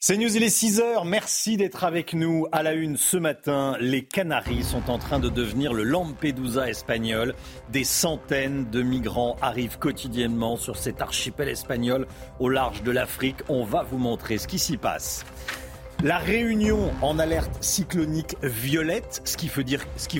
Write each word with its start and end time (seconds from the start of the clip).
C'est 0.00 0.16
News, 0.16 0.36
il 0.36 0.44
est 0.44 0.48
6 0.48 0.78
heures. 0.78 1.04
Merci 1.04 1.56
d'être 1.56 1.82
avec 1.82 2.14
nous. 2.14 2.46
À 2.52 2.62
la 2.62 2.74
une 2.74 2.96
ce 2.96 3.16
matin, 3.16 3.76
les 3.80 4.04
Canaries 4.04 4.62
sont 4.62 4.90
en 4.90 4.98
train 4.98 5.18
de 5.18 5.28
devenir 5.28 5.72
le 5.72 5.82
Lampedusa 5.82 6.68
espagnol. 6.68 7.34
Des 7.72 7.82
centaines 7.82 8.70
de 8.70 8.80
migrants 8.80 9.34
arrivent 9.42 9.80
quotidiennement 9.80 10.56
sur 10.56 10.76
cet 10.76 11.02
archipel 11.02 11.48
espagnol 11.48 12.06
au 12.38 12.48
large 12.48 12.84
de 12.84 12.92
l'Afrique. 12.92 13.38
On 13.48 13.64
va 13.64 13.82
vous 13.82 13.98
montrer 13.98 14.38
ce 14.38 14.46
qui 14.46 14.60
s'y 14.60 14.76
passe. 14.76 15.24
La 16.04 16.18
Réunion 16.18 16.92
en 17.02 17.18
alerte 17.18 17.50
cyclonique 17.60 18.36
violette, 18.40 19.20
ce 19.24 19.36
qui, 19.36 19.48
veut 19.48 19.64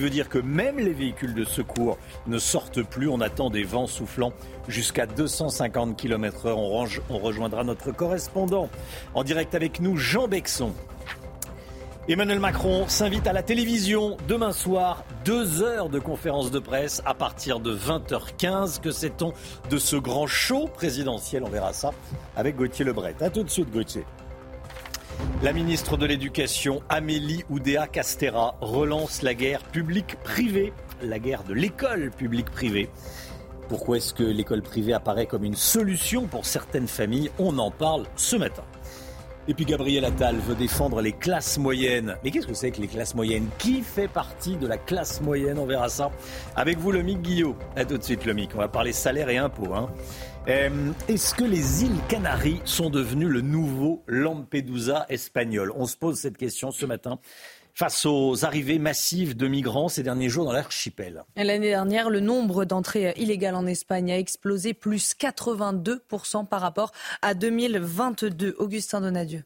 dire, 0.09 0.27
que 0.27 0.37
même 0.37 0.77
les 0.77 0.91
véhicules 0.91 1.33
de 1.33 1.45
secours 1.45 1.97
ne 2.27 2.37
sortent 2.37 2.83
plus. 2.83 3.07
On 3.07 3.21
attend 3.21 3.49
des 3.49 3.63
vents 3.63 3.87
soufflant 3.87 4.33
jusqu'à 4.67 5.05
250 5.05 5.95
km/h. 5.95 6.49
On, 6.49 6.85
on 7.09 7.17
rejoindra 7.19 7.63
notre 7.63 7.93
correspondant 7.93 8.69
en 9.13 9.23
direct 9.23 9.55
avec 9.55 9.79
nous, 9.79 9.95
Jean 9.95 10.27
Bexon. 10.27 10.73
Emmanuel 12.09 12.39
Macron 12.39 12.85
s'invite 12.89 13.25
à 13.25 13.31
la 13.31 13.43
télévision 13.43 14.17
demain 14.27 14.51
soir, 14.51 15.05
deux 15.23 15.63
heures 15.63 15.87
de 15.87 15.99
conférence 15.99 16.51
de 16.51 16.59
presse 16.59 17.01
à 17.05 17.13
partir 17.13 17.61
de 17.61 17.73
20h15. 17.73 18.81
Que 18.81 18.91
sait-on 18.91 19.31
de 19.69 19.77
ce 19.77 19.95
grand 19.95 20.27
show 20.27 20.67
présidentiel? 20.67 21.45
On 21.45 21.49
verra 21.49 21.71
ça 21.71 21.91
avec 22.35 22.57
Gauthier 22.57 22.83
Lebret. 22.83 23.15
A 23.21 23.29
tout 23.29 23.43
de 23.43 23.49
suite, 23.49 23.71
Gauthier. 23.71 24.03
La 25.41 25.53
ministre 25.53 25.95
de 25.95 26.05
l'Éducation, 26.05 26.81
Amélie 26.89 27.43
Oudéa 27.49 27.87
Castera, 27.87 28.55
relance 28.61 29.21
la 29.21 29.33
guerre 29.33 29.63
publique-privée, 29.63 30.73
la 31.01 31.19
guerre 31.19 31.43
de 31.43 31.53
l'école 31.53 32.11
publique-privée. 32.11 32.89
Pourquoi 33.69 33.97
est-ce 33.97 34.13
que 34.13 34.23
l'école 34.23 34.61
privée 34.61 34.93
apparaît 34.93 35.27
comme 35.27 35.43
une 35.43 35.55
solution 35.55 36.27
pour 36.27 36.45
certaines 36.45 36.87
familles? 36.87 37.31
On 37.39 37.57
en 37.57 37.71
parle 37.71 38.05
ce 38.15 38.35
matin. 38.35 38.63
Et 39.47 39.53
puis 39.53 39.65
Gabriel 39.65 40.05
Attal 40.05 40.35
veut 40.35 40.55
défendre 40.55 41.01
les 41.01 41.13
classes 41.13 41.57
moyennes. 41.57 42.15
Mais 42.23 42.31
qu'est-ce 42.31 42.45
que 42.45 42.53
c'est 42.53 42.71
que 42.71 42.81
les 42.81 42.87
classes 42.87 43.15
moyennes? 43.15 43.47
Qui 43.57 43.81
fait 43.81 44.07
partie 44.07 44.57
de 44.57 44.67
la 44.67 44.77
classe 44.77 45.21
moyenne? 45.21 45.57
On 45.57 45.65
verra 45.65 45.89
ça. 45.89 46.11
Avec 46.55 46.77
vous, 46.77 46.91
Lomic 46.91 47.21
Guillot. 47.21 47.55
A 47.75 47.85
tout 47.85 47.97
de 47.97 48.03
suite, 48.03 48.25
Lomic. 48.25 48.51
On 48.53 48.59
va 48.59 48.67
parler 48.67 48.91
salaire 48.91 49.29
et 49.29 49.37
impôts. 49.37 49.73
Hein. 49.73 49.89
Euh, 50.49 50.93
est-ce 51.07 51.35
que 51.35 51.43
les 51.43 51.83
îles 51.83 51.99
Canaries 52.07 52.59
sont 52.65 52.89
devenues 52.89 53.29
le 53.29 53.41
nouveau 53.41 54.03
Lampedusa 54.07 55.05
espagnol 55.07 55.71
On 55.75 55.85
se 55.85 55.95
pose 55.95 56.17
cette 56.17 56.37
question 56.37 56.71
ce 56.71 56.87
matin 56.87 57.19
face 57.75 58.03
aux 58.07 58.43
arrivées 58.43 58.79
massives 58.79 59.37
de 59.37 59.47
migrants 59.47 59.89
ces 59.89 60.01
derniers 60.01 60.27
jours 60.27 60.45
dans 60.45 60.51
l'archipel. 60.51 61.23
L'année 61.35 61.69
dernière, 61.69 62.09
le 62.09 62.19
nombre 62.19 62.65
d'entrées 62.65 63.13
illégales 63.15 63.53
en 63.53 63.67
Espagne 63.67 64.11
a 64.11 64.17
explosé, 64.17 64.73
plus 64.73 65.13
82% 65.13 66.47
par 66.47 66.61
rapport 66.61 66.93
à 67.21 67.35
2022. 67.35 68.55
Augustin 68.57 69.01
Donadieu. 69.01 69.43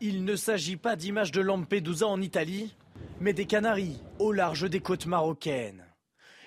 Il 0.00 0.24
ne 0.24 0.34
s'agit 0.34 0.76
pas 0.76 0.96
d'images 0.96 1.30
de 1.30 1.40
Lampedusa 1.40 2.08
en 2.08 2.20
Italie, 2.20 2.74
mais 3.20 3.32
des 3.32 3.46
Canaries 3.46 4.00
au 4.18 4.32
large 4.32 4.68
des 4.68 4.80
côtes 4.80 5.06
marocaines. 5.06 5.84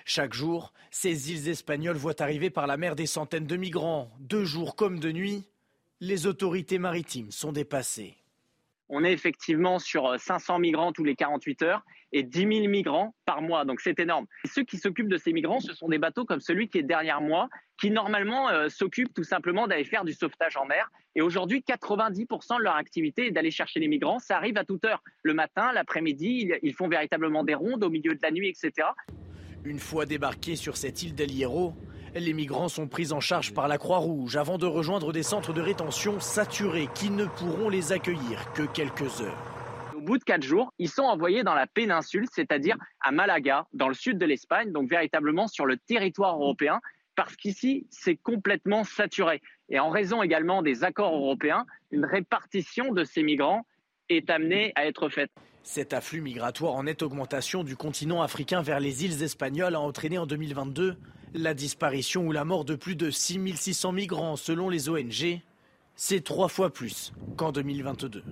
Chaque 0.09 0.33
jour, 0.33 0.71
ces 0.89 1.33
îles 1.33 1.49
espagnoles 1.49 1.97
voient 1.97 2.21
arriver 2.21 2.49
par 2.49 2.65
la 2.65 2.77
mer 2.77 2.95
des 2.95 3.07
centaines 3.07 3.45
de 3.45 3.57
migrants. 3.57 4.09
De 4.21 4.45
jour 4.45 4.77
comme 4.77 5.01
de 5.01 5.11
nuit, 5.11 5.49
les 5.99 6.27
autorités 6.27 6.79
maritimes 6.79 7.29
sont 7.29 7.51
dépassées. 7.51 8.15
On 8.87 9.03
est 9.03 9.11
effectivement 9.11 9.79
sur 9.79 10.17
500 10.17 10.55
euh, 10.55 10.59
migrants 10.59 10.93
tous 10.93 11.03
les 11.03 11.17
48 11.17 11.61
heures 11.63 11.83
et 12.13 12.23
10 12.23 12.39
000 12.39 12.51
migrants 12.69 13.15
par 13.25 13.41
mois. 13.41 13.65
Donc 13.65 13.81
c'est 13.81 13.99
énorme. 13.99 14.27
ceux 14.45 14.63
qui 14.63 14.77
s'occupent 14.77 15.09
de 15.09 15.17
ces 15.17 15.33
migrants, 15.33 15.59
ce 15.59 15.73
sont 15.73 15.89
des 15.89 15.97
bateaux 15.97 16.23
comme 16.23 16.39
celui 16.39 16.69
qui 16.69 16.77
est 16.77 16.83
derrière 16.83 17.19
moi, 17.19 17.49
qui 17.77 17.91
normalement 17.91 18.47
euh, 18.47 18.69
s'occupent 18.69 19.13
tout 19.13 19.25
simplement 19.25 19.67
d'aller 19.67 19.83
faire 19.83 20.05
du 20.05 20.13
sauvetage 20.13 20.55
en 20.55 20.65
mer. 20.65 20.89
Et 21.15 21.21
aujourd'hui, 21.21 21.65
90% 21.67 22.59
de 22.59 22.63
leur 22.63 22.77
activité 22.77 23.27
est 23.27 23.31
d'aller 23.31 23.51
chercher 23.51 23.81
les 23.81 23.89
migrants. 23.89 24.19
Ça 24.19 24.37
arrive 24.37 24.57
à 24.57 24.63
toute 24.63 24.85
heure, 24.85 25.03
le 25.23 25.33
matin, 25.33 25.73
l'après-midi. 25.73 26.43
Ils, 26.43 26.59
ils 26.63 26.73
font 26.73 26.87
véritablement 26.87 27.43
des 27.43 27.55
rondes 27.55 27.83
au 27.83 27.89
milieu 27.89 28.15
de 28.15 28.21
la 28.21 28.31
nuit, 28.31 28.47
etc. 28.47 28.87
Une 29.67 29.79
fois 29.79 30.05
débarqués 30.05 30.55
sur 30.55 30.77
cette 30.77 31.03
île 31.03 31.13
d'El 31.13 31.29
Hierro, 31.29 31.73
les 32.15 32.31
migrants 32.31 32.69
sont 32.69 32.87
pris 32.87 33.11
en 33.11 33.19
charge 33.19 33.53
par 33.53 33.67
la 33.67 33.77
Croix-Rouge 33.77 34.37
avant 34.37 34.57
de 34.57 34.65
rejoindre 34.65 35.11
des 35.11 35.23
centres 35.23 35.51
de 35.51 35.59
rétention 35.59 36.21
saturés 36.21 36.87
qui 36.95 37.09
ne 37.09 37.25
pourront 37.25 37.67
les 37.67 37.91
accueillir 37.91 38.53
que 38.53 38.61
quelques 38.63 39.19
heures. 39.19 39.37
Au 39.93 39.99
bout 39.99 40.17
de 40.19 40.23
quatre 40.23 40.43
jours, 40.43 40.73
ils 40.79 40.87
sont 40.87 41.03
envoyés 41.03 41.43
dans 41.43 41.53
la 41.53 41.67
péninsule, 41.67 42.27
c'est-à-dire 42.31 42.77
à 43.01 43.11
Malaga, 43.11 43.67
dans 43.73 43.89
le 43.89 43.93
sud 43.93 44.17
de 44.17 44.25
l'Espagne, 44.25 44.71
donc 44.71 44.89
véritablement 44.89 45.49
sur 45.49 45.65
le 45.65 45.75
territoire 45.75 46.35
européen, 46.35 46.79
parce 47.17 47.35
qu'ici, 47.35 47.87
c'est 47.89 48.15
complètement 48.15 48.85
saturé. 48.85 49.41
Et 49.67 49.79
en 49.79 49.89
raison 49.89 50.23
également 50.23 50.61
des 50.61 50.85
accords 50.85 51.13
européens, 51.13 51.65
une 51.91 52.05
répartition 52.05 52.93
de 52.93 53.03
ces 53.03 53.21
migrants 53.21 53.65
est 54.07 54.29
amenée 54.29 54.71
à 54.75 54.85
être 54.85 55.09
faite. 55.09 55.31
Cet 55.69 55.91
afflux 55.91 56.21
migratoire 56.21 56.75
en 56.75 56.83
nette 56.83 57.01
augmentation 57.01 57.65
du 57.65 57.75
continent 57.75 58.21
africain 58.21 58.61
vers 58.61 58.79
les 58.79 59.03
îles 59.03 59.21
espagnoles 59.21 59.75
a 59.75 59.81
entraîné 59.81 60.17
en 60.17 60.25
2022 60.25 60.95
la 61.33 61.53
disparition 61.53 62.25
ou 62.25 62.31
la 62.31 62.45
mort 62.45 62.63
de 62.63 62.75
plus 62.75 62.95
de 62.95 63.11
6600 63.11 63.91
migrants 63.91 64.37
selon 64.37 64.69
les 64.69 64.87
ONG. 64.87 65.41
C'est 65.93 66.23
trois 66.23 66.47
fois 66.47 66.71
plus 66.71 67.11
qu'en 67.35 67.51
2022. 67.51 68.23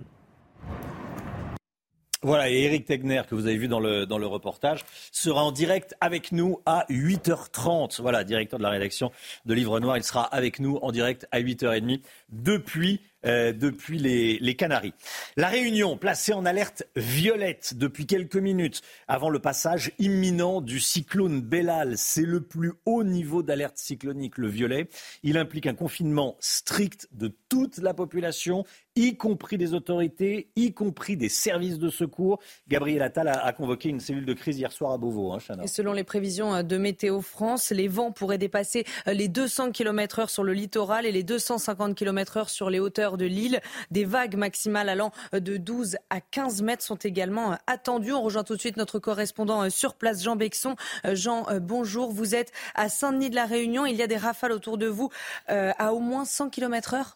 Voilà, 2.26 2.50
et 2.50 2.64
Eric 2.64 2.86
Tegner, 2.86 3.22
que 3.30 3.36
vous 3.36 3.46
avez 3.46 3.56
vu 3.56 3.68
dans 3.68 3.80
le, 3.80 4.26
reportage, 4.26 4.84
sera 5.12 5.44
en 5.44 5.52
direct 5.52 5.94
avec 6.02 6.32
nous 6.32 6.60
à 6.66 6.86
8h30. 6.90 8.02
Voilà, 8.02 8.24
directeur 8.24 8.58
de 8.58 8.64
la 8.64 8.72
rédaction 8.72 9.12
de 9.46 9.54
Livre 9.54 9.80
Noir, 9.80 9.96
il 9.96 10.04
sera 10.04 10.24
avec 10.24 10.60
nous 10.60 10.78
en 10.78 10.92
direct 10.92 11.28
à 11.30 11.40
8h30 11.40 12.02
depuis 12.30 13.02
euh, 13.26 13.54
depuis 13.54 13.98
les, 13.98 14.56
Canaries. 14.56 14.94
La 15.36 15.48
Réunion, 15.48 15.98
placée 15.98 16.34
en 16.34 16.46
alerte 16.46 16.84
violette 16.96 17.74
depuis 17.76 18.06
quelques 18.06 18.36
minutes 18.36 18.82
avant 19.08 19.30
le 19.30 19.40
passage 19.40 19.92
imminent 19.98 20.62
du 20.62 20.80
cyclone 20.80 21.42
Bellal. 21.42 21.98
C'est 21.98 22.22
le 22.22 22.42
plus 22.42 22.74
haut 22.86 23.04
niveau 23.04 23.42
d'alerte 23.42 23.78
cyclonique, 23.78 24.38
le 24.38 24.48
violet. 24.48 24.88
Il 25.24 25.38
implique 25.38 25.66
un 25.66 25.74
confinement 25.74 26.38
strict 26.40 27.10
de 27.12 27.36
toute 27.50 27.80
la 27.80 27.94
population 27.94 28.64
y 28.96 29.18
compris 29.18 29.58
des 29.58 29.74
autorités, 29.74 30.52
y 30.56 30.74
compris 30.74 31.18
des 31.18 31.28
services 31.28 31.80
de 31.80 31.90
secours. 31.90 32.40
Gabriel 32.68 33.02
Attal 33.02 33.28
a, 33.28 33.52
convoqué 33.52 33.90
une 33.90 34.00
cellule 34.00 34.26
de 34.26 34.34
crise 34.34 34.58
hier 34.58 34.72
soir 34.72 34.94
à 34.94 34.98
Beauvau. 34.98 35.34
Hein, 35.34 35.40
Et 35.64 35.68
selon 35.68 35.92
les 35.92 36.06
prévisions 36.06 36.64
de 36.64 36.78
Météo 36.78 37.20
France, 37.22 37.72
les 37.72 37.90
vents 37.90 38.12
pourraient 38.12 38.38
dépasser 38.38 38.86
les 39.06 39.28
200 39.28 39.72
km/h 39.72 40.30
sur 40.30 40.44
le 40.44 40.54
littoral 40.54 41.06
et 41.06 41.12
les 41.12 41.24
250 41.24 41.96
km/h 42.16 42.50
sur 42.50 42.70
les 42.70 42.80
hauteurs 42.80 43.18
de 43.18 43.26
l'île. 43.26 43.60
Des 43.92 44.06
vagues 44.06 44.36
maximales 44.36 44.90
allant 44.90 45.12
de 45.34 45.58
12 45.58 45.98
à 46.10 46.22
15 46.22 46.62
mètres 46.62 46.84
sont 46.84 46.96
également 46.96 47.58
attendues. 47.68 48.14
On 48.14 48.22
rejoint 48.22 48.44
tout 48.44 48.56
de 48.56 48.60
suite 48.60 48.78
notre 48.78 49.00
correspondant 49.00 49.70
sur 49.70 49.96
place, 49.96 50.24
Jean 50.24 50.36
Bexon. 50.36 50.76
Jean, 51.14 51.46
bonjour. 51.62 52.12
Vous 52.12 52.36
êtes 52.36 52.52
à 52.74 52.90
Saint-Denis 52.90 53.30
de 53.30 53.36
la 53.36 53.46
Réunion. 53.46 53.86
Il 53.86 53.96
y 53.96 54.02
a 54.02 54.08
des 54.08 54.18
rafales 54.18 54.52
autour 54.52 54.78
de 54.78 54.88
vous 54.88 55.10
euh, 55.50 55.72
à 55.78 55.94
au 55.94 56.00
moins 56.00 56.26
100 56.26 56.50
km/h? 56.50 57.16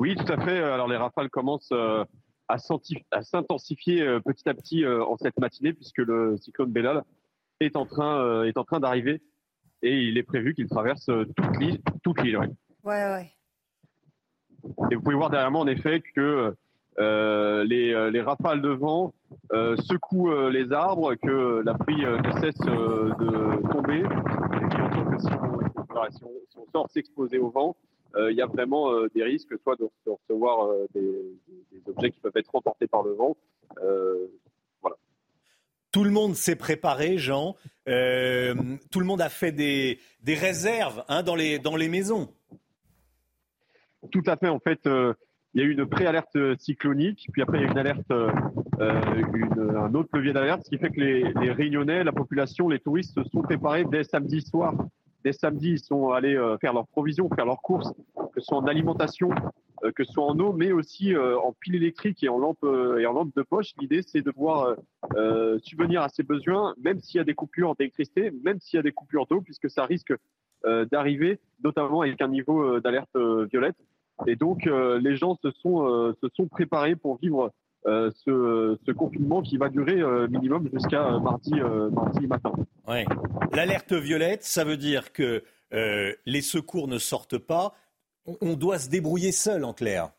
Oui, 0.00 0.16
tout 0.16 0.32
à 0.32 0.40
fait. 0.42 0.58
Alors 0.58 0.88
les 0.88 0.96
rafales 0.96 1.28
commencent 1.28 1.72
euh, 1.72 2.04
à 2.48 2.58
s'intensifier 3.22 4.02
euh, 4.02 4.18
petit 4.18 4.48
à 4.48 4.54
petit 4.54 4.82
euh, 4.82 5.04
en 5.04 5.18
cette 5.18 5.38
matinée 5.38 5.74
puisque 5.74 5.98
le 5.98 6.38
cyclone 6.38 6.72
Bellal 6.72 7.04
est 7.60 7.76
en 7.76 7.84
train 7.84 8.80
d'arriver 8.80 9.20
et 9.82 10.00
il 10.00 10.16
est 10.16 10.22
prévu 10.22 10.54
qu'il 10.54 10.68
traverse 10.68 11.04
toute 11.06 11.58
l'île. 11.58 11.80
Toute 12.02 12.22
l'île. 12.22 12.38
Ouais, 12.90 13.32
Et 14.90 14.94
vous 14.94 15.02
pouvez 15.02 15.16
voir 15.16 15.30
derrière 15.30 15.50
moi 15.50 15.62
en 15.62 15.66
effet 15.66 16.02
que 16.14 16.54
les, 16.98 18.10
les, 18.10 18.20
rafales 18.20 18.60
de 18.60 18.70
vent 18.70 19.12
secouent 19.78 20.48
les 20.50 20.72
arbres, 20.72 21.14
que 21.14 21.62
la 21.64 21.74
pluie 21.74 22.04
ne 22.04 22.32
cesse 22.40 22.58
de 22.58 23.72
tomber. 23.72 24.00
Et 24.00 24.66
bien 24.66 24.84
entendu 24.84 25.16
que 25.16 25.22
si 25.22 25.32
on, 25.32 26.10
si 26.48 26.58
on 26.58 26.66
sort 26.72 26.90
s'exposer 26.90 27.38
au 27.38 27.50
vent, 27.50 27.76
euh, 28.16 28.32
il 28.32 28.36
y 28.36 28.42
a 28.42 28.46
vraiment 28.46 28.92
euh, 28.92 29.08
des 29.14 29.22
risques, 29.22 29.54
soit 29.62 29.76
de, 29.76 29.88
recevoir 30.06 30.66
euh, 30.66 30.86
des, 30.94 31.12
objets 31.86 32.10
qui 32.10 32.20
peuvent 32.20 32.36
être 32.36 32.54
emportés 32.54 32.86
par 32.86 33.02
le 33.02 33.12
vent. 33.12 33.36
voilà. 34.80 34.96
Tout 35.92 36.04
le 36.04 36.10
monde 36.10 36.34
s'est 36.34 36.56
préparé, 36.56 37.18
Jean. 37.18 37.54
tout 37.84 39.00
le 39.00 39.04
monde 39.04 39.20
a 39.20 39.28
fait 39.28 39.52
des, 39.52 39.98
réserves 40.26 41.04
hein, 41.08 41.22
dans, 41.22 41.36
les, 41.36 41.58
dans 41.58 41.76
les 41.76 41.88
maisons. 41.88 42.28
Tout 44.10 44.22
à 44.26 44.36
fait. 44.36 44.48
En 44.48 44.58
fait, 44.58 44.80
il 44.84 45.60
y 45.60 45.64
a 45.64 45.66
eu 45.66 45.72
une 45.72 45.86
préalerte 45.86 46.36
cyclonique, 46.58 47.28
puis 47.32 47.42
après 47.42 47.58
il 47.58 47.62
y 47.62 47.64
a 47.64 47.68
eu 47.68 47.70
une 47.70 47.78
alerte, 47.78 48.12
un 48.80 49.94
autre 49.94 50.08
levier 50.14 50.32
d'alerte, 50.32 50.62
ce 50.64 50.70
qui 50.70 50.78
fait 50.78 50.90
que 50.90 51.00
les, 51.00 51.52
Réunionnais, 51.52 52.04
la 52.04 52.12
population, 52.12 52.68
les 52.68 52.78
touristes 52.78 53.14
se 53.14 53.24
sont 53.30 53.42
préparés 53.42 53.84
dès 53.84 54.04
samedi 54.04 54.40
soir 54.40 54.74
dès 55.24 55.32
samedi, 55.32 55.72
ils 55.72 55.80
sont 55.80 56.10
allés 56.10 56.36
euh, 56.36 56.56
faire 56.58 56.72
leurs 56.72 56.86
provisions, 56.86 57.28
faire 57.34 57.46
leurs 57.46 57.62
courses, 57.62 57.92
que 58.14 58.40
ce 58.40 58.46
soit 58.46 58.58
en 58.58 58.66
alimentation, 58.66 59.30
euh, 59.84 59.92
que 59.92 60.04
ce 60.04 60.12
soit 60.12 60.24
en 60.24 60.38
eau, 60.38 60.52
mais 60.52 60.72
aussi 60.72 61.14
euh, 61.14 61.38
en 61.38 61.52
pile 61.52 61.74
électrique 61.74 62.22
et 62.22 62.28
en 62.28 62.38
lampe 62.38 62.64
et 62.98 63.06
en 63.06 63.12
lampe 63.12 63.34
de 63.34 63.42
poche. 63.42 63.72
L'idée, 63.80 64.02
c'est 64.02 64.22
de 64.22 64.30
pouvoir 64.30 64.76
subvenir 65.62 66.02
à 66.02 66.08
ces 66.08 66.22
besoins, 66.22 66.74
même 66.82 67.00
s'il 67.00 67.18
y 67.18 67.20
a 67.20 67.24
des 67.24 67.34
coupures 67.34 67.74
d'électricité, 67.76 68.30
même 68.44 68.60
s'il 68.60 68.76
y 68.76 68.80
a 68.80 68.82
des 68.82 68.92
coupures 68.92 69.26
d'eau, 69.26 69.40
puisque 69.40 69.68
ça 69.70 69.84
risque 69.84 70.12
d'arriver, 70.90 71.38
notamment 71.64 72.02
avec 72.02 72.20
un 72.20 72.28
niveau 72.28 72.80
d'alerte 72.80 73.16
violette. 73.50 73.76
Et 74.26 74.36
donc, 74.36 74.66
les 74.66 75.16
gens 75.16 75.38
se 75.42 75.50
sont, 75.62 76.14
se 76.20 76.28
sont 76.34 76.46
préparés 76.48 76.96
pour 76.96 77.18
vivre 77.18 77.52
ce, 77.84 78.78
ce, 78.86 78.92
confinement 78.92 79.40
qui 79.40 79.56
va 79.56 79.70
durer 79.70 80.02
minimum 80.28 80.68
jusqu'à 80.72 81.18
mardi, 81.18 81.54
mardi 81.92 82.26
matin. 82.26 82.52
Ouais. 82.86 83.06
L'alerte 83.52 83.94
violette, 83.94 84.42
ça 84.42 84.64
veut 84.64 84.76
dire 84.76 85.12
que 85.12 85.42
les 85.72 86.42
secours 86.42 86.88
ne 86.88 86.98
sortent 86.98 87.38
pas. 87.38 87.72
On 88.42 88.54
doit 88.54 88.78
se 88.78 88.90
débrouiller 88.90 89.32
seul, 89.32 89.64
en 89.64 89.72
clair. 89.72 90.10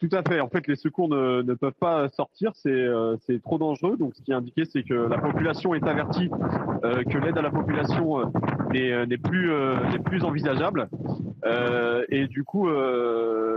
Tout 0.00 0.08
à 0.12 0.22
fait. 0.22 0.40
En 0.40 0.48
fait, 0.48 0.66
les 0.68 0.76
secours 0.76 1.08
ne, 1.08 1.42
ne 1.42 1.54
peuvent 1.54 1.72
pas 1.72 2.08
sortir, 2.10 2.52
c'est 2.54 2.70
euh, 2.70 3.16
trop 3.42 3.58
dangereux. 3.58 3.96
Donc, 3.96 4.14
ce 4.14 4.22
qui 4.22 4.30
est 4.30 4.34
indiqué, 4.34 4.64
c'est 4.64 4.84
que 4.84 4.94
la 4.94 5.18
population 5.18 5.74
est 5.74 5.82
avertie 5.84 6.30
euh, 6.84 7.02
que 7.02 7.18
l'aide 7.18 7.36
à 7.36 7.42
la 7.42 7.50
population 7.50 8.32
euh, 8.74 9.02
euh, 9.02 9.06
n'est 9.06 9.98
plus, 9.98 10.24
envisageable. 10.24 10.88
et 12.08 12.26
du 12.26 12.44
coup, 12.44 12.68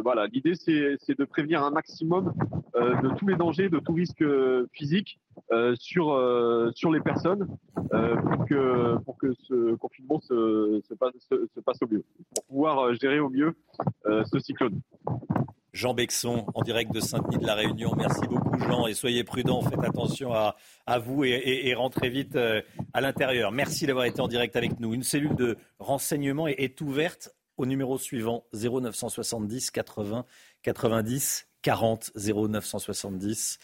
voilà, 0.04 0.28
l'idée, 0.28 0.56
c'est 0.56 1.18
de 1.18 1.26
prévenir 1.26 1.64
un 1.64 1.72
maximum 1.72 2.34
de 2.76 3.16
tous 3.18 3.28
les 3.28 3.36
dangers, 3.36 3.70
de 3.70 3.80
tout 3.80 3.94
risque 3.94 4.24
physique 4.74 5.20
sur 5.76 6.72
sur 6.76 6.92
les 6.92 7.02
personnes 7.02 7.48
pour 7.76 8.46
que 8.46 8.98
pour 9.06 9.18
que 9.18 9.34
ce 9.44 9.76
confinement 9.76 10.20
se, 10.22 10.82
se, 10.88 10.94
passe, 10.94 11.14
se 11.30 11.60
passe 11.60 11.82
au 11.82 11.88
mieux, 11.88 12.04
pour 12.36 12.46
pouvoir 12.46 12.94
gérer 12.96 13.20
au 13.20 13.30
mieux 13.30 13.54
ce 14.06 14.40
cyclone. 14.40 14.80
Jean 15.74 15.94
Bexon, 15.94 16.46
en 16.54 16.62
direct 16.64 16.92
de 16.94 17.00
Saint-Denis 17.00 17.38
de 17.38 17.48
la 17.48 17.56
Réunion. 17.56 17.94
Merci 17.96 18.28
beaucoup, 18.28 18.60
Jean, 18.60 18.88
et 18.88 18.94
soyez 18.94 19.24
prudents. 19.24 19.62
Faites 19.62 19.84
attention 19.84 20.34
à, 20.34 20.56
vous 21.00 21.24
et, 21.24 21.74
rentrez 21.76 22.10
vite 22.10 22.36
euh, 22.36 22.62
à 22.94 23.00
l'intérieur. 23.00 23.52
Merci 23.54 23.86
d'avoir 23.88 24.06
été 24.06 24.20
en 24.20 24.28
direct 24.28 24.56
avec 24.58 24.80
nous. 24.82 24.94
Cellule 25.04 25.36
de 25.36 25.58
renseignement 25.80 26.48
est, 26.48 26.82
ouverte 26.82 27.30
au 27.58 27.66
numéro 27.66 27.98
suivant 27.98 28.46
0970 28.54 29.72
80 29.72 30.26
90 30.64 31.48
40 31.62 32.12
0970 32.16 33.60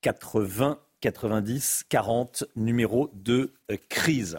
80 0.00 0.80
90 1.00 1.84
40 1.88 2.44
numéro 2.56 3.10
de 3.14 3.52
euh, 3.70 3.76
crise. 3.88 4.38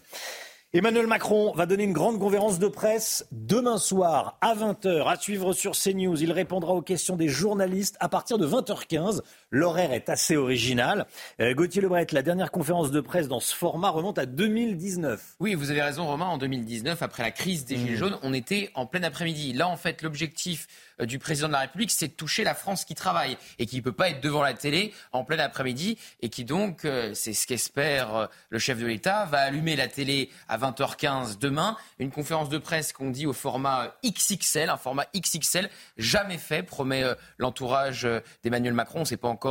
Emmanuel 0.76 1.06
Macron 1.06 1.52
va 1.54 1.68
donner 1.68 1.84
une 1.84 1.94
grande 1.94 2.18
conférence 2.18 2.58
de 2.58 2.68
presse 2.68 3.28
demain 3.32 3.78
soir 3.78 4.40
à 4.42 4.56
20h 4.56 5.08
à 5.08 5.18
suivre 5.18 5.54
sur 5.54 5.74
CNews. 5.74 6.24
Il 6.24 6.32
répondra 6.32 6.74
aux 6.74 6.82
questions 6.82 7.16
des 7.16 7.28
journalistes 7.28 7.96
à 8.00 8.10
partir 8.10 8.40
de 8.40 8.48
20h15. 8.48 9.22
L'horaire 9.56 9.94
est 9.94 10.10
assez 10.10 10.36
original. 10.36 11.06
Euh, 11.40 11.54
Gauthier 11.54 11.80
Lebret, 11.80 12.08
la 12.12 12.24
dernière 12.24 12.50
conférence 12.50 12.90
de 12.90 13.00
presse 13.02 13.28
dans 13.28 13.40
ce 13.40 13.54
format 13.54 13.92
remonte 13.92 14.18
à 14.18 14.26
2019. 14.26 15.36
Oui, 15.40 15.54
vous 15.54 15.70
avez 15.70 15.84
raison 15.84 16.08
Romain, 16.08 16.26
en 16.26 16.40
2019, 16.40 17.04
après 17.04 17.22
la 17.22 17.30
crise 17.30 17.64
des 17.64 17.78
Gilets 17.78 17.94
mmh. 17.94 17.98
jaunes, 17.98 18.18
on 18.24 18.34
était 18.34 18.72
en 18.74 18.88
plein 18.88 19.04
après-midi. 19.04 19.54
Là, 19.54 19.68
en 19.68 19.78
fait, 19.78 20.02
l'objectif 20.02 20.66
euh, 21.00 21.06
du 21.06 21.20
président 21.20 21.50
de 21.50 21.54
la 21.54 21.60
République, 21.60 21.92
c'est 21.92 22.08
de 22.08 22.14
toucher 22.14 22.44
la 22.44 22.56
France 22.56 22.84
qui 22.84 22.96
travaille 22.96 23.38
et 23.60 23.68
qui 23.68 23.76
ne 23.76 23.82
peut 23.82 23.92
pas 23.92 24.10
être 24.10 24.22
devant 24.22 24.42
la 24.42 24.56
télé 24.56 24.92
en 25.12 25.24
plein 25.24 25.38
après-midi 25.38 26.00
et 26.22 26.30
qui 26.30 26.46
donc, 26.46 26.84
euh, 26.84 27.14
c'est 27.14 27.34
ce 27.34 27.46
qu'espère 27.46 28.30
le 28.50 28.58
chef 28.58 28.80
de 28.80 28.88
l'État, 28.88 29.26
va 29.26 29.42
allumer 29.42 29.76
la 29.76 29.88
télé 29.88 30.32
à 30.50 30.58
20h15 30.58 31.38
demain. 31.38 31.78
Une 32.00 32.10
conférence 32.10 32.50
de 32.50 32.58
presse 32.58 32.92
qu'on 32.92 33.12
dit 33.12 33.28
au 33.28 33.34
format 33.34 33.94
XXL, 34.04 34.72
un 34.72 34.78
format 34.78 35.06
XXL 35.16 35.70
jamais 35.98 36.40
fait, 36.40 36.64
promet 36.64 37.04
l'entourage 37.38 38.08
d'Emmanuel 38.44 38.74
Macron. 38.74 39.00
On 39.00 39.02
ne 39.02 39.06
sait 39.06 39.18
pas 39.18 39.28
encore 39.28 39.43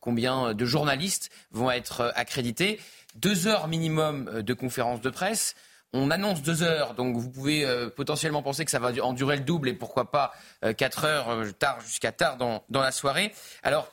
combien 0.00 0.54
de 0.54 0.64
journalistes 0.64 1.30
vont 1.50 1.70
être 1.70 2.12
accrédités. 2.14 2.80
Deux 3.16 3.46
heures 3.46 3.68
minimum 3.68 4.42
de 4.42 4.54
conférence 4.54 5.00
de 5.00 5.10
presse. 5.10 5.54
On 5.92 6.10
annonce 6.12 6.42
deux 6.42 6.62
heures, 6.62 6.94
donc 6.94 7.16
vous 7.16 7.30
pouvez 7.30 7.64
euh, 7.64 7.88
potentiellement 7.88 8.42
penser 8.42 8.64
que 8.64 8.70
ça 8.70 8.78
va 8.78 8.92
en 9.02 9.12
durer 9.12 9.36
le 9.36 9.42
double 9.42 9.68
et 9.68 9.74
pourquoi 9.74 10.12
pas 10.12 10.32
euh, 10.64 10.72
quatre 10.72 11.04
heures, 11.04 11.30
euh, 11.30 11.50
tard 11.50 11.80
jusqu'à 11.80 12.12
tard 12.12 12.36
dans, 12.36 12.62
la 12.70 12.92
soirée. 12.92 13.34
Alors, 13.62 13.88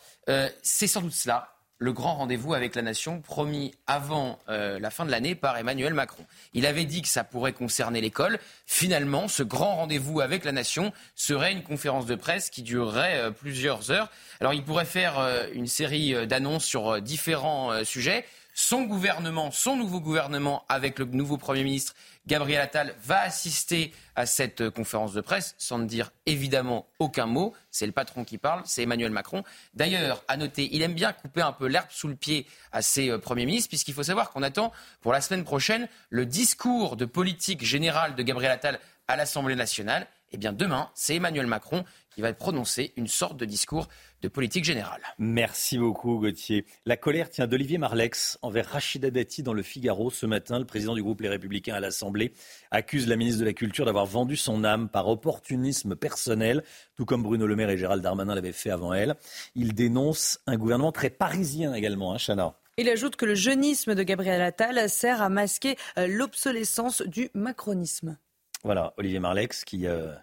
c'est 0.61 0.87
sans 0.87 1.01
doute 1.01 1.13
cela, 1.13 1.56
le 1.79 1.93
grand 1.93 2.15
rendez-vous 2.15 2.53
avec 2.53 2.75
la 2.75 2.81
nation 2.81 3.21
promis 3.21 3.73
avant 3.85 4.39
la 4.47 4.89
fin 4.89 5.05
de 5.05 5.11
l'année 5.11 5.35
par 5.35 5.57
Emmanuel 5.57 5.93
Macron. 5.93 6.25
Il 6.53 6.65
avait 6.65 6.85
dit 6.85 7.01
que 7.01 7.07
ça 7.07 7.23
pourrait 7.23 7.53
concerner 7.53 8.01
l'école. 8.01 8.39
Finalement, 8.65 9.27
ce 9.27 9.43
grand 9.43 9.75
rendez-vous 9.75 10.21
avec 10.21 10.43
la 10.43 10.51
nation 10.51 10.91
serait 11.15 11.51
une 11.51 11.63
conférence 11.63 12.05
de 12.05 12.15
presse 12.15 12.49
qui 12.49 12.63
durerait 12.63 13.31
plusieurs 13.33 13.91
heures. 13.91 14.09
Alors, 14.39 14.53
il 14.53 14.63
pourrait 14.63 14.85
faire 14.85 15.19
une 15.53 15.67
série 15.67 16.27
d'annonces 16.27 16.65
sur 16.65 17.01
différents 17.01 17.83
sujets. 17.83 18.25
Son 18.59 18.81
gouvernement, 18.81 19.51
son 19.51 19.75
nouveau 19.75 19.99
gouvernement, 19.99 20.65
avec 20.67 20.97
le 20.97 21.05
nouveau 21.05 21.37
Premier 21.37 21.63
ministre 21.63 21.93
Gabriel 22.27 22.61
Attal, 22.61 22.93
va 23.01 23.21
assister 23.21 23.93
à 24.15 24.25
cette 24.25 24.61
euh, 24.61 24.69
conférence 24.69 25.13
de 25.13 25.21
presse 25.21 25.55
sans 25.57 25.79
ne 25.79 25.85
dire 25.85 26.11
évidemment 26.25 26.87
aucun 26.99 27.25
mot. 27.25 27.55
C'est 27.71 27.85
le 27.85 27.93
patron 27.93 28.25
qui 28.25 28.37
parle, 28.37 28.61
c'est 28.65 28.83
Emmanuel 28.83 29.11
Macron. 29.11 29.43
D'ailleurs, 29.73 30.23
à 30.27 30.35
noter, 30.35 30.69
il 30.73 30.81
aime 30.81 30.93
bien 30.93 31.13
couper 31.13 31.41
un 31.41 31.53
peu 31.53 31.67
l'herbe 31.67 31.87
sous 31.89 32.09
le 32.09 32.15
pied 32.15 32.45
à 32.73 32.81
ses 32.81 33.09
euh, 33.09 33.17
premiers 33.17 33.45
ministres, 33.45 33.69
puisqu'il 33.69 33.93
faut 33.93 34.03
savoir 34.03 34.29
qu'on 34.31 34.43
attend 34.43 34.73
pour 35.01 35.13
la 35.13 35.21
semaine 35.21 35.45
prochaine 35.45 35.87
le 36.09 36.25
discours 36.25 36.97
de 36.97 37.05
politique 37.05 37.63
générale 37.63 38.15
de 38.15 38.23
Gabriel 38.23 38.51
Attal 38.51 38.79
à 39.07 39.15
l'Assemblée 39.15 39.55
nationale. 39.55 40.05
Eh 40.33 40.37
bien, 40.37 40.51
demain, 40.51 40.89
c'est 40.93 41.15
Emmanuel 41.15 41.47
Macron 41.47 41.85
qui 42.17 42.23
va 42.23 42.33
prononcer 42.33 42.93
une 42.95 43.05
sorte 43.05 43.37
de 43.37 43.45
discours 43.45 43.87
de 44.23 44.27
politique 44.27 44.63
générale. 44.63 45.01
Merci 45.19 45.77
beaucoup 45.77 46.17
Gauthier. 46.17 46.65
La 46.87 46.97
colère 46.97 47.29
tient 47.29 47.45
d'Olivier 47.45 47.77
Marlex 47.77 48.39
envers 48.41 48.67
Rachida 48.67 49.11
Dati 49.11 49.43
dans 49.43 49.53
le 49.53 49.61
Figaro 49.61 50.09
ce 50.09 50.25
matin. 50.25 50.57
Le 50.57 50.65
président 50.65 50.95
du 50.95 51.03
groupe 51.03 51.21
Les 51.21 51.29
Républicains 51.29 51.75
à 51.75 51.79
l'Assemblée 51.79 52.33
accuse 52.71 53.07
la 53.07 53.17
ministre 53.17 53.41
de 53.41 53.45
la 53.45 53.53
Culture 53.53 53.85
d'avoir 53.85 54.07
vendu 54.07 54.35
son 54.35 54.63
âme 54.63 54.89
par 54.89 55.07
opportunisme 55.07 55.95
personnel, 55.95 56.63
tout 56.95 57.05
comme 57.05 57.21
Bruno 57.21 57.45
Le 57.45 57.55
Maire 57.55 57.69
et 57.69 57.77
Gérald 57.77 58.01
Darmanin 58.01 58.33
l'avaient 58.33 58.51
fait 58.51 58.71
avant 58.71 58.95
elle. 58.95 59.15
Il 59.53 59.75
dénonce 59.75 60.39
un 60.47 60.57
gouvernement 60.57 60.91
très 60.91 61.11
parisien 61.11 61.75
également, 61.75 62.15
hein, 62.15 62.17
Chana. 62.17 62.55
Il 62.77 62.89
ajoute 62.89 63.15
que 63.15 63.25
le 63.27 63.35
jeunisme 63.35 63.93
de 63.93 64.01
Gabriel 64.01 64.41
Attal 64.41 64.89
sert 64.89 65.21
à 65.21 65.29
masquer 65.29 65.75
euh, 65.99 66.07
l'obsolescence 66.07 67.03
du 67.03 67.29
macronisme. 67.35 68.17
Voilà, 68.63 68.95
Olivier 68.97 69.19
Marlex 69.19 69.63
qui 69.63 69.85
euh, 69.85 70.15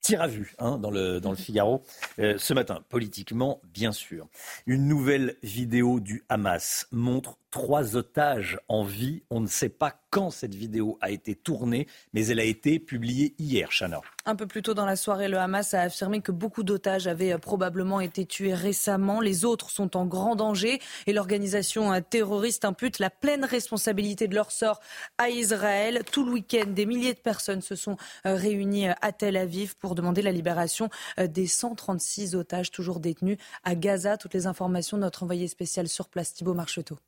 tire 0.00 0.22
à 0.22 0.28
vue 0.28 0.54
hein, 0.58 0.78
dans, 0.78 0.90
le, 0.90 1.20
dans 1.20 1.30
le 1.30 1.36
Figaro 1.36 1.82
euh, 2.18 2.34
ce 2.38 2.54
matin, 2.54 2.84
politiquement 2.88 3.60
bien 3.64 3.92
sûr. 3.92 4.28
Une 4.66 4.86
nouvelle 4.86 5.36
vidéo 5.42 6.00
du 6.00 6.24
Hamas 6.28 6.86
montre 6.92 7.38
trois 7.56 7.96
otages 7.96 8.58
en 8.68 8.84
vie. 8.84 9.22
On 9.30 9.40
ne 9.40 9.46
sait 9.46 9.70
pas 9.70 9.98
quand 10.10 10.30
cette 10.30 10.54
vidéo 10.54 10.98
a 11.00 11.10
été 11.10 11.34
tournée, 11.34 11.86
mais 12.12 12.26
elle 12.26 12.38
a 12.38 12.44
été 12.44 12.78
publiée 12.78 13.34
hier, 13.38 13.70
Chana. 13.72 14.02
Un 14.26 14.36
peu 14.36 14.46
plus 14.46 14.60
tôt 14.60 14.74
dans 14.74 14.84
la 14.84 14.94
soirée, 14.94 15.26
le 15.26 15.38
Hamas 15.38 15.72
a 15.72 15.80
affirmé 15.80 16.20
que 16.20 16.32
beaucoup 16.32 16.64
d'otages 16.64 17.06
avaient 17.06 17.32
euh, 17.32 17.38
probablement 17.38 18.00
été 18.00 18.26
tués 18.26 18.52
récemment. 18.52 19.22
Les 19.22 19.46
autres 19.46 19.70
sont 19.70 19.96
en 19.96 20.04
grand 20.04 20.36
danger 20.36 20.82
et 21.06 21.14
l'organisation 21.14 21.94
euh, 21.94 22.00
terroriste 22.00 22.66
impute 22.66 22.98
la 22.98 23.08
pleine 23.08 23.46
responsabilité 23.46 24.28
de 24.28 24.34
leur 24.34 24.52
sort 24.52 24.80
à 25.16 25.30
Israël. 25.30 26.02
Tout 26.12 26.26
le 26.26 26.32
week-end, 26.32 26.66
des 26.66 26.84
milliers 26.84 27.14
de 27.14 27.20
personnes 27.20 27.62
se 27.62 27.74
sont 27.74 27.96
euh, 28.26 28.34
réunies 28.34 28.88
à 29.00 29.12
Tel 29.12 29.34
Aviv 29.34 29.76
pour 29.76 29.94
demander 29.94 30.20
la 30.20 30.32
libération 30.32 30.90
des 31.16 31.46
136 31.46 32.34
otages 32.34 32.70
toujours 32.70 33.00
détenus 33.00 33.38
à 33.64 33.74
Gaza. 33.74 34.18
Toutes 34.18 34.34
les 34.34 34.46
informations 34.46 34.98
de 34.98 35.02
notre 35.04 35.22
envoyé 35.22 35.48
spécial 35.48 35.88
sur 35.88 36.10
place, 36.10 36.34
Thibault 36.34 36.52
Marcheteau 36.52 36.98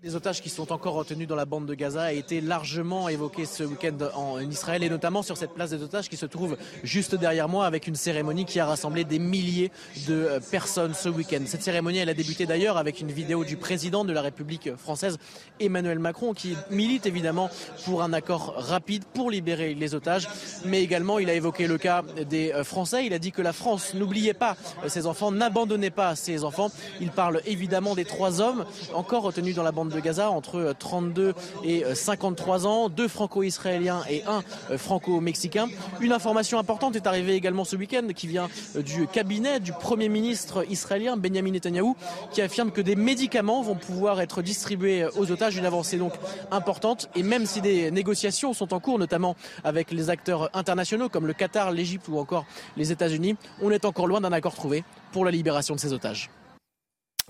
des 0.00 0.16
otages 0.16 0.40
qui 0.40 0.48
sont 0.48 0.72
encore 0.72 0.94
retenus 0.94 1.28
dans 1.28 1.36
la 1.36 1.44
bande 1.44 1.66
de 1.66 1.74
Gaza 1.74 2.04
a 2.04 2.12
été 2.12 2.40
largement 2.40 3.10
évoqué 3.10 3.44
ce 3.44 3.62
week-end 3.62 3.98
en 4.14 4.40
Israël 4.40 4.82
et 4.82 4.88
notamment 4.88 5.22
sur 5.22 5.36
cette 5.36 5.52
place 5.52 5.68
des 5.68 5.82
otages 5.82 6.08
qui 6.08 6.16
se 6.16 6.24
trouve 6.24 6.56
juste 6.82 7.14
derrière 7.14 7.46
moi 7.46 7.66
avec 7.66 7.86
une 7.86 7.94
cérémonie 7.94 8.46
qui 8.46 8.58
a 8.58 8.64
rassemblé 8.64 9.04
des 9.04 9.18
milliers 9.18 9.70
de 10.08 10.40
personnes 10.50 10.94
ce 10.94 11.10
week-end. 11.10 11.42
Cette 11.44 11.62
cérémonie, 11.62 11.98
elle 11.98 12.08
a 12.08 12.14
débuté 12.14 12.46
d'ailleurs 12.46 12.78
avec 12.78 13.02
une 13.02 13.12
vidéo 13.12 13.44
du 13.44 13.58
président 13.58 14.06
de 14.06 14.14
la 14.14 14.22
République 14.22 14.74
française, 14.76 15.18
Emmanuel 15.60 15.98
Macron, 15.98 16.32
qui 16.32 16.56
milite 16.70 17.04
évidemment 17.04 17.50
pour 17.84 18.02
un 18.02 18.14
accord 18.14 18.54
rapide 18.56 19.04
pour 19.04 19.30
libérer 19.30 19.74
les 19.74 19.94
otages, 19.94 20.26
mais 20.64 20.82
également 20.82 21.18
il 21.18 21.28
a 21.28 21.34
évoqué 21.34 21.66
le 21.66 21.76
cas 21.76 22.02
des 22.30 22.50
Français. 22.64 23.04
Il 23.04 23.12
a 23.12 23.18
dit 23.18 23.30
que 23.30 23.42
la 23.42 23.52
France 23.52 23.92
n'oubliait 23.92 24.32
pas 24.32 24.56
ses 24.86 25.06
enfants, 25.06 25.30
n'abandonnait 25.30 25.90
pas 25.90 26.16
ses 26.16 26.44
enfants. 26.44 26.70
Il 27.02 27.10
parle 27.10 27.42
évidemment 27.44 27.94
des 27.94 28.06
trois 28.06 28.40
hommes 28.40 28.64
encore 28.94 29.24
retenus 29.24 29.54
dans 29.54 29.62
la 29.62 29.70
bande 29.70 29.81
de 29.90 30.00
Gaza 30.00 30.30
entre 30.30 30.74
32 30.78 31.34
et 31.64 31.84
53 31.94 32.66
ans, 32.66 32.88
deux 32.88 33.08
franco-israéliens 33.08 34.02
et 34.08 34.22
un 34.24 34.42
franco-mexicain. 34.76 35.68
Une 36.00 36.12
information 36.12 36.58
importante 36.58 36.96
est 36.96 37.06
arrivée 37.06 37.34
également 37.34 37.64
ce 37.64 37.76
week-end 37.76 38.06
qui 38.14 38.26
vient 38.26 38.48
du 38.76 39.06
cabinet 39.06 39.60
du 39.60 39.72
Premier 39.72 40.08
ministre 40.08 40.64
israélien 40.70 41.16
Benjamin 41.16 41.52
Netanyahou 41.52 41.96
qui 42.30 42.42
affirme 42.42 42.70
que 42.70 42.80
des 42.80 42.96
médicaments 42.96 43.62
vont 43.62 43.74
pouvoir 43.74 44.20
être 44.20 44.42
distribués 44.42 45.06
aux 45.16 45.30
otages, 45.30 45.56
une 45.56 45.66
avancée 45.66 45.98
donc 45.98 46.12
importante 46.50 47.08
et 47.14 47.22
même 47.22 47.46
si 47.46 47.60
des 47.60 47.90
négociations 47.90 48.52
sont 48.52 48.74
en 48.74 48.80
cours 48.80 48.98
notamment 48.98 49.36
avec 49.64 49.90
les 49.90 50.10
acteurs 50.10 50.50
internationaux 50.54 51.08
comme 51.08 51.26
le 51.26 51.32
Qatar, 51.32 51.70
l'Égypte 51.70 52.08
ou 52.08 52.18
encore 52.18 52.44
les 52.76 52.92
États-Unis, 52.92 53.36
on 53.60 53.70
est 53.70 53.84
encore 53.84 54.06
loin 54.06 54.20
d'un 54.20 54.32
accord 54.32 54.54
trouvé 54.54 54.84
pour 55.12 55.24
la 55.24 55.30
libération 55.30 55.74
de 55.74 55.80
ces 55.80 55.92
otages. 55.92 56.30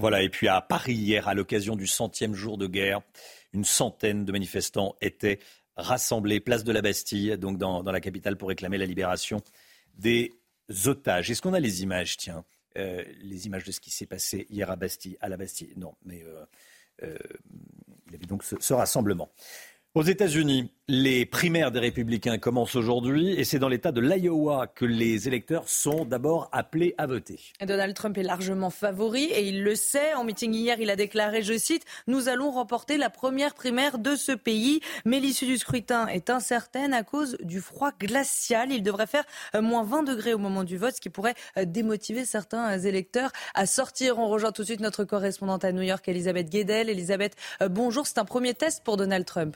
Voilà, 0.02 0.20
et 0.20 0.28
puis 0.28 0.48
à 0.48 0.60
Paris 0.60 0.94
hier, 0.94 1.28
à 1.28 1.34
l'occasion 1.34 1.76
du 1.76 1.86
centième 1.86 2.34
jour 2.34 2.58
de 2.58 2.66
guerre, 2.66 3.02
une 3.52 3.64
centaine 3.64 4.24
de 4.24 4.32
manifestants 4.32 4.96
étaient 5.00 5.38
rassemblés 5.76 6.40
place 6.40 6.64
de 6.64 6.72
la 6.72 6.82
Bastille, 6.82 7.38
donc 7.38 7.56
dans, 7.56 7.84
la 7.84 8.00
capitale, 8.00 8.36
pour 8.36 8.48
réclamer 8.48 8.78
la 8.78 8.86
libération 8.86 9.42
des 9.94 10.34
otages. 10.86 11.30
Est-ce 11.30 11.40
qu'on 11.40 11.54
a 11.54 11.60
les 11.60 11.84
images, 11.84 12.16
tiens 12.16 12.44
euh, 12.78 13.04
les 13.20 13.46
images 13.46 13.62
de 13.62 13.70
ce 13.70 13.78
qui 13.78 13.92
s'est 13.92 14.06
passé 14.06 14.48
hier 14.50 14.72
à 14.72 14.74
Bastille, 14.74 15.16
à 15.20 15.28
la 15.28 15.36
Bastille? 15.36 15.72
Non, 15.76 15.94
mais 16.04 16.24
euh, 16.24 16.44
euh, 17.04 17.16
il 18.08 18.12
y 18.12 18.16
avait 18.16 18.26
donc 18.26 18.42
ce 18.42 18.74
rassemblement. 18.74 19.30
Aux 19.94 20.02
États-Unis, 20.02 20.70
les 20.88 21.26
primaires 21.26 21.70
des 21.70 21.78
républicains 21.78 22.38
commencent 22.38 22.76
aujourd'hui 22.76 23.34
et 23.34 23.44
c'est 23.44 23.58
dans 23.58 23.68
l'État 23.68 23.92
de 23.92 24.00
l'Iowa 24.00 24.66
que 24.66 24.86
les 24.86 25.28
électeurs 25.28 25.68
sont 25.68 26.06
d'abord 26.06 26.48
appelés 26.50 26.94
à 26.96 27.06
voter. 27.06 27.38
Donald 27.60 27.94
Trump 27.94 28.16
est 28.16 28.22
largement 28.22 28.70
favori 28.70 29.24
et 29.24 29.46
il 29.46 29.62
le 29.62 29.74
sait. 29.74 30.14
En 30.14 30.24
meeting 30.24 30.54
hier, 30.54 30.80
il 30.80 30.88
a 30.88 30.96
déclaré, 30.96 31.42
je 31.42 31.58
cite, 31.58 31.84
Nous 32.06 32.30
allons 32.30 32.50
remporter 32.52 32.96
la 32.96 33.10
première 33.10 33.52
primaire 33.52 33.98
de 33.98 34.16
ce 34.16 34.32
pays. 34.32 34.80
Mais 35.04 35.20
l'issue 35.20 35.44
du 35.44 35.58
scrutin 35.58 36.06
est 36.06 36.30
incertaine 36.30 36.94
à 36.94 37.02
cause 37.02 37.36
du 37.42 37.60
froid 37.60 37.92
glacial. 38.00 38.72
Il 38.72 38.82
devrait 38.82 39.06
faire 39.06 39.24
euh, 39.54 39.60
moins 39.60 39.84
20 39.84 40.04
degrés 40.04 40.32
au 40.32 40.38
moment 40.38 40.64
du 40.64 40.78
vote, 40.78 40.94
ce 40.94 41.02
qui 41.02 41.10
pourrait 41.10 41.34
euh, 41.58 41.66
démotiver 41.66 42.24
certains 42.24 42.78
électeurs 42.78 43.30
à 43.52 43.66
sortir. 43.66 44.18
On 44.18 44.28
rejoint 44.28 44.52
tout 44.52 44.62
de 44.62 44.68
suite 44.68 44.80
notre 44.80 45.04
correspondante 45.04 45.66
à 45.66 45.72
New 45.72 45.82
York, 45.82 46.08
Elisabeth 46.08 46.48
Guedel. 46.48 46.88
Elisabeth, 46.88 47.36
euh, 47.60 47.68
bonjour. 47.68 48.06
C'est 48.06 48.16
un 48.16 48.24
premier 48.24 48.54
test 48.54 48.82
pour 48.84 48.96
Donald 48.96 49.26
Trump. 49.26 49.54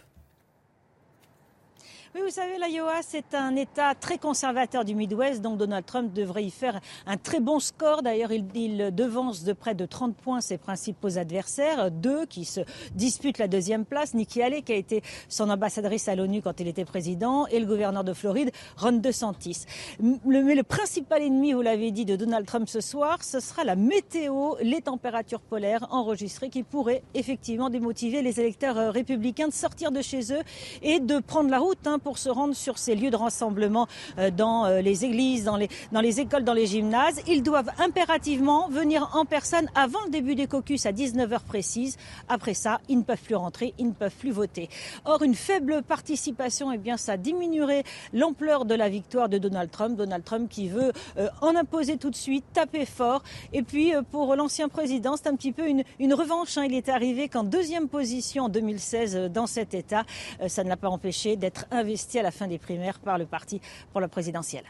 Oui, 2.17 2.23
vous 2.25 2.31
savez, 2.31 2.57
l'Iowa, 2.57 3.03
c'est 3.03 3.35
un 3.35 3.55
État 3.57 3.95
très 3.95 4.17
conservateur 4.17 4.87
du 4.87 4.95
Midwest, 4.95 5.43
donc 5.43 5.59
Donald 5.59 5.85
Trump 5.85 6.15
devrait 6.15 6.45
y 6.45 6.51
faire 6.51 6.81
un 7.05 7.19
très 7.19 7.41
bon 7.41 7.61
score. 7.61 8.01
D'ailleurs, 8.01 8.33
il, 8.33 8.91
devance 8.95 9.45
de 9.45 9.53
près 9.53 9.75
de 9.75 9.85
30 9.85 10.17
points 10.17 10.41
ses 10.41 10.57
principaux 10.57 11.19
adversaires, 11.19 11.91
deux 11.91 12.25
qui 12.25 12.47
se 12.47 12.63
disputent 12.95 13.37
la 13.37 13.49
deuxième 13.49 13.85
place, 13.85 14.15
Nikki 14.15 14.41
Haley, 14.41 14.63
qui 14.63 14.73
a 14.73 14.77
été 14.77 15.03
son 15.29 15.51
ambassadrice 15.51 16.09
à 16.09 16.15
l'ONU 16.15 16.41
quand 16.41 16.59
il 16.59 16.69
était 16.69 16.87
président, 16.87 17.47
et 17.49 17.61
le 17.61 17.67
gouverneur 17.67 18.03
de 18.03 18.15
Floride, 18.15 18.51
Ron 18.79 18.93
DeSantis. 18.93 19.67
Le, 20.01 20.43
mais 20.43 20.55
le 20.55 20.63
principal 20.63 21.21
ennemi, 21.21 21.53
vous 21.53 21.61
l'avez 21.61 21.91
dit, 21.91 22.07
de 22.07 22.17
Donald 22.17 22.47
Trump 22.47 22.67
ce 22.67 22.81
soir, 22.81 23.23
ce 23.23 23.41
sera 23.41 23.63
la 23.63 23.77
météo, 23.77 24.55
les 24.63 24.81
températures 24.81 25.43
polaires 25.43 25.87
enregistrées 25.91 26.49
qui 26.49 26.63
pourraient 26.63 27.03
effectivement 27.13 27.69
démotiver 27.69 28.23
les 28.23 28.41
électeurs 28.41 28.79
euh, 28.79 28.91
républicains 28.91 29.49
de 29.49 29.53
sortir 29.53 29.93
de 29.93 30.01
chez 30.01 30.33
eux 30.33 30.43
et 30.81 30.99
de 30.99 31.19
prendre 31.19 31.51
la 31.51 31.59
route 31.59 31.87
hein, 31.87 31.99
pour 32.07 32.19
se 32.19 32.29
rendre 32.29 32.55
sur 32.55 32.79
ces 32.79 32.95
lieux 32.95 33.11
de 33.11 33.17
rassemblement 33.17 33.89
euh, 34.21 34.31
dans 34.31 34.65
euh, 34.65 34.81
les 34.81 35.05
églises, 35.05 35.43
dans 35.43 35.57
les, 35.57 35.69
dans 35.91 36.01
les 36.01 36.21
écoles, 36.21 36.45
dans 36.45 36.53
les 36.53 36.67
gymnases. 36.67 37.21
Ils 37.27 37.43
doivent 37.43 37.73
impérativement 37.81 38.69
venir 38.69 39.11
en 39.15 39.25
personne 39.25 39.69
avant 39.75 39.99
le 40.05 40.13
début 40.13 40.37
des 40.37 40.47
caucus 40.47 40.87
à 40.87 40.93
19h 40.93 41.41
précises. 41.41 41.97
Après 42.29 42.55
ça, 42.55 42.81
ils 42.89 42.99
ne 42.99 43.03
peuvent 43.03 43.21
plus 43.21 43.35
rentrer, 43.35 43.75
ils 43.79 43.89
ne 43.89 43.93
peuvent 43.93 44.15
plus 44.15 44.31
voter. 44.31 44.69
Or, 45.05 45.25
une 45.25 45.35
faible 45.35 45.83
participation, 45.83 46.71
eh 46.71 46.79
bien, 46.79 46.97
ça 46.97 47.17
diminuerait 47.17 47.83
l'ampleur 48.13 48.67
de 48.67 48.77
la 48.77 48.89
victoire 48.89 49.29
de 49.29 49.39
Donald 49.39 49.73
Trump. 49.73 49.97
Donald 49.97 50.23
Trump 50.23 50.49
qui 50.49 50.69
veut 50.69 50.93
euh, 51.19 51.29
en 51.41 51.57
imposer 51.57 51.97
tout 51.97 52.11
de 52.11 52.15
suite, 52.15 52.45
taper 52.53 52.87
fort. 52.87 53.25
Et 53.53 53.65
puis, 53.65 53.93
pour 54.13 54.37
l'ancien 54.37 54.69
président, 54.69 55.17
c'est 55.17 55.27
un 55.27 55.35
petit 55.35 55.51
peu 55.51 55.67
une, 55.67 55.83
une 55.99 56.15
revanche. 56.15 56.57
Hein. 56.57 56.67
Il 56.67 56.75
est 56.75 56.89
arrivé 56.89 57.29
qu'en 57.29 57.43
deuxième 57.43 57.89
position 57.89 58.45
en 58.45 58.49
2016 58.49 59.33
dans 59.33 59.49
cet 59.49 59.75
État. 59.75 60.05
ça 60.47 60.63
ne 60.63 60.69
l'a 60.69 60.77
pas 60.77 60.89
empêché 60.89 61.35
d'être 61.35 61.67
investi 61.73 61.96
à 62.19 62.23
la 62.23 62.31
fin 62.31 62.47
des 62.47 62.59
primaires 62.59 62.99
par 62.99 63.19
le 63.19 63.27
parti 63.27 63.61
pour 63.93 64.01
la 64.01 64.09
présidentielle. 64.09 64.65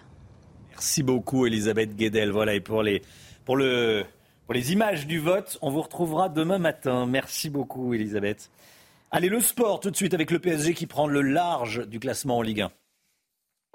Merci 0.71 1.02
beaucoup 1.02 1.47
Elisabeth 1.47 1.97
Guedel. 1.97 2.30
Voilà, 2.30 2.54
et 2.54 2.61
pour 2.61 2.83
les, 2.83 3.02
pour, 3.45 3.56
le, 3.56 4.04
pour 4.47 4.54
les 4.54 4.73
images 4.73 5.06
du 5.06 5.18
vote, 5.18 5.59
on 5.62 5.71
vous 5.71 5.83
retrouvera 5.83 6.28
demain 6.28 6.59
matin. 6.59 7.06
Merci 7.06 7.50
beaucoup 7.50 7.95
Elisabeth. 7.95 8.50
Allez, 9.11 9.28
le 9.28 9.40
sport 9.40 9.80
tout 9.80 9.90
de 9.90 9.97
suite 9.97 10.14
avec 10.14 10.30
le 10.30 10.38
PSG 10.38 10.75
qui 10.75 10.87
prend 10.87 11.06
le 11.06 11.23
large 11.23 11.87
du 11.87 11.99
classement 11.99 12.38
en 12.38 12.42
Ligue 12.42 12.62
1. 12.62 12.71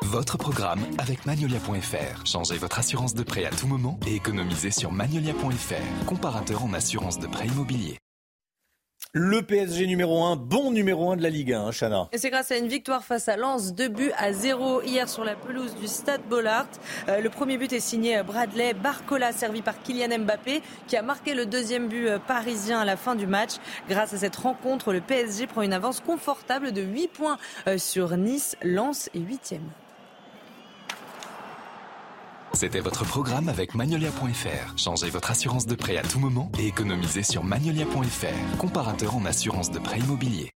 Votre 0.03 0.37
programme 0.37 0.81
avec 0.97 1.25
Magnolia.fr. 1.25 2.25
Changez 2.25 2.57
votre 2.57 2.79
assurance 2.79 3.13
de 3.13 3.23
prêt 3.23 3.45
à 3.45 3.49
tout 3.49 3.67
moment 3.67 3.99
et 4.07 4.15
économisez 4.15 4.71
sur 4.71 4.91
Magnolia.fr, 4.91 6.05
comparateur 6.05 6.65
en 6.65 6.73
assurance 6.73 7.19
de 7.19 7.27
prêt 7.27 7.47
immobilier. 7.47 7.97
Le 9.13 9.41
PSG 9.41 9.87
numéro 9.87 10.23
1, 10.23 10.37
bon 10.37 10.71
numéro 10.71 11.11
1 11.11 11.17
de 11.17 11.23
la 11.23 11.29
Ligue 11.29 11.51
1, 11.51 11.65
hein, 11.65 11.71
Chana. 11.77 12.07
Et 12.13 12.17
c'est 12.17 12.29
grâce 12.29 12.49
à 12.49 12.55
une 12.55 12.69
victoire 12.69 13.03
face 13.03 13.27
à 13.27 13.35
Lens, 13.35 13.73
deux 13.73 13.89
buts 13.89 14.13
à 14.17 14.31
zéro 14.31 14.81
hier 14.83 15.09
sur 15.09 15.25
la 15.25 15.35
pelouse 15.35 15.75
du 15.75 15.87
Stade 15.87 16.21
Bollard. 16.29 16.67
Euh, 17.09 17.19
le 17.19 17.29
premier 17.29 17.57
but 17.57 17.73
est 17.73 17.81
signé 17.81 18.23
Bradley 18.23 18.73
Barcola, 18.73 19.33
servi 19.33 19.61
par 19.61 19.81
Kylian 19.81 20.19
Mbappé, 20.19 20.61
qui 20.87 20.95
a 20.95 21.01
marqué 21.01 21.33
le 21.33 21.45
deuxième 21.45 21.89
but 21.89 22.07
euh, 22.07 22.19
parisien 22.19 22.79
à 22.79 22.85
la 22.85 22.95
fin 22.95 23.15
du 23.15 23.27
match. 23.27 23.55
Grâce 23.89 24.13
à 24.13 24.17
cette 24.17 24.37
rencontre, 24.37 24.93
le 24.93 25.01
PSG 25.01 25.45
prend 25.45 25.61
une 25.61 25.73
avance 25.73 25.99
confortable 25.99 26.71
de 26.71 26.81
8 26.81 27.09
points 27.09 27.37
euh, 27.67 27.77
sur 27.77 28.15
Nice. 28.15 28.55
Lens 28.63 29.09
est 29.13 29.19
8 29.19 29.55
c'était 32.53 32.79
votre 32.79 33.05
programme 33.05 33.49
avec 33.49 33.75
Magnolia.fr. 33.75 34.77
Changez 34.77 35.09
votre 35.09 35.31
assurance 35.31 35.65
de 35.65 35.75
prêt 35.75 35.97
à 35.97 36.03
tout 36.03 36.19
moment 36.19 36.51
et 36.59 36.67
économisez 36.67 37.23
sur 37.23 37.43
Magnolia.fr, 37.43 38.57
comparateur 38.57 39.15
en 39.15 39.25
assurance 39.25 39.71
de 39.71 39.79
prêt 39.79 39.99
immobilier. 39.99 40.51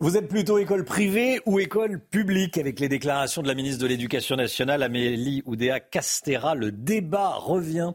Vous 0.00 0.16
êtes 0.16 0.28
plutôt 0.28 0.58
école 0.58 0.84
privée 0.84 1.40
ou 1.46 1.60
école 1.60 1.98
publique 1.98 2.58
avec 2.58 2.80
les 2.80 2.88
déclarations 2.88 3.42
de 3.42 3.48
la 3.48 3.54
ministre 3.54 3.80
de 3.80 3.86
l'Éducation 3.86 4.36
nationale, 4.36 4.82
Amélie 4.82 5.42
Oudéa 5.46 5.80
Castera. 5.80 6.54
Le 6.54 6.72
débat 6.72 7.30
revient 7.30 7.92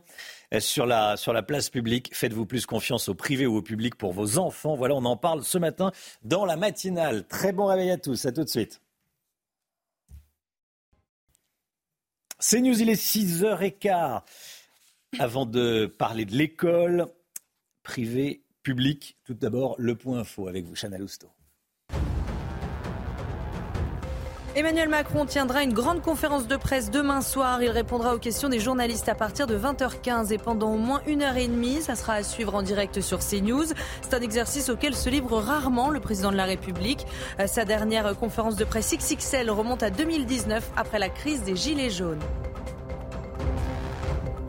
sur 0.60 0.86
la, 0.86 1.18
sur 1.18 1.34
la 1.34 1.44
place 1.44 1.70
publique. 1.70 2.10
Faites-vous 2.16 2.46
plus 2.46 2.66
confiance 2.66 3.10
au 3.10 3.16
privé 3.16 3.46
ou 3.46 3.58
au 3.58 3.62
public 3.62 3.96
pour 3.96 4.14
vos 4.14 4.40
enfants 4.40 4.76
Voilà, 4.76 4.96
on 4.96 5.06
en 5.06 5.18
parle 5.18 5.44
ce 5.44 5.58
matin 5.58 5.92
dans 6.24 6.46
la 6.46 6.56
matinale. 6.56 7.28
Très 7.28 7.52
bon 7.52 7.66
réveil 7.66 7.92
à 7.92 7.98
tous. 7.98 8.26
À 8.26 8.32
tout 8.32 8.44
de 8.44 8.50
suite. 8.50 8.82
C'est 12.40 12.62
News, 12.62 12.82
il 12.82 12.90
est 12.90 13.02
6h15. 13.02 14.22
Avant 15.20 15.46
de 15.46 15.88
parler 15.88 16.24
de 16.26 16.36
l'école 16.36 17.08
privée, 17.84 18.44
publique, 18.64 19.18
tout 19.26 19.34
d'abord 19.34 19.76
le 19.78 19.96
point 19.96 20.20
info 20.20 20.48
avec 20.48 20.66
vous, 20.66 20.76
Chana 20.76 20.98
Lousteau. 20.98 21.30
Emmanuel 24.56 24.90
Macron 24.90 25.28
tiendra 25.28 25.62
une 25.62 25.74
grande 25.74 26.02
conférence 26.02 26.48
de 26.48 26.58
presse 26.58 26.90
demain 26.90 27.22
soir. 27.22 27.62
Il 27.62 27.70
répondra 27.70 28.16
aux 28.16 28.18
questions 28.18 28.50
des 28.50 28.60
journalistes 28.60 29.08
à 29.08 29.14
partir 29.14 29.46
de 29.46 29.56
20h15 29.56 30.34
et 30.34 30.40
pendant 30.40 30.74
au 30.74 30.78
moins 30.78 31.02
une 31.06 31.22
heure 31.22 31.38
et 31.38 31.48
demie. 31.48 31.82
Ça 31.82 31.96
sera 31.96 32.14
à 32.14 32.24
suivre 32.24 32.56
en 32.56 32.64
direct 32.64 33.00
sur 33.00 33.20
CNews. 33.20 33.68
C'est 34.02 34.16
un 34.16 34.22
exercice 34.22 34.70
auquel 34.70 34.96
se 34.96 35.10
livre 35.10 35.38
rarement 35.38 35.92
le 35.92 36.00
président 36.00 36.32
de 36.32 36.38
la 36.38 36.46
République. 36.46 37.06
Euh, 37.40 37.46
sa 37.46 37.64
dernière 37.64 38.18
conférence 38.18 38.56
de 38.56 38.66
presse 38.66 38.92
XXL 38.92 39.52
remonte 39.52 39.84
à 39.84 39.92
2019 39.92 40.72
après 40.76 40.98
la 40.98 41.10
crise 41.10 41.44
des 41.44 41.56
Gilets 41.56 41.92
jaunes. 41.92 42.20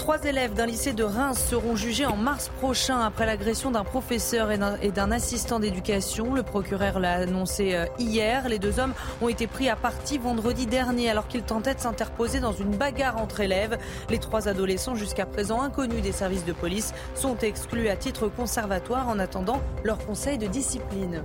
Trois 0.01 0.25
élèves 0.25 0.55
d'un 0.55 0.65
lycée 0.65 0.95
de 0.95 1.05
Reims 1.05 1.39
seront 1.51 1.77
jugés 1.77 2.07
en 2.07 2.17
mars 2.17 2.51
prochain 2.59 3.01
après 3.01 3.27
l'agression 3.27 3.71
d'un 3.71 3.85
professeur 3.85 4.51
et 4.51 4.91
d'un 4.91 5.13
assistant 5.13 5.61
d'éducation. 5.61 6.33
Le 6.33 6.43
procureur 6.43 7.01
l'a 7.01 7.17
annoncé 7.17 7.75
euh, 7.75 7.85
hier. 7.99 8.49
Les 8.49 8.59
deux 8.59 8.81
hommes 8.81 8.95
ont 9.21 9.29
été 9.29 9.47
pris 9.47 9.69
à 9.69 9.77
partie 9.77 10.17
vendredi 10.17 10.65
dernier 10.65 11.11
alors 11.11 11.29
qu'ils 11.29 11.43
tentaient 11.43 11.75
de 11.75 11.81
s'interposer 11.81 12.41
dans 12.41 12.55
une 12.55 12.75
bagarre 12.75 13.19
entre 13.19 13.41
élèves. 13.41 13.77
Les 14.09 14.19
trois 14.19 14.49
adolescents, 14.49 14.95
jusqu'à 14.95 15.27
présent 15.27 15.61
inconnus 15.61 16.03
des 16.03 16.13
services 16.13 16.47
de 16.47 16.55
police, 16.55 16.95
sont 17.15 17.37
exclus 17.37 17.91
à 17.91 17.97
titre 17.97 18.29
conservatoire 18.29 19.07
en 19.07 19.19
attendant 19.19 19.61
leur 19.85 19.99
conseil 19.99 20.39
de 20.39 20.47
discipline. 20.47 21.23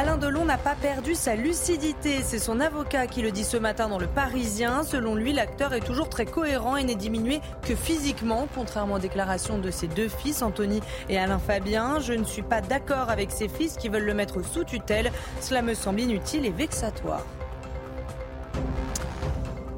Alain 0.00 0.16
Delon 0.16 0.44
n'a 0.44 0.58
pas 0.58 0.76
perdu 0.76 1.16
sa 1.16 1.34
lucidité. 1.34 2.22
C'est 2.22 2.38
son 2.38 2.60
avocat 2.60 3.08
qui 3.08 3.20
le 3.20 3.32
dit 3.32 3.42
ce 3.42 3.56
matin 3.56 3.88
dans 3.88 3.98
Le 3.98 4.06
Parisien. 4.06 4.84
Selon 4.84 5.16
lui, 5.16 5.32
l'acteur 5.32 5.74
est 5.74 5.80
toujours 5.80 6.08
très 6.08 6.24
cohérent 6.24 6.76
et 6.76 6.84
n'est 6.84 6.94
diminué 6.94 7.40
que 7.62 7.74
physiquement, 7.74 8.46
contrairement 8.54 8.94
aux 8.94 9.00
déclarations 9.00 9.58
de 9.58 9.72
ses 9.72 9.88
deux 9.88 10.06
fils, 10.06 10.40
Anthony 10.40 10.82
et 11.08 11.18
Alain 11.18 11.40
Fabien. 11.40 11.98
Je 11.98 12.12
ne 12.12 12.22
suis 12.22 12.42
pas 12.42 12.60
d'accord 12.60 13.10
avec 13.10 13.32
ses 13.32 13.48
fils 13.48 13.76
qui 13.76 13.88
veulent 13.88 14.04
le 14.04 14.14
mettre 14.14 14.40
sous 14.44 14.62
tutelle. 14.62 15.10
Cela 15.40 15.62
me 15.62 15.74
semble 15.74 15.98
inutile 15.98 16.46
et 16.46 16.52
vexatoire. 16.52 17.26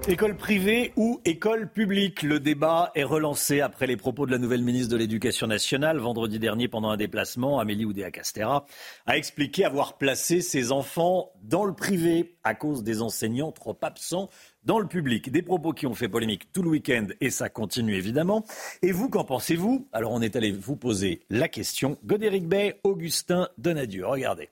École 0.08 0.36
privée 0.36 0.92
ou 0.96 1.20
école 1.26 1.70
publique 1.70 2.22
Le 2.22 2.40
débat 2.40 2.90
est 2.94 3.04
relancé 3.04 3.60
après 3.60 3.86
les 3.86 3.98
propos 3.98 4.24
de 4.24 4.30
la 4.30 4.38
nouvelle 4.38 4.62
ministre 4.62 4.90
de 4.90 4.96
l'Éducation 4.96 5.46
nationale. 5.46 5.98
Vendredi 5.98 6.38
dernier, 6.38 6.68
pendant 6.68 6.88
un 6.88 6.96
déplacement, 6.96 7.60
Amélie 7.60 7.84
Oudéa-Castera 7.84 8.64
a 9.06 9.16
expliqué 9.16 9.64
avoir 9.64 9.98
placé 9.98 10.40
ses 10.40 10.72
enfants 10.72 11.30
dans 11.42 11.64
le 11.64 11.74
privé 11.74 12.34
à 12.44 12.54
cause 12.54 12.82
des 12.82 13.02
enseignants 13.02 13.52
trop 13.52 13.76
absents 13.82 14.30
dans 14.64 14.78
le 14.78 14.88
public. 14.88 15.30
Des 15.30 15.42
propos 15.42 15.72
qui 15.74 15.86
ont 15.86 15.94
fait 15.94 16.08
polémique 16.08 16.50
tout 16.50 16.62
le 16.62 16.70
week-end 16.70 17.06
et 17.20 17.30
ça 17.30 17.50
continue 17.50 17.94
évidemment. 17.94 18.44
Et 18.82 18.92
vous, 18.92 19.10
qu'en 19.10 19.24
pensez-vous? 19.24 19.86
Alors 19.92 20.12
on 20.12 20.22
est 20.22 20.34
allé 20.34 20.50
vous 20.50 20.76
poser 20.76 21.20
la 21.28 21.48
question. 21.48 21.98
Godéric 22.04 22.48
Bay, 22.48 22.80
Augustin 22.84 23.48
Donadieu. 23.58 24.06
Regardez. 24.06 24.48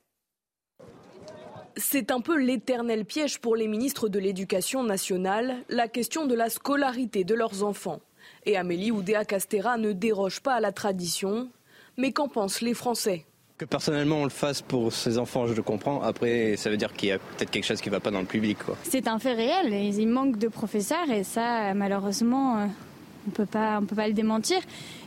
C'est 1.80 2.11
un 2.11 2.20
peu 2.20 2.37
l'éternel 2.37 3.04
piège 3.04 3.38
pour 3.38 3.54
les 3.54 3.68
ministres 3.68 4.08
de 4.08 4.18
l'Éducation 4.18 4.82
nationale, 4.82 5.58
la 5.68 5.87
question 5.87 6.26
de 6.26 6.35
la 6.35 6.50
scolarité 6.50 7.23
de 7.23 7.37
leurs 7.37 7.62
enfants. 7.62 8.00
Et 8.47 8.56
Amélie 8.56 8.90
Oudéa 8.90 9.25
Castera 9.25 9.78
ne 9.78 9.92
déroge 9.92 10.40
pas 10.40 10.54
à 10.54 10.61
la 10.61 10.73
tradition. 10.73 11.49
Mais 11.97 12.11
qu'en 12.11 12.26
pensent 12.26 12.62
les 12.62 12.75
Français? 12.75 13.25
Que 13.58 13.64
personnellement 13.64 14.16
on 14.16 14.25
le 14.25 14.30
fasse 14.30 14.61
pour 14.61 14.92
ses 14.92 15.18
enfants, 15.18 15.47
je 15.47 15.54
le 15.54 15.62
comprends. 15.62 16.02
Après, 16.02 16.56
ça 16.56 16.68
veut 16.68 16.76
dire 16.76 16.92
qu'il 16.92 17.11
y 17.11 17.12
a 17.12 17.18
peut-être 17.20 17.50
quelque 17.50 17.66
chose 17.66 17.80
qui 17.80 17.90
ne 17.90 17.94
va 17.94 18.00
pas 18.00 18.11
dans 18.11 18.20
le 18.20 18.26
public. 18.26 18.58
C'est 18.82 19.06
un 19.06 19.20
fait 19.20 19.35
réel. 19.35 19.73
Il 19.73 20.08
manque 20.08 20.37
de 20.37 20.49
professeurs 20.49 21.08
et 21.08 21.23
ça, 21.23 21.75
malheureusement, 21.75 22.58
euh, 22.58 22.66
on 23.28 23.30
peut 23.30 23.47
pas, 23.47 23.78
on 23.80 23.87
peut 23.87 23.97
pas 23.97 24.08
le 24.08 24.14
démentir. 24.14 24.58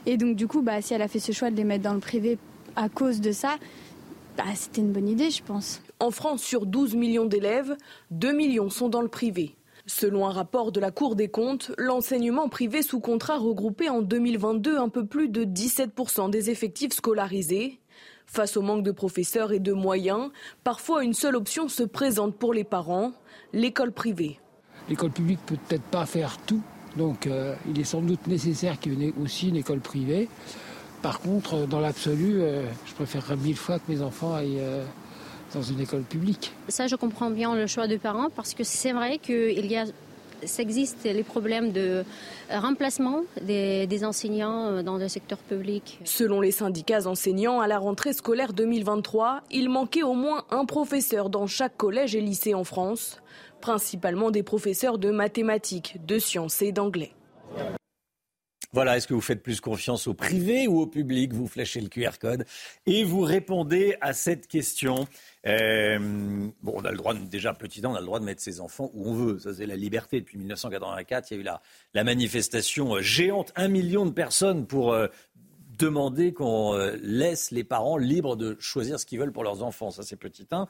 Et 0.05 0.15
donc 0.15 0.37
du 0.37 0.47
coup, 0.47 0.61
bah, 0.61 0.81
si 0.81 0.93
elle 0.93 1.01
a 1.01 1.09
fait 1.09 1.19
ce 1.19 1.33
choix 1.33 1.51
de 1.51 1.57
les 1.57 1.65
mettre 1.65 1.83
dans 1.83 1.93
le 1.93 1.99
privé 1.99 2.37
à 2.77 2.87
cause 2.87 3.19
de 3.19 3.33
ça, 3.33 3.57
bah, 4.37 4.43
c'était 4.55 4.81
une 4.81 4.91
bonne 4.91 5.07
idée, 5.07 5.29
je 5.29 5.43
pense. 5.43 5.81
En 5.99 6.11
France, 6.11 6.41
sur 6.41 6.65
12 6.65 6.95
millions 6.95 7.25
d'élèves, 7.25 7.75
2 8.11 8.31
millions 8.31 8.69
sont 8.69 8.89
dans 8.89 9.01
le 9.01 9.07
privé. 9.07 9.55
Selon 9.87 10.27
un 10.27 10.31
rapport 10.31 10.71
de 10.71 10.79
la 10.79 10.91
Cour 10.91 11.15
des 11.15 11.27
comptes, 11.27 11.71
l'enseignement 11.77 12.49
privé 12.49 12.81
sous 12.81 12.99
contrat 12.99 13.37
regroupait 13.37 13.89
en 13.89 14.01
2022 14.01 14.77
un 14.77 14.89
peu 14.89 15.05
plus 15.05 15.27
de 15.27 15.43
17% 15.43 16.29
des 16.29 16.49
effectifs 16.49 16.93
scolarisés. 16.93 17.79
Face 18.25 18.55
au 18.55 18.61
manque 18.61 18.83
de 18.83 18.91
professeurs 18.91 19.51
et 19.51 19.59
de 19.59 19.73
moyens, 19.73 20.29
parfois 20.63 21.03
une 21.03 21.13
seule 21.13 21.35
option 21.35 21.67
se 21.67 21.83
présente 21.83 22.35
pour 22.35 22.53
les 22.53 22.63
parents, 22.63 23.11
l'école 23.51 23.91
privée. 23.91 24.39
L'école 24.87 25.11
publique 25.11 25.39
peut 25.45 25.57
peut-être 25.67 25.83
pas 25.83 26.05
faire 26.05 26.37
tout, 26.45 26.61
donc 26.95 27.27
euh, 27.27 27.55
il 27.69 27.79
est 27.79 27.83
sans 27.83 28.01
doute 28.01 28.27
nécessaire 28.27 28.79
qu'il 28.79 29.01
y 29.01 29.07
ait 29.07 29.13
aussi 29.21 29.49
une 29.49 29.57
école 29.57 29.79
privée. 29.79 30.29
Par 31.01 31.19
contre, 31.19 31.65
dans 31.67 31.79
l'absolu, 31.79 32.41
euh, 32.41 32.63
je 32.85 32.93
préférerais 32.93 33.35
mille 33.35 33.57
fois 33.57 33.79
que 33.79 33.91
mes 33.91 34.01
enfants 34.01 34.35
aillent 34.35 34.59
euh, 34.59 34.83
dans 35.53 35.61
une 35.61 35.79
école 35.79 36.03
publique. 36.03 36.53
Ça, 36.67 36.87
je 36.87 36.95
comprends 36.95 37.31
bien 37.31 37.55
le 37.55 37.65
choix 37.67 37.87
des 37.87 37.97
parents 37.97 38.29
parce 38.35 38.53
que 38.53 38.63
c'est 38.63 38.91
vrai 38.91 39.17
qu'il 39.17 39.65
y 39.65 39.77
a 39.77 39.85
ça 40.43 40.63
existe 40.63 41.03
les 41.03 41.23
problèmes 41.23 41.71
de 41.71 42.03
remplacement 42.49 43.21
des, 43.41 44.03
enseignants 44.03 44.67
euh, 44.67 44.83
dans 44.83 44.97
le 44.97 45.07
secteur 45.07 45.37
public. 45.37 45.99
Selon 46.03 46.41
les 46.41 46.51
syndicats 46.51 47.07
enseignants, 47.07 47.59
à 47.59 47.67
la 47.67 47.77
rentrée 47.77 48.13
scolaire 48.13 48.53
2023, 48.53 49.41
il 49.51 49.69
manquait 49.69 50.03
au 50.03 50.13
moins 50.13 50.43
un 50.49 50.65
professeur 50.65 51.29
dans 51.29 51.47
chaque 51.47 51.77
collège 51.77 52.15
et 52.15 52.21
lycée 52.21 52.53
en 52.53 52.63
France, 52.63 53.21
principalement 53.61 54.31
des 54.31 54.43
professeurs 54.43 54.97
de 54.97 55.11
mathématiques, 55.11 55.97
de 56.05 56.17
sciences 56.17 56.61
et 56.61 56.71
d'anglais. 56.71 57.13
Voilà, 58.73 58.95
est-ce 58.95 59.05
que 59.05 59.13
vous 59.13 59.19
faites 59.19 59.43
plus 59.43 59.59
confiance 59.59 60.07
au 60.07 60.13
privé 60.13 60.65
ou 60.65 60.79
au 60.79 60.87
public? 60.87 61.33
Vous 61.33 61.45
flashez 61.45 61.81
le 61.81 61.89
QR 61.89 62.11
code 62.21 62.45
et 62.85 63.03
vous 63.03 63.19
répondez 63.19 63.97
à 63.99 64.13
cette 64.13 64.47
question. 64.47 65.09
Euh, 65.45 65.99
bon, 66.63 66.75
on 66.77 66.85
a 66.85 66.91
le 66.91 66.95
droit, 66.95 67.13
déjà 67.13 67.53
petit 67.53 67.85
on 67.85 67.95
a 67.95 67.99
le 67.99 68.05
droit 68.05 68.21
de 68.21 68.23
mettre 68.23 68.41
ses 68.41 68.61
enfants 68.61 68.89
où 68.93 69.09
on 69.09 69.13
veut. 69.13 69.39
Ça, 69.39 69.53
c'est 69.53 69.65
la 69.65 69.75
liberté. 69.75 70.21
Depuis 70.21 70.37
1984, 70.37 71.31
il 71.31 71.33
y 71.33 71.37
a 71.37 71.41
eu 71.41 71.43
la, 71.43 71.61
la 71.93 72.05
manifestation 72.05 72.95
euh, 72.95 73.01
géante, 73.01 73.51
un 73.57 73.67
million 73.67 74.05
de 74.05 74.11
personnes 74.11 74.65
pour 74.65 74.93
euh, 74.93 75.07
demander 75.77 76.31
qu'on 76.31 76.77
laisse 77.01 77.51
les 77.51 77.65
parents 77.65 77.97
libres 77.97 78.37
de 78.37 78.55
choisir 78.59 79.01
ce 79.01 79.05
qu'ils 79.05 79.19
veulent 79.19 79.33
pour 79.33 79.43
leurs 79.43 79.63
enfants. 79.63 79.91
Ça, 79.91 80.03
c'est 80.03 80.15
petit 80.15 80.47
1. 80.49 80.67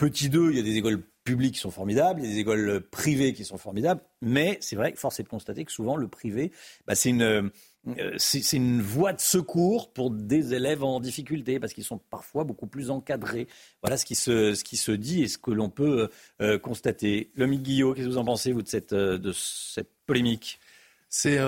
Petit 0.00 0.30
2, 0.30 0.52
il 0.52 0.56
y 0.56 0.60
a 0.60 0.62
des 0.62 0.78
écoles 0.78 1.02
publiques 1.24 1.56
qui 1.56 1.60
sont 1.60 1.70
formidables, 1.70 2.20
il 2.22 2.24
y 2.24 2.30
a 2.30 2.32
des 2.32 2.38
écoles 2.38 2.80
privées 2.90 3.34
qui 3.34 3.44
sont 3.44 3.58
formidables, 3.58 4.00
mais 4.22 4.56
c'est 4.62 4.74
vrai, 4.74 4.94
force 4.96 5.20
est 5.20 5.24
de 5.24 5.28
constater 5.28 5.62
que 5.62 5.70
souvent 5.70 5.94
le 5.94 6.08
privé, 6.08 6.52
bah, 6.86 6.94
c'est 6.94 7.10
une, 7.10 7.20
euh, 7.20 8.14
c'est 8.16 8.56
une 8.56 8.80
voie 8.80 9.12
de 9.12 9.20
secours 9.20 9.92
pour 9.92 10.10
des 10.10 10.54
élèves 10.54 10.82
en 10.82 11.00
difficulté 11.00 11.60
parce 11.60 11.74
qu'ils 11.74 11.84
sont 11.84 11.98
parfois 11.98 12.44
beaucoup 12.44 12.66
plus 12.66 12.90
encadrés. 12.90 13.46
Voilà 13.82 13.98
ce 13.98 14.06
qui 14.06 14.14
se, 14.14 14.90
dit 14.92 15.22
et 15.22 15.28
ce 15.28 15.36
que 15.36 15.50
l'on 15.50 15.68
peut 15.68 16.08
euh, 16.40 16.58
constater. 16.58 17.30
Lomi 17.36 17.58
Guillot, 17.58 17.92
qu'est-ce 17.92 18.06
que 18.06 18.12
vous 18.12 18.16
en 18.16 18.24
pensez, 18.24 18.52
vous, 18.52 18.62
euh, 18.94 19.18
de 19.18 19.32
cette 19.34 19.90
polémique? 20.06 20.60
C'est 21.10 21.38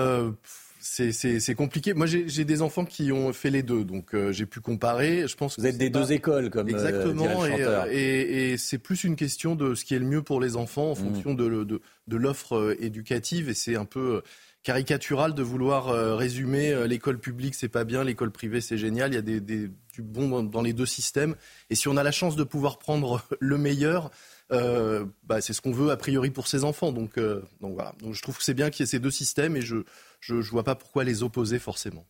c'est 0.83 1.55
compliqué. 1.55 1.93
Moi, 1.93 2.05
j'ai 2.07 2.45
des 2.45 2.61
enfants 2.61 2.83
qui 2.83 3.11
ont 3.11 3.31
fait 3.31 3.49
les 3.49 3.63
deux, 3.63 3.85
donc 3.85 4.13
euh, 4.13 4.33
j'ai 4.33 4.45
pu 4.45 4.59
comparer. 4.59 5.27
Je 5.27 5.35
pense 5.35 5.57
vous 5.57 5.65
êtes 5.65 5.77
des 5.77 5.89
deux 5.89 6.11
écoles, 6.11 6.49
comme 6.49 6.67
euh, 6.67 6.71
exactement. 6.71 7.43
Euh, 7.43 7.85
et, 7.89 8.51
et, 8.51 8.57
c'est 8.57 8.77
plus 8.77 9.05
une 9.05 9.15
question 9.15 9.55
de 9.55 9.75
ce 9.75 9.85
qui 9.85 9.95
est 9.95 9.99
le 9.99 10.05
mieux 10.05 10.21
pour 10.21 10.41
les 10.41 10.57
enfants 10.57 10.91
en 10.91 10.93
mmh. 10.93 10.95
fonction 10.95 11.33
de, 11.33 11.63
de, 11.63 11.81
de 12.07 12.17
l'offre 12.17 12.75
éducative. 12.79 13.49
Et 13.49 13.53
c'est 13.53 13.77
un 13.77 13.85
peu 13.85 14.21
caricatural 14.63 15.33
de 15.33 15.43
vouloir 15.43 15.87
résumer 16.17 16.87
l'école 16.87 17.19
publique, 17.19 17.55
c'est 17.55 17.69
pas 17.69 17.83
bien, 17.83 18.03
l'école 18.03 18.31
privée, 18.31 18.61
c'est 18.61 18.77
génial. 18.77 19.11
Il 19.11 19.15
y 19.15 19.19
a 19.19 19.21
des, 19.21 19.39
des, 19.39 19.69
du 19.93 20.01
bon 20.01 20.43
dans 20.43 20.61
les 20.61 20.73
deux 20.73 20.85
systèmes. 20.85 21.35
Et 21.69 21.75
si 21.75 21.87
on 21.87 21.97
a 21.97 22.03
la 22.03 22.11
chance 22.11 22.35
de 22.35 22.43
pouvoir 22.43 22.77
prendre 22.77 23.21
le 23.39 23.57
meilleur, 23.57 24.11
euh, 24.51 25.05
bah, 25.23 25.41
c'est 25.41 25.53
ce 25.53 25.61
qu'on 25.61 25.71
veut 25.71 25.91
a 25.91 25.97
priori 25.97 26.29
pour 26.29 26.47
ses 26.47 26.63
enfants. 26.63 26.91
Donc, 26.91 27.17
euh, 27.17 27.41
donc 27.61 27.73
voilà. 27.73 27.93
Donc 27.99 28.13
je 28.13 28.21
trouve 28.21 28.37
que 28.37 28.43
c'est 28.43 28.53
bien 28.53 28.69
qu'il 28.69 28.81
y 28.81 28.83
ait 28.83 28.91
ces 28.91 28.99
deux 28.99 29.11
systèmes 29.11 29.55
et 29.55 29.61
je 29.61 29.83
ne 30.29 30.41
vois 30.41 30.63
pas 30.63 30.75
pourquoi 30.75 31.03
les 31.03 31.23
opposer 31.23 31.59
forcément. 31.59 32.05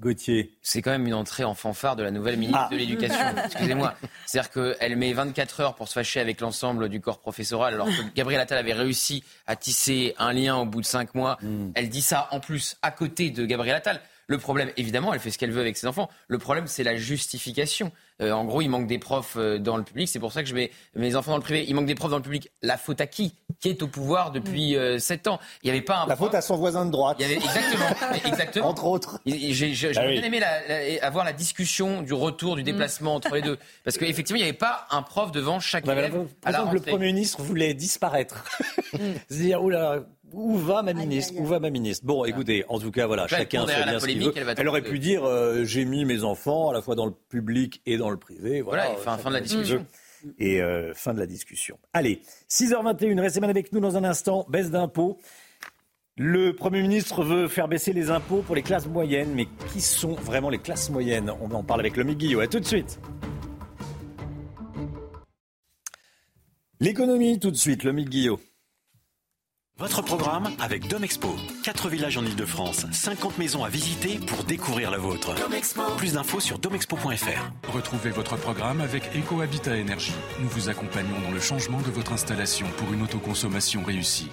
Gauthier. 0.00 0.58
C'est 0.60 0.82
quand 0.82 0.90
même 0.90 1.06
une 1.06 1.14
entrée 1.14 1.44
en 1.44 1.54
fanfare 1.54 1.94
de 1.94 2.02
la 2.02 2.10
nouvelle 2.10 2.36
ministre 2.36 2.68
de 2.68 2.74
ah. 2.74 2.78
l'Éducation. 2.78 3.24
Excusez-moi. 3.44 3.94
C'est-à-dire 4.26 4.50
qu'elle 4.50 4.96
met 4.96 5.12
24 5.12 5.60
heures 5.60 5.74
pour 5.74 5.88
se 5.88 5.92
fâcher 5.92 6.20
avec 6.20 6.40
l'ensemble 6.40 6.88
du 6.88 7.00
corps 7.00 7.20
professoral, 7.20 7.74
alors 7.74 7.86
que 7.86 8.02
Gabriel 8.14 8.40
Attal 8.40 8.58
avait 8.58 8.72
réussi 8.72 9.22
à 9.46 9.56
tisser 9.56 10.14
un 10.18 10.32
lien 10.32 10.56
au 10.56 10.66
bout 10.66 10.80
de 10.80 10.86
5 10.86 11.14
mois. 11.14 11.38
Hmm. 11.42 11.70
Elle 11.74 11.88
dit 11.88 12.02
ça 12.02 12.28
en 12.32 12.40
plus 12.40 12.76
à 12.82 12.90
côté 12.90 13.30
de 13.30 13.46
Gabriel 13.46 13.76
Attal. 13.76 14.00
Le 14.26 14.38
problème, 14.38 14.70
évidemment, 14.76 15.12
elle 15.12 15.20
fait 15.20 15.30
ce 15.30 15.38
qu'elle 15.38 15.52
veut 15.52 15.60
avec 15.60 15.76
ses 15.76 15.86
enfants. 15.86 16.10
Le 16.28 16.38
problème, 16.38 16.66
c'est 16.66 16.82
la 16.82 16.96
justification. 16.96 17.92
Euh, 18.22 18.30
en 18.30 18.44
gros, 18.44 18.62
il 18.62 18.68
manque 18.68 18.86
des 18.86 18.98
profs 18.98 19.36
euh, 19.36 19.58
dans 19.58 19.76
le 19.76 19.82
public. 19.82 20.08
C'est 20.08 20.20
pour 20.20 20.32
ça 20.32 20.42
que 20.42 20.48
je 20.48 20.54
mets 20.54 20.70
mes 20.94 21.16
enfants 21.16 21.32
dans 21.32 21.38
le 21.38 21.42
privé. 21.42 21.64
Il 21.66 21.74
manque 21.74 21.86
des 21.86 21.96
profs 21.96 22.10
dans 22.10 22.18
le 22.18 22.22
public. 22.22 22.48
La 22.62 22.76
faute 22.76 23.00
à 23.00 23.06
qui? 23.06 23.34
Qui 23.58 23.70
est 23.70 23.82
au 23.82 23.88
pouvoir 23.88 24.30
depuis 24.30 24.76
euh, 24.76 24.98
7 25.00 25.26
ans? 25.26 25.40
Il 25.62 25.66
n'y 25.66 25.70
avait 25.72 25.84
pas 25.84 25.98
un 25.98 26.06
La 26.06 26.16
faute 26.16 26.34
à 26.34 26.40
son 26.40 26.56
voisin 26.56 26.86
de 26.86 26.92
droite. 26.92 27.16
Il 27.18 27.22
y 27.22 27.24
avait 27.24 27.36
exactement, 27.36 27.86
exactement. 28.24 28.68
Entre 28.68 28.84
autres. 28.86 29.20
J'ai 29.26 29.92
ah 29.96 30.06
bien 30.06 30.22
aimé 30.22 30.40
avoir 31.02 31.24
la 31.24 31.32
discussion 31.32 32.02
du 32.02 32.12
retour, 32.12 32.54
du 32.54 32.62
mm. 32.62 32.66
déplacement 32.66 33.16
entre 33.16 33.34
les 33.34 33.42
deux. 33.42 33.58
Parce 33.82 33.98
qu'effectivement, 33.98 34.38
il 34.38 34.42
n'y 34.42 34.48
avait 34.48 34.56
pas 34.56 34.86
un 34.90 35.02
prof 35.02 35.32
devant 35.32 35.58
chaque 35.58 35.86
élève. 35.88 36.14
le 36.14 36.80
Premier 36.80 37.06
ministre 37.06 37.42
voulait 37.42 37.74
disparaître. 37.74 38.44
Mm. 38.92 38.98
C'est-à-dire, 39.28 39.62
oula, 39.62 40.04
où 40.34 40.56
va 40.56 40.82
ma 40.82 40.92
ministre? 40.92 41.34
Où 41.38 41.46
va 41.46 41.60
ma 41.60 41.70
ministre? 41.70 42.04
Bon, 42.06 42.24
écoutez, 42.24 42.64
en 42.68 42.78
tout 42.78 42.90
cas, 42.90 43.06
voilà, 43.06 43.26
chacun 43.26 43.66
fait 43.66 43.84
bien 43.84 44.00
ce 44.00 44.06
qu'il 44.06 44.24
veut. 44.24 44.32
Elle, 44.56 44.68
aurait 44.68 44.82
pu 44.82 44.98
dire 44.98 45.24
euh, 45.24 45.64
j'ai 45.64 45.84
mis 45.84 46.04
mes 46.04 46.24
enfants 46.24 46.70
à 46.70 46.72
la 46.72 46.82
fois 46.82 46.94
dans 46.94 47.06
le 47.06 47.14
public 47.28 47.80
et 47.86 47.96
dans 47.96 48.10
le 48.10 48.16
privé. 48.16 48.60
Voilà, 48.60 48.94
fin, 48.96 49.16
fin, 49.18 49.30
de 49.30 49.34
la 49.34 49.40
discussion. 49.40 49.86
Et 50.38 50.62
euh, 50.62 50.92
fin 50.94 51.14
de 51.14 51.18
la 51.18 51.26
discussion. 51.26 51.78
Allez, 51.92 52.20
6h21, 52.50 53.20
restez 53.20 53.40
bien 53.40 53.48
avec 53.48 53.72
nous 53.72 53.80
dans 53.80 53.96
un 53.96 54.04
instant. 54.04 54.46
Baisse 54.48 54.70
d'impôts. 54.70 55.18
Le 56.16 56.52
Premier 56.54 56.80
ministre 56.80 57.24
veut 57.24 57.48
faire 57.48 57.66
baisser 57.66 57.92
les 57.92 58.10
impôts 58.10 58.42
pour 58.42 58.54
les 58.54 58.62
classes 58.62 58.86
moyennes, 58.86 59.32
mais 59.34 59.48
qui 59.72 59.80
sont 59.80 60.14
vraiment 60.14 60.48
les 60.48 60.58
classes 60.58 60.88
moyennes? 60.90 61.30
On 61.40 61.50
en 61.50 61.64
parle 61.64 61.80
avec 61.80 61.96
le 61.96 62.04
Guillot. 62.04 62.40
A 62.40 62.46
tout 62.46 62.60
de 62.60 62.64
suite. 62.64 63.00
L'économie, 66.80 67.40
tout 67.40 67.50
de 67.50 67.56
suite, 67.56 67.82
le 67.82 67.92
Guillot. 67.92 68.38
Votre 69.76 70.02
programme 70.02 70.50
avec 70.60 70.86
Domexpo. 70.86 71.34
4 71.64 71.88
villages 71.88 72.16
en 72.16 72.24
Ile-de-France, 72.24 72.86
50 72.92 73.38
maisons 73.38 73.64
à 73.64 73.68
visiter 73.68 74.20
pour 74.24 74.44
découvrir 74.44 74.92
la 74.92 74.98
vôtre. 74.98 75.34
Plus 75.96 76.12
d'infos 76.12 76.38
sur 76.38 76.60
domexpo.fr. 76.60 77.72
Retrouvez 77.72 78.10
votre 78.10 78.36
programme 78.36 78.80
avec 78.80 79.02
EcoHabitat 79.16 79.76
Énergie. 79.76 80.14
Nous 80.38 80.48
vous 80.48 80.68
accompagnons 80.68 81.20
dans 81.24 81.32
le 81.32 81.40
changement 81.40 81.80
de 81.80 81.90
votre 81.90 82.12
installation 82.12 82.66
pour 82.76 82.92
une 82.92 83.02
autoconsommation 83.02 83.82
réussie. 83.82 84.30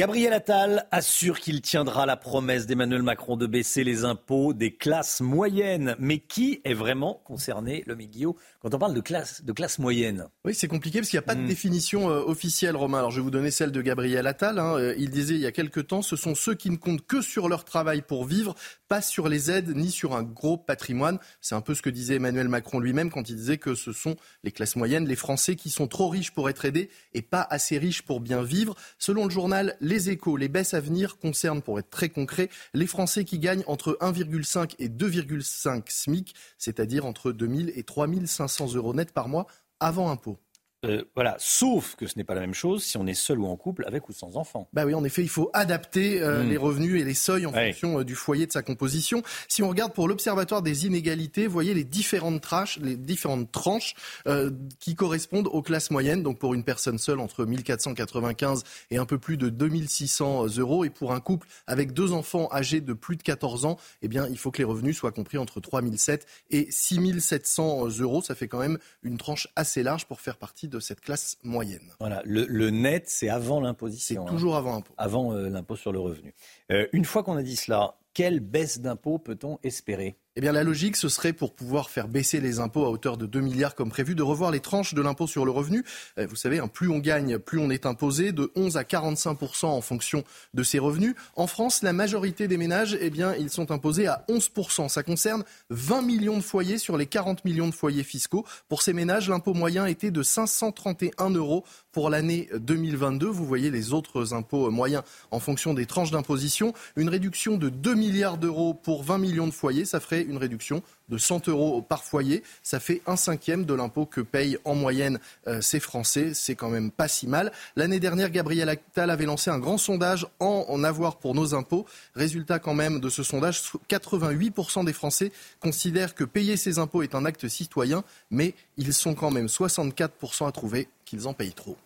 Gabriel 0.00 0.32
Attal 0.32 0.86
assure 0.92 1.40
qu'il 1.40 1.60
tiendra 1.60 2.06
la 2.06 2.16
promesse 2.16 2.66
d'Emmanuel 2.66 3.02
Macron 3.02 3.36
de 3.36 3.46
baisser 3.46 3.84
les 3.84 4.06
impôts 4.06 4.54
des 4.54 4.74
classes 4.74 5.20
moyennes. 5.20 5.94
Mais 5.98 6.20
qui 6.20 6.62
est 6.64 6.72
vraiment 6.72 7.20
concerné, 7.26 7.84
le 7.86 7.94
Guillaume, 7.96 8.32
quand 8.62 8.72
on 8.72 8.78
parle 8.78 8.94
de 8.94 9.02
classe, 9.02 9.44
de 9.44 9.52
classe 9.52 9.78
moyenne? 9.78 10.26
Oui, 10.46 10.54
c'est 10.54 10.68
compliqué 10.68 11.00
parce 11.00 11.10
qu'il 11.10 11.18
n'y 11.18 11.24
a 11.24 11.26
pas 11.26 11.34
de 11.34 11.42
hmm. 11.42 11.48
définition 11.48 12.10
euh, 12.10 12.22
officielle, 12.22 12.76
Romain. 12.76 13.00
Alors 13.00 13.10
je 13.10 13.16
vais 13.16 13.22
vous 13.22 13.30
donner 13.30 13.50
celle 13.50 13.72
de 13.72 13.82
Gabriel 13.82 14.26
Attal. 14.26 14.58
Hein. 14.58 14.78
Euh, 14.78 14.94
il 14.96 15.10
disait 15.10 15.34
il 15.34 15.40
y 15.40 15.46
a 15.46 15.52
quelque 15.52 15.80
temps, 15.80 16.00
ce 16.00 16.16
sont 16.16 16.34
ceux 16.34 16.54
qui 16.54 16.70
ne 16.70 16.76
comptent 16.76 17.06
que 17.06 17.20
sur 17.20 17.50
leur 17.50 17.66
travail 17.66 18.00
pour 18.00 18.24
vivre, 18.24 18.54
pas 18.88 19.02
sur 19.02 19.28
les 19.28 19.50
aides 19.50 19.76
ni 19.76 19.90
sur 19.90 20.16
un 20.16 20.22
gros 20.22 20.56
patrimoine. 20.56 21.18
C'est 21.42 21.54
un 21.54 21.60
peu 21.60 21.74
ce 21.74 21.82
que 21.82 21.90
disait 21.90 22.14
Emmanuel 22.14 22.48
Macron 22.48 22.78
lui-même 22.78 23.10
quand 23.10 23.28
il 23.28 23.36
disait 23.36 23.58
que 23.58 23.74
ce 23.74 23.92
sont 23.92 24.16
les 24.44 24.50
classes 24.50 24.76
moyennes, 24.76 25.06
les 25.06 25.14
Français 25.14 25.56
qui 25.56 25.68
sont 25.68 25.88
trop 25.88 26.08
riches 26.08 26.30
pour 26.30 26.48
être 26.48 26.64
aidés 26.64 26.88
et 27.12 27.20
pas 27.20 27.46
assez 27.50 27.76
riches 27.76 28.00
pour 28.00 28.20
bien 28.20 28.42
vivre. 28.42 28.74
Selon 28.98 29.26
le 29.26 29.30
journal 29.30 29.76
les 29.90 30.08
échos, 30.08 30.36
les 30.36 30.48
baisses 30.48 30.72
à 30.72 30.80
venir 30.80 31.18
concernent, 31.18 31.62
pour 31.62 31.78
être 31.80 31.90
très 31.90 32.08
concret, 32.08 32.48
les 32.74 32.86
Français 32.86 33.24
qui 33.24 33.40
gagnent 33.40 33.64
entre 33.66 33.98
1,5 34.00 34.76
et 34.78 34.88
2,5 34.88 35.82
SMIC, 35.88 36.34
c'est-à-dire 36.58 37.04
entre 37.04 37.32
2000 37.32 37.72
et 37.74 37.82
3500 37.82 38.74
euros 38.74 38.94
net 38.94 39.12
par 39.12 39.28
mois 39.28 39.48
avant 39.80 40.10
impôt. 40.10 40.38
Euh, 40.86 41.04
voilà, 41.14 41.36
sauf 41.38 41.94
que 41.96 42.06
ce 42.06 42.16
n'est 42.16 42.24
pas 42.24 42.34
la 42.34 42.40
même 42.40 42.54
chose 42.54 42.82
si 42.82 42.96
on 42.96 43.06
est 43.06 43.12
seul 43.14 43.38
ou 43.38 43.46
en 43.46 43.56
couple, 43.56 43.84
avec 43.86 44.08
ou 44.08 44.12
sans 44.14 44.38
enfant. 44.38 44.66
Bah 44.72 44.84
oui, 44.86 44.94
en 44.94 45.04
effet, 45.04 45.20
il 45.22 45.28
faut 45.28 45.50
adapter 45.52 46.22
euh, 46.22 46.42
Mm. 46.42 46.48
les 46.48 46.56
revenus 46.56 47.00
et 47.02 47.04
les 47.04 47.12
seuils 47.12 47.44
en 47.44 47.52
Ouais. 47.52 47.66
fonction 47.72 48.00
euh, 48.00 48.04
du 48.04 48.14
foyer 48.14 48.46
de 48.46 48.52
sa 48.52 48.62
composition. 48.62 49.22
Si 49.46 49.62
on 49.62 49.68
regarde 49.68 49.92
pour 49.92 50.08
l'Observatoire 50.08 50.62
des 50.62 50.86
inégalités, 50.86 51.46
vous 51.46 51.52
voyez 51.52 51.74
les 51.74 51.84
différentes 51.84 52.40
tranches, 52.40 52.78
les 52.78 52.96
différentes 52.96 53.52
tranches 53.52 53.94
euh, 54.26 54.50
qui 54.78 54.94
correspondent 54.94 55.48
aux 55.52 55.60
classes 55.60 55.90
moyennes. 55.90 56.22
Donc 56.22 56.38
pour 56.38 56.54
une 56.54 56.64
personne 56.64 56.96
seule 56.96 57.20
entre 57.20 57.44
1495 57.44 58.64
et 58.90 58.96
un 58.96 59.04
peu 59.04 59.18
plus 59.18 59.36
de 59.36 59.50
2600 59.50 60.46
euros, 60.58 60.84
et 60.86 60.90
pour 60.90 61.12
un 61.12 61.20
couple 61.20 61.46
avec 61.66 61.92
deux 61.92 62.12
enfants 62.12 62.48
âgés 62.52 62.80
de 62.80 62.94
plus 62.94 63.16
de 63.16 63.22
14 63.22 63.66
ans, 63.66 63.76
eh 64.00 64.08
bien 64.08 64.26
il 64.28 64.38
faut 64.38 64.50
que 64.50 64.58
les 64.58 64.64
revenus 64.64 64.96
soient 64.96 65.12
compris 65.12 65.36
entre 65.36 65.60
3007 65.60 66.26
et 66.50 66.68
6700 66.70 67.86
euros. 68.00 68.22
Ça 68.22 68.34
fait 68.34 68.48
quand 68.48 68.60
même 68.60 68.78
une 69.02 69.18
tranche 69.18 69.46
assez 69.56 69.82
large 69.82 70.06
pour 70.06 70.22
faire 70.22 70.38
partie 70.38 70.68
de 70.70 70.80
cette 70.80 71.00
classe 71.00 71.36
moyenne. 71.42 71.92
Voilà, 72.00 72.22
le, 72.24 72.46
le 72.46 72.70
net, 72.70 73.04
c'est 73.08 73.28
avant 73.28 73.60
l'imposition. 73.60 74.24
C'est 74.26 74.32
toujours 74.32 74.56
avant 74.56 74.76
impôt. 74.76 74.94
Avant 74.96 75.32
euh, 75.32 75.48
l'impôt 75.48 75.76
sur 75.76 75.92
le 75.92 75.98
revenu. 75.98 76.34
Euh, 76.70 76.86
une 76.92 77.04
fois 77.04 77.22
qu'on 77.22 77.36
a 77.36 77.42
dit 77.42 77.56
cela, 77.56 77.98
quelle 78.14 78.40
baisse 78.40 78.80
d'impôt 78.80 79.18
peut-on 79.18 79.58
espérer? 79.62 80.16
Eh 80.40 80.42
bien, 80.42 80.52
la 80.52 80.64
logique, 80.64 80.96
ce 80.96 81.10
serait 81.10 81.34
pour 81.34 81.52
pouvoir 81.52 81.90
faire 81.90 82.08
baisser 82.08 82.40
les 82.40 82.60
impôts 82.60 82.86
à 82.86 82.88
hauteur 82.88 83.18
de 83.18 83.26
2 83.26 83.40
milliards 83.40 83.74
comme 83.74 83.90
prévu, 83.90 84.14
de 84.14 84.22
revoir 84.22 84.50
les 84.50 84.60
tranches 84.60 84.94
de 84.94 85.02
l'impôt 85.02 85.26
sur 85.26 85.44
le 85.44 85.50
revenu. 85.50 85.84
Euh, 86.18 86.26
Vous 86.26 86.34
savez, 86.34 86.60
hein, 86.60 86.66
plus 86.66 86.88
on 86.88 86.98
gagne, 86.98 87.36
plus 87.36 87.58
on 87.58 87.68
est 87.68 87.84
imposé, 87.84 88.32
de 88.32 88.50
11 88.56 88.78
à 88.78 88.84
45 88.84 89.36
en 89.64 89.82
fonction 89.82 90.24
de 90.54 90.62
ses 90.62 90.78
revenus. 90.78 91.14
En 91.36 91.46
France, 91.46 91.82
la 91.82 91.92
majorité 91.92 92.48
des 92.48 92.56
ménages, 92.56 92.96
eh 93.02 93.10
bien, 93.10 93.34
ils 93.34 93.50
sont 93.50 93.70
imposés 93.70 94.06
à 94.06 94.24
11 94.30 94.50
Ça 94.88 95.02
concerne 95.02 95.44
20 95.68 96.00
millions 96.00 96.38
de 96.38 96.42
foyers 96.42 96.78
sur 96.78 96.96
les 96.96 97.04
40 97.04 97.44
millions 97.44 97.68
de 97.68 97.74
foyers 97.74 98.02
fiscaux. 98.02 98.46
Pour 98.70 98.80
ces 98.80 98.94
ménages, 98.94 99.28
l'impôt 99.28 99.52
moyen 99.52 99.84
était 99.84 100.10
de 100.10 100.22
531 100.22 101.28
euros 101.28 101.64
pour 101.92 102.08
l'année 102.08 102.48
2022. 102.58 103.26
Vous 103.26 103.44
voyez 103.44 103.70
les 103.70 103.92
autres 103.92 104.32
impôts 104.32 104.70
moyens 104.70 105.02
en 105.32 105.38
fonction 105.38 105.74
des 105.74 105.84
tranches 105.84 106.12
d'imposition. 106.12 106.72
Une 106.96 107.10
réduction 107.10 107.58
de 107.58 107.68
2 107.68 107.94
milliards 107.94 108.38
d'euros 108.38 108.72
pour 108.72 109.02
20 109.02 109.18
millions 109.18 109.46
de 109.46 109.52
foyers, 109.52 109.84
ça 109.84 110.00
ferait 110.00 110.29
une 110.30 110.38
réduction 110.38 110.82
de 111.08 111.18
100 111.18 111.48
euros 111.48 111.82
par 111.82 112.04
foyer. 112.04 112.42
Ça 112.62 112.80
fait 112.80 113.02
un 113.06 113.16
cinquième 113.16 113.64
de 113.64 113.74
l'impôt 113.74 114.06
que 114.06 114.20
payent 114.20 114.58
en 114.64 114.74
moyenne 114.74 115.18
euh, 115.46 115.60
ces 115.60 115.80
Français. 115.80 116.32
C'est 116.34 116.54
quand 116.54 116.70
même 116.70 116.90
pas 116.90 117.08
si 117.08 117.26
mal. 117.26 117.52
L'année 117.76 118.00
dernière, 118.00 118.30
Gabriel 118.30 118.68
Attal 118.68 119.10
avait 119.10 119.26
lancé 119.26 119.50
un 119.50 119.58
grand 119.58 119.78
sondage 119.78 120.26
en, 120.38 120.64
en 120.68 120.84
avoir 120.84 121.16
pour 121.16 121.34
nos 121.34 121.54
impôts. 121.54 121.86
Résultat 122.14 122.58
quand 122.58 122.74
même 122.74 123.00
de 123.00 123.08
ce 123.08 123.22
sondage, 123.22 123.62
88% 123.88 124.84
des 124.84 124.92
Français 124.92 125.32
considèrent 125.60 126.14
que 126.14 126.24
payer 126.24 126.56
ses 126.56 126.78
impôts 126.78 127.02
est 127.02 127.14
un 127.14 127.24
acte 127.24 127.48
citoyen, 127.48 128.04
mais 128.30 128.54
ils 128.76 128.94
sont 128.94 129.14
quand 129.14 129.30
même 129.30 129.46
64% 129.46 130.48
à 130.48 130.52
trouver 130.52 130.88
qu'ils 131.04 131.26
en 131.26 131.34
payent 131.34 131.52
trop. 131.52 131.76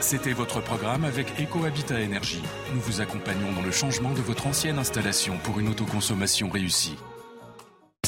C'était 0.00 0.32
votre 0.32 0.60
programme 0.60 1.04
avec 1.04 1.40
EcoHabitat 1.40 2.00
Énergie. 2.00 2.42
Nous 2.74 2.80
vous 2.80 3.00
accompagnons 3.00 3.52
dans 3.52 3.62
le 3.62 3.70
changement 3.70 4.12
de 4.12 4.20
votre 4.20 4.46
ancienne 4.46 4.78
installation 4.78 5.38
pour 5.38 5.60
une 5.60 5.68
autoconsommation 5.68 6.50
réussie. 6.50 6.96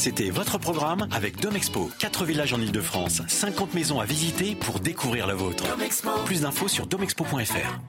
C'était 0.07 0.31
votre 0.31 0.57
programme 0.59 1.09
avec 1.11 1.41
Domexpo. 1.41 1.91
4 1.99 2.25
villages 2.27 2.53
en 2.53 2.61
Ile-de-France, 2.61 3.23
50 3.27 3.75
maisons 3.75 3.99
à 3.99 4.05
visiter 4.05 4.55
pour 4.55 4.79
découvrir 4.79 5.27
la 5.27 5.35
vôtre. 5.35 5.65
Plus 6.27 6.43
d'infos 6.43 6.69
sur 6.69 6.87
domexpo.fr. 6.87 7.81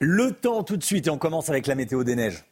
Le 0.00 0.32
temps 0.32 0.62
tout 0.62 0.76
de 0.76 0.84
suite 0.84 1.06
et 1.06 1.10
on 1.10 1.16
commence 1.16 1.48
avec 1.48 1.66
la 1.66 1.76
météo 1.76 2.04
des 2.04 2.14
neiges. 2.14 2.44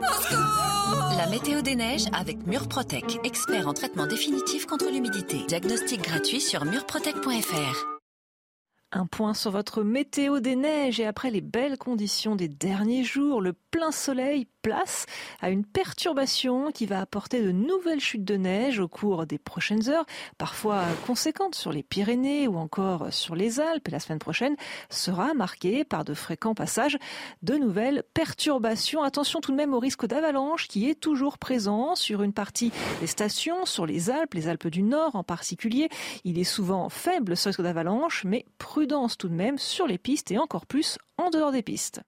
La 0.00 1.28
météo 1.30 1.60
des 1.62 1.76
neiges 1.76 2.06
avec 2.12 2.44
Murprotec, 2.48 3.20
expert 3.22 3.68
en 3.68 3.72
traitement 3.72 4.08
définitif 4.08 4.66
contre 4.66 4.90
l'humidité. 4.90 5.44
Diagnostic 5.46 6.02
gratuit 6.02 6.40
sur 6.40 6.64
murprotec.fr. 6.64 7.86
Un 8.90 9.06
point 9.06 9.34
sur 9.34 9.52
votre 9.52 9.84
météo 9.84 10.40
des 10.40 10.56
neiges 10.56 10.98
et 10.98 11.06
après 11.06 11.30
les 11.30 11.40
belles 11.40 11.78
conditions 11.78 12.34
des 12.34 12.48
derniers 12.48 13.04
jours, 13.04 13.40
le 13.40 13.52
plein 13.52 13.92
soleil 13.92 14.48
place 14.60 15.06
à 15.40 15.50
une 15.50 15.64
perturbation 15.64 16.70
qui 16.70 16.86
va 16.86 17.00
apporter 17.00 17.42
de 17.42 17.52
nouvelles 17.52 18.00
chutes 18.00 18.24
de 18.24 18.36
neige 18.36 18.78
au 18.78 18.88
cours 18.88 19.26
des 19.26 19.38
prochaines 19.38 19.88
heures, 19.88 20.06
parfois 20.38 20.84
conséquentes 21.06 21.54
sur 21.54 21.72
les 21.72 21.82
Pyrénées 21.82 22.48
ou 22.48 22.56
encore 22.56 23.12
sur 23.12 23.34
les 23.34 23.60
Alpes. 23.60 23.88
La 23.88 24.00
semaine 24.00 24.18
prochaine 24.18 24.56
sera 24.88 25.34
marquée 25.34 25.84
par 25.84 26.04
de 26.04 26.14
fréquents 26.14 26.54
passages 26.54 26.98
de 27.42 27.54
nouvelles 27.54 28.02
perturbations. 28.14 29.02
Attention 29.02 29.40
tout 29.40 29.52
de 29.52 29.56
même 29.56 29.74
au 29.74 29.78
risque 29.78 30.06
d'avalanche 30.06 30.68
qui 30.68 30.88
est 30.88 31.00
toujours 31.00 31.38
présent 31.38 31.94
sur 31.94 32.22
une 32.22 32.32
partie 32.32 32.72
des 33.00 33.06
stations, 33.06 33.64
sur 33.66 33.86
les 33.86 34.10
Alpes, 34.10 34.34
les 34.34 34.48
Alpes 34.48 34.68
du 34.68 34.82
Nord 34.82 35.16
en 35.16 35.24
particulier. 35.24 35.88
Il 36.24 36.38
est 36.38 36.44
souvent 36.44 36.88
faible 36.88 37.36
ce 37.36 37.48
risque 37.48 37.62
d'avalanche, 37.62 38.24
mais 38.24 38.44
prudence 38.58 39.16
tout 39.16 39.28
de 39.28 39.34
même 39.34 39.58
sur 39.58 39.86
les 39.86 39.98
pistes 39.98 40.30
et 40.30 40.38
encore 40.38 40.66
plus 40.66 40.98
en 41.16 41.30
dehors 41.30 41.52
des 41.52 41.62
pistes. 41.62 42.00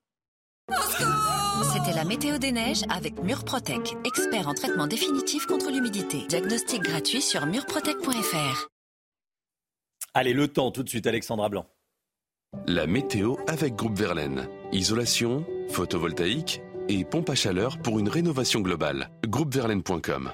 C'était 1.73 1.95
la 1.95 2.05
météo 2.05 2.37
des 2.37 2.51
neiges 2.51 2.83
avec 2.89 3.21
Murprotec, 3.21 3.95
expert 4.05 4.47
en 4.47 4.53
traitement 4.53 4.87
définitif 4.87 5.45
contre 5.45 5.71
l'humidité. 5.71 6.25
Diagnostic 6.27 6.81
gratuit 6.81 7.21
sur 7.21 7.45
murprotec.fr. 7.45 8.67
Allez, 10.13 10.33
le 10.33 10.47
temps 10.47 10.71
tout 10.71 10.83
de 10.83 10.89
suite, 10.89 11.07
Alexandra 11.07 11.49
Blanc. 11.49 11.65
La 12.67 12.85
météo 12.85 13.35
avec 13.47 13.75
Groupe 13.75 13.97
Verlaine. 13.97 14.47
Isolation, 14.71 15.45
photovoltaïque 15.69 16.61
et 16.87 17.03
pompe 17.03 17.29
à 17.29 17.35
chaleur 17.35 17.79
pour 17.79 17.99
une 17.99 18.09
rénovation 18.09 18.59
globale. 18.61 19.09
Groupeverlaine.com. 19.27 20.31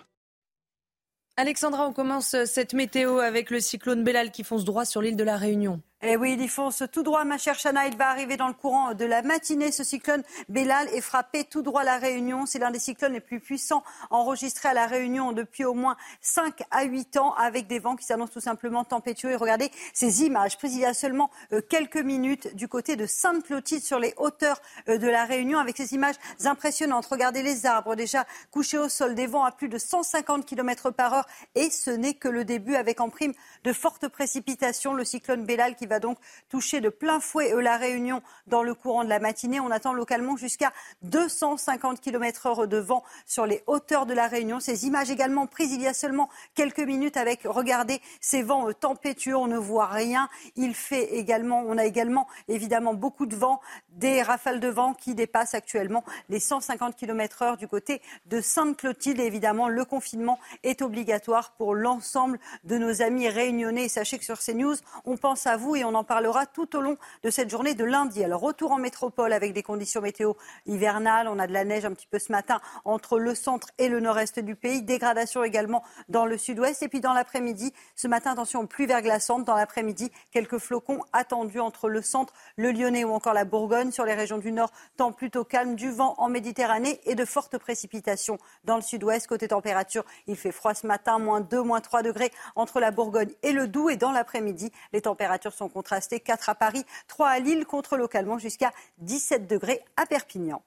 Alexandra, 1.37 1.87
on 1.87 1.93
commence 1.93 2.35
cette 2.45 2.73
météo 2.73 3.19
avec 3.19 3.49
le 3.49 3.61
cyclone 3.61 4.03
Bellal 4.03 4.31
qui 4.31 4.43
fonce 4.43 4.65
droit 4.65 4.83
sur 4.83 5.01
l'île 5.01 5.15
de 5.15 5.23
la 5.23 5.37
Réunion. 5.37 5.81
Eh 6.01 6.15
oui, 6.15 6.31
il 6.31 6.41
y 6.41 6.47
fonce 6.47 6.81
tout 6.93 7.03
droit, 7.03 7.25
ma 7.25 7.37
chère 7.37 7.57
Chana. 7.59 7.85
Il 7.85 7.97
va 7.97 8.07
arriver 8.07 8.37
dans 8.37 8.47
le 8.47 8.53
courant 8.53 8.93
de 8.93 9.03
la 9.03 9.21
matinée. 9.21 9.69
Ce 9.69 9.83
cyclone 9.83 10.23
Bellal 10.47 10.87
est 10.93 11.01
frappé 11.01 11.43
tout 11.43 11.61
droit 11.61 11.83
la 11.83 11.97
Réunion. 11.97 12.45
C'est 12.45 12.57
l'un 12.57 12.71
des 12.71 12.79
cyclones 12.79 13.11
les 13.11 13.19
plus 13.19 13.41
puissants 13.41 13.83
enregistrés 14.09 14.69
à 14.69 14.73
la 14.73 14.87
Réunion 14.87 15.33
depuis 15.33 15.65
au 15.65 15.73
moins 15.73 15.97
5 16.21 16.63
à 16.71 16.85
8 16.85 17.17
ans, 17.17 17.33
avec 17.33 17.67
des 17.67 17.79
vents 17.79 17.97
qui 17.97 18.05
s'annoncent 18.05 18.31
tout 18.31 18.39
simplement 18.39 18.85
tempétueux. 18.85 19.35
Regardez 19.35 19.71
ces 19.93 20.23
images 20.23 20.57
prises 20.57 20.73
il 20.75 20.79
y 20.79 20.85
a 20.85 20.93
seulement 20.93 21.31
euh, 21.51 21.59
quelques 21.59 21.97
minutes 21.97 22.55
du 22.55 22.69
côté 22.69 22.95
de 22.95 23.05
Sainte-Clotilde 23.05 23.83
sur 23.83 23.99
les 23.99 24.13
hauteurs 24.15 24.61
euh, 24.87 24.99
de 24.99 25.07
la 25.07 25.25
Réunion, 25.25 25.59
avec 25.59 25.75
ces 25.75 25.95
images 25.95 26.15
impressionnantes. 26.45 27.07
Regardez 27.07 27.43
les 27.43 27.65
arbres 27.65 27.97
déjà 27.97 28.25
couchés 28.51 28.77
au 28.77 28.87
sol, 28.87 29.15
des 29.15 29.27
vents 29.27 29.43
à 29.43 29.51
plus 29.51 29.67
de 29.67 29.77
150 29.77 30.45
km 30.45 30.91
par 30.91 31.13
heure. 31.13 31.27
Et 31.55 31.69
ce 31.69 31.91
n'est 31.91 32.13
que 32.13 32.29
le 32.29 32.45
début, 32.45 32.75
avec 32.75 33.01
en 33.01 33.09
prime 33.09 33.33
de 33.65 33.73
fortes 33.73 34.07
précipitations. 34.07 34.93
Le 34.93 35.03
cyclone 35.03 35.43
Bellal 35.43 35.75
qui 35.75 35.88
va 35.89 35.99
donc 35.99 36.17
toucher 36.47 36.79
de 36.79 36.89
plein 36.89 37.19
fouet 37.19 37.53
euh, 37.53 37.61
la 37.61 37.77
Réunion 37.77 38.21
dans 38.47 38.63
le 38.63 38.73
courant 38.73 39.03
de 39.03 39.09
la 39.09 39.19
matinée. 39.19 39.59
On 39.59 39.71
attend 39.71 39.91
localement 39.93 40.37
jusqu'à 40.37 40.71
250 41.01 41.99
km 41.99 42.45
heure 42.45 42.67
de 42.67 42.77
vent 42.77 43.03
sur 43.25 43.45
les 43.45 43.63
hauteurs 43.67 44.05
de 44.05 44.13
la 44.13 44.27
Réunion. 44.27 44.59
Ces 44.59 44.85
images 44.85 45.11
également 45.11 45.47
prises 45.47 45.73
il 45.73 45.81
y 45.81 45.87
a 45.87 45.93
seulement 45.93 46.29
quelques 46.55 46.79
minutes 46.79 47.17
avec, 47.17 47.41
regardez, 47.43 48.01
ces 48.21 48.41
vents 48.41 48.69
euh, 48.69 48.73
tempétueux. 48.73 49.35
On 49.35 49.47
ne 49.47 49.57
voit 49.57 49.87
rien. 49.87 50.29
Il 50.55 50.73
fait 50.73 51.15
également, 51.15 51.63
on 51.67 51.77
a 51.77 51.85
également 51.85 52.27
évidemment 52.47 52.93
beaucoup 52.93 53.25
de 53.25 53.35
vent, 53.35 53.59
des 53.89 54.21
rafales 54.21 54.59
de 54.59 54.69
vent 54.69 54.93
qui 54.93 55.15
dépassent 55.15 55.55
actuellement 55.55 56.03
les 56.29 56.39
150 56.39 56.95
km 56.95 57.41
heure 57.41 57.57
du 57.57 57.67
côté 57.67 58.01
de 58.27 58.39
Sainte-Clotilde. 58.39 59.19
Évidemment, 59.19 59.67
le 59.67 59.83
confinement 59.85 60.39
est 60.63 60.81
obligatoire 60.81 61.51
pour 61.57 61.73
l'ensemble 61.75 62.39
de 62.63 62.77
nos 62.77 63.01
amis 63.01 63.27
réunionnais. 63.27 63.89
Sachez 63.89 64.19
que 64.19 64.25
sur 64.25 64.39
CNews, 64.39 64.75
on 65.05 65.17
pense 65.17 65.47
à 65.47 65.57
vous 65.57 65.75
et 65.79 65.85
on 65.85 65.95
en 65.95 66.03
parlera 66.03 66.45
tout 66.45 66.75
au 66.75 66.81
long 66.81 66.97
de 67.23 67.29
cette 67.29 67.49
journée 67.49 67.73
de 67.73 67.83
lundi. 67.83 68.23
Alors, 68.23 68.41
retour 68.41 68.71
en 68.71 68.77
métropole 68.77 69.33
avec 69.33 69.53
des 69.53 69.63
conditions 69.63 70.01
météo 70.01 70.33
hivernales. 70.65 71.27
On 71.27 71.39
a 71.39 71.47
de 71.47 71.53
la 71.53 71.63
neige 71.63 71.85
un 71.85 71.93
petit 71.93 72.07
peu 72.07 72.19
ce 72.19 72.31
matin 72.31 72.59
entre 72.85 73.17
le 73.17 73.33
centre 73.35 73.67
et 73.77 73.89
le 73.89 73.99
nord-est 73.99 74.39
du 74.39 74.55
pays. 74.55 74.81
Dégradation 74.81 75.43
également 75.43 75.83
dans 76.09 76.25
le 76.25 76.37
sud-ouest. 76.37 76.83
Et 76.83 76.89
puis 76.89 76.99
dans 76.99 77.13
l'après-midi, 77.13 77.73
ce 77.95 78.07
matin, 78.07 78.31
attention 78.31 78.61
aux 78.61 78.67
pluies 78.67 78.85
verglaçantes. 78.85 79.45
Dans 79.45 79.55
l'après-midi, 79.55 80.11
quelques 80.31 80.57
flocons 80.57 81.01
attendus 81.13 81.59
entre 81.59 81.89
le 81.89 82.01
centre, 82.01 82.33
le 82.57 82.71
Lyonnais 82.71 83.05
ou 83.05 83.11
encore 83.11 83.33
la 83.33 83.45
Bourgogne. 83.45 83.91
Sur 83.91 84.05
les 84.05 84.13
régions 84.13 84.37
du 84.37 84.51
nord, 84.51 84.71
temps 84.97 85.11
plutôt 85.11 85.43
calme, 85.45 85.75
du 85.75 85.89
vent 85.89 86.15
en 86.17 86.29
Méditerranée 86.29 86.99
et 87.05 87.15
de 87.15 87.25
fortes 87.25 87.57
précipitations 87.57 88.37
dans 88.65 88.75
le 88.75 88.81
sud-ouest. 88.81 89.27
Côté 89.27 89.47
température, 89.47 90.03
il 90.27 90.35
fait 90.35 90.51
froid 90.51 90.73
ce 90.73 90.85
matin, 90.85 91.19
moins 91.19 91.41
2, 91.41 91.61
moins 91.61 91.81
3 91.81 92.03
degrés 92.03 92.31
entre 92.55 92.79
la 92.79 92.91
Bourgogne 92.91 93.31
et 93.43 93.53
le 93.53 93.67
Doubs. 93.67 93.89
Et 93.89 93.95
dans 93.95 94.11
l'après-midi, 94.11 94.71
les 94.91 95.01
températures 95.01 95.53
sont 95.53 95.68
contrastées. 95.69 96.19
4 96.19 96.49
à 96.49 96.55
Paris, 96.55 96.83
3 97.07 97.29
à 97.29 97.39
Lille, 97.39 97.65
contre 97.65 97.97
localement 97.97 98.37
jusqu'à 98.37 98.71
17 98.99 99.47
degrés 99.47 99.81
à 99.97 100.05
Perpignan. 100.05 100.61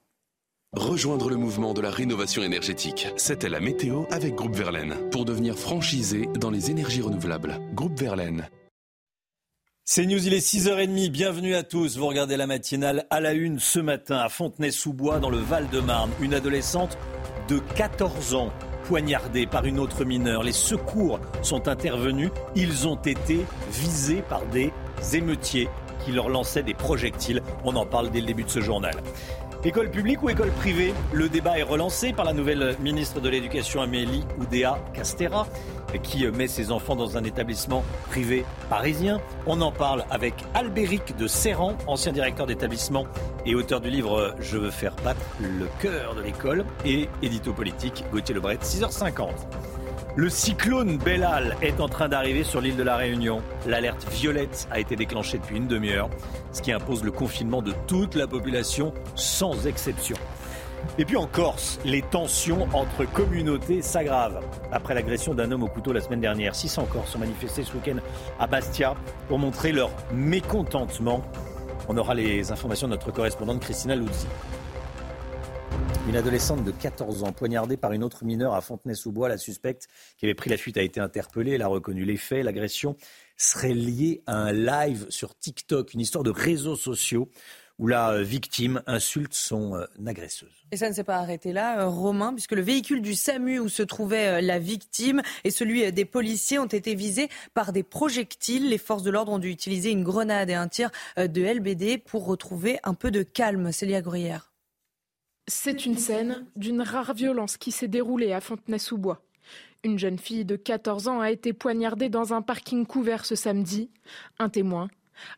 Rejoindre 0.73 1.29
le 1.29 1.35
mouvement 1.35 1.75
de 1.75 1.81
la 1.81 1.91
rénovation 1.91 2.41
énergétique. 2.41 3.07
C'était 3.15 3.49
la 3.49 3.59
météo 3.59 4.05
avec 4.09 4.33
Groupe 4.33 4.55
Verlaine. 4.55 4.95
Pour 5.11 5.23
devenir 5.23 5.59
franchisé 5.59 6.27
dans 6.39 6.49
les 6.49 6.71
énergies 6.71 7.01
renouvelables. 7.01 7.59
Groupe 7.73 7.99
Verlaine. 7.99 8.49
C'est 9.85 10.05
News, 10.05 10.25
il 10.25 10.33
est 10.33 10.39
6h30, 10.39 11.11
bienvenue 11.11 11.55
à 11.55 11.63
tous. 11.63 11.97
Vous 11.97 12.07
regardez 12.07 12.37
la 12.37 12.47
matinale 12.47 13.05
à 13.09 13.19
la 13.19 13.33
une 13.33 13.59
ce 13.59 13.79
matin 13.79 14.17
à 14.17 14.29
Fontenay-sous-Bois 14.29 15.19
dans 15.19 15.29
le 15.29 15.37
Val-de-Marne. 15.37 16.09
Une 16.21 16.33
adolescente 16.33 16.97
de 17.49 17.59
14 17.59 18.33
ans 18.33 18.51
poignardé 18.85 19.45
par 19.45 19.65
une 19.65 19.79
autre 19.79 20.05
mineure. 20.05 20.41
Les 20.43 20.53
secours 20.53 21.19
sont 21.41 21.67
intervenus. 21.67 22.31
Ils 22.55 22.87
ont 22.87 22.95
été 22.95 23.45
visés 23.71 24.21
par 24.21 24.45
des 24.47 24.71
émeutiers 25.13 25.69
qui 26.05 26.11
leur 26.11 26.29
lançaient 26.29 26.63
des 26.63 26.73
projectiles. 26.73 27.41
On 27.63 27.75
en 27.75 27.85
parle 27.85 28.09
dès 28.09 28.19
le 28.21 28.27
début 28.27 28.43
de 28.43 28.49
ce 28.49 28.61
journal. 28.61 28.95
École 29.65 29.89
publique 29.89 30.21
ou 30.21 30.29
école 30.29 30.51
privée? 30.51 30.93
Le 31.13 31.29
débat 31.29 31.57
est 31.57 31.63
relancé 31.63 32.11
par 32.11 32.25
la 32.25 32.33
nouvelle 32.33 32.75
ministre 32.81 33.21
de 33.21 33.29
l'Éducation 33.29 33.81
Amélie 33.81 34.25
Oudéa 34.37 34.77
Castera 34.93 35.47
qui 36.01 36.27
met 36.27 36.47
ses 36.47 36.71
enfants 36.71 36.95
dans 36.95 37.17
un 37.17 37.23
établissement 37.23 37.83
privé 38.09 38.43
parisien. 38.69 39.21
On 39.45 39.61
en 39.61 39.71
parle 39.71 40.03
avec 40.09 40.33
Albéric 40.53 41.15
de 41.15 41.27
Serran, 41.27 41.77
ancien 41.87 42.11
directeur 42.11 42.45
d'établissement 42.45 43.05
et 43.45 43.55
auteur 43.55 43.79
du 43.79 43.89
livre 43.89 44.35
Je 44.39 44.57
veux 44.57 44.71
faire 44.71 44.95
battre 45.03 45.21
le 45.39 45.67
cœur 45.79 46.15
de 46.15 46.21
l'école 46.21 46.65
et 46.85 47.07
édito 47.21 47.53
politique 47.53 48.03
Gauthier 48.11 48.35
Lebret, 48.35 48.55
6h50. 48.55 49.29
Le 50.15 50.29
cyclone 50.29 50.99
Bellal 50.99 51.57
est 51.63 51.79
en 51.79 51.89
train 51.89 52.07
d'arriver 52.07 52.43
sur 52.43 52.61
l'île 52.61 52.75
de 52.75 52.83
la 52.83 52.97
Réunion. 52.97 53.41
L'alerte 53.65 54.07
violette 54.11 54.67
a 54.69 54.79
été 54.79 54.95
déclenchée 54.95 55.39
depuis 55.39 55.57
une 55.57 55.65
demi-heure, 55.65 56.07
ce 56.51 56.61
qui 56.61 56.71
impose 56.71 57.03
le 57.03 57.09
confinement 57.09 57.63
de 57.63 57.73
toute 57.87 58.13
la 58.13 58.27
population 58.27 58.93
sans 59.15 59.65
exception. 59.65 60.15
Et 60.99 61.05
puis 61.05 61.17
en 61.17 61.25
Corse, 61.25 61.79
les 61.83 62.03
tensions 62.03 62.67
entre 62.73 63.05
communautés 63.05 63.81
s'aggravent. 63.81 64.41
Après 64.71 64.93
l'agression 64.93 65.33
d'un 65.33 65.51
homme 65.51 65.63
au 65.63 65.67
couteau 65.67 65.93
la 65.93 66.01
semaine 66.01 66.21
dernière, 66.21 66.53
600 66.53 66.85
Corses 66.91 67.15
ont 67.15 67.19
manifesté 67.19 67.63
ce 67.63 67.73
week-end 67.73 67.97
à 68.39 68.45
Bastia 68.45 68.93
pour 69.27 69.39
montrer 69.39 69.71
leur 69.71 69.89
mécontentement. 70.13 71.23
On 71.89 71.97
aura 71.97 72.13
les 72.13 72.51
informations 72.51 72.87
de 72.87 72.93
notre 72.93 73.09
correspondante 73.09 73.61
Christina 73.61 73.95
Luzzi. 73.95 74.27
Une 76.07 76.17
adolescente 76.17 76.63
de 76.63 76.71
14 76.71 77.23
ans 77.23 77.31
poignardée 77.31 77.77
par 77.77 77.93
une 77.93 78.03
autre 78.03 78.25
mineure 78.25 78.53
à 78.53 78.61
Fontenay-sous-Bois, 78.61 79.29
la 79.29 79.37
suspecte 79.37 79.87
qui 80.17 80.25
avait 80.25 80.35
pris 80.35 80.49
la 80.49 80.57
fuite 80.57 80.77
a 80.77 80.81
été 80.81 80.99
interpellée. 80.99 81.51
Elle 81.51 81.61
a 81.61 81.67
reconnu 81.67 82.03
les 82.05 82.17
faits. 82.17 82.43
L'agression 82.43 82.95
serait 83.37 83.73
liée 83.73 84.21
à 84.27 84.35
un 84.35 84.51
live 84.51 85.05
sur 85.09 85.37
TikTok, 85.37 85.93
une 85.93 86.01
histoire 86.01 86.23
de 86.23 86.29
réseaux 86.29 86.75
sociaux 86.75 87.29
où 87.79 87.87
la 87.87 88.21
victime 88.21 88.83
insulte 88.85 89.33
son 89.33 89.75
euh, 89.75 89.85
agresseuse. 90.05 90.51
Et 90.71 90.77
ça 90.77 90.89
ne 90.89 90.93
s'est 90.93 91.03
pas 91.03 91.17
arrêté 91.17 91.53
là, 91.53 91.79
euh, 91.79 91.87
Romain, 91.87 92.33
puisque 92.33 92.51
le 92.51 92.61
véhicule 92.61 93.01
du 93.01 93.15
SAMU 93.15 93.59
où 93.59 93.69
se 93.69 93.81
trouvait 93.81 94.27
euh, 94.27 94.41
la 94.41 94.59
victime 94.59 95.21
et 95.43 95.51
celui 95.51 95.91
des 95.91 96.05
policiers 96.05 96.59
ont 96.59 96.67
été 96.67 96.95
visés 96.95 97.29
par 97.53 97.73
des 97.73 97.83
projectiles. 97.83 98.69
Les 98.69 98.77
forces 98.77 99.03
de 99.03 99.09
l'ordre 99.11 99.31
ont 99.31 99.39
dû 99.39 99.49
utiliser 99.49 99.89
une 99.89 100.03
grenade 100.03 100.49
et 100.49 100.53
un 100.53 100.67
tir 100.67 100.91
de 101.17 101.41
LBD 101.41 101.97
pour 101.97 102.25
retrouver 102.25 102.79
un 102.83 102.93
peu 102.93 103.09
de 103.09 103.23
calme. 103.23 103.71
Célia 103.71 104.01
Gruyère. 104.01 104.52
C'est 105.47 105.85
une 105.85 105.97
scène 105.97 106.45
d'une 106.55 106.81
rare 106.81 107.13
violence 107.13 107.57
qui 107.57 107.71
s'est 107.71 107.89
déroulée 107.89 108.31
à 108.31 108.39
Fontenay-sous-Bois. 108.39 109.21
Une 109.83 109.99
jeune 109.99 110.17
fille 110.17 110.45
de 110.45 110.55
14 110.55 111.09
ans 111.09 111.19
a 111.19 111.31
été 111.31 111.51
poignardée 111.51 112.07
dans 112.07 112.33
un 112.33 112.41
parking 112.41 112.85
couvert 112.85 113.25
ce 113.25 113.35
samedi. 113.35 113.89
Un 114.39 114.47
témoin 114.47 114.87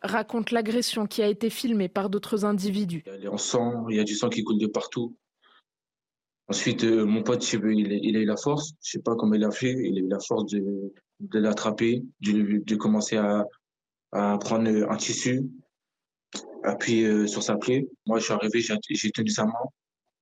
raconte 0.04 0.52
l'agression 0.52 1.08
qui 1.08 1.24
a 1.24 1.28
été 1.28 1.50
filmée 1.50 1.90
par 1.90 2.10
d'autres 2.12 2.46
individus. 2.46 3.04
Y 3.08 3.26
a 3.26 3.32
en 3.32 3.38
sang, 3.38 3.88
il 3.90 3.98
y 3.98 4.00
a 4.00 4.04
du 4.04 4.16
sang 4.16 4.30
qui 4.30 4.44
coule 4.44 4.60
de 4.60 4.68
partout. 4.68 5.16
Ensuite, 6.48 6.84
euh, 6.84 7.06
mon 7.06 7.24
pote, 7.24 7.52
il 7.52 8.16
a 8.16 8.20
eu 8.20 8.26
la 8.26 8.38
force, 8.38 8.70
je 8.84 8.90
ne 8.90 8.92
sais 8.92 9.04
pas 9.04 9.16
comment 9.16 9.34
il 9.34 9.44
a 9.44 9.50
fait, 9.50 9.72
il 9.72 9.98
a 9.98 10.02
eu 10.02 10.08
la 10.08 10.20
force 10.20 10.46
de, 10.52 11.40
l'attraper, 11.40 12.04
de, 12.22 12.76
commencer 12.76 13.18
à, 13.18 13.44
prendre 14.12 14.70
un 14.70 14.98
tissu, 14.98 15.42
appuyer 16.64 17.08
euh, 17.08 17.28
sur 17.28 17.42
sa 17.42 17.58
plaie. 17.58 17.88
Moi, 18.06 18.20
je 18.20 18.26
suis 18.26 18.34
arrivé, 18.34 18.62
j'ai 18.62 19.12
tenu 19.12 19.30
sa 19.30 19.46
main, 19.46 19.54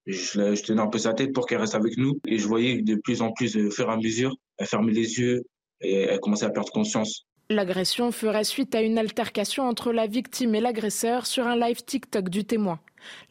je, 0.05 0.61
tenais 0.63 0.81
un 0.81 0.87
peu 0.87 0.97
sa 0.97 1.13
tête 1.13 1.33
pour 1.33 1.45
qu'elle 1.45 1.59
reste 1.59 1.75
avec 1.75 1.97
nous. 1.97 2.19
Et 2.27 2.37
je 2.37 2.47
voyais 2.47 2.81
de 2.81 2.95
plus 2.95 3.21
en 3.21 3.31
plus, 3.31 3.55
au 3.55 3.71
fur 3.71 3.89
et 3.89 3.93
à 3.93 3.97
mesure, 3.97 4.35
elle 4.57 4.67
fermait 4.67 4.91
les 4.91 5.19
yeux 5.19 5.43
et 5.81 6.01
elle 6.01 6.19
commençait 6.19 6.45
à 6.45 6.49
perdre 6.49 6.71
conscience. 6.71 7.25
L'agression 7.49 8.11
ferait 8.11 8.45
suite 8.45 8.73
à 8.73 8.81
une 8.81 8.97
altercation 8.97 9.67
entre 9.67 9.91
la 9.91 10.07
victime 10.07 10.55
et 10.55 10.61
l'agresseur 10.61 11.25
sur 11.25 11.45
un 11.45 11.57
live 11.57 11.83
TikTok 11.83 12.29
du 12.29 12.45
témoin. 12.45 12.79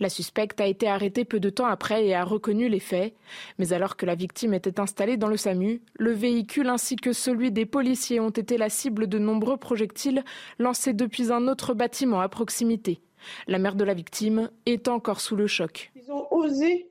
La 0.01 0.11
suspecte 0.11 0.61
a 0.61 0.67
été 0.67 0.87
arrêtée 0.87 1.25
peu 1.25 1.41
de 1.41 1.49
temps 1.49 1.67
après 1.67 2.07
et 2.07 2.15
a 2.15 2.25
reconnu 2.25 2.69
les 2.69 2.79
faits. 2.79 3.15
Mais 3.59 3.73
alors 3.73 3.97
que 3.97 4.05
la 4.05 4.15
victime 4.15 4.53
était 4.53 4.81
installée 4.81 5.17
dans 5.17 5.29
le 5.29 5.39
SAMU, 5.39 5.81
le 5.99 6.13
véhicule 6.13 6.69
ainsi 6.69 6.97
que 6.97 7.15
celui 7.15 7.51
des 7.51 7.65
policiers 7.65 8.21
ont 8.21 8.31
été 8.31 8.59
la 8.59 8.69
cible 8.69 9.07
de 9.07 9.19
nombreux 9.19 9.57
projectiles 9.57 10.25
lancés 10.59 10.93
depuis 10.93 11.33
un 11.33 11.49
autre 11.49 11.73
bâtiment 11.73 12.21
à 12.21 12.29
proximité. 12.29 13.01
La 13.47 13.59
mère 13.59 13.77
de 13.77 13.85
la 13.85 13.95
victime 13.95 14.51
est 14.67 14.89
encore 14.89 15.21
sous 15.21 15.37
le 15.37 15.47
choc. 15.47 15.92
Ils 16.05 16.13
ont 16.13 16.27
osé, 16.33 16.91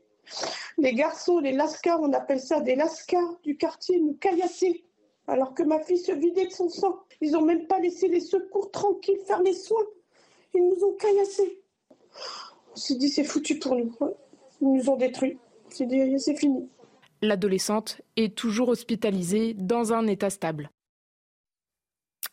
les 0.78 0.94
garçons, 0.94 1.40
les 1.40 1.52
lascars, 1.52 2.00
on 2.02 2.14
appelle 2.14 2.40
ça 2.40 2.62
des 2.62 2.76
lascars 2.76 3.40
du 3.44 3.58
quartier, 3.58 4.00
nous 4.00 4.14
caillasser, 4.14 4.86
alors 5.28 5.54
que 5.54 5.64
ma 5.64 5.82
fille 5.82 5.98
se 5.98 6.14
vidait 6.14 6.46
de 6.46 6.52
son 6.52 6.70
sang. 6.70 7.00
Ils 7.20 7.32
n'ont 7.32 7.42
même 7.42 7.68
pas 7.68 7.80
laissé 7.80 8.08
les 8.08 8.22
secours 8.22 8.72
tranquilles 8.72 9.20
faire 9.28 9.42
les 9.42 9.54
soins. 9.54 9.86
Ils 10.54 10.64
nous 10.64 10.86
ont 10.86 10.94
caillassés. 10.94 11.62
On 12.72 12.76
s'est 12.76 12.96
dit, 12.96 13.10
c'est 13.10 13.24
foutu 13.24 13.60
pour 13.60 13.76
nous. 13.76 13.94
Ils 14.62 14.72
nous 14.72 14.90
ont 14.90 14.98
détruits. 14.98 15.38
C'est 15.70 16.36
fini. 16.36 16.70
L'adolescente 17.22 18.02
est 18.16 18.36
toujours 18.36 18.70
hospitalisée 18.70 19.54
dans 19.54 19.94
un 19.94 20.08
état 20.08 20.30
stable. 20.30 20.70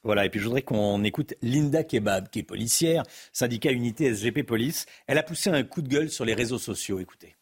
Voilà, 0.05 0.25
et 0.25 0.31
puis 0.31 0.39
je 0.39 0.45
voudrais 0.45 0.63
qu'on 0.63 1.03
écoute 1.03 1.35
Linda 1.43 1.83
Kebab, 1.83 2.31
qui 2.31 2.39
est 2.39 2.45
policière, 2.45 3.03
syndicat 3.33 3.73
unité 3.73 4.15
SGP 4.15 4.45
Police. 4.45 4.87
Elle 5.07 5.19
a 5.19 5.23
poussé 5.23 5.51
un 5.51 5.63
coup 5.65 5.83
de 5.83 5.89
gueule 5.89 6.11
sur 6.11 6.25
les 6.25 6.35
réseaux 6.35 6.59
sociaux. 6.59 7.01
Écoutez. 7.01 7.37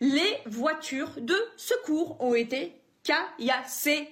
Les 0.00 0.38
voitures 0.46 1.12
de 1.20 1.36
secours 1.56 2.20
ont 2.20 2.34
été 2.34 2.72
caillassées. 3.02 4.08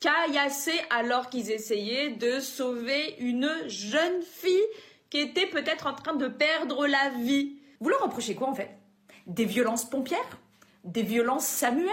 Caillassées 0.00 0.80
alors 0.90 1.28
qu'ils 1.28 1.50
essayaient 1.50 2.10
de 2.10 2.40
sauver 2.40 3.14
une 3.18 3.50
jeune 3.68 4.22
fille 4.22 4.66
qui 5.10 5.18
était 5.18 5.46
peut-être 5.46 5.86
en 5.86 5.94
train 5.94 6.16
de 6.16 6.26
perdre 6.26 6.86
la 6.86 7.10
vie. 7.22 7.58
Vous 7.80 7.90
leur 7.90 8.02
reprochez 8.02 8.34
quoi 8.34 8.48
en 8.48 8.54
fait? 8.54 8.70
Des 9.26 9.44
violences 9.44 9.88
pompières? 9.88 10.40
Des 10.84 11.02
violences 11.02 11.46
samuaires? 11.46 11.92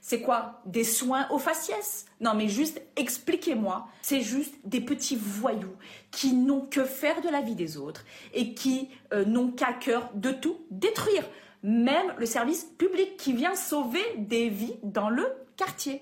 C'est 0.00 0.22
quoi? 0.22 0.62
Des 0.64 0.84
soins 0.84 1.28
aux 1.30 1.38
faciès? 1.38 2.06
Non 2.20 2.34
mais 2.34 2.48
juste 2.48 2.80
expliquez-moi. 2.96 3.86
C'est 4.02 4.22
juste 4.22 4.54
des 4.64 4.80
petits 4.80 5.16
voyous 5.16 5.76
qui 6.10 6.32
n'ont 6.32 6.62
que 6.62 6.84
faire 6.84 7.20
de 7.20 7.28
la 7.28 7.42
vie 7.42 7.54
des 7.54 7.76
autres 7.76 8.04
et 8.32 8.54
qui 8.54 8.88
euh, 9.12 9.24
n'ont 9.24 9.50
qu'à 9.50 9.72
cœur 9.72 10.10
de 10.14 10.30
tout 10.30 10.58
détruire. 10.70 11.28
Même 11.62 12.14
le 12.16 12.24
service 12.24 12.64
public 12.78 13.16
qui 13.18 13.34
vient 13.34 13.54
sauver 13.54 14.02
des 14.16 14.48
vies 14.48 14.76
dans 14.82 15.10
le 15.10 15.26
quartier. 15.56 16.00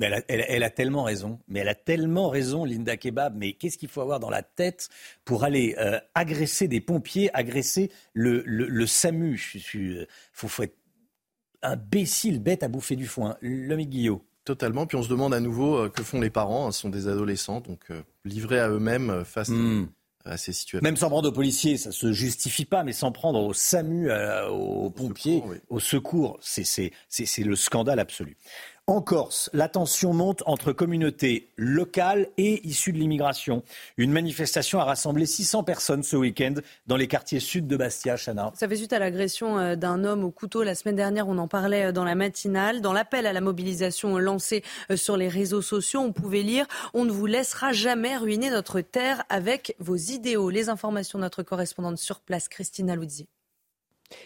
elle, 0.00 0.62
a, 0.62 0.70
tellement 0.70 1.02
raison, 1.02 1.38
mais 1.48 1.60
elle 1.60 1.68
a 1.68 1.74
tellement 1.74 2.30
raison, 2.30 2.64
Linda 2.64 2.96
Kebab. 2.96 3.36
Mais 3.36 3.52
qu'est-ce 3.52 3.76
qu'il 3.76 3.90
faut 3.90 4.00
avoir 4.00 4.20
dans 4.20 4.30
la 4.30 4.42
tête 4.42 4.88
pour 5.26 5.44
aller 5.44 5.74
euh, 5.78 6.00
agresser 6.14 6.66
des 6.66 6.80
pompiers, 6.80 7.28
agresser 7.34 7.90
le, 8.14 8.86
SAMU? 8.86 9.38
Il 9.74 9.98
euh, 9.98 10.06
faut, 10.32 10.48
faut 10.48 10.62
être 10.62 10.78
imbécile, 11.62 12.40
bête 12.40 12.62
à 12.62 12.68
bouffer 12.68 12.96
du 12.96 13.06
foin. 13.06 13.36
L'homme 13.40 13.82
Guillot. 13.82 14.24
Totalement. 14.44 14.86
Puis 14.86 14.96
on 14.96 15.02
se 15.02 15.08
demande 15.08 15.34
à 15.34 15.40
nouveau 15.40 15.76
euh, 15.76 15.88
que 15.90 16.02
font 16.02 16.20
les 16.20 16.30
parents? 16.30 16.70
Ce 16.70 16.80
sont 16.80 16.88
des 16.88 17.06
adolescents, 17.06 17.60
donc 17.60 17.80
euh, 17.90 18.00
livrés 18.24 18.58
à 18.58 18.70
eux-mêmes 18.70 19.10
euh, 19.10 19.24
face 19.24 19.50
hmm. 19.50 19.88
à 20.24 20.38
ces 20.38 20.54
situations. 20.54 20.82
Même 20.82 20.96
s'en 20.96 21.10
prendre 21.10 21.28
aux 21.28 21.32
policiers, 21.32 21.76
ça 21.76 21.92
se 21.92 22.12
justifie 22.12 22.64
pas, 22.64 22.82
mais 22.82 22.94
s'en 22.94 23.12
prendre 23.12 23.40
au 23.40 23.52
SAMU, 23.52 24.10
aux 24.50 24.88
pompiers, 24.88 25.42
au 25.68 25.80
secours, 25.80 26.38
c'est 26.40 26.92
le 27.38 27.56
scandale 27.56 27.98
absolu. 27.98 28.38
En 28.88 29.02
Corse, 29.02 29.50
la 29.52 29.68
tension 29.68 30.14
monte 30.14 30.42
entre 30.46 30.72
communautés 30.72 31.50
locales 31.58 32.26
et 32.38 32.66
issues 32.66 32.94
de 32.94 32.96
l'immigration. 32.96 33.62
Une 33.98 34.10
manifestation 34.10 34.80
a 34.80 34.84
rassemblé 34.84 35.26
600 35.26 35.62
personnes 35.62 36.02
ce 36.02 36.16
week-end 36.16 36.54
dans 36.86 36.96
les 36.96 37.06
quartiers 37.06 37.38
sud 37.38 37.66
de 37.66 37.76
Bastia, 37.76 38.16
Chana. 38.16 38.50
Ça 38.54 38.66
fait 38.66 38.76
suite 38.76 38.94
à 38.94 38.98
l'agression 38.98 39.58
euh, 39.58 39.76
d'un 39.76 40.04
homme 40.04 40.24
au 40.24 40.30
couteau 40.30 40.62
la 40.62 40.74
semaine 40.74 40.96
dernière. 40.96 41.28
On 41.28 41.36
en 41.36 41.48
parlait 41.48 41.88
euh, 41.88 41.92
dans 41.92 42.04
la 42.04 42.14
matinale. 42.14 42.80
Dans 42.80 42.94
l'appel 42.94 43.26
à 43.26 43.34
la 43.34 43.42
mobilisation 43.42 44.16
lancé 44.16 44.64
euh, 44.90 44.96
sur 44.96 45.18
les 45.18 45.28
réseaux 45.28 45.60
sociaux, 45.60 46.00
on 46.00 46.12
pouvait 46.12 46.40
lire 46.40 46.64
On 46.94 47.04
ne 47.04 47.12
vous 47.12 47.26
laissera 47.26 47.72
jamais 47.72 48.16
ruiner 48.16 48.48
notre 48.48 48.80
terre 48.80 49.22
avec 49.28 49.76
vos 49.80 49.96
idéaux. 49.96 50.48
Les 50.48 50.70
informations 50.70 51.18
de 51.18 51.24
notre 51.24 51.42
correspondante 51.42 51.98
sur 51.98 52.20
place, 52.20 52.48
Christina 52.48 52.96
Luzzi. 52.96 53.28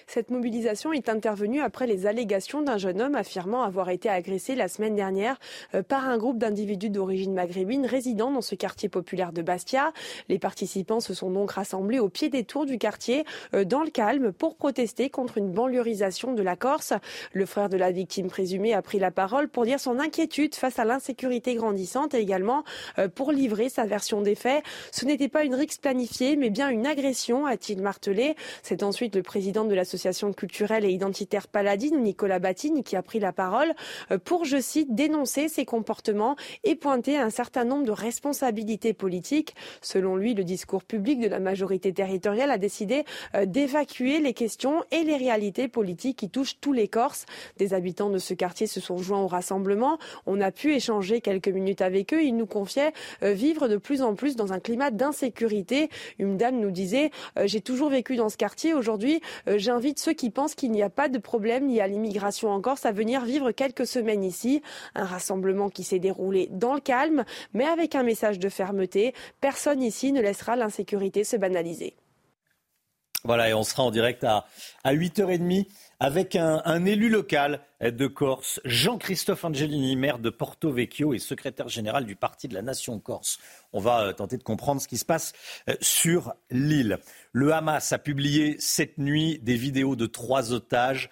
Cette 0.07 0.31
mobilisation 0.31 0.93
est 0.93 1.09
intervenue 1.09 1.61
après 1.61 1.87
les 1.87 2.07
allégations 2.07 2.61
d'un 2.61 2.77
jeune 2.77 3.01
homme 3.01 3.15
affirmant 3.15 3.63
avoir 3.63 3.89
été 3.89 4.09
agressé 4.09 4.55
la 4.55 4.69
semaine 4.69 4.95
dernière 4.95 5.39
euh, 5.75 5.83
par 5.83 6.09
un 6.09 6.19
groupe 6.19 6.39
d'individus 6.39 6.91
d'origine 6.91 7.33
maghrébine 7.33 7.87
résidant 7.87 8.31
dans 8.31 8.43
ce 8.43 8.55
quartier 8.55 8.89
populaire 8.89 9.33
de 9.33 9.43
Bastia. 9.43 9.93
Les 10.29 10.39
participants 10.39 11.01
se 11.01 11.15
sont 11.15 11.31
donc 11.31 11.53
rassemblés 11.53 11.99
au 11.99 12.09
pied 12.09 12.29
des 12.29 12.45
tours 12.45 12.67
du 12.67 12.79
quartier 12.79 13.25
euh, 13.55 13.65
dans 13.65 13.83
le 13.83 13.91
calme 13.91 14.33
pour 14.33 14.57
protester 14.57 15.09
contre 15.09 15.39
une 15.39 15.51
banlieusisation 15.51 16.35
de 16.35 16.43
la 16.43 16.57
Corse. 16.57 16.93
Le 17.33 17.47
frère 17.47 17.69
de 17.69 17.77
la 17.77 17.91
victime 17.91 18.29
présumée 18.29 18.75
a 18.75 18.83
pris 18.83 18.99
la 18.99 19.11
parole 19.11 19.49
pour 19.49 19.65
dire 19.65 19.81
son 19.81 19.99
inquiétude 19.99 20.55
face 20.55 20.79
à 20.79 20.85
l'insécurité 20.85 21.55
grandissante 21.55 22.15
et 22.15 22.19
également 22.19 22.65
euh, 22.99 23.09
pour 23.09 23.33
livrer 23.33 23.69
sa 23.69 23.85
version 23.85 24.21
des 24.21 24.35
faits. 24.35 24.63
Ce 24.91 25.07
n'était 25.07 25.29
pas 25.29 25.45
une 25.45 25.55
rixe 25.55 25.79
planifiée 25.79 26.37
mais 26.37 26.51
bien 26.51 26.69
une 26.69 26.87
agression, 26.87 27.47
a-t-il 27.47 27.81
martelé. 27.81 28.37
C'est 28.63 28.83
ensuite 28.83 29.17
le 29.17 29.23
président 29.23 29.65
de 29.65 29.72
de 29.73 29.77
l'association 29.77 30.33
culturelle 30.35 30.85
et 30.85 30.91
identitaire 30.91 31.49
Paladine, 31.49 32.03
Nicolas 32.03 32.39
Battine, 32.39 32.83
qui 32.83 32.95
a 32.95 33.03
pris 33.03 33.19
la 33.19 33.33
parole 33.33 33.73
euh, 34.11 34.19
pour, 34.19 34.45
je 34.45 34.61
cite, 34.61 34.95
dénoncer 34.95 35.49
ces 35.49 35.65
comportements 35.65 36.37
et 36.63 36.75
pointer 36.75 37.17
un 37.17 37.31
certain 37.31 37.65
nombre 37.65 37.85
de 37.85 37.91
responsabilités 37.91 38.93
politiques. 38.93 39.55
Selon 39.81 40.17
lui, 40.17 40.35
le 40.35 40.45
discours 40.45 40.85
public 40.85 41.21
de 41.21 41.29
la 41.29 41.41
majorité 41.41 41.93
territoriale 41.93 42.51
a 42.51 42.59
décidé 42.59 43.05
euh, 43.35 43.47
d'évacuer 43.47 44.21
les 44.21 44.35
questions 44.35 44.85
et 44.91 45.05
les 45.05 45.17
réalités 45.17 45.69
politiques 45.69 46.19
qui 46.19 46.29
touchent 46.29 46.61
tous 46.61 46.75
les 46.75 46.87
Corses. 46.87 47.25
Des 47.57 47.73
habitants 47.73 48.11
de 48.11 48.19
ce 48.19 48.35
quartier 48.35 48.67
se 48.67 48.81
sont 48.81 48.99
joints 48.99 49.23
au 49.23 49.27
rassemblement. 49.27 49.99
On 50.27 50.41
a 50.43 50.51
pu 50.51 50.75
échanger 50.75 51.23
quelques 51.23 51.49
minutes 51.49 51.81
avec 51.81 52.13
eux. 52.13 52.23
Ils 52.23 52.37
nous 52.37 52.47
confiaient 52.47 52.93
euh, 53.23 53.33
vivre 53.33 53.69
de 53.69 53.79
plus 53.79 54.03
en 54.03 54.15
plus 54.15 54.37
dans 54.37 54.53
un 54.53 54.61
climat 54.61 54.91
d'insécurité. 54.91 55.89
Une 56.19 56.37
dame 56.37 56.61
nous 56.61 56.71
disait 56.71 57.11
J'ai 57.45 57.63
toujours 57.63 57.89
vécu 57.89 58.17
dans 58.17 58.29
ce 58.29 58.37
quartier. 58.37 58.75
Aujourd'hui, 58.75 59.23
j'invite 59.63 59.99
ceux 59.99 60.13
qui 60.13 60.31
pensent 60.31 60.55
qu'il 60.55 60.73
n'y 60.73 60.83
a 60.83 60.91
pas 60.91 61.09
de 61.09 61.19
problème 61.19 61.69
lié 61.69 61.81
à 61.81 61.87
l'immigration 61.87 62.51
en 62.51 62.61
Corse 62.61 62.85
à 62.85 62.93
venir 62.93 63.25
vivre 63.25 63.53
quelques 63.53 63.87
semaines 63.87 64.25
ici. 64.25 64.61
Un 64.95 65.05
rassemblement 65.05 65.71
qui 65.71 65.85
s'est 65.85 66.01
déroulé 66.01 66.49
dans 66.51 66.75
le 66.75 66.81
calme, 66.81 67.25
mais 67.55 67.65
avec 67.65 67.95
un 67.95 68.03
message 68.03 68.39
de 68.39 68.49
fermeté. 68.49 69.15
Personne 69.41 69.83
ici 69.83 70.13
ne 70.13 70.21
laissera 70.21 70.57
l'insécurité 70.57 71.25
se 71.25 71.37
banaliser. 71.37 71.95
Voilà, 73.25 73.49
et 73.49 73.55
on 73.55 73.63
sera 73.63 73.85
en 73.85 73.91
direct 73.91 74.25
à, 74.25 74.47
à 74.83 74.95
8h30 74.95 75.67
avec 76.01 76.35
un, 76.35 76.85
élu 76.85 77.09
local 77.09 77.61
de 77.81 78.09
Corse, 78.09 78.61
Jean-Christophe 78.65 79.45
Angelini, 79.45 79.95
maire 79.95 80.19
de 80.19 80.31
Porto 80.31 80.73
Vecchio 80.73 81.15
et 81.15 81.21
secrétaire 81.21 81.69
général 81.69 82.07
du 82.07 82.17
Parti 82.17 82.49
de 82.49 82.55
la 82.55 82.63
Nation 82.63 82.99
Corse. 82.99 83.39
On 83.73 83.79
va 83.79 84.03
euh, 84.03 84.13
tenter 84.13 84.37
de 84.37 84.43
comprendre 84.43 84.81
ce 84.81 84.89
qui 84.89 84.99
se 84.99 85.05
passe 85.05 85.33
euh, 85.69 85.75
sur 85.81 86.35
l'île. 86.51 86.99
Le 87.33 87.53
Hamas 87.53 87.93
a 87.93 87.99
publié 87.99 88.57
cette 88.59 88.99
nuit 88.99 89.39
des 89.39 89.55
vidéos 89.55 89.95
de 89.95 90.07
trois 90.07 90.53
otages 90.53 91.09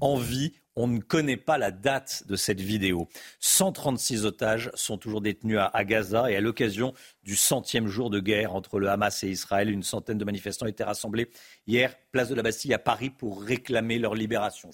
en 0.00 0.16
vie 0.16 0.52
on 0.76 0.86
ne 0.86 0.98
connaît 0.98 1.36
pas 1.36 1.58
la 1.58 1.70
date 1.70 2.24
de 2.26 2.36
cette 2.36 2.60
vidéo. 2.60 3.08
136 3.40 4.24
otages 4.24 4.70
sont 4.74 4.98
toujours 4.98 5.20
détenus 5.20 5.58
à, 5.60 5.84
Gaza 5.84 6.30
et 6.30 6.36
à 6.36 6.40
l'occasion 6.40 6.92
du 7.22 7.36
centième 7.36 7.86
jour 7.86 8.10
de 8.10 8.20
guerre 8.20 8.54
entre 8.54 8.78
le 8.78 8.88
Hamas 8.88 9.22
et 9.22 9.28
Israël, 9.28 9.70
une 9.70 9.82
centaine 9.82 10.18
de 10.18 10.24
manifestants 10.24 10.66
étaient 10.66 10.84
rassemblés 10.84 11.30
hier, 11.66 11.94
place 12.12 12.28
de 12.28 12.34
la 12.34 12.42
Bastille 12.42 12.74
à 12.74 12.78
Paris, 12.78 13.10
pour 13.10 13.42
réclamer 13.42 13.98
leur 13.98 14.14
libération. 14.14 14.70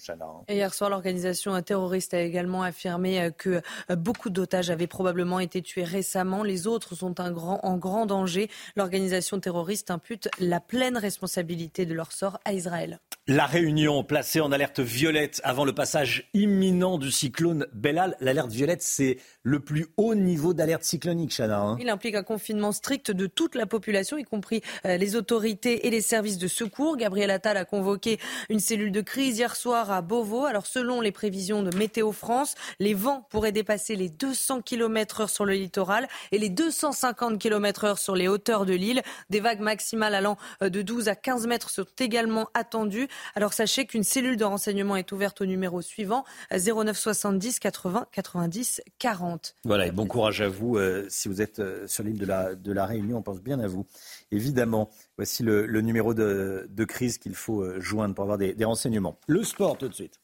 Et 0.47 0.55
hier 0.55 0.73
soir, 0.73 0.89
l'organisation 0.89 1.59
terroriste 1.61 2.13
a 2.13 2.21
également 2.21 2.63
affirmé 2.63 3.21
euh, 3.21 3.29
que 3.31 3.61
euh, 3.89 3.95
beaucoup 3.95 4.29
d'otages 4.29 4.69
avaient 4.69 4.87
probablement 4.87 5.39
été 5.39 5.61
tués 5.61 5.83
récemment. 5.83 6.43
Les 6.43 6.67
autres 6.67 6.95
sont 6.95 7.21
en 7.21 7.77
grand 7.77 8.05
danger. 8.05 8.49
L'organisation 8.75 9.39
terroriste 9.39 9.91
impute 9.91 10.29
la 10.39 10.59
pleine 10.59 10.97
responsabilité 10.97 11.85
de 11.85 11.93
leur 11.93 12.11
sort 12.11 12.39
à 12.45 12.53
Israël. 12.53 12.99
La 13.27 13.45
Réunion, 13.45 14.03
placée 14.03 14.41
en 14.41 14.51
alerte 14.51 14.79
violette 14.79 15.41
avant 15.43 15.63
le 15.63 15.73
passage 15.73 16.27
imminent 16.33 16.97
du 16.97 17.11
cyclone 17.11 17.67
Bellal. 17.71 18.17
L'alerte 18.19 18.49
violette, 18.49 18.81
c'est 18.81 19.19
le 19.43 19.59
plus 19.59 19.85
haut 19.95 20.15
niveau 20.15 20.55
d'alerte 20.55 20.83
cyclonique, 20.83 21.31
Chana. 21.37 21.59
Hein. 21.59 21.77
Il 21.79 21.91
implique 21.91 22.15
un 22.15 22.23
confinement 22.23 22.71
strict 22.71 23.11
de 23.11 23.27
toute 23.27 23.53
la 23.53 23.67
population, 23.67 24.17
y 24.17 24.23
compris 24.23 24.63
euh, 24.87 24.97
les 24.97 25.15
autorités 25.15 25.85
et 25.85 25.91
les 25.91 26.01
services 26.01 26.39
de 26.39 26.47
secours. 26.47 26.97
Gabriel 26.97 27.29
Attal 27.29 27.57
a 27.57 27.65
convoqué 27.65 28.19
une 28.49 28.59
cellule 28.59 28.91
de 28.91 29.01
crise 29.01 29.37
hier 29.37 29.55
soir 29.55 29.91
à 29.91 30.01
Beauvau. 30.01 30.45
Alors, 30.45 30.65
selon 30.65 30.99
les 30.99 31.11
prévisions 31.11 31.61
de 31.61 31.77
Météo 31.77 32.11
France, 32.11 32.55
les 32.79 32.95
vents 32.95 33.27
pourraient 33.29 33.51
dépasser 33.51 33.95
les 33.95 34.09
200 34.09 34.63
km 34.63 35.21
heure 35.21 35.29
sur 35.29 35.45
le 35.45 35.53
littoral 35.53 36.07
et 36.31 36.39
les 36.39 36.49
250 36.49 37.37
km 37.37 37.83
heure 37.83 37.99
sur 37.99 38.15
les 38.15 38.27
hauteurs 38.27 38.65
de 38.65 38.73
l'île. 38.73 39.03
Des 39.29 39.41
vagues 39.41 39.61
maximales 39.61 40.15
allant 40.15 40.37
euh, 40.63 40.69
de 40.69 40.81
12 40.81 41.07
à 41.07 41.15
15 41.15 41.45
mètres 41.45 41.69
sont 41.69 41.85
également 41.99 42.49
attendues. 42.55 43.07
Alors 43.35 43.53
sachez 43.53 43.85
qu'une 43.85 44.03
cellule 44.03 44.37
de 44.37 44.43
renseignement 44.43 44.95
est 44.95 45.11
ouverte 45.11 45.41
au 45.41 45.45
numéro 45.45 45.81
suivant 45.81 46.23
09 46.51 46.97
70 46.97 47.59
80 47.59 48.07
90 48.11 48.81
40. 48.99 49.55
Voilà, 49.65 49.87
et 49.87 49.91
bon 49.91 50.07
courage 50.07 50.41
à 50.41 50.49
vous 50.49 50.77
euh, 50.77 51.05
si 51.09 51.27
vous 51.27 51.41
êtes 51.41 51.59
euh, 51.59 51.87
sur 51.87 52.03
l'île 52.03 52.19
de 52.19 52.25
la, 52.25 52.55
de 52.55 52.71
la 52.71 52.85
Réunion, 52.85 53.17
on 53.17 53.21
pense 53.21 53.41
bien 53.41 53.59
à 53.59 53.67
vous. 53.67 53.85
Évidemment, 54.31 54.89
voici 55.17 55.43
le, 55.43 55.65
numéro 55.81 56.13
de, 56.13 56.85
crise 56.87 57.17
qu'il 57.17 57.35
faut 57.35 57.61
euh, 57.61 57.79
joindre 57.79 58.15
pour 58.15 58.23
avoir 58.23 58.37
des, 58.37 58.53
des 58.53 58.65
renseignements. 58.65 59.19
Le 59.27 59.43
sport 59.43 59.77
tout 59.77 59.87
de 59.87 59.93
suite. 59.93 60.19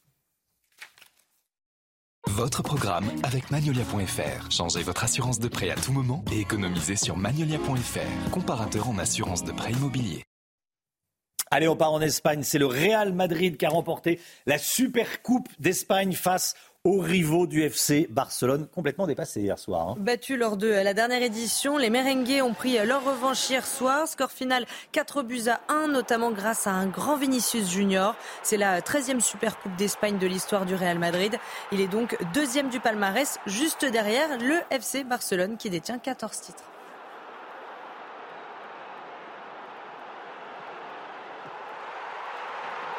Votre 2.26 2.62
programme 2.62 3.10
avec 3.22 3.50
Magnolia.fr. 3.50 4.50
Changez 4.50 4.82
votre 4.82 5.02
assurance 5.02 5.38
de 5.38 5.48
prêt 5.48 5.70
à 5.70 5.76
tout 5.76 5.92
moment 5.92 6.24
et 6.30 6.40
économisez 6.40 6.96
sur 6.96 7.16
Magnolia.fr, 7.16 8.30
comparateur 8.30 8.88
en 8.88 8.98
assurance 8.98 9.44
de 9.44 9.52
prêt 9.52 9.72
immobilier. 9.72 10.27
Allez, 11.50 11.68
on 11.68 11.76
part 11.76 11.92
en 11.92 12.00
Espagne. 12.00 12.42
C'est 12.42 12.58
le 12.58 12.66
Real 12.66 13.12
Madrid 13.12 13.56
qui 13.56 13.64
a 13.64 13.70
remporté 13.70 14.20
la 14.46 14.58
Super 14.58 15.22
Coupe 15.22 15.48
d'Espagne 15.58 16.12
face 16.12 16.54
aux 16.84 17.00
rivaux 17.00 17.46
du 17.46 17.62
FC 17.62 18.06
Barcelone, 18.08 18.66
complètement 18.66 19.06
dépassé 19.06 19.40
hier 19.40 19.58
soir. 19.58 19.88
Hein. 19.88 19.96
Battu 19.98 20.36
lors 20.36 20.56
de 20.56 20.68
la 20.68 20.94
dernière 20.94 21.22
édition, 21.22 21.76
les 21.76 21.90
merengues 21.90 22.40
ont 22.42 22.54
pris 22.54 22.78
leur 22.86 23.04
revanche 23.04 23.50
hier 23.50 23.66
soir. 23.66 24.06
Score 24.06 24.30
final 24.30 24.64
4 24.92 25.22
buts 25.22 25.48
à 25.48 25.60
1, 25.68 25.88
notamment 25.88 26.30
grâce 26.30 26.66
à 26.66 26.70
un 26.70 26.86
grand 26.86 27.16
Vinicius 27.16 27.70
Junior. 27.70 28.14
C'est 28.42 28.56
la 28.56 28.80
13e 28.80 29.20
Super 29.20 29.58
Coupe 29.58 29.74
d'Espagne 29.76 30.18
de 30.18 30.26
l'histoire 30.26 30.66
du 30.66 30.74
Real 30.74 30.98
Madrid. 30.98 31.36
Il 31.72 31.80
est 31.80 31.88
donc 31.88 32.16
deuxième 32.32 32.68
du 32.68 32.80
palmarès, 32.80 33.38
juste 33.46 33.84
derrière 33.84 34.38
le 34.38 34.56
FC 34.70 35.04
Barcelone 35.04 35.56
qui 35.56 35.70
détient 35.70 35.98
14 35.98 36.40
titres. 36.40 36.64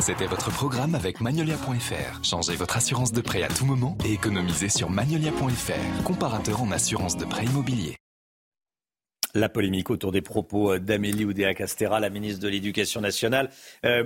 C'était 0.02 0.28
votre 0.28 0.50
programme 0.50 0.96
avec 0.96 1.20
Magnolia.fr. 1.20 2.24
Changez 2.24 2.56
votre 2.56 2.78
assurance 2.78 3.12
de 3.12 3.20
prêt 3.20 3.44
à 3.44 3.50
tout 3.50 3.66
moment 3.66 3.98
et 4.06 4.14
économisez 4.14 4.70
sur 4.70 4.90
Magnolia.fr, 4.90 6.04
comparateur 6.04 6.62
en 6.62 6.72
assurance 6.72 7.18
de 7.18 7.26
prêt 7.26 7.44
immobilier. 7.44 7.98
La 9.36 9.50
polémique 9.50 9.90
autour 9.90 10.14
des 10.14 10.22
propos 10.22 10.80
d'Amélie 10.80 11.26
Oudéa-Castera, 11.26 12.00
la 12.00 12.10
ministre 12.10 12.42
de 12.42 12.48
l'Éducation 12.48 13.02
nationale. 13.02 13.50
Euh, 13.86 14.06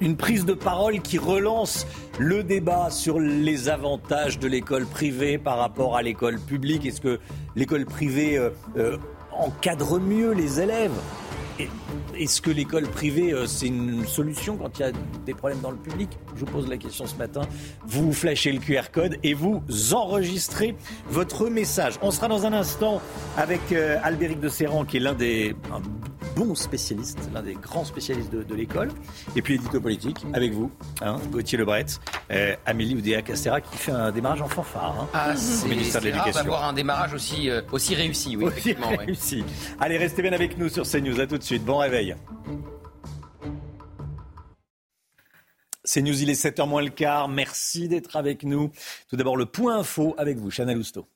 une 0.00 0.16
prise 0.16 0.46
de 0.46 0.54
parole 0.54 1.02
qui 1.02 1.18
relance 1.18 1.86
le 2.18 2.42
débat 2.42 2.88
sur 2.90 3.20
les 3.20 3.68
avantages 3.68 4.38
de 4.38 4.48
l'école 4.48 4.86
privée 4.86 5.36
par 5.36 5.58
rapport 5.58 5.96
à 5.96 6.02
l'école 6.02 6.40
publique. 6.40 6.86
Est-ce 6.86 7.02
que 7.02 7.20
l'école 7.56 7.84
privée 7.84 8.38
euh, 8.38 8.50
euh, 8.78 8.96
encadre 9.32 10.00
mieux 10.00 10.32
les 10.32 10.60
élèves? 10.60 10.98
Est-ce 12.16 12.40
que 12.40 12.50
l'école 12.50 12.86
privée, 12.88 13.32
euh, 13.32 13.46
c'est 13.46 13.66
une 13.66 14.06
solution 14.06 14.56
quand 14.56 14.78
il 14.78 14.82
y 14.82 14.84
a 14.84 14.92
des 15.24 15.34
problèmes 15.34 15.60
dans 15.60 15.70
le 15.70 15.76
public? 15.76 16.10
Je 16.34 16.40
vous 16.40 16.50
pose 16.50 16.68
la 16.68 16.76
question 16.76 17.06
ce 17.06 17.16
matin. 17.16 17.42
Vous 17.86 18.12
flashez 18.12 18.52
le 18.52 18.58
QR 18.60 18.90
code 18.92 19.16
et 19.22 19.34
vous 19.34 19.62
enregistrez 19.92 20.76
votre 21.08 21.48
message. 21.48 21.94
On 22.02 22.10
sera 22.10 22.28
dans 22.28 22.46
un 22.46 22.52
instant 22.52 23.00
avec 23.36 23.60
euh, 23.72 23.98
Albéric 24.02 24.40
de 24.40 24.48
Serran, 24.48 24.84
qui 24.84 24.98
est 24.98 25.00
l'un 25.00 25.14
des 25.14 25.54
bon 26.36 26.54
spécialiste, 26.54 27.18
l'un 27.34 27.42
des 27.42 27.54
grands 27.54 27.84
spécialistes 27.84 28.32
de, 28.32 28.54
l'école. 28.54 28.90
Et 29.34 29.42
puis 29.42 29.54
édito 29.54 29.80
politique, 29.80 30.24
avec 30.32 30.52
vous, 30.52 30.70
hein, 31.00 31.16
Gauthier 31.30 31.58
Lebret, 31.58 31.86
euh, 32.30 32.54
Amélie 32.66 32.94
Oudéa 32.94 33.22
Castera, 33.22 33.60
qui 33.60 33.76
fait 33.76 33.92
un 33.92 34.12
démarrage 34.12 34.42
en 34.42 34.48
fanfare 34.48 34.96
hein, 35.00 35.08
ah, 35.14 35.34
au 35.64 35.68
ministère 35.68 36.00
de 36.00 36.06
l'Éducation. 36.06 36.42
d'avoir 36.42 36.64
un 36.64 36.72
démarrage 36.72 37.14
aussi, 37.14 37.48
aussi 37.72 37.94
réussi, 37.94 38.36
oui. 38.36 38.44
Aussi 38.44 38.76
réussi. 38.98 39.44
Allez, 39.80 39.98
restez 39.98 40.22
bien 40.22 40.32
avec 40.32 40.58
nous 40.58 40.68
sur 40.68 40.84
CNews. 40.84 41.20
À 41.20 41.26
tout 41.26 41.38
de 41.38 41.42
suite. 41.42 41.47
Bon 41.56 41.78
réveil. 41.78 42.14
C'est 45.82 46.02
News, 46.02 46.22
il 46.22 46.28
est 46.28 46.44
7h 46.44 46.68
moins 46.68 46.82
le 46.82 46.90
quart. 46.90 47.28
Merci 47.28 47.88
d'être 47.88 48.16
avec 48.16 48.42
nous. 48.42 48.70
Tout 49.08 49.16
d'abord, 49.16 49.36
le 49.36 49.46
point 49.46 49.78
info 49.78 50.14
avec 50.18 50.36
vous, 50.36 50.50
Chanel 50.50 50.76
Housteau. 50.76 51.08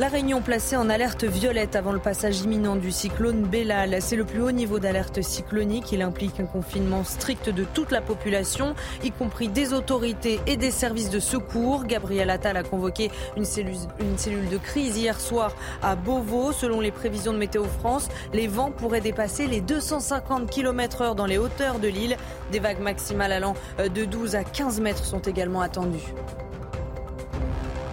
La 0.00 0.08
Réunion 0.08 0.40
placée 0.40 0.76
en 0.76 0.88
alerte 0.88 1.24
violette 1.24 1.76
avant 1.76 1.92
le 1.92 1.98
passage 1.98 2.40
imminent 2.40 2.74
du 2.74 2.90
cyclone 2.90 3.42
Bellal. 3.42 4.00
C'est 4.00 4.16
le 4.16 4.24
plus 4.24 4.40
haut 4.40 4.50
niveau 4.50 4.78
d'alerte 4.78 5.20
cyclonique. 5.20 5.92
Il 5.92 6.00
implique 6.00 6.40
un 6.40 6.46
confinement 6.46 7.04
strict 7.04 7.50
de 7.50 7.64
toute 7.64 7.90
la 7.90 8.00
population, 8.00 8.74
y 9.04 9.10
compris 9.10 9.48
des 9.48 9.74
autorités 9.74 10.40
et 10.46 10.56
des 10.56 10.70
services 10.70 11.10
de 11.10 11.20
secours. 11.20 11.84
Gabriel 11.84 12.30
Attal 12.30 12.56
a 12.56 12.62
convoqué 12.62 13.10
une 13.36 13.44
cellule, 13.44 14.48
de 14.50 14.56
crise 14.56 14.96
hier 14.96 15.20
soir 15.20 15.54
à 15.82 15.96
Beauvau. 15.96 16.52
Selon 16.52 16.80
les 16.80 16.92
prévisions 16.92 17.34
de 17.34 17.38
Météo 17.38 17.64
France, 17.64 18.08
les 18.32 18.46
vents 18.46 18.70
pourraient 18.70 19.02
dépasser 19.02 19.48
les 19.48 19.60
250 19.60 20.48
km 20.48 21.02
heure 21.02 21.14
dans 21.14 21.26
les 21.26 21.36
hauteurs 21.36 21.78
de 21.78 21.88
l'île. 21.88 22.16
Des 22.52 22.58
vagues 22.58 22.80
maximales 22.80 23.32
allant 23.32 23.52
de 23.78 24.06
12 24.06 24.34
à 24.34 24.44
15 24.44 24.80
mètres 24.80 25.04
sont 25.04 25.20
également 25.20 25.60
attendues. 25.60 26.14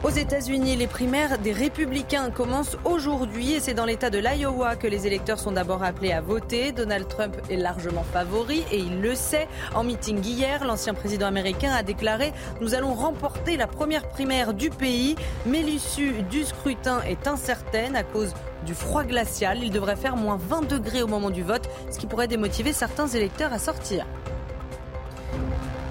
Aux 0.03 0.09
États-Unis, 0.09 0.75
les 0.75 0.85
primaires 0.85 1.39
des 1.39 1.51
républicains 1.51 2.29
commencent 2.29 2.77
aujourd'hui 2.85 3.53
et 3.53 3.59
c'est 3.59 3.73
dans 3.73 3.85
l'État 3.85 4.11
de 4.11 4.19
l'Iowa 4.19 4.75
que 4.75 4.85
les 4.85 5.07
électeurs 5.07 5.39
sont 5.39 5.51
d'abord 5.51 5.83
appelés 5.83 6.11
à 6.11 6.21
voter. 6.21 6.71
Donald 6.71 7.07
Trump 7.07 7.35
est 7.49 7.57
largement 7.57 8.03
favori 8.03 8.63
et 8.71 8.77
il 8.77 9.01
le 9.01 9.15
sait. 9.15 9.47
En 9.73 9.83
meeting 9.83 10.23
hier, 10.23 10.63
l'ancien 10.65 10.93
président 10.93 11.25
américain 11.25 11.71
a 11.73 11.81
déclaré 11.81 12.31
Nous 12.61 12.75
allons 12.75 12.93
remporter 12.93 13.57
la 13.57 13.65
première 13.65 14.07
primaire 14.07 14.53
du 14.53 14.69
pays, 14.69 15.15
mais 15.47 15.63
l'issue 15.63 16.21
du 16.29 16.43
scrutin 16.43 17.01
est 17.01 17.27
incertaine 17.27 17.95
à 17.95 18.03
cause 18.03 18.35
du 18.67 18.75
froid 18.75 19.03
glacial. 19.03 19.63
Il 19.63 19.71
devrait 19.71 19.95
faire 19.95 20.15
moins 20.15 20.37
20 20.37 20.67
degrés 20.69 21.01
au 21.01 21.07
moment 21.07 21.31
du 21.31 21.41
vote, 21.41 21.67
ce 21.89 21.97
qui 21.97 22.05
pourrait 22.05 22.27
démotiver 22.27 22.71
certains 22.71 23.07
électeurs 23.07 23.51
à 23.51 23.57
sortir. 23.59 24.05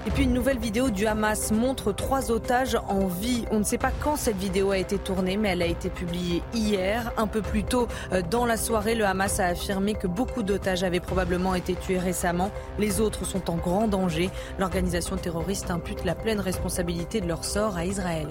Et 0.06 0.10
puis 0.10 0.22
une 0.22 0.32
nouvelle 0.32 0.60
vidéo 0.60 0.90
du 0.90 1.08
Hamas 1.08 1.50
montre 1.50 1.90
trois 1.92 2.30
otages 2.30 2.78
en 2.86 3.08
vie. 3.08 3.44
On 3.50 3.58
ne 3.58 3.64
sait 3.64 3.76
pas 3.76 3.90
quand 3.90 4.14
cette 4.14 4.36
vidéo 4.36 4.70
a 4.70 4.78
été 4.78 4.98
tournée, 4.98 5.36
mais 5.36 5.48
elle 5.48 5.62
a 5.62 5.66
été 5.66 5.90
publiée 5.90 6.44
hier. 6.54 7.12
Un 7.16 7.26
peu 7.26 7.42
plus 7.42 7.64
tôt 7.64 7.88
euh, 8.12 8.22
dans 8.30 8.46
la 8.46 8.56
soirée, 8.56 8.94
le 8.94 9.04
Hamas 9.04 9.40
a 9.40 9.46
affirmé 9.46 9.94
que 9.94 10.06
beaucoup 10.06 10.44
d'otages 10.44 10.84
avaient 10.84 11.00
probablement 11.00 11.56
été 11.56 11.74
tués 11.74 11.98
récemment. 11.98 12.52
Les 12.78 13.00
autres 13.00 13.24
sont 13.24 13.50
en 13.50 13.56
grand 13.56 13.88
danger. 13.88 14.30
L'organisation 14.60 15.16
terroriste 15.16 15.72
impute 15.72 16.04
la 16.04 16.14
pleine 16.14 16.38
responsabilité 16.38 17.20
de 17.20 17.26
leur 17.26 17.44
sort 17.44 17.76
à 17.76 17.84
Israël. 17.84 18.28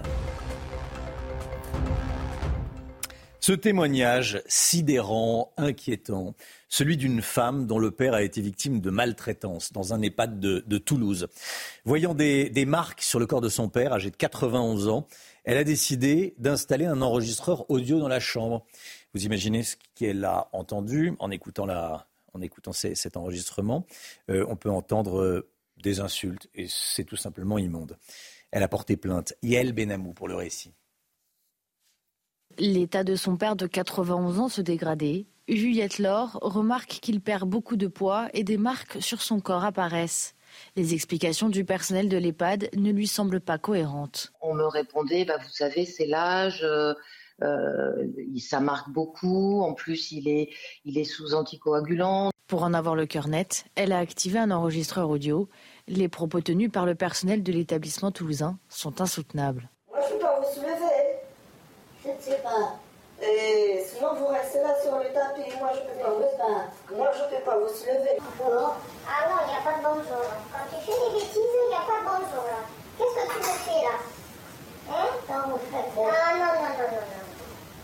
Ce 3.45 3.53
témoignage 3.53 4.41
sidérant, 4.47 5.53
inquiétant, 5.57 6.33
celui 6.67 6.97
d'une 6.97 7.21
femme 7.21 7.67
dont 7.67 7.77
le 7.77 7.91
père 7.91 8.15
a 8.15 8.23
été 8.23 8.41
victime 8.41 8.81
de 8.81 8.89
maltraitance 8.89 9.71
dans 9.71 9.93
un 9.93 10.01
EHPAD 10.01 10.39
de, 10.39 10.77
Toulouse. 10.79 11.27
Voyant 11.83 12.15
des, 12.15 12.65
marques 12.65 13.03
sur 13.03 13.19
le 13.19 13.27
corps 13.27 13.41
de 13.41 13.49
son 13.49 13.69
père, 13.69 13.93
âgé 13.93 14.09
de 14.09 14.15
91 14.15 14.87
ans, 14.87 15.05
elle 15.43 15.57
a 15.57 15.63
décidé 15.63 16.33
d'installer 16.39 16.85
un 16.85 17.03
enregistreur 17.03 17.69
audio 17.69 17.99
dans 17.99 18.07
la 18.07 18.19
chambre. 18.19 18.65
Vous 19.13 19.25
imaginez 19.25 19.61
ce 19.61 19.75
qu'elle 19.93 20.25
a 20.25 20.49
entendu 20.51 21.13
en 21.19 21.29
écoutant, 21.29 21.67
cet 22.73 23.15
enregistrement. 23.15 23.85
Euh, 24.31 24.43
on 24.49 24.55
peut 24.55 24.71
entendre 24.71 25.21
euh, 25.21 25.47
des 25.83 25.99
insultes 25.99 26.49
et 26.55 26.65
c'est 26.67 27.03
tout 27.03 27.15
simplement 27.15 27.59
immonde. 27.59 27.95
Elle 28.49 28.63
a 28.63 28.67
porté 28.67 28.97
plainte. 28.97 29.35
Yael 29.43 29.71
Benamou 29.71 30.13
pour 30.13 30.27
le 30.27 30.33
récit. 30.33 30.73
L'état 32.57 33.03
de 33.03 33.15
son 33.15 33.37
père 33.37 33.55
de 33.55 33.67
91 33.67 34.39
ans 34.39 34.49
se 34.49 34.61
dégradait. 34.61 35.25
Juliette 35.47 35.99
Laure 35.99 36.39
remarque 36.41 36.99
qu'il 37.01 37.21
perd 37.21 37.47
beaucoup 37.47 37.75
de 37.75 37.87
poids 37.87 38.29
et 38.33 38.43
des 38.43 38.57
marques 38.57 38.97
sur 39.01 39.21
son 39.21 39.39
corps 39.39 39.63
apparaissent. 39.63 40.35
Les 40.75 40.93
explications 40.93 41.49
du 41.49 41.65
personnel 41.65 42.09
de 42.09 42.17
l'EHPAD 42.17 42.69
ne 42.75 42.91
lui 42.91 43.07
semblent 43.07 43.41
pas 43.41 43.57
cohérentes. 43.57 44.31
On 44.41 44.53
me 44.53 44.65
répondait, 44.65 45.25
bah, 45.25 45.37
vous 45.37 45.49
savez, 45.49 45.85
c'est 45.85 46.05
l'âge, 46.05 46.63
euh, 46.63 46.93
euh, 47.43 48.07
ça 48.39 48.59
marque 48.59 48.89
beaucoup, 48.89 49.61
en 49.61 49.73
plus 49.73 50.11
il 50.11 50.27
est, 50.27 50.49
il 50.85 50.97
est 50.97 51.03
sous 51.03 51.33
anticoagulant. 51.33 52.31
Pour 52.47 52.63
en 52.63 52.73
avoir 52.73 52.95
le 52.95 53.05
cœur 53.05 53.27
net, 53.27 53.65
elle 53.75 53.91
a 53.91 53.99
activé 53.99 54.39
un 54.39 54.51
enregistreur 54.51 55.09
audio. 55.09 55.49
Les 55.87 56.07
propos 56.07 56.41
tenus 56.41 56.71
par 56.71 56.85
le 56.85 56.95
personnel 56.95 57.43
de 57.43 57.51
l'établissement 57.51 58.11
toulousain 58.11 58.57
sont 58.69 59.01
insoutenables. 59.01 59.69
Je 59.93 60.74
ne 62.09 62.21
sais 62.21 62.41
pas. 62.41 62.77
Et 63.21 63.85
sinon, 63.87 64.13
vous 64.15 64.27
restez 64.27 64.59
là 64.61 64.75
sur 64.81 64.97
le 64.97 65.11
tapis. 65.13 65.49
Moi, 65.57 65.71
je 65.73 65.79
ne 65.79 65.85
peux 65.87 65.99
pas 66.03 66.09
vous 66.09 66.19
battre. 66.19 66.75
Moi, 66.91 67.11
je 67.15 67.23
ne 67.23 67.27
peux 67.29 67.43
pas 67.45 67.57
vous 67.57 67.65
lever. 67.65 68.17
Ah 69.07 69.29
non, 69.29 69.37
il 69.41 69.47
n'y 69.47 69.55
a 69.55 69.63
pas 69.63 69.77
de 69.79 69.83
bonjour. 69.83 70.25
Quand 70.51 70.65
tu 70.69 70.77
fais 70.85 70.99
des 70.99 71.11
bêtises, 71.15 71.37
il 71.37 71.69
n'y 71.69 71.75
a 71.75 71.85
pas 71.87 71.99
de 71.99 72.05
bonjour. 72.05 72.43
Qu'est-ce 72.97 73.15
que 73.15 73.33
tu 73.33 73.39
me 73.39 73.55
fais 73.63 73.81
là? 73.87 73.97
Hein? 74.89 75.07
Non, 75.29 75.41
vous 75.51 75.59
faites... 75.71 75.91
Ah 75.95 76.33
non, 76.35 76.51
non, 76.59 76.69
non, 76.75 76.87
non, 76.91 77.05
non. 77.07 77.25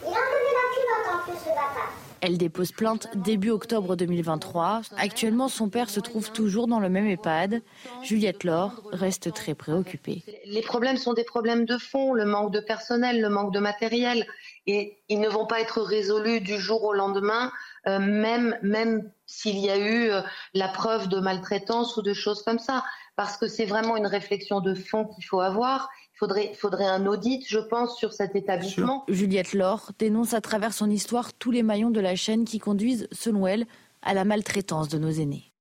Il 0.03 0.13
a 0.13 0.19
enlevé 0.19 0.51
la 0.51 0.65
culotte 0.73 1.07
en 1.13 1.23
plus, 1.23 1.41
le 1.45 1.53
bâtard. 1.55 2.10
Elle 2.21 2.37
dépose 2.37 2.71
plainte 2.71 3.07
début 3.15 3.49
octobre 3.49 3.95
2023. 3.95 4.81
Actuellement, 4.97 5.47
son 5.47 5.69
père 5.69 5.89
se 5.89 5.99
trouve 5.99 6.31
toujours 6.31 6.67
dans 6.67 6.79
le 6.79 6.87
même 6.87 7.07
EHPAD. 7.07 7.61
Juliette 8.03 8.43
Laure 8.43 8.83
reste 8.91 9.33
très 9.33 9.55
préoccupée. 9.55 10.23
Les 10.45 10.61
problèmes 10.61 10.97
sont 10.97 11.13
des 11.13 11.23
problèmes 11.23 11.65
de 11.65 11.79
fond, 11.79 12.13
le 12.13 12.25
manque 12.25 12.51
de 12.51 12.59
personnel, 12.59 13.21
le 13.21 13.29
manque 13.29 13.51
de 13.51 13.59
matériel. 13.59 14.27
Et 14.67 14.99
ils 15.09 15.19
ne 15.19 15.29
vont 15.29 15.47
pas 15.47 15.61
être 15.61 15.81
résolus 15.81 16.41
du 16.41 16.59
jour 16.59 16.83
au 16.83 16.93
lendemain, 16.93 17.51
euh, 17.87 17.97
même, 17.97 19.11
s'il 19.25 19.57
y 19.57 19.71
a 19.71 19.77
eu 19.77 20.11
euh, 20.11 20.21
la 20.53 20.67
preuve 20.67 21.09
de 21.09 21.19
maltraitance 21.19 21.97
ou 21.97 22.03
de 22.03 22.13
choses 22.13 22.43
comme 22.43 22.59
ça. 22.59 22.83
Parce 23.15 23.35
que 23.35 23.47
c'est 23.47 23.65
vraiment 23.65 23.97
une 23.97 24.07
réflexion 24.07 24.61
de 24.61 24.75
fond 24.75 25.05
qu'il 25.05 25.25
faut 25.25 25.41
avoir 25.41 25.89
faudrait, 26.21 26.53
faudrait 26.53 26.85
un 26.85 27.07
audit, 27.07 27.43
je 27.47 27.57
pense, 27.57 27.97
sur 27.97 28.13
cet 28.13 28.35
établissement. 28.35 29.03
Juliette 29.07 29.53
Laure 29.53 29.91
dénonce 29.97 30.35
à 30.35 30.41
travers 30.41 30.71
son 30.71 30.87
histoire 30.87 31.33
tous 31.33 31.49
les 31.49 31.63
maillons 31.63 31.89
de 31.89 31.99
la 31.99 32.15
chaîne 32.15 32.45
qui 32.45 32.59
conduisent, 32.59 33.07
selon 33.11 33.47
elle, 33.47 33.65
à 34.03 34.13
la 34.13 34.23
maltraitance 34.23 34.87
de 34.87 34.99
nos 34.99 35.09
aînés. 35.09 35.51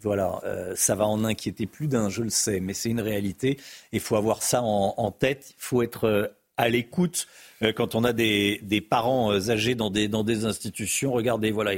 Voilà, 0.00 0.40
euh, 0.44 0.74
ça 0.76 0.94
va 0.94 1.06
en 1.06 1.24
inquiéter 1.24 1.66
plus 1.66 1.88
d'un, 1.88 2.08
je 2.08 2.22
le 2.22 2.30
sais, 2.30 2.60
mais 2.60 2.72
c'est 2.72 2.88
une 2.88 3.00
réalité. 3.00 3.58
Il 3.92 4.00
faut 4.00 4.16
avoir 4.16 4.42
ça 4.42 4.62
en, 4.62 5.10
tête. 5.10 5.50
Il 5.50 5.62
faut 5.62 5.82
être 5.82 6.04
euh, 6.04 6.26
à 6.56 6.70
l'écoute 6.70 7.26
euh, 7.62 7.74
quand 7.74 7.94
on 7.94 8.02
a 8.02 8.14
des, 8.14 8.60
des 8.62 8.80
parents 8.80 9.30
âgés 9.32 9.74
dans 9.74 9.90
des, 9.90 10.08
dans 10.08 10.24
des 10.24 10.46
institutions. 10.46 11.12
Regardez, 11.12 11.50
voilà, 11.50 11.72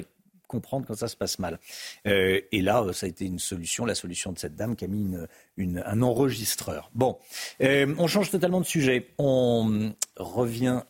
comprendre 0.49 0.87
quand 0.87 0.97
ça 0.97 1.07
se 1.07 1.17
passe 1.17 1.39
mal. 1.39 1.61
Euh, 2.07 2.41
et 2.51 2.63
là, 2.63 2.85
ça 2.93 3.07
a 3.07 3.09
été 3.09 3.25
une 3.27 3.39
solution, 3.39 3.85
la 3.85 3.95
solution 3.95 4.33
de 4.33 4.39
cette 4.39 4.57
dame 4.57 4.75
qui 4.75 4.85
a 4.85 4.89
mis 4.89 5.15
une, 5.57 5.83
un 5.87 6.03
enregistreur. 6.03 6.91
Bon, 6.95 7.19
euh, 7.63 7.95
on 7.99 8.09
change 8.09 8.31
totalement 8.31 8.61
de 8.61 8.67
sujet. 8.67 9.09
On 9.19 9.93
revient 10.17 10.83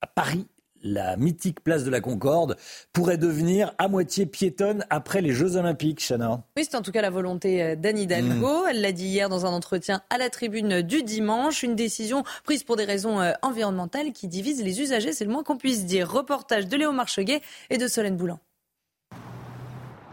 à 0.00 0.06
Paris. 0.06 0.46
La 0.82 1.16
mythique 1.16 1.64
place 1.64 1.82
de 1.82 1.90
la 1.90 2.00
Concorde 2.00 2.56
pourrait 2.92 3.16
devenir 3.16 3.74
à 3.78 3.88
moitié 3.88 4.24
piétonne 4.24 4.84
après 4.88 5.20
les 5.20 5.32
Jeux 5.32 5.56
Olympiques, 5.56 6.00
Chana. 6.06 6.44
Oui, 6.56 6.64
c'est 6.64 6.76
en 6.76 6.82
tout 6.82 6.92
cas 6.92 7.00
la 7.00 7.10
volonté 7.10 7.60
euh, 7.60 7.76
d'Anne 7.76 7.98
Hidalgo. 7.98 8.64
Hmm. 8.64 8.68
Elle 8.68 8.82
l'a 8.82 8.92
dit 8.92 9.06
hier 9.06 9.28
dans 9.28 9.46
un 9.46 9.52
entretien 9.52 10.02
à 10.10 10.18
la 10.18 10.30
tribune 10.30 10.82
du 10.82 11.02
dimanche. 11.02 11.64
Une 11.64 11.74
décision 11.74 12.22
prise 12.44 12.62
pour 12.62 12.76
des 12.76 12.84
raisons 12.84 13.18
environnementales 13.42 14.12
qui 14.12 14.28
divise 14.28 14.62
les 14.62 14.80
usagers, 14.80 15.12
c'est 15.12 15.24
le 15.24 15.32
moins 15.32 15.42
qu'on 15.42 15.56
puisse 15.56 15.86
dire. 15.86 16.08
Reportage 16.08 16.68
de 16.68 16.76
Léo 16.76 16.92
Marcheguet 16.92 17.40
et 17.70 17.78
de 17.78 17.88
Solène 17.88 18.16
Boulan. 18.16 18.38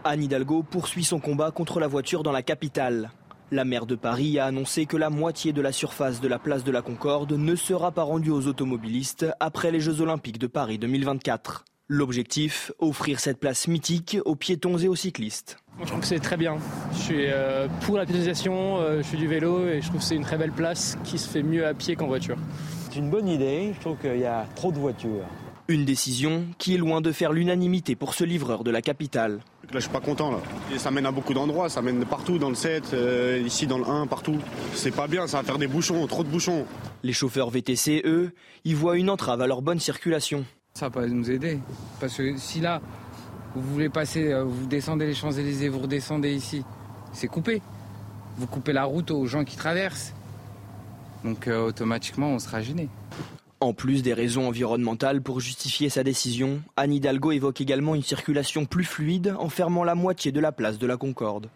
Anne 0.04 0.22
Hidalgo 0.22 0.62
poursuit 0.62 1.02
son 1.02 1.18
combat 1.18 1.50
contre 1.50 1.80
la 1.80 1.86
voiture 1.86 2.22
dans 2.22 2.32
la 2.32 2.42
capitale. 2.42 3.10
La 3.50 3.64
maire 3.64 3.86
de 3.86 3.94
Paris 3.94 4.38
a 4.38 4.44
annoncé 4.46 4.84
que 4.84 4.98
la 4.98 5.08
moitié 5.08 5.52
de 5.54 5.62
la 5.62 5.72
surface 5.72 6.20
de 6.20 6.28
la 6.28 6.38
place 6.38 6.62
de 6.62 6.70
la 6.70 6.82
Concorde 6.82 7.32
ne 7.32 7.54
sera 7.56 7.90
pas 7.90 8.02
rendue 8.02 8.30
aux 8.30 8.46
automobilistes 8.46 9.26
après 9.40 9.70
les 9.70 9.80
Jeux 9.80 10.02
Olympiques 10.02 10.38
de 10.38 10.46
Paris 10.46 10.76
2024. 10.78 11.64
L'objectif, 11.88 12.72
offrir 12.78 13.18
cette 13.18 13.38
place 13.38 13.66
mythique 13.66 14.18
aux 14.26 14.36
piétons 14.36 14.76
et 14.78 14.88
aux 14.88 14.94
cyclistes. 14.94 15.58
Je 15.80 15.86
trouve 15.86 16.00
que 16.00 16.06
c'est 16.06 16.18
très 16.18 16.36
bien. 16.36 16.58
Je 16.92 16.98
suis 16.98 17.26
euh, 17.26 17.66
pour 17.82 17.96
la 17.96 18.04
piétonisation, 18.04 18.78
euh, 18.80 18.98
je 18.98 19.08
suis 19.08 19.18
du 19.18 19.26
vélo 19.26 19.68
et 19.68 19.80
je 19.80 19.88
trouve 19.88 20.00
que 20.00 20.06
c'est 20.06 20.16
une 20.16 20.24
très 20.24 20.38
belle 20.38 20.52
place 20.52 20.98
qui 21.04 21.18
se 21.18 21.28
fait 21.28 21.42
mieux 21.42 21.66
à 21.66 21.72
pied 21.72 21.96
qu'en 21.96 22.06
voiture. 22.06 22.36
C'est 22.90 22.98
une 22.98 23.10
bonne 23.10 23.28
idée, 23.28 23.72
je 23.74 23.80
trouve 23.80 23.96
qu'il 23.96 24.18
y 24.18 24.26
a 24.26 24.46
trop 24.54 24.70
de 24.70 24.78
voitures. 24.78 25.26
Une 25.66 25.86
décision 25.86 26.44
qui 26.58 26.74
est 26.74 26.78
loin 26.78 27.00
de 27.00 27.10
faire 27.10 27.32
l'unanimité 27.32 27.96
pour 27.96 28.12
ce 28.12 28.22
livreur 28.22 28.64
de 28.64 28.70
la 28.70 28.82
capitale. 28.82 29.40
Là, 29.72 29.74
je 29.74 29.80
suis 29.80 29.90
pas 29.90 30.00
content. 30.00 30.30
Là. 30.30 30.38
ça 30.76 30.90
mène 30.90 31.06
à 31.06 31.10
beaucoup 31.10 31.32
d'endroits, 31.32 31.70
ça 31.70 31.80
mène 31.80 32.04
partout, 32.04 32.38
dans 32.38 32.50
le 32.50 32.54
7, 32.54 32.92
euh, 32.92 33.42
ici 33.44 33.66
dans 33.66 33.78
le 33.78 33.88
1, 33.88 34.06
partout. 34.06 34.36
C'est 34.74 34.94
pas 34.94 35.08
bien, 35.08 35.26
ça 35.26 35.38
va 35.38 35.42
faire 35.42 35.56
des 35.56 35.66
bouchons, 35.66 36.06
trop 36.06 36.22
de 36.22 36.28
bouchons. 36.28 36.66
Les 37.02 37.14
chauffeurs 37.14 37.48
VTC, 37.48 38.02
eux, 38.04 38.32
y 38.66 38.74
voient 38.74 38.98
une 38.98 39.08
entrave 39.08 39.40
à 39.40 39.46
leur 39.46 39.62
bonne 39.62 39.80
circulation. 39.80 40.44
Ça 40.74 40.88
va 40.88 41.00
pas 41.00 41.06
nous 41.06 41.30
aider. 41.30 41.58
Parce 41.98 42.18
que 42.18 42.36
si 42.36 42.60
là, 42.60 42.82
vous 43.54 43.72
voulez 43.72 43.88
passer, 43.88 44.34
euh, 44.34 44.44
vous 44.44 44.66
descendez 44.66 45.06
les 45.06 45.14
Champs-Élysées, 45.14 45.70
vous 45.70 45.80
redescendez 45.80 46.34
ici, 46.34 46.62
c'est 47.14 47.28
coupé. 47.28 47.62
Vous 48.36 48.46
coupez 48.46 48.74
la 48.74 48.84
route 48.84 49.10
aux 49.10 49.24
gens 49.24 49.44
qui 49.44 49.56
traversent. 49.56 50.12
Donc 51.24 51.48
euh, 51.48 51.68
automatiquement, 51.68 52.28
on 52.28 52.38
sera 52.38 52.60
gêné. 52.60 52.90
En 53.60 53.72
plus 53.72 54.02
des 54.02 54.12
raisons 54.12 54.48
environnementales 54.48 55.22
pour 55.22 55.40
justifier 55.40 55.88
sa 55.88 56.04
décision, 56.04 56.62
Anne 56.76 56.92
Hidalgo 56.92 57.32
évoque 57.32 57.60
également 57.60 57.94
une 57.94 58.02
circulation 58.02 58.66
plus 58.66 58.84
fluide 58.84 59.34
en 59.38 59.48
fermant 59.48 59.84
la 59.84 59.94
moitié 59.94 60.32
de 60.32 60.40
la 60.40 60.52
place 60.52 60.78
de 60.78 60.86
la 60.86 60.96
Concorde. 60.96 61.48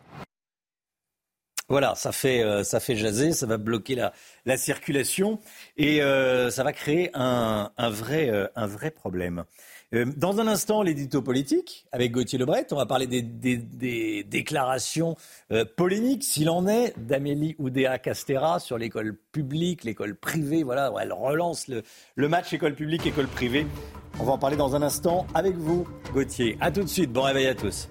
Voilà, 1.69 1.95
ça 1.95 2.12
fait, 2.12 2.43
euh, 2.43 2.64
ça 2.64 2.81
fait 2.81 2.97
jaser, 2.97 3.33
ça 3.33 3.47
va 3.47 3.59
bloquer 3.59 3.95
la, 3.95 4.12
la 4.47 4.57
circulation 4.57 5.39
et 5.77 6.03
euh, 6.03 6.51
ça 6.51 6.64
va 6.64 6.73
créer 6.73 7.11
un, 7.14 7.71
un, 7.77 7.91
vrai, 7.91 8.31
euh, 8.31 8.47
un 8.57 8.66
vrai 8.66 8.91
problème. 8.91 9.45
Dans 9.91 10.39
un 10.39 10.47
instant, 10.47 10.83
l'édito 10.83 11.23
politique 11.23 11.87
avec 11.93 12.12
Gauthier 12.12 12.39
Lebret. 12.39 12.66
On 12.73 12.77
va 12.77 12.85
parler 12.85 13.07
des, 13.07 14.23
déclarations 14.23 15.16
euh, 15.51 15.64
polémiques, 15.64 16.25
s'il 16.25 16.51
en 16.51 16.66
est, 16.66 16.93
d'Amélie 16.99 17.57
Oudéa 17.59 17.99
Castera 17.99 18.61
sur 18.61 18.77
l'école 18.77 19.16
publique, 19.33 19.85
l'école 19.85 20.14
privée. 20.14 20.62
Voilà, 20.62 20.93
elle 21.01 21.14
relance 21.14 21.69
le, 21.69 21.83
le 22.16 22.29
match 22.29 22.53
école 22.53 22.75
publique, 22.75 23.07
école 23.07 23.29
privée. 23.29 23.66
On 24.21 24.25
va 24.25 24.33
en 24.33 24.39
parler 24.39 24.57
dans 24.57 24.77
un 24.77 24.83
instant 24.83 25.27
avec 25.33 25.57
vous, 25.57 25.89
Gauthier. 26.12 26.59
A 26.61 26.71
tout 26.71 26.83
de 26.83 26.89
suite. 26.89 27.11
Bon 27.11 27.23
réveil 27.23 27.47
à 27.47 27.55
tous. 27.55 27.89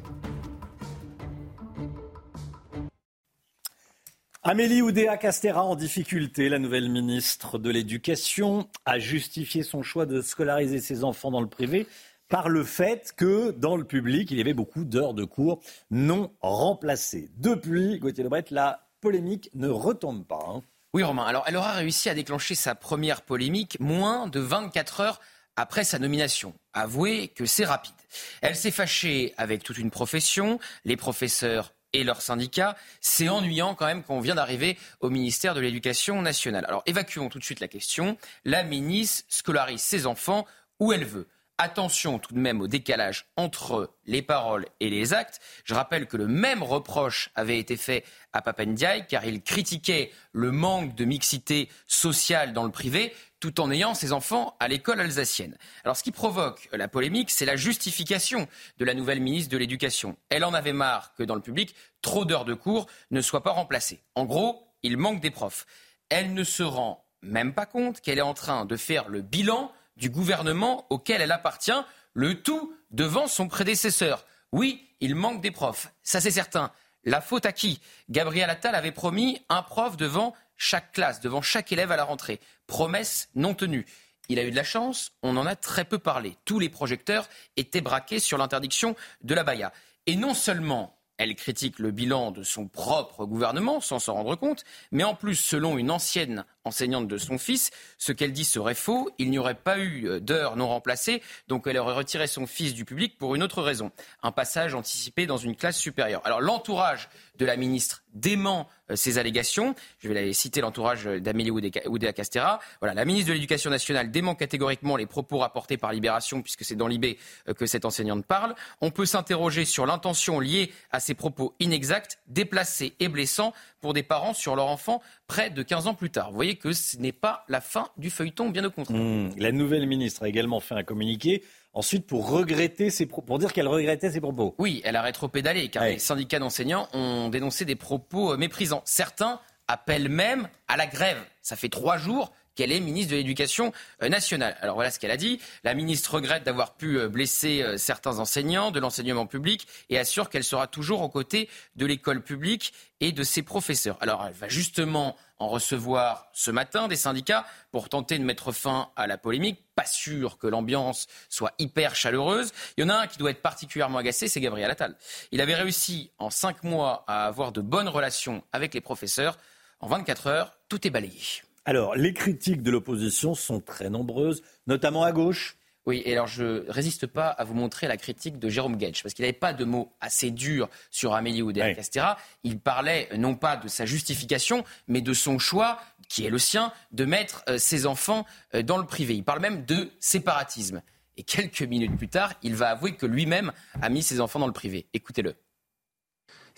Amélie 4.50 4.82
Oudéa 4.82 5.18
Castera 5.18 5.66
en 5.66 5.76
difficulté. 5.76 6.48
La 6.48 6.58
nouvelle 6.58 6.90
ministre 6.90 7.60
de 7.60 7.70
l'Éducation 7.70 8.70
a 8.86 8.98
justifié 8.98 9.62
son 9.62 9.84
choix 9.84 10.06
de 10.06 10.22
scolariser 10.22 10.80
ses 10.80 11.04
enfants 11.04 11.32
dans 11.32 11.42
le 11.42 11.50
privé 11.50 11.86
par 12.30 12.48
le 12.48 12.64
fait 12.64 13.14
que 13.18 13.52
dans 13.52 13.76
le 13.76 13.84
public, 13.84 14.32
il 14.32 14.38
y 14.38 14.40
avait 14.40 14.54
beaucoup 14.54 14.86
d'heures 14.86 15.14
de 15.14 15.26
cours 15.26 15.60
non 15.92 16.32
remplacées. 16.40 17.30
Depuis, 17.36 18.00
Gauthier 18.00 18.24
Lebret, 18.24 18.46
la 18.50 18.88
polémique 19.02 19.50
ne 19.54 19.68
retombe 19.68 20.26
pas. 20.26 20.46
Hein. 20.48 20.62
Oui, 20.94 21.04
Romain. 21.04 21.26
Alors, 21.26 21.44
elle 21.48 21.58
aura 21.58 21.74
réussi 21.74 22.08
à 22.08 22.14
déclencher 22.14 22.56
sa 22.56 22.74
première 22.74 23.24
polémique 23.24 23.78
moins 23.82 24.28
de 24.28 24.40
24 24.40 25.02
heures 25.02 25.20
après 25.58 25.84
sa 25.84 26.00
nomination. 26.00 26.54
Avouez 26.72 27.28
que 27.28 27.46
c'est 27.46 27.66
rapide. 27.66 27.96
Elle 28.42 28.56
s'est 28.56 28.72
fâchée 28.72 29.34
avec 29.36 29.64
toute 29.64 29.78
une 29.78 29.92
profession, 29.92 30.58
les 30.86 30.96
professeurs 30.96 31.74
et 31.98 32.04
leurs 32.04 32.22
syndicats. 32.22 32.76
C'est 33.02 33.30
ennuyant 33.30 33.76
quand 33.76 33.86
même 33.86 34.04
qu'on 34.04 34.20
vient 34.20 34.36
d'arriver 34.36 34.78
au 35.00 35.10
ministère 35.10 35.54
de 35.56 35.60
l'Éducation 35.60 36.22
nationale. 36.22 36.66
Alors 36.68 36.84
évacuons 36.86 37.30
tout 37.30 37.40
de 37.40 37.44
suite 37.44 37.60
la 37.60 37.68
question. 37.68 38.18
La 38.46 38.64
ministre 38.64 39.26
scolarise 39.30 39.82
ses 39.82 40.06
enfants 40.06 40.46
où 40.80 40.94
elle 40.94 41.06
veut. 41.06 41.28
Attention 41.60 42.20
tout 42.20 42.36
de 42.36 42.40
même 42.40 42.62
au 42.62 42.68
décalage 42.68 43.26
entre 43.36 43.96
les 44.06 44.22
paroles 44.22 44.68
et 44.80 44.92
les 44.92 45.14
actes. 45.14 45.40
Je 45.64 45.74
rappelle 45.74 46.06
que 46.06 46.16
le 46.16 46.28
même 46.28 46.62
reproche 46.62 47.32
avait 47.34 47.58
été 47.58 47.78
fait 47.78 48.06
à 48.32 48.44
Papendiaï 48.44 49.08
car 49.08 49.26
il 49.26 49.42
critiquait 49.42 50.12
le 50.34 50.52
manque 50.52 50.94
de 50.94 51.04
mixité 51.04 51.68
sociale 51.88 52.54
dans 52.54 52.64
le 52.64 52.70
privé 52.70 53.12
tout 53.40 53.60
en 53.60 53.72
ayant 53.72 53.96
ses 53.96 54.14
enfants 54.14 54.56
à 54.60 54.68
l'école 54.68 55.00
alsacienne. 55.00 55.58
Alors 55.84 55.98
ce 55.98 56.04
qui 56.04 56.12
provoque 56.12 56.70
la 56.74 56.88
polémique, 56.88 57.32
c'est 57.32 57.46
la 57.46 57.56
justification 57.56 58.48
de 58.78 58.86
la 58.86 58.94
nouvelle 58.94 59.20
ministre 59.20 59.52
de 59.52 59.58
l'Éducation. 59.58 60.16
Elle 60.30 60.44
en 60.44 60.54
avait 60.54 60.74
marre 60.74 61.16
que 61.16 61.24
dans 61.24 61.36
le 61.36 61.42
public, 61.42 61.74
trop 62.04 62.24
d'heures 62.24 62.46
de 62.46 62.54
cours 62.54 62.86
ne 63.10 63.22
soient 63.22 63.44
pas 63.44 63.52
remplacées. 63.52 64.04
En 64.14 64.26
gros, 64.26 64.68
il 64.84 64.98
manque 64.98 65.22
des 65.22 65.32
profs. 65.32 65.66
Elle 66.10 66.36
ne 66.36 66.44
se 66.44 66.62
rend 66.62 67.04
même 67.24 67.54
pas 67.54 67.66
compte 67.66 68.00
qu'elle 68.02 68.20
est 68.20 68.22
en 68.22 68.36
train 68.36 68.66
de 68.66 68.78
faire 68.78 69.10
le 69.10 69.22
bilan 69.22 69.72
du 69.98 70.10
gouvernement 70.10 70.86
auquel 70.90 71.22
elle 71.22 71.32
appartient, 71.32 71.72
le 72.14 72.42
tout 72.42 72.74
devant 72.92 73.28
son 73.28 73.48
prédécesseur. 73.48 74.26
Oui, 74.52 74.88
il 75.02 75.16
manque 75.16 75.42
des 75.42 75.52
profs, 75.52 75.92
ça 76.04 76.22
c'est 76.22 76.32
certain. 76.32 76.72
La 77.04 77.22
faute 77.22 77.46
à 77.46 77.52
qui? 77.52 77.80
Gabriel 78.10 78.50
Attal 78.50 78.76
avait 78.76 78.92
promis 78.92 79.42
un 79.50 79.62
prof 79.62 79.98
devant 79.98 80.34
chaque 80.58 80.92
classe, 80.92 81.20
devant 81.20 81.42
chaque 81.42 81.72
élève 81.72 81.92
à 81.92 81.96
la 81.96 82.04
rentrée. 82.04 82.40
Promesse 82.66 83.30
non 83.36 83.54
tenue. 83.54 83.86
Il 84.30 84.40
a 84.40 84.44
eu 84.44 84.52
de 84.52 84.56
la 84.56 84.64
chance, 84.64 85.14
on 85.24 85.38
en 85.38 85.46
a 85.46 85.56
très 85.56 85.86
peu 85.86 86.00
parlé. 86.00 86.36
Tous 86.44 86.60
les 86.60 86.70
projecteurs 86.70 87.30
étaient 87.56 87.82
braqués 87.82 88.20
sur 88.20 88.38
l'interdiction 88.38 88.96
de 89.22 89.34
la 89.34 89.44
baya. 89.44 89.72
Et 90.06 90.16
non 90.16 90.34
seulement 90.34 90.97
elle 91.18 91.36
critique 91.36 91.80
le 91.80 91.92
bilan 91.92 92.32
de 92.32 92.44
son 92.44 92.68
propre 92.68 93.26
gouvernement 93.26 93.82
sans 93.82 94.00
s'en 94.00 94.14
rendre 94.14 94.36
compte, 94.36 94.64
mais 94.92 95.04
en 95.04 95.16
plus, 95.16 95.36
selon 95.36 95.78
une 95.78 95.92
ancienne 95.92 96.46
enseignante 96.64 97.08
de 97.08 97.18
son 97.18 97.38
fils, 97.38 97.72
ce 97.98 98.12
qu'elle 98.12 98.34
dit 98.34 98.46
serait 98.46 98.76
faux. 98.76 99.10
Il 99.18 99.30
n'y 99.30 99.40
aurait 99.40 99.56
pas 99.56 99.80
eu 99.80 100.08
euh, 100.08 100.20
d'heures 100.20 100.56
non 100.56 100.68
remplacées, 100.68 101.22
donc 101.48 101.66
elle 101.66 101.78
aurait 101.78 101.96
retiré 101.96 102.28
son 102.28 102.46
fils 102.46 102.74
du 102.74 102.86
public 102.86 103.18
pour 103.18 103.36
une 103.36 103.44
autre 103.44 103.62
raison. 103.62 103.92
Un 104.22 104.32
passage 104.32 104.76
anticipé 104.76 105.26
dans 105.26 105.38
une 105.38 105.56
classe 105.56 105.78
supérieure. 105.78 106.22
Alors 106.26 106.42
l'entourage 106.42 107.10
de 107.38 107.46
la 107.46 107.56
ministre 107.56 108.04
dément 108.14 108.68
euh, 108.90 108.96
ces 108.96 109.18
allégations. 109.18 109.76
Je 110.00 110.10
vais 110.10 110.34
citer 110.34 110.62
l'entourage 110.62 111.06
d'Amélie 111.06 111.52
Oudéa 111.52 112.14
Castera. 112.14 112.60
Voilà, 112.80 112.94
la 112.94 113.06
ministre 113.06 113.30
de 113.30 113.34
l'Éducation 113.34 113.70
nationale 113.70 114.12
dément 114.12 114.36
catégoriquement 114.36 114.96
les 114.96 115.06
propos 115.06 115.40
rapportés 115.40 115.78
par 115.78 115.92
Libération, 115.94 116.42
puisque 116.42 116.64
c'est 116.64 116.76
dans 116.76 116.88
l'IB 116.88 117.18
euh, 117.48 117.54
que 117.54 117.66
cette 117.66 117.86
enseignante 117.86 118.26
parle. 118.26 118.56
On 118.82 118.92
peut 118.92 119.06
s'interroger 119.06 119.66
sur 119.66 119.86
l'intention 119.86 120.40
liée 120.40 120.72
à 120.92 121.00
ces 121.00 121.14
propos 121.14 121.54
inexacts, 121.60 122.20
déplacés 122.28 122.94
et 123.00 123.10
blessants 123.10 123.54
pour 123.82 123.94
des 123.94 124.04
parents 124.04 124.34
sur 124.34 124.56
leur 124.56 124.68
enfant 124.68 125.02
près 125.28 125.50
de 125.50 125.62
15 125.62 125.88
ans 125.88 125.94
plus 125.94 126.10
tard. 126.10 126.30
Vous 126.30 126.36
voyez 126.36 126.56
que 126.56 126.74
ce 126.74 126.98
n'est 126.98 127.12
pas 127.12 127.46
la 127.48 127.62
fin 127.62 127.90
du 127.98 128.10
feuilleton, 128.10 128.50
bien 128.50 128.64
au 128.64 128.72
contraire. 128.72 128.98
Mmh. 128.98 129.32
La 129.38 129.52
nouvelle 129.52 129.88
ministre 129.88 130.24
a 130.24 130.30
également 130.30 130.60
fait 130.60 130.76
un 130.76 130.84
communiqué 130.84 131.44
Ensuite, 131.78 132.08
pour 132.08 132.32
regretter 132.32 132.90
ses 132.90 133.06
pour 133.06 133.38
dire 133.38 133.54
qu'elle 133.54 133.68
regrettait 133.68 134.10
ses 134.10 134.20
propos. 134.20 134.56
Oui, 134.58 134.82
elle 134.84 134.96
a 134.96 135.04
rétropédalé, 135.04 135.70
car 135.70 135.84
les 135.84 136.00
syndicats 136.00 136.40
d'enseignants 136.40 136.90
ont 136.94 137.30
dénoncé 137.30 137.66
des 137.66 137.76
propos 137.76 138.34
euh, 138.34 138.38
méprisants. 138.38 138.82
Certains 138.84 139.40
appellent 139.68 140.10
même 140.10 140.50
à 140.68 140.76
la 140.76 140.88
grève. 140.88 141.20
Ça 141.44 141.56
fait 141.56 141.70
trois 141.70 141.98
jours 141.98 142.34
qu'elle 142.56 142.72
est 142.72 142.80
ministre 142.80 143.12
de 143.12 143.18
l'Éducation 143.18 143.74
euh, 144.02 144.10
nationale. 144.10 144.58
Alors 144.62 144.74
voilà 144.74 144.90
ce 144.90 144.98
qu'elle 144.98 145.12
a 145.12 145.18
dit. 145.18 145.40
La 145.64 145.76
ministre 145.76 146.16
regrette 146.16 146.44
d'avoir 146.44 146.74
pu 146.78 146.98
euh, 146.98 147.10
blesser 147.10 147.64
certains 147.78 148.18
enseignants 148.18 148.72
de 148.72 148.80
l'enseignement 148.80 149.28
public 149.28 149.68
et 149.92 150.00
assure 150.00 150.32
qu'elle 150.32 150.44
sera 150.44 150.66
toujours 150.66 151.04
aux 151.04 151.10
côtés 151.10 151.48
de 151.76 151.86
l'école 151.86 152.24
publique 152.24 152.74
et 153.02 153.12
de 153.12 153.22
ses 153.22 153.44
professeurs. 153.44 153.98
Alors 154.02 154.26
elle 154.26 154.34
va 154.34 154.48
justement 154.50 155.16
en 155.40 155.48
recevoir 155.48 156.28
ce 156.34 156.52
matin 156.52 156.88
des 156.88 156.96
syndicats 156.96 157.46
pour 157.72 157.90
tenter 157.90 158.18
de 158.18 158.24
mettre 158.24 158.52
fin 158.52 158.90
à 158.96 159.08
la 159.08 159.18
polémique. 159.18 159.64
Pas 159.76 159.86
sûr 159.86 160.38
que 160.38 160.48
l'ambiance 160.48 161.08
soit 161.30 161.54
hyper 161.60 161.96
chaleureuse. 161.96 162.52
Il 162.78 162.82
y 162.82 162.84
en 162.84 162.90
a 162.90 162.96
un 162.96 163.08
qui 163.08 163.18
doit 163.18 163.32
être 163.32 163.42
particulièrement 163.42 164.00
agacé, 164.00 164.28
c'est 164.28 164.42
Gabriel 164.42 164.72
Attal. 164.72 164.96
Il 165.32 165.42
avait 165.42 165.56
réussi 165.56 166.12
en 166.18 166.30
cinq 166.30 166.64
mois 166.64 167.04
à 167.08 167.26
avoir 167.26 167.52
de 167.52 167.62
bonnes 167.62 167.90
relations 167.90 168.44
avec 168.52 168.74
les 168.74 168.82
professeurs. 168.82 169.38
En 169.80 169.88
24 169.88 170.28
heures, 170.28 170.58
tout 170.70 170.88
est 170.88 170.90
balayé. 170.90 171.22
Alors, 171.66 171.96
les 171.96 172.14
critiques 172.14 172.64
de 172.64 172.72
l'opposition 172.72 173.36
sont 173.36 173.60
très 173.60 173.90
nombreuses, 173.90 174.42
notamment 174.68 175.04
à 175.04 175.12
gauche. 175.12 175.58
Oui, 175.88 176.02
et 176.04 176.12
alors 176.12 176.28
je 176.28 176.44
ne 176.44 176.70
résiste 176.70 177.08
pas 177.08 177.30
à 177.30 177.46
vous 177.46 177.54
montrer 177.54 177.88
la 177.88 177.96
critique 177.96 178.40
de 178.40 178.50
Jérôme 178.50 178.76
Gage, 178.76 179.02
parce 179.02 179.14
qu'il 179.14 179.24
n'avait 179.24 179.32
pas 179.32 179.54
de 179.54 179.64
mots 179.64 179.94
assez 180.02 180.32
durs 180.32 180.70
sur 180.92 181.14
Amélie 181.14 181.42
Oudéa 181.42 181.74
Castera. 181.74 182.18
Il 182.44 182.60
parlait 182.60 183.08
non 183.18 183.36
pas 183.36 183.56
de 183.56 183.70
sa 183.70 183.86
justification, 183.86 184.66
mais 184.90 185.00
de 185.00 185.14
son 185.14 185.40
choix, 185.40 185.80
qui 186.10 186.26
est 186.26 186.30
le 186.30 186.40
sien, 186.40 186.74
de 186.92 187.06
mettre 187.06 187.46
euh, 187.48 187.58
ses 187.58 187.86
enfants 187.86 188.26
euh, 188.54 188.64
dans 188.64 188.78
le 188.78 188.86
privé. 188.86 189.16
Il 189.16 189.24
parle 189.24 189.40
même 189.40 189.64
de 189.64 189.90
séparatisme. 190.02 190.82
Et 191.16 191.24
quelques 191.24 191.62
minutes 191.62 191.96
plus 191.96 192.10
tard, 192.10 192.34
il 192.44 192.54
va 192.54 192.72
avouer 192.72 192.98
que 192.98 193.06
lui-même 193.06 193.54
a 193.82 193.88
mis 193.88 194.04
ses 194.04 194.20
enfants 194.20 194.40
dans 194.40 194.48
le 194.48 194.54
privé. 194.54 194.88
Écoutez-le 194.94 195.36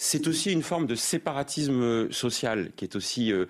c'est 0.02 0.28
aussi 0.28 0.54
une 0.54 0.64
forme 0.64 0.88
de 0.88 0.96
séparatisme 0.96 2.10
social 2.10 2.72
qui 2.78 2.86
est 2.86 2.96
aussi 2.96 3.34
euh, 3.34 3.48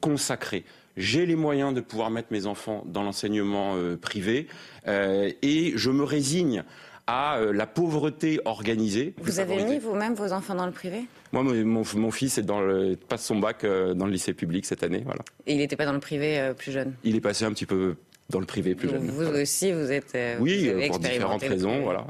consacré 0.00 0.64
j'ai 0.96 1.26
les 1.26 1.36
moyens 1.36 1.74
de 1.74 1.80
pouvoir 1.80 2.10
mettre 2.10 2.28
mes 2.30 2.46
enfants 2.46 2.84
dans 2.86 3.02
l'enseignement 3.02 3.74
euh, 3.76 3.96
privé 3.96 4.46
euh, 4.86 5.30
et 5.42 5.72
je 5.76 5.90
me 5.90 6.04
résigne 6.04 6.64
à 7.06 7.38
euh, 7.38 7.52
la 7.52 7.66
pauvreté 7.66 8.40
organisée. 8.44 9.14
Vous 9.18 9.40
avez 9.40 9.64
mis 9.64 9.78
vous-même 9.78 10.14
vos 10.14 10.32
enfants 10.32 10.54
dans 10.54 10.66
le 10.66 10.72
privé? 10.72 11.04
Moi, 11.32 11.42
mon, 11.42 12.10
fils 12.10 12.38
est 12.38 12.42
dans 12.42 12.60
le, 12.60 12.96
passe 12.96 13.24
son 13.24 13.38
bac 13.38 13.64
dans 13.64 14.06
le 14.06 14.12
lycée 14.12 14.34
public 14.34 14.66
cette 14.66 14.82
année. 14.82 15.02
Voilà. 15.04 15.22
Et 15.46 15.54
il 15.54 15.58
n'était 15.58 15.76
pas 15.76 15.86
dans 15.86 15.94
le 15.94 16.00
privé 16.00 16.52
plus 16.56 16.72
jeune? 16.72 16.92
Il 17.04 17.16
est 17.16 17.20
passé 17.20 17.44
un 17.44 17.52
petit 17.52 17.66
peu 17.66 17.96
dans 18.28 18.38
le 18.38 18.46
privé 18.46 18.74
plus 18.74 18.88
jeune. 18.88 19.10
Vous 19.10 19.26
aussi, 19.26 19.72
vous 19.72 19.90
êtes. 19.90 20.16
oui, 20.40 20.70
pour 20.88 20.98
différentes 20.98 21.42
raisons. 21.42 21.82
Voilà. 21.82 22.06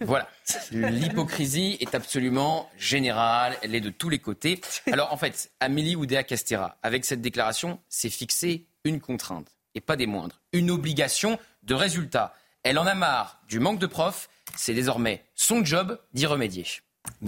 Voilà, 0.00 0.28
l'hypocrisie 0.72 1.78
est 1.80 1.94
absolument 1.94 2.70
générale, 2.76 3.56
elle 3.62 3.74
est 3.74 3.80
de 3.80 3.88
tous 3.88 4.10
les 4.10 4.18
côtés. 4.18 4.60
Alors 4.92 5.12
en 5.12 5.16
fait, 5.16 5.50
Amélie 5.58 5.96
Oudéa 5.96 6.22
Castera, 6.22 6.76
avec 6.82 7.04
cette 7.06 7.22
déclaration, 7.22 7.80
s'est 7.88 8.10
fixée 8.10 8.66
une 8.84 9.00
contrainte, 9.00 9.56
et 9.74 9.80
pas 9.80 9.96
des 9.96 10.06
moindres, 10.06 10.42
une 10.52 10.70
obligation 10.70 11.38
de 11.62 11.74
résultat. 11.74 12.34
Elle 12.62 12.78
en 12.78 12.86
a 12.86 12.94
marre 12.94 13.40
du 13.48 13.58
manque 13.58 13.78
de 13.78 13.86
profs, 13.86 14.28
c'est 14.54 14.74
désormais 14.74 15.24
son 15.34 15.64
job 15.64 15.98
d'y 16.12 16.26
remédier. 16.26 16.66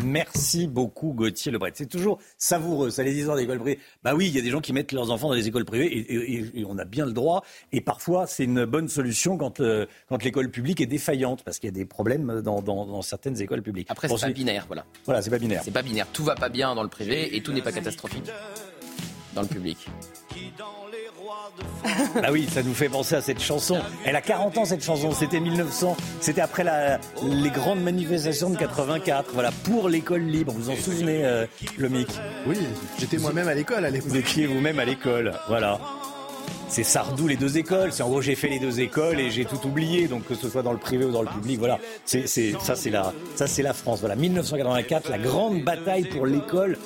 Merci 0.05 0.67
beaucoup 0.67 1.13
Gauthier 1.13 1.51
Lebret. 1.51 1.73
C'est 1.75 1.89
toujours 1.89 2.19
savoureux, 2.37 2.91
ça 2.91 3.03
les 3.03 3.17
histoires 3.17 3.37
d'école 3.37 3.59
privée. 3.59 3.79
Bah 4.03 4.15
oui, 4.15 4.27
il 4.27 4.35
y 4.35 4.39
a 4.39 4.43
des 4.43 4.51
gens 4.51 4.61
qui 4.61 4.73
mettent 4.73 4.93
leurs 4.93 5.11
enfants 5.11 5.29
dans 5.29 5.35
les 5.35 5.49
écoles 5.49 5.65
privées 5.65 5.89
et, 5.93 6.65
on 6.65 6.79
a 6.79 6.85
bien 6.85 7.07
le 7.07 7.13
droit. 7.13 7.45
Et 7.73 7.81
parfois, 7.81 8.27
c'est 8.27 8.45
une 8.45 8.65
bonne 8.65 8.89
solution 8.89 9.39
quand, 9.39 9.61
euh, 9.61 9.87
quand 10.09 10.23
l'école 10.23 10.51
publique 10.51 10.81
est 10.81 10.87
défaillante, 10.87 11.43
parce 11.43 11.59
qu'il 11.59 11.69
y 11.69 11.73
a 11.73 11.75
des 11.75 11.87
problèmes 11.87 12.43
dans, 12.43 12.61
dans, 12.61 13.03
certaines 13.03 13.41
écoles 13.41 13.63
publiques. 13.63 13.89
Après, 13.91 14.09
c'est 14.09 14.21
pas 14.21 14.31
binaire, 14.31 14.65
voilà. 14.67 14.85
Voilà, 15.05 15.23
c'est 15.23 15.31
pas 15.31 15.39
binaire. 15.39 15.63
C'est 15.65 15.71
pas 15.71 15.83
binaire. 15.83 16.07
Tout 16.13 16.25
va 16.25 16.35
pas 16.35 16.49
bien 16.49 16.75
dans 16.75 16.83
le 16.83 16.89
privé 16.89 17.37
et 17.37 17.43
tout 17.43 17.53
n'est 17.53 17.63
pas 17.63 17.73
catastrophique 17.73 18.31
dans 19.35 19.43
le 19.43 19.49
public. 19.49 19.89
Ah 22.23 22.33
oui, 22.33 22.49
ça 22.53 22.63
nous 22.63 22.75
fait 22.75 22.89
penser 22.89 23.15
à 23.15 23.23
cette 23.23 23.41
chanson. 23.41 23.79
Elle 24.05 24.17
a 24.17 24.21
40 24.21 24.59
ans 24.59 24.65
cette 24.65 24.85
chanson, 24.85 25.13
c'était 25.13 25.41
1900, 25.41 25.97
c'était 26.21 26.41
après 26.41 26.65
la, 26.65 26.99
les 27.23 27.51
grandes 27.51 27.83
manifestations 27.83 28.51
de 28.51 28.57
84, 28.57 29.31
voilà, 29.33 29.51
pour 29.65 29.89
l'école 29.89 30.23
libre. 30.23 30.53
Vous 30.53 30.65
vous 30.65 30.71
en 30.71 30.77
souvenez, 30.77 31.25
euh, 31.25 31.47
le 31.77 31.89
mic 31.89 32.09
Oui, 32.47 32.57
j'étais 32.99 33.19
moi-même 33.19 33.49
à 33.49 33.55
l'école 33.55 33.85
à 33.85 33.91
l'époque. 33.91 34.09
Vous 34.09 34.17
étiez 34.17 34.47
vous-même 34.47 34.79
à 34.79 34.85
l'école, 34.85 35.35
voilà. 35.49 35.79
C'est 36.69 36.83
Sardou 36.85 37.27
les 37.27 37.37
deux 37.37 37.57
écoles. 37.57 37.93
C'est 37.93 38.03
en 38.03 38.09
gros 38.09 38.21
j'ai 38.21 38.35
fait 38.35 38.49
les 38.49 38.59
deux 38.59 38.81
écoles 38.81 39.21
et 39.21 39.31
j'ai 39.31 39.47
tout 39.47 39.67
oublié. 39.67 40.07
Donc 40.07 40.27
que 40.27 40.35
ce 40.35 40.49
soit 40.49 40.63
dans 40.63 40.73
le 40.73 40.79
privé 40.79 41.05
ou 41.05 41.11
dans 41.11 41.23
le 41.23 41.29
public, 41.29 41.59
voilà. 41.59 41.79
C'est, 42.05 42.27
ça 42.27 42.77
c'est 42.77 42.91
la 42.91 43.13
ça 43.37 43.47
c'est 43.47 43.63
la 43.63 43.73
France. 43.73 44.01
Voilà 44.01 44.17
1984, 44.17 45.09
la 45.09 45.19
grande 45.19 45.63
bataille 45.65 46.05
pour 46.05 46.27
l'école 46.27 46.77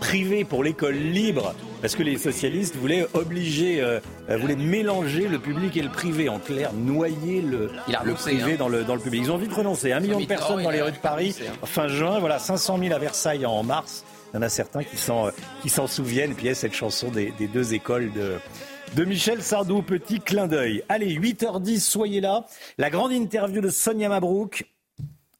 privé 0.00 0.44
pour 0.44 0.62
l'école 0.62 0.94
libre, 0.94 1.54
parce 1.80 1.94
que 1.94 2.02
les 2.02 2.18
socialistes 2.18 2.76
voulaient 2.76 3.06
obliger, 3.14 3.80
euh, 3.80 4.00
euh, 4.30 4.36
voulaient 4.36 4.56
mélanger 4.56 5.28
le 5.28 5.38
public 5.38 5.76
et 5.76 5.82
le 5.82 5.90
privé, 5.90 6.28
en 6.28 6.38
clair, 6.38 6.72
noyer 6.72 7.42
le, 7.42 7.70
le 8.04 8.14
privé 8.14 8.52
hein. 8.52 8.56
dans, 8.58 8.68
le, 8.68 8.84
dans 8.84 8.94
le 8.94 9.00
public. 9.00 9.22
Ils 9.24 9.30
ont 9.30 9.36
vite 9.36 9.52
renoncé. 9.52 9.92
Un 9.92 10.00
million 10.00 10.20
de 10.20 10.26
personnes 10.26 10.62
dans 10.62 10.70
les 10.70 10.82
rues 10.82 10.92
de 10.92 10.96
Paris, 10.96 11.36
hein. 11.40 11.52
fin 11.64 11.88
juin, 11.88 12.18
voilà, 12.18 12.38
500 12.38 12.78
000 12.78 12.94
à 12.94 12.98
Versailles 12.98 13.46
en 13.46 13.62
mars. 13.62 14.04
Il 14.32 14.36
y 14.36 14.38
en 14.38 14.42
a 14.42 14.48
certains 14.48 14.84
qui 14.84 14.96
s'en, 14.96 15.30
qui 15.62 15.68
s'en 15.68 15.86
souviennent. 15.86 16.34
Puis 16.34 16.46
il 16.46 16.48
y 16.48 16.52
a 16.52 16.54
cette 16.54 16.74
chanson 16.74 17.10
des, 17.10 17.32
deux 17.52 17.74
écoles 17.74 18.12
de, 18.12 18.36
de 18.94 19.04
Michel 19.04 19.42
Sardou. 19.42 19.82
Petit 19.82 20.20
clin 20.20 20.46
d'œil. 20.46 20.82
Allez, 20.88 21.16
8h10, 21.16 21.80
soyez 21.80 22.20
là. 22.20 22.44
La 22.76 22.90
grande 22.90 23.12
interview 23.12 23.60
de 23.60 23.70
Sonia 23.70 24.08
Mabrouk. 24.08 24.66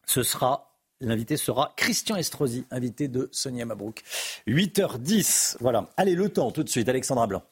Ce 0.06 0.22
sera 0.22 0.65
L'invité 1.00 1.36
sera 1.36 1.74
Christian 1.76 2.16
Estrosi, 2.16 2.64
invité 2.70 3.08
de 3.08 3.28
Sonia 3.30 3.66
Mabrouk. 3.66 4.02
8h10, 4.46 5.56
voilà. 5.60 5.90
Allez, 5.98 6.14
le 6.14 6.30
temps 6.30 6.50
tout 6.50 6.62
de 6.62 6.68
suite, 6.70 6.88
Alexandra 6.88 7.26
Blanc. 7.26 7.42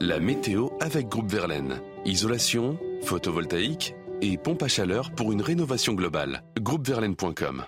La 0.00 0.20
météo 0.20 0.68
avec 0.80 1.08
Groupe 1.08 1.30
Verlaine. 1.30 1.80
Isolation, 2.04 2.78
photovoltaïque 3.02 3.94
et 4.20 4.36
pompe 4.36 4.62
à 4.62 4.68
chaleur 4.68 5.10
pour 5.12 5.32
une 5.32 5.40
rénovation 5.40 5.94
globale. 5.94 6.42
Groupeverlaine.com. 6.60 7.64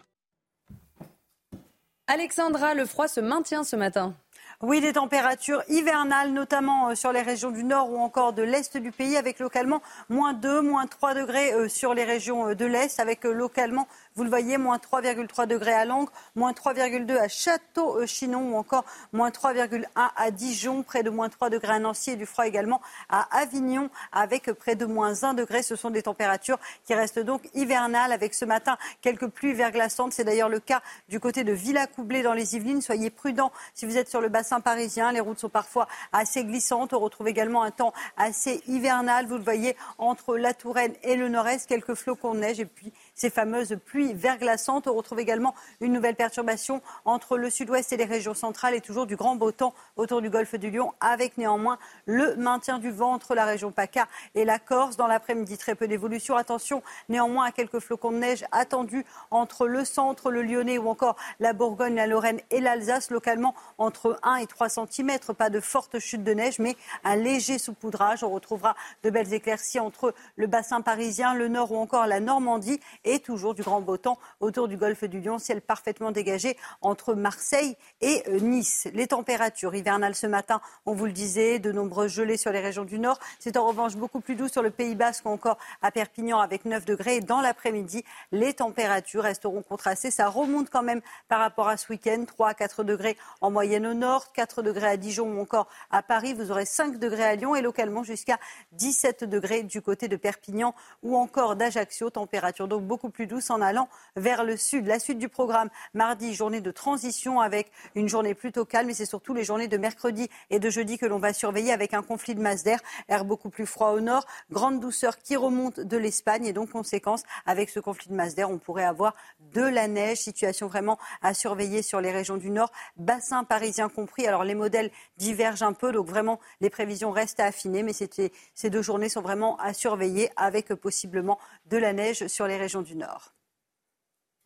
Alexandra, 2.06 2.74
le 2.74 2.84
froid 2.84 3.08
se 3.08 3.20
maintient 3.20 3.64
ce 3.64 3.76
matin. 3.76 4.14
Oui, 4.62 4.82
des 4.82 4.92
températures 4.92 5.62
hivernales, 5.68 6.32
notamment 6.34 6.90
euh, 6.90 6.94
sur 6.94 7.12
les 7.12 7.22
régions 7.22 7.50
du 7.50 7.64
nord 7.64 7.90
ou 7.90 7.96
encore 7.96 8.34
de 8.34 8.42
l'est 8.42 8.76
du 8.76 8.92
pays, 8.92 9.16
avec 9.16 9.38
localement 9.38 9.80
moins 10.10 10.34
2, 10.34 10.60
moins 10.60 10.86
3 10.86 11.14
degrés 11.14 11.54
euh, 11.54 11.66
sur 11.66 11.94
les 11.94 12.04
régions 12.04 12.48
euh, 12.48 12.54
de 12.54 12.66
l'est, 12.66 13.00
avec 13.00 13.24
localement 13.24 13.88
vous 14.16 14.24
le 14.24 14.28
voyez, 14.28 14.58
moins 14.58 14.78
3,3 14.78 15.46
degrés 15.46 15.72
à 15.72 15.84
Langres, 15.84 16.12
moins 16.34 16.52
3,2 16.52 17.16
à 17.16 17.28
Château-Chinon 17.28 18.52
ou 18.52 18.56
encore 18.56 18.84
moins 19.12 19.30
3,1 19.30 19.84
à 19.94 20.30
Dijon, 20.30 20.82
près 20.82 21.02
de 21.02 21.10
moins 21.10 21.28
3 21.28 21.48
degrés 21.48 21.74
à 21.74 21.78
Nancy 21.78 22.10
et 22.10 22.16
du 22.16 22.26
froid 22.26 22.46
également 22.46 22.80
à 23.08 23.28
Avignon 23.38 23.88
avec 24.12 24.52
près 24.52 24.74
de 24.74 24.84
moins 24.84 25.22
1 25.22 25.34
degré. 25.34 25.62
Ce 25.62 25.76
sont 25.76 25.90
des 25.90 26.02
températures 26.02 26.58
qui 26.84 26.94
restent 26.94 27.20
donc 27.20 27.48
hivernales 27.54 28.12
avec 28.12 28.34
ce 28.34 28.44
matin 28.44 28.76
quelques 29.00 29.28
pluies 29.28 29.54
verglaçantes. 29.54 30.12
C'est 30.12 30.24
d'ailleurs 30.24 30.48
le 30.48 30.60
cas 30.60 30.82
du 31.08 31.20
côté 31.20 31.44
de 31.44 31.52
Villacoublay 31.52 32.22
dans 32.22 32.34
les 32.34 32.56
Yvelines. 32.56 32.82
Soyez 32.82 33.10
prudents 33.10 33.52
si 33.74 33.86
vous 33.86 33.96
êtes 33.96 34.08
sur 34.08 34.20
le 34.20 34.28
bassin 34.28 34.60
parisien. 34.60 35.12
Les 35.12 35.20
routes 35.20 35.38
sont 35.38 35.48
parfois 35.48 35.86
assez 36.12 36.44
glissantes. 36.44 36.92
On 36.92 36.98
retrouve 36.98 37.28
également 37.28 37.62
un 37.62 37.70
temps 37.70 37.92
assez 38.16 38.62
hivernal. 38.66 39.26
Vous 39.26 39.36
le 39.36 39.44
voyez 39.44 39.76
entre 39.98 40.36
la 40.36 40.52
Touraine 40.52 40.94
et 41.02 41.16
le 41.16 41.28
nord-est, 41.28 41.68
quelques 41.68 41.94
flocons 41.94 42.34
de 42.34 42.40
neige 42.40 42.60
et 42.60 42.66
puis 42.66 42.92
ces 43.20 43.28
fameuses 43.28 43.76
pluies 43.84 44.14
verglaçantes. 44.14 44.86
On 44.86 44.94
retrouve 44.94 45.20
également 45.20 45.54
une 45.82 45.92
nouvelle 45.92 46.14
perturbation 46.14 46.80
entre 47.04 47.36
le 47.36 47.50
sud-ouest 47.50 47.92
et 47.92 47.98
les 47.98 48.06
régions 48.06 48.32
centrales 48.32 48.74
et 48.74 48.80
toujours 48.80 49.06
du 49.06 49.14
grand 49.14 49.36
beau 49.36 49.52
temps 49.52 49.74
autour 49.96 50.22
du 50.22 50.30
golfe 50.30 50.54
du 50.54 50.70
Lion 50.70 50.94
avec 51.00 51.36
néanmoins 51.36 51.78
le 52.06 52.34
maintien 52.36 52.78
du 52.78 52.90
vent 52.90 53.12
entre 53.12 53.34
la 53.34 53.44
région 53.44 53.72
PACA 53.72 54.08
et 54.34 54.46
la 54.46 54.58
Corse. 54.58 54.96
Dans 54.96 55.06
l'après-midi, 55.06 55.58
très 55.58 55.74
peu 55.74 55.86
d'évolution. 55.86 56.34
Attention 56.34 56.82
néanmoins 57.10 57.44
à 57.44 57.52
quelques 57.52 57.80
flocons 57.80 58.10
de 58.10 58.16
neige 58.16 58.46
attendus 58.52 59.04
entre 59.30 59.66
le 59.66 59.84
centre, 59.84 60.30
le 60.30 60.40
Lyonnais 60.42 60.78
ou 60.78 60.88
encore 60.88 61.16
la 61.40 61.52
Bourgogne, 61.52 61.96
la 61.96 62.06
Lorraine 62.06 62.40
et 62.50 62.60
l'Alsace. 62.60 63.10
Localement 63.10 63.54
entre 63.76 64.18
1 64.22 64.36
et 64.36 64.46
3 64.46 64.70
cm. 64.70 65.18
Pas 65.36 65.50
de 65.50 65.60
fortes 65.60 65.98
chutes 65.98 66.24
de 66.24 66.32
neige, 66.32 66.58
mais 66.58 66.74
un 67.04 67.16
léger 67.16 67.58
saupoudrage. 67.58 68.24
On 68.24 68.30
retrouvera 68.30 68.74
de 69.02 69.10
belles 69.10 69.34
éclaircies 69.34 69.78
entre 69.78 70.14
le 70.36 70.46
bassin 70.46 70.80
parisien, 70.80 71.34
le 71.34 71.48
nord 71.48 71.72
ou 71.72 71.76
encore 71.76 72.06
la 72.06 72.20
Normandie 72.20 72.80
toujours 73.18 73.54
du 73.54 73.62
grand 73.62 73.80
beau 73.80 73.96
temps 73.96 74.18
autour 74.40 74.68
du 74.68 74.76
golfe 74.76 75.04
du 75.04 75.20
Lion, 75.20 75.38
ciel 75.38 75.60
parfaitement 75.60 76.10
dégagé 76.10 76.56
entre 76.80 77.14
Marseille 77.14 77.76
et 78.00 78.22
euh, 78.28 78.40
Nice. 78.40 78.88
Les 78.94 79.08
températures 79.08 79.74
hivernales 79.74 80.14
ce 80.14 80.26
matin, 80.26 80.60
on 80.86 80.94
vous 80.94 81.06
le 81.06 81.12
disait, 81.12 81.58
de 81.58 81.72
nombreux 81.72 82.08
gelées 82.08 82.36
sur 82.36 82.52
les 82.52 82.60
régions 82.60 82.84
du 82.84 82.98
nord. 82.98 83.18
C'est 83.38 83.56
en 83.56 83.66
revanche 83.66 83.96
beaucoup 83.96 84.20
plus 84.20 84.36
doux 84.36 84.48
sur 84.48 84.62
le 84.62 84.70
Pays 84.70 84.94
Basque 84.94 85.26
ou 85.26 85.30
encore 85.30 85.58
à 85.82 85.90
Perpignan 85.90 86.38
avec 86.38 86.64
9 86.64 86.84
degrés. 86.84 87.20
dans 87.20 87.40
l'après-midi, 87.40 88.04
les 88.32 88.54
températures 88.54 89.22
resteront 89.22 89.62
contrastées. 89.62 90.10
Ça 90.10 90.28
remonte 90.28 90.70
quand 90.70 90.82
même 90.82 91.00
par 91.28 91.40
rapport 91.40 91.68
à 91.68 91.76
ce 91.76 91.90
week-end. 91.90 92.24
3 92.26 92.48
à 92.48 92.54
4 92.54 92.84
degrés 92.84 93.16
en 93.40 93.50
moyenne 93.50 93.86
au 93.86 93.94
nord, 93.94 94.32
4 94.32 94.62
degrés 94.62 94.88
à 94.88 94.96
Dijon 94.96 95.32
ou 95.32 95.40
encore 95.40 95.68
à 95.90 96.02
Paris. 96.02 96.34
Vous 96.34 96.50
aurez 96.50 96.66
5 96.66 96.98
degrés 96.98 97.24
à 97.24 97.34
Lyon 97.34 97.54
et 97.54 97.62
localement 97.62 98.02
jusqu'à 98.02 98.38
17 98.72 99.24
degrés 99.24 99.62
du 99.62 99.82
côté 99.82 100.08
de 100.08 100.16
Perpignan 100.16 100.74
ou 101.02 101.16
encore 101.16 101.56
d'Ajaccio. 101.56 102.10
Température 102.10 102.68
donc 102.68 102.82
beaucoup 102.82 102.99
plus 103.08 103.26
douce 103.26 103.48
en 103.50 103.62
allant 103.62 103.88
vers 104.16 104.44
le 104.44 104.56
sud. 104.56 104.86
La 104.86 104.98
suite 104.98 105.18
du 105.18 105.30
programme, 105.30 105.70
mardi, 105.94 106.34
journée 106.34 106.60
de 106.60 106.70
transition 106.70 107.40
avec 107.40 107.70
une 107.94 108.08
journée 108.08 108.34
plutôt 108.34 108.66
calme. 108.66 108.90
Et 108.90 108.94
c'est 108.94 109.06
surtout 109.06 109.32
les 109.32 109.44
journées 109.44 109.68
de 109.68 109.78
mercredi 109.78 110.28
et 110.50 110.58
de 110.58 110.68
jeudi 110.68 110.98
que 110.98 111.06
l'on 111.06 111.18
va 111.18 111.32
surveiller 111.32 111.72
avec 111.72 111.94
un 111.94 112.02
conflit 112.02 112.34
de 112.34 112.40
masse 112.40 112.64
d'air, 112.64 112.80
air 113.08 113.24
beaucoup 113.24 113.48
plus 113.48 113.66
froid 113.66 113.92
au 113.92 114.00
nord, 114.00 114.26
grande 114.50 114.80
douceur 114.80 115.18
qui 115.18 115.36
remonte 115.36 115.80
de 115.80 115.96
l'Espagne. 115.96 116.44
Et 116.44 116.52
donc 116.52 116.70
conséquence 116.70 117.22
avec 117.46 117.70
ce 117.70 117.80
conflit 117.80 118.10
de 118.10 118.14
masse 118.14 118.34
d'air, 118.34 118.50
on 118.50 118.58
pourrait 118.58 118.84
avoir 118.84 119.14
de 119.54 119.62
la 119.62 119.88
neige, 119.88 120.18
situation 120.18 120.66
vraiment 120.66 120.98
à 121.22 121.32
surveiller 121.32 121.82
sur 121.82 122.00
les 122.00 122.10
régions 122.10 122.36
du 122.36 122.50
nord, 122.50 122.72
bassin 122.96 123.44
parisien 123.44 123.88
compris. 123.88 124.26
Alors 124.26 124.44
les 124.44 124.54
modèles 124.54 124.90
divergent 125.16 125.62
un 125.62 125.72
peu, 125.72 125.92
donc 125.92 126.06
vraiment 126.06 126.40
les 126.60 126.70
prévisions 126.70 127.10
restent 127.12 127.40
à 127.40 127.46
affiner, 127.46 127.82
mais 127.82 127.92
ces 127.92 128.70
deux 128.70 128.82
journées 128.82 129.08
sont 129.08 129.22
vraiment 129.22 129.56
à 129.58 129.72
surveiller 129.72 130.30
avec 130.36 130.74
possiblement 130.74 131.38
de 131.66 131.76
la 131.76 131.92
neige 131.92 132.26
sur 132.26 132.46
les 132.46 132.56
régions 132.56 132.79
du 132.82 132.96
Nord. 132.96 133.34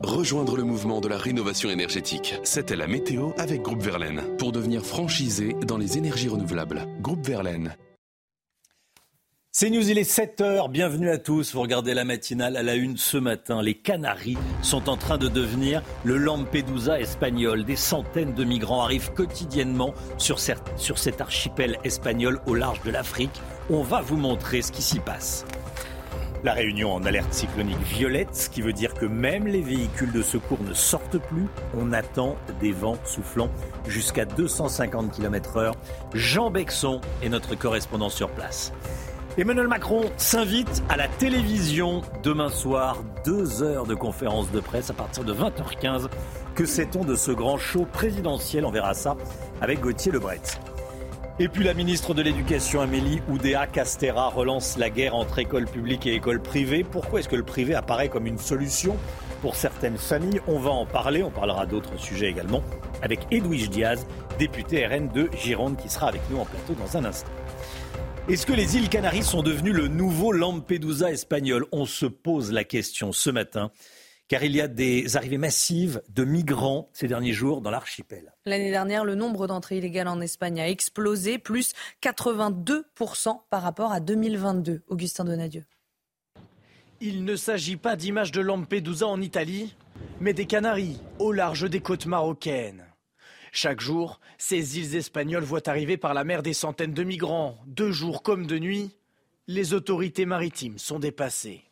Rejoindre 0.01 0.57
le 0.57 0.65
mouvement 0.65 1.01
de 1.01 1.09
la 1.09 1.17
rénovation 1.17 1.71
énergétique. 1.71 2.35
C'était 2.43 2.77
la 2.77 2.87
météo 2.87 3.31
avec 3.39 3.63
Groupe 3.63 3.83
Verlaine. 3.83 4.23
Pour 4.39 4.53
devenir 4.53 4.85
franchisé 4.85 5.55
dans 5.67 5.79
les 5.79 5.99
énergies 5.99 6.29
renouvelables. 6.29 6.87
Groupe 7.01 7.25
Verlaine. 7.25 7.77
C'est 9.57 9.71
News, 9.71 9.89
il 9.89 9.99
est 9.99 10.11
7h, 10.11 10.69
bienvenue 10.69 11.11
à 11.11 11.19
tous. 11.19 11.55
Vous 11.55 11.61
regardez 11.61 11.95
la 11.95 12.05
matinale 12.05 12.57
à 12.57 12.65
la 12.65 12.75
une 12.75 12.97
ce 12.97 13.19
matin. 13.19 13.63
Les 13.63 13.75
Canaries 13.75 14.37
sont 14.63 14.89
en 14.89 14.97
train 14.97 15.17
de 15.17 15.29
devenir 15.29 15.81
le 16.03 16.17
Lampedusa 16.17 16.99
espagnol. 16.99 17.65
Des 17.65 17.77
centaines 17.77 18.35
de 18.35 18.43
migrants 18.43 18.83
arrivent 18.83 19.13
quotidiennement 19.13 19.95
sur, 20.19 20.41
sur 20.41 20.99
cet 20.99 21.21
archipel 21.21 21.79
espagnol 21.85 22.41
au 22.47 22.55
large 22.55 22.83
de 22.83 22.91
l'Afrique. 22.91 23.41
On 23.71 23.85
va 23.85 24.01
vous 24.01 24.17
montrer 24.17 24.61
ce 24.61 24.73
qui 24.73 24.83
s'y 24.83 24.99
passe. 24.99 25.47
La 26.45 26.53
Réunion 26.53 26.93
en 26.93 27.03
alerte 27.05 27.33
cyclonique 27.33 27.81
violette, 27.85 28.37
ce 28.37 28.51
qui 28.51 28.61
veut 28.61 28.75
dire 28.75 28.93
que 28.93 29.07
même 29.07 29.47
les 29.47 29.63
véhicules 29.63 30.13
de 30.13 30.21
secours 30.21 30.63
ne 30.63 30.75
sortent 30.75 31.17
plus. 31.17 31.47
On 31.75 31.91
attend 31.91 32.37
des 32.61 32.71
vents 32.71 32.99
soufflant 33.07 33.49
jusqu'à 33.89 34.27
250 34.27 35.11
km/h. 35.11 35.73
Jean 36.13 36.51
Bexon 36.51 37.01
est 37.23 37.31
notre 37.31 37.55
correspondant 37.55 38.11
sur 38.11 38.29
place. 38.29 38.75
Emmanuel 39.39 39.69
Macron 39.69 40.03
s'invite 40.19 40.83
à 40.91 40.99
la 40.99 41.09
télévision 41.09 42.03
demain 42.23 42.51
soir, 42.51 42.99
deux 43.25 43.63
heures 43.63 43.87
de 43.87 43.95
conférence 43.95 44.53
de 44.53 44.61
presse 44.61 44.91
à 44.91 44.95
partir 44.95 45.25
de 45.25 45.33
20h15. 45.33 46.09
Que 46.55 46.67
sait-on 46.67 47.05
de 47.05 47.17
ce 47.17 47.31
grand 47.31 47.57
show 47.57 47.87
présidentiel? 47.91 48.67
On 48.67 48.71
verra 48.71 48.93
ça 48.93 49.17
avec 49.63 49.81
Gauthier 49.81 50.13
Lebret. 50.13 50.43
Et 51.41 51.49
puis 51.49 51.65
la 51.65 51.75
ministre 51.75 52.15
de 52.15 52.23
l'Éducation, 52.23 52.81
Amélie 52.81 53.21
Oudéa 53.29 53.67
Castera, 53.67 54.29
relance 54.29 54.79
la 54.79 54.89
guerre 54.89 55.17
entre 55.17 55.41
écoles 55.41 55.65
publiques 55.65 56.07
et 56.07 56.15
écoles 56.15 56.41
privées. 56.41 56.85
Pourquoi 56.85 57.19
est-ce 57.19 57.29
que 57.29 57.35
le 57.35 57.43
privé 57.43 57.75
apparaît 57.75 58.09
comme 58.09 58.29
une 58.29 58.39
solution 58.39 58.97
pour 59.43 59.57
certaines 59.57 59.99
familles? 59.99 60.41
On 60.47 60.61
va 60.61 60.71
en 60.71 60.87
parler, 60.87 61.25
on 61.25 61.33
parlera 61.33 61.67
d'autres 61.67 61.99
sujets 61.99 62.31
également, 62.31 62.63
avec 63.03 63.27
Edwige 63.33 63.69
Diaz, 63.69 64.07
député 64.39 64.87
RN 64.87 65.09
de 65.09 65.29
Gironde, 65.37 65.77
qui 65.77 65.89
sera 65.89 66.07
avec 66.07 66.21
nous 66.31 66.39
en 66.39 66.45
plateau 66.45 66.75
dans 66.75 66.97
un 66.97 67.05
instant. 67.05 67.33
Est-ce 68.29 68.47
que 68.47 68.53
les 68.53 68.77
îles 68.77 68.89
Canaries 68.89 69.25
sont 69.25 69.43
devenues 69.43 69.73
le 69.73 69.89
nouveau 69.89 70.31
Lampedusa 70.31 71.11
espagnol? 71.11 71.67
On 71.73 71.85
se 71.85 72.07
pose 72.07 72.53
la 72.53 72.63
question 72.63 73.11
ce 73.11 73.31
matin 73.31 73.73
car 74.29 74.43
il 74.43 74.57
y 74.57 74.61
a 74.61 74.69
des 74.69 75.17
arrivées 75.17 75.39
massives 75.39 76.03
de 76.09 76.25
migrants 76.25 76.89
ces 76.93 77.09
derniers 77.09 77.33
jours 77.33 77.61
dans 77.61 77.71
l'archipel. 77.71 78.33
L'année 78.47 78.71
dernière, 78.71 79.05
le 79.05 79.15
nombre 79.15 79.47
d'entrées 79.47 79.79
illégales 79.79 80.09
en 80.09 80.21
Espagne 80.21 80.61
a 80.61 80.69
explosé, 80.69 81.39
plus 81.39 81.73
82% 82.03 83.41
par 83.51 83.63
rapport 83.63 83.93
à 83.93 84.01
2022. 84.01 84.83
Augustin 84.89 85.25
Donadieu. 85.25 85.65
Il 87.01 87.25
ne 87.25 87.37
s'agit 87.37 87.77
pas 87.77 87.97
d'images 87.97 88.33
de 88.33 88.41
Lampedusa 88.41 89.07
en 89.07 89.21
Italie, 89.21 89.77
mais 90.21 90.33
des 90.33 90.47
Canaries 90.47 91.01
au 91.19 91.33
large 91.33 91.69
des 91.69 91.81
côtes 91.81 92.07
marocaines. 92.07 92.85
Chaque 93.53 93.81
jour, 93.81 94.21
ces 94.39 94.79
îles 94.79 94.97
espagnoles 94.97 95.45
voient 95.45 95.69
arriver 95.69 95.97
par 95.97 96.15
la 96.15 96.25
mer 96.25 96.43
des 96.43 96.55
centaines 96.55 96.95
de 96.95 97.05
migrants. 97.05 97.59
De 97.67 97.91
jour 97.91 98.23
comme 98.23 98.47
de 98.47 98.59
nuit, 98.59 98.97
les 99.47 99.75
autorités 99.75 100.27
maritimes 100.27 100.79
sont 100.79 100.99
dépassées 100.99 101.65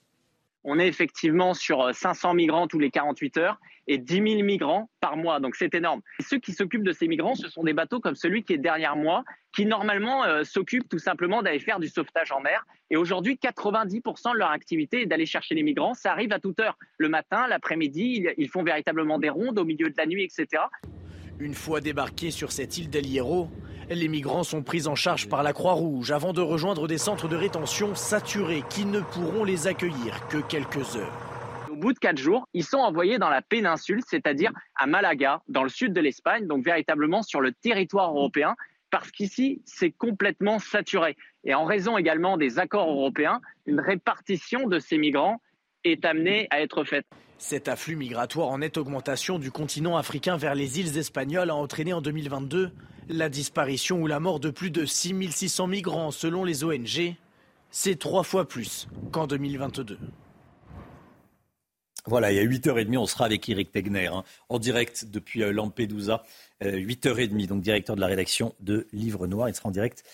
on 0.64 0.78
est 0.78 0.86
effectivement 0.86 1.54
sur 1.54 1.94
500 1.94 2.30
euh, 2.30 2.34
migrants 2.34 2.66
tous 2.66 2.78
les 2.78 2.90
48 2.90 3.36
heures 3.38 3.60
et 3.88 3.98
10 3.98 4.14
000 4.14 4.26
migrants 4.42 4.90
par 5.00 5.16
mois. 5.16 5.40
Donc 5.40 5.56
c'est 5.56 5.74
énorme. 5.74 6.02
Ceux 6.20 6.38
qui 6.38 6.52
s'occupent 6.52 6.84
de 6.84 6.92
ces 6.92 7.08
migrants, 7.08 7.34
ce 7.34 7.48
sont 7.48 7.64
des 7.64 7.72
bateaux 7.72 8.00
comme 8.00 8.14
celui 8.14 8.44
qui 8.44 8.52
est 8.52 8.58
derrière 8.58 8.96
moi, 8.96 9.24
qui 9.54 9.66
normalement 9.66 10.24
euh, 10.24 10.44
s'occupent 10.44 10.88
tout 10.88 10.98
simplement 10.98 11.42
d'aller 11.42 11.58
faire 11.58 11.80
du 11.80 11.88
sauvetage 11.88 12.30
en 12.32 12.40
mer. 12.40 12.64
Et 12.90 12.96
aujourd'hui, 12.96 13.38
90% 13.42 14.32
de 14.32 14.38
leur 14.38 14.50
activité 14.50 15.02
est 15.02 15.06
d'aller 15.06 15.26
chercher 15.26 15.54
les 15.54 15.62
migrants. 15.62 15.94
Ça 15.94 16.12
arrive 16.12 16.32
à 16.32 16.38
toute 16.38 16.60
heure, 16.60 16.78
le 16.98 17.08
matin, 17.08 17.46
l'après-midi. 17.48 18.26
Ils, 18.36 18.48
font 18.48 18.62
véritablement 18.62 19.18
des 19.18 19.30
rondes 19.30 19.58
au 19.58 19.64
milieu 19.64 19.88
de 19.88 19.94
la 19.96 20.06
nuit, 20.06 20.24
etc. 20.24 20.62
Une 21.40 21.54
fois 21.54 21.80
débarqués 21.80 22.30
sur 22.30 22.52
cette 22.52 22.78
île 22.78 22.90
d'El 22.90 23.06
Hierro, 23.06 23.48
les 23.99 24.09
migrants 24.09 24.45
sont 24.45 24.62
pris 24.62 24.86
en 24.86 24.95
charge 24.95 25.28
par 25.28 25.43
la 25.43 25.53
Croix-Rouge 25.53 26.12
avant 26.12 26.32
de 26.32 26.40
rejoindre 26.40 26.86
des 26.86 26.99
centres 26.99 27.28
de 27.28 27.36
rétention 27.36 27.95
saturés 27.95 28.62
qui 28.70 28.84
ne 28.84 29.01
pourront 29.01 29.45
les 29.45 29.66
accueillir 29.66 30.26
que 30.28 30.38
quelques 30.38 30.97
heures. 30.97 31.12
Au 31.70 31.76
bout 31.76 31.93
de 31.93 31.99
quatre 31.99 32.18
jours, 32.18 32.49
ils 32.55 32.64
sont 32.64 32.78
envoyés 32.78 33.18
dans 33.18 33.28
la 33.28 33.43
péninsule, 33.43 34.01
c'est-à-dire 34.07 34.53
à 34.76 34.86
Malaga, 34.86 35.43
dans 35.49 35.62
le 35.62 35.68
sud 35.68 35.93
de 35.93 36.01
l'Espagne, 36.01 36.47
donc 36.47 36.64
véritablement 36.64 37.22
sur 37.22 37.40
le 37.40 37.53
territoire 37.53 38.11
européen, 38.11 38.55
parce 38.90 39.11
qu'ici, 39.11 39.62
c'est 39.64 39.90
complètement 39.90 40.59
saturé. 40.59 41.16
Et 41.45 41.55
en 41.55 41.64
raison 41.64 41.99
également 41.99 42.36
des 42.36 42.59
accords 42.59 42.90
européens, 42.90 43.40
une 43.66 43.80
répartition 43.80 44.68
de 44.68 44.78
ces 44.78 44.99
migrants 44.99 45.40
est 45.84 46.05
amenée 46.05 46.47
à 46.51 46.61
être 46.61 46.84
faite. 46.84 47.07
Cet 47.38 47.66
afflux 47.66 47.97
migratoire 47.97 48.49
en 48.49 48.59
nette 48.59 48.76
augmentation 48.76 49.38
du 49.38 49.51
continent 49.51 49.97
africain 49.97 50.36
vers 50.36 50.55
les 50.55 50.78
îles 50.78 50.97
espagnoles 50.99 51.51
a 51.51 51.57
entraîné 51.57 51.93
en 51.93 52.01
2022 52.01 52.70
la 53.09 53.28
disparition 53.28 54.00
ou 54.00 54.07
la 54.07 54.20
mort 54.20 54.40
de 54.40 54.50
plus 54.50 54.70
de 54.70 54.84
6600 54.84 55.66
migrants 55.66 56.11
selon 56.11 56.44
les 56.44 56.64
ONG. 56.64 57.16
C'est 57.70 57.98
trois 57.98 58.22
fois 58.22 58.46
plus 58.46 58.88
qu'en 59.11 59.26
2022. 59.26 59.98
Voilà, 62.07 62.32
il 62.32 62.36
y 62.36 62.40
a 62.40 62.44
8h30, 62.44 62.96
on 62.98 63.07
sera 63.07 63.26
avec 63.26 63.48
Eric 63.48 63.70
Tegner 63.70 64.09
hein, 64.09 64.24
en 64.48 64.59
direct 64.59 65.05
depuis 65.05 65.44
euh, 65.44 65.53
Lampedusa. 65.53 66.24
8h30, 66.62 67.44
euh, 67.44 67.46
donc 67.46 67.62
directeur 67.62 67.96
de 67.96 68.00
la 68.00 68.06
rédaction 68.06 68.54
de 68.60 68.86
Livre 68.92 69.26
Noir. 69.26 69.48
Il 69.48 69.54
sera 69.54 69.68
en 69.68 69.72
direct 69.72 70.04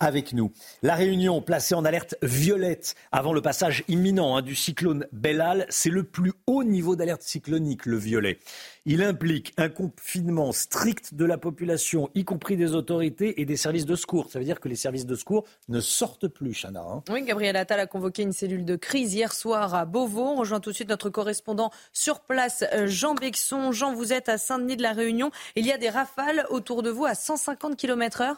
avec 0.00 0.32
nous. 0.32 0.52
La 0.82 0.94
Réunion, 0.94 1.40
placée 1.40 1.74
en 1.74 1.84
alerte 1.84 2.16
violette 2.22 2.94
avant 3.12 3.32
le 3.32 3.40
passage 3.40 3.84
imminent 3.88 4.36
hein, 4.36 4.42
du 4.42 4.54
cyclone 4.54 5.06
Bellal, 5.12 5.66
c'est 5.68 5.90
le 5.90 6.02
plus 6.02 6.32
haut 6.46 6.64
niveau 6.64 6.96
d'alerte 6.96 7.22
cyclonique, 7.22 7.86
le 7.86 7.96
violet. 7.96 8.38
Il 8.84 9.02
implique 9.02 9.52
un 9.58 9.68
confinement 9.68 10.50
strict 10.50 11.14
de 11.14 11.24
la 11.24 11.38
population, 11.38 12.10
y 12.16 12.24
compris 12.24 12.56
des 12.56 12.74
autorités 12.74 13.40
et 13.40 13.44
des 13.44 13.56
services 13.56 13.86
de 13.86 13.94
secours. 13.94 14.28
Ça 14.30 14.40
veut 14.40 14.44
dire 14.44 14.58
que 14.58 14.68
les 14.68 14.74
services 14.74 15.06
de 15.06 15.14
secours 15.14 15.44
ne 15.68 15.80
sortent 15.80 16.26
plus, 16.26 16.52
Chana. 16.52 16.80
Hein. 16.80 17.02
Oui, 17.08 17.22
Gabriel 17.22 17.56
Attal 17.56 17.78
a 17.78 17.86
convoqué 17.86 18.22
une 18.22 18.32
cellule 18.32 18.64
de 18.64 18.74
crise 18.74 19.14
hier 19.14 19.32
soir 19.32 19.74
à 19.74 19.84
Beauvau. 19.84 20.22
On 20.22 20.36
rejoint 20.36 20.58
tout 20.58 20.70
de 20.70 20.74
suite 20.74 20.88
notre 20.88 21.10
correspondant 21.10 21.70
sur 21.92 22.20
place, 22.20 22.64
euh, 22.72 22.88
Jean 22.88 23.14
Bexon. 23.14 23.70
Jean, 23.70 23.94
vous 23.94 24.12
êtes 24.12 24.28
à 24.28 24.36
Saint-Denis 24.36 24.76
de 24.76 24.82
la 24.82 24.92
Réunion. 24.92 25.30
Il 25.54 25.64
y 25.64 25.72
a 25.72 25.78
des 25.78 25.90
rafales 25.92 26.46
autour 26.50 26.82
de 26.82 26.90
vous 26.90 27.04
à 27.04 27.14
150 27.14 27.76
km/h 27.76 28.36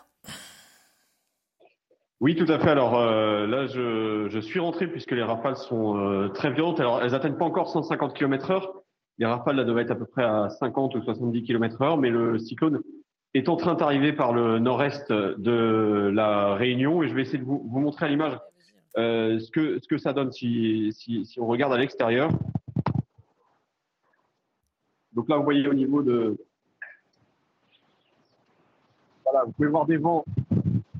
oui, 2.20 2.36
tout 2.36 2.50
à 2.50 2.58
fait. 2.58 2.70
Alors 2.70 2.98
euh, 2.98 3.46
là, 3.46 3.66
je, 3.66 4.40
suis 4.40 4.58
rentré 4.58 4.86
puisque 4.86 5.10
les 5.10 5.22
rafales 5.22 5.56
sont 5.56 5.98
euh, 5.98 6.28
très 6.28 6.50
violentes. 6.50 6.80
Alors, 6.80 7.02
elles 7.02 7.10
n'atteignent 7.10 7.36
pas 7.36 7.44
encore 7.44 7.68
150 7.68 8.14
km/h. 8.14 8.62
Les 9.18 9.26
rafales 9.26 9.56
là, 9.56 9.64
devraient 9.64 9.82
être 9.82 9.90
à 9.90 9.96
peu 9.96 10.06
près 10.06 10.24
à 10.24 10.48
50 10.48 10.94
ou 10.94 11.02
70 11.02 11.42
km/h, 11.42 12.00
mais 12.00 12.08
le 12.08 12.38
cyclone 12.38 12.80
est 13.34 13.50
en 13.50 13.56
train 13.56 13.74
d'arriver 13.74 14.14
par 14.14 14.32
le 14.32 14.58
nord-est 14.58 15.12
de 15.12 16.10
la 16.14 16.54
Réunion 16.54 17.02
et 17.02 17.08
je 17.08 17.14
vais 17.14 17.22
essayer 17.22 17.38
de 17.38 17.44
vous, 17.44 17.60
montrer 17.68 18.06
à 18.06 18.08
l'image 18.08 18.38
euh, 18.96 19.38
ce, 19.38 19.50
que, 19.50 19.98
ça 19.98 20.14
donne 20.14 20.32
si 20.32 20.94
on 21.36 21.46
regarde 21.46 21.74
à 21.74 21.78
l'extérieur. 21.78 22.30
Donc 25.12 25.28
là, 25.28 25.36
vous 25.36 25.44
voyez 25.44 25.68
au 25.68 25.74
niveau 25.74 26.02
de, 26.02 26.38
vous 29.46 29.52
pouvez 29.52 29.68
voir 29.68 29.86
des 29.86 29.96
vents, 29.96 30.24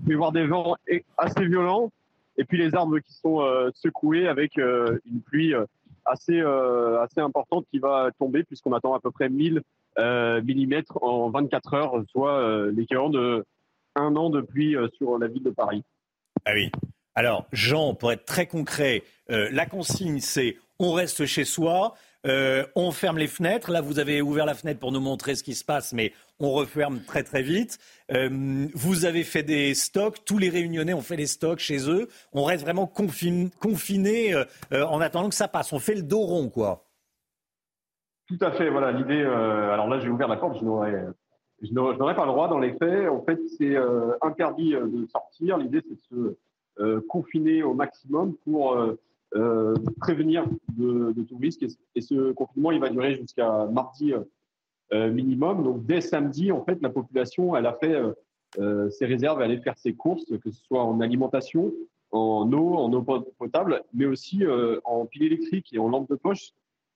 pouvez 0.05 0.17
voir 0.17 0.33
des 0.33 0.47
vents 0.47 0.77
assez 1.17 1.45
violents, 1.47 1.91
et 2.37 2.45
puis 2.45 2.59
les 2.59 2.75
arbres 2.75 2.99
qui 2.99 3.13
sont 3.13 3.41
euh, 3.41 3.71
secoués 3.75 4.29
avec 4.29 4.59
euh, 4.59 4.99
une 5.11 5.21
pluie 5.21 5.55
euh, 5.55 5.65
assez 6.07 7.21
importante 7.21 7.67
qui 7.71 7.79
va 7.79 8.11
tomber 8.19 8.45
puisqu'on 8.45 8.73
attend 8.73 8.95
à 8.95 9.01
peu 9.01 9.11
près 9.11 9.29
1000 9.29 9.63
mm 9.97 10.83
en 11.01 11.31
24 11.31 11.75
heures, 11.75 12.05
soit 12.11 12.71
l'équivalent 12.73 13.11
de 13.11 13.45
un 13.95 14.15
an 14.17 14.29
de 14.29 14.41
pluie 14.41 14.77
sur 14.99 15.19
la 15.19 15.29
ville 15.29 15.45
de 15.45 15.51
Paris. 15.51 15.83
Ah 16.45 16.51
oui. 16.53 16.71
Alors 17.15 17.47
Jean, 17.53 17.95
pour 17.95 18.11
être 18.13 18.25
très 18.25 18.47
concret, 18.47 19.05
la 19.29 19.67
consigne 19.67 20.19
c'est 20.19 20.57
on 20.81 20.93
reste 20.93 21.25
chez 21.27 21.45
soi. 21.45 21.95
On 22.25 22.91
ferme 22.91 23.19
les 23.19 23.29
fenêtres. 23.29 23.71
Là, 23.71 23.81
vous 23.81 23.99
avez 23.99 24.21
ouvert 24.21 24.47
la 24.47 24.55
fenêtre 24.55 24.81
pour 24.81 24.93
nous 24.93 25.01
montrer 25.01 25.37
ce 25.37 25.45
qui 25.45 25.55
se 25.55 25.65
passe, 25.65 25.93
mais 25.93 26.13
on 26.41 26.53
referme 26.53 27.01
très 27.01 27.23
très 27.23 27.43
vite. 27.43 27.79
Euh, 28.13 28.67
vous 28.75 29.05
avez 29.05 29.25
fait 29.25 29.43
des 29.43 29.75
stocks. 29.75 30.25
Tous 30.25 30.39
les 30.39 30.49
réunionnais 30.49 30.95
ont 30.95 31.01
fait 31.01 31.17
des 31.17 31.27
stocks 31.27 31.59
chez 31.59 31.89
eux. 31.91 32.09
On 32.33 32.45
reste 32.45 32.65
vraiment 32.65 32.87
confiné 32.87 34.35
euh, 34.35 34.45
en 34.87 35.01
attendant 35.01 35.29
que 35.29 35.35
ça 35.35 35.49
passe. 35.49 35.73
On 35.73 35.79
fait 35.79 35.95
le 35.95 36.03
dos 36.03 36.21
rond, 36.21 36.49
quoi. 36.49 36.85
Tout 38.27 38.39
à 38.41 38.53
fait. 38.53 38.71
Voilà 38.71 38.93
l'idée. 38.93 39.23
alors 39.23 39.89
là, 39.89 40.01
j'ai 40.01 40.09
ouvert 40.09 40.29
la 40.29 40.37
porte. 40.37 40.59
Je 40.59 40.65
n'aurais, 40.65 42.15
pas 42.15 42.27
le 42.27 42.33
droit 42.33 42.49
dans 42.49 42.59
les 42.59 42.73
faits. 42.75 43.09
En 43.09 43.23
fait, 43.23 43.39
c'est 43.59 43.77
interdit 44.23 44.73
de 44.73 45.07
sortir. 45.07 45.59
L'idée, 45.59 45.83
c'est 45.83 46.17
de 46.17 46.39
se 46.79 46.99
confiner 47.01 47.63
au 47.63 47.75
maximum 47.75 48.35
pour 48.45 48.77
euh, 49.37 49.75
prévenir 50.01 50.47
de, 50.77 51.13
tout 51.29 51.37
risque. 51.39 51.65
Et, 51.97 52.01
ce 52.01 52.33
confinement, 52.33 52.71
il 52.71 52.81
va 52.81 52.89
durer 52.89 53.17
jusqu'à 53.17 53.67
mardi 53.67 54.13
euh, 54.13 54.21
minimum. 55.11 55.63
Donc 55.63 55.87
dès 55.87 56.01
samedi, 56.01 56.53
en 56.53 56.65
fait, 56.65 56.81
la 56.83 56.91
population, 56.91 57.57
elle 57.57 57.67
a 57.67 57.75
fait 57.75 58.01
euh, 58.59 58.91
ses 58.91 59.07
réserves, 59.07 59.41
elle 59.41 59.51
allait 59.51 59.61
faire 59.61 59.79
ses 59.79 59.95
courses, 59.95 60.25
que 60.25 60.51
ce 60.51 60.63
soit 60.65 60.83
en 60.83 61.01
alimentation, 61.01 61.73
en 62.11 62.53
eau, 62.53 62.75
en 62.75 62.93
eau 62.93 63.03
potable, 63.39 63.83
mais 63.93 64.07
aussi 64.07 64.45
en 64.85 65.07
pile 65.07 65.25
électrique 65.25 65.73
et 65.73 65.79
en 65.79 65.89
lampe 65.89 66.09
de 66.09 66.15
poche 66.15 66.53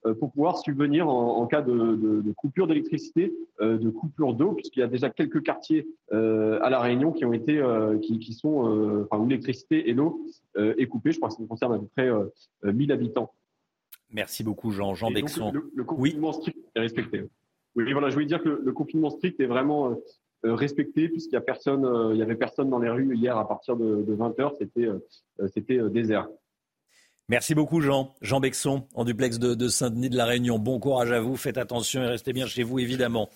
euh, 0.06 0.14
pour 0.14 0.30
pouvoir 0.30 0.58
subvenir 0.58 1.08
en, 1.08 1.44
cas 1.48 1.60
de, 1.60 2.32
coupure 2.36 2.68
d'électricité, 2.68 3.34
euh, 3.60 3.78
de 3.78 3.90
coupure 3.90 4.32
d'eau, 4.32 4.52
puisqu'il 4.52 4.78
y 4.78 4.82
a 4.84 4.86
déjà 4.86 5.10
quelques 5.10 5.42
quartiers 5.42 5.88
euh, 6.12 6.60
à 6.62 6.70
la 6.70 6.78
Réunion 6.78 7.10
qui 7.10 7.24
ont 7.24 7.32
été, 7.32 7.60
qui, 8.02 8.32
sont, 8.32 9.06
enfin, 9.10 9.20
où 9.20 9.26
l'électricité 9.26 9.88
et 9.90 9.94
l'eau 9.94 10.24
est 10.56 10.86
coupée. 10.86 11.10
Je 11.10 11.18
crois 11.18 11.30
que 11.30 11.34
ça 11.34 11.44
concerne 11.48 11.74
à 11.74 11.78
peu 11.78 11.86
près 11.96 12.10
1000 12.62 12.92
habitants. 12.92 13.32
Merci 14.10 14.44
beaucoup, 14.44 14.70
Jean. 14.70 14.94
Jean 14.94 15.10
Bexon. 15.10 15.52
Le, 15.52 15.84
confinement 15.84 16.32
strict 16.32 16.58
est 16.76 16.80
respecté. 16.80 17.24
Oui, 17.76 17.92
voilà, 17.92 18.08
je 18.08 18.14
voulais 18.14 18.26
dire 18.26 18.42
que 18.42 18.48
le, 18.48 18.72
confinement 18.72 19.10
strict 19.10 19.40
est 19.40 19.46
vraiment 19.46 19.96
respecté 20.42 21.08
puisqu'il 21.08 21.34
y 21.34 21.36
a 21.36 21.40
personne, 21.40 21.86
il 22.12 22.18
y 22.18 22.22
avait 22.22 22.36
personne 22.36 22.70
dans 22.70 22.78
les 22.78 22.90
rues 22.90 23.14
hier 23.16 23.36
à 23.36 23.46
partir 23.46 23.76
de, 23.76 24.04
20 24.08 24.36
h 24.38 24.52
C'était, 24.58 24.88
c'était 25.48 25.78
désert. 25.90 26.28
Merci 27.30 27.54
beaucoup 27.54 27.82
Jean. 27.82 28.14
Jean 28.22 28.40
Bexon, 28.40 28.88
en 28.94 29.04
duplex 29.04 29.38
de, 29.38 29.68
Saint-Denis 29.68 30.08
de 30.08 30.16
la 30.16 30.24
Réunion. 30.24 30.58
Bon 30.58 30.80
courage 30.80 31.12
à 31.12 31.20
vous, 31.20 31.36
faites 31.36 31.58
attention 31.58 32.02
et 32.02 32.06
restez 32.06 32.32
bien 32.32 32.46
chez 32.46 32.62
vous 32.62 32.78
évidemment. 32.78 33.28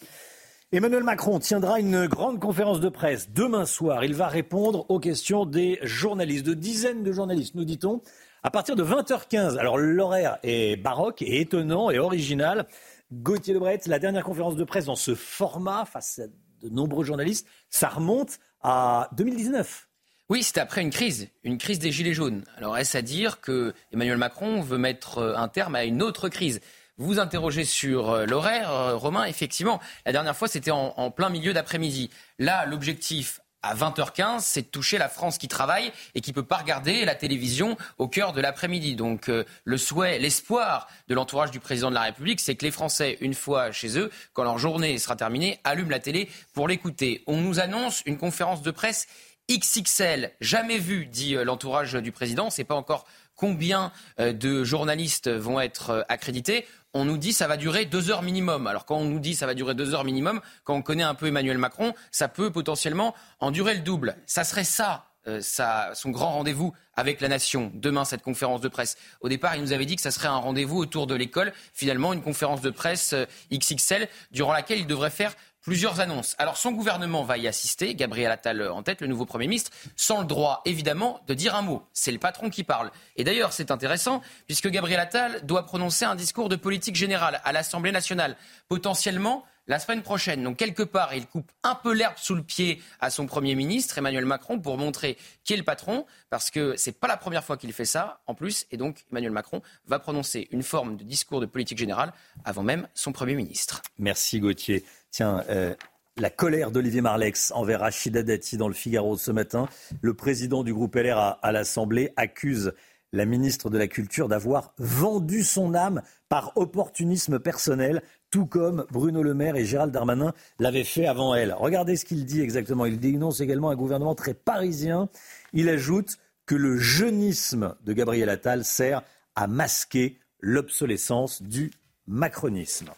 Emmanuel 0.72 1.02
Macron 1.02 1.38
tiendra 1.38 1.78
une 1.78 2.06
grande 2.06 2.40
conférence 2.40 2.80
de 2.80 2.88
presse 2.88 3.30
demain 3.30 3.66
soir. 3.66 4.02
Il 4.04 4.14
va 4.14 4.28
répondre 4.28 4.86
aux 4.88 4.98
questions 4.98 5.44
des 5.44 5.78
journalistes, 5.82 6.46
de 6.46 6.54
dizaines 6.54 7.02
de 7.02 7.12
journalistes, 7.12 7.54
nous 7.54 7.66
dit-on, 7.66 8.00
à 8.42 8.50
partir 8.50 8.76
de 8.76 8.82
20h15. 8.82 9.58
Alors 9.58 9.76
l'horaire 9.76 10.38
est 10.42 10.82
baroque 10.82 11.20
et 11.20 11.42
étonnant 11.42 11.90
et 11.90 11.98
original. 11.98 12.66
Gauthier 13.12 13.52
Lebret, 13.52 13.78
la 13.86 13.98
dernière 13.98 14.24
conférence 14.24 14.56
de 14.56 14.64
presse 14.64 14.86
dans 14.86 14.96
ce 14.96 15.14
format 15.14 15.84
face 15.84 16.18
à 16.18 16.22
de 16.62 16.70
nombreux 16.70 17.04
journalistes, 17.04 17.46
ça 17.68 17.88
remonte 17.90 18.38
à 18.62 19.10
2019. 19.12 19.88
Oui, 20.30 20.42
c'est 20.42 20.56
après 20.56 20.80
une 20.80 20.88
crise, 20.88 21.28
une 21.44 21.58
crise 21.58 21.78
des 21.78 21.92
Gilets 21.92 22.14
jaunes. 22.14 22.42
Alors 22.56 22.78
est-ce 22.78 22.96
à 22.96 23.02
dire 23.02 23.42
que 23.42 23.74
Emmanuel 23.92 24.16
Macron 24.16 24.62
veut 24.62 24.78
mettre 24.78 25.18
euh, 25.18 25.36
un 25.36 25.48
terme 25.48 25.74
à 25.74 25.84
une 25.84 26.00
autre 26.00 26.30
crise? 26.30 26.60
Vous 26.96 27.18
interrogez 27.18 27.64
sur 27.64 28.10
euh, 28.10 28.24
l'horaire, 28.24 28.70
euh, 28.70 28.96
Romain. 28.96 29.24
Effectivement, 29.24 29.78
la 30.06 30.12
dernière 30.12 30.36
fois, 30.36 30.48
c'était 30.48 30.70
en, 30.70 31.10
plein 31.10 31.28
milieu 31.28 31.52
d'après-midi. 31.52 32.08
Là, 32.38 32.64
l'objectif 32.64 33.40
à 33.62 33.74
20h15, 33.74 34.40
c'est 34.40 34.62
de 34.62 34.66
toucher 34.66 34.98
la 34.98 35.08
France 35.08 35.38
qui 35.38 35.48
travaille 35.48 35.92
et 36.14 36.20
qui 36.20 36.30
ne 36.30 36.34
peut 36.34 36.42
pas 36.42 36.58
regarder 36.58 37.04
la 37.04 37.14
télévision 37.14 37.76
au 37.98 38.08
cœur 38.08 38.32
de 38.32 38.40
l'après-midi. 38.40 38.96
Donc 38.96 39.30
le 39.64 39.76
souhait, 39.76 40.18
l'espoir 40.18 40.88
de 41.08 41.14
l'entourage 41.14 41.50
du 41.50 41.60
président 41.60 41.90
de 41.90 41.94
la 41.94 42.02
République, 42.02 42.40
c'est 42.40 42.54
que 42.54 42.64
les 42.64 42.70
Français, 42.70 43.18
une 43.20 43.34
fois 43.34 43.72
chez 43.72 43.98
eux, 43.98 44.10
quand 44.32 44.44
leur 44.44 44.58
journée 44.58 44.98
sera 44.98 45.16
terminée, 45.16 45.60
allument 45.64 45.90
la 45.90 46.00
télé 46.00 46.28
pour 46.54 46.68
l'écouter. 46.68 47.22
On 47.26 47.36
nous 47.36 47.60
annonce 47.60 48.02
une 48.06 48.18
conférence 48.18 48.62
de 48.62 48.70
presse 48.70 49.06
XXL, 49.50 50.32
jamais 50.40 50.78
vu, 50.78 51.06
dit 51.06 51.36
euh, 51.36 51.44
l'entourage 51.44 51.94
du 51.94 52.12
président. 52.12 52.48
Sait 52.50 52.64
pas 52.64 52.74
encore 52.74 53.06
combien 53.42 53.90
euh, 54.20 54.32
de 54.32 54.62
journalistes 54.62 55.28
vont 55.28 55.58
être 55.58 55.90
euh, 55.90 56.02
accrédités. 56.08 56.64
On 56.94 57.04
nous 57.04 57.16
dit 57.18 57.32
ça 57.32 57.48
va 57.48 57.56
durer 57.56 57.86
deux 57.86 58.08
heures 58.08 58.22
minimum. 58.22 58.68
Alors 58.68 58.84
quand 58.84 58.98
on 58.98 59.04
nous 59.04 59.18
dit 59.18 59.34
ça 59.34 59.46
va 59.46 59.54
durer 59.54 59.74
deux 59.74 59.94
heures 59.94 60.04
minimum, 60.04 60.40
quand 60.62 60.76
on 60.76 60.82
connaît 60.82 61.02
un 61.02 61.16
peu 61.16 61.26
Emmanuel 61.26 61.58
Macron, 61.58 61.92
ça 62.12 62.28
peut 62.28 62.52
potentiellement 62.52 63.16
en 63.40 63.50
durer 63.50 63.74
le 63.74 63.80
double. 63.80 64.14
Ça 64.26 64.44
serait 64.44 64.62
ça, 64.62 65.08
son 65.24 66.10
grand 66.10 66.30
rendez-vous 66.30 66.72
avec 66.94 67.20
la 67.20 67.26
nation 67.26 67.72
demain 67.74 68.04
cette 68.04 68.22
conférence 68.22 68.60
de 68.60 68.68
presse. 68.68 68.96
Au 69.22 69.28
départ, 69.28 69.56
il 69.56 69.62
nous 69.62 69.72
avait 69.72 69.86
dit 69.86 69.96
que 69.96 70.02
ça 70.02 70.12
serait 70.12 70.28
un 70.28 70.36
rendez-vous 70.36 70.78
autour 70.78 71.08
de 71.08 71.16
l'école. 71.16 71.52
Finalement, 71.72 72.12
une 72.12 72.22
conférence 72.22 72.60
de 72.60 72.70
presse 72.70 73.12
XXL 73.52 74.08
durant 74.30 74.52
laquelle 74.52 74.78
il 74.78 74.86
devrait 74.86 75.10
faire 75.10 75.34
plusieurs 75.62 76.00
annonces. 76.00 76.34
Alors 76.38 76.56
son 76.56 76.72
gouvernement 76.72 77.24
va 77.24 77.38
y 77.38 77.48
assister, 77.48 77.94
Gabriel 77.94 78.30
Attal 78.30 78.68
en 78.68 78.82
tête, 78.82 79.00
le 79.00 79.06
nouveau 79.06 79.24
Premier 79.24 79.46
ministre, 79.46 79.70
sans 79.96 80.20
le 80.20 80.26
droit 80.26 80.60
évidemment 80.64 81.20
de 81.26 81.34
dire 81.34 81.54
un 81.54 81.62
mot. 81.62 81.82
C'est 81.92 82.12
le 82.12 82.18
patron 82.18 82.50
qui 82.50 82.64
parle. 82.64 82.90
Et 83.16 83.24
d'ailleurs 83.24 83.52
c'est 83.52 83.70
intéressant 83.70 84.22
puisque 84.46 84.68
Gabriel 84.68 85.00
Attal 85.00 85.44
doit 85.46 85.64
prononcer 85.64 86.04
un 86.04 86.16
discours 86.16 86.48
de 86.48 86.56
politique 86.56 86.96
générale 86.96 87.40
à 87.44 87.52
l'Assemblée 87.52 87.92
nationale, 87.92 88.36
potentiellement 88.68 89.44
la 89.66 89.78
semaine 89.78 90.02
prochaine. 90.02 90.42
Donc 90.42 90.56
quelque 90.56 90.82
part, 90.82 91.14
il 91.14 91.26
coupe 91.26 91.50
un 91.62 91.74
peu 91.74 91.92
l'herbe 91.92 92.16
sous 92.16 92.34
le 92.34 92.42
pied 92.42 92.82
à 93.00 93.10
son 93.10 93.26
Premier 93.26 93.54
ministre, 93.54 93.98
Emmanuel 93.98 94.26
Macron, 94.26 94.58
pour 94.58 94.76
montrer 94.76 95.16
qui 95.44 95.52
est 95.52 95.56
le 95.56 95.62
patron, 95.62 96.06
parce 96.30 96.50
que 96.50 96.76
ce 96.76 96.90
n'est 96.90 96.94
pas 96.94 97.08
la 97.08 97.16
première 97.16 97.44
fois 97.44 97.56
qu'il 97.56 97.72
fait 97.72 97.84
ça, 97.84 98.20
en 98.26 98.34
plus, 98.34 98.66
et 98.70 98.76
donc 98.76 99.04
Emmanuel 99.10 99.32
Macron 99.32 99.62
va 99.86 99.98
prononcer 99.98 100.48
une 100.50 100.62
forme 100.62 100.96
de 100.96 101.04
discours 101.04 101.40
de 101.40 101.46
politique 101.46 101.78
générale 101.78 102.12
avant 102.44 102.62
même 102.62 102.88
son 102.94 103.12
Premier 103.12 103.34
ministre. 103.34 103.82
Merci 103.98 104.40
Gauthier. 104.40 104.84
Tiens, 105.12 105.44
euh, 105.50 105.74
la 106.16 106.30
colère 106.30 106.70
d'Olivier 106.70 107.02
Marlex 107.02 107.52
envers 107.54 107.80
Rachida 107.80 108.22
Dati 108.22 108.56
dans 108.56 108.66
le 108.66 108.72
Figaro 108.72 109.18
ce 109.18 109.30
matin. 109.30 109.68
Le 110.00 110.14
président 110.14 110.64
du 110.64 110.72
groupe 110.72 110.94
LR 110.94 111.38
à, 111.42 111.52
l'Assemblée 111.52 112.14
accuse 112.16 112.72
la 113.12 113.26
ministre 113.26 113.68
de 113.68 113.76
la 113.76 113.88
Culture 113.88 114.28
d'avoir 114.28 114.72
vendu 114.78 115.44
son 115.44 115.74
âme 115.74 116.00
par 116.30 116.56
opportunisme 116.56 117.38
personnel, 117.38 118.02
tout 118.30 118.46
comme 118.46 118.86
Bruno 118.90 119.22
Le 119.22 119.34
Maire 119.34 119.56
et 119.56 119.66
Gérald 119.66 119.92
Darmanin 119.92 120.32
l'avaient 120.58 120.82
fait 120.82 121.04
avant 121.06 121.34
elle. 121.34 121.52
Regardez 121.52 121.96
ce 121.96 122.06
qu'il 122.06 122.24
dit 122.24 122.40
exactement. 122.40 122.86
Il 122.86 122.98
dénonce 122.98 123.40
également 123.40 123.68
un 123.68 123.76
gouvernement 123.76 124.14
très 124.14 124.32
parisien. 124.32 125.10
Il 125.52 125.68
ajoute 125.68 126.16
que 126.46 126.54
le 126.54 126.78
jeunisme 126.78 127.76
de 127.84 127.92
Gabriel 127.92 128.30
Attal 128.30 128.64
sert 128.64 129.02
à 129.36 129.46
masquer 129.46 130.18
l'obsolescence 130.40 131.42
du 131.42 131.70
macronisme. 132.06 132.88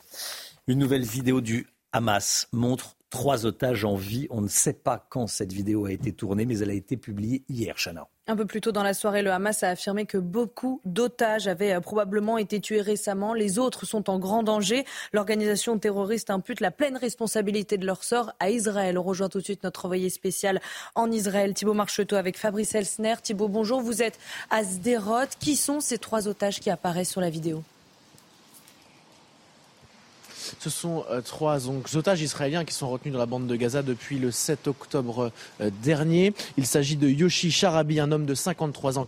Une 0.69 0.79
nouvelle 0.79 1.03
vidéo 1.03 1.41
du 1.41 1.67
Hamas 1.95 2.49
montre 2.51 2.97
trois 3.09 3.47
otages 3.47 3.85
en 3.85 3.95
vie. 3.95 4.27
On 4.31 4.41
ne 4.41 4.49
sait 4.49 4.73
pas 4.73 5.07
quand 5.09 5.29
cette 5.29 5.53
vidéo 5.53 5.87
a 5.87 5.93
été 5.93 6.11
tournée, 6.11 6.45
mais 6.45 6.59
elle 6.59 6.71
a 6.71 6.75
été 6.75 6.97
publiée 6.97 7.45
hier, 7.49 7.77
Chana. 7.77 8.09
Un 8.27 8.35
peu 8.35 8.47
plus 8.47 8.61
tôt 8.61 8.73
dans 8.73 8.83
la 8.83 8.95
soirée, 8.95 9.23
le 9.23 9.31
Hamas 9.31 9.63
a 9.63 9.69
affirmé 9.69 10.05
que 10.05 10.19
beaucoup 10.19 10.81
d'otages 10.85 11.47
avaient 11.47 11.73
euh, 11.73 11.81
probablement 11.81 12.37
été 12.37 12.61
tués 12.61 12.81
récemment. 12.81 13.33
Les 13.33 13.61
autres 13.61 13.87
sont 13.87 14.11
en 14.11 14.19
grand 14.19 14.43
danger. 14.43 14.85
L'organisation 15.13 15.79
terroriste 15.79 16.31
impute 16.31 16.59
la 16.59 16.73
pleine 16.73 16.97
responsabilité 16.97 17.79
de 17.79 17.87
leur 17.87 18.03
sort 18.03 18.33
à 18.41 18.51
Israël. 18.51 18.99
On 18.99 19.05
rejoint 19.05 19.29
tout 19.29 19.39
de 19.39 19.45
suite 19.45 19.63
notre 19.63 19.85
envoyé 19.85 20.11
spécial 20.11 20.61
en 20.97 21.13
Israël, 21.13 21.55
Thibault 21.55 21.75
Marcheteau, 21.75 22.17
avec 22.17 22.37
Fabrice 22.37 22.75
Elsner. 22.75 23.15
Thibault, 23.23 23.47
bonjour. 23.49 23.81
Vous 23.81 24.03
êtes 24.03 24.19
à 24.51 24.65
Sderot. 24.65 25.29
Qui 25.39 25.55
sont 25.55 25.79
ces 25.79 25.99
trois 25.99 26.27
otages 26.27 26.59
qui 26.59 26.71
apparaissent 26.71 27.13
sur 27.13 27.21
la 27.21 27.31
vidéo? 27.31 27.63
Ce 30.59 30.71
sont 30.71 31.05
euh, 31.11 31.21
trois 31.21 31.69
otages 31.97 32.23
israéliens 32.23 32.65
qui 32.65 32.75
sont 32.75 32.89
retenus 32.89 33.13
dans 33.13 33.19
la 33.19 33.27
bande 33.27 33.47
de 33.47 33.57
Gaza 33.57 33.83
depuis 33.83 34.19
le 34.19 34.31
7 34.31 34.69
octobre 34.69 35.31
euh, 35.61 35.71
dernier. 35.83 36.35
Il 36.57 36.67
s'agit 36.67 36.97
de 36.97 37.09
Yoshi 37.09 37.51
Sharabi, 37.51 38.01
un 38.01 38.13
homme 38.13 38.27
de 38.27 38.35
53 38.35 38.99
ans 38.99 39.07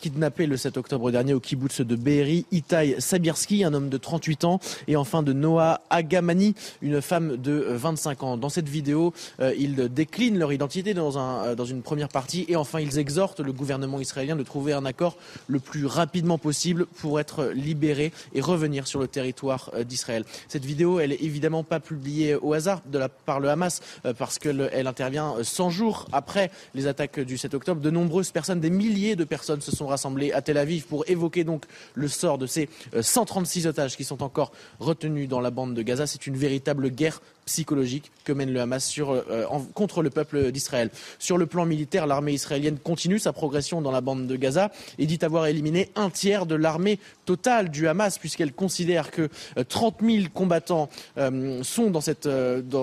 kidnappé, 0.00 0.46
le 0.46 0.56
7 0.56 0.76
octobre 0.76 1.10
dernier 1.10 1.34
au 1.34 1.40
kibbutz 1.40 1.80
de 1.80 1.96
Be'eri. 1.96 2.46
Itai 2.52 2.96
Sabirski, 3.00 3.64
un 3.64 3.74
homme 3.74 3.88
de 3.88 3.96
38 3.96 4.44
ans. 4.44 4.60
Et 4.88 4.96
enfin 4.96 5.22
de 5.22 5.32
Noah 5.32 5.80
Agamani, 5.90 6.54
une 6.82 7.00
femme 7.00 7.36
de 7.36 7.66
25 7.70 8.22
ans. 8.22 8.36
Dans 8.36 8.48
cette 8.48 8.68
vidéo, 8.68 9.12
euh, 9.40 9.54
ils 9.58 9.74
déclinent 9.88 10.38
leur 10.38 10.52
identité 10.52 10.94
dans, 10.94 11.18
un, 11.18 11.54
dans 11.54 11.64
une 11.64 11.82
première 11.82 12.08
partie. 12.08 12.44
Et 12.48 12.56
enfin, 12.56 12.80
ils 12.80 12.98
exhortent 12.98 13.40
le 13.40 13.52
gouvernement 13.52 14.00
israélien 14.00 14.36
de 14.36 14.42
trouver 14.42 14.72
un 14.72 14.84
accord 14.84 15.16
le 15.48 15.58
plus 15.58 15.86
rapidement 15.86 16.38
possible 16.38 16.86
pour 16.86 17.20
être 17.20 17.46
libéré 17.46 18.12
et 18.34 18.40
revenir 18.40 18.86
sur 18.86 19.00
le 19.00 19.08
territoire 19.08 19.72
d'Israël. 19.86 20.24
Cette 20.56 20.64
vidéo, 20.64 21.00
elle 21.00 21.12
est 21.12 21.22
évidemment 21.22 21.64
pas 21.64 21.80
publiée 21.80 22.34
au 22.34 22.54
hasard 22.54 22.80
par 23.26 23.40
le 23.40 23.50
Hamas 23.50 23.82
euh, 24.06 24.14
parce 24.14 24.38
qu'elle 24.38 24.86
intervient 24.86 25.34
100 25.42 25.68
jours 25.68 26.08
après 26.12 26.50
les 26.74 26.86
attaques 26.86 27.20
du 27.20 27.36
7 27.36 27.52
octobre. 27.52 27.82
De 27.82 27.90
nombreuses 27.90 28.30
personnes, 28.30 28.58
des 28.58 28.70
milliers 28.70 29.16
de 29.16 29.24
personnes 29.24 29.60
se 29.60 29.70
sont 29.70 29.86
rassemblées 29.86 30.32
à 30.32 30.40
Tel 30.40 30.56
Aviv 30.56 30.86
pour 30.86 31.04
évoquer 31.10 31.44
donc 31.44 31.66
le 31.92 32.08
sort 32.08 32.38
de 32.38 32.46
ces 32.46 32.70
136 32.98 33.66
euh, 33.66 33.68
otages 33.68 33.98
qui 33.98 34.04
sont 34.04 34.22
encore 34.22 34.50
retenus 34.80 35.28
dans 35.28 35.40
la 35.40 35.50
bande 35.50 35.74
de 35.74 35.82
Gaza. 35.82 36.06
C'est 36.06 36.26
une 36.26 36.38
véritable 36.38 36.88
guerre 36.88 37.20
psychologique 37.46 38.10
que 38.24 38.32
mène 38.32 38.52
le 38.52 38.60
Hamas 38.60 38.84
sur, 38.84 39.12
euh, 39.12 39.44
contre 39.72 40.02
le 40.02 40.10
peuple 40.10 40.50
d'Israël. 40.50 40.90
Sur 41.20 41.38
le 41.38 41.46
plan 41.46 41.64
militaire, 41.64 42.06
l'armée 42.06 42.32
israélienne 42.32 42.76
continue 42.76 43.20
sa 43.20 43.32
progression 43.32 43.80
dans 43.80 43.92
la 43.92 44.00
bande 44.00 44.26
de 44.26 44.36
Gaza 44.36 44.72
et 44.98 45.06
dit 45.06 45.20
avoir 45.22 45.46
éliminé 45.46 45.90
un 45.94 46.10
tiers 46.10 46.44
de 46.44 46.56
l'armée 46.56 46.98
totale 47.24 47.70
du 47.70 47.86
Hamas 47.86 48.18
puisqu'elle 48.18 48.52
considère 48.52 49.12
que 49.12 49.28
30 49.68 50.02
euh, 50.02 50.06
000 50.22 50.26
combattants 50.34 50.88
euh, 51.18 51.62
sont, 51.62 51.90
dans 51.90 52.00
cette, 52.00 52.28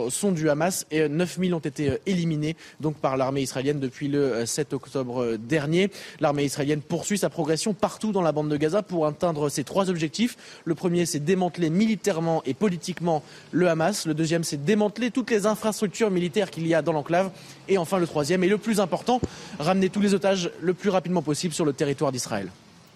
sont 0.09 0.32
du 0.32 0.49
Hamas 0.49 0.86
et 0.91 1.09
9 1.09 1.39
000 1.41 1.53
ont 1.53 1.59
été 1.59 1.97
éliminés 2.05 2.55
donc 2.80 2.95
par 2.95 3.18
l'armée 3.18 3.41
israélienne 3.41 3.82
depuis 3.82 4.07
le 4.07 4.45
7 4.45 4.72
octobre 4.72 5.36
dernier. 5.36 5.91
L'armée 6.22 6.45
israélienne 6.45 6.82
poursuit 6.82 7.18
sa 7.18 7.30
progression 7.30 7.74
partout 7.74 8.14
dans 8.14 8.22
la 8.22 8.32
bande 8.32 8.47
de 8.47 8.55
Gaza 8.55 8.82
pour 8.82 9.05
atteindre 9.07 9.49
ses 9.49 9.66
trois 9.66 9.89
objectifs. 9.89 10.38
Le 10.64 10.74
premier, 10.74 11.05
c'est 11.05 11.20
démanteler 11.20 11.70
militairement 11.70 12.41
et 12.45 12.53
politiquement 12.53 13.24
le 13.51 13.68
Hamas. 13.68 14.05
Le 14.05 14.14
deuxième, 14.14 14.45
démanteler 14.58 15.12
toutes 15.12 15.32
les 15.32 15.45
infrastructures 15.45 16.12
militaires 16.12 16.51
qu'il 16.51 16.68
y 16.68 16.74
a 16.74 16.82
dans 16.82 16.93
l'enclave. 16.93 17.32
Et 17.68 17.78
enfin, 17.78 17.97
le 17.97 18.08
troisième 18.08 18.43
et 18.43 18.47
le 18.47 18.58
plus 18.58 18.80
important, 18.80 19.22
ramener 19.60 19.89
tous 19.89 20.01
les 20.01 20.14
otages 20.14 20.51
le 20.62 20.74
plus 20.74 20.89
rapidement 20.89 21.22
possible 21.22 21.54
sur 21.54 21.66
le 21.66 21.74
territoire 21.74 22.12
d'Israël. 22.12 22.49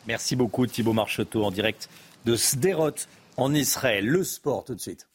Merci 0.07 0.35
beaucoup 0.35 0.65
Thibault 0.65 0.93
Marcheteau 0.93 1.43
en 1.43 1.51
direct 1.51 1.89
de 2.25 2.35
Sderot 2.35 2.91
en 3.35 3.53
Israël. 3.53 4.05
Le 4.05 4.23
sport 4.23 4.63
tout 4.63 4.75
de 4.75 4.81
suite. 4.81 5.07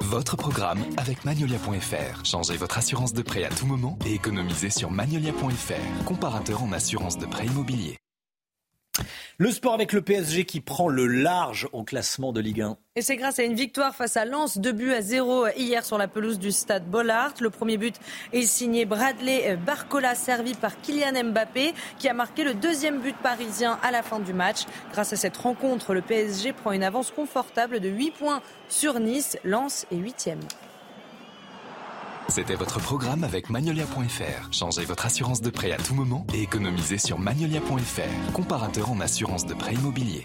Votre 0.00 0.36
programme 0.36 0.84
avec 0.96 1.24
Magnolia.fr. 1.24 2.24
Changez 2.24 2.56
votre 2.56 2.78
assurance 2.78 3.12
de 3.12 3.22
prêt 3.22 3.44
à 3.44 3.48
tout 3.48 3.66
moment 3.66 3.98
et 4.06 4.14
économisez 4.14 4.70
sur 4.70 4.90
Magnolia.fr, 4.90 6.04
comparateur 6.04 6.62
en 6.62 6.72
assurance 6.72 7.18
de 7.18 7.26
prêt 7.26 7.46
immobilier. 7.46 7.98
Le 9.40 9.52
sport 9.52 9.74
avec 9.74 9.92
le 9.92 10.02
PSG 10.02 10.46
qui 10.46 10.60
prend 10.60 10.88
le 10.88 11.06
large 11.06 11.68
au 11.72 11.84
classement 11.84 12.32
de 12.32 12.40
Ligue 12.40 12.62
1. 12.62 12.76
Et 12.96 13.02
c'est 13.02 13.14
grâce 13.14 13.38
à 13.38 13.44
une 13.44 13.54
victoire 13.54 13.94
face 13.94 14.16
à 14.16 14.24
Lens, 14.24 14.58
2 14.58 14.72
buts 14.72 14.92
à 14.92 15.00
0 15.00 15.46
hier 15.56 15.84
sur 15.84 15.96
la 15.96 16.08
pelouse 16.08 16.40
du 16.40 16.50
stade 16.50 16.90
Bollard. 16.90 17.34
Le 17.40 17.48
premier 17.48 17.76
but 17.76 17.94
est 18.32 18.42
signé 18.42 18.84
Bradley 18.84 19.56
Barcola, 19.64 20.16
servi 20.16 20.54
par 20.54 20.80
Kylian 20.80 21.22
Mbappé, 21.30 21.72
qui 22.00 22.08
a 22.08 22.14
marqué 22.14 22.42
le 22.42 22.54
deuxième 22.54 22.98
but 22.98 23.16
parisien 23.16 23.78
à 23.84 23.92
la 23.92 24.02
fin 24.02 24.18
du 24.18 24.32
match. 24.32 24.62
Grâce 24.90 25.12
à 25.12 25.16
cette 25.16 25.36
rencontre, 25.36 25.94
le 25.94 26.02
PSG 26.02 26.52
prend 26.52 26.72
une 26.72 26.82
avance 26.82 27.12
confortable 27.12 27.78
de 27.78 27.88
8 27.88 28.10
points 28.10 28.42
sur 28.68 28.98
Nice. 28.98 29.38
Lens 29.44 29.86
est 29.92 29.98
8 29.98 30.18
c'était 32.28 32.54
votre 32.54 32.80
programme 32.80 33.24
avec 33.24 33.50
Magnolia.fr. 33.50 34.52
Changez 34.52 34.84
votre 34.84 35.06
assurance 35.06 35.40
de 35.40 35.50
prêt 35.50 35.72
à 35.72 35.76
tout 35.76 35.94
moment 35.94 36.26
et 36.34 36.42
économisez 36.42 36.98
sur 36.98 37.18
Magnolia.fr, 37.18 38.32
comparateur 38.32 38.90
en 38.90 39.00
assurance 39.00 39.46
de 39.46 39.54
prêt 39.54 39.74
immobilier. 39.74 40.24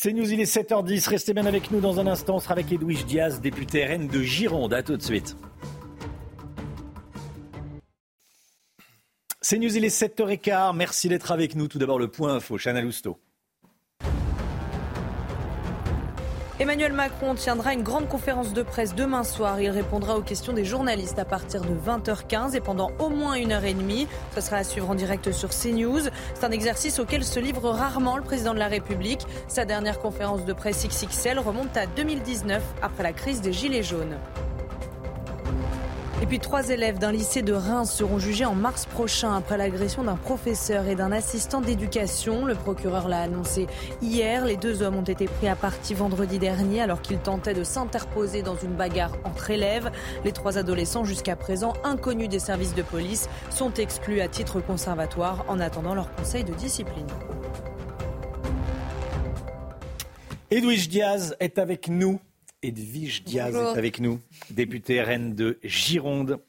C'est 0.00 0.12
News, 0.12 0.32
il 0.32 0.40
est 0.40 0.44
7h10. 0.44 1.08
Restez 1.08 1.34
bien 1.34 1.46
avec 1.46 1.72
nous 1.72 1.80
dans 1.80 1.98
un 1.98 2.06
instant. 2.06 2.36
On 2.36 2.38
sera 2.38 2.52
avec 2.52 2.70
Edwige 2.70 3.04
Diaz, 3.04 3.40
député 3.40 3.84
RN 3.84 4.06
de 4.06 4.22
Gironde. 4.22 4.72
A 4.72 4.84
tout 4.84 4.96
de 4.96 5.02
suite. 5.02 5.36
C'est 9.40 9.58
News, 9.58 9.76
il 9.76 9.84
est 9.84 9.88
7h15. 9.88 10.76
Merci 10.76 11.08
d'être 11.08 11.32
avec 11.32 11.56
nous. 11.56 11.66
Tout 11.66 11.78
d'abord, 11.78 11.98
le 11.98 12.06
point 12.06 12.34
info. 12.34 12.58
Chana 12.58 12.80
Lousteau. 12.80 13.18
Emmanuel 16.60 16.92
Macron 16.92 17.36
tiendra 17.36 17.72
une 17.72 17.84
grande 17.84 18.08
conférence 18.08 18.52
de 18.52 18.64
presse 18.64 18.96
demain 18.96 19.22
soir. 19.22 19.60
Il 19.60 19.70
répondra 19.70 20.16
aux 20.16 20.22
questions 20.22 20.52
des 20.52 20.64
journalistes 20.64 21.20
à 21.20 21.24
partir 21.24 21.60
de 21.60 21.68
20h15 21.68 22.56
et 22.56 22.60
pendant 22.60 22.90
au 22.98 23.10
moins 23.10 23.34
une 23.34 23.52
heure 23.52 23.64
et 23.64 23.74
demie. 23.74 24.08
Ce 24.34 24.40
sera 24.40 24.56
à 24.56 24.64
suivre 24.64 24.90
en 24.90 24.96
direct 24.96 25.30
sur 25.30 25.50
CNews. 25.50 26.10
C'est 26.34 26.44
un 26.44 26.50
exercice 26.50 26.98
auquel 26.98 27.22
se 27.22 27.38
livre 27.38 27.70
rarement 27.70 28.16
le 28.16 28.24
président 28.24 28.54
de 28.54 28.58
la 28.58 28.66
République. 28.66 29.24
Sa 29.46 29.64
dernière 29.64 30.00
conférence 30.00 30.44
de 30.44 30.52
presse 30.52 30.84
XXL 30.84 31.38
remonte 31.38 31.76
à 31.76 31.86
2019 31.86 32.60
après 32.82 33.04
la 33.04 33.12
crise 33.12 33.40
des 33.40 33.52
Gilets 33.52 33.84
jaunes. 33.84 34.18
Et 36.20 36.26
puis 36.26 36.40
trois 36.40 36.68
élèves 36.70 36.98
d'un 36.98 37.12
lycée 37.12 37.42
de 37.42 37.52
Reims 37.52 37.92
seront 37.92 38.18
jugés 38.18 38.44
en 38.44 38.54
mars 38.54 38.86
prochain 38.86 39.36
après 39.36 39.56
l'agression 39.56 40.02
d'un 40.02 40.16
professeur 40.16 40.88
et 40.88 40.96
d'un 40.96 41.12
assistant 41.12 41.60
d'éducation. 41.60 42.44
Le 42.44 42.56
procureur 42.56 43.06
l'a 43.06 43.20
annoncé 43.22 43.68
hier. 44.02 44.44
Les 44.44 44.56
deux 44.56 44.82
hommes 44.82 44.96
ont 44.96 45.02
été 45.02 45.26
pris 45.26 45.46
à 45.46 45.54
partie 45.54 45.94
vendredi 45.94 46.40
dernier 46.40 46.82
alors 46.82 47.02
qu'ils 47.02 47.20
tentaient 47.20 47.54
de 47.54 47.62
s'interposer 47.62 48.42
dans 48.42 48.56
une 48.56 48.74
bagarre 48.74 49.12
entre 49.22 49.50
élèves. 49.50 49.92
Les 50.24 50.32
trois 50.32 50.58
adolescents, 50.58 51.04
jusqu'à 51.04 51.36
présent 51.36 51.72
inconnus 51.84 52.28
des 52.28 52.40
services 52.40 52.74
de 52.74 52.82
police, 52.82 53.28
sont 53.50 53.72
exclus 53.74 54.20
à 54.20 54.26
titre 54.26 54.60
conservatoire 54.60 55.44
en 55.46 55.60
attendant 55.60 55.94
leur 55.94 56.12
conseil 56.16 56.42
de 56.42 56.52
discipline. 56.52 57.06
Edwige 60.50 60.88
Diaz 60.88 61.36
est 61.38 61.58
avec 61.58 61.88
nous 61.88 62.18
Edwige 62.62 63.22
Diaz 63.24 63.54
est 63.54 63.78
avec 63.78 64.00
nous, 64.00 64.20
députée 64.50 65.00
RN 65.00 65.34
de 65.34 65.58
Gironde, 65.62 66.40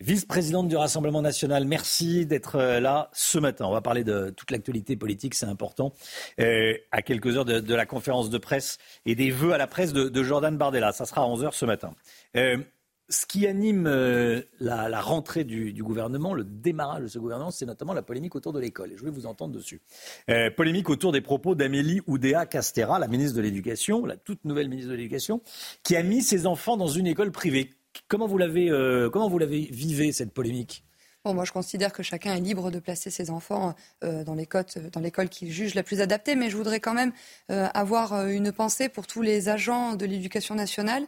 vice-présidente 0.00 0.68
du 0.68 0.76
Rassemblement 0.76 1.20
national. 1.20 1.66
Merci 1.66 2.24
d'être 2.24 2.56
euh, 2.56 2.80
là 2.80 3.10
ce 3.12 3.38
matin. 3.38 3.66
On 3.66 3.72
va 3.72 3.82
parler 3.82 4.02
de 4.02 4.30
toute 4.30 4.50
l'actualité 4.50 4.96
politique, 4.96 5.34
c'est 5.34 5.46
important. 5.46 5.92
Euh, 6.40 6.76
à 6.90 7.02
quelques 7.02 7.36
heures 7.36 7.44
de, 7.44 7.74
la 7.74 7.86
conférence 7.86 8.30
de 8.30 8.38
presse 8.38 8.78
et 9.04 9.14
des 9.14 9.30
vœux 9.30 9.52
à 9.52 9.58
la 9.58 9.66
presse 9.66 9.92
de, 9.92 10.22
Jordan 10.22 10.56
Bardella. 10.56 10.92
Ça 10.92 11.04
sera 11.04 11.22
à 11.22 11.26
11h 11.26 11.52
ce 11.52 11.66
matin. 11.66 11.94
Euh, 12.36 12.56
ce 13.08 13.26
qui 13.26 13.46
anime 13.46 13.86
euh, 13.86 14.40
la, 14.60 15.00
rentrée 15.00 15.44
du, 15.44 15.82
gouvernement, 15.82 16.34
le 16.34 16.44
démarrage 16.44 17.02
de 17.02 17.08
ce 17.08 17.18
gouvernement, 17.18 17.50
c'est 17.50 17.66
notamment 17.66 17.92
la 17.92 18.02
polémique 18.02 18.34
autour 18.34 18.52
de 18.52 18.60
l'école. 18.60 18.92
Et 18.92 18.96
je 18.96 19.04
vais 19.04 19.10
vous 19.10 19.26
entendre 19.26 19.54
dessus. 19.54 19.80
Euh, 20.30 20.50
polémique 20.50 20.88
autour 20.88 21.12
des 21.12 21.20
propos 21.20 21.54
d'Amélie 21.54 22.00
Oudéa 22.06 22.46
Castera, 22.46 22.98
la 22.98 23.08
ministre 23.08 23.36
de 23.36 23.42
l'Éducation, 23.42 24.06
la 24.06 24.16
toute 24.16 24.44
nouvelle 24.44 24.68
ministre 24.68 24.90
de 24.90 24.96
l'Éducation, 24.96 25.42
qui 25.82 25.96
a 25.96 26.02
mis 26.02 26.22
ses 26.22 26.46
enfants 26.46 26.76
dans 26.76 26.88
une 26.88 27.06
école 27.06 27.32
privée. 27.32 27.70
Comment 28.08 28.26
vous 28.26 28.38
l'avez, 28.38 28.70
euh, 28.70 29.10
cette 30.12 30.32
polémique? 30.32 30.84
Bon, 31.24 31.34
moi, 31.34 31.44
je 31.44 31.52
considère 31.52 31.92
que 31.92 32.02
chacun 32.02 32.34
est 32.34 32.40
libre 32.40 32.72
de 32.72 32.80
placer 32.80 33.08
ses 33.08 33.30
enfants 33.30 33.76
euh, 34.02 34.24
dans 34.24 34.34
l'école 34.34 35.28
qu'il 35.28 35.52
juge 35.52 35.76
la 35.76 35.84
plus 35.84 36.00
adaptée, 36.00 36.34
mais 36.34 36.50
je 36.50 36.56
voudrais 36.56 36.80
quand 36.80 36.94
même 36.94 37.12
euh, 37.52 37.68
avoir 37.74 38.12
euh, 38.12 38.26
une 38.26 38.50
pensée 38.50 38.88
pour 38.88 39.06
tous 39.06 39.22
les 39.22 39.48
agents 39.48 39.94
de 39.94 40.04
l'éducation 40.04 40.56
nationale 40.56 41.06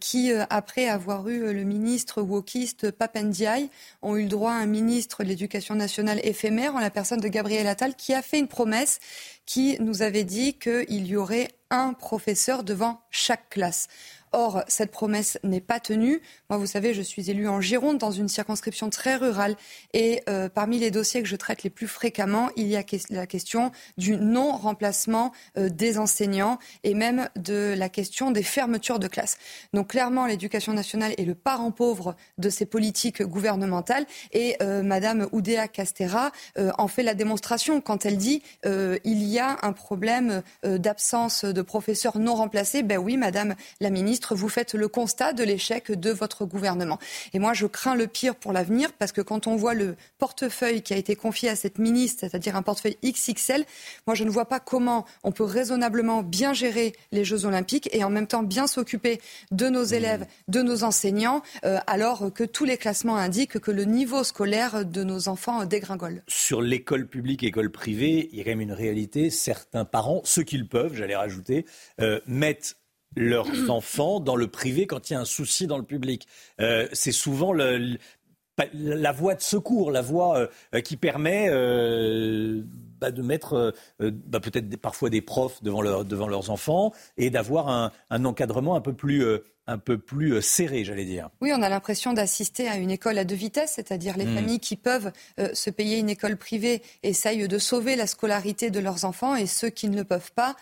qui, 0.00 0.32
après 0.50 0.88
avoir 0.88 1.28
eu 1.28 1.52
le 1.52 1.62
ministre 1.62 2.20
wokiste 2.20 2.90
Papendiaï, 2.90 3.70
ont 4.02 4.16
eu 4.16 4.24
le 4.24 4.28
droit 4.28 4.50
à 4.50 4.56
un 4.56 4.66
ministre 4.66 5.22
de 5.22 5.28
l'éducation 5.28 5.76
nationale 5.76 6.20
éphémère 6.24 6.74
en 6.74 6.80
la 6.80 6.90
personne 6.90 7.20
de 7.20 7.28
Gabriel 7.28 7.68
Attal, 7.68 7.94
qui 7.94 8.12
a 8.12 8.22
fait 8.22 8.40
une 8.40 8.48
promesse 8.48 8.98
qui 9.46 9.76
nous 9.78 10.02
avait 10.02 10.24
dit 10.24 10.54
qu'il 10.54 11.06
y 11.06 11.14
aurait 11.14 11.48
un 11.70 11.92
professeur 11.92 12.64
devant 12.64 13.02
chaque 13.10 13.50
classe. 13.50 13.88
Or, 14.34 14.64
cette 14.66 14.90
promesse 14.90 15.38
n'est 15.44 15.60
pas 15.60 15.78
tenue. 15.78 16.20
Moi, 16.50 16.58
vous 16.58 16.66
savez, 16.66 16.92
je 16.92 17.02
suis 17.02 17.30
élue 17.30 17.48
en 17.48 17.60
Gironde, 17.60 17.98
dans 17.98 18.10
une 18.10 18.28
circonscription 18.28 18.90
très 18.90 19.14
rurale. 19.14 19.54
Et 19.92 20.22
euh, 20.28 20.48
parmi 20.48 20.80
les 20.80 20.90
dossiers 20.90 21.22
que 21.22 21.28
je 21.28 21.36
traite 21.36 21.62
les 21.62 21.70
plus 21.70 21.86
fréquemment, 21.86 22.50
il 22.56 22.66
y 22.66 22.76
a 22.76 22.82
la 23.10 23.26
question 23.28 23.70
du 23.96 24.16
non-remplacement 24.16 25.30
euh, 25.56 25.68
des 25.68 25.98
enseignants 25.98 26.58
et 26.82 26.94
même 26.94 27.28
de 27.36 27.74
la 27.78 27.88
question 27.88 28.32
des 28.32 28.42
fermetures 28.42 28.98
de 28.98 29.06
classes. 29.06 29.38
Donc, 29.72 29.90
clairement, 29.90 30.26
l'éducation 30.26 30.72
nationale 30.72 31.14
est 31.16 31.24
le 31.24 31.36
parent 31.36 31.70
pauvre 31.70 32.16
de 32.36 32.50
ces 32.50 32.66
politiques 32.66 33.22
gouvernementales. 33.22 34.04
Et 34.32 34.56
euh, 34.62 34.82
Madame 34.82 35.28
Oudéa 35.30 35.68
Castera 35.68 36.32
en 36.56 36.88
fait 36.88 37.04
la 37.04 37.14
démonstration 37.14 37.80
quand 37.80 38.04
elle 38.04 38.16
dit 38.16 38.42
il 38.64 39.22
y 39.22 39.38
a 39.38 39.58
un 39.62 39.72
problème 39.72 40.42
d'absence 40.62 41.44
de 41.44 41.62
professeurs 41.62 42.18
non 42.18 42.34
remplacés. 42.34 42.82
Ben 42.82 42.98
oui, 42.98 43.16
Madame 43.16 43.54
la 43.80 43.90
ministre 43.90 44.23
vous 44.32 44.48
faites 44.48 44.74
le 44.74 44.88
constat 44.88 45.32
de 45.32 45.44
l'échec 45.44 45.92
de 45.92 46.10
votre 46.10 46.46
gouvernement. 46.46 46.98
Et 47.32 47.38
moi, 47.38 47.52
je 47.52 47.66
crains 47.66 47.94
le 47.94 48.06
pire 48.06 48.36
pour 48.36 48.52
l'avenir 48.52 48.92
parce 48.92 49.12
que 49.12 49.20
quand 49.20 49.46
on 49.46 49.56
voit 49.56 49.74
le 49.74 49.96
portefeuille 50.18 50.82
qui 50.82 50.94
a 50.94 50.96
été 50.96 51.16
confié 51.16 51.48
à 51.48 51.56
cette 51.56 51.78
ministre, 51.78 52.20
c'est-à-dire 52.20 52.56
un 52.56 52.62
portefeuille 52.62 52.96
XXL, 53.04 53.64
moi, 54.06 54.14
je 54.14 54.24
ne 54.24 54.30
vois 54.30 54.46
pas 54.46 54.60
comment 54.60 55.04
on 55.24 55.32
peut 55.32 55.44
raisonnablement 55.44 56.22
bien 56.22 56.52
gérer 56.52 56.94
les 57.12 57.24
Jeux 57.24 57.44
Olympiques 57.44 57.88
et 57.92 58.04
en 58.04 58.10
même 58.10 58.26
temps 58.26 58.42
bien 58.42 58.66
s'occuper 58.66 59.20
de 59.50 59.68
nos 59.68 59.86
mmh. 59.86 59.94
élèves, 59.94 60.26
de 60.48 60.62
nos 60.62 60.84
enseignants, 60.84 61.42
euh, 61.64 61.78
alors 61.86 62.32
que 62.32 62.44
tous 62.44 62.64
les 62.64 62.76
classements 62.76 63.16
indiquent 63.16 63.58
que 63.58 63.70
le 63.70 63.84
niveau 63.84 64.24
scolaire 64.24 64.84
de 64.84 65.02
nos 65.02 65.28
enfants 65.28 65.64
dégringole. 65.64 66.22
Sur 66.28 66.62
l'école 66.62 67.06
publique, 67.06 67.42
école 67.42 67.70
privée, 67.70 68.28
il 68.32 68.38
y 68.38 68.40
a 68.40 68.44
quand 68.44 68.50
même 68.50 68.60
une 68.60 68.72
réalité. 68.72 69.30
Certains 69.30 69.84
parents, 69.84 70.22
ceux 70.24 70.42
qu'ils 70.42 70.68
peuvent, 70.68 70.94
j'allais 70.94 71.16
rajouter, 71.16 71.66
euh, 72.00 72.20
mettent 72.26 72.76
leurs 73.16 73.70
enfants 73.70 74.20
dans 74.20 74.36
le 74.36 74.46
privé 74.48 74.86
quand 74.86 75.10
il 75.10 75.14
y 75.14 75.16
a 75.16 75.20
un 75.20 75.24
souci 75.24 75.66
dans 75.66 75.78
le 75.78 75.84
public. 75.84 76.26
Euh, 76.60 76.88
c'est 76.92 77.12
souvent 77.12 77.52
la 77.52 79.12
voie 79.12 79.34
de 79.34 79.40
secours, 79.40 79.90
la 79.90 80.02
voie 80.02 80.48
euh, 80.74 80.80
qui 80.80 80.96
permet 80.96 81.48
euh, 81.48 82.62
bah, 83.00 83.10
de 83.10 83.22
mettre 83.22 83.74
bah, 84.00 84.40
peut-être 84.40 84.76
parfois 84.76 85.10
des 85.10 85.20
profs 85.20 85.62
devant, 85.62 85.82
leurs 85.82 86.50
enfants 86.50 86.92
et 87.16 87.30
d'avoir 87.30 87.68
un, 88.10 88.24
encadrement 88.24 88.76
un 88.76 88.80
peu 88.80 88.92
plus 88.92 89.24
un 89.66 89.78
peu 89.78 89.96
plus 89.96 90.42
serré, 90.42 90.84
j'allais 90.84 91.06
dire. 91.06 91.30
Oui, 91.40 91.50
on 91.56 91.62
a 91.62 91.70
l'impression 91.70 92.12
d'assister 92.12 92.68
à 92.68 92.76
une 92.76 92.90
école 92.90 93.16
à 93.16 93.24
deux 93.24 93.34
vitesses, 93.34 93.72
c'est-à-dire 93.76 94.18
les 94.18 94.26
mmh. 94.26 94.34
familles 94.34 94.60
qui 94.60 94.76
peuvent 94.76 95.10
se 95.54 95.70
payer 95.70 95.96
une 95.96 96.10
école 96.10 96.36
privée 96.36 96.82
essayent 97.02 97.48
de 97.48 97.58
sauver 97.58 97.96
la 97.96 98.06
scolarité 98.06 98.70
de 98.70 98.78
leurs 98.78 99.06
enfants 99.06 99.34
et 99.34 99.46
ceux 99.46 99.70
qui 99.70 99.88
ne 99.88 99.96
le 99.96 100.04
peuvent 100.04 100.32
pas 100.32 100.54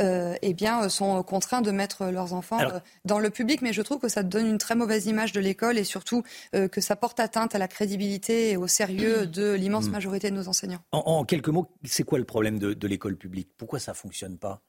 euh, 0.00 0.34
eh 0.42 0.54
bien, 0.54 0.88
sont 0.88 1.22
contraints 1.22 1.62
de 1.62 1.70
mettre 1.70 2.06
leurs 2.06 2.32
enfants 2.32 2.60
euh, 2.60 2.80
dans 3.04 3.18
le 3.18 3.30
public. 3.30 3.62
Mais 3.62 3.72
je 3.72 3.82
trouve 3.82 3.98
que 3.98 4.08
ça 4.08 4.22
donne 4.22 4.46
une 4.46 4.58
très 4.58 4.74
mauvaise 4.74 5.06
image 5.06 5.32
de 5.32 5.40
l'école 5.40 5.78
et 5.78 5.84
surtout 5.84 6.22
euh, 6.54 6.68
que 6.68 6.80
ça 6.80 6.96
porte 6.96 7.20
atteinte 7.20 7.54
à 7.54 7.58
la 7.58 7.68
crédibilité 7.68 8.50
et 8.50 8.56
au 8.56 8.66
sérieux 8.66 9.26
de 9.26 9.52
l'immense 9.52 9.88
mm. 9.88 9.92
majorité 9.92 10.30
de 10.30 10.36
nos 10.36 10.48
enseignants. 10.48 10.80
En, 10.92 11.24
quelques 11.24 11.48
mots, 11.48 11.68
c'est 11.84 12.04
quoi 12.04 12.18
le 12.18 12.24
problème 12.24 12.58
de, 12.58 12.86
l'école 12.86 13.16
publique? 13.16 13.50
Pourquoi 13.56 13.78
ça 13.78 13.92
ne 13.92 13.96
fonctionne 13.96 14.38
pas? 14.38 14.62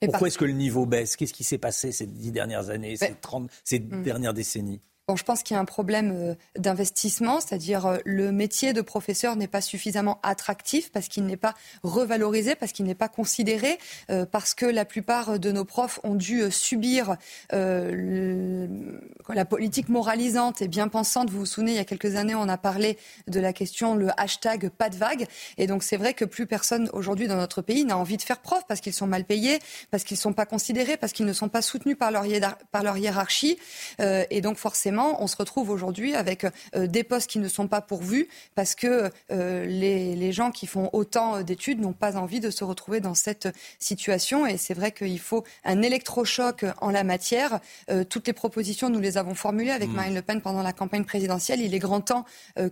Pourquoi 0.00 0.28
est-ce 0.28 0.38
que 0.38 0.44
le 0.44 0.52
niveau 0.52 0.86
baisse? 0.86 1.14
Qu'est-ce 1.14 1.32
qui 1.32 1.44
s'est 1.44 1.58
passé 1.58 1.92
ces 1.92 2.06
dix 2.06 2.32
dernières 2.32 2.70
années, 2.70 2.96
ces, 2.96 3.14
30, 3.20 3.50
ces 3.62 3.78
mm. 3.78 4.02
dernières 4.02 4.34
décennies? 4.34 4.80
Je 5.16 5.24
pense 5.24 5.42
qu'il 5.42 5.54
y 5.54 5.58
a 5.58 5.60
un 5.60 5.64
problème 5.64 6.12
euh, 6.14 6.34
d'investissement, 6.58 7.40
c'est-à-dire 7.40 7.86
euh, 7.86 7.98
le 8.04 8.32
métier 8.32 8.72
de 8.72 8.80
professeur 8.80 9.36
n'est 9.36 9.48
pas 9.48 9.60
suffisamment 9.60 10.18
attractif 10.22 10.90
parce 10.92 11.08
qu'il 11.08 11.24
n'est 11.24 11.36
pas 11.36 11.54
revalorisé, 11.82 12.54
parce 12.54 12.72
qu'il 12.72 12.86
n'est 12.86 12.94
pas 12.94 13.08
considéré, 13.08 13.78
euh, 14.10 14.26
parce 14.26 14.54
que 14.54 14.66
la 14.66 14.84
plupart 14.84 15.38
de 15.38 15.52
nos 15.52 15.64
profs 15.64 16.00
ont 16.04 16.14
dû 16.14 16.50
subir 16.50 17.16
la 17.52 19.44
politique 19.44 19.88
moralisante 19.88 20.62
et 20.62 20.68
bien 20.68 20.88
pensante. 20.88 21.30
Vous 21.30 21.40
vous 21.40 21.46
souvenez, 21.46 21.72
il 21.72 21.76
y 21.76 21.80
a 21.80 21.84
quelques 21.84 22.16
années, 22.16 22.34
on 22.34 22.48
a 22.48 22.58
parlé 22.58 22.98
de 23.28 23.40
la 23.40 23.52
question, 23.52 23.94
le 23.94 24.08
hashtag 24.16 24.68
pas 24.68 24.90
de 24.90 24.96
vague. 24.96 25.26
Et 25.58 25.66
donc 25.66 25.82
c'est 25.82 25.96
vrai 25.96 26.14
que 26.14 26.24
plus 26.24 26.46
personne 26.46 26.88
aujourd'hui 26.92 27.28
dans 27.28 27.36
notre 27.36 27.62
pays 27.62 27.84
n'a 27.84 27.96
envie 27.96 28.16
de 28.16 28.22
faire 28.22 28.40
prof 28.40 28.62
parce 28.68 28.80
qu'ils 28.80 28.92
sont 28.92 29.06
mal 29.06 29.24
payés, 29.24 29.58
parce 29.90 30.04
qu'ils 30.04 30.16
ne 30.16 30.20
sont 30.20 30.32
pas 30.32 30.46
considérés, 30.46 30.96
parce 30.96 31.12
qu'ils 31.12 31.26
ne 31.26 31.32
sont 31.32 31.48
pas 31.48 31.62
soutenus 31.62 31.96
par 31.98 32.10
leur, 32.10 32.24
par 32.70 32.82
leur 32.82 32.96
hiérarchie. 32.96 33.58
et 33.98 34.40
donc 34.40 34.56
forcément, 34.56 34.99
on 35.00 35.26
se 35.26 35.36
retrouve 35.36 35.70
aujourd'hui 35.70 36.14
avec 36.14 36.46
euh, 36.74 36.86
des 36.86 37.04
postes 37.04 37.30
qui 37.30 37.38
ne 37.38 37.48
sont 37.48 37.68
pas 37.68 37.80
pourvus 37.80 38.28
parce 38.54 38.74
que 38.74 39.10
euh, 39.30 39.66
les, 39.66 40.32
gens 40.32 40.50
qui 40.50 40.66
font 40.66 40.90
autant 40.92 41.42
d'études 41.42 41.80
n'ont 41.80 41.92
pas 41.92 42.16
envie 42.16 42.38
de 42.40 42.50
se 42.50 42.62
retrouver 42.62 43.00
dans 43.00 43.14
cette 43.14 43.48
situation. 43.80 44.46
Et 44.46 44.56
c'est 44.56 44.74
vrai 44.74 44.92
qu'il 44.92 45.18
faut 45.18 45.44
un 45.64 45.82
électrochoc 45.82 46.64
en 46.80 46.90
la 46.90 47.02
matière. 47.02 47.58
Euh, 47.90 48.04
toutes 48.04 48.26
les 48.28 48.32
propositions, 48.32 48.90
nous 48.90 49.00
les 49.00 49.18
avons 49.18 49.34
formulées 49.34 49.72
avec 49.72 49.88
mmh. 49.88 49.94
Marine 49.94 50.14
Le 50.14 50.22
Pen 50.22 50.40
pendant 50.40 50.62
la 50.62 50.72
campagne 50.72 51.04
présidentielle. 51.04 51.60
Il 51.60 51.74
est 51.74 51.78
grand 51.78 52.00
temps 52.00 52.24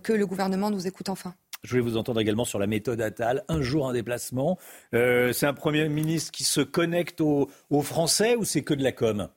que 0.03 0.13
le 0.13 0.25
gouvernement 0.25 0.69
nous 0.69 0.87
écoute 0.87 1.09
enfin. 1.09 1.33
Je 1.63 1.71
voulais 1.71 1.81
vous 1.81 1.97
entendre 1.97 2.21
également 2.21 2.45
sur 2.45 2.59
la 2.59 2.67
méthode 2.67 3.01
Attal. 3.01 3.43
Un 3.49 3.61
jour, 3.61 3.89
un 3.89 3.93
déplacement. 3.93 4.57
c'est 4.93 5.43
un 5.43 5.53
Premier 5.53 5.89
ministre 5.89 6.31
qui 6.31 6.45
se 6.45 6.61
connecte 6.61 7.19
aux 7.21 7.47
Français 7.81 8.35
ou 8.35 8.45
c'est 8.45 8.61
que 8.61 8.73
de 8.73 8.83
la 8.83 8.93
com? 8.93 9.29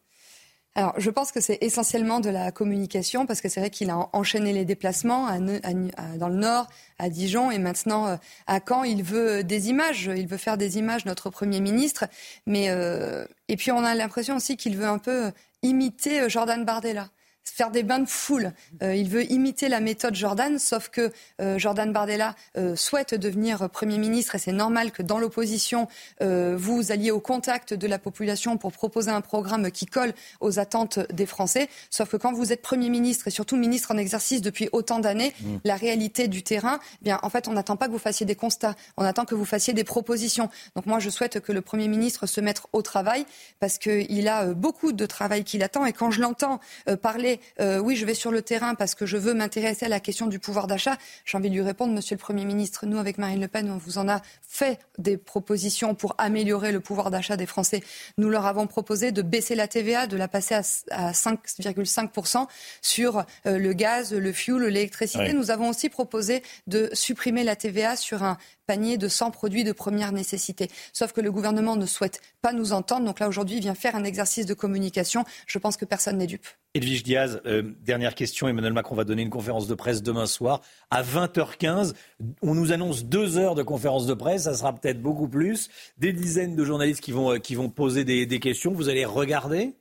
Alors, 0.75 0.95
je 0.97 1.11
pense 1.11 1.33
que 1.33 1.41
c'est 1.41 1.59
essentiellement 1.61 2.21
de 2.21 2.31
la 2.31 2.51
communication 2.51 3.27
parce 3.27 3.43
que 3.43 3.51
c'est 3.51 3.61
vrai 3.61 3.69
qu'il 3.69 3.91
a 3.91 4.09
enchaîné 4.15 4.55
les 4.55 4.65
déplacements 4.65 5.29
dans 5.29 6.29
le 6.29 6.35
Nord, 6.35 6.67
à 6.99 7.11
Dijon 7.11 7.51
et 7.51 7.59
maintenant 7.59 8.07
euh, 8.07 8.17
à 8.47 8.59
Caen. 8.67 8.83
Il 8.85 9.03
veut 9.03 9.45
des 9.45 9.69
images, 9.69 10.11
il 10.17 10.27
veut 10.27 10.39
faire 10.39 10.57
des 10.57 10.79
images, 10.79 11.05
notre 11.05 11.29
Premier 11.29 11.61
ministre. 11.61 12.07
Mais, 12.47 12.71
euh, 12.71 13.27
et 13.49 13.57
puis, 13.57 13.71
on 13.71 13.85
a 13.85 13.95
l'impression 13.95 14.37
aussi 14.37 14.57
qu'il 14.57 14.79
veut 14.79 14.87
un 14.87 14.99
peu 14.99 15.31
imiter 15.63 16.23
euh, 16.23 16.29
Jordan 16.31 16.65
Bardella 16.65 17.11
faire 17.45 17.71
des 17.71 17.83
bains 17.83 17.99
de 17.99 18.09
foule. 18.09 18.53
Euh, 18.83 18.95
il 18.95 19.09
veut 19.09 19.31
imiter 19.31 19.69
la 19.69 19.81
méthode 19.81 20.15
Jordan, 20.15 20.59
sauf 20.59 20.89
que 20.89 21.13
euh, 21.41 21.59
Jordan 21.59 21.93
Bardella 21.93 22.35
euh, 22.57 22.77
souhaite 22.77 23.15
devenir 23.15 23.69
Premier 23.71 23.99
ministre 23.99 24.35
et 24.35 24.39
c'est 24.39 24.53
normal 24.53 24.93
que 24.93 25.03
dans 25.03 25.19
l'opposition, 25.19 25.89
vous 26.21 26.93
alliez 26.93 27.11
au 27.11 27.21
contact 27.21 27.75
de 27.75 27.87
la 27.87 27.99
population 27.99 28.57
pour 28.57 28.73
proposer 28.73 29.11
un 29.11 29.21
programme 29.21 29.71
qui 29.71 29.87
colle 29.87 30.13
aux 30.41 30.59
attentes 30.59 30.99
des 31.13 31.27
Français. 31.27 31.69
Sauf 31.91 32.11
que 32.11 32.17
quand 32.17 32.33
vous 32.33 32.53
êtes 32.53 32.63
Premier 32.63 32.91
ministre 32.91 33.29
et 33.29 33.31
surtout 33.31 33.57
ministre 33.57 33.91
en 33.91 33.97
exercice 33.97 34.41
depuis 34.41 34.69
autant 34.73 34.99
d'années, 34.99 35.33
mmh. 35.41 35.57
la 35.65 35.77
réalité 35.77 36.29
du 36.29 36.43
terrain, 36.43 36.79
eh 37.01 37.05
bien 37.05 37.19
en 37.23 37.31
fait, 37.31 37.49
on 37.49 37.53
n'attend 37.53 37.77
pas 37.77 37.87
que 37.87 37.93
vous 37.93 37.99
fassiez 37.99 38.27
des 38.27 38.35
constats, 38.35 38.75
on 38.97 39.05
attend 39.05 39.25
que 39.25 39.35
vous 39.35 39.45
fassiez 39.45 39.75
des 39.75 39.85
propositions. 39.85 40.49
Donc 40.77 40.87
moi, 40.87 40.99
je 40.99 41.11
souhaite 41.11 41.41
que 41.41 41.53
le 41.53 41.61
Premier 41.61 41.89
ministre 41.89 42.27
se 42.27 42.41
mette 42.41 42.63
au 42.73 42.83
travail 42.83 43.27
parce 43.61 43.79
qu'il 43.79 44.29
a 44.29 44.47
beaucoup 44.47 44.93
de 44.93 45.07
travail 45.07 45.45
qui 45.45 45.59
l'attend 45.59 45.85
et 45.85 45.93
quand 45.93 46.11
je 46.11 46.21
l'entends 46.21 46.61
parler 47.01 47.32
euh, 47.61 47.79
oui, 47.79 47.97
je 47.97 48.05
vais 48.05 48.15
sur 48.15 48.31
le 48.31 48.43
terrain 48.43 48.75
parce 48.75 48.95
que 48.95 49.07
je 49.07 49.17
veux 49.17 49.35
m'intéresser 49.35 49.87
à 49.87 49.89
la 49.89 50.01
question 50.01 50.27
du 50.27 50.39
pouvoir 50.39 50.67
d'achat, 50.67 50.97
j'ai 51.25 51.39
envie 51.39 51.51
de 51.51 51.55
lui 51.55 51.63
répondre, 51.63 51.93
Monsieur 51.93 52.17
le 52.17 52.21
Premier 52.21 52.45
ministre, 52.45 52.87
nous, 52.87 52.99
avec 52.99 53.19
Marine 53.19 53.41
Le 53.41 53.49
Pen, 53.49 53.71
on 53.71 53.79
vous 53.79 53.99
en 53.99 54.09
a 54.09 54.23
fait 54.43 54.79
des 54.99 55.17
propositions 55.17 55.95
pour 55.95 56.15
améliorer 56.19 56.73
le 56.73 56.81
pouvoir 56.81 57.11
d'achat 57.11 57.37
des 57.37 57.47
Français. 57.47 57.83
Nous 58.19 58.29
leur 58.29 58.47
avons 58.47 58.67
proposé 58.67 59.13
de 59.13 59.23
baisser 59.23 59.55
la 59.55 59.69
TVA, 59.69 60.07
de 60.07 60.17
la 60.17 60.29
passer 60.29 60.55
à, 60.91 61.13
5,5% 61.13 62.47
sur 62.81 63.25
euh, 63.47 63.59
le 63.59 63.73
gaz, 63.73 64.13
le 64.13 64.33
fuel, 64.33 64.63
l'électricité. 64.63 65.33
Nous 65.33 65.51
avons 65.51 65.69
aussi 65.69 65.89
proposé 65.89 66.43
de 66.67 66.91
supprimer 66.93 67.45
la 67.45 67.57
TVA 67.57 67.97
sur 67.97 68.23
un 68.23 68.39
panier 68.67 68.97
de 68.97 69.09
100 69.09 69.31
produits 69.31 69.65
de 69.65 69.73
première 69.73 70.13
nécessité. 70.13 70.71
Sauf 70.93 71.13
que 71.13 71.21
le 71.21 71.33
gouvernement 71.33 71.77
ne 71.77 71.87
souhaite 71.87 72.21
pas 72.41 72.53
nous 72.53 72.73
entendre. 72.73 73.05
Donc 73.05 73.21
là, 73.21 73.29
aujourd'hui, 73.29 73.57
il 73.57 73.63
vient 73.63 73.75
faire 73.75 73.97
un 73.97 74.05
exercice 74.05 74.47
de 74.47 74.55
communication. 74.55 75.25
Je 75.47 75.59
pense 75.59 75.77
que 75.77 75.85
personne 75.85 76.19
n'est 76.19 76.27
dupe. 76.27 76.47
Edwige 76.75 77.03
Diaz, 77.03 77.43
euh, 77.45 77.63
dernière 77.85 78.15
question. 78.15 78.49
Emmanuel 78.49 78.73
Macron 78.73 78.95
va 78.95 79.05
donner 79.05 79.21
une 79.21 79.29
conférence 79.29 79.67
de 79.69 79.75
presse 79.75 80.03
demain 80.03 80.25
soir 80.25 80.63
à 80.91 81.03
20h15. 81.03 81.93
On 82.41 82.55
nous 82.55 82.73
annonce 82.73 83.05
deux 83.05 83.37
heures 83.37 83.55
de 83.55 83.63
conférence 83.63 84.07
de 84.07 84.15
presse. 84.15 84.45
Ça 84.45 84.55
sera 84.55 84.75
peut-être 84.75 85.03
beaucoup 85.03 85.29
plus. 85.29 85.69
Des 85.99 86.15
dizaines 86.15 86.57
de 86.57 86.65
journalistes 86.65 87.03
qui 87.03 87.13
vont, 87.13 87.35
euh, 87.35 87.69
poser 87.69 88.05
des 88.05 88.41
questions. 88.41 88.73
Vous 88.73 88.89
allez 88.89 89.05
regarder? 89.05 89.75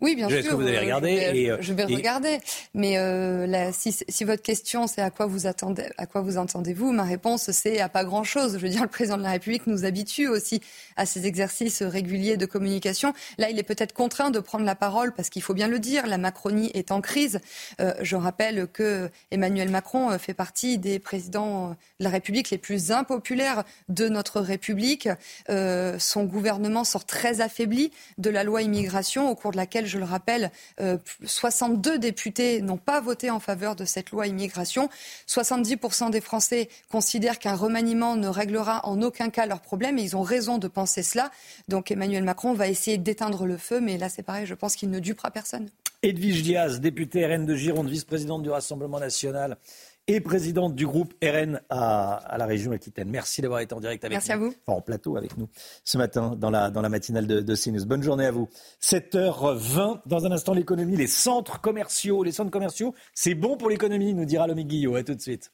Oui, 0.00 0.14
bien 0.16 0.28
Est-ce 0.28 0.42
sûr. 0.42 0.50
que 0.52 0.56
vous 0.56 0.62
allez 0.66 0.76
euh, 0.76 0.80
regarder 0.80 1.16
Je 1.16 1.30
vais, 1.32 1.38
et, 1.40 1.50
euh, 1.50 1.56
je 1.60 1.72
vais 1.72 1.82
et- 1.88 1.96
regarder. 1.96 2.38
Mais 2.74 2.98
euh, 2.98 3.46
là, 3.46 3.72
si, 3.72 3.92
si 4.08 4.24
votre 4.24 4.42
question 4.42 4.86
c'est 4.86 5.02
à 5.02 5.10
quoi 5.10 5.26
vous 5.26 5.46
attendez, 5.46 5.84
à 5.98 6.06
quoi 6.06 6.20
vous 6.20 6.38
entendez-vous, 6.38 6.92
ma 6.92 7.04
réponse 7.04 7.50
c'est 7.50 7.80
à 7.80 7.88
pas 7.88 8.04
grand-chose. 8.04 8.54
Je 8.54 8.58
veux 8.58 8.68
dire, 8.68 8.82
le 8.82 8.88
président 8.88 9.16
de 9.16 9.22
la 9.22 9.30
République 9.30 9.66
nous 9.66 9.84
habitue 9.84 10.28
aussi 10.28 10.60
à 10.96 11.06
ces 11.06 11.26
exercices 11.26 11.82
réguliers 11.82 12.36
de 12.36 12.46
communication. 12.46 13.12
Là, 13.38 13.50
il 13.50 13.58
est 13.58 13.62
peut-être 13.64 13.92
contraint 13.92 14.30
de 14.30 14.38
prendre 14.40 14.64
la 14.64 14.74
parole 14.74 15.12
parce 15.12 15.28
qu'il 15.30 15.42
faut 15.42 15.54
bien 15.54 15.68
le 15.68 15.78
dire, 15.78 16.06
la 16.06 16.18
Macronie 16.18 16.70
est 16.74 16.90
en 16.92 17.00
crise. 17.00 17.40
Euh, 17.80 17.94
je 18.02 18.16
rappelle 18.16 18.66
que 18.72 19.10
Emmanuel 19.30 19.68
Macron 19.70 20.16
fait 20.18 20.34
partie 20.34 20.78
des 20.78 20.98
présidents 20.98 21.70
de 21.70 22.04
la 22.04 22.10
République 22.10 22.50
les 22.50 22.58
plus 22.58 22.92
impopulaires 22.92 23.64
de 23.88 24.08
notre 24.08 24.40
République. 24.40 25.08
Euh, 25.48 25.98
son 25.98 26.24
gouvernement 26.24 26.84
sort 26.84 27.04
très 27.04 27.40
affaibli 27.40 27.90
de 28.18 28.30
la 28.30 28.44
loi 28.44 28.62
immigration, 28.62 29.30
au 29.30 29.34
cours 29.34 29.50
de 29.52 29.56
laquelle, 29.60 29.86
je 29.86 29.98
le 29.98 30.04
rappelle, 30.04 30.50
euh, 30.80 30.96
62 31.24 31.98
députés 31.98 32.62
n'ont 32.62 32.78
pas 32.78 33.00
voté 33.00 33.30
en 33.30 33.38
faveur 33.40 33.76
de 33.76 33.84
cette 33.84 34.10
loi 34.10 34.26
immigration. 34.26 34.88
70% 35.28 36.10
des 36.10 36.20
Français 36.20 36.68
considèrent 36.90 37.38
qu'un 37.38 37.54
remaniement 37.54 38.16
ne 38.16 38.28
réglera 38.28 38.86
en 38.86 39.02
aucun 39.02 39.28
cas 39.30 39.46
leurs 39.46 39.60
problèmes 39.60 39.98
et 39.98 40.02
ils 40.02 40.16
ont 40.16 40.22
raison 40.22 40.58
de 40.58 40.66
penser 40.66 41.02
cela. 41.02 41.30
Donc 41.68 41.90
Emmanuel 41.90 42.24
Macron 42.24 42.54
va 42.54 42.68
essayer 42.68 42.98
d'éteindre 42.98 43.46
le 43.46 43.58
feu, 43.58 43.80
mais 43.80 43.98
là 43.98 44.08
c'est 44.08 44.22
pareil, 44.22 44.46
je 44.46 44.54
pense 44.54 44.74
qu'il 44.76 44.90
ne 44.90 44.98
dupera 44.98 45.30
personne. 45.30 45.68
Edwige 46.02 46.42
Diaz, 46.42 46.80
députée 46.80 47.26
RN 47.26 47.44
de 47.44 47.54
Gironde, 47.54 47.90
vice-présidente 47.90 48.42
du 48.42 48.48
Rassemblement 48.48 48.98
national 48.98 49.58
et 50.06 50.20
présidente 50.20 50.74
du 50.74 50.86
groupe 50.86 51.14
RN 51.22 51.60
à, 51.68 52.14
à 52.16 52.38
la 52.38 52.46
région 52.46 52.72
Aquitaine. 52.72 53.08
Merci 53.10 53.42
d'avoir 53.42 53.60
été 53.60 53.74
en 53.74 53.80
direct 53.80 54.04
avec 54.04 54.16
Merci 54.16 54.30
nous. 54.30 54.34
à 54.34 54.38
vous. 54.38 54.54
Enfin, 54.66 54.78
en 54.78 54.80
plateau 54.80 55.16
avec 55.16 55.36
nous 55.36 55.48
ce 55.84 55.98
matin 55.98 56.34
dans 56.36 56.50
la, 56.50 56.70
dans 56.70 56.82
la 56.82 56.88
matinale 56.88 57.26
de, 57.26 57.40
de 57.40 57.54
CNews. 57.54 57.84
Bonne 57.86 58.02
journée 58.02 58.26
à 58.26 58.30
vous. 58.32 58.48
7h20, 58.82 60.00
dans 60.06 60.26
un 60.26 60.32
instant 60.32 60.52
l'économie, 60.54 60.96
les 60.96 61.06
centres 61.06 61.60
commerciaux. 61.60 62.22
Les 62.24 62.32
centres 62.32 62.50
commerciaux, 62.50 62.94
c'est 63.14 63.34
bon 63.34 63.56
pour 63.56 63.70
l'économie, 63.70 64.14
nous 64.14 64.24
dira 64.24 64.46
Lomi 64.46 64.64
Guillot. 64.64 64.96
À 64.96 65.04
tout 65.04 65.14
de 65.14 65.20
suite. 65.20 65.52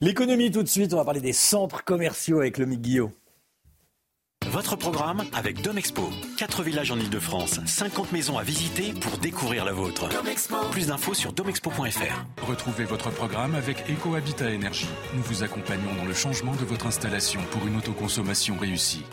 L'économie 0.00 0.50
tout 0.50 0.62
de 0.62 0.68
suite, 0.68 0.92
on 0.94 0.96
va 0.96 1.04
parler 1.04 1.20
des 1.20 1.32
centres 1.32 1.84
commerciaux 1.84 2.40
avec 2.40 2.58
Lomi 2.58 2.78
Guillot. 2.78 3.12
Votre 4.52 4.76
programme 4.76 5.24
avec 5.32 5.62
Domexpo. 5.62 6.10
4 6.36 6.62
villages 6.62 6.90
en 6.90 6.98
Ile-de-France, 6.98 7.60
50 7.64 8.12
maisons 8.12 8.36
à 8.36 8.42
visiter 8.42 8.92
pour 8.92 9.16
découvrir 9.16 9.64
la 9.64 9.72
vôtre. 9.72 10.10
Plus 10.70 10.88
d'infos 10.88 11.14
sur 11.14 11.32
domexpo.fr. 11.32 12.46
Retrouvez 12.46 12.84
votre 12.84 13.10
programme 13.10 13.54
avec 13.54 13.78
EcoHabitat 13.88 14.50
Énergie. 14.50 14.90
Nous 15.14 15.22
vous 15.22 15.42
accompagnons 15.42 15.94
dans 15.96 16.04
le 16.04 16.12
changement 16.12 16.52
de 16.52 16.66
votre 16.66 16.86
installation 16.86 17.40
pour 17.50 17.66
une 17.66 17.78
autoconsommation 17.78 18.58
réussie. 18.58 19.04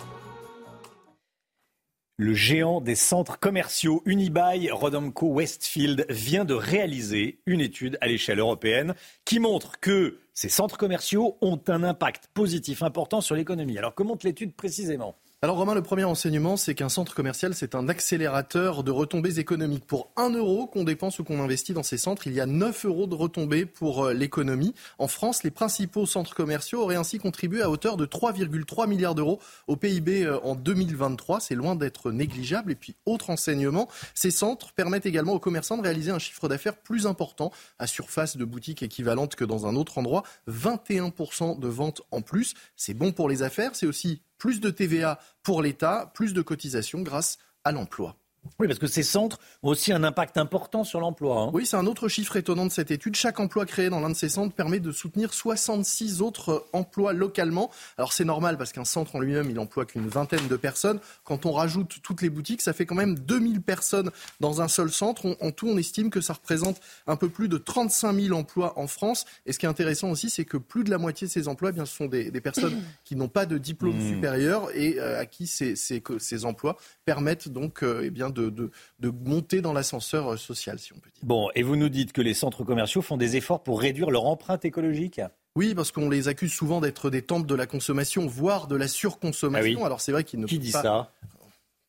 Le 2.17 2.33
géant 2.33 2.81
des 2.81 2.95
centres 2.95 3.39
commerciaux 3.39 4.01
Unibail 4.05 4.69
Rodamco 4.71 5.27
Westfield 5.27 6.05
vient 6.09 6.43
de 6.43 6.53
réaliser 6.53 7.39
une 7.45 7.61
étude 7.61 7.97
à 8.01 8.07
l'échelle 8.07 8.39
européenne 8.39 8.93
qui 9.23 9.39
montre 9.39 9.79
que 9.79 10.19
ces 10.33 10.49
centres 10.49 10.77
commerciaux 10.77 11.37
ont 11.39 11.61
un 11.69 11.85
impact 11.85 12.27
positif 12.33 12.83
important 12.83 13.21
sur 13.21 13.35
l'économie. 13.35 13.77
Alors 13.77 13.95
que 13.95 14.03
montre 14.03 14.25
l'étude 14.25 14.53
précisément? 14.53 15.15
Alors 15.41 15.55
Romain, 15.55 15.73
le 15.73 15.81
premier 15.81 16.03
enseignement, 16.03 16.57
c'est 16.57 16.75
qu'un 16.75 16.89
centre 16.89 17.15
commercial, 17.15 17.55
c'est 17.55 17.73
un 17.73 17.87
accélérateur 17.87 18.83
de 18.83 18.91
retombées 18.91 19.39
économiques. 19.39 19.87
Pour 19.87 20.11
1 20.17 20.31
euro 20.31 20.67
qu'on 20.67 20.83
dépense 20.83 21.19
ou 21.19 21.23
qu'on 21.23 21.41
investit 21.41 21.71
dans 21.71 21.81
ces 21.81 21.97
centres, 21.97 22.27
il 22.27 22.33
y 22.33 22.41
a 22.41 22.45
9 22.45 22.85
euros 22.85 23.07
de 23.07 23.15
retombées 23.15 23.65
pour 23.65 24.07
euh, 24.07 24.13
l'économie. 24.13 24.75
En 24.97 25.07
France, 25.07 25.43
les 25.43 25.49
principaux 25.49 26.05
centres 26.05 26.35
commerciaux 26.35 26.81
auraient 26.81 26.97
ainsi 26.97 27.19
contribué 27.19 27.61
à 27.61 27.69
hauteur 27.69 27.95
de 27.95 28.05
3,3 28.05 28.89
milliards 28.89 29.15
d'euros 29.15 29.39
au 29.67 29.77
PIB 29.77 30.25
euh, 30.25 30.41
en 30.41 30.55
2023. 30.55 31.39
C'est 31.39 31.55
loin 31.55 31.75
d'être 31.75 32.11
négligeable. 32.11 32.73
Et 32.73 32.75
puis, 32.75 32.97
autre 33.05 33.29
enseignement, 33.29 33.87
ces 34.15 34.31
centres 34.31 34.73
permettent 34.73 35.05
également 35.05 35.31
aux 35.31 35.39
commerçants 35.39 35.77
de 35.77 35.83
réaliser 35.83 36.11
un 36.11 36.19
chiffre 36.19 36.49
d'affaires 36.49 36.75
plus 36.75 37.07
important 37.07 37.53
à 37.79 37.87
surface 37.87 38.35
de 38.35 38.43
boutique 38.43 38.83
équivalente 38.83 39.35
que 39.35 39.45
dans 39.45 39.67
un 39.67 39.77
autre 39.77 39.99
endroit. 39.99 40.23
21% 40.49 41.57
de 41.57 41.67
ventes 41.69 42.01
en 42.11 42.21
plus. 42.21 42.55
C'est 42.75 42.93
bon 42.93 43.13
pour 43.13 43.29
les 43.29 43.41
affaires. 43.41 43.69
C'est 43.73 43.87
aussi 43.87 44.21
plus 44.39 44.59
de 44.59 44.71
TVA 44.71 45.19
pour 45.43 45.61
l'État, 45.61 46.11
plus 46.15 46.33
de 46.33 46.41
cotisations 46.41 47.01
grâce 47.01 47.37
à 47.63 47.71
l'emploi. 47.71 48.17
Oui, 48.59 48.67
parce 48.67 48.79
que 48.79 48.87
ces 48.87 49.03
centres 49.03 49.39
ont 49.63 49.69
aussi 49.69 49.91
un 49.91 50.03
impact 50.03 50.37
important 50.37 50.83
sur 50.83 50.99
l'emploi. 50.99 51.41
hein. 51.41 51.51
Oui, 51.53 51.65
c'est 51.65 51.77
un 51.77 51.85
autre 51.85 52.07
chiffre 52.07 52.35
étonnant 52.37 52.65
de 52.65 52.71
cette 52.71 52.91
étude. 52.91 53.15
Chaque 53.15 53.39
emploi 53.39 53.65
créé 53.65 53.89
dans 53.89 53.99
l'un 53.99 54.09
de 54.09 54.15
ces 54.15 54.29
centres 54.29 54.53
permet 54.55 54.79
de 54.79 54.91
soutenir 54.91 55.33
66 55.33 56.21
autres 56.21 56.65
emplois 56.73 57.13
localement. 57.13 57.69
Alors 57.97 58.13
c'est 58.13 58.25
normal 58.25 58.57
parce 58.57 58.71
qu'un 58.71 58.85
centre 58.85 59.15
en 59.15 59.19
lui-même, 59.19 59.49
il 59.49 59.59
emploie 59.59 59.85
qu'une 59.85 60.07
vingtaine 60.07 60.47
de 60.47 60.55
personnes. 60.55 60.99
Quand 61.23 61.45
on 61.45 61.51
rajoute 61.51 61.97
toutes 62.01 62.21
les 62.21 62.29
boutiques, 62.29 62.61
ça 62.61 62.73
fait 62.73 62.85
quand 62.85 62.95
même 62.95 63.17
2000 63.19 63.61
personnes 63.61 64.11
dans 64.39 64.61
un 64.61 64.67
seul 64.67 64.91
centre. 64.91 65.25
On- 65.25 65.37
en 65.41 65.51
tout, 65.51 65.67
on 65.67 65.77
estime 65.77 66.09
que 66.09 66.21
ça 66.21 66.33
représente 66.33 66.79
un 67.07 67.15
peu 67.15 67.29
plus 67.29 67.47
de 67.49 67.57
35 67.57 68.13
000 68.13 68.37
emplois 68.37 68.77
en 68.79 68.87
France. 68.87 69.25
Et 69.45 69.53
ce 69.53 69.59
qui 69.59 69.65
est 69.65 69.69
intéressant 69.69 70.09
aussi, 70.09 70.29
c'est 70.29 70.45
que 70.45 70.57
plus 70.57 70.83
de 70.83 70.89
la 70.89 70.97
moitié 70.97 71.27
de 71.27 71.31
ces 71.31 71.47
emplois, 71.47 71.69
eh 71.69 71.73
bien, 71.73 71.85
ce 71.85 71.95
sont 71.95 72.07
des, 72.07 72.31
des 72.31 72.41
personnes 72.41 72.81
qui 73.05 73.15
n'ont 73.15 73.27
pas 73.29 73.45
de 73.45 73.57
diplôme 73.57 73.89
Mmh. 73.89 74.09
supérieur 74.15 74.69
et 74.75 74.99
euh, 74.99 75.19
à 75.19 75.25
qui 75.25 75.47
ces, 75.47 75.75
ces- 75.75 76.03
ces 76.19 76.45
emplois 76.45 76.77
permettent 77.05 77.49
donc 77.49 77.81
euh, 77.83 78.01
eh 78.03 78.09
bien, 78.11 78.29
de, 78.29 78.38
de- 78.43 78.71
de 78.99 79.09
monter 79.09 79.61
dans 79.61 79.73
l'ascenseur 79.73 80.33
euh, 80.33 80.37
social, 80.37 80.79
si 80.79 80.93
on 80.93 80.97
peut 80.99 81.09
dire. 81.13 81.21
Bon, 81.23 81.49
et 81.55 81.63
vous 81.63 81.75
nous 81.75 81.89
dites 81.89 82.13
que 82.13 82.21
les 82.21 82.33
centres 82.33 82.63
commerciaux 82.63 83.01
font 83.01 83.17
des 83.17 83.35
efforts 83.35 83.61
pour 83.63 83.81
réduire 83.81 84.09
leur 84.11 84.25
empreinte 84.25 84.63
écologique? 84.65 85.21
Oui, 85.55 85.73
parce 85.75 85.91
qu'on 85.91 86.09
les 86.09 86.27
accuse 86.27 86.53
souvent 86.53 86.79
d'être 86.79 87.09
des 87.09 87.21
temples 87.23 87.47
de 87.47 87.55
la 87.55 87.65
consommation, 87.65 88.25
voire 88.27 88.67
de 88.67 88.75
la 88.75 88.87
surconsommation. 88.87 89.77
Ah 89.77 89.79
oui. 89.81 89.85
Alors 89.85 89.99
c'est 90.01 90.11
vrai 90.11 90.23
qu'ils 90.23 90.39
ne 90.39 90.45
Qui 90.45 90.59
dit 90.59 90.71
pas- 90.71 90.81
ça? 90.81 91.11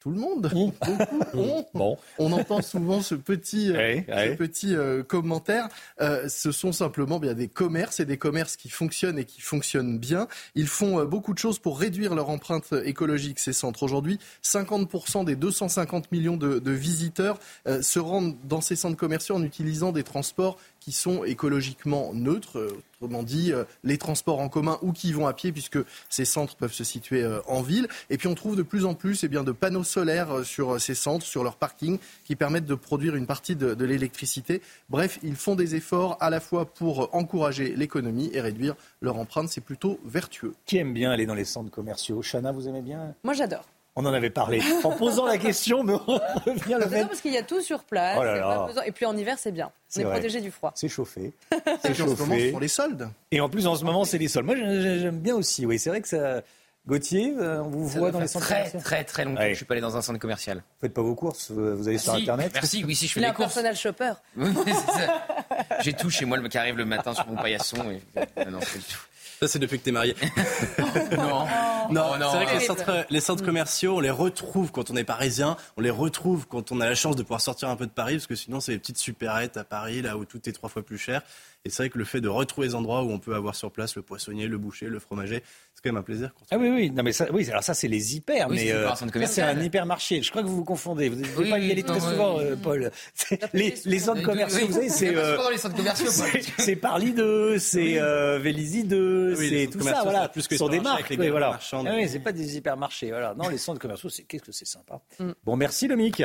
Tout 0.00 0.10
le 0.10 0.18
monde. 0.18 0.48
Beaucoup. 0.52 0.96
On, 1.34 1.66
Bon. 1.74 1.98
on 2.18 2.32
entend 2.32 2.62
souvent 2.62 3.02
ce 3.02 3.14
petit, 3.14 3.70
euh, 3.70 4.00
ce 4.08 4.34
petit 4.34 4.74
euh, 4.74 5.02
commentaire. 5.02 5.68
Euh, 6.00 6.26
ce 6.26 6.52
sont 6.52 6.72
simplement 6.72 7.18
bien 7.20 7.34
des 7.34 7.48
commerces 7.48 8.00
et 8.00 8.06
des 8.06 8.16
commerces 8.16 8.56
qui 8.56 8.70
fonctionnent 8.70 9.18
et 9.18 9.26
qui 9.26 9.42
fonctionnent 9.42 9.98
bien. 9.98 10.26
Ils 10.54 10.68
font 10.68 11.00
euh, 11.00 11.04
beaucoup 11.04 11.34
de 11.34 11.38
choses 11.38 11.58
pour 11.58 11.78
réduire 11.78 12.14
leur 12.14 12.30
empreinte 12.30 12.72
écologique, 12.84 13.38
ces 13.38 13.52
centres. 13.52 13.82
Aujourd'hui, 13.82 14.18
50% 14.42 15.26
des 15.26 15.36
250 15.36 16.10
millions 16.12 16.38
de, 16.38 16.58
de 16.58 16.70
visiteurs 16.72 17.38
euh, 17.68 17.82
se 17.82 17.98
rendent 17.98 18.36
dans 18.44 18.62
ces 18.62 18.76
centres 18.76 18.96
commerciaux 18.96 19.34
en 19.36 19.42
utilisant 19.42 19.92
des 19.92 20.02
transports 20.02 20.56
qui 20.80 20.92
sont 20.92 21.24
écologiquement 21.24 22.12
neutres, 22.14 22.58
euh, 22.58 22.82
autrement 23.00 23.22
dit 23.22 23.52
euh, 23.52 23.64
les 23.84 23.98
transports 23.98 24.40
en 24.40 24.48
commun 24.48 24.78
ou 24.82 24.92
qui 24.92 25.12
vont 25.12 25.26
à 25.26 25.32
pied 25.32 25.52
puisque 25.52 25.78
ces 26.08 26.24
centres 26.24 26.56
peuvent 26.56 26.72
se 26.72 26.84
situer 26.84 27.22
euh, 27.22 27.40
en 27.46 27.62
ville. 27.62 27.86
Et 28.08 28.16
puis 28.16 28.28
on 28.28 28.34
trouve 28.34 28.56
de 28.56 28.62
plus 28.62 28.84
en 28.84 28.94
plus 28.94 29.22
eh 29.22 29.28
bien, 29.28 29.44
de 29.44 29.52
panneaux 29.52 29.84
solaires 29.84 30.44
sur 30.44 30.80
ces 30.80 30.94
centres, 30.94 31.24
sur 31.24 31.44
leurs 31.44 31.56
parkings, 31.56 31.98
qui 32.24 32.34
permettent 32.34 32.66
de 32.66 32.74
produire 32.74 33.14
une 33.14 33.26
partie 33.26 33.56
de, 33.56 33.74
de 33.74 33.84
l'électricité. 33.84 34.62
Bref, 34.88 35.18
ils 35.22 35.36
font 35.36 35.54
des 35.54 35.74
efforts 35.74 36.16
à 36.20 36.30
la 36.30 36.40
fois 36.40 36.64
pour 36.64 37.14
encourager 37.14 37.74
l'économie 37.76 38.30
et 38.32 38.40
réduire 38.40 38.74
leur 39.00 39.16
empreinte. 39.16 39.48
C'est 39.48 39.60
plutôt 39.60 40.00
vertueux. 40.04 40.54
Qui 40.66 40.78
aime 40.78 40.94
bien 40.94 41.10
aller 41.10 41.26
dans 41.26 41.34
les 41.34 41.44
centres 41.44 41.70
commerciaux? 41.70 42.22
Chana, 42.22 42.52
vous 42.52 42.68
aimez 42.68 42.82
bien? 42.82 43.14
Moi, 43.22 43.34
j'adore. 43.34 43.64
On 43.96 44.06
en 44.06 44.12
avait 44.12 44.30
parlé. 44.30 44.62
En 44.84 44.92
posant 44.92 45.26
la 45.26 45.36
question, 45.38 45.82
mais 45.82 45.94
on 45.94 45.98
revient 46.46 46.76
le 46.80 46.88
fait. 46.88 47.04
parce 47.06 47.20
qu'il 47.20 47.32
y 47.32 47.36
a 47.38 47.42
tout 47.42 47.60
sur 47.60 47.84
place. 47.84 48.16
Oh 48.18 48.24
là 48.24 48.36
là. 48.36 48.66
besoin- 48.66 48.84
Et 48.84 48.92
puis 48.92 49.04
en 49.06 49.16
hiver, 49.16 49.36
c'est 49.38 49.52
bien. 49.52 49.66
On 49.66 49.70
C'est 49.88 50.00
est 50.00 50.04
vrai. 50.04 50.12
protégé 50.14 50.40
du 50.40 50.50
froid. 50.50 50.72
C'est 50.74 50.88
chauffé. 50.88 51.32
C'est 51.82 51.90
puis 51.92 52.02
en 52.02 52.06
ce 52.06 52.10
moment, 52.10 52.16
ce 52.16 52.24
chauffé. 52.38 52.52
sont 52.52 52.58
les 52.60 52.68
soldes. 52.68 53.08
Et 53.32 53.40
en 53.40 53.48
plus, 53.48 53.66
en 53.66 53.74
ce 53.76 53.84
moment, 53.84 54.04
c'est 54.04 54.18
les 54.18 54.28
sols. 54.28 54.44
Moi, 54.44 54.56
j'ai- 54.56 55.00
j'aime 55.00 55.18
bien 55.18 55.34
aussi. 55.34 55.66
Oui, 55.66 55.78
c'est 55.78 55.90
vrai 55.90 56.00
que 56.00 56.08
ça. 56.08 56.40
Gauthier, 56.86 57.34
euh, 57.38 57.60
on 57.62 57.68
vous 57.68 57.90
Ça 57.90 57.98
voit 57.98 58.10
dans 58.10 58.20
les 58.20 58.26
centres 58.26 58.46
très, 58.46 58.54
commerciaux 58.56 58.80
très, 58.80 59.04
très 59.04 59.24
longtemps 59.26 59.40
Ouais. 59.40 59.48
que 59.48 59.52
je 59.52 59.56
suis 59.58 59.66
pas 59.66 59.74
allé 59.74 59.82
dans 59.82 59.96
un 59.98 60.02
centre 60.02 60.18
commercial. 60.18 60.56
Vous 60.58 60.80
faites 60.80 60.94
pas 60.94 61.02
vos 61.02 61.14
courses, 61.14 61.50
vous 61.50 61.86
allez 61.86 61.98
sur 61.98 62.14
Si, 62.14 62.22
Internet 62.22 62.52
Merci, 62.54 62.84
oui, 62.86 62.94
si 62.94 63.06
je 63.06 63.12
fais 63.12 63.20
a 63.20 63.24
des 63.24 63.28
un 63.28 63.32
courses. 63.34 63.48
personnel 63.48 63.76
shopper. 63.76 64.12
J'ai 65.82 65.92
tout 65.92 66.08
chez 66.10 66.24
moi 66.24 66.38
le 66.38 66.48
qui 66.48 66.58
arrive 66.58 66.76
le 66.78 66.84
matin 66.86 67.14
sur 67.14 67.26
mon 67.26 67.36
paillasson. 67.36 67.76
Et... 67.90 68.00
Ah 68.36 68.44
non, 68.46 68.58
c'est 68.62 68.78
tout. 68.78 68.98
Ça, 69.40 69.48
c'est 69.48 69.58
depuis 69.58 69.78
que 69.78 69.84
t'es 69.84 69.92
marié. 69.92 70.14
Non. 71.16 71.46
Non, 71.90 72.10
Oh 72.12 72.18
non, 72.18 72.30
c'est 72.30 72.36
vrai 72.36 72.46
que 72.46 72.60
les 72.60 72.66
centres, 72.66 73.06
les 73.08 73.20
centres 73.20 73.44
commerciaux, 73.44 73.96
on 73.96 74.00
les 74.00 74.10
retrouve 74.10 74.70
quand 74.70 74.90
on 74.90 74.96
est 74.96 75.02
parisien, 75.04 75.56
on 75.76 75.80
les 75.80 75.90
retrouve 75.90 76.46
quand 76.46 76.70
on 76.70 76.80
a 76.80 76.88
la 76.88 76.94
chance 76.94 77.16
de 77.16 77.22
pouvoir 77.22 77.40
sortir 77.40 77.68
un 77.68 77.74
peu 77.74 77.86
de 77.86 77.90
Paris, 77.90 78.14
parce 78.16 78.26
que 78.28 78.36
sinon, 78.36 78.60
c'est 78.60 78.72
les 78.72 78.78
petites 78.78 78.98
supérettes 78.98 79.56
à 79.56 79.64
Paris, 79.64 80.02
là 80.02 80.16
où 80.16 80.24
tout 80.24 80.48
est 80.48 80.52
trois 80.52 80.68
fois 80.68 80.82
plus 80.84 80.98
cher. 80.98 81.22
Et 81.66 81.68
c'est 81.70 81.82
vrai 81.82 81.90
que 81.90 81.98
le 81.98 82.06
fait 82.06 82.22
de 82.22 82.28
retrouver 82.28 82.68
les 82.68 82.74
endroits 82.74 83.02
où 83.02 83.10
on 83.10 83.18
peut 83.18 83.34
avoir 83.34 83.54
sur 83.54 83.70
place 83.70 83.94
le 83.94 84.00
poissonnier, 84.00 84.46
le 84.48 84.56
boucher, 84.56 84.86
le 84.86 84.98
fromager, 84.98 85.42
c'est 85.74 85.82
quand 85.84 85.90
même 85.90 85.98
un 85.98 86.02
plaisir. 86.02 86.32
Ah 86.50 86.56
oui, 86.56 86.70
oui, 86.70 86.90
non, 86.90 87.02
mais 87.02 87.12
ça, 87.12 87.26
oui, 87.32 87.46
alors 87.50 87.62
ça, 87.62 87.74
c'est 87.74 87.86
les 87.86 88.16
hyper, 88.16 88.48
Oui, 88.48 88.56
mais 88.56 88.62
c'est 88.68 88.72
euh, 88.72 88.88
c'est 88.94 89.10
commercial. 89.12 89.58
un 89.58 89.62
hypermarché. 89.62 90.22
Je 90.22 90.30
crois 90.30 90.42
que 90.42 90.46
vous 90.48 90.56
vous 90.56 90.64
confondez. 90.64 91.10
Vous 91.10 91.16
ne 91.20 91.26
Oui, 91.36 91.50
pas 91.50 91.58
y 91.58 91.70
aller 91.70 91.82
très 91.82 91.98
non, 91.98 92.10
souvent, 92.10 92.40
euh, 92.40 92.56
Paul. 92.56 92.90
Les, 93.52 93.74
les 93.84 93.98
centres 93.98 94.22
commerciaux, 94.22 94.66
vous 94.68 94.72
savez, 94.72 94.88
c'est. 94.88 95.14
Euh, 95.14 95.36
Paul. 95.36 95.54
c'est- 96.58 96.76
Parly 96.76 97.12
2, 97.12 97.58
c'est 97.58 98.00
euh, 98.00 98.38
Vélizy 98.38 98.84
2, 98.84 99.34
Oui, 99.36 99.50
les 99.50 99.64
c'est 99.66 99.70
tout 99.70 99.82
ça, 99.82 100.00
voilà. 100.02 100.22
c'est 100.24 100.32
plus 100.32 100.48
que 100.48 100.54
Ce 100.54 100.58
sont 100.60 100.68
des 100.70 100.80
marques, 100.80 101.00
avec 101.08 101.18
les 101.18 101.26
oui, 101.26 101.30
voilà. 101.30 101.50
marchands, 101.50 101.84
Ah 101.86 101.92
oui, 101.94 102.08
c'est 102.08 102.20
pas 102.20 102.32
des 102.32 102.56
hypermarchés, 102.56 103.10
voilà. 103.10 103.34
Non, 103.34 103.48
les 103.50 103.58
centres 103.58 103.80
commerciaux, 103.80 104.08
c'est 104.08 104.22
qu'est-ce 104.22 104.44
que 104.44 104.52
c'est 104.52 104.64
sympa. 104.66 105.02
Mm. 105.18 105.32
Bon, 105.44 105.56
merci, 105.56 105.88
Lomic. 105.88 106.22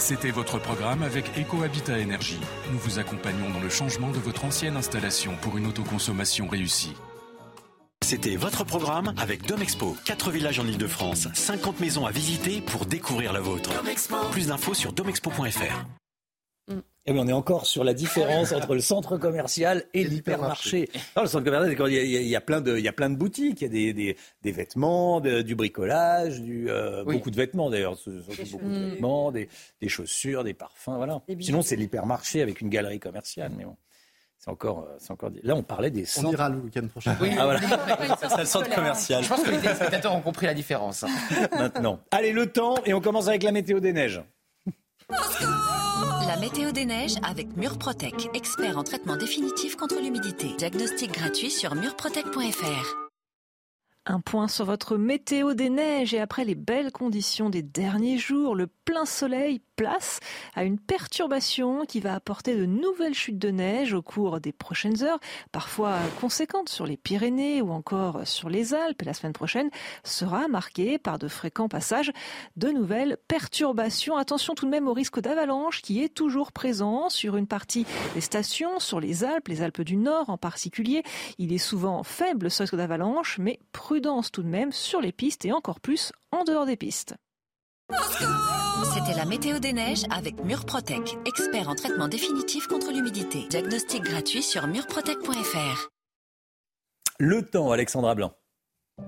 C'était 0.00 0.30
votre 0.30 0.58
programme 0.58 1.02
avec 1.02 1.26
EcoHabitat 1.38 1.98
Énergie. 1.98 2.40
Nous 2.72 2.78
vous 2.78 2.98
accompagnons 2.98 3.50
dans 3.50 3.60
le 3.60 3.68
changement 3.68 4.10
de 4.10 4.18
votre 4.18 4.46
ancienne 4.46 4.76
installation 4.76 5.36
pour 5.42 5.58
une 5.58 5.66
autoconsommation 5.66 6.48
réussie. 6.48 6.94
C'était 8.02 8.36
votre 8.36 8.64
programme 8.64 9.12
avec 9.18 9.46
Domexpo. 9.46 9.94
4 10.06 10.30
villages 10.30 10.58
en 10.58 10.66
Ile-de-France, 10.66 11.28
50 11.34 11.80
maisons 11.80 12.06
à 12.06 12.10
visiter 12.10 12.62
pour 12.62 12.86
découvrir 12.86 13.34
la 13.34 13.40
vôtre. 13.40 13.70
Plus 14.32 14.46
d'infos 14.46 14.74
sur 14.74 14.92
domexpo.fr. 14.94 15.84
Et 17.10 17.18
on 17.18 17.26
est 17.26 17.32
encore 17.32 17.66
sur 17.66 17.82
la 17.82 17.92
différence 17.92 18.52
entre 18.52 18.72
le 18.72 18.80
centre 18.80 19.16
commercial 19.16 19.82
et 19.94 20.04
l'hypermarché. 20.04 20.88
le 21.16 21.26
centre 21.26 21.44
commercial, 21.44 21.90
il 21.90 22.28
y, 22.28 22.36
a, 22.36 22.40
plein 22.40 22.60
de, 22.60 22.78
il 22.78 22.84
y 22.84 22.88
a 22.88 22.92
plein 22.92 23.10
de 23.10 23.16
boutiques, 23.16 23.62
il 23.62 23.64
y 23.64 23.66
a 23.66 23.68
des, 23.68 23.92
des, 23.92 24.16
des 24.42 24.52
vêtements, 24.52 25.20
du 25.20 25.56
bricolage, 25.56 26.40
du, 26.40 26.70
euh, 26.70 27.02
beaucoup 27.02 27.32
de 27.32 27.36
vêtements 27.36 27.68
d'ailleurs, 27.68 27.96
beaucoup 28.46 28.68
de 28.68 28.90
vêtements, 28.90 29.32
des, 29.32 29.48
des, 29.80 29.88
chaussures, 29.88 30.44
des 30.44 30.54
parfums, 30.54 30.94
voilà. 30.94 31.20
Sinon, 31.40 31.62
c'est 31.62 31.74
l'hypermarché 31.74 32.42
avec 32.42 32.60
une 32.60 32.68
galerie 32.68 33.00
commerciale, 33.00 33.50
mais 33.58 33.64
bon. 33.64 33.74
C'est 34.38 34.50
encore, 34.50 34.86
euh, 34.88 34.96
c'est 34.98 35.10
encore. 35.10 35.30
Là, 35.42 35.54
on 35.56 35.62
parlait 35.62 35.90
des. 35.90 36.06
Centres... 36.06 36.28
On 36.28 36.32
ira 36.32 36.48
le 36.48 36.60
week-end 36.60 36.86
prochain. 36.86 37.14
Oui, 37.20 37.30
ah, 37.38 37.44
voilà. 37.44 37.60
c'est 38.22 38.38
le 38.38 38.44
centre 38.46 38.74
commercial. 38.74 39.22
Je 39.22 39.28
pense 39.28 39.42
que 39.42 39.50
les 39.50 39.58
téléspectateurs 39.58 40.14
ont 40.14 40.22
compris 40.22 40.46
la 40.46 40.54
différence. 40.54 41.04
Maintenant. 41.52 42.00
Allez, 42.10 42.32
le 42.32 42.46
temps, 42.46 42.76
et 42.86 42.94
on 42.94 43.02
commence 43.02 43.28
avec 43.28 43.42
la 43.42 43.52
météo 43.52 43.80
des 43.80 43.92
neiges. 43.92 44.22
La 46.30 46.36
météo 46.36 46.70
des 46.70 46.84
neiges 46.84 47.16
avec 47.24 47.56
Murprotec, 47.56 48.30
expert 48.34 48.78
en 48.78 48.84
traitement 48.84 49.16
définitif 49.16 49.74
contre 49.74 50.00
l'humidité. 50.00 50.54
Diagnostic 50.58 51.10
gratuit 51.10 51.50
sur 51.50 51.74
murprotec.fr. 51.74 52.96
Un 54.06 54.20
point 54.20 54.46
sur 54.46 54.64
votre 54.64 54.96
météo 54.96 55.54
des 55.54 55.70
neiges 55.70 56.14
et 56.14 56.20
après 56.20 56.44
les 56.44 56.54
belles 56.54 56.92
conditions 56.92 57.50
des 57.50 57.64
derniers 57.64 58.18
jours, 58.18 58.54
le 58.54 58.68
plein 58.68 59.06
soleil 59.06 59.60
place 59.80 60.20
à 60.54 60.64
une 60.64 60.78
perturbation 60.78 61.86
qui 61.86 62.00
va 62.00 62.14
apporter 62.14 62.54
de 62.54 62.66
nouvelles 62.66 63.14
chutes 63.14 63.38
de 63.38 63.48
neige 63.48 63.94
au 63.94 64.02
cours 64.02 64.38
des 64.38 64.52
prochaines 64.52 65.02
heures, 65.02 65.18
parfois 65.52 65.96
conséquentes 66.20 66.68
sur 66.68 66.84
les 66.84 66.98
Pyrénées 66.98 67.62
ou 67.62 67.70
encore 67.70 68.26
sur 68.26 68.50
les 68.50 68.74
Alpes. 68.74 69.00
Et 69.00 69.06
la 69.06 69.14
semaine 69.14 69.32
prochaine 69.32 69.70
sera 70.04 70.48
marquée 70.48 70.98
par 70.98 71.18
de 71.18 71.28
fréquents 71.28 71.70
passages 71.70 72.12
de 72.56 72.68
nouvelles 72.68 73.16
perturbations. 73.26 74.18
Attention 74.18 74.54
tout 74.54 74.66
de 74.66 74.70
même 74.70 74.86
au 74.86 74.92
risque 74.92 75.18
d'avalanche 75.18 75.80
qui 75.80 76.04
est 76.04 76.12
toujours 76.12 76.52
présent 76.52 77.08
sur 77.08 77.38
une 77.38 77.46
partie 77.46 77.86
des 78.12 78.20
stations, 78.20 78.80
sur 78.80 79.00
les 79.00 79.24
Alpes, 79.24 79.48
les 79.48 79.62
Alpes 79.62 79.80
du 79.80 79.96
Nord 79.96 80.28
en 80.28 80.36
particulier. 80.36 81.04
Il 81.38 81.54
est 81.54 81.58
souvent 81.58 82.02
faible 82.02 82.50
ce 82.50 82.64
risque 82.64 82.76
d'avalanche, 82.76 83.38
mais 83.38 83.58
prudence 83.72 84.30
tout 84.30 84.42
de 84.42 84.48
même 84.48 84.72
sur 84.72 85.00
les 85.00 85.12
pistes 85.12 85.46
et 85.46 85.52
encore 85.52 85.80
plus 85.80 86.12
en 86.32 86.44
dehors 86.44 86.66
des 86.66 86.76
pistes. 86.76 87.14
C'était 88.84 89.16
la 89.16 89.24
météo 89.24 89.58
des 89.58 89.72
neiges 89.72 90.04
avec 90.10 90.42
Murprotec, 90.42 91.16
expert 91.26 91.68
en 91.68 91.74
traitement 91.74 92.08
définitif 92.08 92.66
contre 92.66 92.90
l'humidité. 92.92 93.46
Diagnostic 93.48 94.02
gratuit 94.02 94.42
sur 94.42 94.66
murprotec.fr. 94.66 95.88
Le 97.18 97.42
temps, 97.42 97.70
Alexandra 97.70 98.14
Blanc. 98.14 98.32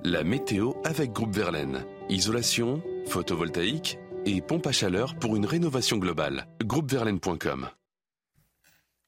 La 0.04 0.24
météo 0.24 0.72
avec 0.84 1.12
Groupe 1.12 1.34
Verlaine. 1.34 1.84
Isolation, 2.08 2.82
photovoltaïque 3.06 3.98
et 4.26 4.40
pompe 4.40 4.66
à 4.66 4.72
chaleur 4.72 5.14
pour 5.16 5.36
une 5.36 5.46
rénovation 5.46 5.96
globale. 5.96 6.46
Groupeverlaine.com. 6.62 7.68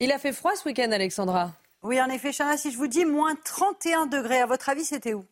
Il 0.01 0.13
a 0.13 0.19
fait 0.19 0.33
froid 0.33 0.53
ce 0.57 0.69
week-end, 0.69 0.91
Alexandra 0.91 1.53
Oui, 1.83 2.01
en 2.01 2.09
effet, 2.09 2.33
Chana, 2.33 2.57
si 2.57 2.71
je 2.71 2.77
vous 2.77 2.89
dis 2.89 3.05
moins 3.05 3.35
31 3.45 4.07
degrés, 4.07 4.41
à 4.41 4.47
votre 4.47 4.69
avis, 4.69 4.85
c'était 4.85 5.15
où? 5.15 5.25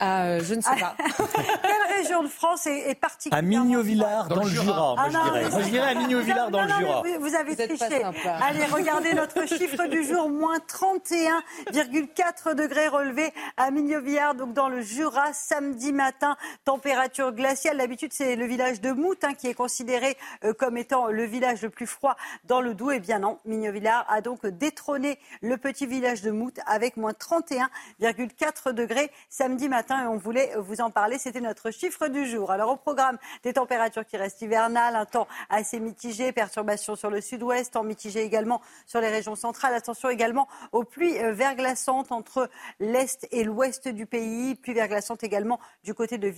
Ah, 0.00 0.40
je 0.40 0.54
ne 0.54 0.60
sais 0.60 0.74
pas. 0.80 0.96
Quelle 1.62 1.96
région 1.96 2.24
de 2.24 2.28
France 2.28 2.66
est, 2.66 2.90
est 2.90 2.94
particulièrement... 2.96 3.38
À 3.38 3.64
Mignot-Villard, 3.64 4.28
dans, 4.28 4.42
le 4.42 4.48
Jura, 4.48 4.94
moi, 4.96 5.08
je 5.08 5.16
ah 5.16 5.22
dirais. 5.22 5.50
Moi, 5.50 5.60
je 5.60 5.68
dirais 5.68 5.90
à 5.90 5.94
Mignot-Villard, 5.94 6.50
dans 6.50 6.62
le 6.62 6.68
Jura. 6.68 7.02
Vous, 7.20 7.34
avez 7.36 7.54
triché. 7.54 8.02
Allez, 8.42 8.64
regardez 8.64 9.14
notre 9.14 9.46
chiffre 9.46 9.86
du 9.86 10.02
jour, 10.04 10.28
moins 10.28 10.58
31,4 10.58 12.56
degrés 12.56 12.88
relevés 12.88 13.32
à 13.56 13.70
Mignot-Villard, 13.70 14.34
donc 14.34 14.52
dans 14.52 14.68
le 14.68 14.82
Jura, 14.82 15.32
samedi 15.32 15.92
matin. 15.92 16.36
Température 16.64 17.32
glaciale. 17.32 17.78
D'habitude, 17.78 18.12
c'est 18.12 18.34
le 18.34 18.46
village 18.46 18.80
de 18.80 18.90
Mout 18.90 19.22
hein, 19.22 19.34
qui 19.34 19.46
est 19.46 19.54
considéré 19.54 20.16
euh, 20.42 20.52
comme 20.54 20.76
étant 20.76 21.06
le 21.06 21.24
village 21.24 21.62
le 21.62 21.70
plus 21.70 21.86
froid 21.86 22.16
dans 22.44 22.60
le 22.60 22.74
Doubs. 22.74 22.90
Eh 22.92 23.00
bien 23.00 23.20
non, 23.20 23.38
Mignot-Villard 23.44 24.06
a 24.08 24.20
donc 24.22 24.44
détrôné 24.44 25.20
le 25.40 25.56
petit 25.56 25.86
village 25.86 26.22
de 26.22 26.32
Mout 26.32 26.58
avec 26.66 26.96
moins 26.96 27.12
31,4 27.12 28.72
degrés 28.72 29.12
samedi 29.30 29.68
matin 29.68 29.83
et 29.90 30.06
on 30.06 30.16
voulait 30.16 30.52
vous 30.56 30.80
en 30.80 30.90
parler. 30.90 31.18
C'était 31.18 31.40
notre 31.40 31.70
chiffre 31.70 32.08
du 32.08 32.26
jour. 32.26 32.50
Alors 32.50 32.70
au 32.70 32.76
programme 32.76 33.18
des 33.42 33.52
températures 33.52 34.06
qui 34.06 34.16
restent 34.16 34.42
hivernales, 34.42 34.96
un 34.96 35.04
temps 35.04 35.28
assez 35.50 35.80
mitigé, 35.80 36.32
perturbations 36.32 36.96
sur 36.96 37.10
le 37.10 37.20
sud-ouest, 37.20 37.74
temps 37.74 37.82
mitigé 37.82 38.22
également 38.22 38.60
sur 38.86 39.00
les 39.00 39.08
régions 39.08 39.36
centrales. 39.36 39.74
Attention 39.74 40.08
également 40.08 40.48
aux 40.72 40.84
pluies 40.84 41.18
euh, 41.18 41.32
verglaçantes 41.32 42.12
entre 42.12 42.48
l'est 42.80 43.26
et 43.30 43.44
l'ouest 43.44 43.88
du 43.88 44.06
pays, 44.06 44.54
pluies 44.54 44.74
verglaçantes 44.74 45.22
également 45.22 45.60
du 45.82 45.94
côté 45.94 46.18
de 46.18 46.30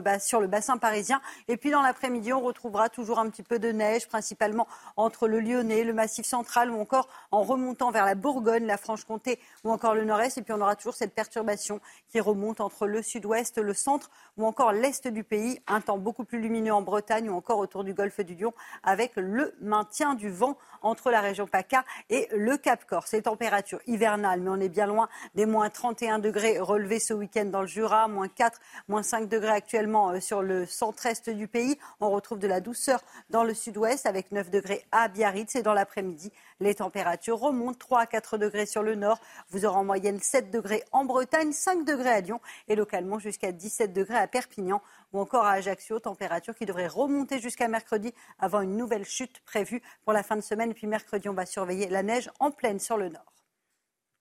bas, 0.00 0.18
sur 0.18 0.40
le 0.40 0.46
bassin 0.46 0.76
parisien. 0.76 1.20
Et 1.48 1.56
puis 1.56 1.70
dans 1.70 1.82
l'après-midi, 1.82 2.32
on 2.32 2.40
retrouvera 2.40 2.88
toujours 2.88 3.18
un 3.18 3.28
petit 3.28 3.42
peu 3.42 3.58
de 3.58 3.70
neige, 3.72 4.08
principalement 4.08 4.66
entre 4.96 5.28
le 5.28 5.40
Lyonnais, 5.40 5.84
le 5.84 5.92
Massif 5.92 6.26
central 6.26 6.70
ou 6.70 6.80
encore 6.80 7.08
en 7.30 7.42
remontant 7.42 7.90
vers 7.90 8.04
la 8.04 8.14
Bourgogne, 8.14 8.66
la 8.66 8.76
Franche-Comté 8.76 9.38
ou 9.64 9.70
encore 9.70 9.94
le 9.94 10.04
Nord-Est. 10.04 10.38
Et 10.38 10.42
puis 10.42 10.52
on 10.52 10.60
aura 10.60 10.76
toujours 10.76 10.94
cette 10.94 11.14
perturbation 11.14 11.80
qui 12.08 12.20
remonte 12.20 12.60
entre 12.64 12.86
le 12.86 13.02
sud-ouest, 13.02 13.58
le 13.58 13.74
centre 13.74 14.10
ou 14.36 14.46
encore 14.46 14.72
l'est 14.72 15.06
du 15.06 15.22
pays. 15.22 15.60
Un 15.66 15.80
temps 15.80 15.98
beaucoup 15.98 16.24
plus 16.24 16.40
lumineux 16.40 16.72
en 16.72 16.82
Bretagne 16.82 17.30
ou 17.30 17.34
encore 17.34 17.58
autour 17.58 17.84
du 17.84 17.94
golfe 17.94 18.20
du 18.20 18.34
Lion 18.34 18.52
avec 18.82 19.12
le 19.16 19.54
maintien 19.60 20.14
du 20.14 20.30
vent 20.30 20.56
entre 20.82 21.10
la 21.10 21.20
région 21.20 21.46
PACA 21.46 21.84
et 22.10 22.28
le 22.34 22.56
Cap 22.56 22.84
Corse. 22.86 23.12
Les 23.12 23.22
températures 23.22 23.80
hivernales, 23.86 24.40
mais 24.40 24.50
on 24.50 24.60
est 24.60 24.68
bien 24.68 24.86
loin 24.86 25.08
des 25.34 25.46
moins 25.46 25.70
31 25.70 26.18
degrés 26.18 26.58
relevés 26.58 26.98
ce 26.98 27.14
week-end 27.14 27.46
dans 27.46 27.60
le 27.60 27.66
Jura, 27.66 28.08
moins 28.08 28.28
4, 28.28 28.58
moins 28.88 29.02
5 29.02 29.28
degrés 29.28 29.50
actuellement 29.50 30.10
euh, 30.10 30.20
sur 30.20 30.42
le 30.42 30.66
centre-est 30.66 31.30
du 31.30 31.48
pays. 31.48 31.78
On 32.00 32.10
retrouve 32.10 32.38
de 32.38 32.46
la 32.46 32.60
douceur 32.60 33.00
dans 33.30 33.44
le 33.44 33.54
sud-ouest 33.54 34.06
avec 34.06 34.32
9 34.32 34.50
degrés 34.50 34.84
à 34.92 35.08
Biarritz 35.08 35.54
et 35.56 35.62
dans 35.62 35.74
l'après-midi, 35.74 36.32
les 36.64 36.74
températures 36.74 37.38
remontent 37.38 37.78
3 37.78 38.00
à 38.00 38.06
4 38.06 38.38
degrés 38.38 38.66
sur 38.66 38.82
le 38.82 38.94
nord. 38.94 39.20
Vous 39.50 39.64
aurez 39.64 39.76
en 39.76 39.84
moyenne 39.84 40.18
7 40.20 40.50
degrés 40.50 40.82
en 40.92 41.04
Bretagne, 41.04 41.52
5 41.52 41.84
degrés 41.84 42.10
à 42.10 42.20
Lyon 42.20 42.40
et 42.68 42.74
localement 42.74 43.18
jusqu'à 43.18 43.52
17 43.52 43.92
degrés 43.92 44.16
à 44.16 44.26
Perpignan 44.26 44.82
ou 45.12 45.20
encore 45.20 45.44
à 45.44 45.52
Ajaccio. 45.52 46.00
Température 46.00 46.54
qui 46.54 46.66
devrait 46.66 46.88
remonter 46.88 47.38
jusqu'à 47.40 47.68
mercredi 47.68 48.12
avant 48.38 48.62
une 48.62 48.76
nouvelle 48.76 49.04
chute 49.04 49.40
prévue 49.44 49.82
pour 50.04 50.12
la 50.12 50.22
fin 50.22 50.36
de 50.36 50.40
semaine. 50.40 50.74
Puis 50.74 50.86
mercredi, 50.86 51.28
on 51.28 51.34
va 51.34 51.46
surveiller 51.46 51.88
la 51.88 52.02
neige 52.02 52.30
en 52.40 52.50
pleine 52.50 52.80
sur 52.80 52.96
le 52.96 53.08
nord. 53.08 53.32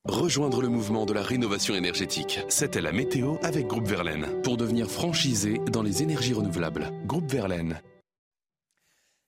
Rejoindre 0.06 0.62
le 0.62 0.68
mouvement 0.68 1.06
de 1.06 1.14
la 1.14 1.22
rénovation 1.22 1.76
énergétique. 1.76 2.42
C'était 2.50 2.82
la 2.82 2.92
météo 2.92 3.36
avec 3.42 3.68
Groupe 3.68 3.88
Verlaine. 3.88 4.42
Pour 4.42 4.58
devenir 4.58 4.92
franchisé 4.92 5.60
dans 5.72 5.82
les 5.82 6.04
énergies 6.04 6.34
renouvelables. 6.34 6.92
Groupe 7.06 7.32
Verlaine. 7.32 7.82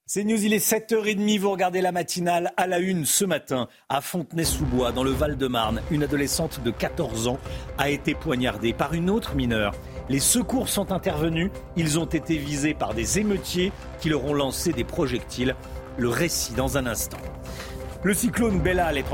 C'est 0.07 0.23
News, 0.23 0.45
il 0.45 0.53
est 0.53 0.63
7h30, 0.63 1.39
vous 1.39 1.49
regardez 1.49 1.81
la 1.81 1.91
matinale 1.91 2.53
à 2.57 2.67
la 2.67 2.77
une 2.77 3.05
ce 3.05 3.25
matin 3.25 3.67
à 3.89 4.01
Fontenay-sous-Bois, 4.01 4.91
dans 4.91 5.03
le 5.03 5.09
Val-de-Marne. 5.09 5.81
Une 5.89 6.03
adolescente 6.03 6.61
de 6.63 6.69
14 6.69 7.27
ans 7.27 7.39
a 7.79 7.89
été 7.89 8.13
poignardée 8.13 8.71
par 8.71 8.93
une 8.93 9.09
autre 9.09 9.33
mineure. 9.33 9.73
Les 10.07 10.19
secours 10.19 10.69
sont 10.69 10.91
intervenus, 10.91 11.49
ils 11.75 11.97
ont 11.97 12.05
été 12.05 12.37
visés 12.37 12.75
par 12.75 12.93
des 12.93 13.17
émeutiers 13.17 13.71
qui 13.99 14.09
leur 14.09 14.23
ont 14.25 14.35
lancé 14.35 14.73
des 14.73 14.83
projectiles. 14.83 15.55
Le 15.97 16.09
récit 16.09 16.53
dans 16.53 16.77
un 16.77 16.85
instant. 16.85 17.17
Le 18.05 18.13
cyclone 18.13 18.59
Bellal 18.59 18.99
est 18.99 19.11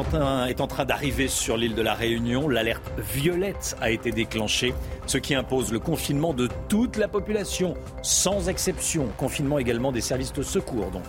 en 0.60 0.68
train, 0.68 0.84
d'arriver 0.84 1.30
sur 1.30 1.56
l'île 1.56 1.76
de 1.76 1.82
la 1.82 1.94
Réunion. 1.94 2.50
L'alerte 2.50 2.92
violette 3.00 3.78
a 3.80 3.90
été 3.90 4.12
déclenchée, 4.12 4.74
ce 5.08 5.18
qui 5.18 5.34
impose 5.34 5.72
le 5.72 5.80
confinement 5.80 6.34
de 6.34 6.50
toute 6.68 6.98
la 6.98 7.08
population, 7.08 7.76
sans 8.02 8.50
exception. 8.50 9.08
Confinement 9.16 9.60
également 9.60 9.94
des 9.94 10.02
services 10.02 10.34
de 10.34 10.44
secours, 10.44 10.92
donc. 10.92 11.06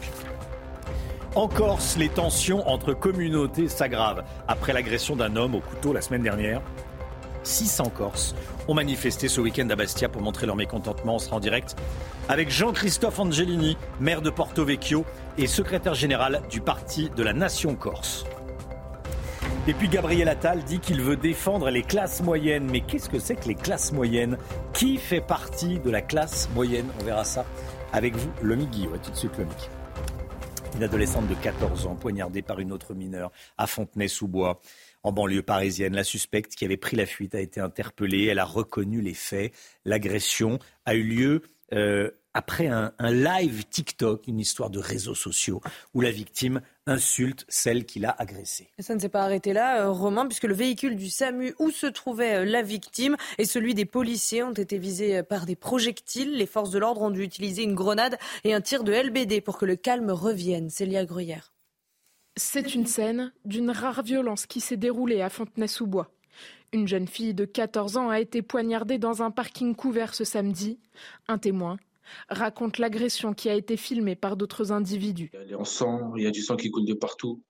En 1.34 1.48
Corse, 1.48 1.96
les 1.96 2.08
tensions 2.08 2.68
entre 2.68 2.92
communautés 2.92 3.66
s'aggravent 3.66 4.22
après 4.46 4.72
l'agression 4.72 5.16
d'un 5.16 5.34
homme 5.34 5.56
au 5.56 5.60
couteau 5.60 5.92
la 5.92 6.02
semaine 6.02 6.22
dernière. 6.22 6.62
600 7.42 7.90
Corses 7.96 8.36
ont 8.68 8.74
manifesté 8.74 9.28
ce 9.28 9.40
week-end 9.40 9.68
à 9.70 9.76
Bastia 9.76 10.08
pour 10.08 10.22
montrer 10.22 10.46
leur 10.46 10.56
mécontentement. 10.56 11.16
On 11.16 11.18
sera 11.18 11.36
en 11.36 11.40
direct 11.40 11.76
avec 12.28 12.50
Jean-Christophe 12.50 13.18
Angelini, 13.18 13.76
maire 14.00 14.22
de 14.22 14.30
Porto 14.30 14.64
Vecchio 14.64 15.04
et 15.38 15.46
secrétaire 15.46 15.94
général 15.94 16.42
du 16.50 16.60
Parti 16.60 17.10
de 17.10 17.22
la 17.22 17.32
Nation 17.32 17.74
Corse. 17.74 18.24
Et 19.68 19.74
puis 19.74 19.88
Gabriel 19.88 20.28
Attal 20.28 20.64
dit 20.64 20.80
qu'il 20.80 21.00
veut 21.00 21.16
défendre 21.16 21.70
les 21.70 21.82
classes 21.82 22.20
moyennes. 22.20 22.68
Mais 22.70 22.80
qu'est-ce 22.80 23.08
que 23.08 23.20
c'est 23.20 23.36
que 23.36 23.46
les 23.46 23.54
classes 23.54 23.92
moyennes? 23.92 24.36
Qui 24.72 24.96
fait 24.96 25.20
partie 25.20 25.78
de 25.78 25.88
la 25.88 26.02
classe 26.02 26.48
moyenne? 26.52 26.86
On 27.00 27.04
verra 27.04 27.24
ça 27.24 27.44
avec 27.92 28.16
vous, 28.16 28.30
Lomi 28.42 28.66
Guillaume. 28.66 28.98
Tout 29.00 29.12
de 29.12 29.16
suite, 29.16 29.38
Lomi. 29.38 29.52
Une 30.74 30.82
adolescente 30.82 31.28
de 31.28 31.34
14 31.34 31.86
ans 31.86 31.94
poignardée 31.94 32.42
par 32.42 32.58
une 32.58 32.72
autre 32.72 32.94
mineure 32.94 33.30
à 33.56 33.68
Fontenay-sous-Bois. 33.68 34.58
En 35.04 35.12
banlieue 35.12 35.42
parisienne, 35.42 35.94
la 35.94 36.04
suspecte 36.04 36.54
qui 36.54 36.64
avait 36.64 36.76
pris 36.76 36.96
la 36.96 37.06
fuite 37.06 37.34
a 37.34 37.40
été 37.40 37.60
interpellée. 37.60 38.26
Elle 38.26 38.38
a 38.38 38.44
reconnu 38.44 39.00
les 39.00 39.14
faits. 39.14 39.52
L'agression 39.84 40.58
a 40.84 40.94
eu 40.94 41.02
lieu 41.02 41.42
euh, 41.72 42.10
après 42.34 42.66
un, 42.66 42.92
live 43.00 43.64
TikTok, 43.68 44.26
une 44.26 44.40
histoire 44.40 44.70
de 44.70 44.78
réseaux 44.78 45.14
sociaux, 45.14 45.60
où 45.92 46.00
la 46.00 46.10
victime 46.10 46.62
insulte 46.86 47.44
celle 47.48 47.84
qui 47.84 47.98
l'a 47.98 48.14
agressée. 48.18 48.70
ça 48.78 48.94
ne 48.94 49.00
s'est 49.00 49.10
pas 49.10 49.22
arrêté 49.22 49.52
là, 49.52 49.82
euh, 49.82 49.90
Romain, 49.90 50.26
puisque 50.26 50.44
le 50.44 50.54
véhicule 50.54 50.96
du 50.96 51.10
SAMU 51.10 51.54
où 51.58 51.70
se 51.70 51.86
trouvait 51.86 52.36
euh, 52.36 52.44
la 52.46 52.62
victime 52.62 53.16
et 53.36 53.44
celui 53.44 53.74
des 53.74 53.84
policiers 53.84 54.42
ont 54.42 54.52
été 54.52 54.78
visés 54.78 55.22
par 55.22 55.44
des 55.44 55.56
projectiles. 55.56 56.36
Les 56.36 56.46
forces 56.46 56.70
de 56.70 56.78
l'ordre 56.78 57.02
ont 57.02 57.10
dû 57.10 57.22
utiliser 57.22 57.64
une 57.64 57.74
grenade 57.74 58.16
et 58.44 58.54
un 58.54 58.62
tir 58.62 58.82
de 58.82 58.92
LBD 58.92 59.42
pour 59.42 59.58
que 59.58 59.66
le 59.66 59.76
calme 59.76 60.10
revienne. 60.10 60.70
Célia 60.70 61.04
Gruyère. 61.04 61.51
C'est 62.36 62.74
une 62.74 62.86
scène 62.86 63.32
d'une 63.44 63.70
rare 63.70 64.02
violence 64.02 64.46
qui 64.46 64.60
s'est 64.60 64.78
déroulée 64.78 65.20
à 65.20 65.28
Fontenay-sous-Bois. 65.28 66.10
Une 66.72 66.88
jeune 66.88 67.06
fille 67.06 67.34
de 67.34 67.44
14 67.44 67.98
ans 67.98 68.08
a 68.08 68.20
été 68.20 68.40
poignardée 68.40 68.98
dans 68.98 69.22
un 69.22 69.30
parking 69.30 69.74
couvert 69.74 70.14
ce 70.14 70.24
samedi. 70.24 70.78
Un 71.28 71.36
témoin 71.36 71.76
raconte 72.28 72.78
l'agression 72.78 73.34
qui 73.34 73.50
a 73.50 73.54
été 73.54 73.76
filmée 73.76 74.16
par 74.16 74.36
d'autres 74.36 74.72
individus. 74.72 75.30
Y 75.34 75.52
a 75.52 75.58
en 75.58 75.64
sang, 75.64 76.14
il 76.16 76.24
y 76.24 76.26
a 76.26 76.30
du 76.30 76.40
sang 76.40 76.56
qui 76.56 76.70
coule 76.70 76.86
de 76.86 76.94
partout. 76.94 77.42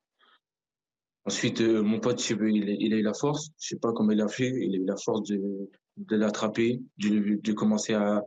Ensuite, 1.25 1.61
euh, 1.61 1.83
mon 1.83 2.01
pote, 2.01 2.29
il 2.29 2.93
a 2.93 2.97
eu 2.97 3.03
la 3.03 3.15
force, 3.15 3.51
je 3.61 3.67
ne 3.67 3.69
sais 3.77 3.81
pas 3.81 3.93
comment 3.93 4.11
il 4.11 4.21
a 4.21 4.27
fait, 4.27 4.49
il 4.49 4.75
a 4.75 4.79
eu 4.79 4.85
la 4.85 4.97
force 4.97 5.23
de, 5.29 6.17
l'attraper, 6.17 6.81
de, 6.99 7.53
commencer 7.53 7.95
à, 7.95 8.25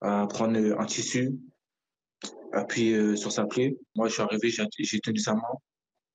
prendre 0.00 0.58
un 0.58 0.86
tissu, 0.86 1.32
appuyer 2.52 2.96
euh, 2.96 3.16
sur 3.16 3.30
sa 3.30 3.46
plaie. 3.46 3.76
Moi, 3.94 4.08
je 4.08 4.14
suis 4.14 4.22
arrivé, 4.22 4.50
j'ai 4.50 5.00
tenu 5.00 5.18
sa 5.18 5.34
main, 5.34 5.42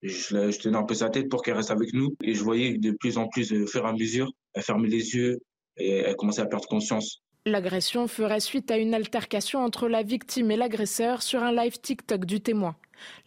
je, 0.02 0.58
tenais 0.60 0.78
un 0.78 0.84
peu 0.84 0.94
sa 0.94 1.10
tête 1.10 1.30
pour 1.30 1.42
qu'elle 1.42 1.56
reste 1.56 1.72
avec 1.72 1.94
nous. 1.94 2.16
Et 2.24 2.34
je 2.34 2.44
voyais 2.44 2.78
de 2.78 2.92
plus 2.92 3.18
en 3.18 3.28
plus, 3.28 3.52
au 3.52 3.68
fur 3.68 3.86
et 3.86 3.90
à 3.90 3.94
mesure, 3.94 4.32
elle 4.54 4.64
fermait 4.64 4.88
les 4.88 5.16
yeux 5.16 5.40
et 5.78 5.98
elle 5.98 6.16
commençait 6.16 6.42
à 6.42 6.46
perdre 6.46 6.68
conscience. 6.68 7.22
L'agression 7.46 8.08
ferait 8.08 8.42
suite 8.42 8.70
à 8.70 8.78
une 8.78 8.94
altercation 8.94 9.64
entre 9.64 9.88
la 9.88 10.04
victime 10.04 10.52
et 10.52 10.58
l'agresseur 10.58 11.22
sur 11.22 11.42
un 11.42 11.54
live 11.54 11.80
TikTok 11.80 12.26
du 12.26 12.42
témoin. 12.42 12.76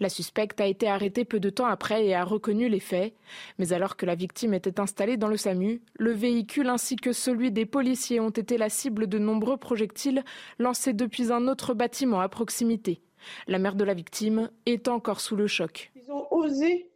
La 0.00 0.10
suspecte 0.10 0.60
a 0.60 0.66
été 0.66 0.86
arrêtée 0.86 1.24
peu 1.24 1.40
de 1.40 1.48
temps 1.48 1.66
après 1.66 2.06
et 2.06 2.14
a 2.14 2.24
reconnu 2.24 2.68
les 2.68 2.80
faits. 2.80 3.14
Mais 3.58 3.72
alors 3.72 3.96
que 3.96 4.04
la 4.04 4.14
victime 4.14 4.52
était 4.52 4.80
installée 4.80 5.16
dans 5.16 5.28
le 5.28 5.38
SAMU, 5.38 5.80
le 5.98 6.12
véhicule 6.12 6.68
ainsi 6.68 6.96
que 6.96 7.12
celui 7.12 7.50
des 7.50 7.64
policiers 7.64 8.20
ont 8.20 8.30
été 8.30 8.58
la 8.58 8.68
cible 8.68 9.06
de 9.06 9.18
nombreux 9.18 9.56
projectiles 9.56 10.24
lancés 10.58 10.92
depuis 10.92 11.32
un 11.32 11.48
autre 11.48 11.72
bâtiment 11.72 12.20
à 12.20 12.28
proximité. 12.28 13.00
La 13.46 13.58
mère 13.58 13.76
de 13.76 13.84
la 13.84 13.94
victime 13.94 14.50
est 14.66 14.88
encore 14.88 15.20
sous 15.20 15.36
le 15.36 15.46
choc. 15.46 15.91
Ont 16.12 16.26
osé, 16.30 16.90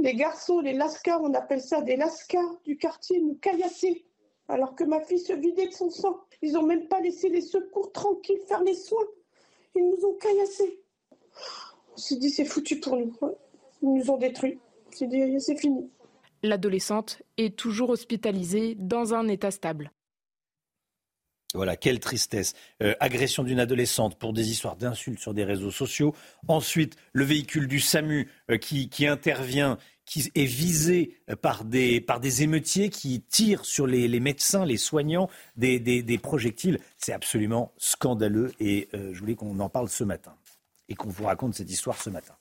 les 0.00 0.14
garçons, 0.14 0.60
les 0.60 0.72
lascars, 0.72 1.22
on 1.22 1.32
appelle 1.34 1.60
ça 1.60 1.80
des 1.80 1.96
lascars 1.96 2.60
du 2.64 2.76
quartier, 2.76 3.20
nous 3.20 3.34
caillasser, 3.36 4.04
alors 4.48 4.74
que 4.74 4.82
ma 4.82 5.00
fille 5.00 5.20
se 5.20 5.32
vidait 5.32 5.68
de 5.68 5.72
son 5.72 5.90
sang. 5.90 6.20
Ils 6.42 6.52
n'ont 6.52 6.66
même 6.66 6.88
pas 6.88 7.00
laissé 7.00 7.28
les 7.28 7.40
secours 7.40 7.92
tranquilles 7.92 8.40
faire 8.48 8.62
les 8.64 8.74
soins. 8.74 9.06
Ils 9.76 9.84
nous 9.84 10.04
ont 10.06 10.14
caillassés. 10.14 10.80
On 11.92 11.96
s'est 11.96 12.16
dit, 12.16 12.30
c'est 12.30 12.44
foutu 12.44 12.80
pour 12.80 12.96
nous. 12.96 13.16
Ils 13.80 13.92
nous 13.92 14.10
ont 14.10 14.18
détruits. 14.18 14.58
C'est 14.90 15.06
dit, 15.06 15.40
c'est 15.40 15.56
fini. 15.56 15.88
L'adolescente 16.42 17.22
est 17.36 17.56
toujours 17.56 17.90
hospitalisée 17.90 18.74
dans 18.74 19.14
un 19.14 19.28
état 19.28 19.52
stable. 19.52 19.92
Voilà, 21.54 21.76
quelle 21.76 22.00
tristesse. 22.00 22.54
Euh, 22.82 22.94
agression 23.00 23.42
d'une 23.42 23.60
adolescente 23.60 24.18
pour 24.18 24.32
des 24.32 24.50
histoires 24.50 24.76
d'insultes 24.76 25.20
sur 25.20 25.34
des 25.34 25.44
réseaux 25.44 25.70
sociaux. 25.70 26.14
Ensuite, 26.48 26.96
le 27.12 27.24
véhicule 27.24 27.68
du 27.68 27.80
SAMU 27.80 28.28
euh, 28.50 28.56
qui, 28.56 29.06
intervient, 29.06 29.78
qui 30.06 30.30
est 30.34 30.44
visé 30.44 31.18
euh, 31.30 31.36
par 31.36 31.64
des, 31.64 32.00
par 32.00 32.20
des 32.20 32.42
émeutiers 32.42 32.88
qui 32.88 33.20
tirent 33.22 33.64
sur 33.64 33.86
les, 33.86 34.20
médecins, 34.20 34.64
les 34.64 34.78
soignants, 34.78 35.28
des, 35.56 35.78
des, 35.78 36.18
projectiles. 36.18 36.78
C'est 36.96 37.12
absolument 37.12 37.72
scandaleux 37.76 38.52
et 38.60 38.88
je 38.92 39.18
voulais 39.18 39.34
qu'on 39.34 39.58
en 39.60 39.68
parle 39.68 39.88
ce 39.88 40.04
matin 40.04 40.34
et 40.88 40.94
qu'on 40.94 41.08
vous 41.08 41.24
raconte 41.24 41.54
cette 41.54 41.70
histoire 41.70 42.00
ce 42.00 42.10
matin. 42.10 42.34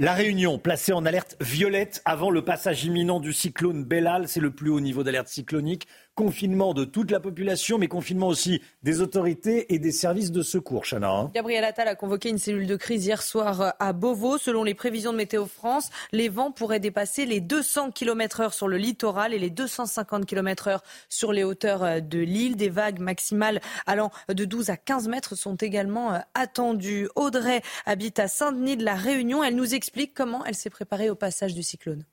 La 0.00 0.12
Réunion, 0.12 0.58
placée 0.58 0.92
en 0.92 1.06
alerte 1.06 1.36
violette 1.40 2.02
avant 2.04 2.32
le 2.32 2.44
passage 2.44 2.84
imminent 2.84 3.20
du 3.20 3.32
cyclone 3.32 3.84
Bellal, 3.84 4.26
c'est 4.26 4.40
le 4.40 4.50
plus 4.50 4.70
haut 4.70 4.80
niveau 4.80 5.04
d'alerte 5.04 5.28
cyclonique 5.28 5.86
confinement 6.14 6.74
de 6.74 6.84
toute 6.84 7.10
la 7.10 7.20
population, 7.20 7.78
mais 7.78 7.88
confinement 7.88 8.28
aussi 8.28 8.62
des 8.82 9.00
autorités 9.00 9.74
et 9.74 9.78
des 9.78 9.92
services 9.92 10.30
de 10.30 10.42
secours. 10.42 10.84
Chana. 10.84 11.10
Hein. 11.10 11.30
Gabriel 11.34 11.64
Attal 11.64 11.88
a 11.88 11.94
convoqué 11.94 12.28
une 12.28 12.38
cellule 12.38 12.66
de 12.66 12.76
crise 12.76 13.06
hier 13.06 13.22
soir 13.22 13.74
à 13.78 13.92
Beauvau. 13.92 14.38
Selon 14.38 14.64
les 14.64 14.74
prévisions 14.74 15.12
de 15.12 15.16
Météo 15.16 15.46
France, 15.46 15.90
les 16.12 16.28
vents 16.28 16.52
pourraient 16.52 16.80
dépasser 16.80 17.26
les 17.26 17.40
200 17.40 17.90
km/h 17.90 18.52
sur 18.52 18.68
le 18.68 18.76
littoral 18.76 19.34
et 19.34 19.38
les 19.38 19.50
250 19.50 20.26
km/h 20.26 20.80
sur 21.08 21.32
les 21.32 21.44
hauteurs 21.44 22.00
de 22.02 22.18
l'île. 22.18 22.56
Des 22.56 22.68
vagues 22.68 23.00
maximales 23.00 23.60
allant 23.86 24.10
de 24.28 24.44
12 24.44 24.70
à 24.70 24.76
15 24.76 25.08
mètres 25.08 25.34
sont 25.34 25.56
également 25.56 26.20
attendues. 26.34 27.08
Audrey 27.16 27.62
habite 27.86 28.18
à 28.18 28.28
Saint-Denis 28.28 28.76
de 28.76 28.84
la 28.84 28.94
Réunion. 28.94 29.42
Elle 29.42 29.56
nous 29.56 29.74
explique 29.74 30.14
comment 30.14 30.44
elle 30.44 30.54
s'est 30.54 30.70
préparée 30.70 31.10
au 31.10 31.14
passage 31.14 31.54
du 31.54 31.62
cyclone. 31.62 32.04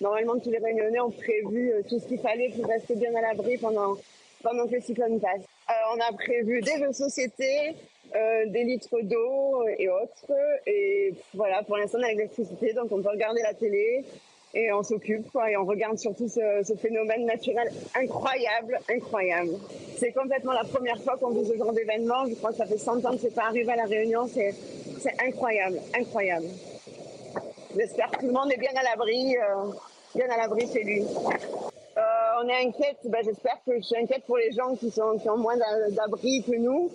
Normalement, 0.00 0.38
tous 0.38 0.50
les 0.50 0.58
réunionnais 0.58 1.00
ont 1.00 1.10
prévu 1.10 1.72
euh, 1.72 1.82
tout 1.88 1.98
ce 1.98 2.06
qu'il 2.06 2.18
fallait 2.18 2.50
pour 2.50 2.66
rester 2.66 2.96
bien 2.96 3.14
à 3.14 3.20
l'abri 3.20 3.56
pendant, 3.58 3.96
pendant 4.42 4.66
que 4.66 4.74
le 4.74 4.80
cyclone 4.80 5.20
passe. 5.20 5.42
Euh, 5.70 5.72
on 5.94 6.00
a 6.00 6.12
prévu 6.12 6.60
des 6.60 6.78
jeux 6.78 6.88
de 6.88 6.92
société, 6.92 7.74
euh, 8.14 8.46
des 8.46 8.64
litres 8.64 9.00
d'eau 9.02 9.64
et 9.78 9.88
autres. 9.88 10.32
Et 10.66 11.14
voilà, 11.34 11.62
pour 11.62 11.76
l'instant, 11.76 11.98
on 12.00 12.04
a 12.04 12.08
l'électricité, 12.08 12.72
donc 12.72 12.90
on 12.90 13.00
peut 13.02 13.10
regarder 13.10 13.42
la 13.42 13.54
télé 13.54 14.04
et 14.54 14.72
on 14.72 14.82
s'occupe, 14.82 15.28
et 15.48 15.56
on 15.56 15.64
regarde 15.64 15.98
surtout 15.98 16.28
ce, 16.28 16.74
phénomène 16.74 17.24
naturel 17.24 17.70
incroyable, 17.94 18.78
incroyable. 18.90 19.52
C'est 19.96 20.12
complètement 20.12 20.52
la 20.52 20.64
première 20.64 21.00
fois 21.02 21.16
qu'on 21.16 21.30
vit 21.30 21.46
ce 21.46 21.56
genre 21.56 21.72
d'événement. 21.72 22.26
Je 22.26 22.34
crois 22.34 22.50
que 22.50 22.56
ça 22.56 22.66
fait 22.66 22.76
100 22.76 23.04
ans 23.06 23.12
que 23.12 23.18
c'est 23.18 23.34
pas 23.34 23.46
arrivé 23.46 23.72
à 23.72 23.76
la 23.76 23.84
Réunion. 23.84 24.28
C'est 24.28 24.54
incroyable, 25.26 25.78
incroyable. 25.98 26.48
J'espère 27.76 28.10
que 28.10 28.20
tout 28.20 28.26
le 28.26 28.32
monde 28.32 28.52
est 28.52 28.58
bien 28.58 28.72
à 28.76 28.82
l'abri 28.82 29.36
bien 30.14 30.28
à 30.28 30.36
l'abri 30.36 30.70
chez 30.72 30.82
lui. 30.82 31.02
Euh, 31.02 32.00
on 32.42 32.48
est 32.48 32.66
inquiète, 32.66 32.98
ben, 33.04 33.22
j'espère 33.24 33.58
que 33.66 33.76
je 33.76 33.82
suis 33.82 33.96
inquiète 33.96 34.24
pour 34.26 34.36
les 34.36 34.52
gens 34.52 34.74
qui, 34.76 34.90
sont, 34.90 35.18
qui 35.18 35.28
ont 35.28 35.38
moins 35.38 35.56
d'abri 35.90 36.42
que 36.42 36.56
nous. 36.56 36.90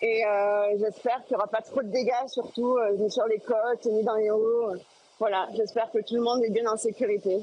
Et 0.00 0.24
euh, 0.24 0.78
j'espère 0.78 1.24
qu'il 1.24 1.36
n'y 1.36 1.36
aura 1.36 1.46
pas 1.46 1.62
trop 1.62 1.82
de 1.82 1.88
dégâts, 1.88 2.26
surtout 2.26 2.76
euh, 2.76 2.96
ni 2.96 3.10
sur 3.10 3.26
les 3.26 3.38
côtes, 3.38 3.84
ni 3.86 4.02
dans 4.02 4.16
les 4.16 4.30
hauts. 4.30 4.72
Voilà, 5.18 5.48
j'espère 5.54 5.90
que 5.92 5.98
tout 5.98 6.16
le 6.16 6.22
monde 6.22 6.42
est 6.44 6.50
bien 6.50 6.66
en 6.70 6.76
sécurité. 6.76 7.38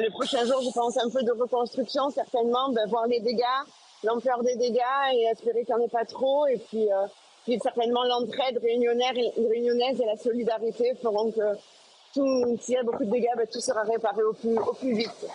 les 0.00 0.10
prochains 0.10 0.44
jours, 0.44 0.60
je 0.62 0.72
pense 0.72 0.96
un 0.96 1.08
peu 1.08 1.22
de 1.22 1.32
reconstruction, 1.32 2.10
certainement, 2.10 2.70
ben, 2.72 2.88
voir 2.88 3.06
les 3.06 3.20
dégâts, 3.20 3.42
l'ampleur 4.02 4.42
des 4.42 4.56
dégâts 4.56 4.80
et 5.14 5.22
espérer 5.30 5.64
qu'il 5.64 5.76
n'y 5.76 5.82
en 5.82 5.84
ait 5.84 5.90
pas 5.90 6.04
trop. 6.04 6.46
Et 6.46 6.56
puis, 6.56 6.88
puis 7.44 7.60
certainement 7.60 8.02
l'entraide 8.04 8.58
réunionnaise 8.60 10.00
et 10.00 10.06
la 10.06 10.16
solidarité 10.16 10.94
feront 11.00 11.30
que 11.30 11.56
s'il 12.12 12.74
y 12.74 12.76
a 12.76 12.82
beaucoup 12.82 13.04
de 13.04 13.10
dégâts, 13.10 13.28
ben, 13.36 13.46
tout 13.50 13.60
sera 13.60 13.82
réparé 13.82 14.22
au 14.22 14.32
plus, 14.32 14.58
au 14.58 14.72
plus 14.74 14.94
vite. 14.94 15.26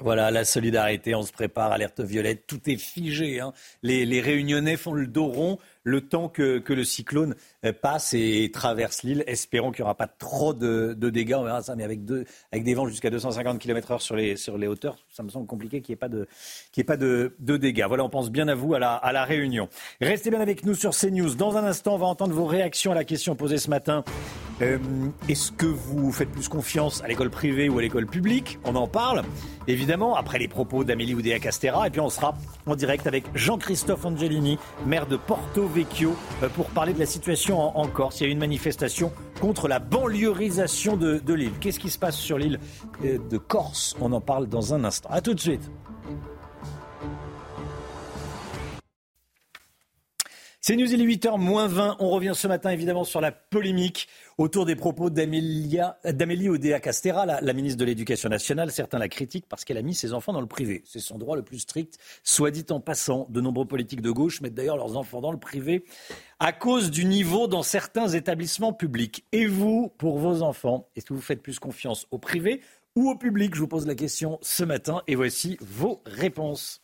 Voilà, 0.00 0.30
la 0.30 0.44
solidarité, 0.44 1.14
on 1.14 1.22
se 1.22 1.32
prépare, 1.32 1.70
alerte 1.70 2.00
violette, 2.00 2.46
tout 2.46 2.60
est 2.68 2.76
figé. 2.76 3.40
Hein. 3.40 3.52
Les, 3.82 4.20
Réunionnais 4.20 4.76
font 4.76 4.92
le 4.94 5.06
dos 5.06 5.26
rond 5.26 5.58
le 5.84 6.00
temps 6.00 6.28
que, 6.28 6.62
le 6.68 6.84
cyclone 6.84 7.34
euh, 7.64 7.72
passe 7.72 8.14
et 8.14 8.50
traverse 8.52 9.02
l'île. 9.02 9.22
Espérons 9.26 9.70
qu'il 9.70 9.82
n'y 9.82 9.84
aura 9.84 9.96
pas 9.96 10.06
trop 10.06 10.54
de, 10.54 10.94
dégâts. 10.94 11.34
On 11.36 11.44
verra 11.44 11.62
ça, 11.62 11.76
mais 11.76 11.84
avec, 11.84 12.04
des 12.04 12.74
vents 12.74 12.88
jusqu'à 12.88 13.10
250 13.10 13.58
km/h 13.58 14.00
sur 14.36 14.56
les, 14.56 14.66
hauteurs, 14.66 14.96
ça 15.08 15.22
me 15.22 15.28
semble 15.28 15.46
compliqué 15.46 15.80
qu'il 15.80 15.92
n'y 15.92 15.94
ait 15.94 16.84
pas, 16.84 16.96
de, 16.96 17.56
dégâts. 17.56 17.84
Voilà, 17.86 18.04
on 18.04 18.10
pense 18.10 18.30
bien 18.30 18.48
à 18.48 18.54
vous 18.54 18.74
à 18.74 18.78
la, 18.78 18.94
à 18.94 19.12
la 19.12 19.24
Réunion. 19.24 19.68
Restez 20.00 20.30
bien 20.30 20.40
avec 20.40 20.64
nous 20.64 20.74
sur 20.74 20.90
CNews. 20.90 21.34
Dans 21.34 21.56
un 21.56 21.64
instant, 21.64 21.94
on 21.94 21.98
va 21.98 22.06
entendre 22.06 22.34
vos 22.34 22.46
réactions 22.46 22.92
à 22.92 22.94
la 22.94 23.04
question 23.04 23.36
posée 23.36 23.58
ce 23.58 23.70
matin. 23.70 24.04
Euh, 24.62 24.78
est-ce 25.28 25.50
que 25.50 25.66
vous 25.66 26.12
faites 26.12 26.30
plus 26.30 26.48
confiance 26.48 27.02
à 27.02 27.08
l'école 27.08 27.30
privée 27.30 27.68
ou 27.68 27.78
à 27.78 27.82
l'école 27.82 28.06
publique? 28.06 28.58
On 28.64 28.76
en 28.76 28.86
parle, 28.86 29.22
évidemment, 29.66 29.91
après 29.92 30.38
les 30.38 30.48
propos 30.48 30.84
d'Amélie 30.84 31.14
Oudéa 31.14 31.38
Castera. 31.38 31.86
Et 31.86 31.90
puis 31.90 32.00
on 32.00 32.08
sera 32.08 32.34
en 32.66 32.74
direct 32.76 33.06
avec 33.06 33.24
Jean-Christophe 33.34 34.04
Angelini, 34.06 34.58
maire 34.86 35.06
de 35.06 35.16
Porto 35.16 35.66
Vecchio 35.66 36.16
euh, 36.42 36.48
pour 36.48 36.66
parler 36.70 36.94
de 36.94 36.98
la 36.98 37.06
situation 37.06 37.60
en, 37.60 37.86
Corse. 37.88 38.20
Il 38.20 38.24
y 38.24 38.26
a 38.26 38.28
eu 38.30 38.32
une 38.32 38.38
manifestation 38.38 39.12
contre 39.40 39.68
la 39.68 39.80
banlieusisation 39.80 40.96
de, 40.96 41.20
l'île. 41.34 41.52
Qu'est-ce 41.60 41.78
qui 41.78 41.90
se 41.90 41.98
passe 41.98 42.16
sur 42.16 42.38
l'île 42.38 42.58
euh, 43.04 43.18
de 43.30 43.36
Corse? 43.36 43.94
On 44.00 44.12
en 44.12 44.20
parle 44.20 44.48
dans 44.48 44.72
un 44.72 44.84
instant. 44.84 45.10
A 45.12 45.20
tout 45.20 45.34
de 45.34 45.40
suite. 45.40 45.70
C'est 50.64 50.76
News, 50.76 50.92
il 50.92 51.02
est 51.02 51.16
8h 51.16 51.38
moins 51.38 51.66
20. 51.66 51.96
On 51.98 52.08
revient 52.10 52.32
ce 52.36 52.46
matin 52.46 52.70
évidemment 52.70 53.02
sur 53.02 53.20
la 53.20 53.32
polémique 53.32 54.08
autour 54.38 54.66
des 54.66 54.76
propos 54.76 55.10
d'Amélie 55.10 56.48
Odea 56.48 56.80
Castera, 56.80 57.26
la, 57.26 57.52
ministre 57.52 57.78
de 57.78 57.84
l'Éducation 57.84 58.28
nationale. 58.28 58.70
Certains 58.70 58.98
la 58.98 59.08
critiquent 59.08 59.46
parce 59.48 59.64
qu'elle 59.64 59.78
a 59.78 59.82
mis 59.82 59.94
ses 59.94 60.12
enfants 60.12 60.32
dans 60.32 60.40
le 60.40 60.46
privé. 60.46 60.82
C'est 60.84 61.00
son 61.00 61.18
droit 61.18 61.36
le 61.36 61.42
plus 61.42 61.60
strict. 61.60 61.98
Soit 62.22 62.50
dit 62.50 62.66
en 62.70 62.80
passant, 62.80 63.26
de 63.30 63.40
nombreux 63.40 63.66
politiques 63.66 64.02
de 64.02 64.10
gauche 64.10 64.40
mettent 64.40 64.54
d'ailleurs 64.54 64.76
leurs 64.76 64.96
enfants 64.96 65.20
dans 65.20 65.32
le 65.32 65.38
privé 65.38 65.84
à 66.38 66.52
cause 66.52 66.90
du 66.90 67.04
niveau 67.04 67.46
dans 67.46 67.62
certains 67.62 68.08
établissements 68.08 68.72
publics. 68.72 69.24
Et 69.32 69.46
vous, 69.46 69.92
pour 69.98 70.18
vos 70.18 70.42
enfants, 70.42 70.88
est-ce 70.96 71.06
que 71.06 71.14
vous 71.14 71.20
faites 71.20 71.42
plus 71.42 71.58
confiance 71.58 72.06
au 72.10 72.18
privé 72.18 72.60
ou 72.96 73.10
au 73.10 73.16
public? 73.16 73.54
Je 73.54 73.60
vous 73.60 73.68
pose 73.68 73.86
la 73.86 73.94
question 73.94 74.38
ce 74.42 74.64
matin 74.64 75.02
et 75.06 75.14
voici 75.14 75.56
vos 75.60 76.02
réponses. 76.04 76.81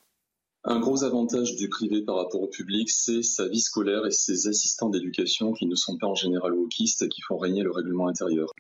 Un 0.70 0.80
gros 0.80 1.02
avantage 1.02 1.56
du 1.56 1.70
privé 1.70 2.02
par 2.02 2.16
rapport 2.16 2.42
au 2.42 2.46
public, 2.46 2.90
c'est 2.90 3.22
sa 3.22 3.48
vie 3.48 3.62
scolaire 3.62 4.04
et 4.04 4.10
ses 4.10 4.48
assistants 4.48 4.90
d'éducation 4.90 5.54
qui 5.54 5.64
ne 5.64 5.74
sont 5.74 5.96
pas 5.96 6.06
en 6.06 6.14
général 6.14 6.52
wokistes 6.52 7.00
et 7.00 7.08
qui 7.08 7.22
font 7.22 7.38
régner 7.38 7.62
le 7.62 7.70
règlement 7.70 8.06
intérieur. 8.06 8.52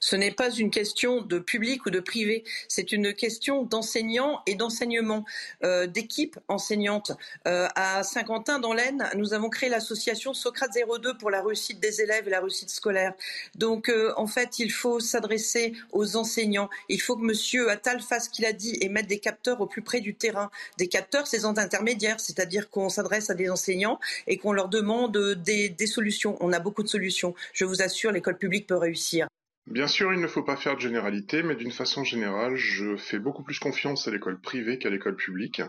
Ce 0.00 0.16
n'est 0.16 0.30
pas 0.30 0.50
une 0.50 0.70
question 0.70 1.22
de 1.22 1.38
public 1.38 1.86
ou 1.86 1.90
de 1.90 2.00
privé, 2.00 2.44
c'est 2.68 2.92
une 2.92 3.14
question 3.14 3.64
d'enseignants 3.64 4.40
et 4.46 4.54
d'enseignement, 4.54 5.24
euh, 5.64 5.86
d'équipes 5.86 6.38
enseignantes. 6.48 7.12
Euh, 7.46 7.68
à 7.74 8.02
Saint-Quentin, 8.02 8.58
dans 8.58 8.72
l'Aisne, 8.72 9.08
nous 9.14 9.34
avons 9.34 9.48
créé 9.50 9.68
l'association 9.68 10.34
Socrate 10.34 10.70
02 10.74 11.16
pour 11.18 11.30
la 11.30 11.42
réussite 11.42 11.80
des 11.80 12.00
élèves 12.00 12.26
et 12.26 12.30
la 12.30 12.40
réussite 12.40 12.70
scolaire. 12.70 13.14
Donc, 13.54 13.88
euh, 13.88 14.12
en 14.16 14.26
fait, 14.26 14.58
il 14.58 14.72
faut 14.72 15.00
s'adresser 15.00 15.72
aux 15.92 16.16
enseignants. 16.16 16.68
Il 16.88 17.00
faut 17.00 17.16
que 17.16 17.22
Monsieur 17.22 17.70
Attal 17.70 18.00
fasse 18.00 18.26
ce 18.26 18.30
qu'il 18.30 18.46
a 18.46 18.52
dit 18.52 18.76
et 18.80 18.88
mettre 18.88 19.08
des 19.08 19.18
capteurs 19.18 19.60
au 19.60 19.66
plus 19.66 19.82
près 19.82 20.00
du 20.00 20.14
terrain. 20.14 20.50
Des 20.76 20.88
capteurs, 20.88 21.26
c'est 21.26 21.38
des 21.38 21.44
intermédiaires, 21.44 22.20
c'est-à-dire 22.20 22.70
qu'on 22.70 22.88
s'adresse 22.88 23.30
à 23.30 23.34
des 23.34 23.50
enseignants 23.50 23.98
et 24.26 24.38
qu'on 24.38 24.52
leur 24.52 24.68
demande 24.68 25.16
des, 25.34 25.68
des 25.68 25.86
solutions. 25.86 26.36
On 26.40 26.52
a 26.52 26.58
beaucoup 26.58 26.82
de 26.82 26.88
solutions. 26.88 27.34
Je 27.52 27.64
vous 27.64 27.82
assure, 27.82 28.12
l'école 28.12 28.38
publique 28.38 28.66
peut 28.66 28.76
réussir. 28.76 29.28
Bien 29.70 29.86
sûr, 29.86 30.14
il 30.14 30.20
ne 30.20 30.26
faut 30.26 30.42
pas 30.42 30.56
faire 30.56 30.76
de 30.76 30.80
généralité, 30.80 31.42
mais 31.42 31.54
d'une 31.54 31.70
façon 31.70 32.02
générale, 32.02 32.56
je 32.56 32.96
fais 32.96 33.18
beaucoup 33.18 33.42
plus 33.42 33.58
confiance 33.58 34.08
à 34.08 34.10
l'école 34.10 34.40
privée 34.40 34.78
qu'à 34.78 34.88
l'école 34.88 35.14
publique. 35.14 35.60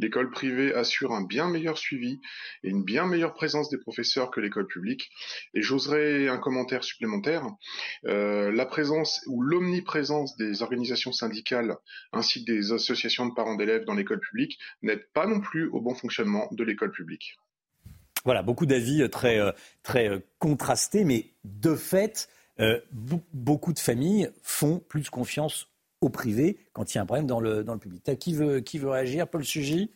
L'école 0.00 0.32
privée 0.32 0.74
assure 0.74 1.12
un 1.12 1.22
bien 1.22 1.48
meilleur 1.48 1.78
suivi 1.78 2.20
et 2.64 2.70
une 2.70 2.82
bien 2.82 3.06
meilleure 3.06 3.32
présence 3.32 3.70
des 3.70 3.78
professeurs 3.78 4.32
que 4.32 4.40
l'école 4.40 4.66
publique. 4.66 5.08
Et 5.54 5.62
j'oserais 5.62 6.26
un 6.26 6.38
commentaire 6.38 6.82
supplémentaire. 6.82 7.46
Euh, 8.06 8.50
la 8.50 8.66
présence 8.66 9.20
ou 9.28 9.40
l'omniprésence 9.40 10.36
des 10.36 10.62
organisations 10.62 11.12
syndicales 11.12 11.76
ainsi 12.12 12.44
que 12.44 12.50
des 12.50 12.72
associations 12.72 13.26
de 13.26 13.34
parents 13.34 13.54
d'élèves 13.54 13.84
dans 13.84 13.94
l'école 13.94 14.18
publique 14.18 14.58
n'aide 14.82 15.06
pas 15.12 15.28
non 15.28 15.40
plus 15.40 15.68
au 15.68 15.80
bon 15.80 15.94
fonctionnement 15.94 16.48
de 16.50 16.64
l'école 16.64 16.90
publique. 16.90 17.38
Voilà, 18.24 18.42
beaucoup 18.42 18.66
d'avis 18.66 19.08
très, 19.10 19.38
euh, 19.38 19.52
très 19.84 20.08
euh, 20.08 20.18
contrastés, 20.40 21.04
mais 21.04 21.30
de 21.44 21.76
fait, 21.76 22.28
euh, 22.60 22.80
beaucoup 23.32 23.72
de 23.72 23.78
familles 23.78 24.30
font 24.42 24.78
plus 24.78 25.10
confiance 25.10 25.68
au 26.00 26.08
privé 26.08 26.58
quand 26.72 26.92
il 26.92 26.96
y 26.96 26.98
a 26.98 27.02
un 27.02 27.06
problème 27.06 27.26
dans 27.26 27.40
le, 27.40 27.64
dans 27.64 27.74
le 27.74 27.80
public. 27.80 28.18
Qui 28.18 28.34
veut, 28.34 28.62
réagir? 28.84 29.28
Paul 29.28 29.44
Sugy? 29.44 29.90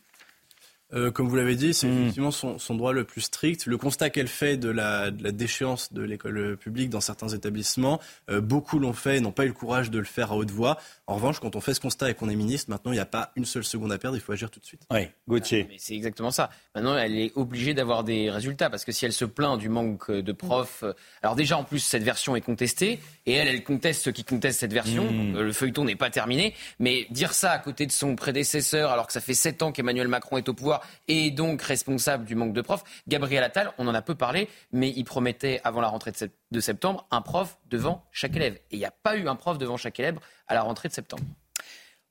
Euh, 0.94 1.10
comme 1.10 1.28
vous 1.28 1.36
l'avez 1.36 1.54
dit, 1.54 1.74
c'est 1.74 1.86
hmm. 1.86 2.00
effectivement 2.00 2.30
son, 2.30 2.58
son, 2.58 2.74
droit 2.74 2.92
le 2.92 3.04
plus 3.04 3.20
strict. 3.20 3.66
Le 3.66 3.76
constat 3.76 4.08
qu'elle 4.08 4.28
fait 4.28 4.56
de 4.56 4.70
la, 4.70 5.10
de 5.10 5.22
la, 5.22 5.32
déchéance 5.32 5.92
de 5.92 6.02
l'école 6.02 6.56
publique 6.56 6.88
dans 6.88 7.02
certains 7.02 7.28
établissements, 7.28 8.00
euh, 8.30 8.40
beaucoup 8.40 8.78
l'ont 8.78 8.94
fait 8.94 9.18
et 9.18 9.20
n'ont 9.20 9.32
pas 9.32 9.44
eu 9.44 9.48
le 9.48 9.52
courage 9.52 9.90
de 9.90 9.98
le 9.98 10.06
faire 10.06 10.32
à 10.32 10.36
haute 10.36 10.50
voix. 10.50 10.78
En 11.06 11.16
revanche, 11.16 11.40
quand 11.40 11.56
on 11.56 11.60
fait 11.60 11.74
ce 11.74 11.80
constat 11.80 12.10
et 12.10 12.14
qu'on 12.14 12.30
est 12.30 12.36
ministre, 12.36 12.70
maintenant, 12.70 12.92
il 12.92 12.94
n'y 12.94 13.00
a 13.00 13.06
pas 13.06 13.32
une 13.36 13.44
seule 13.44 13.64
seconde 13.64 13.92
à 13.92 13.98
perdre, 13.98 14.16
il 14.16 14.20
faut 14.20 14.32
agir 14.32 14.50
tout 14.50 14.60
de 14.60 14.64
suite. 14.64 14.82
Oui, 14.90 15.08
Gauthier. 15.28 15.68
c'est 15.76 15.94
exactement 15.94 16.30
ça. 16.30 16.48
Maintenant, 16.74 16.96
elle 16.96 17.18
est 17.18 17.32
obligée 17.36 17.74
d'avoir 17.74 18.02
des 18.02 18.30
résultats 18.30 18.70
parce 18.70 18.86
que 18.86 18.92
si 18.92 19.04
elle 19.04 19.12
se 19.12 19.26
plaint 19.26 19.58
du 19.58 19.68
manque 19.68 20.10
de 20.10 20.32
profs, 20.32 20.84
euh, 20.84 20.94
alors 21.22 21.36
déjà, 21.36 21.58
en 21.58 21.64
plus, 21.64 21.80
cette 21.80 22.02
version 22.02 22.34
est 22.34 22.40
contestée 22.40 22.98
et 23.26 23.34
elle, 23.34 23.48
elle 23.48 23.62
conteste 23.62 24.04
ceux 24.04 24.12
qui 24.12 24.24
contestent 24.24 24.60
cette 24.60 24.72
version. 24.72 25.04
Hmm. 25.04 25.38
le 25.38 25.52
feuilleton 25.52 25.84
n'est 25.84 25.96
pas 25.96 26.08
terminé. 26.08 26.54
Mais 26.78 27.06
dire 27.10 27.34
ça 27.34 27.52
à 27.52 27.58
côté 27.58 27.84
de 27.84 27.92
son 27.92 28.16
prédécesseur, 28.16 28.90
alors 28.90 29.06
que 29.06 29.12
ça 29.12 29.20
fait 29.20 29.34
sept 29.34 29.62
ans 29.62 29.70
qu'Emmanuel 29.70 30.08
Macron 30.08 30.38
est 30.38 30.48
au 30.48 30.54
pouvoir 30.54 30.77
et 31.06 31.30
donc 31.30 31.62
responsable 31.62 32.24
du 32.24 32.34
manque 32.34 32.52
de 32.52 32.60
profs. 32.60 32.84
Gabriel 33.06 33.42
Attal, 33.42 33.72
on 33.78 33.86
en 33.88 33.94
a 33.94 34.02
peu 34.02 34.14
parlé, 34.14 34.48
mais 34.72 34.92
il 34.94 35.04
promettait 35.04 35.60
avant 35.64 35.80
la 35.80 35.88
rentrée 35.88 36.12
de 36.50 36.60
septembre 36.60 37.06
un 37.10 37.22
prof 37.22 37.58
devant 37.70 38.04
chaque 38.12 38.36
élève. 38.36 38.54
Et 38.70 38.76
il 38.76 38.78
n'y 38.78 38.84
a 38.84 38.90
pas 38.90 39.16
eu 39.16 39.28
un 39.28 39.36
prof 39.36 39.58
devant 39.58 39.76
chaque 39.76 39.98
élève 40.00 40.18
à 40.46 40.54
la 40.54 40.62
rentrée 40.62 40.88
de 40.88 40.94
septembre. 40.94 41.24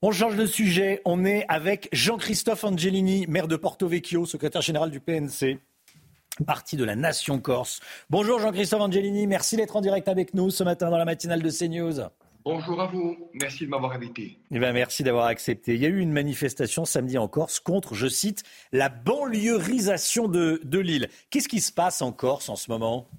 On 0.01 0.11
change 0.11 0.35
de 0.35 0.45
sujet. 0.45 1.01
On 1.05 1.25
est 1.25 1.45
avec 1.47 1.89
Jean-Christophe 1.91 2.63
Angelini, 2.63 3.25
maire 3.27 3.47
de 3.47 3.55
Porto 3.55 3.87
Vecchio, 3.87 4.25
secrétaire 4.25 4.61
général 4.61 4.91
du 4.91 4.99
PNC 4.99 5.59
parti 6.45 6.75
de 6.77 6.83
la 6.83 6.95
Nation 6.95 7.39
Corse. 7.39 7.79
Bonjour 8.09 8.39
Jean-Christophe 8.39 8.81
Angelini, 8.81 9.27
merci 9.27 9.57
d'être 9.57 9.75
en 9.75 9.81
direct 9.81 10.07
avec 10.07 10.33
nous 10.33 10.51
ce 10.51 10.63
matin 10.63 10.89
dans 10.89 10.97
la 10.97 11.05
matinale 11.05 11.41
de 11.41 11.49
CNews. 11.49 12.09
Bonjour 12.49 12.81
à 12.81 12.87
vous, 12.87 13.29
merci 13.33 13.65
de 13.65 13.69
m'avoir 13.69 13.91
invité. 13.91 14.39
Eh 14.51 14.59
ben, 14.59 14.71
merci 14.71 15.03
d'avoir 15.03 15.25
accepté. 15.25 15.75
Il 15.75 15.81
y 15.81 15.85
a 15.85 15.89
eu 15.89 15.99
une 15.99 16.13
manifestation 16.13 16.85
samedi 16.85 17.17
en 17.17 17.27
Corse 17.27 17.59
contre, 17.59 17.93
je 17.93 18.07
cite, 18.07 18.43
la 18.71 18.87
banlieusisation 18.87 20.29
de, 20.29 20.61
de 20.63 20.79
l'île. 20.79 21.09
Qu'est-ce 21.29 21.49
qui 21.49 21.59
se 21.59 21.73
passe 21.73 22.01
en 22.01 22.13
Corse 22.13 22.47
en 22.47 22.55
ce 22.55 22.71
moment? 22.71 23.09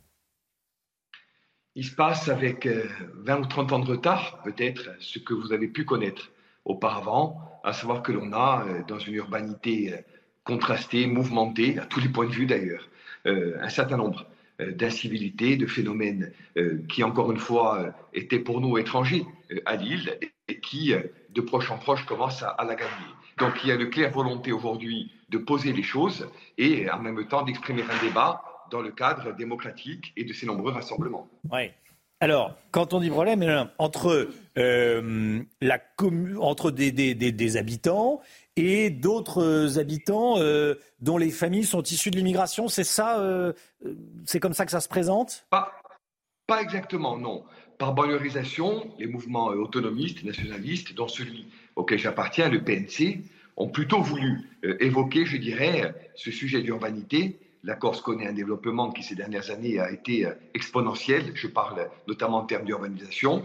Il 1.74 1.84
se 1.84 1.94
passe 1.94 2.30
avec 2.30 2.66
20 2.66 3.36
euh, 3.36 3.42
ou 3.42 3.44
30 3.44 3.72
ans 3.72 3.78
de 3.80 3.90
retard, 3.90 4.40
peut-être, 4.44 4.96
ce 4.98 5.18
que 5.18 5.34
vous 5.34 5.52
avez 5.52 5.68
pu 5.68 5.84
connaître 5.84 6.30
auparavant, 6.64 7.60
à 7.64 7.74
savoir 7.74 8.02
que 8.02 8.12
l'on 8.12 8.32
a, 8.32 8.64
euh, 8.66 8.80
dans 8.88 8.98
une 8.98 9.12
urbanité 9.12 9.92
euh, 9.92 9.98
contrastée, 10.42 11.06
mouvementée, 11.06 11.78
à 11.78 11.84
tous 11.84 12.00
les 12.00 12.08
points 12.08 12.24
de 12.24 12.32
vue 12.32 12.46
d'ailleurs, 12.46 12.88
un 13.26 13.68
certain 13.68 13.98
nombre 13.98 14.24
d'incivilité, 14.60 15.56
de 15.56 15.66
phénomènes 15.66 16.32
euh, 16.56 16.82
qui, 16.88 17.04
encore 17.04 17.30
une 17.30 17.38
fois, 17.38 17.78
euh, 17.78 17.90
étaient 18.12 18.40
pour 18.40 18.60
nous 18.60 18.76
étrangers 18.78 19.24
à 19.66 19.76
Lille 19.76 20.18
et 20.48 20.60
qui, 20.60 20.92
de 21.30 21.40
proche 21.40 21.70
en 21.70 21.78
proche, 21.78 22.04
commencent 22.06 22.42
à, 22.42 22.56
la 22.64 22.74
gagner. 22.74 22.90
Donc 23.38 23.52
il 23.62 23.68
y 23.68 23.72
a 23.72 23.76
une 23.76 23.88
claire 23.88 24.10
volonté 24.10 24.50
aujourd'hui 24.50 25.12
de 25.28 25.38
poser 25.38 25.72
les 25.72 25.82
choses 25.82 26.28
et 26.56 26.90
en 26.90 26.98
même 26.98 27.24
temps 27.28 27.42
d'exprimer 27.42 27.82
un 27.82 28.04
débat 28.04 28.42
dans 28.70 28.80
le 28.80 28.90
cadre 28.90 29.34
démocratique 29.34 30.12
et 30.16 30.24
de 30.24 30.32
ces 30.32 30.46
nombreux 30.46 30.72
rassemblements. 30.72 31.28
Oui. 31.50 31.70
Alors, 32.20 32.56
quand 32.72 32.94
on 32.94 33.00
dit 33.00 33.10
problème, 33.10 33.70
entre, 33.78 34.28
la 34.56 35.78
entre 36.40 36.70
des, 36.72 36.90
des, 36.90 37.14
des, 37.14 37.56
habitants 37.56 38.20
et 38.58 38.90
d'autres 38.90 39.78
habitants 39.78 40.38
euh, 40.38 40.74
dont 41.00 41.16
les 41.16 41.30
familles 41.30 41.64
sont 41.64 41.82
issues 41.82 42.10
de 42.10 42.16
l'immigration. 42.16 42.66
C'est 42.68 42.84
ça, 42.84 43.20
euh, 43.20 43.52
c'est 44.26 44.40
comme 44.40 44.52
ça 44.52 44.64
que 44.64 44.72
ça 44.72 44.80
se 44.80 44.88
présente? 44.88 45.46
Pas, 45.50 45.72
exactement, 46.60 47.16
non. 47.16 47.44
Par 47.78 47.94
banlieusisation, 47.94 48.90
les 48.98 49.06
mouvements 49.06 49.46
autonomistes, 49.46 50.24
nationalistes, 50.24 50.94
dont 50.94 51.06
celui 51.06 51.46
auquel 51.76 51.98
j'appartiens, 51.98 52.48
le 52.48 52.64
PNC, 52.64 53.22
ont 53.56 53.68
plutôt 53.68 54.00
voulu 54.00 54.40
euh, 54.64 54.76
évoquer, 54.80 55.24
je 55.24 55.36
dirais, 55.36 55.94
ce 56.16 56.32
sujet 56.32 56.60
d'urbanité. 56.60 57.38
La 57.62 57.74
Corse 57.74 58.00
connaît 58.00 58.26
un 58.26 58.32
développement 58.32 58.90
qui 58.90 59.04
ces 59.04 59.14
dernières 59.14 59.50
années 59.50 59.78
a 59.78 59.92
été 59.92 60.28
exponentiel. 60.54 61.32
Je 61.34 61.46
parle 61.46 61.88
notamment 62.08 62.38
en 62.38 62.44
termes 62.44 62.64
d'urbanisation, 62.64 63.44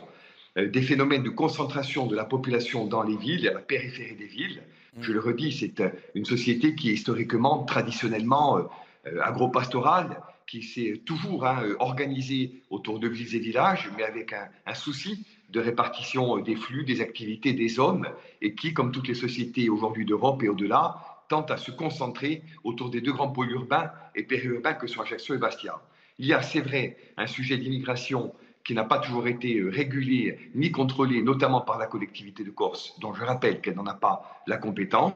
des 0.55 0.81
phénomènes 0.83 1.23
de 1.23 1.31
concentration 1.31 2.05
de 2.05 2.15
la 2.15 2.23
population 2.23 2.85
dans 2.85 3.01
les 3.01 3.17
villes, 3.17 3.49
à 3.49 3.53
la 3.53 3.59
périphérie 3.59 4.15
des 4.15 4.27
villes, 4.27 4.61
je 4.99 5.11
le 5.11 5.19
redis, 5.19 5.51
c'est 5.51 5.79
euh, 5.79 5.89
une 6.15 6.25
société 6.25 6.75
qui 6.75 6.89
est 6.89 6.93
historiquement, 6.93 7.63
traditionnellement 7.63 8.57
euh, 8.57 8.63
euh, 9.07 9.21
agro-pastorale, 9.21 10.21
qui 10.45 10.61
s'est 10.61 11.01
toujours 11.05 11.45
hein, 11.45 11.63
organisée 11.79 12.63
autour 12.69 12.99
de 12.99 13.07
villes 13.07 13.35
et 13.35 13.39
villages, 13.39 13.89
mais 13.97 14.03
avec 14.03 14.33
un, 14.33 14.73
souci 14.73 15.25
de 15.49 15.59
répartition 15.59 16.37
des 16.37 16.55
flux, 16.55 16.83
des 16.83 17.01
activités, 17.01 17.53
des 17.53 17.79
hommes, 17.79 18.07
et 18.41 18.53
qui, 18.53 18.73
comme 18.73 18.91
toutes 18.91 19.07
les 19.07 19.15
sociétés 19.15 19.69
aujourd'hui 19.69 20.05
d'Europe 20.05 20.43
et 20.43 20.49
au-delà, 20.49 20.97
tente 21.29 21.49
à 21.49 21.57
se 21.57 21.71
concentrer 21.71 22.43
autour 22.63 22.89
des 22.89 23.01
deux 23.01 23.13
grands 23.13 23.31
pôles 23.31 23.51
urbains 23.51 23.91
et 24.15 24.23
périurbains 24.23 24.73
que 24.73 24.85
sont 24.85 25.01
Ajaccio 25.01 25.33
et 25.33 25.37
Bastia. 25.37 25.81
Il 26.19 26.27
y 26.27 26.33
a, 26.33 26.41
c'est 26.41 26.61
vrai, 26.61 26.97
un 27.17 27.25
sujet 27.25 27.57
d'immigration 27.57 28.33
qui 28.63 28.73
n'a 28.73 28.83
pas 28.83 28.99
toujours 28.99 29.27
été 29.27 29.59
euh, 29.59 29.69
régulée 29.69 30.51
ni 30.55 30.71
contrôlée, 30.71 31.21
notamment 31.21 31.61
par 31.61 31.77
la 31.77 31.85
collectivité 31.85 32.43
de 32.43 32.51
Corse, 32.51 32.97
dont 32.99 33.13
je 33.13 33.23
rappelle 33.23 33.61
qu'elle 33.61 33.75
n'en 33.75 33.85
a 33.85 33.93
pas 33.93 34.41
la 34.47 34.57
compétence. 34.57 35.15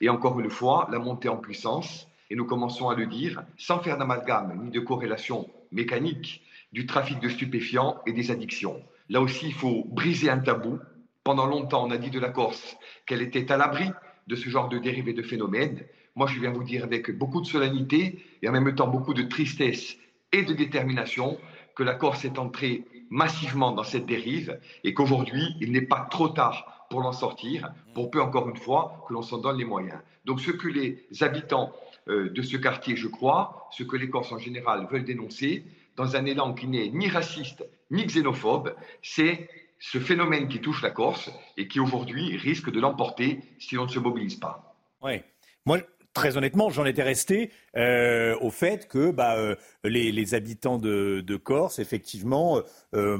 Et 0.00 0.08
encore 0.08 0.38
une 0.40 0.50
fois, 0.50 0.88
la 0.90 0.98
montée 0.98 1.28
en 1.28 1.36
puissance, 1.36 2.08
et 2.28 2.34
nous 2.34 2.44
commençons 2.44 2.88
à 2.88 2.94
le 2.94 3.06
dire, 3.06 3.42
sans 3.56 3.78
faire 3.78 3.98
d'amalgame 3.98 4.60
ni 4.64 4.70
de 4.70 4.80
corrélation 4.80 5.48
mécanique 5.72 6.42
du 6.72 6.86
trafic 6.86 7.20
de 7.20 7.28
stupéfiants 7.28 7.98
et 8.06 8.12
des 8.12 8.30
addictions. 8.30 8.82
Là 9.08 9.20
aussi, 9.20 9.46
il 9.46 9.54
faut 9.54 9.84
briser 9.88 10.28
un 10.28 10.38
tabou. 10.38 10.78
Pendant 11.22 11.46
longtemps, 11.46 11.86
on 11.86 11.90
a 11.90 11.96
dit 11.96 12.10
de 12.10 12.20
la 12.20 12.28
Corse 12.28 12.76
qu'elle 13.06 13.22
était 13.22 13.50
à 13.52 13.56
l'abri 13.56 13.90
de 14.26 14.34
ce 14.34 14.48
genre 14.48 14.68
de 14.68 14.78
dérivés 14.78 15.12
de 15.12 15.22
phénomènes. 15.22 15.84
Moi, 16.16 16.26
je 16.26 16.40
viens 16.40 16.50
vous 16.50 16.64
dire 16.64 16.84
avec 16.84 17.16
beaucoup 17.16 17.40
de 17.40 17.46
solennité 17.46 18.24
et 18.42 18.48
en 18.48 18.52
même 18.52 18.74
temps 18.74 18.88
beaucoup 18.88 19.14
de 19.14 19.22
tristesse 19.22 19.96
et 20.32 20.42
de 20.42 20.52
détermination 20.52 21.38
que 21.76 21.84
la 21.84 21.94
Corse 21.94 22.24
est 22.24 22.38
entrée 22.38 22.84
massivement 23.10 23.70
dans 23.70 23.84
cette 23.84 24.06
dérive 24.06 24.58
et 24.82 24.94
qu'aujourd'hui, 24.94 25.54
il 25.60 25.70
n'est 25.70 25.82
pas 25.82 26.08
trop 26.10 26.28
tard 26.28 26.86
pour 26.90 27.00
l'en 27.00 27.12
sortir, 27.12 27.70
pour 27.94 28.10
peu 28.10 28.20
encore 28.20 28.48
une 28.48 28.56
fois 28.56 29.04
que 29.06 29.12
l'on 29.12 29.22
s'en 29.22 29.38
donne 29.38 29.58
les 29.58 29.64
moyens. 29.64 30.00
Donc 30.24 30.40
ce 30.40 30.50
que 30.50 30.68
les 30.68 31.06
habitants 31.20 31.72
euh, 32.08 32.30
de 32.30 32.42
ce 32.42 32.56
quartier, 32.56 32.96
je 32.96 33.06
crois, 33.06 33.68
ce 33.70 33.84
que 33.84 33.96
les 33.96 34.08
Corses 34.08 34.32
en 34.32 34.38
général 34.38 34.88
veulent 34.90 35.04
dénoncer, 35.04 35.64
dans 35.96 36.16
un 36.16 36.24
élan 36.26 36.54
qui 36.54 36.66
n'est 36.66 36.88
ni 36.88 37.08
raciste 37.08 37.64
ni 37.90 38.04
xénophobe, 38.04 38.74
c'est 39.02 39.48
ce 39.78 39.98
phénomène 39.98 40.48
qui 40.48 40.60
touche 40.60 40.82
la 40.82 40.90
Corse 40.90 41.30
et 41.56 41.68
qui 41.68 41.78
aujourd'hui 41.78 42.36
risque 42.36 42.70
de 42.70 42.80
l'emporter 42.80 43.40
si 43.58 43.76
on 43.78 43.84
ne 43.84 43.90
se 43.90 43.98
mobilise 43.98 44.36
pas. 44.36 44.74
Oui. 45.02 45.20
Moi, 45.64 45.80
très 46.16 46.36
honnêtement, 46.38 46.70
j'en 46.70 46.86
étais 46.86 47.02
resté 47.02 47.50
euh, 47.76 48.36
au 48.40 48.50
fait 48.50 48.88
que 48.88 49.10
bah, 49.10 49.36
euh, 49.36 49.54
les, 49.84 50.34
habitants 50.34 50.78
de, 50.78 51.36
Corse, 51.36 51.78
effectivement, 51.78 52.62
euh, 52.94 53.18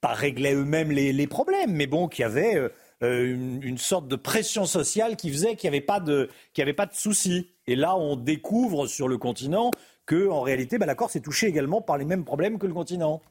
pas 0.00 0.12
réglaient 0.12 0.54
eux-mêmes 0.54 0.90
les, 0.90 1.26
problèmes, 1.28 1.72
mais 1.72 1.86
bon, 1.86 2.08
qu'il 2.08 2.22
y 2.22 2.26
avait 2.26 2.70
une, 3.00 3.78
sorte 3.78 4.08
de 4.08 4.16
pression 4.16 4.66
sociale 4.66 5.16
qui 5.16 5.30
faisait 5.30 5.54
qu'il 5.54 5.70
n'y 5.70 5.76
avait 5.76 5.86
pas 5.86 6.00
de, 6.00 6.28
avait 6.58 6.72
pas 6.72 6.86
de 6.86 6.94
soucis. 6.94 7.48
Et 7.66 7.76
là, 7.76 7.96
on 7.96 8.16
découvre 8.16 8.88
sur 8.88 9.06
le 9.06 9.16
continent 9.16 9.70
que, 10.04 10.28
en 10.28 10.40
réalité, 10.40 10.78
bah, 10.78 10.86
la 10.86 10.96
Corse 10.96 11.14
est 11.14 11.20
touchée 11.20 11.46
également 11.46 11.80
par 11.80 11.96
les 11.96 12.04
mêmes 12.04 12.24
problèmes 12.24 12.58
que 12.58 12.66
le 12.66 12.74
continent. 12.74 13.22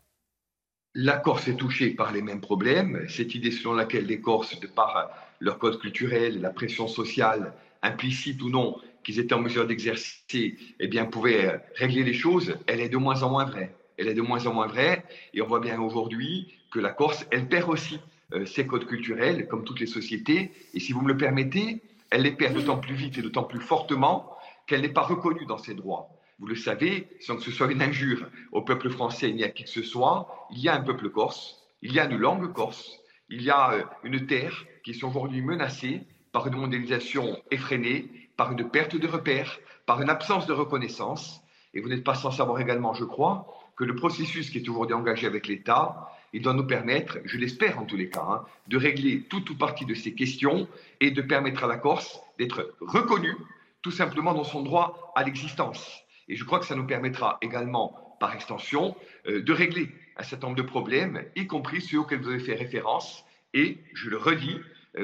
La 0.96 1.18
Corse 1.18 1.50
est 1.50 1.56
touchée 1.56 1.92
par 1.92 2.14
les 2.14 2.22
mêmes 2.22 2.42
problèmes. 2.42 3.06
Cette 3.10 3.36
idée 3.36 3.52
selon 3.52 3.74
laquelle 3.74 4.06
les 4.06 4.22
Corses, 4.22 4.58
de 4.60 4.68
par 4.68 5.12
leur 5.40 5.60
code 5.60 5.80
culturel, 5.80 6.40
la 6.42 6.50
pression 6.50 6.88
sociale, 6.88 7.54
implicite 7.82 8.42
ou 8.42 8.50
non, 8.50 8.78
qu'ils 9.04 9.20
étaient 9.20 9.34
en 9.34 9.42
mesure 9.42 9.66
d'exercer, 9.66 10.58
eh 10.80 10.88
bien, 10.88 11.06
pouvaient 11.06 11.62
régler 11.76 12.04
les 12.04 12.14
choses, 12.14 12.58
elle 12.68 12.80
est 12.80 12.90
de 12.90 12.98
moins 12.98 13.24
en 13.24 13.30
moins 13.30 13.46
vraie. 13.46 13.76
Elle 13.98 14.08
est 14.08 14.14
de 14.14 14.22
moins 14.22 14.46
en 14.46 14.54
moins 14.54 14.68
vraie. 14.68 15.04
Et 15.34 15.42
on 15.42 15.48
voit 15.48 15.60
bien 15.60 15.80
aujourd'hui 15.82 16.54
que 16.72 16.80
la 16.80 16.92
Corse, 16.92 17.26
elle 17.32 17.48
perd 17.48 17.70
aussi 17.70 18.00
euh, 18.34 18.46
ses 18.46 18.66
codes 18.68 18.86
culturels, 18.86 19.48
comme 19.48 19.64
toutes 19.64 19.80
les 19.80 19.88
sociétés. 19.88 20.52
Et 20.74 20.80
si 20.80 20.94
vous 20.94 21.02
me 21.02 21.08
le 21.08 21.18
permettez, 21.18 21.82
elle 22.10 22.22
les 22.24 22.32
perd 22.32 22.54
d'autant 22.54 22.78
plus 22.78 22.96
vite 22.96 23.18
et 23.18 23.22
d'autant 23.22 23.44
plus 23.44 23.60
fortement 23.60 24.38
qu'elle 24.68 24.82
n'est 24.82 24.90
pas 24.90 25.02
reconnue 25.02 25.46
dans 25.46 25.58
ses 25.58 25.74
droits. 25.74 26.10
Vous 26.40 26.48
le 26.48 26.56
savez, 26.56 27.08
sans 27.20 27.36
que 27.36 27.42
ce 27.42 27.52
soit 27.52 27.72
une 27.72 27.82
injure 27.82 28.30
au 28.52 28.62
peuple 28.62 28.90
français 28.90 29.32
ni 29.32 29.44
à 29.44 29.50
qui 29.50 29.64
que 29.64 29.70
ce 29.70 29.84
soit, 29.84 30.48
il 30.52 30.60
y 30.60 30.70
a 30.70 30.76
un 30.76 30.82
peuple 30.82 31.10
corse, 31.10 31.58
il 31.82 31.92
y 31.92 32.00
a 32.00 32.06
une 32.06 32.18
langue 32.18 32.54
corse, 32.54 33.00
il 33.30 33.42
y 33.42 33.50
a 33.50 33.74
euh, 33.74 33.84
une 34.04 34.26
terre 34.26 34.66
qui 34.84 34.92
est 34.92 35.04
aujourd'hui 35.04 35.42
menacée 35.42 36.02
par 36.32 36.48
une 36.48 36.56
mondialisation 36.56 37.42
effrénée, 37.52 38.10
par 38.38 38.52
une 38.52 38.70
perte 38.70 38.96
de 38.96 39.08
repères, 39.08 39.60
par 39.86 40.02
une 40.02 40.10
absence 40.10 40.46
de 40.48 40.54
reconnaissance. 40.54 41.42
Et 41.74 41.82
vous 41.82 41.90
n'êtes 41.90 42.04
pas 42.04 42.16
sans 42.16 42.32
savoir 42.32 42.60
également, 42.60 42.94
je 42.94 43.04
crois, 43.04 43.48
que 43.76 43.84
le 43.84 43.96
processus 43.96 44.50
qui 44.50 44.58
est 44.58 44.70
aujourd'hui 44.70 44.96
engagé 44.96 45.28
avec 45.28 45.48
l'État, 45.48 46.10
il 46.34 46.42
doit 46.42 46.54
nous 46.54 46.66
permettre, 46.66 47.18
je 47.26 47.38
l'espère 47.38 47.80
en 47.80 47.86
tous 47.86 47.98
les 47.98 48.10
cas, 48.10 48.26
hein, 48.28 48.46
de 48.68 48.78
régler 48.78 49.24
toute 49.24 49.50
ou 49.50 49.58
partie 49.58 49.86
de 49.86 49.94
ces 49.94 50.14
questions 50.14 50.68
et 51.00 51.12
de 51.12 51.22
permettre 51.22 51.64
à 51.64 51.68
la 51.68 51.78
Corse 51.78 52.20
d'être 52.38 52.76
reconnue 52.82 53.36
tout 53.82 53.92
simplement 53.92 54.34
dans 54.34 54.44
son 54.44 54.62
droit 54.62 55.14
à 55.16 55.24
l'existence. 55.24 56.04
Et 56.28 56.36
je 56.36 56.44
crois 56.44 56.60
que 56.60 56.66
ça 56.66 56.76
nous 56.76 56.86
permettra 56.86 57.38
également, 57.42 58.18
par 58.20 58.34
extension, 58.34 58.96
euh, 59.28 59.42
de 59.42 59.54
régler 59.54 59.90
un 60.18 60.24
certain 60.24 60.48
nombre 60.48 60.58
de 60.58 60.68
problèmes, 60.68 61.24
y 61.36 61.48
compris 61.48 61.82
ceux 61.82 62.00
auxquels 62.00 62.22
vous 62.22 62.30
avez 62.30 62.40
fait 62.40 62.56
référence, 62.56 63.26
et, 63.54 63.78
je 63.94 64.10
le 64.10 64.18
redis, 64.18 64.60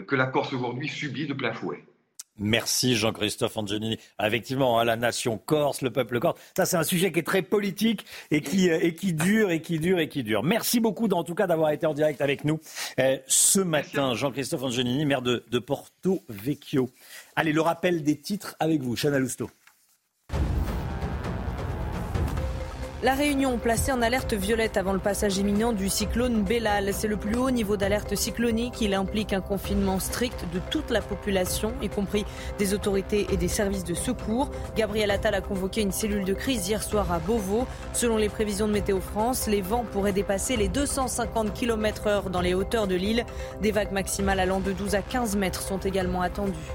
que 0.07 0.15
la 0.15 0.25
Corse 0.27 0.53
aujourd'hui 0.53 0.87
subit 0.87 1.27
de 1.27 1.33
plein 1.33 1.53
fouet. 1.53 1.83
Merci 2.37 2.95
Jean-Christophe 2.95 3.55
Angelini. 3.55 3.97
Effectivement, 4.21 4.79
hein, 4.79 4.83
la 4.83 4.97
nation 4.97 5.37
corse, 5.37 5.81
le 5.81 5.89
peuple 5.89 6.19
corse, 6.19 6.37
ça 6.55 6.65
c'est 6.65 6.75
un 6.75 6.83
sujet 6.83 7.11
qui 7.11 7.19
est 7.19 7.23
très 7.23 7.41
politique 7.41 8.05
et 8.29 8.41
qui, 8.41 8.69
euh, 8.69 8.79
et 8.81 8.93
qui 8.93 9.13
dure 9.13 9.51
et 9.51 9.61
qui 9.61 9.79
dure 9.79 9.99
et 9.99 10.09
qui 10.09 10.23
dure. 10.23 10.43
Merci 10.43 10.81
beaucoup 10.81 11.07
en 11.07 11.23
tout 11.23 11.35
cas 11.35 11.47
d'avoir 11.47 11.71
été 11.71 11.85
en 11.85 11.93
direct 11.93 12.19
avec 12.19 12.43
nous 12.43 12.59
ce 13.27 13.59
matin. 13.61 14.15
Jean-Christophe 14.15 14.63
Angelini, 14.63 15.05
maire 15.05 15.21
de, 15.21 15.45
de, 15.49 15.59
Porto 15.59 16.23
Vecchio. 16.27 16.89
Allez, 17.37 17.53
le 17.53 17.61
rappel 17.61 18.03
des 18.03 18.17
titres 18.17 18.55
avec 18.59 18.81
vous, 18.81 18.95
Chana 18.97 19.19
Lousteau. 19.19 19.49
La 23.05 23.13
Réunion 23.13 23.59
placée 23.59 23.91
en 23.91 24.01
alerte 24.01 24.33
violette 24.33 24.77
avant 24.77 24.91
le 24.91 24.97
passage 24.97 25.37
imminent 25.37 25.73
du 25.73 25.89
cyclone 25.89 26.41
Bellal. 26.41 26.91
C'est 26.91 27.07
le 27.07 27.17
plus 27.17 27.35
haut 27.35 27.51
niveau 27.51 27.77
d'alerte 27.77 28.15
cyclonique. 28.15 28.81
Il 28.81 28.95
implique 28.95 29.31
un 29.31 29.41
confinement 29.41 29.99
strict 29.99 30.43
de 30.51 30.59
toute 30.71 30.89
la 30.89 31.03
population, 31.03 31.71
y 31.83 31.87
compris 31.87 32.25
des 32.57 32.73
autorités 32.73 33.27
et 33.31 33.37
des 33.37 33.47
services 33.47 33.83
de 33.83 33.93
secours. 33.93 34.49
Gabriel 34.75 35.11
Attal 35.11 35.35
a 35.35 35.41
convoqué 35.41 35.81
une 35.81 35.91
cellule 35.91 36.25
de 36.25 36.33
crise 36.33 36.67
hier 36.67 36.81
soir 36.81 37.11
à 37.11 37.19
Beauvau. 37.19 37.67
Selon 37.93 38.17
les 38.17 38.27
prévisions 38.27 38.67
de 38.67 38.73
Météo 38.73 38.99
France, 38.99 39.45
les 39.45 39.61
vents 39.61 39.85
pourraient 39.91 40.11
dépasser 40.11 40.57
les 40.57 40.67
250 40.67 41.53
km 41.53 42.07
heure 42.07 42.31
dans 42.31 42.41
les 42.41 42.55
hauteurs 42.55 42.87
de 42.87 42.95
l'île. 42.95 43.23
Des 43.61 43.69
vagues 43.69 43.91
maximales 43.91 44.39
allant 44.39 44.61
de 44.61 44.71
12 44.71 44.95
à 44.95 45.03
15 45.03 45.35
mètres 45.35 45.61
sont 45.61 45.77
également 45.77 46.23
attendues. 46.23 46.73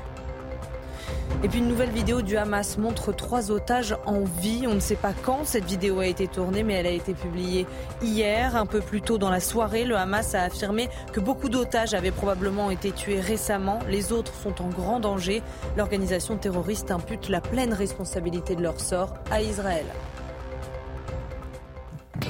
Et 1.43 1.49
puis 1.49 1.61
une 1.61 1.69
nouvelle 1.69 1.91
vidéo 1.91 2.21
du 2.21 2.37
Hamas 2.37 2.77
montre 2.77 3.13
trois 3.13 3.51
otages 3.51 3.97
en 4.05 4.21
vie. 4.25 4.67
On 4.69 4.75
ne 4.75 4.81
sait 4.81 4.97
pas 4.97 5.13
quand 5.23 5.45
cette 5.45 5.65
vidéo 5.65 6.01
a 6.01 6.07
été 6.07 6.29
tournée, 6.29 6.63
mais 6.63 6.75
elle 6.75 6.87
a 6.87 6.91
été 6.91 7.15
publiée 7.15 7.67
hier. 8.03 8.57
Un 8.57 8.67
peu 8.67 8.81
plus 8.81 9.01
tôt 9.01 9.17
dans 9.17 9.31
la 9.31 9.41
soirée, 9.41 9.85
le 9.85 9.97
Hamas 9.97 10.35
a 10.35 10.43
affirmé 10.43 10.91
que 11.13 11.21
beaucoup 11.21 11.49
d'otages 11.49 11.95
avaient 11.95 12.11
probablement 12.11 12.71
été 12.71 12.93
tués 12.93 13.21
récemment. 13.21 13.79
Les 13.89 14.13
autres 14.13 14.35
sont 14.35 14.61
en 14.61 14.69
grand 14.69 15.01
danger. 15.01 15.43
L'organisation 15.77 16.37
terroriste 16.37 16.91
impute 16.91 17.29
la 17.29 17.41
pleine 17.41 17.73
responsabilité 17.73 18.55
de 18.55 18.63
leur 18.63 18.79
sort 18.79 19.15
à 19.31 19.41
Israël. 19.41 19.87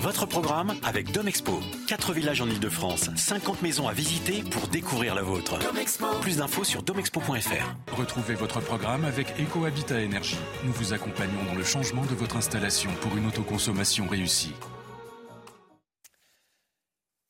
Votre 0.01 0.25
programme 0.25 0.73
avec 0.83 1.13
Domexpo. 1.13 1.61
4 1.87 2.15
villages 2.15 2.41
en 2.41 2.49
Ile-de-France, 2.49 3.11
50 3.15 3.61
maisons 3.61 3.87
à 3.87 3.93
visiter 3.93 4.43
pour 4.51 4.67
découvrir 4.69 5.15
la 5.15 5.21
vôtre. 5.21 5.59
Plus 6.23 6.39
d'infos 6.39 6.65
sur 6.65 6.83
domexpo.fr. 6.83 7.93
Retrouvez 7.93 8.35
votre 8.35 8.61
programme 8.61 9.05
avec 9.05 9.27
EcoHabitat 9.39 10.01
Énergie. 10.01 10.39
Nous 10.65 10.73
vous 10.73 10.95
accompagnons 10.95 11.45
dans 11.47 11.55
le 11.55 11.65
changement 11.65 12.07
de 12.07 12.15
votre 12.15 12.37
installation 12.37 12.91
pour 13.03 13.15
une 13.19 13.27
autoconsommation 13.27 14.07
réussie. 14.09 14.55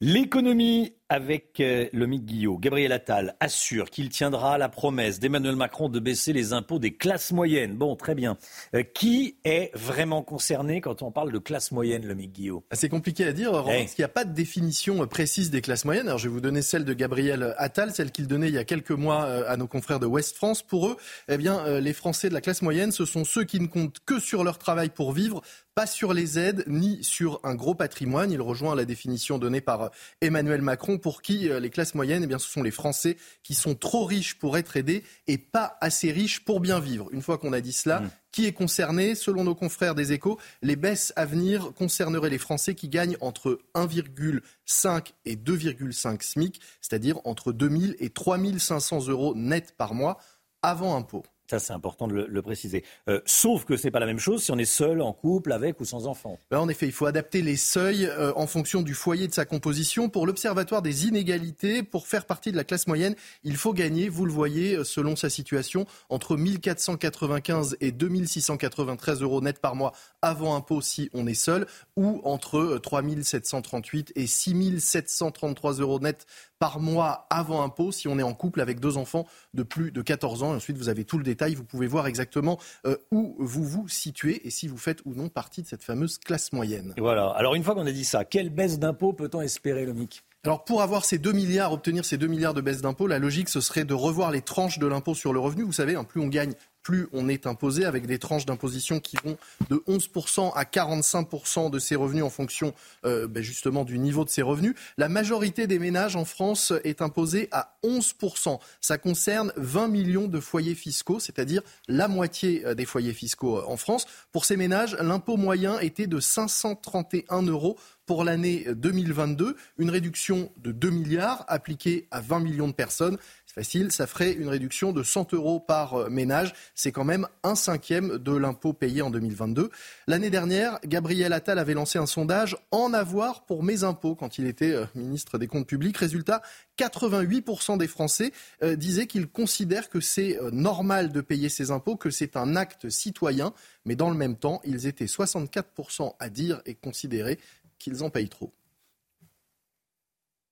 L'économie 0.01 0.93
avec 1.11 1.59
euh, 1.59 1.89
le 1.93 2.07
Guillot. 2.07 2.57
Gabriel 2.57 2.93
Attal 2.93 3.35
assure 3.41 3.91
qu'il 3.91 4.09
tiendra 4.09 4.59
la 4.59 4.69
promesse 4.69 5.19
d'Emmanuel 5.19 5.57
Macron 5.57 5.89
de 5.89 5.99
baisser 5.99 6.33
les 6.33 6.53
impôts 6.53 6.79
des 6.79 6.93
classes 6.95 7.33
moyennes. 7.33 7.75
Bon, 7.75 7.97
très 7.97 8.15
bien. 8.15 8.39
Euh, 8.77 8.85
qui 8.85 9.37
est 9.45 9.77
vraiment 9.77 10.23
concerné 10.23 10.81
quand 10.81 11.03
on 11.03 11.11
parle 11.11 11.33
de 11.33 11.39
classe 11.39 11.73
moyenne, 11.73 12.07
le 12.07 12.15
Guillot 12.15 12.65
C'est 12.73 12.89
compliqué 12.89 13.27
à 13.27 13.33
dire, 13.33 13.51
parce 13.51 13.95
qu'il 13.95 14.03
n'y 14.03 14.05
a 14.05 14.09
pas 14.09 14.25
de 14.25 14.33
définition 14.33 15.03
euh, 15.03 15.07
précise 15.07 15.51
des 15.51 15.61
classes 15.61 15.85
moyennes. 15.85 16.07
Alors, 16.07 16.19
je 16.19 16.29
vais 16.29 16.35
vous 16.35 16.41
donner 16.41 16.63
celle 16.63 16.85
de 16.85 16.93
Gabriel 16.93 17.55
Attal, 17.59 17.93
celle 17.93 18.13
qu'il 18.13 18.29
donnait 18.29 18.49
il 18.49 18.55
y 18.55 18.59
a 18.59 18.65
quelques 18.65 18.91
mois 18.93 19.25
à 19.25 19.57
nos 19.57 19.67
confrères 19.67 19.99
de 19.99 20.07
West 20.07 20.37
France. 20.37 20.63
Pour 20.63 20.89
eux, 20.89 20.97
eh 21.29 21.37
bien, 21.37 21.81
les 21.81 21.93
Français 21.93 22.29
de 22.29 22.35
la 22.35 22.41
classe 22.41 22.63
moyenne, 22.63 22.93
ce 22.93 23.05
sont 23.05 23.25
ceux 23.25 23.43
qui 23.45 23.59
ne 23.59 23.67
comptent 23.67 23.99
que 24.07 24.21
sur 24.21 24.45
leur 24.45 24.59
travail 24.59 24.91
pour 24.91 25.13
vivre, 25.13 25.43
pas 25.75 25.87
sur 25.87 26.13
les 26.13 26.39
aides 26.39 26.65
ni 26.67 27.03
sur 27.03 27.41
un 27.43 27.55
gros 27.55 27.75
patrimoine. 27.75 28.31
Il 28.31 28.41
rejoint 28.41 28.75
la 28.75 28.85
définition 28.85 29.39
donnée 29.39 29.61
par 29.61 29.91
Emmanuel 30.21 30.63
Macron 30.63 30.99
pour 31.01 31.23
qui 31.23 31.49
euh, 31.49 31.61
les 31.61 31.71
classes 31.71 31.95
moyennes, 31.95 32.23
eh 32.23 32.27
bien, 32.27 32.39
ce 32.39 32.49
sont 32.49 32.63
les 32.63 32.71
Français 32.71 33.17
qui 33.43 33.55
sont 33.55 33.75
trop 33.75 34.05
riches 34.05 34.39
pour 34.39 34.57
être 34.57 34.77
aidés 34.77 35.03
et 35.27 35.39
pas 35.39 35.77
assez 35.81 36.13
riches 36.13 36.45
pour 36.45 36.61
bien 36.61 36.81
vivre. 36.81 37.09
Une 37.13 37.23
fois 37.23 37.39
qu'on 37.39 37.53
a 37.53 37.61
dit 37.61 37.73
cela, 37.73 38.01
mmh. 38.01 38.11
qui 38.33 38.47
est 38.47 38.53
concerné? 38.53 39.15
Selon 39.15 39.45
nos 39.45 39.55
confrères 39.55 39.95
des 39.95 40.13
échos, 40.13 40.39
les 40.63 40.77
baisses 40.77 41.13
à 41.17 41.25
venir 41.25 41.73
concerneraient 41.75 42.31
les 42.31 42.39
Français 42.39 42.75
qui 42.75 42.89
gagnent 42.89 43.17
entre 43.21 43.59
1,5 43.75 45.13
et 45.25 45.37
2,5 45.37 46.23
SMIC, 46.23 46.61
c'est-à-dire 46.81 47.19
entre 47.25 47.53
2000 47.53 47.97
et 47.99 48.11
3500 48.11 49.09
euros 49.09 49.35
net 49.35 49.75
par 49.77 49.95
mois 49.95 50.19
avant 50.63 50.97
impôt. 50.97 51.25
Ça, 51.51 51.59
c'est 51.59 51.73
important 51.73 52.07
de 52.07 52.15
le, 52.15 52.43
préciser. 52.43 52.85
Euh, 53.09 53.21
sauf 53.27 53.65
que 53.65 53.77
ce 53.77 53.83
n'est 53.85 53.91
pas 53.91 53.99
la 53.99 54.07
même 54.07 54.21
chose 54.21 54.45
si 54.45 54.53
on 54.53 54.59
est 54.59 54.65
seul, 54.65 55.03
en 55.03 55.13
couple, 55.13 55.51
avec 55.51 55.81
ou 55.81 55.85
sans 55.85 56.07
enfant. 56.07 56.39
Ben, 56.49 56.61
en 56.61 56.69
effet, 56.69 56.87
il 56.87 56.93
faut 56.93 57.07
adapter 57.07 57.43
les 57.43 57.57
seuils 57.57 58.07
euh, 58.07 58.33
en 58.37 58.47
fonction 58.47 58.83
du 58.83 58.95
foyer 58.95 59.27
de 59.27 59.35
sa 59.35 59.45
composition. 59.45 60.09
Pour 60.09 60.29
l'Observatoire 60.29 60.81
des 60.81 61.09
inégalités, 61.09 61.83
pour 61.83 62.07
faire 62.07 62.25
partie 62.27 62.53
de 62.53 62.57
la 62.57 62.63
classe 62.63 62.87
moyenne, 62.87 63.17
il 63.43 63.57
faut 63.57 63.73
gagner, 63.73 64.09
vous 64.09 64.27
le 64.27 64.33
voyez, 64.33 64.77
euh, 64.77 64.85
selon 64.85 65.17
sa 65.17 65.29
situation, 65.29 65.87
entre 66.09 66.37
1495 66.37 67.77
et 67.81 67.91
2693 67.91 69.21
euros 69.23 69.41
net 69.41 69.59
par 69.59 69.75
mois 69.75 69.91
avant 70.23 70.55
impôt 70.55 70.81
si 70.81 71.11
on 71.15 71.27
est 71.27 71.35
seul, 71.35 71.67
ou 72.01 72.23
entre 72.25 72.79
3738 72.79 74.13
et 74.17 74.27
6733 74.27 75.75
euros 75.75 76.01
net 76.01 76.25
par 76.59 76.81
mois 76.81 77.27
avant 77.29 77.63
impôt 77.63 77.93
si 77.93 78.09
on 78.09 78.19
est 78.19 78.23
en 78.23 78.33
couple 78.33 78.63
avec 78.63 78.81
deux 78.81 78.97
enfants 78.97 79.27
de 79.53 79.63
plus 79.63 79.93
de 79.93 80.01
14 80.01 80.43
ans. 80.43 80.55
Et 80.55 80.57
ensuite, 80.57 80.79
vous 80.79 80.89
avez 80.89 81.05
tout 81.05 81.19
le 81.19 81.25
détail. 81.25 81.55
Vous 81.55 81.65
pouvez 81.65 81.87
voir 81.87 82.07
exactement 82.07 82.59
euh, 82.87 82.97
où 83.11 83.37
vous 83.39 83.65
vous 83.65 83.87
situez 83.87 84.47
et 84.47 84.51
si 84.51 84.67
vous 84.67 84.79
faites 84.79 85.03
ou 85.05 85.13
non 85.13 85.29
partie 85.29 85.61
de 85.61 85.67
cette 85.67 85.85
fameuse 85.85 86.17
classe 86.17 86.55
moyenne. 86.55 86.95
voilà. 86.97 87.29
Alors, 87.37 87.55
une 87.55 87.63
fois 87.63 87.75
qu'on 87.75 87.87
a 87.87 87.93
dit 87.93 88.07
ça, 88.07 88.25
quelle 88.25 88.49
baisse 88.49 88.79
d'impôt 88.79 89.13
peut-on 89.13 89.43
espérer, 89.43 89.85
Lomic? 89.85 90.25
Alors 90.43 90.65
pour 90.65 90.81
avoir 90.81 91.05
ces 91.05 91.19
2 91.19 91.33
milliards, 91.33 91.71
obtenir 91.71 92.07
ces 92.07 92.17
2 92.17 92.27
milliards 92.27 92.55
de 92.55 92.63
baisse 92.63 92.81
d'impôt, 92.81 93.07
la 93.07 93.19
logique 93.19 93.51
ce 93.51 93.61
serait 93.61 93.85
de 93.85 93.93
revoir 93.93 94.31
les 94.31 94.41
tranches 94.41 94.79
de 94.79 94.87
l'impôt 94.87 95.15
sur 95.15 95.35
le 95.35 95.39
revenu. 95.39 95.65
Vous 95.65 95.73
savez, 95.75 95.97
hein, 95.97 96.05
plus 96.05 96.23
on 96.23 96.29
gagne, 96.29 96.55
plus 96.83 97.09
on 97.13 97.29
est 97.29 97.47
imposé, 97.47 97.85
avec 97.85 98.07
des 98.07 98.19
tranches 98.19 98.47
d'imposition 98.47 99.01
qui 99.01 99.17
vont 99.25 99.37
de 99.69 99.77
11% 99.89 100.53
à 100.55 100.65
45% 100.65 101.71
de 101.71 101.79
ses 101.79 101.97
revenus 101.97 102.25
en 102.25 102.31
fonction 102.31 102.75
euh, 103.05 103.27
ben, 103.27 103.43
justement 103.43 103.85
du 103.85 103.99
niveau 103.99 104.25
de 104.25 104.31
ses 104.31 104.43
revenus. 104.43 104.75
La 104.97 105.09
majorité 105.09 105.67
des 105.67 105.79
ménages 105.79 106.17
en 106.17 106.25
France 106.25 106.73
est 106.85 107.03
imposée 107.03 107.49
à 107.53 107.77
11%. 107.85 108.59
Ça 108.81 108.99
concerne 108.99 109.53
20 109.57 109.89
millions 109.89 110.29
de 110.29 110.41
foyers 110.41 110.75
fiscaux, 110.75 111.21
c'est-à-dire 111.21 111.63
la 111.89 112.09
moitié 112.09 112.65
euh, 112.65 112.75
des 112.75 112.87
foyers 112.87 113.13
fiscaux 113.13 113.59
euh, 113.59 113.65
en 113.67 113.77
France. 113.77 114.07
Pour 114.33 114.45
ces 114.45 114.57
ménages, 114.57 114.97
l'impôt 115.01 115.37
moyen 115.37 115.79
était 115.81 116.07
de 116.07 116.21
531 116.21 117.43
euros 117.43 117.77
pour 118.07 118.25
l'année 118.25 118.67
2022. 118.75 119.57
Une 119.79 119.91
réduction 119.91 120.51
de 120.57 120.73
2 120.73 120.91
milliards 120.91 121.45
appliquée 121.47 122.09
à 122.11 122.21
20 122.21 122.41
millions 122.41 122.67
de 122.67 122.73
personnes. 122.73 123.19
C'est 123.51 123.63
facile, 123.63 123.91
ça 123.91 124.07
ferait 124.07 124.31
une 124.31 124.47
réduction 124.47 124.93
de 124.93 125.03
100 125.03 125.35
euros 125.35 125.59
par 125.59 125.95
euh, 125.95 126.09
ménage. 126.09 126.55
C'est 126.77 126.93
quand 126.93 127.03
même 127.03 127.27
un 127.43 127.57
cinquième 127.57 128.17
de 128.17 128.31
l'impôt 128.31 128.73
payé 128.73 129.03
en 129.03 129.11
2022. 129.11 129.71
L'année 130.07 130.31
dernière, 130.31 130.79
Gabriel 130.85 131.33
Attal 131.33 131.59
avait 131.59 131.75
lancé 131.75 131.99
un 131.99 132.07
sondage 132.07 132.57
en 132.71 132.95
avoir 132.95 133.45
pour 133.47 133.65
mes 133.65 133.83
impôts 133.83 134.15
quand 134.15 134.39
il 134.39 134.47
était 134.47 134.71
euh, 134.71 134.87
ministre 134.95 135.37
des 135.37 135.49
Comptes 135.49 135.67
publics. 135.67 135.97
Résultat, 135.97 136.43
88% 136.79 137.77
des 137.77 137.89
Français 137.89 138.31
euh, 138.63 138.77
disaient 138.77 139.09
qu'ils 139.09 139.27
considèrent 139.27 139.89
que 139.89 139.99
c'est 139.99 140.39
normal 140.53 141.11
de 141.11 141.21
payer 141.21 141.49
ses 141.49 141.73
impôts, 141.73 141.97
que 141.97 142.11
c'est 142.11 142.37
un 142.37 142.55
acte 142.55 142.89
citoyen. 142.89 143.53
Mais 143.85 143.97
dans 143.97 144.11
le 144.11 144.17
même 144.17 144.37
temps, 144.37 144.61
ils 144.63 144.87
étaient 144.87 145.07
64% 145.07 146.15
à 146.21 146.29
dire 146.29 146.63
et 146.67 146.75
considérer 146.75 147.41
qu'ils 147.81 148.05
en 148.05 148.11
payent 148.11 148.29
trop. 148.29 148.53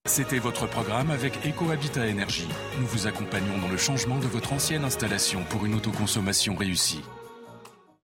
C'était 0.09 0.39
votre 0.39 0.67
programme 0.67 1.11
avec 1.11 1.35
EcoHabitat 1.47 2.07
Énergie. 2.07 2.49
Nous 2.81 2.87
vous 2.87 3.07
accompagnons 3.07 3.59
dans 3.59 3.69
le 3.69 3.77
changement 3.77 4.19
de 4.19 4.27
votre 4.27 4.55
ancienne 4.55 4.83
installation 4.83 5.45
pour 5.51 5.67
une 5.67 5.75
autoconsommation 5.75 6.57
réussie. 6.57 7.03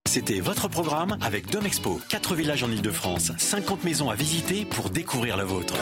C'était 0.06 0.40
votre 0.40 0.68
programme 0.68 1.16
avec 1.22 1.50
Domexpo. 1.50 1.98
4 2.10 2.34
villages 2.34 2.62
en 2.62 2.70
Ile-de-France, 2.70 3.32
50 3.38 3.84
maisons 3.84 4.10
à 4.10 4.16
visiter 4.16 4.66
pour 4.66 4.90
découvrir 4.90 5.38
la 5.38 5.44
vôtre. 5.44 5.74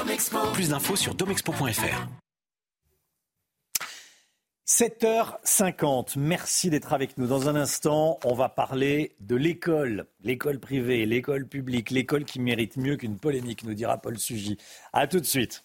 Plus 0.52 0.68
d'infos 0.68 0.94
sur 0.94 1.16
domexpo.fr. 1.16 2.06
7h50, 4.68 6.18
merci 6.18 6.70
d'être 6.70 6.92
avec 6.94 7.18
nous. 7.18 7.26
Dans 7.26 7.48
un 7.48 7.56
instant, 7.56 8.18
on 8.24 8.32
va 8.32 8.48
parler 8.48 9.16
de 9.20 9.34
l'école, 9.36 10.06
l'école 10.22 10.60
privée, 10.60 11.04
l'école 11.04 11.46
publique, 11.46 11.90
l'école 11.90 12.24
qui 12.24 12.40
mérite 12.40 12.76
mieux 12.76 12.96
qu'une 12.96 13.18
polémique, 13.18 13.64
nous 13.64 13.74
dira 13.74 13.98
Paul 13.98 14.18
Sugy. 14.18 14.56
A 14.94 15.06
tout 15.08 15.20
de 15.20 15.26
suite. 15.26 15.62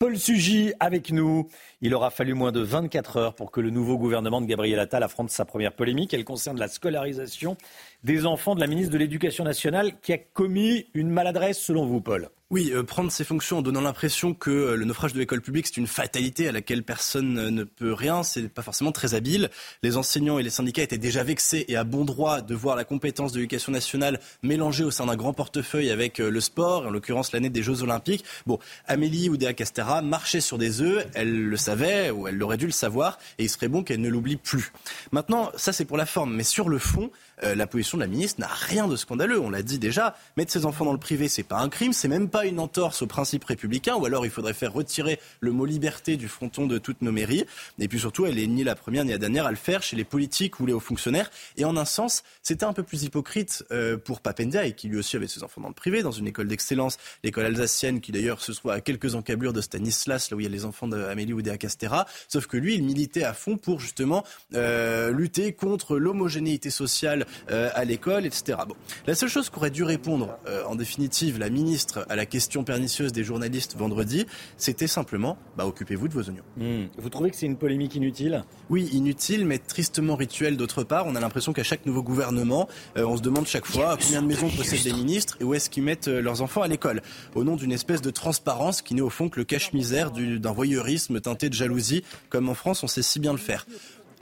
Paul 0.00 0.18
Sugy 0.18 0.72
avec 0.80 1.12
nous. 1.12 1.48
Il 1.80 1.94
aura 1.94 2.10
fallu 2.10 2.34
moins 2.34 2.50
de 2.50 2.60
24 2.60 3.16
heures 3.16 3.34
pour 3.34 3.52
que 3.52 3.60
le 3.60 3.70
nouveau 3.70 3.96
gouvernement 3.96 4.40
de 4.40 4.46
Gabriel 4.46 4.80
Attal 4.80 5.04
affronte 5.04 5.30
sa 5.30 5.44
première 5.44 5.72
polémique. 5.72 6.12
Elle 6.12 6.24
concerne 6.24 6.58
la 6.58 6.66
scolarisation 6.66 7.56
des 8.02 8.26
enfants 8.26 8.56
de 8.56 8.60
la 8.60 8.66
ministre 8.66 8.92
de 8.92 8.98
l'Éducation 8.98 9.44
nationale 9.44 10.00
qui 10.00 10.12
a 10.12 10.18
commis 10.18 10.86
une 10.94 11.10
maladresse 11.10 11.60
selon 11.60 11.86
vous, 11.86 12.00
Paul? 12.00 12.28
Oui, 12.54 12.70
euh, 12.72 12.84
prendre 12.84 13.10
ses 13.10 13.24
fonctions 13.24 13.58
en 13.58 13.62
donnant 13.62 13.80
l'impression 13.80 14.32
que 14.32 14.48
euh, 14.48 14.76
le 14.76 14.84
naufrage 14.84 15.12
de 15.12 15.18
l'école 15.18 15.40
publique, 15.40 15.66
c'est 15.66 15.78
une 15.78 15.88
fatalité 15.88 16.46
à 16.46 16.52
laquelle 16.52 16.84
personne 16.84 17.36
euh, 17.36 17.50
ne 17.50 17.64
peut 17.64 17.92
rien, 17.92 18.22
c'est 18.22 18.46
pas 18.46 18.62
forcément 18.62 18.92
très 18.92 19.16
habile. 19.16 19.50
Les 19.82 19.96
enseignants 19.96 20.38
et 20.38 20.44
les 20.44 20.50
syndicats 20.50 20.84
étaient 20.84 20.96
déjà 20.96 21.24
vexés 21.24 21.64
et 21.66 21.74
à 21.74 21.82
bon 21.82 22.04
droit 22.04 22.42
de 22.42 22.54
voir 22.54 22.76
la 22.76 22.84
compétence 22.84 23.32
de 23.32 23.38
l'éducation 23.38 23.72
nationale 23.72 24.20
mélangée 24.44 24.84
au 24.84 24.92
sein 24.92 25.06
d'un 25.06 25.16
grand 25.16 25.32
portefeuille 25.32 25.90
avec 25.90 26.18
le 26.18 26.40
sport, 26.40 26.86
en 26.86 26.90
l'occurrence 26.90 27.32
l'année 27.32 27.50
des 27.50 27.64
Jeux 27.64 27.82
Olympiques. 27.82 28.24
Bon, 28.46 28.60
Amélie 28.86 29.28
Oudéa 29.28 29.52
Castera 29.52 30.00
marchait 30.00 30.40
sur 30.40 30.56
des 30.56 30.80
œufs, 30.80 31.08
elle 31.14 31.46
le 31.46 31.56
savait, 31.56 32.12
ou 32.12 32.28
elle 32.28 32.40
aurait 32.40 32.56
dû 32.56 32.66
le 32.66 32.72
savoir, 32.72 33.18
et 33.38 33.42
il 33.42 33.50
serait 33.50 33.66
bon 33.66 33.82
qu'elle 33.82 34.00
ne 34.00 34.08
l'oublie 34.08 34.36
plus. 34.36 34.70
Maintenant, 35.10 35.50
ça 35.56 35.72
c'est 35.72 35.86
pour 35.86 35.96
la 35.96 36.06
forme, 36.06 36.36
mais 36.36 36.44
sur 36.44 36.68
le 36.68 36.78
fond, 36.78 37.10
euh, 37.44 37.54
la 37.54 37.66
position 37.66 37.98
de 37.98 38.02
la 38.02 38.08
ministre 38.08 38.40
n'a 38.40 38.48
rien 38.48 38.88
de 38.88 38.96
scandaleux. 38.96 39.40
On 39.40 39.50
l'a 39.50 39.62
dit 39.62 39.78
déjà, 39.78 40.16
mettre 40.36 40.52
ses 40.52 40.66
enfants 40.66 40.84
dans 40.84 40.92
le 40.92 40.98
privé, 40.98 41.28
c'est 41.28 41.42
pas 41.42 41.58
un 41.58 41.68
crime, 41.68 41.92
c'est 41.92 42.08
même 42.08 42.28
pas 42.28 42.46
une 42.46 42.58
entorse 42.58 43.02
aux 43.02 43.06
principes 43.06 43.44
républicains, 43.44 43.94
ou 43.96 44.04
alors 44.06 44.24
il 44.24 44.30
faudrait 44.30 44.54
faire 44.54 44.72
retirer 44.72 45.20
le 45.40 45.52
mot 45.52 45.66
liberté 45.66 46.16
du 46.16 46.28
fronton 46.28 46.66
de 46.66 46.78
toutes 46.78 47.02
nos 47.02 47.12
mairies. 47.12 47.44
Et 47.78 47.88
puis 47.88 47.98
surtout, 47.98 48.26
elle 48.26 48.38
est 48.38 48.46
ni 48.46 48.64
la 48.64 48.74
première 48.74 49.04
ni 49.04 49.10
la 49.10 49.18
dernière 49.18 49.46
à 49.46 49.50
le 49.50 49.56
faire 49.56 49.82
chez 49.82 49.96
les 49.96 50.04
politiques 50.04 50.60
ou 50.60 50.66
les 50.66 50.72
hauts 50.72 50.80
fonctionnaires. 50.80 51.30
Et 51.56 51.64
en 51.64 51.76
un 51.76 51.84
sens, 51.84 52.22
c'était 52.42 52.64
un 52.64 52.72
peu 52.72 52.82
plus 52.82 53.04
hypocrite 53.04 53.64
euh, 53.72 53.96
pour 53.96 54.20
Papendia, 54.20 54.66
et 54.66 54.72
qui 54.72 54.88
lui 54.88 54.98
aussi 54.98 55.16
avait 55.16 55.28
ses 55.28 55.42
enfants 55.42 55.60
dans 55.60 55.68
le 55.68 55.74
privé, 55.74 56.02
dans 56.02 56.12
une 56.12 56.26
école 56.26 56.48
d'excellence, 56.48 56.98
l'école 57.22 57.46
alsacienne, 57.46 58.00
qui 58.00 58.12
d'ailleurs 58.12 58.40
se 58.40 58.52
trouve 58.52 58.70
à 58.70 58.80
quelques 58.80 59.14
encablures 59.14 59.52
de 59.52 59.60
Stanislas, 59.60 60.30
là 60.30 60.36
où 60.36 60.40
il 60.40 60.44
y 60.44 60.46
a 60.46 60.50
les 60.50 60.64
enfants 60.64 60.88
d'Amélie 60.88 61.32
Oudéa 61.32 61.58
Castera. 61.58 62.06
Sauf 62.28 62.46
que 62.46 62.56
lui, 62.56 62.74
il 62.74 62.84
militait 62.84 63.24
à 63.24 63.34
fond 63.34 63.56
pour 63.56 63.80
justement 63.80 64.24
euh, 64.54 65.10
lutter 65.10 65.52
contre 65.52 65.98
l'homogénéité 65.98 66.70
sociale 66.70 67.26
euh, 67.50 67.70
à 67.74 67.84
l'école, 67.84 68.26
etc. 68.26 68.58
Bon. 68.66 68.74
La 69.06 69.14
seule 69.14 69.28
chose 69.28 69.50
qu'aurait 69.50 69.70
dû 69.70 69.82
répondre, 69.82 70.38
euh, 70.46 70.64
en 70.66 70.74
définitive, 70.74 71.38
la 71.38 71.50
ministre 71.50 72.06
à 72.08 72.16
la 72.16 72.26
question 72.26 72.64
pernicieuse 72.64 73.12
des 73.12 73.24
journalistes 73.24 73.76
vendredi, 73.76 74.26
c'était 74.56 74.86
simplement 74.86 75.36
bah, 75.56 75.66
occupez-vous 75.66 76.08
de 76.08 76.14
vos 76.14 76.22
oignons. 76.22 76.42
Hmm. 76.56 76.86
Vous 76.98 77.08
trouvez 77.08 77.30
que 77.30 77.36
c'est 77.36 77.46
une 77.46 77.56
polémique 77.56 77.94
inutile? 77.94 78.44
Oui, 78.70 78.88
inutile, 78.92 79.46
mais 79.46 79.58
tristement 79.58 80.16
rituelle 80.16 80.56
d'autre 80.56 80.84
part. 80.84 81.06
On 81.06 81.14
a 81.16 81.20
l'impression 81.20 81.52
qu'à 81.52 81.64
chaque 81.64 81.86
nouveau 81.86 82.02
gouvernement, 82.02 82.68
euh, 82.96 83.04
on 83.04 83.16
se 83.16 83.22
demande 83.22 83.46
chaque 83.46 83.66
fois 83.66 83.96
combien 84.00 84.22
de 84.22 84.26
maisons 84.26 84.48
possèdent 84.48 84.84
les 84.84 84.92
ministres 84.92 85.36
et 85.40 85.44
où 85.44 85.54
est-ce 85.54 85.70
qu'ils 85.70 85.82
mettent 85.82 86.08
leurs 86.08 86.42
enfants 86.42 86.62
à 86.62 86.68
l'école. 86.68 87.02
Au 87.34 87.44
nom 87.44 87.56
d'une 87.56 87.72
espèce 87.72 88.02
de 88.02 88.10
transparence 88.10 88.82
qui 88.82 88.94
n'est 88.94 89.00
au 89.00 89.10
fond 89.10 89.28
que 89.28 89.38
le 89.38 89.44
cache-misère 89.44 90.10
d'un 90.10 90.52
voyeurisme 90.52 91.20
teinté 91.20 91.48
de 91.48 91.54
jalousie, 91.54 92.04
comme 92.28 92.48
en 92.48 92.54
France 92.54 92.82
on 92.82 92.86
sait 92.86 93.02
si 93.02 93.20
bien 93.20 93.32
le 93.32 93.38
faire. 93.38 93.66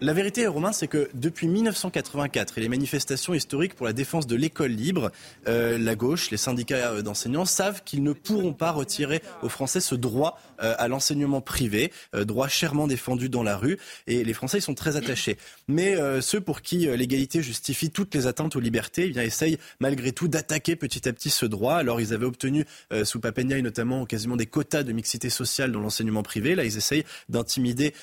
La 0.03 0.15
vérité, 0.15 0.49
Romain, 0.49 0.73
c'est 0.73 0.89
que 0.89 1.09
depuis 1.15 1.47
1984 1.47 2.59
et 2.59 2.61
les 2.61 2.69
manifestations 2.69 3.35
historiques 3.35 3.75
pour 3.75 3.87
la 3.87 3.93
défense 3.93 4.27
de 4.27 4.35
l'école 4.35 4.73
libre, 4.73 5.13
euh, 5.47 5.79
la 5.79 5.95
gauche, 5.95 6.33
les 6.33 6.37
syndicats 6.37 6.91
euh, 6.91 7.03
d'enseignants 7.03 7.45
savent 7.45 7.85
qu'ils 7.85 8.03
ne 8.03 8.13
pourront 8.13 8.53
pas 8.53 8.73
retirer 8.73 9.23
aux 9.43 9.49
Français 9.49 9.79
ce 9.79 9.95
droit 9.95 10.41
euh, 10.61 10.75
à 10.77 10.89
l'enseignement 10.89 11.41
privé, 11.41 11.93
droit 12.15 12.49
chèrement 12.49 12.89
défendu 12.89 13.29
dans 13.29 13.45
la 13.45 13.57
rue. 13.57 13.79
Et 14.09 14.25
les 14.25 14.33
Français 14.33 14.59
ils 14.59 14.63
sont 14.63 14.75
très 14.75 14.97
attachés. 14.97 15.39
Mais 15.69 15.97
ceux 16.21 16.41
pour 16.41 16.63
qui 16.63 16.79
l'égalité 16.97 17.41
justifie 17.41 17.91
toutes 17.91 18.13
les 18.15 18.27
atteintes 18.27 18.57
aux 18.57 18.61
libertés, 18.61 19.05
eh 19.07 19.11
bien, 19.11 19.23
essayent 19.23 19.59
malgré 19.79 20.11
tout 20.11 20.27
d'attaquer 20.27 20.75
petit 20.75 21.09
à 21.09 21.13
petit 21.13 21.31
ce 21.31 21.47
droit. 21.47 21.75
Alors 21.75 22.01
ils 22.01 22.13
avaient 22.13 22.27
obtenu 22.27 22.67
sous 23.05 23.21
Papendiaï 23.21 23.63
notamment 23.63 24.05
quasiment 24.05 24.37
des 24.37 24.47
quotas 24.47 24.83
de 24.83 24.93
mixité 24.93 25.31
sociale 25.31 25.71
dans 25.71 25.81
l'enseignement 25.81 26.23
privé. 26.23 26.55
Là, 26.55 26.65
ils 26.65 26.77
essayent 26.77 27.05
d'intimider 27.29 27.95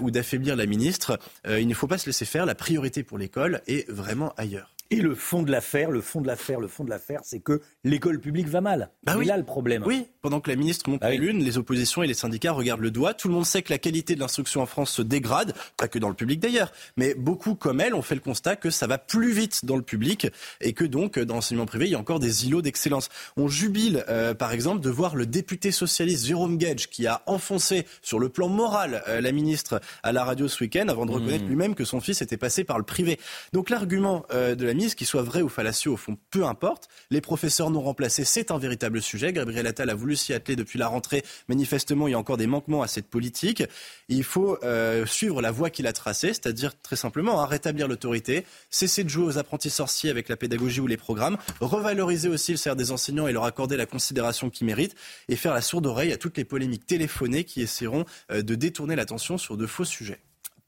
ou 0.00 0.10
d'affaiblir 0.10 0.56
la 0.56 0.66
ministre. 0.66 1.18
Euh, 1.48 1.60
il 1.60 1.68
ne 1.68 1.74
faut 1.74 1.86
pas 1.86 1.98
se 1.98 2.06
laisser 2.06 2.24
faire. 2.24 2.46
La 2.46 2.54
priorité 2.54 3.02
pour 3.02 3.18
l'école 3.18 3.62
est 3.66 3.88
vraiment 3.90 4.34
ailleurs. 4.36 4.70
Et 4.90 5.02
le 5.02 5.14
fond 5.14 5.42
de 5.42 5.50
l'affaire, 5.50 5.90
le 5.90 6.00
fond 6.00 6.22
de 6.22 6.26
l'affaire, 6.26 6.60
le 6.60 6.66
fond 6.66 6.82
de 6.82 6.88
l'affaire, 6.88 7.20
c'est 7.22 7.40
que 7.40 7.60
l'école 7.84 8.20
publique 8.20 8.48
va 8.48 8.62
mal. 8.62 8.90
Bah 9.04 9.16
oui. 9.18 9.26
là 9.26 9.36
le 9.36 9.44
problème. 9.44 9.82
Oui, 9.84 10.06
pendant 10.22 10.40
que 10.40 10.48
la 10.48 10.56
ministre 10.56 10.88
monte 10.88 11.02
bah 11.02 11.14
l'une, 11.14 11.44
les 11.44 11.58
oppositions 11.58 12.02
et 12.02 12.06
les 12.06 12.14
syndicats 12.14 12.52
regardent 12.52 12.80
le 12.80 12.90
doigt. 12.90 13.12
Tout 13.12 13.28
le 13.28 13.34
monde 13.34 13.44
sait 13.44 13.60
que 13.60 13.70
la 13.70 13.76
qualité 13.76 14.14
de 14.14 14.20
l'instruction 14.20 14.62
en 14.62 14.66
France 14.66 14.90
se 14.90 15.02
dégrade, 15.02 15.52
pas 15.76 15.88
que 15.88 15.98
dans 15.98 16.08
le 16.08 16.14
public 16.14 16.40
d'ailleurs, 16.40 16.72
mais 16.96 17.14
beaucoup 17.14 17.54
comme 17.54 17.82
elle 17.82 17.94
ont 17.94 18.00
fait 18.00 18.14
le 18.14 18.22
constat 18.22 18.56
que 18.56 18.70
ça 18.70 18.86
va 18.86 18.96
plus 18.96 19.30
vite 19.32 19.66
dans 19.66 19.76
le 19.76 19.82
public 19.82 20.28
et 20.62 20.72
que 20.72 20.84
donc 20.84 21.18
dans 21.18 21.34
l'enseignement 21.34 21.66
privé, 21.66 21.84
il 21.84 21.92
y 21.92 21.94
a 21.94 21.98
encore 21.98 22.18
des 22.18 22.46
îlots 22.46 22.62
d'excellence. 22.62 23.10
On 23.36 23.46
jubile 23.46 24.04
euh, 24.08 24.32
par 24.32 24.52
exemple 24.52 24.80
de 24.80 24.88
voir 24.88 25.16
le 25.16 25.26
député 25.26 25.70
socialiste 25.70 26.24
Jérôme 26.24 26.56
Gage 26.56 26.88
qui 26.88 27.06
a 27.06 27.22
enfoncé 27.26 27.84
sur 28.00 28.18
le 28.18 28.30
plan 28.30 28.48
moral 28.48 29.02
euh, 29.06 29.20
la 29.20 29.32
ministre 29.32 29.82
à 30.02 30.12
la 30.12 30.24
radio 30.24 30.48
ce 30.48 30.64
week-end 30.64 30.88
avant 30.88 31.04
de 31.04 31.12
reconnaître 31.12 31.44
mmh. 31.44 31.48
lui-même 31.48 31.74
que 31.74 31.84
son 31.84 32.00
fils 32.00 32.22
était 32.22 32.38
passé 32.38 32.64
par 32.64 32.78
le 32.78 32.84
privé. 32.84 33.18
Donc 33.52 33.68
l'argument 33.68 34.24
euh, 34.32 34.54
de 34.54 34.64
la 34.64 34.77
ministre, 34.78 34.96
qu'il 34.96 35.06
soit 35.06 35.22
ou 35.42 35.48
fallacieux 35.48 35.90
au 35.90 35.96
fond, 35.96 36.16
peu 36.30 36.44
importe. 36.44 36.88
Les 37.10 37.20
professeurs 37.20 37.70
non 37.70 37.80
remplacés, 37.80 38.24
c'est 38.24 38.50
un 38.50 38.58
véritable 38.58 39.02
sujet. 39.02 39.32
Gabriel 39.32 39.66
Attal 39.66 39.90
a 39.90 39.94
voulu 39.94 40.16
s'y 40.16 40.32
atteler 40.32 40.56
depuis 40.56 40.78
la 40.78 40.88
rentrée. 40.88 41.24
Manifestement, 41.48 42.08
il 42.08 42.12
y 42.12 42.14
a 42.14 42.18
encore 42.18 42.36
des 42.36 42.46
manquements 42.46 42.82
à 42.82 42.88
cette 42.88 43.08
politique. 43.08 43.62
Il 44.08 44.24
faut 44.24 44.58
euh, 44.62 45.04
suivre 45.04 45.42
la 45.42 45.50
voie 45.50 45.70
qu'il 45.70 45.86
a 45.86 45.92
tracée, 45.92 46.28
c'est-à-dire 46.28 46.80
très 46.80 46.96
simplement 46.96 47.40
hein, 47.40 47.46
rétablir 47.46 47.88
l'autorité, 47.88 48.46
cesser 48.70 49.04
de 49.04 49.08
jouer 49.08 49.24
aux 49.24 49.38
apprentis 49.38 49.70
sorciers 49.70 50.10
avec 50.10 50.28
la 50.28 50.36
pédagogie 50.36 50.80
ou 50.80 50.86
les 50.86 50.96
programmes, 50.96 51.36
revaloriser 51.60 52.28
aussi 52.28 52.52
le 52.52 52.56
salaire 52.56 52.76
des 52.76 52.92
enseignants 52.92 53.26
et 53.26 53.32
leur 53.32 53.44
accorder 53.44 53.76
la 53.76 53.86
considération 53.86 54.50
qu'ils 54.50 54.66
méritent, 54.66 54.94
et 55.28 55.36
faire 55.36 55.54
la 55.54 55.60
sourde 55.60 55.86
oreille 55.86 56.12
à 56.12 56.16
toutes 56.16 56.36
les 56.36 56.44
polémiques 56.44 56.86
téléphonées 56.86 57.44
qui 57.44 57.60
essaieront 57.60 58.04
euh, 58.30 58.42
de 58.42 58.54
détourner 58.54 58.96
l'attention 58.96 59.38
sur 59.38 59.56
de 59.56 59.66
faux 59.66 59.84
sujets. 59.84 60.20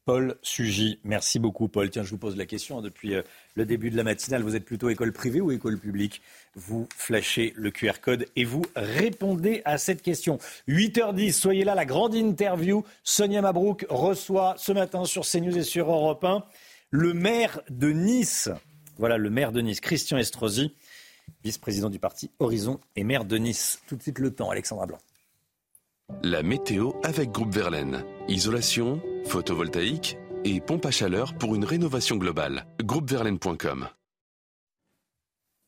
Paul 0.05 0.35
Sugy. 0.41 0.99
Merci 1.03 1.39
beaucoup, 1.39 1.67
Paul. 1.67 1.89
Tiens, 1.89 2.03
je 2.03 2.09
vous 2.09 2.17
pose 2.17 2.35
la 2.35 2.45
question 2.45 2.79
hein, 2.79 2.81
depuis 2.81 3.15
euh, 3.15 3.21
le 3.55 3.65
début 3.65 3.89
de 3.91 3.97
la 3.97 4.03
matinale. 4.03 4.43
Vous 4.43 4.55
êtes 4.55 4.65
plutôt 4.65 4.89
école 4.89 5.11
privée 5.11 5.41
ou 5.41 5.51
école 5.51 5.79
publique? 5.79 6.21
Vous 6.55 6.87
flashez 6.95 7.53
le 7.55 7.71
QR 7.71 7.99
code 8.01 8.25
et 8.35 8.43
vous 8.43 8.63
répondez 8.75 9.61
à 9.65 9.77
cette 9.77 10.01
question. 10.01 10.39
8h10, 10.67 11.33
soyez 11.33 11.63
là, 11.63 11.75
la 11.75 11.85
grande 11.85 12.15
interview. 12.15 12.83
Sonia 13.03 13.41
Mabrouk 13.41 13.85
reçoit 13.89 14.55
ce 14.57 14.71
matin 14.71 15.05
sur 15.05 15.25
CNews 15.25 15.57
et 15.57 15.63
sur 15.63 15.89
Europe 15.89 16.23
1 16.23 16.43
le 16.91 17.13
maire 17.13 17.61
de 17.69 17.89
Nice. 17.91 18.49
Voilà, 18.97 19.17
le 19.17 19.29
maire 19.29 19.51
de 19.51 19.61
Nice, 19.61 19.79
Christian 19.79 20.17
Estrosi, 20.17 20.75
vice-président 21.43 21.89
du 21.89 21.99
parti 21.99 22.29
Horizon 22.39 22.79
et 22.95 23.03
maire 23.03 23.25
de 23.25 23.37
Nice. 23.37 23.81
Tout 23.87 23.95
de 23.95 24.01
suite 24.01 24.19
le 24.19 24.31
temps, 24.31 24.49
Alexandra 24.49 24.85
Blanc. 24.85 24.99
La 26.23 26.43
météo 26.43 26.91
avec 27.03 27.31
Groupe 27.31 27.53
Verlaine. 27.53 28.03
Isolation, 28.27 29.01
photovoltaïque 29.25 30.17
et 30.43 30.61
pompe 30.61 30.85
à 30.85 30.91
chaleur 30.91 31.33
pour 31.35 31.55
une 31.55 31.65
rénovation 31.65 32.17
globale. 32.17 32.65
Groupeverlaine.com 32.83 33.89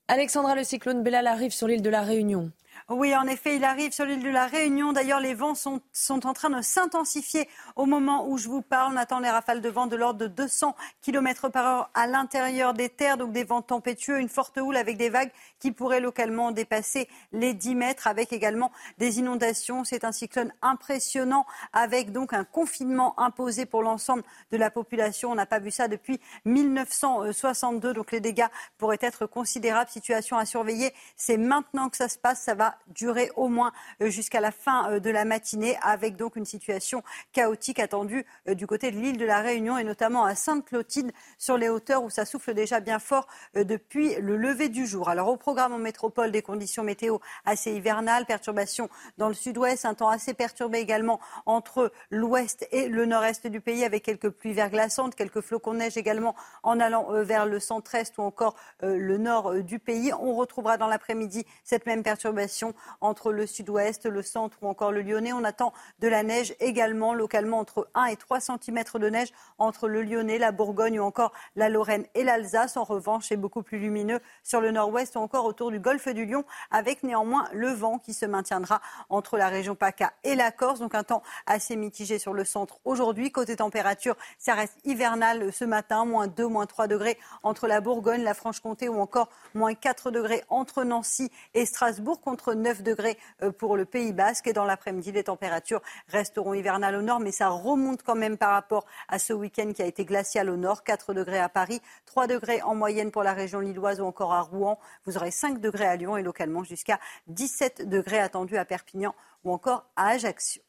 Alexandra, 0.08 0.56
le 0.56 0.64
cyclone 0.64 1.02
Bellal 1.02 1.28
arrive 1.28 1.54
sur 1.54 1.68
l'île 1.68 1.82
de 1.82 1.90
la 1.90 2.02
Réunion. 2.02 2.52
Oui, 2.90 3.16
en 3.16 3.28
effet, 3.28 3.56
il 3.56 3.64
arrive 3.64 3.94
sur 3.94 4.04
l'île 4.06 4.22
de 4.22 4.30
la 4.30 4.46
Réunion. 4.46 4.92
D'ailleurs, 4.92 5.22
les 5.22 5.34
vents 5.34 5.56
sont, 5.56 5.80
sont 5.94 6.28
en 6.28 6.34
train 6.34 6.50
de 6.50 6.62
s'intensifier 6.62 7.48
au 7.78 7.86
moment 7.86 8.28
où 8.28 8.38
je 8.38 8.50
vous 8.50 8.62
parle. 8.62 8.94
On 8.94 8.98
attend 8.98 9.20
les 9.20 9.30
rafales 9.30 9.62
de 9.62 9.70
vent 9.70 9.88
de 9.88 9.96
l'ordre 9.96 10.20
de 10.20 10.28
200 10.28 10.76
km 11.02 11.48
par 11.48 11.66
heure 11.66 11.90
à 11.94 12.08
l'intérieur 12.08 12.74
des 12.74 12.90
terres, 12.90 13.18
donc 13.18 13.32
des 13.32 13.46
vents 13.46 13.62
tempétueux, 13.62 14.20
une 14.20 14.28
forte 14.28 14.58
houle 14.58 14.76
avec 14.76 14.98
des 14.98 15.10
vagues 15.10 15.32
qui 15.60 15.72
pourraient 15.72 16.02
localement 16.02 16.52
dépasser 16.52 17.08
les 17.32 17.54
10 17.54 17.76
mètres, 17.76 18.06
avec 18.08 18.34
également 18.34 18.72
des 18.98 19.20
inondations. 19.20 19.86
C'est 19.86 20.04
un 20.04 20.12
cyclone 20.12 20.52
impressionnant, 20.62 21.46
avec 21.72 22.12
donc 22.12 22.34
un 22.34 22.44
confinement 22.44 23.18
imposé 23.18 23.66
pour 23.66 23.82
l'ensemble 23.82 24.24
de 24.52 24.58
la 24.58 24.70
population. 24.70 25.32
On 25.32 25.36
n'a 25.36 25.46
pas 25.46 25.60
vu 25.60 25.72
ça 25.72 25.88
depuis 25.88 26.20
1962, 26.44 27.94
donc 27.94 28.12
les 28.12 28.20
dégâts 28.20 28.48
pourraient 28.78 28.98
être 29.00 29.26
considérables. 29.26 29.90
Situation 29.90 30.38
à 30.38 30.46
surveiller. 30.46 30.94
C'est 31.16 31.38
maintenant 31.38 31.90
que 31.90 31.96
ça 31.96 32.10
se 32.10 32.18
passe. 32.18 32.42
Ça 32.42 32.56
va 32.56 32.73
durer 32.88 33.32
au 33.36 33.48
moins 33.48 33.72
euh, 34.02 34.10
jusqu'à 34.10 34.40
la 34.40 34.52
fin 34.52 34.92
euh, 34.92 35.00
de 35.00 35.10
la 35.10 35.26
matinée, 35.26 35.78
avec 35.82 36.16
donc 36.16 36.36
une 36.36 36.46
situation 36.46 37.04
chaotique 37.32 37.80
attendue 37.80 38.26
euh, 38.48 38.54
du 38.54 38.68
côté 38.68 38.92
de 38.92 38.98
l'île 38.98 39.18
de 39.18 39.26
la 39.26 39.42
Réunion 39.42 39.78
et 39.78 39.84
notamment 39.84 40.26
à 40.26 40.36
Sainte-Clotilde, 40.36 41.12
sur 41.38 41.58
les 41.58 41.70
hauteurs 41.70 42.04
où 42.04 42.10
ça 42.10 42.26
souffle 42.26 42.54
déjà 42.54 42.80
bien 42.80 43.00
fort 43.00 43.28
depuis 43.56 44.16
le 44.16 44.38
lever 44.38 44.70
du 44.70 44.86
jour. 44.86 45.10
Alors 45.10 45.28
au 45.28 45.38
programme 45.38 45.74
en 45.74 45.78
métropole, 45.78 46.32
des 46.32 46.42
conditions 46.42 46.84
météo 46.84 47.18
assez 47.46 47.74
hivernales, 47.74 48.26
perturbations 48.26 48.90
dans 49.18 49.28
le 49.28 49.34
sud-ouest, 49.34 49.86
un 49.86 49.94
temps 49.94 50.10
assez 50.10 50.34
perturbé 50.34 50.80
également 50.80 51.20
entre 51.46 51.92
l'ouest 52.10 52.68
et 52.72 52.88
le 52.88 53.06
nord-est 53.06 53.48
du 53.48 53.62
pays, 53.62 53.84
avec 53.84 54.04
quelques 54.04 54.30
pluies 54.30 54.54
verglaçantes, 54.54 55.16
quelques 55.16 55.42
flocons 55.42 55.74
de 55.74 55.80
neige 55.80 55.98
également 55.98 56.36
en 56.64 56.80
allant 56.80 57.08
vers 57.24 57.46
le 57.46 57.60
centre-est 57.60 58.18
ou 58.18 58.22
encore 58.22 58.56
le 58.82 59.18
nord 59.18 59.56
du 59.56 59.80
pays. 59.80 60.14
On 60.14 60.36
retrouvera 60.36 60.78
dans 60.78 60.88
l'après-midi 60.88 61.46
cette 61.64 61.86
même 61.86 62.04
perturbation 62.04 62.63
entre 63.02 63.32
le 63.32 63.46
sud-ouest, 63.46 64.06
le 64.06 64.22
centre 64.22 64.58
ou 64.62 64.68
encore 64.68 64.92
le 64.92 65.02
Lyonnais. 65.02 65.34
On 65.34 65.44
attend 65.44 65.74
de 66.00 66.08
la 66.08 66.24
neige 66.24 66.56
également 66.60 67.14
localement 67.14 67.60
entre 67.60 67.90
1 67.96 68.06
et 68.06 68.16
3 68.16 68.40
cm 68.40 68.84
de 68.96 69.10
neige 69.10 69.34
entre 69.58 69.88
le 69.88 70.04
Lyonnais, 70.04 70.38
la 70.38 70.52
Bourgogne 70.52 71.00
ou 71.00 71.04
encore 71.04 71.34
la 71.56 71.70
Lorraine 71.70 72.06
et 72.16 72.24
l'Alsace. 72.24 72.78
En 72.78 72.84
revanche, 72.84 73.26
c'est 73.28 73.38
beaucoup 73.38 73.64
plus 73.64 73.80
lumineux 73.80 74.20
sur 74.44 74.62
le 74.62 74.72
nord-ouest 74.72 75.16
ou 75.16 75.20
encore 75.20 75.46
autour 75.46 75.72
du 75.72 75.80
golfe 75.80 76.08
du 76.08 76.26
Lion 76.26 76.46
avec 76.72 77.04
néanmoins 77.04 77.48
le 77.54 77.70
vent 77.70 77.98
qui 77.98 78.14
se 78.14 78.26
maintiendra 78.26 78.82
entre 79.10 79.38
la 79.38 79.48
région 79.48 79.76
PACA 79.76 80.14
et 80.24 80.36
la 80.36 80.52
Corse. 80.52 80.80
Donc 80.80 80.96
un 80.96 81.04
temps 81.04 81.24
assez 81.46 81.76
mitigé 81.76 82.20
sur 82.20 82.34
le 82.34 82.46
centre 82.46 82.80
aujourd'hui. 82.86 83.32
Côté 83.32 83.56
température, 83.56 84.16
ça 84.38 84.54
reste 84.54 84.78
hivernal 84.84 85.52
ce 85.52 85.66
matin, 85.66 86.06
moins 86.06 86.28
2, 86.28 86.48
moins 86.48 86.66
3 86.66 86.88
degrés 86.88 87.18
entre 87.44 87.68
la 87.68 87.82
Bourgogne, 87.82 88.24
la 88.24 88.34
Franche-Comté 88.34 88.90
ou 88.90 89.00
encore 89.00 89.30
moins 89.54 89.74
4 89.74 90.12
degrés 90.12 90.44
entre 90.50 90.84
Nancy 90.84 91.32
et 91.54 91.66
Strasbourg 91.66 92.22
contre 92.22 92.53
9 92.56 92.84
degrés 92.84 93.18
euh, 93.42 93.52
pour 93.52 93.78
le 93.78 93.86
Pays 93.86 94.14
Basque. 94.14 94.48
Et 94.48 94.54
dans 94.54 94.66
l'après-midi, 94.66 95.12
les 95.12 95.24
températures 95.24 95.82
resteront 96.08 96.54
hivernales 96.54 96.96
au 96.96 97.02
nord, 97.02 97.20
mais 97.20 97.32
ça 97.32 97.50
remonte 97.50 98.04
quand 98.04 98.16
même 98.16 98.38
par 98.38 98.52
rapport 98.52 98.86
à 99.08 99.20
ce 99.20 99.34
week-end 99.34 99.72
qui 99.74 99.82
a 99.82 99.86
été 99.86 100.06
glacial 100.06 100.50
au 100.50 100.58
nord. 100.58 100.84
4 100.84 101.14
degrés 101.14 101.40
à 101.40 101.50
Paris, 101.50 101.82
3 102.06 102.28
degrés 102.28 102.62
en 102.62 102.76
moyenne 102.76 103.12
pour 103.12 103.24
la 103.24 103.34
région 103.34 103.60
lilloise 103.60 104.00
ou 104.00 104.06
encore 104.06 104.34
à 104.34 104.42
Rouen. 104.42 104.80
Vous 105.06 105.18
aurez 105.18 105.32
5 105.32 105.60
degrés 105.60 105.86
à 105.86 105.96
Lyon 105.96 106.18
et 106.18 106.24
localement 106.24 106.64
jusqu'à 106.64 107.00
17 107.28 107.90
degrés 107.90 108.20
attendus 108.20 108.58
à 108.58 108.66
Perpignan 108.66 109.16
ou 109.44 109.52
encore 109.52 109.86
à 109.96 110.10
Ajaccio. 110.10 110.62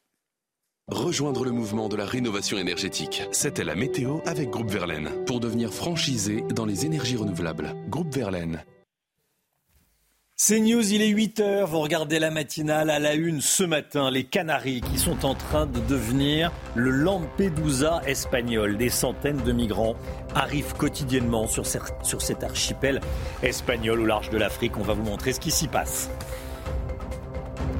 Rejoindre 0.89 1.47
le 1.47 1.51
mouvement 1.51 1.89
de 1.89 1.97
la 1.97 2.05
rénovation 2.05 2.59
énergétique. 2.59 3.23
C'était 3.32 3.65
la 3.65 3.74
météo 3.74 4.19
avec 4.27 4.51
Groupe 4.51 4.70
Verlaine 4.70 5.24
pour 5.24 5.40
devenir 5.40 5.73
franchisé 5.73 6.43
dans 6.55 6.66
les 6.66 6.85
énergies 6.85 7.16
renouvelables. 7.16 7.74
Groupe 7.89 8.15
Verlaine, 8.15 8.62
c'est 10.36 10.59
News, 10.59 10.93
il 10.93 11.01
est 11.01 11.12
8h, 11.12 11.65
vous 11.65 11.78
regardez 11.78 12.19
la 12.19 12.32
matinale 12.32 12.90
à 12.90 12.98
la 12.98 13.15
une 13.15 13.40
ce 13.40 13.62
matin, 13.62 14.11
les 14.11 14.24
Canaries 14.24 14.81
qui 14.81 14.98
sont 14.98 15.24
en 15.24 15.36
train 15.36 15.65
de 15.65 15.78
devenir 15.78 16.51
le 16.74 16.90
Lampedusa 16.90 18.02
espagnol. 18.05 18.77
Des 18.77 18.89
centaines 18.90 19.43
de 19.43 19.52
migrants 19.52 19.94
arrivent 20.35 20.74
quotidiennement 20.74 21.47
sur, 21.47 21.65
sur 22.02 22.20
cet 22.20 22.43
archipel 22.43 23.01
espagnol 23.44 24.01
au 24.01 24.06
large 24.06 24.31
de 24.31 24.36
l'Afrique. 24.36 24.77
On 24.77 24.82
va 24.82 24.94
vous 24.94 25.05
montrer 25.05 25.32
ce 25.32 25.39
qui 25.39 25.52
s'y 25.52 25.69
passe. 25.69 26.11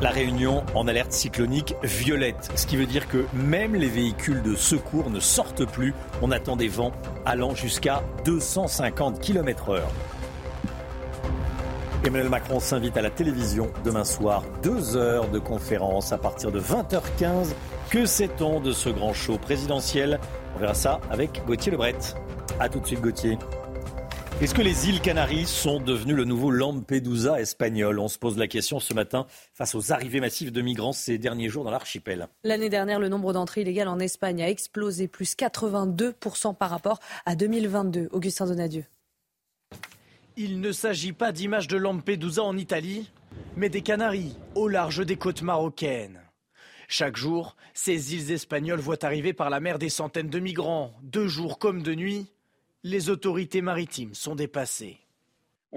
La 0.01 0.11
Réunion 0.11 0.65
en 0.77 0.87
alerte 0.87 1.13
cyclonique 1.13 1.75
violette, 1.83 2.53
ce 2.55 2.67
qui 2.67 2.77
veut 2.77 2.87
dire 2.87 3.09
que 3.09 3.25
même 3.35 3.75
les 3.75 3.89
véhicules 3.89 4.43
de 4.43 4.55
secours 4.55 5.11
ne 5.11 5.19
sortent 5.19 5.65
plus. 5.65 5.93
On 6.23 6.31
attend 6.31 6.55
des 6.55 6.69
vents 6.69 6.93
allant 7.27 7.57
jusqu'à 7.57 8.05
250 8.25 9.21
km/h. 9.21 9.81
Emmanuel 12.07 12.29
Macron 12.29 12.61
s'invite 12.61 12.99
à 12.99 13.03
la 13.03 13.09
télévision 13.09 13.73
demain 13.83 14.05
soir. 14.05 14.45
Deux 14.63 14.95
heures 14.95 15.31
de 15.31 15.39
conférence 15.39 16.13
à 16.13 16.19
partir 16.19 16.53
de 16.53 16.61
20h15. 16.61 17.55
Que 17.89 18.05
sait-on 18.05 18.61
de 18.61 18.73
ce 18.73 18.91
grand 18.91 19.15
show 19.15 19.39
présidentiel? 19.39 20.21
On 20.55 20.59
verra 20.59 20.75
ça 20.75 21.01
avec 21.11 21.43
Gauthier 21.47 21.73
Lebret. 21.73 21.97
A 22.61 22.69
tout 22.69 22.81
de 22.81 22.87
suite 22.87 23.01
Gauthier. 23.01 23.39
Est-ce 24.43 24.53
que 24.53 24.61
les 24.61 24.91
îles 24.91 25.01
Canaries 25.01 25.47
sont 25.47 25.81
devenues 25.81 26.15
le 26.15 26.25
nouveau 26.25 26.51
Lampedusa 26.51 27.41
espagnol? 27.41 27.99
On 27.99 28.09
se 28.09 28.19
pose 28.19 28.37
la 28.37 28.49
question 28.49 28.81
ce 28.81 28.93
matin 28.93 29.27
face 29.55 29.75
aux 29.75 29.91
arrivées 29.91 30.21
massives 30.21 30.53
de 30.53 30.61
migrants 30.61 30.93
ces 30.93 31.17
derniers 31.17 31.49
jours 31.49 31.65
dans 31.65 31.71
l'archipel. 31.71 32.29
L'année 32.43 32.69
dernière, 32.69 33.01
le 33.01 33.09
nombre 33.09 33.33
d'entrées 33.33 33.63
illégales 33.63 33.89
en 33.89 33.99
Espagne 33.99 34.43
a 34.43 34.51
explosé, 34.51 35.09
plus 35.09 35.37
82% 35.37 36.55
par 36.55 36.69
rapport 36.69 37.01
à 37.25 37.35
2022. 37.35 38.11
Augustin 38.13 38.45
Donadieu. 38.45 38.85
Il 40.37 40.61
ne 40.61 40.73
s'agit 40.73 41.13
pas 41.13 41.31
d'images 41.31 41.69
de 41.69 41.77
Lampedusa 41.77 42.43
en 42.43 42.57
Italie, 42.57 43.09
mais 43.57 43.69
des 43.69 43.83
Canaries 43.83 44.37
au 44.57 44.67
large 44.67 45.07
des 45.07 45.17
côtes 45.17 45.43
marocaines. 45.43 46.21
Chaque 46.89 47.17
jour, 47.17 47.57
ces 47.73 48.15
îles 48.15 48.33
espagnoles 48.33 48.81
voient 48.81 49.05
arriver 49.05 49.33
par 49.33 49.49
la 49.49 49.61
mer 49.61 49.79
des 49.79 49.89
centaines 49.89 50.31
de 50.31 50.41
migrants. 50.41 50.93
De 51.03 51.29
jour 51.29 51.61
comme 51.61 51.83
de 51.83 51.95
nuit, 51.95 52.33
les 52.83 53.11
autorités 53.11 53.63
maritimes 53.63 54.15
sont 54.15 54.35
dépassées. 54.35 55.04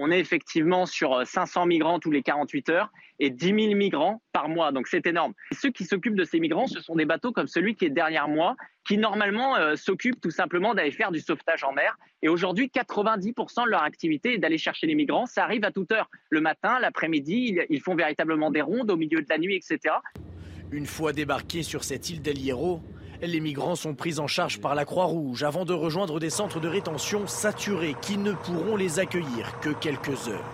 On 0.00 0.12
est 0.12 0.20
effectivement 0.20 0.86
sur 0.86 1.26
500 1.26 1.66
migrants 1.66 1.98
tous 1.98 2.12
les 2.12 2.22
48 2.22 2.68
heures 2.68 2.92
et 3.18 3.30
10 3.30 3.46
000 3.46 3.56
migrants 3.74 4.22
par 4.32 4.48
mois. 4.48 4.70
Donc 4.70 4.86
c'est 4.86 5.04
énorme. 5.08 5.34
ceux 5.50 5.70
qui 5.70 5.84
s'occupent 5.84 6.14
de 6.14 6.22
ces 6.22 6.38
migrants, 6.38 6.68
ce 6.68 6.80
sont 6.80 6.94
des 6.94 7.04
bateaux 7.04 7.32
comme 7.32 7.48
celui 7.48 7.74
qui 7.74 7.84
est 7.84 7.90
derrière 7.90 8.28
moi, 8.28 8.54
qui 8.86 8.96
normalement 8.96 9.56
euh, 9.56 9.74
s'occupent 9.74 10.20
tout 10.20 10.30
simplement 10.30 10.72
d'aller 10.72 10.92
faire 10.92 11.10
du 11.10 11.18
sauvetage 11.18 11.64
en 11.64 11.72
mer. 11.72 11.98
Et 12.22 12.28
aujourd'hui, 12.28 12.70
90% 12.72 13.64
de 13.64 13.70
leur 13.70 13.82
activité 13.82 14.34
est 14.34 14.38
d'aller 14.38 14.56
chercher 14.56 14.86
les 14.86 14.94
migrants. 14.94 15.26
Ça 15.26 15.42
arrive 15.42 15.64
à 15.64 15.72
toute 15.72 15.90
heure, 15.90 16.08
le 16.30 16.40
matin, 16.40 16.78
l'après-midi. 16.78 17.58
Ils 17.68 17.80
font 17.80 17.96
véritablement 17.96 18.52
des 18.52 18.62
rondes 18.62 18.92
au 18.92 18.96
milieu 18.96 19.20
de 19.20 19.26
la 19.28 19.38
nuit, 19.38 19.56
etc. 19.56 19.96
Une 20.70 20.86
fois 20.86 21.12
débarqués 21.12 21.64
sur 21.64 21.82
cette 21.82 22.08
île 22.08 22.22
d'El 22.22 22.38
Hierro, 22.38 22.82
les 23.22 23.40
migrants 23.40 23.74
sont 23.74 23.94
pris 23.94 24.18
en 24.18 24.26
charge 24.26 24.60
par 24.60 24.74
la 24.74 24.84
Croix-Rouge 24.84 25.42
avant 25.42 25.64
de 25.64 25.72
rejoindre 25.72 26.20
des 26.20 26.30
centres 26.30 26.60
de 26.60 26.68
rétention 26.68 27.26
saturés 27.26 27.96
qui 28.00 28.16
ne 28.16 28.32
pourront 28.32 28.76
les 28.76 28.98
accueillir 28.98 29.58
que 29.60 29.70
quelques 29.70 30.28
heures 30.28 30.44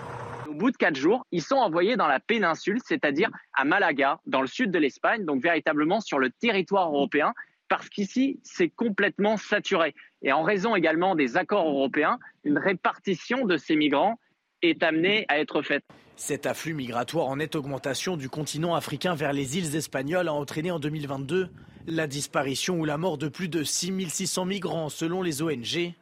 au 0.54 0.56
bout 0.56 0.70
de 0.70 0.76
quatre 0.76 0.94
jours, 0.94 1.26
ils 1.32 1.42
sont 1.42 1.56
envoyés 1.56 1.96
dans 1.96 2.06
la 2.06 2.20
péninsule, 2.20 2.78
c'est-à-dire 2.84 3.28
à 3.54 3.64
Malaga, 3.64 4.20
dans 4.24 4.40
le 4.40 4.46
sud 4.46 4.70
de 4.70 4.78
l'Espagne, 4.78 5.24
donc 5.24 5.42
véritablement 5.42 6.00
sur 6.00 6.20
le 6.20 6.30
territoire 6.30 6.94
européen, 6.94 7.34
parce 7.68 7.88
qu'ici, 7.88 8.38
c'est 8.44 8.68
complètement 8.68 9.36
saturé. 9.36 9.96
Et 10.22 10.32
en 10.32 10.44
raison 10.44 10.76
également 10.76 11.16
des 11.16 11.36
accords 11.36 11.66
européens, 11.66 12.20
une 12.44 12.58
répartition 12.58 13.46
de 13.46 13.56
ces 13.56 13.74
migrants 13.74 14.20
est 14.62 14.84
amenée 14.84 15.24
à 15.26 15.40
être 15.40 15.60
faite. 15.62 15.82
Cet 16.14 16.46
afflux 16.46 16.74
migratoire 16.74 17.26
en 17.26 17.36
nette 17.36 17.56
augmentation 17.56 18.16
du 18.16 18.28
continent 18.28 18.76
africain 18.76 19.16
vers 19.16 19.32
les 19.32 19.58
îles 19.58 19.74
espagnoles 19.74 20.28
a 20.28 20.34
entraîné 20.34 20.70
en 20.70 20.78
2022 20.78 21.50
la 21.86 22.06
disparition 22.06 22.78
ou 22.80 22.84
la 22.84 22.98
mort 22.98 23.18
de 23.18 23.28
plus 23.28 23.48
de 23.48 23.62
6600 23.62 24.44
migrants 24.46 24.88
selon 24.88 25.22
les 25.22 25.42
ONG. 25.42 25.92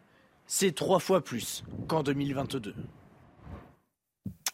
C'est 0.47 0.75
trois 0.75 0.99
fois 0.99 1.23
plus 1.23 1.65
qu'en 1.89 2.03
2022. 2.03 2.75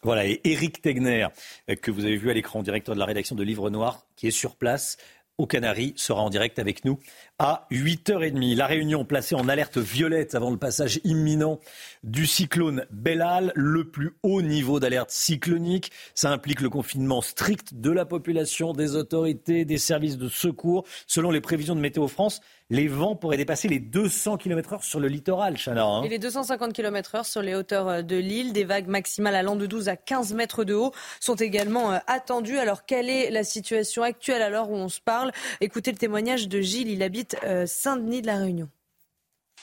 Voilà, 0.03 0.27
et 0.27 0.41
Eric 0.45 0.81
Tegner, 0.81 1.27
euh, 1.69 1.75
que 1.75 1.91
vous 1.91 2.05
avez 2.05 2.17
vu 2.17 2.31
à 2.31 2.35
l'écran, 2.35 2.63
directeur 2.63 2.95
de 2.95 3.01
la 3.01 3.07
rédaction 3.07 3.35
de 3.35 3.43
Livre 3.43 3.69
Noir, 3.69 4.07
qui 4.15 4.29
est 4.29 4.33
sur 4.33 4.55
place 4.55 4.97
aux 5.39 5.47
Canaries, 5.47 5.95
sera 5.97 6.23
en 6.23 6.31
direct 6.31 6.59
avec 6.59 6.85
nous 6.85 6.99
à 7.39 7.67
8h30. 7.71 8.57
La 8.57 8.67
Réunion 8.67 9.05
placée 9.05 9.35
en 9.35 9.49
alerte 9.49 9.79
violette 9.79 10.35
avant 10.35 10.51
le 10.51 10.57
passage 10.57 11.01
imminent 11.05 11.61
du 12.03 12.27
cyclone 12.27 12.85
Bellal, 12.91 13.53
le 13.55 13.85
plus 13.85 14.15
haut 14.23 14.43
niveau 14.43 14.81
d'alerte 14.81 15.11
cyclonique. 15.11 15.93
Ça 16.15 16.31
implique 16.31 16.61
le 16.61 16.71
confinement 16.71 17.21
strict 17.21 17.75
de 17.75 17.91
la 17.91 18.05
population, 18.05 18.73
des 18.73 18.97
autorités, 18.97 19.65
des 19.65 19.79
services 19.79 20.19
de 20.19 20.29
secours. 20.29 20.85
Selon 21.07 21.31
les 21.31 21.41
prévisions 21.41 21.75
de 21.75 21.81
Météo 21.81 22.09
France, 22.09 22.41
les 22.71 22.87
vents 22.87 23.17
pourraient 23.17 23.39
dépasser 23.39 23.67
les 23.67 23.79
200 23.79 24.37
km/h 24.37 24.83
sur 24.83 25.01
le 25.01 25.09
littoral, 25.09 25.57
Chana. 25.57 25.85
Hein. 25.85 26.03
Et 26.03 26.09
les 26.09 26.19
250 26.19 26.75
km/h 26.75 27.25
sur 27.25 27.41
les 27.41 27.55
hauteurs 27.55 27.89
euh, 27.89 28.03
de 28.03 28.17
l'île. 28.17 28.53
Des 28.53 28.65
vagues 28.65 28.89
maximales 28.89 29.35
allant 29.35 29.57
de 29.57 29.67
12 29.67 29.89
à 29.89 29.97
15 29.97 30.35
mètres 30.35 30.65
de 30.65 30.75
haut 30.75 30.93
sont 31.19 31.35
également 31.35 31.93
euh, 31.93 31.99
attendues. 32.07 32.59
Alors, 32.59 32.85
quelle 32.85 33.09
est 33.09 33.31
la 33.31 33.43
situation 33.43 34.03
actuelle 34.03 34.43
à 34.43 34.51
l'heure 34.51 34.71
où 34.71 34.75
on 34.75 34.91
se 34.91 35.01
parle? 35.01 35.33
Écoutez 35.61 35.93
le 35.93 35.97
témoignage 35.97 36.49
de 36.49 36.61
Gilles. 36.61 36.91
Il 36.91 37.03
habite 37.03 37.28
euh, 37.45 37.67
Saint-Denis 37.67 38.23
de 38.23 38.27
la 38.27 38.39
Réunion. 38.39 38.69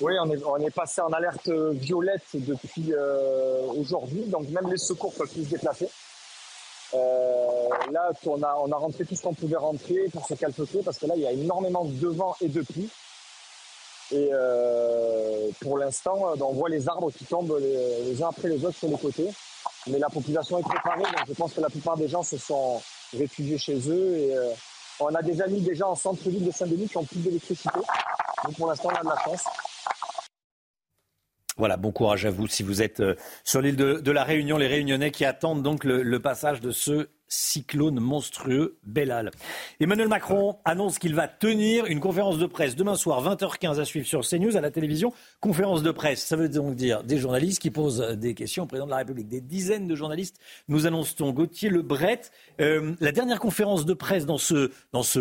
Oui, 0.02 0.14
on 0.20 0.60
est, 0.60 0.72
passé 0.72 1.00
en 1.00 1.14
alerte 1.14 1.48
violette 1.48 2.26
depuis 2.34 2.94
aujourd'hui, 3.78 4.26
donc 4.26 4.50
même 4.50 4.70
les 4.70 4.78
secours 4.78 5.14
peuvent 5.14 5.32
plus 5.32 5.46
se 5.46 5.52
déplacer. 5.52 5.88
là, 6.92 8.12
on 8.26 8.44
a, 8.44 8.56
on 8.62 8.72
a 8.74 8.76
rentré 8.76 9.06
tout 9.06 9.16
ce 9.16 9.22
qu'on 9.22 9.34
pouvait 9.34 9.56
rentrer 9.56 10.10
pour 10.12 10.28
se 10.28 10.34
calfeutrer 10.34 10.80
parce 10.84 10.98
que 10.98 11.06
là, 11.06 11.14
il 11.16 11.22
y 11.22 11.26
a 11.26 11.32
énormément 11.32 11.86
de 11.86 12.08
vent 12.10 12.36
et 12.42 12.50
de 12.50 12.62
pluie. 12.62 12.90
Et 14.12 14.30
euh, 14.32 15.50
pour 15.62 15.78
l'instant, 15.78 16.34
on 16.40 16.54
voit 16.54 16.70
les 16.70 16.88
arbres 16.88 17.12
qui 17.12 17.26
tombent 17.26 17.58
les, 17.60 18.22
uns 18.22 18.30
après 18.30 18.50
les 18.50 18.64
autres 18.64 18.78
sur 18.78 18.88
les 18.88 18.98
côtés. 18.98 19.30
Mais 19.88 20.00
la 20.00 20.10
population 20.10 20.60
est 20.60 20.64
préparée, 20.64 21.02
donc 21.02 21.28
je 21.28 21.34
pense 21.34 21.54
que 21.54 21.62
la 21.62 21.70
plupart 21.70 21.98
des 21.98 22.08
gens 22.08 22.24
se 22.24 22.38
sont 22.38 22.82
réfugiés 23.18 23.58
chez 23.58 23.78
eux. 23.90 24.18
Et 24.18 24.36
euh, 24.36 24.52
on 25.00 25.14
a 25.14 25.22
des 25.22 25.42
amis 25.42 25.62
déjà 25.62 25.88
en 25.88 25.96
centre-ville 25.96 26.46
de 26.46 26.52
Saint-Denis 26.52 26.88
qui 26.88 26.98
ont 26.98 27.06
plus 27.06 27.20
d'électricité. 27.20 27.80
Donc 28.44 28.56
pour 28.56 28.68
l'instant, 28.68 28.90
on 28.92 28.96
a 28.96 29.04
de 29.04 29.10
la 29.10 29.24
chance. 29.24 29.44
Voilà, 31.58 31.78
bon 31.78 31.92
courage 31.92 32.26
à 32.26 32.32
vous 32.32 32.48
si 32.48 32.64
vous 32.64 32.82
êtes 32.82 33.00
euh, 33.00 33.16
sur 33.46 33.62
l'île 33.62 33.78
de, 33.78 34.12
la 34.12 34.24
Réunion, 34.26 34.58
les 34.58 34.68
Réunionnais 34.68 35.12
qui 35.12 35.24
attendent 35.24 35.64
donc 35.64 35.86
le, 35.86 36.20
passage 36.20 36.60
de 36.60 36.72
ce 36.72 37.08
cyclone 37.28 38.00
monstrueux 38.00 38.78
Bellal. 38.84 39.32
Emmanuel 39.80 40.08
Macron 40.08 40.58
annonce 40.66 41.00
qu'il 41.00 41.16
va 41.16 41.28
tenir 41.28 41.86
une 41.86 42.00
conférence 42.00 42.38
de 42.38 42.46
presse 42.46 42.76
demain 42.76 42.96
soir 42.96 43.24
20h15 43.24 43.80
à 43.80 43.86
suivre 43.86 44.06
sur 44.06 44.22
CNews 44.22 44.58
à 44.58 44.62
la 44.62 44.72
télévision. 44.72 45.14
Conférence 45.40 45.84
de 45.84 45.92
presse, 45.92 46.24
ça 46.24 46.36
veut 46.36 46.50
donc 46.50 46.76
dire 46.76 47.04
des 47.04 47.18
journalistes 47.18 47.62
qui 47.62 47.72
posent 47.72 48.02
des 48.02 48.34
questions 48.34 48.64
au 48.64 48.68
président 48.68 48.86
de 48.86 48.92
la 48.92 48.98
République. 48.98 49.28
Des 49.28 49.42
dizaines 49.42 49.88
de 49.88 49.96
journalistes 49.96 50.38
nous 50.68 50.88
annonce-t-on. 50.88 51.32
Gauthier 51.32 51.70
Lebret, 51.70 52.22
euh, 52.62 52.94
la 53.00 53.12
dernière 53.12 53.40
conférence 53.40 53.86
de 53.86 53.94
presse 53.94 54.26
dans 54.26 54.38
ce, 54.38 54.70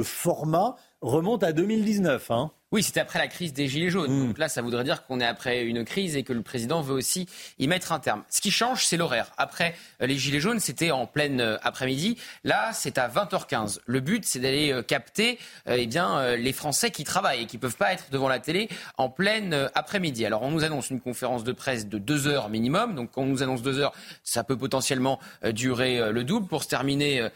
format 0.03 0.77
remonte 1.01 1.43
à 1.43 1.53
2019. 1.53 2.31
Hein. 2.31 2.51
Oui, 2.75 2.83
c'était 2.83 2.99
après 2.99 3.21
la 3.21 3.29
crise 3.29 3.53
des 3.53 3.69
Gilets 3.69 3.89
jaunes. 3.89 4.11
Hmm. 4.11 4.27
Donc 4.27 4.39
là, 4.39 4.49
ça 4.49 4.61
voudrait 4.61 4.83
dire 4.83 5.07
qu'on 5.07 5.21
est 5.21 5.25
après 5.25 5.63
une 5.63 5.85
crise 5.85 6.17
et 6.17 6.25
que 6.25 6.33
le 6.33 6.43
président 6.43 6.81
veut 6.81 6.95
aussi 6.95 7.29
y 7.61 7.69
mettre 7.69 7.93
un 7.93 8.01
terme. 8.01 8.25
Ce 8.29 8.41
qui 8.41 8.51
change, 8.51 8.85
c'est 8.85 8.97
l'horaire. 8.97 9.31
Après 9.39 9.77
euh, 10.03 10.09
les 10.09 10.19
Gilets 10.19 10.41
jaunes, 10.41 10.59
c'était 10.59 10.91
en 10.91 11.07
pleine 11.07 11.41
euh, 11.41 11.57
après-midi. 11.63 12.19
Là, 12.43 12.73
c'est 12.73 12.99
à 12.99 13.07
20h15. 13.07 13.79
Le 13.87 14.01
but, 14.01 14.25
c'est 14.25 14.41
d'aller 14.41 14.73
euh, 14.73 14.83
capter 14.83 15.39
eh 15.69 15.87
bien, 15.87 16.35
les 16.35 16.53
Français 16.53 16.91
qui 16.91 17.05
travaillent 17.05 17.43
et 17.43 17.47
qui 17.47 17.59
ne 17.59 17.61
peuvent 17.61 17.77
pas 17.77 17.93
être 17.93 18.11
devant 18.11 18.29
la 18.29 18.41
télé 18.41 18.69
en 18.99 19.09
pleine 19.09 19.71
après-midi. 19.77 20.27
Alors, 20.27 20.43
on 20.43 20.51
nous 20.51 20.65
annonce 20.65 20.91
une 20.91 21.01
conférence 21.01 21.45
de 21.45 21.53
presse 21.53 21.87
de 21.87 21.99
deux 21.99 22.27
heures 22.27 22.49
minimum. 22.49 22.97
Donc, 22.97 23.13
quand 23.13 23.23
on 23.23 23.27
nous 23.27 23.45
annonce 23.45 23.63
deux 23.63 23.79
heures, 23.79 23.93
ça 24.25 24.43
peut 24.43 24.57
potentiellement 24.57 25.21
durer 25.53 26.11
le 26.11 26.25
double 26.25 26.49
pour 26.49 26.65
se 26.65 26.69
terminer, 26.69 27.29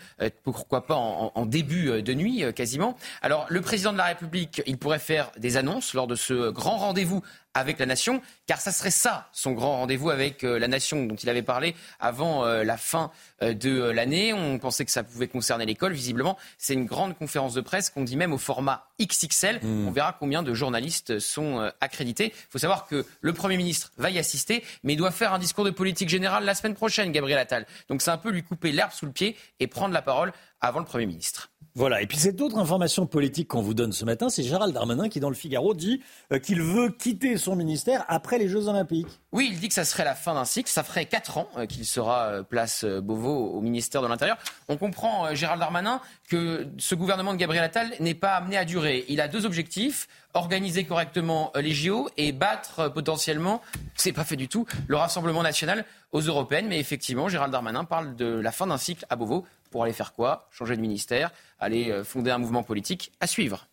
pourquoi 0.43 0.87
pas, 0.87 0.97
en, 0.97 1.31
en 1.33 1.47
début 1.47 2.03
de 2.03 2.15
nuit 2.15 2.43
quasiment. 2.55 2.97
Alors, 3.23 3.47
le 3.49 3.61
président 3.61 3.93
de 3.93 3.99
la 3.99 4.07
République, 4.07 4.63
il 4.67 4.79
pourrait 4.79 4.99
faire 4.99 5.28
des 5.37 5.57
annonces 5.57 5.95
lors 5.95 6.07
de 6.07 6.15
ce 6.15 6.51
grand 6.51 6.79
rendez-vous 6.79 7.23
avec 7.55 7.79
la 7.79 7.87
nation, 7.87 8.23
car 8.47 8.61
ça 8.61 8.73
serait 8.73 8.91
ça, 8.91 9.29
son 9.33 9.53
grand 9.53 9.79
rendez-vous 9.79 10.11
avec 10.11 10.45
euh, 10.45 10.59
la 10.59 10.69
nation 10.69 11.05
dont 11.07 11.17
il 11.17 11.29
avait 11.29 11.43
parlé 11.43 11.75
avant 11.99 12.45
euh, 12.45 12.63
la 12.63 12.77
fin 12.77 13.11
euh, 13.43 13.53
de 13.53 13.83
l'année. 13.83 14.33
On 14.33 14.59
pensait 14.59 14.85
que 14.85 14.91
ça 14.91 15.03
pouvait 15.03 15.29
concerner 15.29 15.67
l'école. 15.67 15.93
Visiblement, 15.93 16.39
c'est 16.57 16.75
une 16.75 16.87
grande 16.87 17.17
conférence 17.17 17.55
de 17.55 17.61
presse 17.61 17.91
qu'on 17.91 18.05
dit 18.05 18.17
même 18.17 18.33
au 18.33 18.39
format 18.39 18.89
XXL. 19.01 19.61
Hmm. 19.63 19.89
On 19.89 19.91
verra 19.91 20.17
combien 20.19 20.43
de 20.43 20.55
journalistes 20.55 21.19
sont 21.19 21.71
accrédités. 21.81 22.27
Il 22.27 22.51
faut 22.51 22.59
savoir 22.59 22.87
que 22.87 23.05
le 23.21 23.33
Premier 23.33 23.57
ministre 23.57 23.93
va 23.97 24.11
y 24.11 24.19
assister, 24.19 24.65
mais 24.85 24.93
il 24.93 24.97
doit 24.97 25.11
faire 25.11 25.33
un 25.33 25.39
discours 25.39 25.65
de 25.65 25.71
politique 25.71 26.09
générale 26.09 26.45
la 26.45 26.55
semaine 26.55 26.75
prochaine, 26.75 27.11
Gabriel 27.13 27.39
Attal. 27.39 27.67
Donc 27.89 28.03
c'est 28.03 28.11
un 28.11 28.19
peu 28.19 28.31
lui 28.31 28.43
couper 28.43 28.73
l'herbe 28.73 28.93
sous 28.93 29.07
le 29.07 29.13
pied 29.13 29.37
et 29.61 29.67
prendre 29.67 29.95
la 29.95 30.03
parole 30.03 30.33
avant 30.61 30.81
le 30.81 30.87
Premier 30.87 31.07
ministre. 31.07 31.51
Voilà. 31.79 32.03
Et 32.03 32.09
puis 32.09 32.19
cette 32.19 32.41
autre 32.41 32.59
information 32.59 33.07
politique 33.07 33.47
qu'on 33.47 33.63
vous 33.63 33.73
donne 33.73 33.93
ce 33.93 34.05
matin, 34.05 34.29
c'est 34.29 34.43
Gérald 34.43 34.75
Darmanin 34.75 35.09
qui, 35.09 35.21
dans 35.21 35.29
le 35.29 35.37
Figaro, 35.37 35.75
dit 35.75 36.03
euh, 36.33 36.41
qu'il 36.41 36.61
veut 36.61 36.91
quitter 36.91 37.37
son 37.37 37.55
ministère 37.55 38.05
après 38.09 38.37
les 38.37 38.49
Jeux 38.49 38.67
Olympiques. 38.67 39.21
Oui, 39.31 39.51
il 39.53 39.61
dit 39.61 39.69
que 39.69 39.75
ça 39.75 39.85
serait 39.85 40.05
la 40.05 40.17
fin 40.17 40.35
d'un 40.35 40.45
cycle. 40.45 40.69
Ça 40.69 40.83
ferait 40.83 41.05
quatre 41.05 41.39
ans 41.39 41.49
euh, 41.57 41.67
qu'il 41.67 41.87
sera 41.87 42.25
euh, 42.25 42.43
place 42.43 42.85
Beauvau 42.85 43.53
au 43.53 43.61
ministère 43.61 44.03
de 44.03 44.09
l'Intérieur. 44.09 44.39
On 44.67 44.77
comprend, 44.77 45.33
Gérald 45.37 45.61
Darmanin, 45.61 46.01
que 46.29 46.67
ce 46.79 46.97
gouvernement 46.97 47.33
de 47.33 47.39
Gabriel 47.39 47.63
Attal 47.63 47.93
n'est 48.01 48.15
pas 48.15 48.33
amené 48.33 48.57
à 48.57 48.65
durer. 48.65 49.05
Il 49.09 49.21
a 49.21 49.29
deux 49.29 49.47
objectifs 49.47 50.09
organiser 50.35 50.85
correctement 50.85 51.53
les 51.55 51.73
JO 51.73 52.09
et 52.17 52.33
battre 52.33 52.89
potentiellement, 52.89 53.63
c'est 53.95 54.13
pas 54.13 54.25
fait 54.25 54.37
du 54.37 54.47
tout, 54.47 54.67
le 54.87 54.97
Rassemblement 54.97 55.43
national 55.43 55.85
aux 56.13 56.21
européennes. 56.21 56.67
Mais 56.69 56.79
effectivement, 56.79 57.29
Gérald 57.29 57.53
Darmanin 57.53 57.85
parle 57.85 58.15
de 58.15 58.27
la 58.27 58.53
fin 58.53 58.67
d'un 58.67 58.79
cycle 58.79 59.07
à 59.11 59.17
Beauvau. 59.17 59.45
Pour 59.71 59.85
aller 59.85 59.93
faire 59.93 60.15
quoi? 60.15 60.49
Changer 60.51 60.77
de 60.77 60.81
ministère, 60.81 61.31
aller 61.59 61.91
euh, 61.91 62.05
fonder 62.05 62.31
un 62.31 62.39
mouvement 62.39 62.63
politique 62.63 63.13
à 63.21 63.27
suivre. 63.27 63.69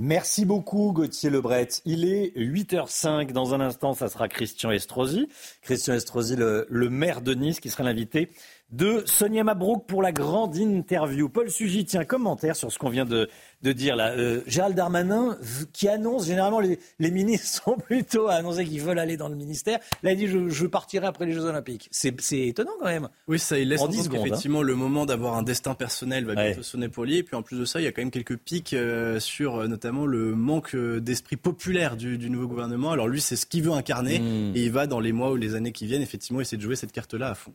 Merci 0.00 0.44
beaucoup 0.44 0.92
Gauthier 0.92 1.28
Lebret. 1.28 1.68
Il 1.84 2.04
est 2.04 2.32
8h05. 2.36 3.32
Dans 3.32 3.52
un 3.52 3.60
instant, 3.60 3.94
ça 3.94 4.08
sera 4.08 4.28
Christian 4.28 4.70
Estrosi. 4.70 5.28
Christian 5.60 5.94
Estrosi, 5.94 6.36
le, 6.36 6.66
le 6.70 6.88
maire 6.88 7.20
de 7.20 7.34
Nice, 7.34 7.58
qui 7.58 7.68
sera 7.68 7.82
l'invité 7.82 8.30
de 8.70 9.02
Sonia 9.06 9.44
Mabrouk 9.44 9.86
pour 9.86 10.02
la 10.02 10.12
grande 10.12 10.56
interview. 10.56 11.28
Paul 11.28 11.50
Sugy, 11.50 11.86
tiens, 11.86 12.04
commentaire 12.04 12.54
sur 12.54 12.70
ce 12.70 12.78
qu'on 12.78 12.90
vient 12.90 13.06
de, 13.06 13.28
de 13.62 13.72
dire 13.72 13.96
là. 13.96 14.10
Euh, 14.10 14.42
Gérald 14.46 14.76
Darmanin, 14.76 15.38
qui 15.72 15.88
annonce, 15.88 16.26
généralement 16.26 16.60
les, 16.60 16.78
les 16.98 17.10
ministres 17.10 17.62
sont 17.64 17.76
plutôt 17.76 18.28
à 18.28 18.34
annoncer 18.34 18.66
qu'ils 18.66 18.82
veulent 18.82 18.98
aller 18.98 19.16
dans 19.16 19.28
le 19.28 19.36
ministère. 19.36 19.78
Là, 20.02 20.12
il 20.12 20.18
dit 20.18 20.26
je, 20.26 20.50
je 20.50 20.66
partirai 20.66 21.06
après 21.06 21.24
les 21.24 21.32
Jeux 21.32 21.44
Olympiques. 21.44 21.88
C'est 21.90 22.14
étonnant 22.32 22.72
quand 22.78 22.86
même. 22.86 23.08
Oui, 23.26 23.38
ça, 23.38 23.58
il 23.58 23.68
laisse 23.70 23.80
en 23.80 23.88
10 23.88 24.04
secondes, 24.04 24.20
hein. 24.20 24.24
effectivement 24.26 24.62
le 24.62 24.74
moment 24.74 25.06
d'avoir 25.06 25.36
un 25.36 25.42
destin 25.42 25.74
personnel 25.74 26.26
va 26.26 26.34
bientôt 26.34 26.62
sonner 26.62 26.88
pour 26.88 27.04
lui. 27.04 27.16
Et 27.16 27.22
puis 27.22 27.36
en 27.36 27.42
plus 27.42 27.58
de 27.58 27.64
ça, 27.64 27.80
il 27.80 27.84
y 27.84 27.86
a 27.86 27.92
quand 27.92 28.02
même 28.02 28.10
quelques 28.10 28.36
pics 28.36 28.74
euh, 28.74 29.18
sur 29.18 29.56
euh, 29.56 29.66
notamment 29.66 30.04
le 30.04 30.34
manque 30.34 30.76
d'esprit 30.76 31.36
populaire 31.36 31.96
du, 31.96 32.18
du, 32.18 32.28
nouveau 32.28 32.48
gouvernement. 32.48 32.90
Alors 32.90 33.08
lui, 33.08 33.20
c'est 33.20 33.36
ce 33.36 33.46
qu'il 33.46 33.62
veut 33.62 33.72
incarner 33.72 34.18
hmm. 34.18 34.54
et 34.54 34.64
il 34.64 34.72
va 34.72 34.86
dans 34.86 35.00
les 35.00 35.12
mois 35.12 35.30
ou 35.30 35.36
les 35.36 35.54
années 35.54 35.72
qui 35.72 35.86
viennent 35.86 36.02
effectivement 36.02 36.40
essayer 36.42 36.58
de 36.58 36.62
jouer 36.62 36.76
cette 36.76 36.92
carte-là 36.92 37.30
à 37.30 37.34
fond. 37.34 37.54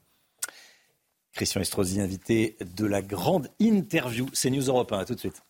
Christian 1.33 1.61
Estrosi, 1.61 1.99
invité 1.99 2.57
de 2.75 2.85
la 2.85 3.01
grande 3.01 3.49
interview. 3.59 4.27
C'est 4.33 4.51
News 4.51 4.63
Europe 4.63 4.91
1. 4.91 4.99
À 4.99 5.05
tout 5.05 5.15
de 5.15 5.19
suite. 5.19 5.41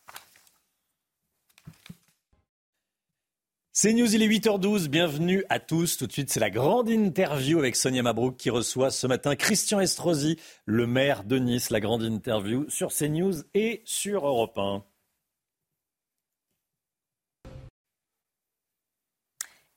C'est 3.74 3.92
News, 3.92 4.16
il 4.16 4.22
est 4.22 4.28
8h12. 4.28 4.88
Bienvenue 4.88 5.44
à 5.50 5.60
tous. 5.60 5.98
Tout 5.98 6.08
de 6.08 6.12
suite, 6.12 6.32
c'est 6.32 6.40
la 6.40 6.50
grande 6.50 6.90
interview 6.90 7.60
avec 7.60 7.76
Sonia 7.76 8.02
Mabrouk 8.02 8.38
qui 8.38 8.50
reçoit 8.50 8.92
ce 8.92 9.08
matin 9.08 9.36
Christian 9.36 9.82
Estrosi, 9.82 10.40
le 10.66 10.88
maire 10.88 11.26
de 11.26 11.38
Nice. 11.38 11.70
La 11.70 11.82
grande 11.82 12.04
interview 12.04 12.70
sur 12.70 12.94
CNews 12.94 13.44
et 13.54 13.82
sur 13.84 14.26
Europe 14.26 14.58
1. 14.58 14.86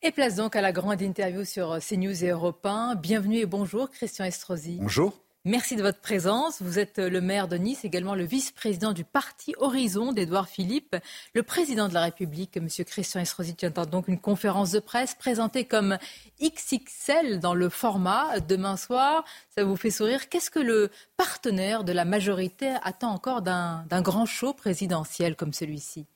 Et 0.03 0.13
place 0.13 0.37
donc 0.37 0.55
à 0.55 0.61
la 0.61 0.71
grande 0.71 1.01
interview 1.01 1.45
sur 1.45 1.79
CNews 1.81 2.23
et 2.23 2.29
Europe 2.29 2.65
1. 2.65 2.95
Bienvenue 2.95 3.39
et 3.39 3.47
bonjour 3.47 3.91
Christian 3.91 4.25
Estrosi. 4.25 4.79
Bonjour. 4.81 5.26
Merci 5.49 5.77
de 5.77 5.83
votre 5.83 6.01
présence. 6.01 6.61
Vous 6.61 6.81
êtes 6.81 6.99
le 6.99 7.21
maire 7.21 7.47
de 7.47 7.57
Nice, 7.57 7.85
également 7.85 8.17
le 8.17 8.25
vice-président 8.25 8.93
du 8.93 9.05
parti 9.05 9.55
Horizon 9.59 10.11
d'Edouard 10.11 10.49
Philippe. 10.49 10.97
Le 11.35 11.45
président 11.45 11.87
de 11.87 11.95
la 11.95 12.03
République, 12.03 12.57
M. 12.57 12.67
Christian 12.85 13.21
Estrosi, 13.21 13.55
tient 13.55 13.71
donc 13.71 14.09
une 14.09 14.19
conférence 14.19 14.73
de 14.73 14.81
presse 14.81 15.15
présentée 15.15 15.65
comme 15.65 15.99
XXL 16.43 17.39
dans 17.39 17.55
le 17.55 17.69
format 17.69 18.41
demain 18.41 18.77
soir. 18.77 19.25
Ça 19.57 19.63
vous 19.63 19.77
fait 19.77 19.93
sourire. 19.93 20.29
Qu'est-ce 20.29 20.51
que 20.51 20.59
le 20.59 20.91
partenaire 21.17 21.85
de 21.85 21.93
la 21.93 22.05
majorité 22.05 22.75
attend 22.83 23.13
encore 23.13 23.41
d'un 23.41 24.03
grand 24.03 24.27
show 24.27 24.53
présidentiel 24.53 25.37
comme 25.37 25.53
celui-ci? 25.53 26.07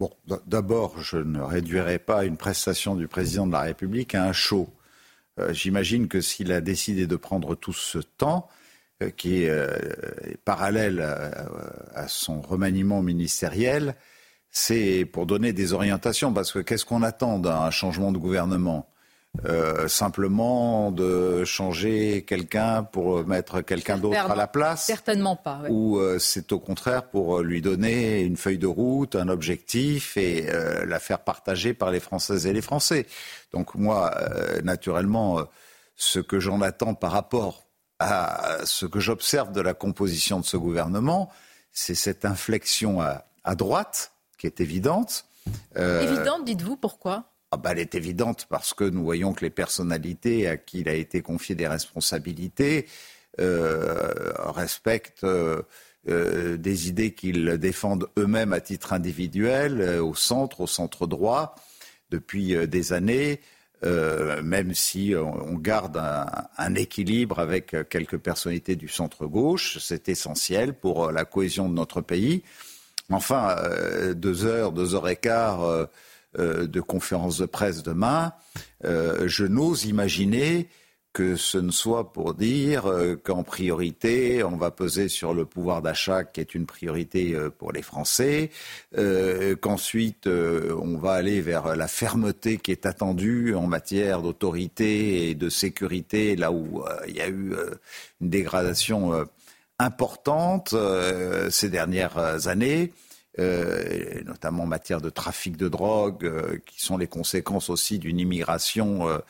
Bon, 0.00 0.10
d'abord, 0.46 1.02
je 1.02 1.18
ne 1.18 1.42
réduirai 1.42 1.98
pas 1.98 2.24
une 2.24 2.38
prestation 2.38 2.94
du 2.94 3.06
président 3.06 3.46
de 3.46 3.52
la 3.52 3.60
République 3.60 4.14
à 4.14 4.24
un 4.24 4.32
show. 4.32 4.70
Euh, 5.38 5.52
j'imagine 5.52 6.08
que 6.08 6.20
s'il 6.20 6.52
a 6.52 6.60
décidé 6.60 7.06
de 7.06 7.16
prendre 7.16 7.54
tout 7.54 7.72
ce 7.72 7.98
temps, 7.98 8.48
euh, 9.02 9.10
qui 9.10 9.42
est 9.42 9.50
euh, 9.50 9.76
parallèle 10.44 11.00
à, 11.00 12.08
son 12.08 12.40
remaniement 12.40 13.02
ministériel, 13.02 13.94
c'est 14.50 15.04
pour 15.04 15.26
donner 15.26 15.52
des 15.52 15.72
orientations. 15.72 16.32
Parce 16.32 16.52
que 16.52 16.60
qu'est-ce 16.60 16.84
qu'on 16.84 17.02
attend 17.02 17.38
d'un 17.38 17.70
changement 17.70 18.12
de 18.12 18.18
gouvernement? 18.18 18.88
Euh, 19.44 19.86
simplement 19.88 20.90
de 20.90 21.44
changer 21.44 22.24
quelqu'un 22.24 22.82
pour 22.82 23.26
mettre 23.26 23.60
quelqu'un 23.60 23.98
d'autre 23.98 24.30
à 24.30 24.34
la 24.34 24.46
place 24.46 24.84
Certainement 24.84 25.36
pas. 25.36 25.62
Ou 25.68 25.98
euh, 25.98 26.18
c'est 26.18 26.52
au 26.52 26.58
contraire 26.58 27.04
pour 27.04 27.40
lui 27.40 27.60
donner 27.60 28.22
une 28.22 28.36
feuille 28.36 28.58
de 28.58 28.66
route, 28.66 29.14
un 29.14 29.28
objectif 29.28 30.16
et 30.16 30.46
euh, 30.48 30.86
la 30.86 30.98
faire 30.98 31.20
partager 31.20 31.74
par 31.74 31.90
les 31.90 32.00
Françaises 32.00 32.46
et 32.46 32.52
les 32.52 32.62
Français. 32.62 33.06
Donc 33.52 33.74
moi, 33.74 34.14
naturellement, 34.62 35.40
ce 35.96 36.18
que 36.18 36.40
j'en 36.40 36.60
attends 36.60 36.94
par 36.94 37.12
rapport 37.12 37.64
à 37.98 38.58
ce 38.64 38.86
que 38.86 39.00
j'observe 39.00 39.52
de 39.52 39.60
la 39.60 39.74
composition 39.74 40.40
de 40.40 40.44
ce 40.44 40.56
gouvernement, 40.56 41.30
c'est 41.72 41.94
cette 41.94 42.24
inflexion 42.24 43.00
à, 43.00 43.24
à, 43.44 43.54
droite 43.54 44.12
qui 44.38 44.46
est 44.46 44.60
évidente. 44.60 45.24
Évidente, 45.76 46.44
dites-vous, 46.44 46.76
pourquoi? 46.76 47.35
Ah 47.56 47.58
bah, 47.62 47.70
elle 47.72 47.78
est 47.78 47.94
évidente 47.94 48.46
parce 48.50 48.74
que 48.74 48.84
nous 48.84 49.02
voyons 49.02 49.32
que 49.32 49.42
les 49.42 49.50
personnalités 49.50 50.46
à 50.46 50.58
qui 50.58 50.80
il 50.80 50.90
a 50.90 50.94
été 50.94 51.22
confié 51.22 51.54
des 51.54 51.66
responsabilités 51.66 52.86
euh, 53.40 54.12
respectent 54.36 55.24
euh, 55.24 55.62
euh, 56.10 56.58
des 56.58 56.88
idées 56.88 57.12
qu'ils 57.12 57.56
défendent 57.56 58.10
eux-mêmes 58.18 58.52
à 58.52 58.60
titre 58.60 58.92
individuel, 58.92 60.00
au 60.00 60.14
centre, 60.14 60.60
au 60.60 60.66
centre 60.66 61.06
droit, 61.06 61.54
depuis 62.10 62.54
des 62.68 62.92
années. 62.92 63.40
même 63.82 64.74
si 64.74 65.14
on 65.16 65.54
garde 65.54 65.96
un, 66.58 66.74
équilibre 66.74 67.38
avec 67.38 67.74
quelques 67.88 68.18
personnalités 68.18 68.76
du 68.76 68.88
centre-gauche. 68.88 69.78
C'est 69.80 70.10
essentiel 70.10 70.74
pour 70.74 71.10
la 71.10 71.24
cohésion 71.24 71.68
de 71.70 71.74
notre 71.74 72.02
pays. 72.02 72.42
Enfin, 73.10 73.56
deux 74.14 74.44
heures, 74.44 74.72
deux 74.72 74.94
heures 74.94 75.08
et 75.08 75.16
quart 75.16 75.88
de 76.38 76.80
conférence 76.80 77.38
de 77.38 77.46
presse 77.46 77.82
demain, 77.82 78.32
je 78.82 79.44
n'ose 79.44 79.84
imaginer 79.86 80.68
que 81.16 81.34
ce 81.34 81.56
ne 81.56 81.70
soit 81.70 82.12
pour 82.12 82.34
dire 82.34 82.84
euh, 82.84 83.16
qu'en 83.16 83.42
priorité, 83.42 84.44
on 84.44 84.58
va 84.58 84.70
peser 84.70 85.08
sur 85.08 85.32
le 85.32 85.46
pouvoir 85.46 85.80
d'achat 85.80 86.24
qui 86.24 86.42
est 86.42 86.54
une 86.54 86.66
priorité 86.66 87.34
euh, 87.34 87.48
pour 87.48 87.72
les 87.72 87.80
Français, 87.80 88.50
euh, 88.98 89.56
qu'ensuite 89.56 90.26
on 90.26 90.98
va 90.98 91.12
aller 91.12 91.40
vers 91.40 91.74
la 91.74 91.88
fermeté 91.88 92.58
qui 92.58 92.70
est 92.70 92.84
attendue 92.84 93.54
en 93.54 93.66
matière 93.66 94.20
d'autorité 94.20 95.30
et 95.30 95.34
de 95.34 95.48
sécurité, 95.48 96.36
là 96.36 96.52
où 96.52 96.84
il 97.08 97.16
y 97.16 97.22
a 97.22 97.28
eu 97.28 97.54
une 98.20 98.28
dégradation 98.28 99.24
importante 99.78 100.74
ces 101.48 101.70
dernières 101.70 102.46
années. 102.46 102.92
Notamment 103.38 104.64
en 104.64 104.66
matière 104.66 105.00
de 105.00 105.10
trafic 105.10 105.56
de 105.56 105.68
drogue, 105.68 106.60
qui 106.66 106.84
sont 106.84 106.96
les 106.96 107.06
conséquences 107.06 107.70
aussi 107.70 107.98
d'une 107.98 108.18
immigration 108.18 109.20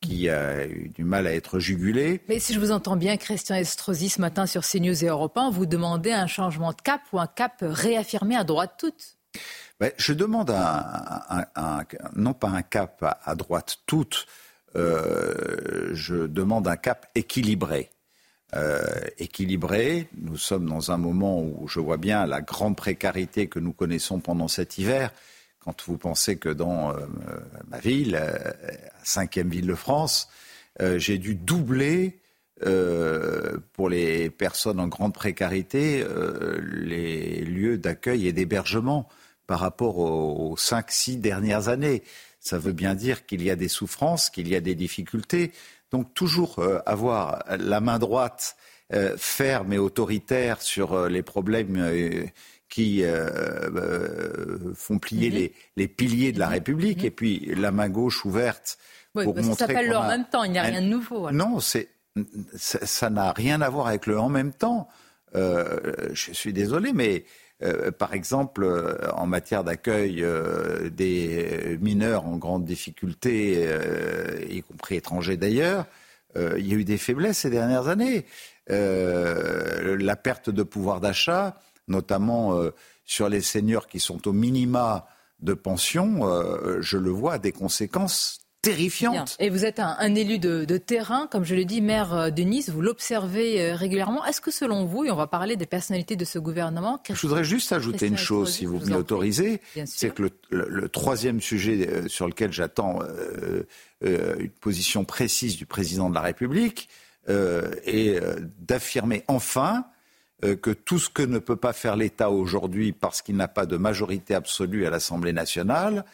qui 0.00 0.28
a 0.28 0.66
eu 0.66 0.90
du 0.94 1.04
mal 1.04 1.26
à 1.26 1.34
être 1.34 1.58
jugulé. 1.58 2.20
Mais 2.28 2.38
si 2.38 2.54
je 2.54 2.60
vous 2.60 2.70
entends 2.70 2.96
bien, 2.96 3.16
Christian 3.16 3.56
Estrosi, 3.56 4.08
ce 4.08 4.20
matin 4.20 4.46
sur 4.46 4.62
CNews 4.62 5.04
et 5.04 5.08
Europe 5.08 5.36
1, 5.36 5.50
vous 5.50 5.66
demandez 5.66 6.12
un 6.12 6.26
changement 6.26 6.70
de 6.70 6.80
cap 6.82 7.00
ou 7.12 7.18
un 7.18 7.26
cap 7.26 7.56
réaffirmé 7.60 8.36
à 8.36 8.44
droite 8.44 8.74
toute? 8.78 9.18
Ben, 9.80 9.92
Je 9.96 10.12
demande 10.12 10.50
un, 10.50 11.84
non 12.14 12.34
pas 12.34 12.48
un 12.48 12.62
cap 12.62 13.04
à, 13.22 13.34
droite 13.34 13.78
toute, 13.86 14.26
euh, 14.76 15.90
je 15.92 16.26
demande 16.26 16.68
un 16.68 16.76
cap 16.76 17.06
équilibré. 17.14 17.90
Euh, 18.54 18.80
équilibré. 19.18 20.08
Nous 20.16 20.38
sommes 20.38 20.64
dans 20.64 20.90
un 20.90 20.96
moment 20.96 21.42
où 21.42 21.68
je 21.68 21.80
vois 21.80 21.98
bien 21.98 22.24
la 22.24 22.40
grande 22.40 22.76
précarité 22.76 23.46
que 23.46 23.58
nous 23.58 23.74
connaissons 23.74 24.20
pendant 24.20 24.48
cet 24.48 24.78
hiver 24.78 25.12
quand 25.58 25.82
vous 25.84 25.98
pensez 25.98 26.38
que 26.38 26.48
dans 26.48 26.96
euh, 26.96 27.04
ma 27.68 27.78
ville, 27.78 28.16
euh, 28.18 28.38
cinquième 29.02 29.50
ville 29.50 29.66
de 29.66 29.74
France, 29.74 30.30
j'ai 30.80 31.18
dû 31.18 31.34
doubler 31.34 32.20
pour 33.72 33.88
les 33.88 34.30
personnes 34.30 34.78
en 34.78 34.86
grande 34.86 35.12
précarité 35.12 36.06
les 36.62 37.40
lieux 37.40 37.78
d'accueil 37.78 38.28
et 38.28 38.32
d'hébergement 38.32 39.08
par 39.48 39.58
rapport 39.58 39.98
aux, 39.98 40.56
cinq, 40.56 40.92
six 40.92 41.16
dernières 41.16 41.66
années. 41.66 42.04
Ça 42.38 42.58
veut 42.58 42.72
bien 42.72 42.94
dire 42.94 43.26
qu'il 43.26 43.42
y 43.42 43.50
a 43.50 43.56
des 43.56 43.66
souffrances, 43.66 44.30
qu'il 44.30 44.46
y 44.46 44.54
a 44.54 44.60
des 44.60 44.76
difficultés. 44.76 45.50
Donc 45.90 46.12
toujours 46.14 46.60
avoir 46.86 47.44
la 47.58 47.80
main 47.80 47.98
droite 47.98 48.56
ferme 49.16 49.72
et 49.72 49.78
autoritaire 49.78 50.60
sur 50.62 51.08
les 51.08 51.22
problèmes 51.22 52.30
qui 52.68 53.02
euh, 53.02 53.28
euh, 53.74 54.74
font 54.74 54.98
plier 54.98 55.30
mhm. 55.30 55.36
les, 55.36 55.54
les, 55.76 55.88
piliers 55.88 56.32
de 56.32 56.38
la 56.38 56.46
mhm. 56.46 56.52
République, 56.52 56.98
mhm. 57.00 57.06
et 57.06 57.10
puis 57.10 57.54
la 57.56 57.72
main 57.72 57.88
gauche 57.88 58.24
ouverte. 58.24 58.78
Oui, 59.14 59.24
pour 59.24 59.34
montrer 59.34 59.52
ça 59.54 59.66
s'appelle 59.66 59.88
le 59.88 59.96
en 59.96 60.06
même 60.06 60.26
temps, 60.26 60.44
il 60.44 60.52
n'y 60.52 60.58
a 60.58 60.62
rien 60.62 60.82
de 60.82 60.86
nouveau. 60.86 61.30
Non, 61.30 61.60
c'est, 61.60 61.88
ça 62.54 63.10
n'a 63.10 63.32
rien 63.32 63.60
à 63.62 63.68
voir 63.68 63.86
avec 63.86 64.06
le 64.06 64.18
en 64.18 64.28
même 64.28 64.52
temps. 64.52 64.88
Euh, 65.34 66.08
je 66.12 66.32
suis 66.32 66.52
désolé, 66.52 66.92
mais 66.92 67.24
euh, 67.62 67.90
par 67.90 68.14
exemple, 68.14 68.62
euh, 68.62 69.10
en 69.14 69.26
matière 69.26 69.64
d'accueil 69.64 70.22
euh, 70.22 70.90
des 70.90 71.76
mineurs 71.80 72.26
en 72.26 72.36
grande 72.36 72.64
difficulté, 72.64 73.68
y 74.48 74.62
compris 74.62 74.96
étrangers 74.96 75.36
d'ailleurs, 75.36 75.86
il 76.36 76.66
y 76.66 76.72
a 76.72 76.76
eu 76.76 76.84
des 76.84 76.98
faiblesses 76.98 77.38
ces 77.38 77.50
dernières 77.50 77.88
années. 77.88 78.26
la 78.68 80.16
perte 80.16 80.50
de 80.50 80.62
pouvoir 80.62 81.00
d'achat, 81.00 81.58
notamment 81.88 82.56
sur 83.04 83.28
les 83.28 83.40
seniors 83.40 83.88
qui 83.88 83.98
sont 83.98 84.28
au 84.28 84.32
minima 84.32 85.08
de 85.40 85.54
pension, 85.54 86.20
je 86.80 86.96
le 86.96 87.10
vois, 87.10 87.38
des 87.38 87.50
conséquences 87.50 88.40
terrifiantes. 88.62 89.36
Et 89.38 89.50
vous 89.50 89.64
êtes 89.64 89.78
un, 89.78 90.14
élu 90.14 90.38
de, 90.38 90.76
terrain, 90.76 91.28
comme 91.30 91.44
je 91.44 91.54
l'ai 91.54 91.64
dit, 91.64 91.80
maire 91.80 92.14
euh, 92.14 92.30
de 92.30 92.42
Nice, 92.42 92.70
vous 92.70 92.80
l'observez 92.80 93.72
régulièrement. 93.72 94.24
Est-ce 94.24 94.40
que 94.40 94.50
selon 94.50 94.84
vous, 94.84 95.04
et 95.04 95.10
on 95.10 95.16
va 95.16 95.26
parler 95.26 95.56
des 95.56 95.66
personnalités 95.66 96.16
de 96.16 96.24
ce 96.24 96.38
gouvernement... 96.38 97.02
Je 97.08 97.20
voudrais 97.20 97.44
juste 97.44 97.72
ajouter 97.72 98.06
une 98.06 98.16
chose, 98.16 98.52
si 98.52 98.66
vous 98.66 98.78
m'y 98.80 98.94
autorisez, 98.94 99.60
c'est 99.86 100.14
que 100.14 100.30
le, 100.50 100.88
troisième 100.88 101.40
sujet 101.40 102.08
sur 102.08 102.26
lequel 102.26 102.52
j'attends 102.52 103.00
une 104.02 104.50
position 104.60 105.04
précise 105.04 105.56
du 105.56 105.66
président 105.66 106.08
de 106.08 106.14
la 106.14 106.22
République 106.22 106.88
est 107.28 108.20
d'affirmer 108.58 109.24
enfin 109.28 109.84
euh, 110.44 110.54
que 110.54 110.70
tout 110.70 111.00
ce 111.00 111.10
que 111.10 111.22
ne 111.22 111.40
peut 111.40 111.56
pas 111.56 111.72
faire 111.72 111.96
l'État 111.96 112.30
aujourd'hui 112.30 112.92
parce 112.92 113.22
qu'il 113.22 113.34
n'a 113.34 113.48
pas 113.48 113.66
de 113.66 113.76
majorité 113.76 114.36
absolue 114.36 114.86
à 114.86 114.90
l'Assemblée 114.90 115.32
nationale, 115.32 116.04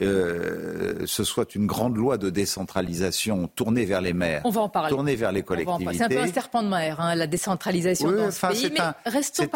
euh, 0.00 1.04
ce 1.04 1.22
soit 1.22 1.54
une 1.54 1.66
grande 1.66 1.96
loi 1.96 2.16
de 2.16 2.30
décentralisation 2.30 3.48
tournée 3.48 3.84
vers 3.84 4.00
les 4.00 4.14
maires, 4.14 4.40
On 4.44 4.50
va 4.50 4.62
en 4.62 4.68
parler. 4.68 4.88
tournée 4.88 5.16
vers 5.16 5.32
les 5.32 5.42
collectivités. 5.42 5.98
C'est 5.98 6.04
un 6.04 6.08
peu 6.08 6.18
un 6.18 6.32
serpent 6.32 6.62
de 6.62 6.68
mer, 6.68 6.98
hein, 6.98 7.14
la 7.14 7.26
décentralisation 7.26 8.10
dans 8.10 8.30
ce 8.30 8.46
pays. 8.46 8.72
C'est 8.72 8.80
un, 8.80 8.94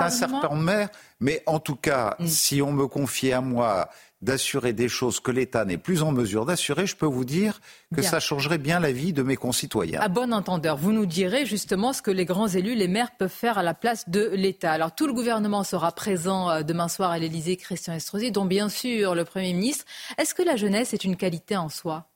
un 0.04 0.10
serpent 0.10 0.54
de 0.54 0.62
mer, 0.62 0.90
mais 1.20 1.42
en 1.46 1.58
tout 1.58 1.76
cas, 1.76 2.16
mm. 2.18 2.26
si 2.26 2.60
on 2.60 2.72
me 2.72 2.86
confie 2.86 3.32
à 3.32 3.40
moi 3.40 3.88
d'assurer 4.22 4.72
des 4.72 4.88
choses 4.88 5.20
que 5.20 5.30
l'État 5.30 5.64
n'est 5.64 5.78
plus 5.78 6.02
en 6.02 6.12
mesure 6.12 6.46
d'assurer, 6.46 6.86
je 6.86 6.96
peux 6.96 7.06
vous 7.06 7.24
dire 7.24 7.60
que 7.94 8.02
ça 8.02 8.20
changerait 8.20 8.58
bien 8.58 8.80
la 8.80 8.92
vie 8.92 9.12
de 9.12 9.22
mes 9.22 9.36
concitoyens. 9.36 10.00
À 10.00 10.08
bon 10.08 10.32
entendeur, 10.32 10.76
vous 10.76 10.92
nous 10.92 11.06
direz 11.06 11.46
justement 11.46 11.92
ce 11.92 12.02
que 12.02 12.10
les 12.10 12.24
grands 12.24 12.48
élus, 12.48 12.74
les 12.74 12.88
maires 12.88 13.16
peuvent 13.18 13.28
faire 13.28 13.58
à 13.58 13.62
la 13.62 13.74
place 13.74 14.08
de 14.08 14.30
l'État. 14.34 14.72
Alors 14.72 14.94
tout 14.94 15.06
le 15.06 15.12
gouvernement 15.12 15.64
sera 15.64 15.92
présent 15.92 16.50
euh, 16.50 16.62
demain 16.62 16.88
soir 16.88 17.10
à 17.10 17.18
l'Élysée, 17.18 17.56
Christian 17.56 17.94
Estrosi, 17.94 18.32
dont 18.32 18.46
bien 18.46 18.68
sûr 18.68 19.14
le 19.14 19.24
Premier 19.24 19.52
ministre. 19.52 19.84
Est-ce 20.18 20.34
que 20.34 20.42
la 20.42 20.56
jeunesse 20.56 20.94
est 20.94 21.04
une 21.04 21.16
qualité 21.16 21.56
en 21.56 21.68
soi? 21.68 22.08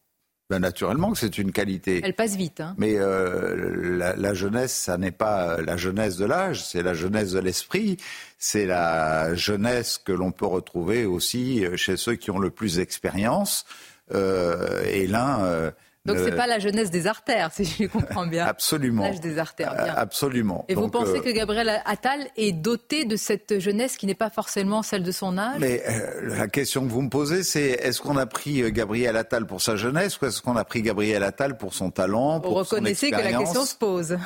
Ben, 0.51 0.59
naturellement 0.59 1.13
que 1.13 1.19
c'est 1.19 1.39
une 1.39 1.53
qualité. 1.53 2.01
Elle 2.03 2.15
passe 2.15 2.35
vite. 2.35 2.61
Hein. 2.61 2.75
Mais 2.77 2.97
euh, 2.97 4.17
la, 4.17 4.35
jeunesse, 4.35 4.73
ça 4.73 4.99
n'est 4.99 5.13
pas 5.13 5.63
la 5.63 5.77
jeunesse 5.77 6.17
de 6.17 6.25
l'âge, 6.25 6.67
c'est 6.67 6.83
la 6.83 6.93
jeunesse 6.93 7.31
de 7.31 7.39
l'esprit. 7.39 7.97
C'est 8.37 8.67
la 8.67 9.35
jeunesse 9.35 9.99
que 10.05 10.13
l'on 10.13 10.33
peut 10.33 10.47
retrouver 10.47 11.05
aussi 11.05 11.65
chez 11.77 11.97
ceux 11.97 12.17
qui 12.17 12.33
ont 12.33 12.41
le 12.41 12.51
plus 12.51 12.77
d'expérience. 12.77 13.65
Euh, 14.13 14.83
et 14.91 15.07
l'un 15.07 15.73
donc 16.11 16.25
ce 16.25 16.31
n'est 16.31 16.37
pas 16.37 16.47
la 16.47 16.59
jeunesse 16.59 16.91
des 16.91 17.07
artères, 17.07 17.51
si 17.53 17.65
je 17.65 17.87
comprends 17.87 18.27
bien. 18.27 18.47
Absolument. 18.47 19.05
L'âge 19.05 19.21
des 19.21 19.39
artères, 19.39 19.75
bien. 19.75 19.95
Absolument. 19.97 20.65
Et 20.69 20.75
vous 20.75 20.89
pensez 20.89 21.19
euh, 21.19 21.21
que 21.21 21.31
Gabriel 21.31 21.83
Attal 21.85 22.27
est 22.37 22.53
doté 22.53 23.05
de 23.05 23.17
cette 23.17 23.59
jeunesse 23.59 23.97
qui 23.97 24.07
n'est 24.07 24.15
pas 24.15 24.31
forcément 24.31 24.83
celle 24.83 25.03
de 25.03 25.13
son 25.13 25.39
âge? 25.39 25.59
Mais 25.61 25.83
euh, 25.89 26.37
la 26.37 26.49
question 26.49 26.85
que 26.85 26.91
vous 26.91 27.03
me 27.03 27.11
posez, 27.11 27.43
c'est 27.43 27.71
est-ce 27.71 28.01
qu'on 28.01 28.17
a 28.17 28.27
pris 28.27 28.63
euh, 28.63 28.71
Gabriel 28.71 29.17
Attal 29.17 29.47
pour 29.47 29.63
sa 29.63 29.77
jeunesse 29.77 30.21
ou 30.21 30.27
est-ce 30.27 30.43
qu'on 30.43 30.57
a 30.57 30.65
pris 30.65 30.83
Gabriel 30.83 31.23
Attal 31.23 31.57
pour 31.57 31.75
son 31.75 31.91
talent, 31.91 32.41
pour 32.41 32.53
vous 32.53 32.59
reconnaissez 32.59 33.11
que 33.11 33.17
la 33.17 33.33
question 33.33 33.65
se 33.65 33.77
pose. 33.77 34.17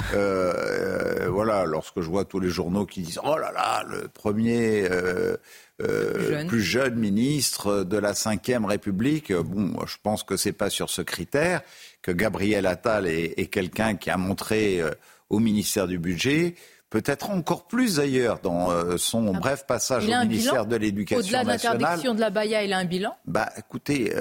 voilà, 1.29 1.65
lorsque 1.65 2.01
je 2.01 2.09
vois 2.09 2.25
tous 2.25 2.41
les 2.41 2.51
journaux 2.51 2.87
qui 2.87 3.03
disent 3.03 3.21
oh 3.25 3.37
là 3.37 3.53
là, 3.53 3.85
le 3.89 4.09
premier 4.09 4.89
euh, 5.89 6.47
plus, 6.47 6.63
jeune. 6.63 6.95
ministre 6.95 7.85
de 7.85 7.99
la 7.99 8.13
Ve 8.13 8.65
République. 8.65 9.33
Bon, 9.33 9.75
je 9.87 9.97
pense 10.03 10.23
que 10.23 10.37
c'est 10.37 10.53
pas 10.53 10.71
sur 10.71 10.91
ce 10.91 11.03
critère 11.03 11.63
que 12.03 12.11
Gabriel 12.11 12.67
Attal 12.67 13.07
est, 13.07 13.51
quelqu'un 13.51 13.97
qui 13.97 14.11
a 14.11 14.17
montré 14.17 14.81
euh, 14.81 14.91
au 15.31 15.39
ministère 15.39 15.87
du 15.87 15.99
Budget 15.99 16.55
peut-être 16.91 17.31
encore 17.31 17.67
plus 17.67 17.97
d'ailleurs 17.97 18.39
dans 18.41 18.71
euh, 18.71 18.97
son 18.99 19.35
ah, 19.35 19.39
bref 19.41 19.67
passage 19.67 20.07
au 20.07 20.27
ministère 20.27 20.65
de 20.65 20.77
l'Éducation 20.77 21.23
nationale. 21.23 21.47
Au-delà 21.47 21.59
de 21.59 21.83
l'interdiction 21.83 22.15
de 22.15 22.21
la 22.21 22.31
Baïa, 22.31 22.63
il 22.63 22.73
a 22.73 22.79
un 22.79 22.85
bilan? 22.85 23.17
Bah 23.25 23.51
écoutez, 23.59 24.15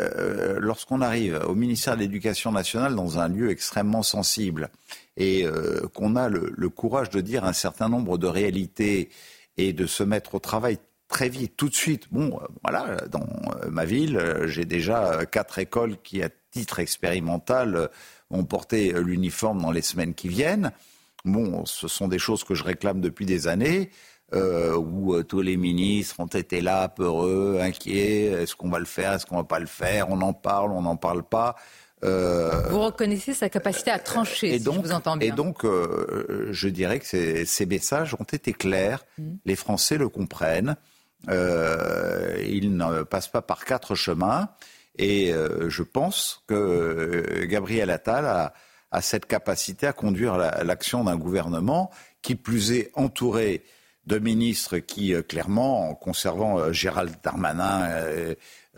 lorsqu'on 0.57 1.01
arrive 1.01 1.39
au 1.47 1.53
ministère 1.53 1.95
de 1.95 1.99
l'Éducation 1.99 2.51
nationale 2.51 2.95
dans 2.95 3.19
un 3.19 3.27
lieu 3.27 3.51
extrêmement 3.51 4.01
sensible 4.01 4.69
et 5.17 5.45
qu'on 5.93 6.15
a 6.15 6.29
le, 6.29 6.51
le, 6.55 6.69
courage 6.69 7.11
de 7.11 7.21
dire 7.21 7.45
un 7.45 7.53
certain 7.53 7.89
nombre 7.89 8.17
de 8.17 8.25
réalités 8.25 9.09
et 9.57 9.71
de 9.73 9.85
se 9.85 10.01
mettre 10.01 10.33
au 10.33 10.39
travail 10.39 10.79
très 11.13 11.29
vite, 11.29 11.53
tout 11.55 11.69
de 11.69 11.75
suite. 11.75 12.07
Bon, 12.11 12.39
euh, 12.41 12.47
voilà, 12.63 12.97
dans 13.07 13.21
euh, 13.21 13.69
ma 13.69 13.85
ville, 13.85 14.17
euh, 14.17 14.47
j'ai 14.47 14.65
déjà 14.65 15.25
quatre 15.27 15.59
écoles 15.59 15.97
qui, 16.03 16.23
à 16.23 16.29
titre 16.51 16.79
expérimental, 16.79 17.89
ont 18.31 18.45
porté 18.45 18.93
l'uniforme 18.93 19.61
dans 19.61 19.71
les 19.71 19.83
semaines 19.83 20.15
qui 20.15 20.27
viennent. 20.27 20.71
Bon, 21.23 21.65
ce 21.65 21.87
sont 21.87 22.07
des 22.07 22.17
choses 22.17 22.43
que 22.43 22.55
je 22.55 22.63
réclame 22.63 22.99
depuis 22.99 23.25
des 23.25 23.47
années. 23.47 23.91
où 24.33 25.21
tous 25.23 25.41
les 25.41 25.57
ministres 25.57 26.15
ont 26.19 26.33
été 26.43 26.61
là, 26.61 26.89
peureux, 26.89 27.59
inquiets. 27.61 28.25
Est-ce 28.41 28.55
qu'on 28.55 28.69
va 28.69 28.79
le 28.79 28.85
faire? 28.85 29.13
Est-ce 29.13 29.27
qu'on 29.27 29.37
va 29.37 29.43
pas 29.43 29.59
le 29.59 29.67
faire? 29.67 30.09
On 30.09 30.21
en 30.21 30.33
parle, 30.33 30.71
on 30.71 30.81
n'en 30.81 30.95
parle 30.95 31.21
pas. 31.21 31.55
vous 32.01 32.81
reconnaissez 32.81 33.35
sa 33.35 33.49
capacité 33.49 33.91
à 33.91 33.99
trancher, 33.99 34.55
et 34.55 34.59
donc, 34.59 34.75
si 34.75 34.81
je 34.81 34.87
vous 34.87 34.93
entends 34.93 35.17
bien. 35.17 35.27
Et 35.27 35.31
donc, 35.31 35.63
je 35.63 36.67
dirais 36.69 36.99
que 36.99 37.05
ces, 37.45 37.65
messages 37.67 38.15
ont 38.15 38.29
été 38.39 38.53
clairs. 38.53 39.05
Mmh. 39.17 39.23
Les 39.45 39.55
Français 39.55 39.97
le 39.97 40.09
comprennent. 40.09 40.75
Euh, 41.29 42.43
il 42.47 42.75
ne 42.75 43.03
passe 43.03 43.27
pas 43.27 43.41
par 43.41 43.65
quatre 43.65 43.95
chemins. 43.95 44.49
Et 44.97 45.33
euh, 45.33 45.69
je 45.69 45.83
pense 45.83 46.43
que 46.47 46.53
euh, 46.53 47.45
Gabriel 47.47 47.89
Attal 47.89 48.25
a, 48.25 48.53
a 48.91 49.01
cette 49.01 49.25
capacité 49.25 49.87
à 49.87 49.93
conduire 49.93 50.37
l'action 50.37 51.03
d'un 51.03 51.15
gouvernement 51.15 51.89
qui 52.21 52.35
plus 52.35 52.71
est 52.73 52.91
entouré 52.93 53.63
de 54.05 54.19
ministres 54.19 54.79
qui, 54.79 55.13
clairement, 55.23 55.89
en 55.89 55.95
conservant 55.95 56.71
Gérald 56.73 57.15
Darmanin, 57.23 57.87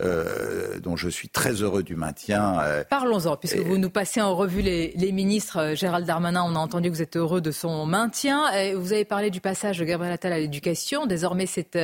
euh, 0.02 0.78
dont 0.78 0.94
je 0.94 1.08
suis 1.08 1.30
très 1.30 1.62
heureux 1.62 1.82
du 1.82 1.96
maintien. 1.96 2.60
Euh, 2.60 2.84
Parlons-en, 2.84 3.38
puisque 3.38 3.56
vous 3.56 3.78
nous 3.78 3.88
passez 3.88 4.20
en 4.20 4.36
revue 4.36 4.60
les, 4.60 5.12
ministres. 5.12 5.56
Euh, 5.56 5.74
Gérald 5.74 6.06
Darmanin, 6.06 6.42
on 6.44 6.54
a 6.54 6.58
entendu 6.58 6.90
que 6.90 6.96
vous 6.96 7.02
êtes 7.02 7.16
heureux 7.16 7.40
de 7.40 7.50
son 7.50 7.86
maintien. 7.86 8.44
vous 8.74 8.92
avez 8.92 9.06
parlé 9.06 9.30
du 9.30 9.40
passage 9.40 9.78
de 9.78 9.86
Gabriel 9.86 10.12
Attal 10.12 10.34
à 10.34 10.38
l'éducation. 10.38 11.06
Désormais, 11.06 11.46
c'est 11.46 11.78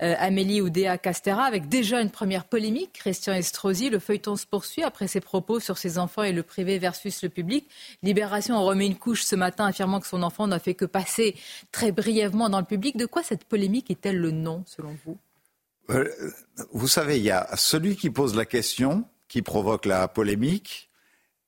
Amélie 0.00 0.62
Oudéa 0.62 0.98
Castera, 0.98 1.44
avec 1.44 1.68
déjà 1.68 2.00
une 2.00 2.10
première 2.10 2.44
polémique. 2.44 2.90
Christian 2.92 3.34
Estrosi, 3.34 3.88
le 3.88 4.00
feuilleton 4.00 4.34
se 4.34 4.46
poursuit 4.46 4.82
après 4.82 5.06
ses 5.06 5.20
propos 5.20 5.60
sur 5.60 5.78
ses 5.78 5.98
enfants 5.98 6.24
et 6.24 6.32
le 6.32 6.42
privé 6.42 6.80
versus 6.80 7.22
le 7.22 7.28
public. 7.28 7.68
Libération 8.02 8.56
en 8.56 8.64
remet 8.64 8.86
une 8.86 8.96
couche 8.96 9.22
ce 9.22 9.36
matin, 9.36 9.66
affirmant 9.66 10.00
que 10.00 10.08
son 10.08 10.24
enfant 10.24 10.48
n'a 10.48 10.58
fait 10.58 10.74
que 10.74 10.86
passer 10.86 11.36
très 11.70 11.92
brièvement 11.92 12.48
dans 12.48 12.58
le 12.58 12.66
public. 12.66 12.96
De 12.96 13.06
quoi 13.06 13.22
cette 13.22 13.44
polémique 13.44 13.92
est-elle 13.92 14.18
le 14.18 14.32
nom, 14.32 14.64
selon 14.66 14.96
vous? 15.06 15.16
Vous 16.72 16.88
savez, 16.88 17.18
il 17.18 17.24
y 17.24 17.30
a 17.30 17.48
celui 17.56 17.96
qui 17.96 18.10
pose 18.10 18.34
la 18.34 18.44
question, 18.44 19.04
qui 19.28 19.42
provoque 19.42 19.86
la 19.86 20.08
polémique, 20.08 20.90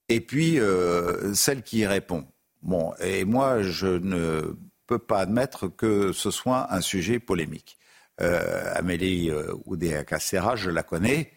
et 0.08 0.20
puis 0.20 0.60
euh, 0.60 1.34
celle 1.34 1.62
qui 1.62 1.78
y 1.78 1.86
répond. 1.86 2.26
Bon, 2.62 2.94
et 3.00 3.24
moi, 3.24 3.62
je 3.62 3.86
ne 3.86 4.56
peux 4.86 4.98
pas 4.98 5.20
admettre 5.20 5.68
que 5.68 6.12
ce 6.12 6.30
soit 6.30 6.72
un 6.72 6.80
sujet 6.80 7.18
polémique. 7.18 7.78
Euh, 8.20 8.72
Amélie 8.74 9.30
Oudéa-Castéra, 9.66 10.56
je 10.56 10.70
la 10.70 10.82
connais. 10.82 11.32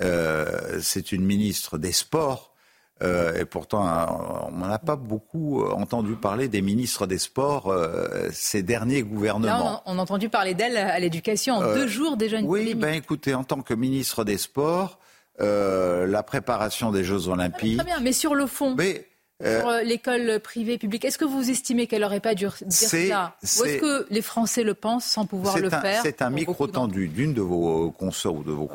c'est 0.00 1.12
une 1.12 1.24
ministre 1.24 1.78
des 1.78 1.92
Sports 1.92 2.54
euh, 3.02 3.38
et 3.38 3.44
pourtant, 3.44 4.48
on 4.52 4.66
n'a 4.66 4.78
pas 4.78 4.96
beaucoup 4.96 5.64
entendu 5.64 6.14
parler 6.14 6.48
des 6.48 6.62
ministres 6.62 7.06
des 7.06 7.18
Sports 7.18 7.68
euh, 7.68 8.28
ces 8.32 8.62
derniers 8.62 9.02
gouvernements. 9.02 9.46
Là, 9.46 9.82
on 9.86 9.98
a 9.98 10.02
entendu 10.02 10.28
parler 10.28 10.54
d'elle 10.54 10.76
à 10.76 10.98
l'éducation 10.98 11.56
en 11.56 11.60
deux 11.60 11.84
euh, 11.84 11.88
jours 11.88 12.16
déjà 12.16 12.38
une 12.38 12.46
Oui, 12.46 12.74
ben 12.74 12.94
écoutez, 12.94 13.34
en 13.34 13.44
tant 13.44 13.62
que 13.62 13.74
ministre 13.74 14.24
des 14.24 14.38
Sports, 14.38 14.98
la 15.38 16.22
préparation 16.24 16.90
des 16.90 17.04
Jeux 17.04 17.28
Olympiques. 17.28 17.78
très 17.78 17.86
bien, 17.86 18.00
mais 18.00 18.12
sur 18.12 18.34
le 18.34 18.46
fond. 18.46 18.74
Mais 18.76 18.96
euh, 18.98 19.02
pour 19.38 19.70
l'école 19.84 20.40
privée 20.40 20.78
publique. 20.78 21.04
Est-ce 21.04 21.18
que 21.18 21.24
vous 21.24 21.50
estimez 21.50 21.86
qu'elle 21.86 22.02
n'aurait 22.02 22.20
pas 22.20 22.34
dû 22.34 22.46
dire 22.46 22.56
ça 22.70 23.36
Ou 23.42 23.64
est-ce 23.64 23.80
que 23.80 24.06
les 24.10 24.22
Français 24.22 24.64
le 24.64 24.74
pensent 24.74 25.04
sans 25.04 25.26
pouvoir 25.26 25.58
le 25.58 25.70
faire 25.70 26.02
C'est 26.02 26.22
un 26.22 26.30
micro 26.30 26.66
tendu 26.66 27.08
d'une 27.08 27.34
de 27.34 27.40
vos 27.40 27.90
consoeurs 27.92 28.34
ou 28.34 28.42
de 28.42 28.52
vos, 28.52 28.66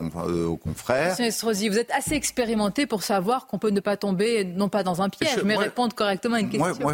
confrères. 0.57 1.11
Monsieur 1.11 1.25
Estrosi, 1.25 1.69
vous 1.69 1.79
êtes 1.79 1.91
assez 1.91 2.15
expérimenté 2.15 2.85
pour 2.85 3.03
savoir 3.03 3.47
qu'on 3.47 3.59
peut 3.59 3.71
ne 3.71 3.79
pas 3.79 3.97
tomber, 3.97 4.45
non 4.45 4.69
pas 4.69 4.83
dans 4.83 5.01
un 5.01 5.09
piège, 5.09 5.41
mais 5.43 5.55
répondre 5.55 5.93
correctement 5.93 6.35
à 6.35 6.39
une 6.39 6.49
question. 6.49 6.75
Moi, 6.81 6.93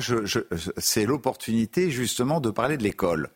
c'est 0.77 1.05
l'opportunité 1.05 1.91
justement 1.91 2.39
de 2.39 2.49
parler 2.49 2.77
de 2.77 2.83
l'école. 2.83 3.29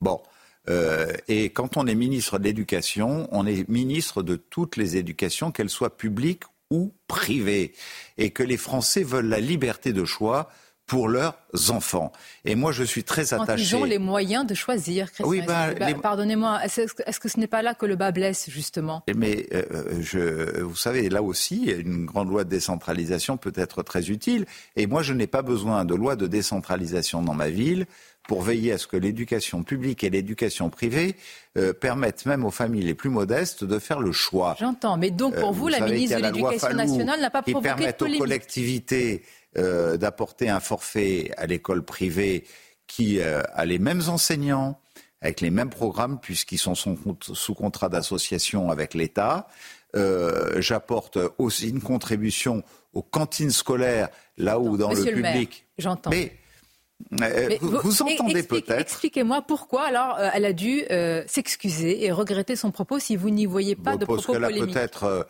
Bon. 0.00 0.20
Euh, 0.68 1.12
et 1.26 1.50
quand 1.50 1.76
on 1.76 1.86
est 1.86 1.94
ministre 1.94 2.38
de 2.38 2.44
l'Éducation, 2.44 3.28
on 3.32 3.46
est 3.46 3.68
ministre 3.68 4.22
de 4.22 4.36
toutes 4.36 4.76
les 4.76 4.96
éducations, 4.96 5.50
qu'elles 5.50 5.70
soient 5.70 5.96
publiques 5.96 6.44
ou 6.72 6.94
privée, 7.06 7.74
et 8.16 8.30
que 8.30 8.42
les 8.42 8.56
Français 8.56 9.04
veulent 9.04 9.28
la 9.28 9.40
liberté 9.40 9.92
de 9.92 10.06
choix 10.06 10.48
pour 10.86 11.08
leurs 11.08 11.34
enfants. 11.70 12.12
Et 12.44 12.54
moi, 12.54 12.72
je 12.72 12.82
suis 12.82 13.04
très 13.04 13.32
attaché. 13.32 13.62
Ils 13.62 13.76
ont 13.76 13.84
les 13.84 13.98
moyens 13.98 14.46
de 14.46 14.54
choisir, 14.54 15.06
Christian. 15.06 15.28
Oui, 15.28 15.40
ben, 15.46 15.74
bah, 15.78 15.86
Pardonnez-moi, 15.94 16.64
est-ce 16.64 17.20
que 17.20 17.28
ce 17.28 17.38
n'est 17.38 17.46
pas 17.46 17.62
là 17.62 17.74
que 17.74 17.86
le 17.86 17.96
bas 17.96 18.10
blesse, 18.10 18.50
justement? 18.50 19.02
Mais 19.14 19.46
euh, 19.54 19.62
je, 20.00 20.60
vous 20.60 20.76
savez, 20.76 21.08
là 21.08 21.22
aussi, 21.22 21.66
une 21.66 22.04
grande 22.04 22.28
loi 22.28 22.44
de 22.44 22.50
décentralisation 22.50 23.36
peut 23.36 23.52
être 23.54 23.82
très 23.82 24.10
utile. 24.10 24.44
Et 24.76 24.86
moi, 24.86 25.02
je 25.02 25.12
n'ai 25.12 25.26
pas 25.26 25.42
besoin 25.42 25.84
de 25.84 25.94
loi 25.94 26.16
de 26.16 26.26
décentralisation 26.26 27.22
dans 27.22 27.34
ma 27.34 27.48
ville 27.48 27.86
pour 28.28 28.42
veiller 28.42 28.72
à 28.72 28.78
ce 28.78 28.86
que 28.86 28.96
l'éducation 28.96 29.62
publique 29.62 30.04
et 30.04 30.10
l'éducation 30.10 30.70
privée 30.70 31.16
euh, 31.58 31.72
permettent 31.72 32.26
même 32.26 32.44
aux 32.44 32.50
familles 32.50 32.84
les 32.84 32.94
plus 32.94 33.10
modestes 33.10 33.64
de 33.64 33.78
faire 33.78 34.00
le 34.00 34.12
choix. 34.12 34.56
J'entends, 34.58 34.96
mais 34.96 35.10
donc 35.10 35.34
pour 35.34 35.50
euh, 35.50 35.52
vous, 35.52 35.68
la 35.68 35.80
ministre 35.80 36.18
de 36.18 36.22
l'Éducation 36.22 36.74
nationale 36.74 37.20
n'a 37.20 37.30
pas 37.30 37.42
provoqué 37.42 37.86
de 37.86 37.92
polémique. 37.92 38.20
aux 38.20 38.24
collectivités 38.24 39.24
euh, 39.58 39.96
d'apporter 39.96 40.48
un 40.48 40.60
forfait 40.60 41.32
à 41.36 41.46
l'école 41.46 41.84
privée 41.84 42.44
qui 42.86 43.22
a 43.22 43.64
les 43.64 43.78
mêmes 43.78 44.02
enseignants, 44.08 44.78
avec 45.22 45.40
les 45.40 45.50
mêmes 45.50 45.70
programmes, 45.70 46.18
puisqu'ils 46.20 46.58
sont 46.58 46.74
sous 46.74 47.54
contrat 47.54 47.88
d'association 47.88 48.70
avec 48.70 48.92
l'État. 48.92 49.48
J'apporte 50.58 51.16
aussi 51.38 51.70
une 51.70 51.80
contribution 51.80 52.62
aux 52.92 53.02
cantines 53.02 53.50
scolaires, 53.50 54.10
là 54.36 54.58
où 54.58 54.76
dans 54.76 54.92
le 54.92 55.04
public. 55.04 55.64
J'entends. 55.78 56.10
Euh, 57.20 57.56
vous, 57.60 58.02
entendez 58.02 58.42
peut-être. 58.42 58.80
Expliquez-moi 58.80 59.42
pourquoi 59.42 59.82
alors 59.82 60.16
euh, 60.18 60.28
elle 60.32 60.44
a 60.44 60.52
dû 60.52 60.82
euh, 60.90 61.22
s'excuser 61.26 62.04
et 62.04 62.12
regretter 62.12 62.56
son 62.56 62.70
propos 62.70 62.98
si 62.98 63.16
vous 63.16 63.30
n'y 63.30 63.46
voyez 63.46 63.76
pas 63.76 63.96
de 63.96 64.04
propos 64.04 64.32
polémiques. 64.34 64.72
Parce 64.72 64.72
qu'elle 64.72 64.84
a 64.84 64.88
peut-être 64.88 65.28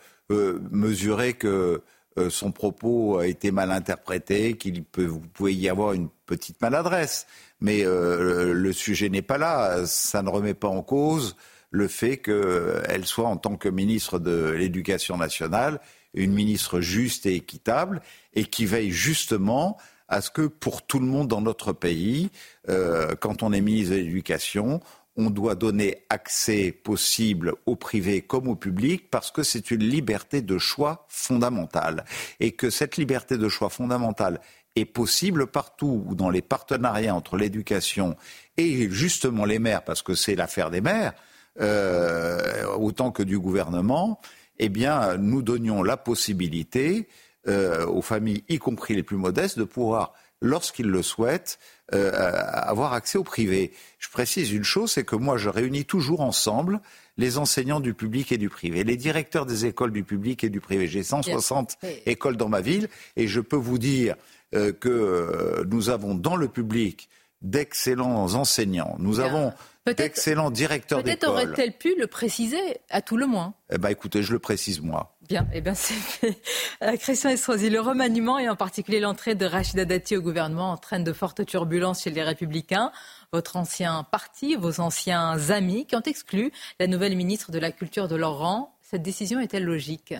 mesuré 0.71 1.33
que 1.33 1.81
son 2.29 2.51
propos 2.51 3.17
a 3.17 3.27
été 3.27 3.51
mal 3.51 3.71
interprété, 3.71 4.53
qu'il 4.53 4.83
peut, 4.83 5.05
vous 5.05 5.19
pouvez 5.19 5.53
y 5.53 5.67
avoir 5.67 5.93
une 5.93 6.09
petite 6.25 6.61
maladresse. 6.61 7.25
Mais 7.59 7.83
le 7.83 8.71
sujet 8.71 9.09
n'est 9.09 9.21
pas 9.21 9.37
là. 9.37 9.85
Ça 9.85 10.21
ne 10.21 10.29
remet 10.29 10.53
pas 10.53 10.67
en 10.67 10.83
cause 10.83 11.35
le 11.71 11.87
fait 11.87 12.17
qu'elle 12.17 13.05
soit, 13.05 13.27
en 13.27 13.37
tant 13.37 13.55
que 13.55 13.67
ministre 13.67 14.19
de 14.19 14.51
l'Éducation 14.51 15.17
nationale, 15.17 15.79
une 16.13 16.31
ministre 16.31 16.81
juste 16.81 17.25
et 17.25 17.35
équitable 17.35 18.01
et 18.33 18.45
qui 18.45 18.65
veille 18.65 18.91
justement 18.91 19.77
à 20.13 20.21
ce 20.21 20.29
que 20.29 20.43
pour 20.43 20.83
tout 20.83 20.99
le 20.99 21.07
monde 21.07 21.27
dans 21.27 21.41
notre 21.41 21.73
pays, 21.73 22.29
euh, 22.69 23.15
quand 23.19 23.41
on 23.41 23.51
est 23.51 23.61
ministre 23.61 23.95
de 23.95 23.99
l'Éducation, 23.99 24.79
on 25.17 25.31
doit 25.31 25.55
donner 25.55 26.05
accès 26.09 26.71
possible 26.71 27.55
au 27.65 27.75
privé 27.75 28.21
comme 28.21 28.47
au 28.47 28.55
public 28.55 29.09
parce 29.09 29.31
que 29.31 29.41
c'est 29.41 29.71
une 29.71 29.83
liberté 29.83 30.43
de 30.43 30.59
choix 30.59 31.07
fondamentale. 31.09 32.05
Et 32.39 32.51
que 32.51 32.69
cette 32.69 32.97
liberté 32.97 33.37
de 33.37 33.49
choix 33.49 33.69
fondamentale 33.69 34.39
est 34.75 34.85
possible 34.85 35.47
partout 35.47 36.03
où 36.05 36.13
dans 36.13 36.29
les 36.29 36.43
partenariats 36.43 37.15
entre 37.15 37.35
l'éducation 37.35 38.15
et 38.57 38.89
justement 38.91 39.45
les 39.45 39.57
maires, 39.57 39.83
parce 39.83 40.03
que 40.03 40.13
c'est 40.13 40.35
l'affaire 40.35 40.69
des 40.69 40.81
maires, 40.81 41.13
euh, 41.59 42.65
autant 42.75 43.11
que 43.11 43.23
du 43.23 43.39
gouvernement, 43.39 44.19
eh 44.59 44.69
bien, 44.69 45.17
nous 45.17 45.41
donnions 45.41 45.81
la 45.81 45.97
possibilité 45.97 47.07
euh, 47.47 47.85
aux 47.85 48.01
familles, 48.01 48.43
y 48.49 48.57
compris 48.57 48.95
les 48.95 49.03
plus 49.03 49.17
modestes, 49.17 49.57
de 49.57 49.63
pouvoir, 49.63 50.13
lorsqu'ils 50.41 50.87
le 50.87 51.01
souhaitent, 51.01 51.59
euh, 51.93 52.11
avoir 52.13 52.93
accès 52.93 53.17
au 53.17 53.23
privé. 53.23 53.73
Je 53.99 54.09
précise 54.09 54.51
une 54.51 54.63
chose, 54.63 54.91
c'est 54.91 55.03
que 55.03 55.15
moi, 55.15 55.37
je 55.37 55.49
réunis 55.49 55.85
toujours 55.85 56.21
ensemble 56.21 56.79
les 57.17 57.37
enseignants 57.37 57.79
du 57.79 57.93
public 57.93 58.31
et 58.31 58.37
du 58.37 58.49
privé, 58.49 58.83
les 58.83 58.97
directeurs 58.97 59.45
des 59.45 59.65
écoles 59.65 59.91
du 59.91 60.03
public 60.03 60.43
et 60.43 60.49
du 60.49 60.59
privé. 60.59 60.87
J'ai 60.87 61.03
160 61.03 61.77
écoles 62.05 62.37
dans 62.37 62.49
ma 62.49 62.61
ville 62.61 62.89
et 63.15 63.27
je 63.27 63.39
peux 63.39 63.55
vous 63.57 63.77
dire 63.77 64.15
euh, 64.55 64.71
que 64.71 65.63
nous 65.69 65.89
avons 65.89 66.15
dans 66.15 66.35
le 66.35 66.47
public 66.47 67.09
d'excellents 67.41 68.33
enseignants. 68.33 68.95
Nous 68.99 69.19
avons 69.19 69.53
d'excellents 69.91 70.51
directeurs 70.51 71.03
d'école. 71.03 71.19
Peut-être 71.19 71.29
aurait-elle 71.29 71.77
pu 71.77 71.95
le 71.99 72.07
préciser, 72.07 72.79
à 72.89 73.01
tout 73.01 73.17
le 73.17 73.27
moins. 73.27 73.53
Eh 73.69 73.77
bien, 73.77 73.89
écoutez, 73.89 74.23
je 74.23 74.31
le 74.31 74.39
précise 74.39 74.81
moi. 74.81 75.17
Bien, 75.27 75.47
eh 75.53 75.61
bien 75.61 75.73
c'est 75.73 75.93
fait. 75.93 76.41
Euh, 76.81 76.97
Christian 76.97 77.29
Estrosi, 77.29 77.69
le 77.69 77.79
remaniement 77.79 78.39
et 78.39 78.49
en 78.49 78.55
particulier 78.55 78.99
l'entrée 78.99 79.35
de 79.35 79.45
Rachida 79.45 79.85
Dati 79.85 80.17
au 80.17 80.21
gouvernement 80.21 80.71
entraîne 80.71 81.03
de 81.03 81.13
fortes 81.13 81.45
turbulences 81.45 82.03
chez 82.03 82.09
les 82.09 82.23
Républicains. 82.23 82.91
Votre 83.31 83.55
ancien 83.55 84.03
parti, 84.03 84.55
vos 84.55 84.79
anciens 84.79 85.49
amis 85.49 85.85
qui 85.85 85.95
ont 85.95 86.01
exclu 86.01 86.51
la 86.79 86.87
nouvelle 86.87 87.15
ministre 87.15 87.51
de 87.51 87.59
la 87.59 87.71
Culture 87.71 88.07
de 88.07 88.15
leur 88.15 88.37
rang. 88.37 88.77
Cette 88.81 89.01
décision 89.01 89.39
est-elle 89.39 89.65
logique? 89.65 90.13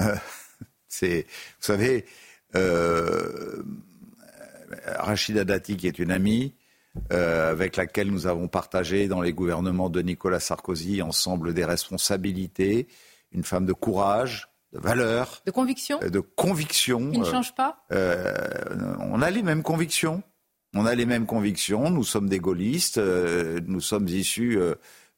Euh, 0.00 0.14
C'est, 0.88 1.22
vous 1.22 1.66
savez, 1.66 2.04
euh, 2.54 3.62
Rachida 4.86 5.44
Dati, 5.44 5.76
qui 5.76 5.86
est 5.86 5.98
une 5.98 6.10
amie, 6.10 6.54
euh, 7.12 7.50
avec 7.50 7.76
laquelle 7.76 8.10
nous 8.10 8.26
avons 8.26 8.48
partagé 8.48 9.08
dans 9.08 9.22
les 9.22 9.32
gouvernements 9.32 9.88
de 9.88 10.02
Nicolas 10.02 10.40
Sarkozy 10.40 11.00
ensemble 11.00 11.54
des 11.54 11.64
responsabilités, 11.64 12.86
une 13.32 13.44
femme 13.44 13.64
de 13.64 13.72
courage, 13.72 14.48
de 14.72 14.78
valeur. 14.78 15.42
De 15.46 15.50
conviction 15.50 16.00
euh, 16.02 16.10
De 16.10 16.20
conviction. 16.20 17.10
Qui 17.10 17.18
ne 17.18 17.24
change 17.24 17.54
pas 17.54 17.84
euh, 17.92 18.34
On 18.98 19.22
a 19.22 19.30
les 19.30 19.42
mêmes 19.42 19.62
convictions. 19.62 20.22
On 20.74 20.84
a 20.86 20.94
les 20.94 21.06
mêmes 21.06 21.26
convictions. 21.26 21.90
Nous 21.90 22.04
sommes 22.04 22.28
des 22.28 22.38
gaullistes. 22.38 22.98
nous 22.98 23.80
sommes 23.80 24.08
issus 24.08 24.58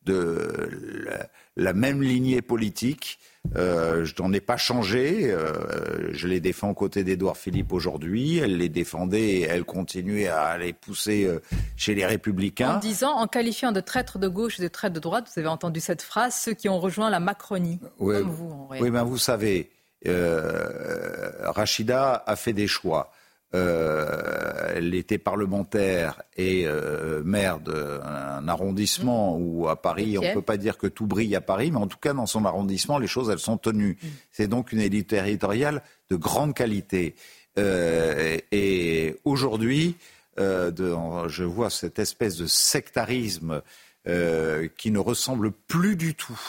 de 0.05 0.69
la, 1.07 1.29
même 1.57 2.03
lignée 2.03 2.43
politique. 2.43 3.19
Euh, 3.57 4.05
je 4.05 4.15
n'en 4.21 4.33
ai 4.33 4.41
pas 4.41 4.57
changé. 4.57 5.31
Euh, 5.31 6.13
je 6.13 6.27
les 6.27 6.41
défends 6.41 6.71
aux 6.71 6.75
côtés 6.75 7.05
d'Édouard 7.05 7.37
Philippe 7.37 7.73
aujourd'hui. 7.73 8.39
Elle 8.39 8.57
les 8.57 8.69
défendait 8.69 9.29
et 9.29 9.43
elle 9.43 9.65
continuait 9.65 10.29
à 10.29 10.57
les 10.57 10.73
pousser 10.73 11.25
euh, 11.25 11.41
chez 11.77 11.95
les 11.95 12.07
Républicains. 12.07 12.77
En 12.77 12.81
disant, 12.81 13.13
en 13.13 13.27
qualifiant 13.27 13.71
de 13.71 13.81
traître 13.81 14.19
de 14.19 14.29
gauche 14.29 14.59
et 14.59 14.63
de 14.63 14.69
traître 14.69 14.95
de 14.95 15.01
droite, 15.01 15.29
vous 15.33 15.39
avez 15.39 15.49
entendu 15.49 15.81
cette 15.81 16.03
phrase, 16.03 16.35
ceux 16.35 16.55
qui 16.55 16.69
ont 16.69 16.81
rejoint 16.81 17.11
la 17.11 17.21
Macronie, 17.21 17.81
oui, 17.99 18.19
comme 18.19 18.31
vous. 18.31 18.51
En 18.51 18.69
oui, 18.81 18.91
ben 18.91 19.05
vous 19.05 19.19
savez, 19.19 19.71
euh, 20.07 21.51
Rachida 21.51 22.25
a 22.27 22.37
fait 22.37 22.53
des 22.53 22.67
choix. 22.67 23.13
Euh, 23.55 24.73
elle 24.75 24.95
était 24.95 25.19
parlementaire 25.19 26.23
et 26.37 26.65
euh, 26.67 27.23
maire 27.25 27.61
d'un 27.61 28.49
arrondissement 28.49 29.39
mmh. 29.39 29.43
où 29.43 29.69
à 29.69 29.81
Paris, 29.81 30.19
on 30.19 30.23
ne 30.23 30.35
peut 30.35 30.43
pas 30.43 30.57
dire 30.57 30.77
que 30.77 30.89
tout 30.89 31.07
brille 31.07 31.37
à 31.37 31.41
Paris, 31.41 31.71
mais 31.71 31.79
en 31.79 31.87
tout 31.87 31.99
cas 31.99 32.15
dans 32.15 32.27
son 32.27 32.45
arrondissement, 32.45 32.99
les 32.99 33.07
choses, 33.07 33.31
elles 33.31 33.39
sont 33.39 33.57
tenues. 33.57 33.97
Mmh. 34.03 34.07
C'est 34.33 34.49
donc 34.49 34.73
une 34.73 34.81
élite 34.81 35.09
territoriale 35.11 35.83
de 36.11 36.17
grande 36.17 36.55
qualité. 36.55 37.15
Euh, 37.59 38.39
et 38.51 39.17
aujourd'hui, 39.25 39.97
je 40.37 41.45
vois 41.45 41.71
cette 41.71 42.01
espèce 42.01 42.37
de 42.37 42.47
sectarisme 42.47 43.63
qui 44.05 44.91
ne 44.91 44.99
ressemble 44.99 45.53
plus 45.53 45.95
du 45.95 46.15
tout 46.15 46.41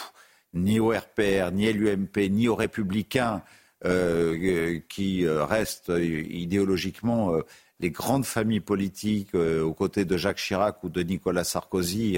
ni 0.56 0.80
au 0.80 0.88
RPR, 0.88 1.52
ni 1.52 1.68
à 1.68 1.72
l'UMP, 1.72 2.28
ni 2.30 2.48
aux 2.48 2.54
Républicains, 2.56 3.36
euh, 3.36 3.40
qui 4.88 5.26
euh, 5.26 5.44
restent 5.44 5.92
idéologiquement 5.98 7.34
euh, 7.34 7.42
les 7.80 7.90
grandes 7.90 8.24
familles 8.24 8.60
politiques 8.60 9.34
aux 9.34 9.74
côtés 9.74 10.04
de 10.06 10.16
Jacques 10.16 10.38
Chirac 10.38 10.82
ou 10.82 10.88
de 10.88 11.02
Nicolas 11.02 11.44
Sarkozy, 11.44 12.16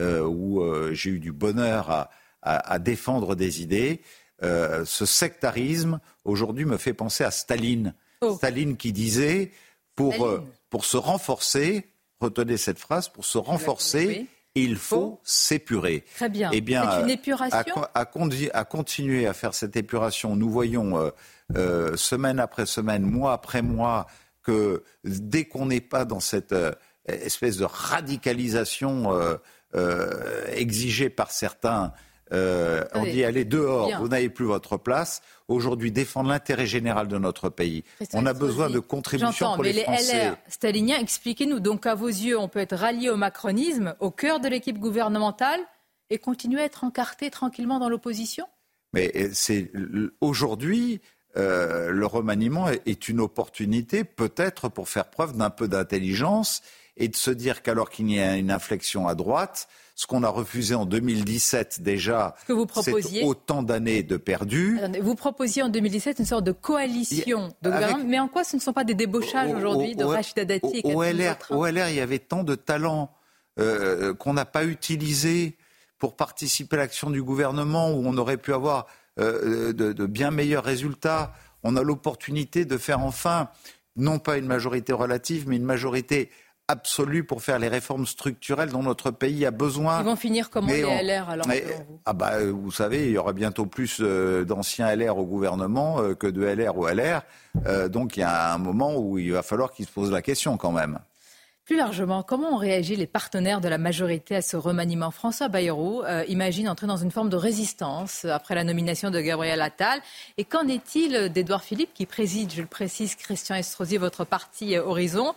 où 0.00 0.60
j'ai 0.90 1.10
eu 1.10 1.20
du 1.20 1.30
bonheur 1.30 2.08
à, 2.42 2.78
défendre 2.80 3.36
des 3.36 3.62
idées. 3.62 4.00
ce 4.42 5.06
sectarisme, 5.06 6.00
aujourd'hui, 6.24 6.64
me 6.64 6.78
fait 6.78 6.94
penser 6.94 7.22
à 7.22 7.30
Staline. 7.30 7.94
Oh. 8.22 8.34
Staline 8.38 8.76
qui 8.76 8.92
disait, 8.92 9.52
pour, 9.94 10.28
pour 10.68 10.84
se 10.84 10.96
renforcer, 10.96 11.86
retenez 12.20 12.56
cette 12.56 12.80
phrase, 12.80 13.08
pour 13.08 13.24
se 13.24 13.38
renforcer, 13.38 14.26
il 14.54 14.76
faut 14.76 15.20
s'épurer. 15.24 16.04
Très 16.16 16.28
bien. 16.28 16.50
Eh 16.52 16.60
bien, 16.60 16.90
C'est 16.90 17.02
une 17.02 17.10
épuration. 17.10 17.58
À, 17.94 18.00
à, 18.00 18.64
continuer 18.64 19.26
à 19.26 19.32
faire 19.32 19.54
cette 19.54 19.76
épuration, 19.76 20.36
nous 20.36 20.50
voyons 20.50 20.98
euh, 20.98 21.10
euh, 21.56 21.96
semaine 21.96 22.40
après 22.40 22.66
semaine, 22.66 23.02
mois 23.02 23.32
après 23.32 23.62
mois, 23.62 24.06
que 24.42 24.82
dès 25.04 25.44
qu'on 25.44 25.66
n'est 25.66 25.80
pas 25.80 26.04
dans 26.04 26.20
cette 26.20 26.52
euh, 26.52 26.72
espèce 27.06 27.56
de 27.56 27.64
radicalisation 27.64 29.10
exigée 30.52 31.10
par 31.10 31.30
certains, 31.30 31.92
on 32.32 33.04
dit 33.04 33.24
allez 33.24 33.44
dehors, 33.44 33.90
vous 33.98 34.08
n'avez 34.08 34.28
plus 34.28 34.46
votre 34.46 34.76
place 34.76 35.22
aujourd'hui 35.48 35.90
défendre 35.90 36.28
l'intérêt 36.28 36.66
général 36.66 37.08
de 37.08 37.18
notre 37.18 37.48
pays. 37.48 37.84
On 38.12 38.26
a 38.26 38.34
besoin 38.34 38.68
de 38.70 38.78
contributions 38.78 39.54
pour 39.54 39.64
les, 39.64 39.72
mais 39.72 40.02
les 40.02 40.12
LR 40.12 40.36
staliniens, 40.48 40.98
expliquez-nous. 40.98 41.60
Donc, 41.60 41.86
à 41.86 41.94
vos 41.94 42.08
yeux, 42.08 42.38
on 42.38 42.48
peut 42.48 42.60
être 42.60 42.76
rallié 42.76 43.08
au 43.08 43.16
macronisme, 43.16 43.94
au 44.00 44.10
cœur 44.10 44.40
de 44.40 44.48
l'équipe 44.48 44.78
gouvernementale, 44.78 45.60
et 46.10 46.18
continuer 46.18 46.60
à 46.60 46.64
être 46.64 46.84
encarté 46.84 47.30
tranquillement 47.30 47.78
dans 47.78 47.88
l'opposition? 47.88 48.46
Mais 48.92 49.12
euh, 49.16 49.30
c'est 49.32 49.70
aujourd'hui. 50.20 51.00
Euh, 51.36 51.90
le 51.90 52.06
remaniement 52.06 52.68
est 52.68 53.08
une 53.08 53.20
opportunité 53.20 54.02
peut-être 54.02 54.68
pour 54.70 54.88
faire 54.88 55.10
preuve 55.10 55.36
d'un 55.36 55.50
peu 55.50 55.68
d'intelligence 55.68 56.62
et 56.96 57.08
de 57.08 57.16
se 57.16 57.30
dire 57.30 57.62
qu'alors 57.62 57.90
qu'il 57.90 58.10
y 58.10 58.18
a 58.18 58.36
une 58.36 58.50
inflexion 58.50 59.06
à 59.06 59.14
droite, 59.14 59.68
ce 59.98 60.06
qu'on 60.06 60.22
a 60.22 60.28
refusé 60.28 60.76
en 60.76 60.86
2017 60.86 61.82
déjà, 61.82 62.36
c'est 62.46 63.24
autant 63.24 63.64
d'années 63.64 64.04
de 64.04 64.16
perdu. 64.16 64.78
vous 65.02 65.16
proposiez 65.16 65.62
en 65.62 65.68
2017 65.68 66.20
une 66.20 66.24
sorte 66.24 66.44
de 66.44 66.52
coalition 66.52 67.52
de 67.62 67.70
gouvernement, 67.70 68.04
mais 68.06 68.20
en 68.20 68.28
quoi 68.28 68.44
ce 68.44 68.54
ne 68.54 68.60
sont 68.60 68.72
pas 68.72 68.84
des 68.84 68.94
débauchages 68.94 69.52
aujourd'hui 69.52 69.96
de 69.96 70.04
Rachida 70.04 70.44
Dati 70.44 70.82
et 70.84 70.94
au, 70.94 71.02
LR, 71.02 71.36
au 71.50 71.66
LR, 71.66 71.88
il 71.88 71.96
y 71.96 72.00
avait 72.00 72.20
tant 72.20 72.44
de 72.44 72.54
talents 72.54 73.10
euh, 73.58 74.14
qu'on 74.14 74.34
n'a 74.34 74.44
pas 74.44 74.64
utilisés 74.64 75.58
pour 75.98 76.14
participer 76.14 76.76
à 76.76 76.78
l'action 76.78 77.10
du 77.10 77.20
gouvernement 77.20 77.90
où 77.90 78.04
on 78.06 78.16
aurait 78.18 78.36
pu 78.36 78.54
avoir 78.54 78.86
euh, 79.18 79.72
de, 79.72 79.92
de 79.92 80.06
bien 80.06 80.30
meilleurs 80.30 80.62
résultats. 80.62 81.32
On 81.64 81.74
a 81.74 81.82
l'opportunité 81.82 82.64
de 82.64 82.78
faire 82.78 83.00
enfin 83.00 83.50
non 83.96 84.20
pas 84.20 84.38
une 84.38 84.46
majorité 84.46 84.92
relative, 84.92 85.48
mais 85.48 85.56
une 85.56 85.64
majorité 85.64 86.30
absolue 86.68 87.24
pour 87.24 87.42
faire 87.42 87.58
les 87.58 87.68
réformes 87.68 88.06
structurelles 88.06 88.68
dont 88.68 88.82
notre 88.82 89.10
pays 89.10 89.46
a 89.46 89.50
besoin. 89.50 90.00
Ils 90.00 90.04
vont 90.04 90.16
finir 90.16 90.50
comme 90.50 90.68
les 90.68 90.82
LR 90.82 91.30
alors 91.30 91.46
vous. 91.46 91.54
Ah 92.04 92.12
bah, 92.12 92.32
euh, 92.34 92.52
vous 92.52 92.70
savez, 92.70 93.06
il 93.06 93.12
y 93.12 93.18
aura 93.18 93.32
bientôt 93.32 93.64
plus 93.64 93.98
euh, 94.00 94.44
d'anciens 94.44 94.94
LR 94.94 95.16
au 95.16 95.24
gouvernement 95.24 96.00
euh, 96.00 96.14
que 96.14 96.26
de 96.26 96.44
LR 96.44 96.76
au 96.76 96.86
LR. 96.86 97.22
donc 97.88 98.16
il 98.16 98.20
y 98.20 98.22
a 98.22 98.52
un 98.52 98.58
moment 98.58 98.96
où 98.96 99.18
il 99.18 99.32
va 99.32 99.42
falloir 99.42 99.72
qu'ils 99.72 99.86
se 99.86 99.90
posent 99.90 100.12
la 100.12 100.22
question 100.22 100.58
quand 100.58 100.72
même. 100.72 100.98
Plus 101.64 101.76
largement, 101.76 102.22
comment 102.22 102.54
ont 102.54 102.56
réagi 102.56 102.96
les 102.96 103.06
partenaires 103.06 103.60
de 103.60 103.68
la 103.68 103.76
majorité 103.76 104.36
à 104.36 104.40
ce 104.40 104.56
remaniement? 104.56 105.10
François 105.10 105.48
Bayrou 105.48 106.02
imagine 106.26 106.66
entrer 106.66 106.86
dans 106.86 106.96
une 106.96 107.10
forme 107.10 107.28
de 107.28 107.36
résistance 107.36 108.24
après 108.24 108.54
la 108.54 108.64
nomination 108.64 109.10
de 109.10 109.20
Gabriel 109.20 109.60
Attal. 109.60 110.00
Et 110.38 110.44
qu'en 110.44 110.66
est-il 110.66 111.30
d'Edouard 111.30 111.62
Philippe, 111.62 111.92
qui 111.92 112.06
préside, 112.06 112.54
je 112.54 112.62
le 112.62 112.66
précise, 112.66 113.16
Christian 113.16 113.54
Estrosi, 113.56 113.98
votre 113.98 114.24
parti 114.24 114.78
Horizon? 114.78 115.34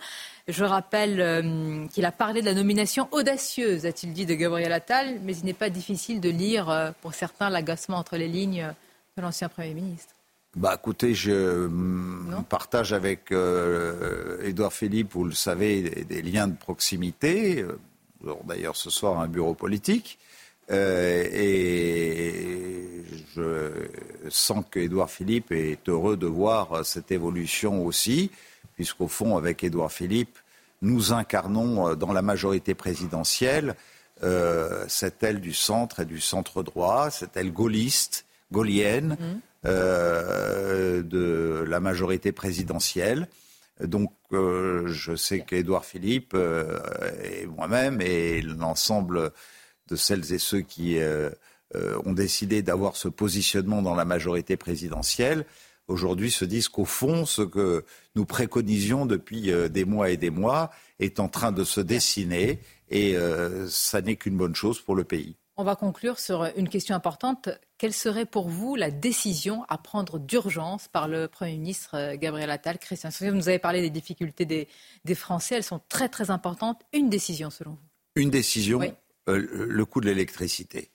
Je 0.48 0.64
rappelle 0.64 1.20
euh, 1.20 1.86
qu'il 1.88 2.04
a 2.04 2.10
parlé 2.12 2.40
de 2.40 2.46
la 2.46 2.54
nomination 2.54 3.06
audacieuse, 3.12 3.86
a-t-il 3.86 4.12
dit, 4.12 4.26
de 4.26 4.34
Gabriel 4.34 4.72
Attal, 4.72 5.20
mais 5.22 5.36
il 5.36 5.44
n'est 5.44 5.52
pas 5.52 5.70
difficile 5.70 6.20
de 6.20 6.30
lire, 6.30 6.68
euh, 6.68 6.90
pour 7.00 7.14
certains, 7.14 7.48
l'agacement 7.48 7.96
entre 7.98 8.16
les 8.16 8.26
lignes 8.28 8.66
de 9.16 9.22
l'ancien 9.22 9.48
Premier 9.48 9.74
ministre. 9.74 10.14
Bah, 10.56 10.76
écoutez, 10.78 11.14
je 11.14 11.70
partage 12.48 12.92
avec 12.92 13.32
euh, 13.32 14.42
Édouard 14.42 14.72
Philippe, 14.72 15.12
vous 15.12 15.24
le 15.24 15.32
savez, 15.32 16.04
des, 16.04 16.22
liens 16.22 16.48
de 16.48 16.56
proximité. 16.56 17.64
D'ailleurs, 18.44 18.76
ce 18.76 18.90
soir, 18.90 19.18
un 19.20 19.28
bureau 19.28 19.54
politique. 19.54 20.18
et 20.68 21.62
je 23.34 23.70
sens 24.28 24.62
qu'Édouard 24.70 25.10
Philippe 25.10 25.52
est 25.52 25.88
heureux 25.88 26.18
de 26.18 26.26
voir 26.26 26.84
cette 26.84 27.10
évolution 27.12 27.86
aussi 27.86 28.30
puisqu'au 28.74 29.08
fond, 29.08 29.36
avec 29.36 29.64
Édouard 29.64 29.92
Philippe, 29.92 30.38
nous 30.82 31.12
incarnons 31.12 31.88
euh, 31.88 31.94
dans 31.94 32.12
la 32.12 32.22
majorité 32.22 32.74
présidentielle 32.74 33.76
euh, 34.22 34.84
cette 34.88 35.22
aile 35.22 35.40
du 35.40 35.54
centre 35.54 36.00
et 36.00 36.04
du 36.04 36.20
centre 36.20 36.62
droit, 36.62 37.10
cette 37.10 37.36
aile 37.36 37.52
gaulliste, 37.52 38.24
gaulienne 38.52 39.16
mmh. 39.18 39.24
euh, 39.66 41.02
de 41.02 41.64
la 41.66 41.80
majorité 41.80 42.30
présidentielle. 42.32 43.28
Donc, 43.80 44.12
je 44.30 45.16
sais 45.16 45.40
qu'Édouard 45.40 45.84
Philippe 45.84 46.36
et 47.24 47.46
moi-même 47.46 48.00
et 48.00 48.40
l'ensemble 48.42 49.32
de 49.88 49.96
celles 49.96 50.32
et 50.32 50.38
ceux 50.38 50.60
qui 50.60 50.98
ont 51.74 52.12
décidé 52.12 52.62
d'avoir 52.62 52.94
ce 52.94 53.08
positionnement 53.08 53.82
dans 53.82 53.96
la 53.96 54.04
majorité 54.04 54.56
présidentielle 54.56 55.46
aujourd'hui 55.88 56.30
se 56.30 56.44
disent 56.44 56.68
qu'au 56.68 56.84
fond, 56.84 57.26
ce 57.26 57.42
que 57.42 57.84
nous 58.14 58.24
préconisions 58.24 59.06
depuis 59.06 59.50
euh, 59.50 59.68
des 59.68 59.84
mois 59.84 60.10
et 60.10 60.16
des 60.16 60.30
mois 60.30 60.70
est 60.98 61.20
en 61.20 61.28
train 61.28 61.52
de 61.52 61.64
se 61.64 61.80
dessiner 61.80 62.60
et 62.88 63.16
euh, 63.16 63.68
ça 63.68 64.00
n'est 64.00 64.16
qu'une 64.16 64.36
bonne 64.36 64.54
chose 64.54 64.80
pour 64.80 64.94
le 64.94 65.04
pays. 65.04 65.36
On 65.56 65.64
va 65.64 65.76
conclure 65.76 66.18
sur 66.18 66.48
une 66.56 66.68
question 66.68 66.94
importante. 66.94 67.50
Quelle 67.76 67.92
serait 67.92 68.24
pour 68.24 68.48
vous 68.48 68.74
la 68.74 68.90
décision 68.90 69.64
à 69.68 69.76
prendre 69.76 70.18
d'urgence 70.18 70.88
par 70.88 71.08
le 71.08 71.28
Premier 71.28 71.52
ministre 71.52 71.96
euh, 71.96 72.16
Gabriel 72.16 72.50
Attal 72.50 72.78
Christian 72.78 73.10
Vous 73.20 73.32
nous 73.32 73.48
avez 73.48 73.58
parlé 73.58 73.82
des 73.82 73.90
difficultés 73.90 74.46
des, 74.46 75.14
Français, 75.14 75.56
elles 75.56 75.64
sont 75.64 75.80
très 75.88 76.08
très 76.08 76.30
importantes. 76.30 76.82
Une 76.92 77.10
décision 77.10 77.50
selon 77.50 77.72
vous? 77.72 77.78
Une 78.14 78.30
décision, 78.30 78.80
le 79.26 79.84
coût 79.84 80.00
de 80.00 80.06
l'électricité. 80.06 80.90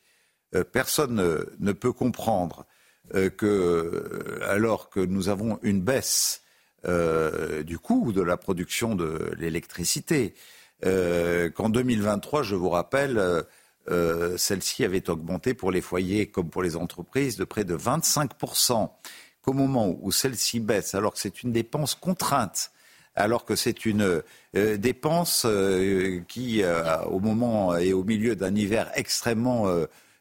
personne 0.71 1.45
ne 1.59 1.71
peut 1.71 1.91
comprendre 1.91 2.65
euh, 2.65 2.76
que, 3.13 3.45
euh, 3.45 4.39
alors 4.49 4.89
que 4.89 4.99
nous 4.99 5.29
avons 5.29 5.59
une 5.61 5.81
baisse 5.81 6.41
euh, 6.85 7.63
du 7.63 7.79
coût 7.79 8.11
de 8.11 8.21
la 8.21 8.37
production 8.37 8.95
de 8.95 9.31
l'électricité, 9.37 10.33
qu'en 10.83 11.69
2023, 11.69 12.43
je 12.43 12.53
vous 12.53 12.69
rappelle, 12.69 13.43
celle-ci 14.37 14.85
avait 14.85 15.09
augmenté 15.09 15.55
pour 15.55 15.71
les 15.71 15.81
foyers 15.81 16.27
comme 16.27 16.51
pour 16.51 16.61
les 16.61 16.75
entreprises 16.75 17.35
de 17.35 17.45
près 17.45 17.63
de 17.63 17.75
25%. 17.75 18.91
Qu'au 19.41 19.53
moment 19.53 19.97
où 20.01 20.11
celle-ci 20.11 20.59
baisse, 20.59 20.93
alors 20.93 21.13
que 21.13 21.19
c'est 21.19 21.41
une 21.41 21.51
dépense 21.51 21.95
contrainte, 21.95 22.69
alors 23.15 23.43
que 23.43 23.55
c'est 23.55 23.87
une 23.87 24.21
dépense 24.53 25.47
qui, 26.27 26.61
au 27.07 27.19
moment 27.21 27.75
et 27.75 27.93
au 27.93 28.03
milieu 28.03 28.35
d'un 28.35 28.53
hiver 28.53 28.91
extrêmement 28.93 29.65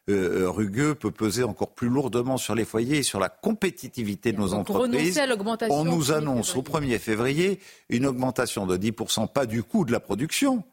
euh, 0.09 0.43
euh, 0.43 0.49
rugueux 0.49 0.95
peut 0.95 1.11
peser 1.11 1.43
encore 1.43 1.73
plus 1.73 1.89
lourdement 1.89 2.37
sur 2.37 2.55
les 2.55 2.63
foyers 2.63 2.99
et 2.99 3.03
sur 3.03 3.19
la 3.19 3.27
compétitivité 3.27 4.31
de 4.31 4.37
nos 4.37 4.53
entreprises. 4.53 5.19
On 5.69 5.83
nous 5.83 6.13
annonce 6.13 6.55
au 6.55 6.61
1er 6.61 6.97
février 6.97 7.59
une 7.89 8.05
augmentation 8.05 8.65
de 8.65 8.77
10%, 8.77 9.27
pas 9.27 9.45
du 9.45 9.63
coût 9.63 9.83
de 9.83 9.91
la 9.91 9.99
production, 9.99 10.63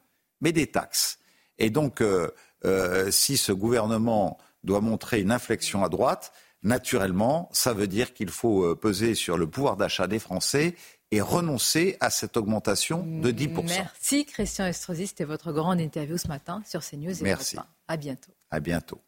mais 0.41 0.53
des 0.53 0.69
taxes. 0.69 1.19
Et 1.59 1.71
donc, 1.71 2.01
euh, 2.01 2.31
euh, 2.65 3.11
si 3.11 3.37
ce 3.37 3.51
gouvernement 3.51 4.39
doit 4.63 4.81
montrer 4.81 5.21
une 5.21 5.33
inflexion 5.33 5.83
à 5.83 5.89
droite, 5.89 6.33
naturellement, 6.63 7.51
ça 7.53 7.73
veut 7.73 7.89
dire 7.89 8.15
qu'il 8.15 8.31
faut 8.31 8.75
peser 8.77 9.17
sur 9.17 9.37
le 9.37 9.49
pouvoir 9.49 9.77
d'achat 9.77 10.07
des 10.07 10.21
Français 10.21 10.77
et 11.11 11.21
renoncer 11.21 11.97
à 11.99 12.11
cette 12.11 12.37
augmentation 12.37 13.05
de 13.05 13.31
10%. 13.31 13.65
Merci 13.67 14.25
Christian 14.27 14.67
Estrosi, 14.67 15.09
c'était 15.09 15.25
votre 15.25 15.53
grande 15.53 15.81
interview 15.81 16.19
ce 16.19 16.29
matin 16.29 16.63
sur 16.67 16.81
CNews. 16.81 17.21
Et 17.21 17.23
Merci. 17.23 17.57
À 17.89 17.97
bientôt. 17.97 18.33
À 18.51 18.61
bientôt. 18.61 19.01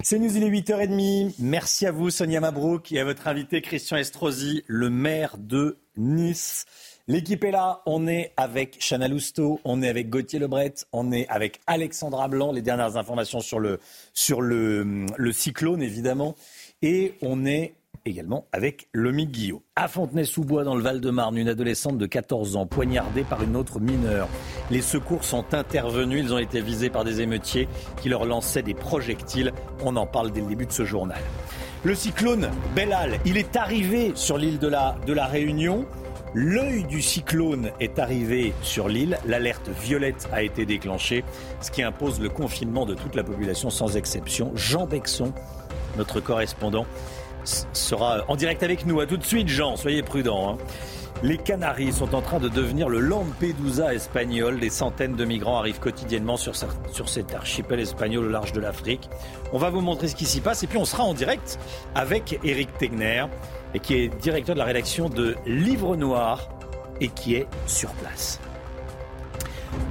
C'est 0.00 0.20
News, 0.20 0.36
il 0.36 0.44
est 0.44 0.50
8h30. 0.50 1.34
Merci 1.40 1.84
à 1.84 1.90
vous, 1.90 2.10
Sonia 2.10 2.40
Mabrouk, 2.40 2.92
et 2.92 3.00
à 3.00 3.04
votre 3.04 3.26
invité, 3.26 3.60
Christian 3.60 3.96
Estrosi, 3.96 4.62
le 4.68 4.90
maire 4.90 5.36
de 5.38 5.78
Nice. 5.96 6.66
L'équipe 7.08 7.42
est 7.42 7.50
là. 7.50 7.82
On 7.84 8.06
est 8.06 8.32
avec 8.36 8.78
Chana 8.78 9.08
Lousteau, 9.08 9.60
on 9.64 9.82
est 9.82 9.88
avec 9.88 10.08
Gauthier 10.08 10.38
Lebret, 10.38 10.74
on 10.92 11.10
est 11.10 11.26
avec 11.28 11.60
Alexandra 11.66 12.28
Blanc. 12.28 12.52
Les 12.52 12.62
dernières 12.62 12.96
informations 12.96 13.40
sur 13.40 13.58
le, 13.58 13.80
sur 14.14 14.40
le, 14.40 15.06
le 15.16 15.32
cyclone, 15.32 15.82
évidemment. 15.82 16.36
Et 16.80 17.14
on 17.20 17.44
est 17.44 17.74
également 18.08 18.46
avec 18.52 18.88
Lomique 18.92 19.30
Guillot. 19.30 19.62
À 19.76 19.88
Fontenay-sous-Bois, 19.88 20.64
dans 20.64 20.74
le 20.74 20.82
Val-de-Marne, 20.82 21.36
une 21.36 21.48
adolescente 21.48 21.98
de 21.98 22.06
14 22.06 22.56
ans 22.56 22.66
poignardée 22.66 23.24
par 23.24 23.42
une 23.42 23.56
autre 23.56 23.80
mineure. 23.80 24.28
Les 24.70 24.82
secours 24.82 25.24
sont 25.24 25.54
intervenus. 25.54 26.24
Ils 26.24 26.34
ont 26.34 26.38
été 26.38 26.60
visés 26.60 26.90
par 26.90 27.04
des 27.04 27.20
émeutiers 27.20 27.68
qui 28.02 28.08
leur 28.08 28.24
lançaient 28.24 28.62
des 28.62 28.74
projectiles. 28.74 29.52
On 29.84 29.96
en 29.96 30.06
parle 30.06 30.32
dès 30.32 30.40
le 30.40 30.46
début 30.46 30.66
de 30.66 30.72
ce 30.72 30.84
journal. 30.84 31.20
Le 31.84 31.94
cyclone 31.94 32.50
Bellal, 32.74 33.20
il 33.24 33.36
est 33.36 33.54
arrivé 33.54 34.12
sur 34.16 34.36
l'île 34.36 34.58
de 34.58 34.66
la, 34.66 34.96
de 35.06 35.12
la 35.12 35.26
Réunion. 35.26 35.86
L'œil 36.34 36.84
du 36.84 37.00
cyclone 37.00 37.70
est 37.80 37.98
arrivé 37.98 38.52
sur 38.62 38.88
l'île. 38.88 39.18
L'alerte 39.26 39.68
violette 39.80 40.28
a 40.32 40.42
été 40.42 40.66
déclenchée, 40.66 41.24
ce 41.60 41.70
qui 41.70 41.82
impose 41.82 42.20
le 42.20 42.28
confinement 42.28 42.84
de 42.84 42.94
toute 42.94 43.14
la 43.14 43.22
population 43.22 43.70
sans 43.70 43.96
exception. 43.96 44.52
Jean 44.54 44.86
Bexon, 44.86 45.32
notre 45.96 46.20
correspondant, 46.20 46.84
sera 47.72 48.24
en 48.28 48.36
direct 48.36 48.62
avec 48.62 48.86
nous. 48.86 49.00
À 49.00 49.06
tout 49.06 49.16
de 49.16 49.24
suite, 49.24 49.48
Jean, 49.48 49.76
soyez 49.76 50.02
prudents. 50.02 50.50
Hein. 50.50 50.58
Les 51.22 51.36
Canaries 51.36 51.92
sont 51.92 52.14
en 52.14 52.22
train 52.22 52.38
de 52.38 52.48
devenir 52.48 52.88
le 52.88 53.00
Lampedusa 53.00 53.92
espagnol. 53.92 54.60
Des 54.60 54.70
centaines 54.70 55.16
de 55.16 55.24
migrants 55.24 55.58
arrivent 55.58 55.80
quotidiennement 55.80 56.36
sur, 56.36 56.54
sur 56.92 57.08
cet 57.08 57.34
archipel 57.34 57.80
espagnol 57.80 58.26
au 58.26 58.28
large 58.28 58.52
de 58.52 58.60
l'Afrique. 58.60 59.10
On 59.52 59.58
va 59.58 59.70
vous 59.70 59.80
montrer 59.80 60.06
ce 60.06 60.14
qui 60.14 60.26
s'y 60.26 60.40
passe 60.40 60.62
et 60.62 60.68
puis 60.68 60.78
on 60.78 60.84
sera 60.84 61.02
en 61.02 61.14
direct 61.14 61.58
avec 61.96 62.38
Eric 62.44 62.68
Tegner, 62.78 63.24
qui 63.82 63.94
est 63.94 64.08
directeur 64.20 64.54
de 64.54 64.60
la 64.60 64.64
rédaction 64.64 65.08
de 65.08 65.34
Livre 65.44 65.96
Noir 65.96 66.48
et 67.00 67.08
qui 67.08 67.34
est 67.34 67.48
sur 67.66 67.90
place. 67.94 68.40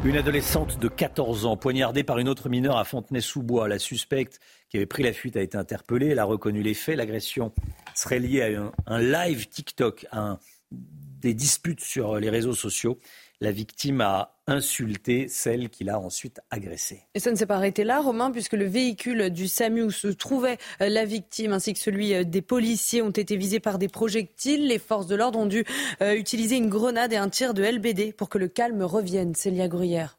Une 0.05 0.15
adolescente 0.15 0.79
de 0.79 0.87
14 0.87 1.45
ans 1.45 1.57
poignardée 1.57 2.03
par 2.03 2.19
une 2.19 2.29
autre 2.29 2.47
mineure 2.49 2.77
à 2.77 2.85
Fontenay-sous-Bois. 2.85 3.67
La 3.67 3.79
suspecte 3.79 4.39
qui 4.69 4.77
avait 4.77 4.85
pris 4.85 5.03
la 5.03 5.13
fuite 5.13 5.37
a 5.37 5.41
été 5.41 5.57
interpellée. 5.57 6.07
Elle 6.07 6.19
a 6.19 6.25
reconnu 6.25 6.61
les 6.61 6.73
faits. 6.73 6.97
L'agression 6.97 7.53
serait 7.95 8.19
liée 8.19 8.41
à 8.41 8.71
un, 8.85 9.01
live 9.01 9.47
TikTok, 9.47 10.07
à 10.11 10.39
des 10.71 11.33
disputes 11.33 11.81
sur 11.81 12.19
les 12.19 12.29
réseaux 12.29 12.53
sociaux 12.53 12.99
la 13.39 13.51
victime 13.51 14.01
a 14.01 14.35
insulté 14.47 15.27
celle 15.27 15.69
qui 15.69 15.83
l'a 15.83 15.99
ensuite 15.99 16.39
agressée. 16.49 17.03
Et 17.13 17.19
ça 17.19 17.31
ne 17.31 17.35
s'est 17.35 17.45
pas 17.45 17.55
arrêté 17.55 17.83
là, 17.83 17.99
Romain, 17.99 18.31
puisque 18.31 18.53
le 18.53 18.65
véhicule 18.65 19.29
du 19.29 19.47
SAMU 19.47 19.83
où 19.83 19.91
se 19.91 20.07
trouvait 20.07 20.57
euh, 20.81 20.89
la 20.89 21.05
victime 21.05 21.53
ainsi 21.53 21.73
que 21.73 21.79
celui 21.79 22.13
euh, 22.13 22.23
des 22.23 22.41
policiers 22.41 23.01
ont 23.01 23.11
été 23.11 23.35
visés 23.35 23.59
par 23.59 23.77
des 23.77 23.89
projectiles. 23.89 24.67
Les 24.67 24.79
forces 24.79 25.07
de 25.07 25.15
l'ordre 25.15 25.39
ont 25.39 25.45
dû 25.45 25.65
euh, 26.01 26.15
utiliser 26.15 26.55
une 26.55 26.69
grenade 26.69 27.13
et 27.13 27.17
un 27.17 27.29
tir 27.29 27.53
de 27.53 27.63
LBD 27.63 28.13
pour 28.13 28.29
que 28.29 28.37
le 28.37 28.47
calme 28.47 28.81
revienne. 28.81 29.35
Célia 29.35 29.67
Gruyère. 29.67 30.16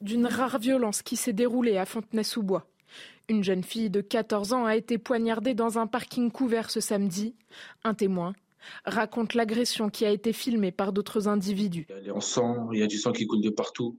D'une 0.00 0.26
rare 0.26 0.58
violence 0.58 1.02
qui 1.02 1.16
s'est 1.16 1.32
déroulée 1.32 1.76
à 1.76 1.84
Fontenay-sous-Bois. 1.84 2.66
Une 3.28 3.44
jeune 3.44 3.62
fille 3.62 3.90
de 3.90 4.00
14 4.00 4.52
ans 4.52 4.64
a 4.64 4.76
été 4.76 4.98
poignardée 4.98 5.54
dans 5.54 5.78
un 5.78 5.86
parking 5.86 6.30
couvert 6.30 6.70
ce 6.70 6.80
samedi. 6.80 7.34
Un 7.84 7.94
témoin 7.94 8.34
raconte 8.84 9.34
l'agression 9.34 9.90
qui 9.90 10.04
a 10.04 10.10
été 10.10 10.32
filmée 10.32 10.72
par 10.72 10.92
d'autres 10.92 11.28
individus. 11.28 11.86
Y 12.04 12.10
a 12.10 12.14
en 12.14 12.20
sang, 12.20 12.70
il 12.72 12.80
y 12.80 12.82
a 12.82 12.86
du 12.86 12.98
sang 12.98 13.12
qui 13.12 13.26
coule 13.26 13.42
de 13.42 13.50
partout. 13.50 13.98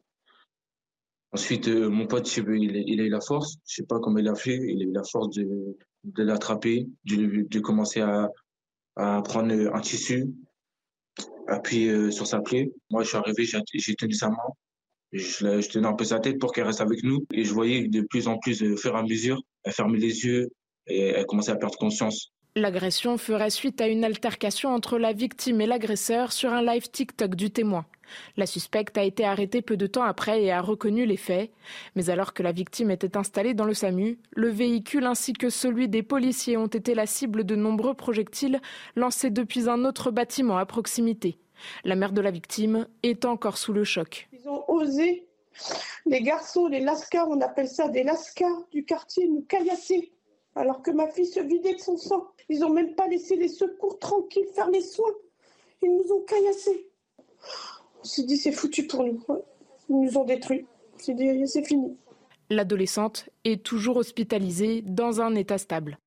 Ensuite, 1.31 1.67
euh, 1.67 1.89
mon 1.89 2.07
pote, 2.07 2.35
il 2.35 2.99
a 2.99 3.03
eu 3.03 3.09
la 3.09 3.21
force, 3.21 3.57
je 3.67 3.75
sais 3.75 3.85
pas 3.85 3.99
comment 3.99 4.17
il 4.17 4.27
a 4.27 4.35
fait, 4.35 4.55
il 4.55 4.81
a 4.81 4.85
eu 4.85 4.91
la 4.91 5.03
force 5.03 5.29
de, 5.35 5.75
l'attraper, 6.23 6.87
de, 7.05 7.47
de, 7.47 7.59
commencer 7.59 8.01
à, 8.01 8.29
à, 8.95 9.21
prendre 9.21 9.53
un 9.53 9.81
tissu, 9.81 10.27
appuyer 11.47 11.91
euh, 11.91 12.11
sur 12.11 12.25
sa 12.25 12.39
plaie. 12.39 12.71
Moi, 12.89 13.03
je 13.03 13.09
suis 13.09 13.17
arrivé, 13.17 13.45
j'ai 13.45 13.95
tenu 13.95 14.13
sa 14.13 14.29
main, 14.29 14.37
je, 15.11 15.69
tenais 15.69 15.87
un 15.87 15.93
peu 15.93 16.05
sa 16.05 16.19
tête 16.19 16.39
pour 16.39 16.51
qu'elle 16.51 16.65
reste 16.65 16.81
avec 16.81 17.03
nous. 17.03 17.25
Et 17.33 17.43
je 17.43 17.53
voyais 17.53 17.87
de 17.87 18.01
plus 18.01 18.27
en 18.27 18.37
plus, 18.37 18.61
au 18.63 18.77
fur 18.77 18.95
et 18.95 18.99
à 18.99 19.03
mesure, 19.03 19.41
elle 19.63 19.73
fermait 19.73 19.97
les 19.97 20.25
yeux 20.25 20.49
et 20.87 21.07
elle 21.07 21.25
commençait 21.25 21.51
à 21.51 21.55
perdre 21.55 21.77
conscience. 21.77 22.31
L'agression 22.55 23.17
ferait 23.17 23.51
suite 23.51 23.79
à 23.79 23.87
une 23.87 24.03
altercation 24.03 24.69
entre 24.69 24.97
la 24.97 25.13
victime 25.13 25.61
et 25.61 25.67
l'agresseur 25.67 26.31
sur 26.31 26.51
un 26.51 26.63
live 26.63 26.89
TikTok 26.89 27.35
du 27.35 27.51
témoin. 27.51 27.85
La 28.37 28.47
suspecte 28.47 28.97
a 28.97 29.03
été 29.03 29.23
arrêtée 29.23 29.61
peu 29.61 29.77
de 29.77 29.85
temps 29.85 30.03
après 30.03 30.43
et 30.43 30.51
a 30.51 30.61
reconnu 30.61 31.05
les 31.05 31.17
faits. 31.17 31.51
Mais 31.95 32.09
alors 32.09 32.33
que 32.33 32.41
la 32.41 32.51
victime 32.51 32.89
était 32.89 33.17
installée 33.17 33.53
dans 33.53 33.65
le 33.65 33.75
SAMU, 33.75 34.17
le 34.31 34.49
véhicule 34.49 35.05
ainsi 35.05 35.33
que 35.33 35.49
celui 35.49 35.87
des 35.87 36.01
policiers 36.01 36.57
ont 36.57 36.67
été 36.67 36.95
la 36.95 37.05
cible 37.05 37.43
de 37.43 37.55
nombreux 37.55 37.93
projectiles 37.93 38.59
lancés 38.95 39.29
depuis 39.29 39.69
un 39.69 39.85
autre 39.85 40.09
bâtiment 40.09 40.57
à 40.57 40.65
proximité. 40.65 41.37
La 41.83 41.95
mère 41.95 42.13
de 42.13 42.21
la 42.21 42.31
victime 42.31 42.87
est 43.03 43.25
encore 43.25 43.57
sous 43.57 43.73
le 43.73 43.83
choc. 43.83 44.28
Ont 44.49 44.63
osé, 44.67 45.27
les 46.05 46.21
garçons, 46.21 46.67
les 46.67 46.79
lascars, 46.79 47.29
on 47.29 47.39
appelle 47.39 47.67
ça 47.67 47.87
des 47.87 48.03
lascars 48.03 48.67
du 48.71 48.83
quartier, 48.83 49.27
nous 49.27 49.41
caillasser 49.41 50.11
alors 50.55 50.81
que 50.81 50.91
ma 50.91 51.07
fille 51.07 51.25
se 51.25 51.39
vidait 51.39 51.75
de 51.75 51.79
son 51.79 51.97
sang. 51.97 52.27
Ils 52.49 52.59
n'ont 52.59 52.73
même 52.73 52.95
pas 52.95 53.07
laissé 53.07 53.35
les 53.35 53.47
secours 53.47 53.99
tranquilles 53.99 54.47
faire 54.53 54.69
les 54.69 54.81
soins. 54.81 55.13
Ils 55.81 55.91
nous 55.91 56.11
ont 56.13 56.21
caillassés. 56.23 56.89
On 58.01 58.03
s'est 58.03 58.23
dit, 58.23 58.37
c'est 58.37 58.51
foutu 58.51 58.85
pour 58.85 59.03
nous. 59.03 59.23
Ils 59.89 60.01
nous 60.01 60.17
ont 60.17 60.25
détruits. 60.25 60.65
On 60.95 60.99
s'est 60.99 61.13
dit, 61.13 61.47
c'est 61.47 61.63
fini. 61.63 61.95
L'adolescente 62.49 63.29
est 63.45 63.63
toujours 63.63 63.97
hospitalisée 63.97 64.81
dans 64.81 65.21
un 65.21 65.35
état 65.35 65.57
stable. 65.57 65.97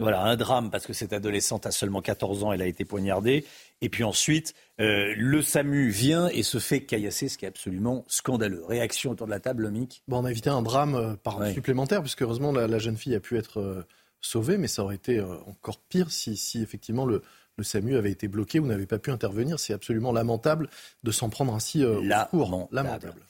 Voilà, 0.00 0.22
un 0.22 0.36
drame 0.36 0.70
parce 0.70 0.86
que 0.86 0.92
cette 0.92 1.12
adolescente 1.12 1.66
a 1.66 1.70
seulement 1.70 2.00
14 2.00 2.44
ans, 2.44 2.52
elle 2.52 2.62
a 2.62 2.66
été 2.66 2.84
poignardée. 2.84 3.44
Et 3.82 3.88
puis 3.88 4.02
ensuite, 4.02 4.54
euh, 4.80 5.14
le 5.16 5.42
SAMU 5.42 5.90
vient 5.90 6.28
et 6.28 6.42
se 6.42 6.58
fait 6.58 6.80
caillasser, 6.80 7.28
ce 7.28 7.36
qui 7.36 7.44
est 7.44 7.48
absolument 7.48 8.04
scandaleux. 8.08 8.64
Réaction 8.64 9.10
autour 9.10 9.26
de 9.26 9.30
la 9.30 9.40
table, 9.40 9.70
Mick 9.70 10.02
bon, 10.08 10.18
On 10.18 10.24
a 10.24 10.30
évité 10.30 10.48
un 10.50 10.62
drame 10.62 10.94
euh, 10.94 11.52
supplémentaire, 11.52 12.00
puisque 12.00 12.22
heureusement 12.22 12.50
la, 12.50 12.78
jeune 12.78 12.96
fille 12.96 13.14
a 13.14 13.20
pu 13.20 13.36
être 13.36 13.60
euh, 13.60 13.86
sauvée, 14.22 14.56
mais 14.56 14.68
ça 14.68 14.82
aurait 14.82 14.96
été 14.96 15.20
encore 15.20 15.78
pire 15.78 16.10
si, 16.10 16.36
si 16.36 16.62
effectivement 16.62 17.04
le, 17.04 17.22
le, 17.56 17.64
SAMU 17.64 17.96
avait 17.96 18.10
été 18.10 18.26
bloqué 18.26 18.58
ou 18.58 18.66
n'avait 18.66 18.86
pas 18.86 18.98
pu 18.98 19.10
intervenir. 19.10 19.60
C'est 19.60 19.74
absolument 19.74 20.12
lamentable 20.12 20.68
de 21.04 21.10
s'en 21.10 21.28
prendre 21.28 21.54
ainsi 21.54 21.84
au 21.84 22.02
cours. 22.30 22.68
Lamentable. 22.72 23.22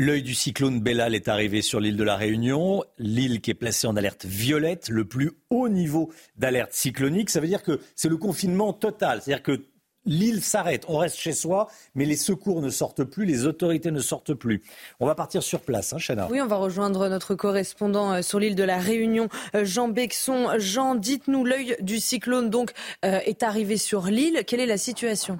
L'œil 0.00 0.24
du 0.24 0.34
cyclone 0.34 0.80
Bellal 0.80 1.14
est 1.14 1.28
arrivé 1.28 1.62
sur 1.62 1.78
l'île 1.78 1.96
de 1.96 2.02
la 2.02 2.16
Réunion, 2.16 2.82
l'île 2.98 3.40
qui 3.40 3.52
est 3.52 3.54
placée 3.54 3.86
en 3.86 3.94
alerte 3.94 4.24
violette, 4.24 4.88
le 4.88 5.04
plus 5.04 5.30
haut 5.50 5.68
niveau 5.68 6.10
d'alerte 6.36 6.72
cyclonique. 6.72 7.30
Ça 7.30 7.38
veut 7.38 7.46
dire 7.46 7.62
que 7.62 7.78
c'est 7.94 8.08
le 8.08 8.16
confinement 8.16 8.72
total. 8.72 9.22
C'est-à-dire 9.22 9.44
que 9.44 9.62
l'île 10.04 10.42
s'arrête, 10.42 10.84
on 10.88 10.98
reste 10.98 11.16
chez 11.16 11.32
soi, 11.32 11.68
mais 11.94 12.06
les 12.06 12.16
secours 12.16 12.60
ne 12.60 12.70
sortent 12.70 13.04
plus, 13.04 13.24
les 13.24 13.46
autorités 13.46 13.92
ne 13.92 14.00
sortent 14.00 14.34
plus. 14.34 14.64
On 14.98 15.06
va 15.06 15.14
partir 15.14 15.44
sur 15.44 15.60
place, 15.60 15.92
hein, 15.92 15.98
Chana. 16.00 16.26
Oui, 16.28 16.40
on 16.40 16.48
va 16.48 16.56
rejoindre 16.56 17.08
notre 17.08 17.36
correspondant 17.36 18.14
euh, 18.14 18.22
sur 18.22 18.40
l'île 18.40 18.56
de 18.56 18.64
la 18.64 18.78
Réunion, 18.78 19.28
euh, 19.54 19.64
Jean 19.64 19.86
Bexon. 19.86 20.58
Jean, 20.58 20.96
dites-nous, 20.96 21.44
l'œil 21.44 21.76
du 21.80 22.00
cyclone 22.00 22.50
donc 22.50 22.72
euh, 23.04 23.20
est 23.24 23.44
arrivé 23.44 23.76
sur 23.76 24.06
l'île. 24.06 24.42
Quelle 24.44 24.58
est 24.58 24.66
la 24.66 24.76
situation? 24.76 25.38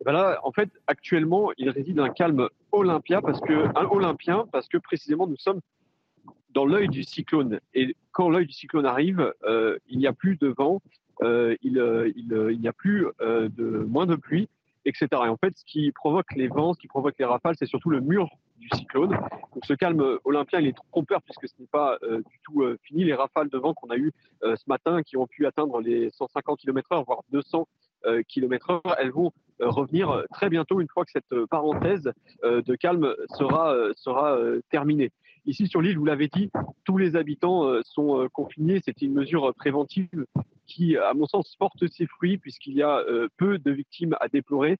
Eh 0.00 0.04
ben 0.04 0.36
en 0.42 0.52
fait, 0.52 0.70
actuellement, 0.86 1.50
il 1.58 1.68
réside 1.68 1.98
un 2.00 2.08
calme 2.08 2.48
olympien 2.72 3.20
parce 3.20 3.40
que, 3.40 3.66
un 3.78 3.84
olympien 3.84 4.46
parce 4.50 4.66
que 4.66 4.78
précisément 4.78 5.26
nous 5.26 5.36
sommes 5.36 5.60
dans 6.50 6.64
l'œil 6.64 6.88
du 6.88 7.02
cyclone. 7.02 7.60
Et 7.74 7.94
quand 8.12 8.30
l'œil 8.30 8.46
du 8.46 8.52
cyclone 8.52 8.86
arrive, 8.86 9.32
euh, 9.44 9.78
il 9.88 9.98
n'y 9.98 10.06
a 10.06 10.12
plus 10.12 10.36
de 10.36 10.48
vent, 10.48 10.80
euh, 11.22 11.54
il, 11.62 11.78
euh, 11.78 12.10
il, 12.16 12.60
n'y 12.60 12.68
a 12.68 12.72
plus 12.72 13.06
moins 13.86 14.06
de 14.06 14.16
pluie, 14.16 14.48
etc. 14.86 15.08
Et 15.12 15.28
en 15.28 15.36
fait, 15.36 15.56
ce 15.58 15.64
qui 15.66 15.92
provoque 15.92 16.32
les 16.34 16.48
vents, 16.48 16.72
ce 16.72 16.80
qui 16.80 16.88
provoque 16.88 17.16
les 17.18 17.26
rafales, 17.26 17.56
c'est 17.58 17.66
surtout 17.66 17.90
le 17.90 18.00
mur 18.00 18.30
du 18.56 18.68
cyclone. 18.74 19.10
Donc 19.10 19.64
ce 19.66 19.74
calme 19.74 20.18
olympien, 20.24 20.60
il 20.60 20.68
est 20.68 20.76
trompeur 20.92 21.20
puisque 21.22 21.46
ce 21.46 21.54
n'est 21.60 21.68
pas 21.68 21.98
du 22.02 22.40
tout 22.42 22.64
fini. 22.82 23.04
Les 23.04 23.14
rafales 23.14 23.50
de 23.50 23.58
vent 23.58 23.74
qu'on 23.74 23.90
a 23.90 23.98
eues 23.98 24.12
ce 24.42 24.64
matin, 24.66 25.02
qui 25.02 25.18
ont 25.18 25.26
pu 25.26 25.46
atteindre 25.46 25.80
les 25.82 26.10
150 26.10 26.58
km/h, 26.58 27.04
voire 27.04 27.20
200 27.32 27.68
euh, 28.06 28.22
km 28.26 28.80
elles 28.98 29.10
vont 29.10 29.30
revenir 29.60 30.10
euh, 30.10 30.24
très 30.32 30.48
bientôt 30.48 30.80
une 30.80 30.88
fois 30.88 31.04
que 31.04 31.10
cette 31.12 31.44
parenthèse 31.46 32.10
de 32.42 32.74
calme 32.74 33.14
sera, 33.38 33.74
sera 33.96 34.38
terminée. 34.70 35.10
Ici 35.46 35.66
sur 35.66 35.80
l'île, 35.80 35.98
vous 35.98 36.04
l'avez 36.04 36.28
dit, 36.28 36.50
tous 36.84 36.98
les 36.98 37.16
habitants 37.16 37.66
sont 37.82 38.28
confinés. 38.32 38.80
C'est 38.84 39.02
une 39.02 39.14
mesure 39.14 39.54
préventive 39.54 40.26
qui, 40.66 40.96
à 40.96 41.14
mon 41.14 41.26
sens, 41.26 41.54
porte 41.58 41.86
ses 41.88 42.06
fruits 42.06 42.38
puisqu'il 42.38 42.74
y 42.74 42.82
a 42.82 43.02
peu 43.36 43.58
de 43.58 43.70
victimes 43.70 44.16
à 44.20 44.28
déplorer. 44.28 44.76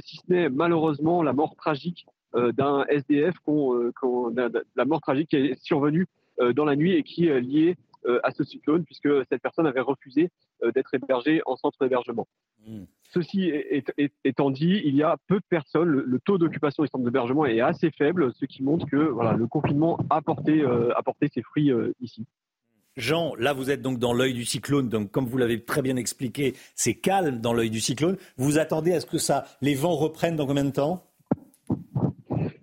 si 0.00 0.16
ce 0.16 0.22
n'est 0.28 0.48
malheureusement 0.48 1.22
la 1.22 1.32
mort 1.32 1.54
tragique 1.56 2.06
d'un 2.34 2.84
SDF, 2.88 3.36
la 4.76 4.84
mort 4.84 5.00
tragique 5.00 5.30
qui 5.30 5.36
est 5.36 5.62
survenue 5.62 6.06
dans 6.54 6.64
la 6.64 6.76
nuit 6.76 6.92
et 6.92 7.02
qui 7.02 7.28
est 7.28 7.40
liée 7.40 7.76
à 8.22 8.30
ce 8.30 8.44
cyclone, 8.44 8.84
puisque 8.84 9.08
cette 9.28 9.42
personne 9.42 9.66
avait 9.66 9.80
refusé 9.80 10.30
d'être 10.74 10.94
hébergée 10.94 11.42
en 11.46 11.56
centre 11.56 11.76
d'hébergement. 11.80 12.26
Hmm. 12.66 12.84
Ceci 13.12 13.52
étant 14.24 14.50
dit, 14.50 14.80
il 14.84 14.94
y 14.94 15.02
a 15.02 15.16
peu 15.26 15.36
de 15.36 15.44
personnes. 15.48 15.88
Le, 15.88 16.18
taux 16.20 16.38
d'occupation 16.38 16.82
des 16.82 16.88
centres 16.88 17.04
d'hébergement 17.04 17.44
est 17.44 17.60
assez 17.60 17.90
faible, 17.90 18.32
ce 18.34 18.44
qui 18.46 18.62
montre 18.62 18.86
que 18.86 18.96
voilà, 18.96 19.34
le 19.34 19.46
confinement 19.46 19.98
a 20.10 20.22
porté, 20.22 20.64
a 20.64 21.02
porté 21.02 21.28
ses 21.32 21.42
fruits 21.42 21.72
ici. 22.00 22.26
Jean, 22.96 23.34
là 23.36 23.52
vous 23.52 23.70
êtes 23.70 23.82
donc 23.82 23.98
dans 23.98 24.12
l'œil 24.12 24.34
du 24.34 24.44
cyclone, 24.44 24.88
donc 24.88 25.10
comme 25.10 25.26
vous 25.26 25.38
l'avez 25.38 25.64
très 25.64 25.82
bien 25.82 25.96
expliqué, 25.96 26.54
c'est 26.74 26.94
calme 26.94 27.40
dans 27.40 27.52
l'œil 27.52 27.70
du 27.70 27.80
cyclone. 27.80 28.16
Vous 28.36 28.58
attendez 28.58 28.92
à 28.92 29.00
ce 29.00 29.06
que 29.06 29.18
ça, 29.18 29.44
les 29.60 29.74
vents 29.74 29.94
reprennent 29.94 30.36
dans 30.36 30.46
combien 30.46 30.64
de 30.64 30.70
temps? 30.70 31.06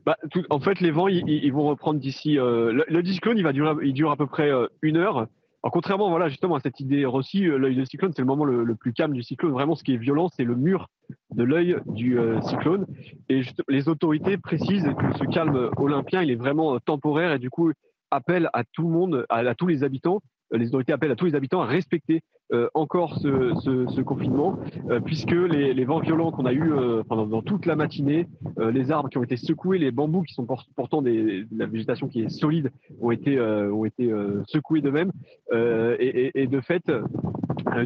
Bah, 0.08 0.18
En 0.50 0.62
fait, 0.62 0.80
les 0.80 0.92
vents, 0.92 1.10
ils, 1.10 1.52
vont 1.52 1.68
reprendre 1.68 2.00
d'ici. 2.00 2.40
Euh, 2.40 2.86
le, 2.88 3.06
cyclone, 3.06 3.38
il 3.38 3.44
va 3.44 3.52
durer, 3.52 3.74
il 3.84 3.92
dure 3.92 4.10
à 4.10 4.16
peu 4.16 4.26
près 4.26 4.50
euh, 4.50 4.68
une 4.82 4.96
heure. 4.96 5.28
Alors, 5.64 5.74
contrairement, 5.74 6.10
voilà, 6.10 6.30
justement 6.30 6.56
à 6.56 6.62
cette 6.62 6.80
idée 6.80 7.04
reçue, 7.04 7.52
euh, 7.52 7.58
l'œil 7.58 7.76
du 7.76 7.86
cyclone, 7.86 8.14
c'est 8.16 8.22
le 8.22 8.26
moment 8.26 8.46
le, 8.46 8.74
plus 8.76 8.94
calme 8.94 9.12
du 9.12 9.22
cyclone. 9.22 9.52
Vraiment, 9.52 9.76
ce 9.76 9.84
qui 9.84 9.94
est 9.94 9.98
violent, 9.98 10.30
c'est 10.30 10.46
le 10.46 10.56
mur 10.56 10.88
de 11.36 11.44
l'œil 11.44 11.76
du 11.88 12.18
cyclone. 12.42 12.88
Et 13.28 13.42
les 13.68 13.90
autorités 13.90 14.38
précisent 14.38 14.90
que 14.98 15.18
ce 15.18 15.26
calme 15.26 15.72
olympien, 15.76 16.24
il 16.24 16.32
est 16.32 16.36
vraiment 16.36 16.80
temporaire 16.80 17.34
et 17.34 17.40
du 17.40 17.50
coup 17.50 17.72
appellent 18.10 18.50
à 18.54 18.64
tout 18.64 18.84
le 18.84 18.90
monde, 18.90 19.26
à 19.30 19.56
tous 19.56 19.68
les 19.68 19.84
habitants, 19.84 20.22
euh, 20.22 20.37
les 20.52 20.68
autorités 20.68 20.94
appellent 20.94 21.12
à 21.12 21.16
tous 21.16 21.26
les 21.26 21.36
habitants 21.36 21.62
à 21.62 21.66
respecter 21.66 22.22
euh, 22.54 22.70
encore 22.74 23.18
ce, 23.20 23.54
ce, 23.62 23.88
ce 23.88 24.02
confinement, 24.02 24.58
euh, 24.90 25.02
puisque 25.02 25.32
les, 25.32 25.74
les, 25.74 25.86
vents 25.86 26.00
violents 26.00 26.32
qu'on 26.32 26.46
a 26.46 26.54
eu 26.54 26.72
pendant 27.10 27.28
dans 27.28 27.42
toute 27.42 27.66
la 27.66 27.76
matinée, 27.76 28.28
les 28.58 28.92
arbres 28.92 29.10
qui 29.10 29.18
ont 29.18 29.24
été 29.24 29.36
secoués, 29.38 29.78
les 29.78 29.92
bambous 29.92 30.24
qui 30.24 30.34
sont 30.34 30.48
pourtant 30.76 31.02
des, 31.02 31.44
de 31.44 31.58
la 31.60 31.66
végétation 31.66 32.08
qui 32.08 32.22
est 32.22 32.30
solide, 32.30 32.72
ont 33.02 33.12
été 33.12 33.40
ont 33.40 33.86
été 33.86 34.12
secoués 34.48 34.82
de 34.82 34.90
même, 34.90 35.12
et, 35.54 35.58
et, 36.00 36.42
et, 36.42 36.48
de 36.48 36.62
fait, 36.62 36.84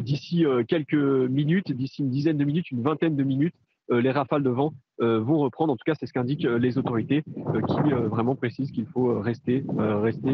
d'ici 0.00 0.44
quelques 0.68 0.94
minutes, 0.94 1.72
d'ici 1.72 2.02
une 2.02 2.10
dizaine 2.10 2.36
de 2.36 2.44
minutes, 2.44 2.70
une 2.70 2.82
vingtaine 2.82 3.16
de 3.16 3.24
minutes, 3.24 3.54
les 3.90 4.10
rafales 4.10 4.42
de 4.42 4.50
vent 4.50 4.72
vont 4.98 5.38
reprendre. 5.38 5.72
En 5.72 5.76
tout 5.76 5.84
cas, 5.84 5.94
c'est 5.98 6.06
ce 6.06 6.12
qu'indiquent 6.12 6.44
les 6.44 6.78
autorités 6.78 7.22
qui 7.22 7.90
vraiment 7.90 8.34
précisent 8.34 8.70
qu'il 8.70 8.86
faut 8.86 9.20
rester, 9.20 9.64
rester 9.78 10.32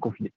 confiné. 0.00 0.32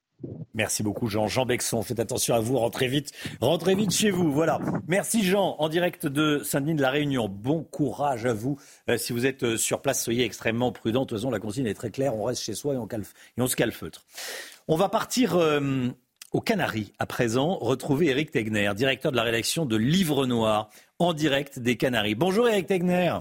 Merci 0.53 0.83
beaucoup 0.83 1.07
Jean. 1.07 1.27
Jean 1.27 1.45
Bexon, 1.45 1.81
faites 1.81 1.99
attention 1.99 2.35
à 2.35 2.39
vous, 2.39 2.57
rentrez 2.57 2.87
vite. 2.87 3.11
Rentrez 3.41 3.75
vite 3.75 3.91
chez 3.91 4.11
vous. 4.11 4.31
Voilà. 4.31 4.59
Merci 4.87 5.23
Jean, 5.23 5.55
en 5.59 5.69
direct 5.69 6.05
de 6.05 6.41
Saint-Denis 6.43 6.75
de 6.75 6.81
la 6.81 6.91
Réunion. 6.91 7.27
Bon 7.27 7.63
courage 7.63 8.25
à 8.25 8.33
vous. 8.33 8.57
Euh, 8.89 8.97
si 8.97 9.13
vous 9.13 9.25
êtes 9.25 9.43
euh, 9.43 9.57
sur 9.57 9.81
place, 9.81 10.03
soyez 10.03 10.23
extrêmement 10.23 10.71
prudents. 10.71 11.01
De 11.01 11.07
toute 11.07 11.17
façon, 11.17 11.31
la 11.31 11.39
consigne 11.39 11.65
est 11.65 11.73
très 11.73 11.91
claire. 11.91 12.15
On 12.15 12.23
reste 12.23 12.43
chez 12.43 12.53
soi 12.53 12.75
et 12.75 12.77
on, 12.77 12.87
et 12.87 13.41
on 13.41 13.47
se 13.47 13.55
calfeutre. 13.55 14.05
On 14.67 14.75
va 14.75 14.89
partir 14.89 15.35
euh, 15.35 15.89
aux 16.31 16.41
Canaries 16.41 16.93
à 16.99 17.05
présent. 17.05 17.57
Retrouver 17.57 18.07
Eric 18.07 18.31
Tegner, 18.31 18.71
directeur 18.75 19.11
de 19.11 19.17
la 19.17 19.23
rédaction 19.23 19.65
de 19.65 19.75
Livre 19.75 20.25
Noir, 20.25 20.69
en 21.03 21.13
direct 21.13 21.59
des 21.59 21.75
Canaries. 21.75 22.15
Bonjour 22.15 22.47
Eric 22.47 22.67
Tegner. 22.67 23.13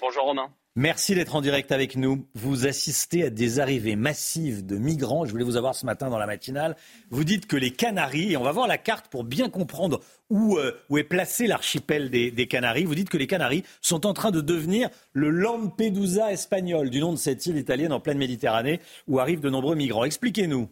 Bonjour 0.00 0.24
Romain. 0.24 0.50
Merci 0.78 1.14
d'être 1.14 1.34
en 1.34 1.40
direct 1.40 1.72
avec 1.72 1.96
nous. 1.96 2.26
Vous 2.34 2.66
assistez 2.66 3.24
à 3.24 3.30
des 3.30 3.60
arrivées 3.60 3.96
massives 3.96 4.66
de 4.66 4.76
migrants. 4.76 5.24
Je 5.24 5.30
voulais 5.30 5.44
vous 5.44 5.56
avoir 5.56 5.74
ce 5.74 5.86
matin 5.86 6.10
dans 6.10 6.18
la 6.18 6.26
matinale. 6.26 6.76
Vous 7.08 7.24
dites 7.24 7.46
que 7.46 7.56
les 7.56 7.70
Canaries, 7.70 8.32
et 8.32 8.36
on 8.36 8.42
va 8.42 8.52
voir 8.52 8.66
la 8.66 8.76
carte 8.76 9.08
pour 9.08 9.24
bien 9.24 9.48
comprendre 9.48 10.00
où, 10.28 10.58
euh, 10.58 10.72
où 10.90 10.98
est 10.98 11.04
placé 11.04 11.46
l'archipel 11.46 12.10
des, 12.10 12.30
des, 12.30 12.46
Canaries. 12.46 12.84
Vous 12.84 12.94
dites 12.94 13.08
que 13.08 13.16
les 13.16 13.26
Canaries 13.26 13.62
sont 13.80 14.04
en 14.04 14.12
train 14.12 14.30
de 14.30 14.42
devenir 14.42 14.90
le 15.14 15.30
Lampedusa 15.30 16.30
espagnol, 16.30 16.90
du 16.90 17.00
nom 17.00 17.12
de 17.12 17.18
cette 17.18 17.46
île 17.46 17.56
italienne 17.56 17.92
en 17.92 18.00
pleine 18.00 18.18
Méditerranée, 18.18 18.80
où 19.08 19.18
arrivent 19.18 19.40
de 19.40 19.48
nombreux 19.48 19.76
migrants. 19.76 20.04
Expliquez-nous. 20.04 20.68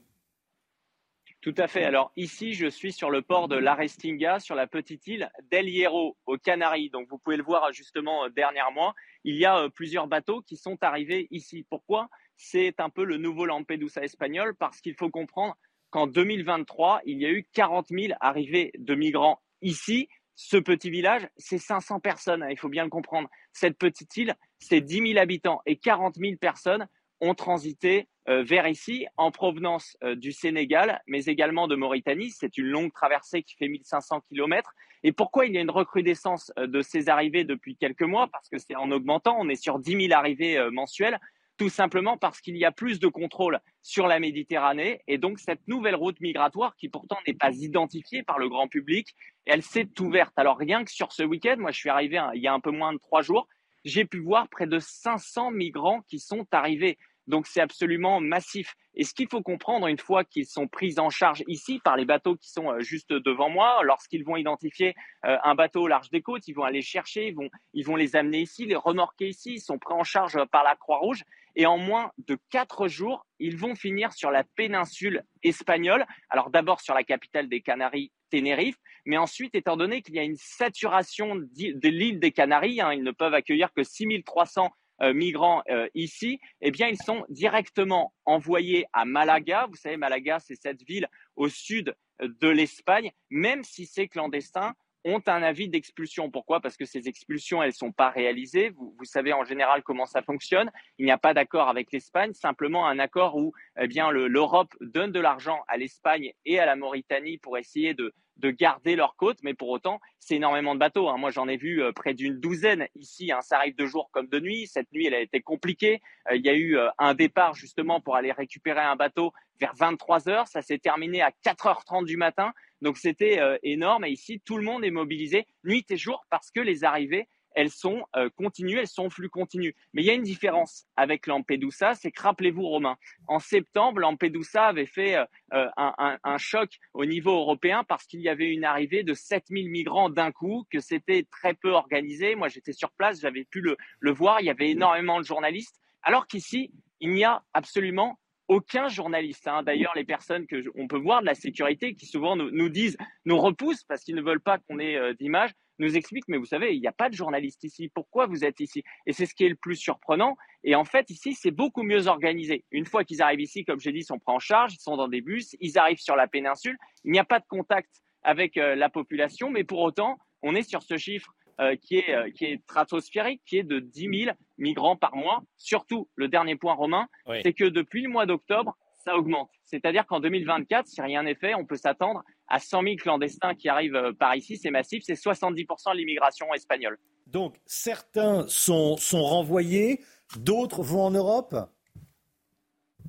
Tout 1.44 1.54
à 1.58 1.68
fait. 1.68 1.84
Alors 1.84 2.10
ici, 2.16 2.54
je 2.54 2.66
suis 2.66 2.90
sur 2.90 3.10
le 3.10 3.20
port 3.20 3.48
de 3.48 3.56
l'Arestinga, 3.56 4.40
sur 4.40 4.54
la 4.54 4.66
petite 4.66 5.06
île 5.06 5.30
d'El 5.50 5.68
Hierro, 5.68 6.16
aux 6.24 6.38
Canaries. 6.38 6.88
Donc 6.88 7.06
vous 7.10 7.18
pouvez 7.18 7.36
le 7.36 7.42
voir 7.42 7.70
justement 7.70 8.24
euh, 8.24 8.28
dernièrement. 8.30 8.94
Il 9.24 9.36
y 9.36 9.44
a 9.44 9.58
euh, 9.58 9.68
plusieurs 9.68 10.06
bateaux 10.06 10.40
qui 10.40 10.56
sont 10.56 10.82
arrivés 10.82 11.28
ici. 11.30 11.66
Pourquoi? 11.68 12.08
C'est 12.38 12.80
un 12.80 12.88
peu 12.88 13.04
le 13.04 13.18
nouveau 13.18 13.44
Lampedusa 13.44 14.02
espagnol 14.02 14.54
parce 14.58 14.80
qu'il 14.80 14.94
faut 14.94 15.10
comprendre 15.10 15.54
qu'en 15.90 16.06
2023, 16.06 17.02
il 17.04 17.20
y 17.20 17.26
a 17.26 17.30
eu 17.30 17.46
40 17.52 17.88
000 17.90 18.14
arrivées 18.20 18.70
de 18.78 18.94
migrants 18.94 19.42
ici. 19.60 20.08
Ce 20.36 20.56
petit 20.56 20.88
village, 20.88 21.28
c'est 21.36 21.58
500 21.58 22.00
personnes. 22.00 22.42
Hein, 22.42 22.48
il 22.48 22.58
faut 22.58 22.70
bien 22.70 22.84
le 22.84 22.90
comprendre. 22.90 23.28
Cette 23.52 23.76
petite 23.76 24.16
île, 24.16 24.34
c'est 24.60 24.80
10 24.80 25.08
000 25.08 25.18
habitants 25.18 25.60
et 25.66 25.76
40 25.76 26.14
000 26.16 26.36
personnes 26.38 26.88
ont 27.20 27.34
transité 27.34 28.08
vers 28.26 28.68
ici 28.68 29.06
en 29.16 29.30
provenance 29.30 29.96
euh, 30.02 30.14
du 30.14 30.32
Sénégal, 30.32 31.02
mais 31.06 31.24
également 31.24 31.68
de 31.68 31.76
Mauritanie. 31.76 32.30
C'est 32.30 32.56
une 32.56 32.66
longue 32.66 32.92
traversée 32.92 33.42
qui 33.42 33.54
fait 33.56 33.68
1500 33.68 34.22
km. 34.28 34.72
Et 35.02 35.12
pourquoi 35.12 35.46
il 35.46 35.52
y 35.52 35.58
a 35.58 35.60
une 35.60 35.70
recrudescence 35.70 36.52
euh, 36.58 36.66
de 36.66 36.80
ces 36.80 37.08
arrivées 37.08 37.44
depuis 37.44 37.76
quelques 37.76 38.02
mois? 38.02 38.28
Parce 38.28 38.48
que 38.48 38.58
c'est 38.58 38.76
en 38.76 38.90
augmentant. 38.90 39.36
On 39.38 39.48
est 39.48 39.62
sur 39.62 39.78
10 39.78 40.08
000 40.08 40.18
arrivées 40.18 40.58
mensuelles. 40.70 41.18
Tout 41.56 41.68
simplement 41.68 42.16
parce 42.16 42.40
qu'il 42.40 42.56
y 42.56 42.64
a 42.64 42.72
plus 42.72 42.98
de 42.98 43.06
contrôle 43.06 43.60
sur 43.80 44.08
la 44.08 44.18
Méditerranée. 44.18 45.02
Et 45.06 45.18
donc, 45.18 45.38
cette 45.38 45.68
nouvelle 45.68 45.94
route 45.94 46.18
migratoire, 46.20 46.74
qui 46.74 46.88
pourtant 46.88 47.18
n'est 47.28 47.34
pas 47.34 47.52
identifiée 47.52 48.24
par 48.24 48.40
le 48.40 48.48
grand 48.48 48.66
public, 48.66 49.14
elle 49.46 49.62
s'est 49.62 49.88
ouverte. 50.00 50.32
Alors, 50.36 50.58
rien 50.58 50.84
que 50.84 50.90
sur 50.90 51.12
ce 51.12 51.22
week-end, 51.22 51.56
moi, 51.58 51.70
je 51.70 51.78
suis 51.78 51.90
arrivé 51.90 52.20
il 52.34 52.42
y 52.42 52.48
a 52.48 52.52
un 52.52 52.58
peu 52.58 52.72
moins 52.72 52.92
de 52.92 52.98
trois 52.98 53.22
jours, 53.22 53.46
j'ai 53.84 54.04
pu 54.04 54.18
voir 54.18 54.48
près 54.48 54.66
de 54.66 54.78
500 54.78 55.50
migrants 55.50 56.00
qui 56.08 56.18
sont 56.18 56.46
arrivés. 56.52 56.98
Donc 57.26 57.46
c'est 57.46 57.60
absolument 57.60 58.20
massif. 58.20 58.74
Et 58.94 59.04
ce 59.04 59.14
qu'il 59.14 59.28
faut 59.28 59.42
comprendre 59.42 59.86
une 59.86 59.98
fois 59.98 60.24
qu'ils 60.24 60.46
sont 60.46 60.68
pris 60.68 60.94
en 60.98 61.10
charge 61.10 61.42
ici 61.48 61.80
par 61.82 61.96
les 61.96 62.04
bateaux 62.04 62.36
qui 62.36 62.50
sont 62.50 62.70
euh, 62.70 62.80
juste 62.80 63.12
devant 63.12 63.48
moi, 63.48 63.80
lorsqu'ils 63.82 64.24
vont 64.24 64.36
identifier 64.36 64.94
euh, 65.24 65.36
un 65.42 65.54
bateau 65.54 65.82
au 65.82 65.88
large 65.88 66.10
des 66.10 66.22
côtes, 66.22 66.46
ils 66.46 66.54
vont 66.54 66.64
aller 66.64 66.82
chercher, 66.82 67.28
ils 67.28 67.34
vont, 67.34 67.48
ils 67.72 67.84
vont 67.84 67.96
les 67.96 68.14
amener 68.16 68.40
ici, 68.40 68.66
les 68.66 68.76
remorquer 68.76 69.28
ici, 69.28 69.54
ils 69.54 69.60
sont 69.60 69.78
pris 69.78 69.94
en 69.94 70.04
charge 70.04 70.38
par 70.52 70.62
la 70.62 70.76
Croix-Rouge. 70.76 71.24
Et 71.56 71.66
en 71.66 71.78
moins 71.78 72.10
de 72.26 72.36
quatre 72.50 72.88
jours, 72.88 73.26
ils 73.38 73.56
vont 73.56 73.76
finir 73.76 74.12
sur 74.12 74.32
la 74.32 74.42
péninsule 74.56 75.22
espagnole. 75.44 76.04
Alors 76.28 76.50
d'abord 76.50 76.80
sur 76.80 76.94
la 76.94 77.04
capitale 77.04 77.48
des 77.48 77.60
Canaries, 77.60 78.10
Tenerife, 78.30 78.76
mais 79.06 79.18
ensuite, 79.18 79.54
étant 79.54 79.76
donné 79.76 80.02
qu'il 80.02 80.14
y 80.14 80.18
a 80.18 80.22
une 80.22 80.36
saturation 80.36 81.36
de 81.36 81.88
l'île 81.88 82.20
des 82.20 82.32
Canaries, 82.32 82.80
hein, 82.80 82.92
ils 82.92 83.02
ne 83.02 83.10
peuvent 83.10 83.34
accueillir 83.34 83.72
que 83.72 83.84
6300 83.84 84.64
euh, 84.64 84.68
migrants 85.00 85.62
euh, 85.70 85.88
ici, 85.94 86.40
eh 86.60 86.70
bien, 86.70 86.88
ils 86.88 87.02
sont 87.02 87.24
directement 87.28 88.14
envoyés 88.24 88.86
à 88.92 89.04
Malaga. 89.04 89.66
Vous 89.68 89.76
savez, 89.76 89.96
Malaga, 89.96 90.38
c'est 90.40 90.54
cette 90.54 90.82
ville 90.82 91.08
au 91.36 91.48
sud 91.48 91.94
de 92.20 92.48
l'Espagne, 92.48 93.10
même 93.30 93.64
si 93.64 93.86
ces 93.86 94.08
clandestins 94.08 94.74
ont 95.04 95.22
un 95.26 95.42
avis 95.42 95.68
d'expulsion. 95.68 96.30
Pourquoi? 96.30 96.60
Parce 96.60 96.76
que 96.76 96.86
ces 96.86 97.08
expulsions, 97.08 97.62
elles 97.62 97.70
ne 97.70 97.74
sont 97.74 97.92
pas 97.92 98.10
réalisées. 98.10 98.70
Vous, 98.70 98.94
vous, 98.98 99.04
savez 99.04 99.32
en 99.32 99.44
général 99.44 99.82
comment 99.82 100.06
ça 100.06 100.22
fonctionne. 100.22 100.70
Il 100.98 101.04
n'y 101.04 101.10
a 101.10 101.18
pas 101.18 101.34
d'accord 101.34 101.68
avec 101.68 101.92
l'Espagne, 101.92 102.32
simplement 102.32 102.86
un 102.86 102.98
accord 102.98 103.36
où 103.36 103.52
eh 103.78 103.86
bien, 103.86 104.10
l'Europe 104.10 104.74
donne 104.80 105.12
de 105.12 105.20
l'argent 105.20 105.62
à 105.68 105.76
l'Espagne 105.76 106.32
et 106.46 106.58
à 106.58 106.66
la 106.66 106.76
Mauritanie 106.76 107.38
pour 107.38 107.58
essayer 107.58 107.92
de, 107.92 108.14
de 108.36 108.50
garder 108.50 108.96
leur 108.96 109.16
côte, 109.16 109.38
mais 109.42 109.54
pour 109.54 109.68
autant, 109.68 110.00
c'est 110.18 110.36
énormément 110.36 110.74
de 110.74 110.80
bateaux. 110.80 111.08
Hein. 111.08 111.16
Moi, 111.18 111.30
j'en 111.30 111.48
ai 111.48 111.56
vu 111.56 111.82
euh, 111.82 111.92
près 111.92 112.14
d'une 112.14 112.40
douzaine 112.40 112.88
ici. 112.94 113.30
Hein. 113.30 113.40
Ça 113.42 113.58
arrive 113.58 113.76
de 113.76 113.86
jour 113.86 114.10
comme 114.12 114.26
de 114.26 114.40
nuit. 114.40 114.66
Cette 114.66 114.90
nuit, 114.92 115.06
elle 115.06 115.14
a 115.14 115.20
été 115.20 115.40
compliquée. 115.40 116.00
Euh, 116.30 116.36
il 116.36 116.44
y 116.44 116.48
a 116.48 116.54
eu 116.54 116.76
euh, 116.76 116.88
un 116.98 117.14
départ 117.14 117.54
justement 117.54 118.00
pour 118.00 118.16
aller 118.16 118.32
récupérer 118.32 118.80
un 118.80 118.96
bateau 118.96 119.32
vers 119.60 119.74
23 119.76 120.28
heures. 120.28 120.48
Ça 120.48 120.62
s'est 120.62 120.78
terminé 120.78 121.22
à 121.22 121.30
4h30 121.44 122.06
du 122.06 122.16
matin. 122.16 122.52
Donc, 122.82 122.98
c'était 122.98 123.40
énorme. 123.62 124.04
Et 124.04 124.10
ici, 124.10 124.42
tout 124.44 124.58
le 124.58 124.64
monde 124.64 124.84
est 124.84 124.90
mobilisé 124.90 125.46
nuit 125.62 125.86
et 125.88 125.96
jour 125.96 126.26
parce 126.28 126.50
que 126.50 126.60
les 126.60 126.84
arrivées 126.84 127.28
elles 127.54 127.70
sont 127.70 128.04
euh, 128.16 128.28
continues, 128.36 128.78
elles 128.78 128.86
sont 128.86 129.10
flux 129.10 129.28
continus. 129.28 129.74
Mais 129.92 130.02
il 130.02 130.06
y 130.06 130.10
a 130.10 130.14
une 130.14 130.22
différence 130.22 130.86
avec 130.96 131.26
Lampedusa, 131.26 131.94
c'est 131.94 132.10
que 132.10 132.22
rappelez-vous 132.22 132.66
Romain, 132.66 132.96
en 133.26 133.38
septembre, 133.38 134.00
Lampedusa 134.00 134.66
avait 134.66 134.86
fait 134.86 135.16
euh, 135.16 135.24
euh, 135.52 135.68
un, 135.76 136.38
choc 136.38 136.78
au 136.92 137.04
niveau 137.04 137.32
européen 137.32 137.84
parce 137.84 138.06
qu'il 138.06 138.20
y 138.20 138.28
avait 138.28 138.52
une 138.52 138.64
arrivée 138.64 139.02
de 139.02 139.14
7000 139.14 139.70
migrants 139.70 140.10
d'un 140.10 140.32
coup, 140.32 140.66
que 140.70 140.80
c'était 140.80 141.26
très 141.30 141.54
peu 141.54 141.70
organisé. 141.70 142.34
Moi, 142.34 142.48
j'étais 142.48 142.72
sur 142.72 142.90
place, 142.90 143.20
j'avais 143.20 143.44
pu 143.44 143.60
le, 143.60 143.76
voir, 144.12 144.40
il 144.40 144.46
y 144.46 144.50
avait 144.50 144.70
énormément 144.70 145.20
de 145.20 145.24
journalistes, 145.24 145.80
alors 146.02 146.26
qu'ici, 146.26 146.72
il 147.00 147.12
n'y 147.12 147.24
a 147.24 147.42
absolument 147.52 148.18
aucun 148.48 148.88
journaliste. 148.88 149.48
Hein. 149.48 149.62
D'ailleurs, 149.62 149.92
les 149.94 150.04
personnes 150.04 150.46
que 150.46 150.62
on 150.74 150.86
peut 150.86 150.98
voir 150.98 151.20
de 151.20 151.26
la 151.26 151.34
sécurité 151.34 151.94
qui 151.94 152.06
souvent 152.06 152.36
nous, 152.36 152.50
nous 152.50 152.68
disent, 152.68 152.96
nous 153.24 153.38
repoussent 153.38 153.84
parce 153.84 154.02
qu'ils 154.04 154.14
ne 154.14 154.22
veulent 154.22 154.40
pas 154.40 154.58
qu'on 154.58 154.78
ait 154.78 154.96
euh, 154.96 155.14
d'image, 155.14 155.50
nous 155.78 155.96
expliquent, 155.96 156.28
mais 156.28 156.36
vous 156.36 156.44
savez, 156.44 156.74
il 156.74 156.80
n'y 156.80 156.86
a 156.86 156.92
pas 156.92 157.08
de 157.08 157.14
journaliste 157.14 157.64
ici. 157.64 157.88
Pourquoi 157.88 158.26
vous 158.26 158.44
êtes 158.44 158.60
ici? 158.60 158.82
Et 159.06 159.12
c'est 159.12 159.26
ce 159.26 159.34
qui 159.34 159.44
est 159.44 159.48
le 159.48 159.56
plus 159.56 159.76
surprenant. 159.76 160.36
Et 160.62 160.74
en 160.74 160.84
fait, 160.84 161.10
ici, 161.10 161.34
c'est 161.34 161.50
beaucoup 161.50 161.82
mieux 161.82 162.06
organisé. 162.06 162.64
Une 162.70 162.86
fois 162.86 163.04
qu'ils 163.04 163.22
arrivent 163.22 163.40
ici, 163.40 163.64
comme 163.64 163.80
j'ai 163.80 163.92
dit, 163.92 164.00
ils 164.00 164.04
sont 164.04 164.18
pris 164.18 164.34
en 164.34 164.38
charge, 164.38 164.74
ils 164.74 164.80
sont 164.80 164.96
dans 164.96 165.08
des 165.08 165.20
bus, 165.20 165.56
ils 165.60 165.78
arrivent 165.78 165.98
sur 165.98 166.16
la 166.16 166.26
péninsule. 166.26 166.76
Il 167.04 167.12
n'y 167.12 167.18
a 167.18 167.24
pas 167.24 167.40
de 167.40 167.46
contact 167.48 167.90
avec 168.22 168.56
euh, 168.56 168.74
la 168.74 168.88
population, 168.88 169.50
mais 169.50 169.64
pour 169.64 169.80
autant, 169.80 170.18
on 170.42 170.54
est 170.54 170.62
sur 170.62 170.82
ce 170.82 170.96
chiffre 170.96 171.34
euh, 171.60 171.76
qui, 171.76 171.98
est, 171.98 172.14
euh, 172.14 172.30
qui 172.30 172.46
est 172.46 172.62
stratosphérique, 172.62 173.42
qui 173.46 173.58
est 173.58 173.62
de 173.62 173.78
10 173.78 174.24
000 174.24 174.36
migrants 174.58 174.96
par 174.96 175.14
mois. 175.14 175.42
Surtout, 175.56 176.08
le 176.16 176.28
dernier 176.28 176.56
point 176.56 176.74
romain, 176.74 177.06
c'est 177.42 177.52
que 177.52 177.64
depuis 177.64 178.02
le 178.02 178.10
mois 178.10 178.26
d'octobre, 178.26 178.76
ça 179.04 179.16
augmente. 179.16 179.50
C'est-à-dire 179.64 180.06
qu'en 180.06 180.20
2024, 180.20 180.86
si 180.86 181.00
rien 181.00 181.22
n'est 181.22 181.34
fait, 181.34 181.54
on 181.54 181.64
peut 181.64 181.76
s'attendre 181.76 182.22
à 182.48 182.58
100 182.58 182.82
000 182.82 182.94
clandestins 182.96 183.54
qui 183.54 183.68
arrivent 183.68 183.94
euh, 183.96 184.12
par 184.12 184.34
ici. 184.34 184.56
C'est 184.56 184.70
massif, 184.70 185.02
c'est 185.06 185.14
70% 185.14 185.92
de 185.92 185.96
l'immigration 185.98 186.52
espagnole. 186.54 186.98
Donc, 187.26 187.56
certains 187.66 188.46
sont, 188.48 188.96
sont 188.96 189.22
renvoyés, 189.22 190.00
d'autres 190.38 190.82
vont 190.82 191.02
en 191.04 191.10
Europe? 191.10 191.54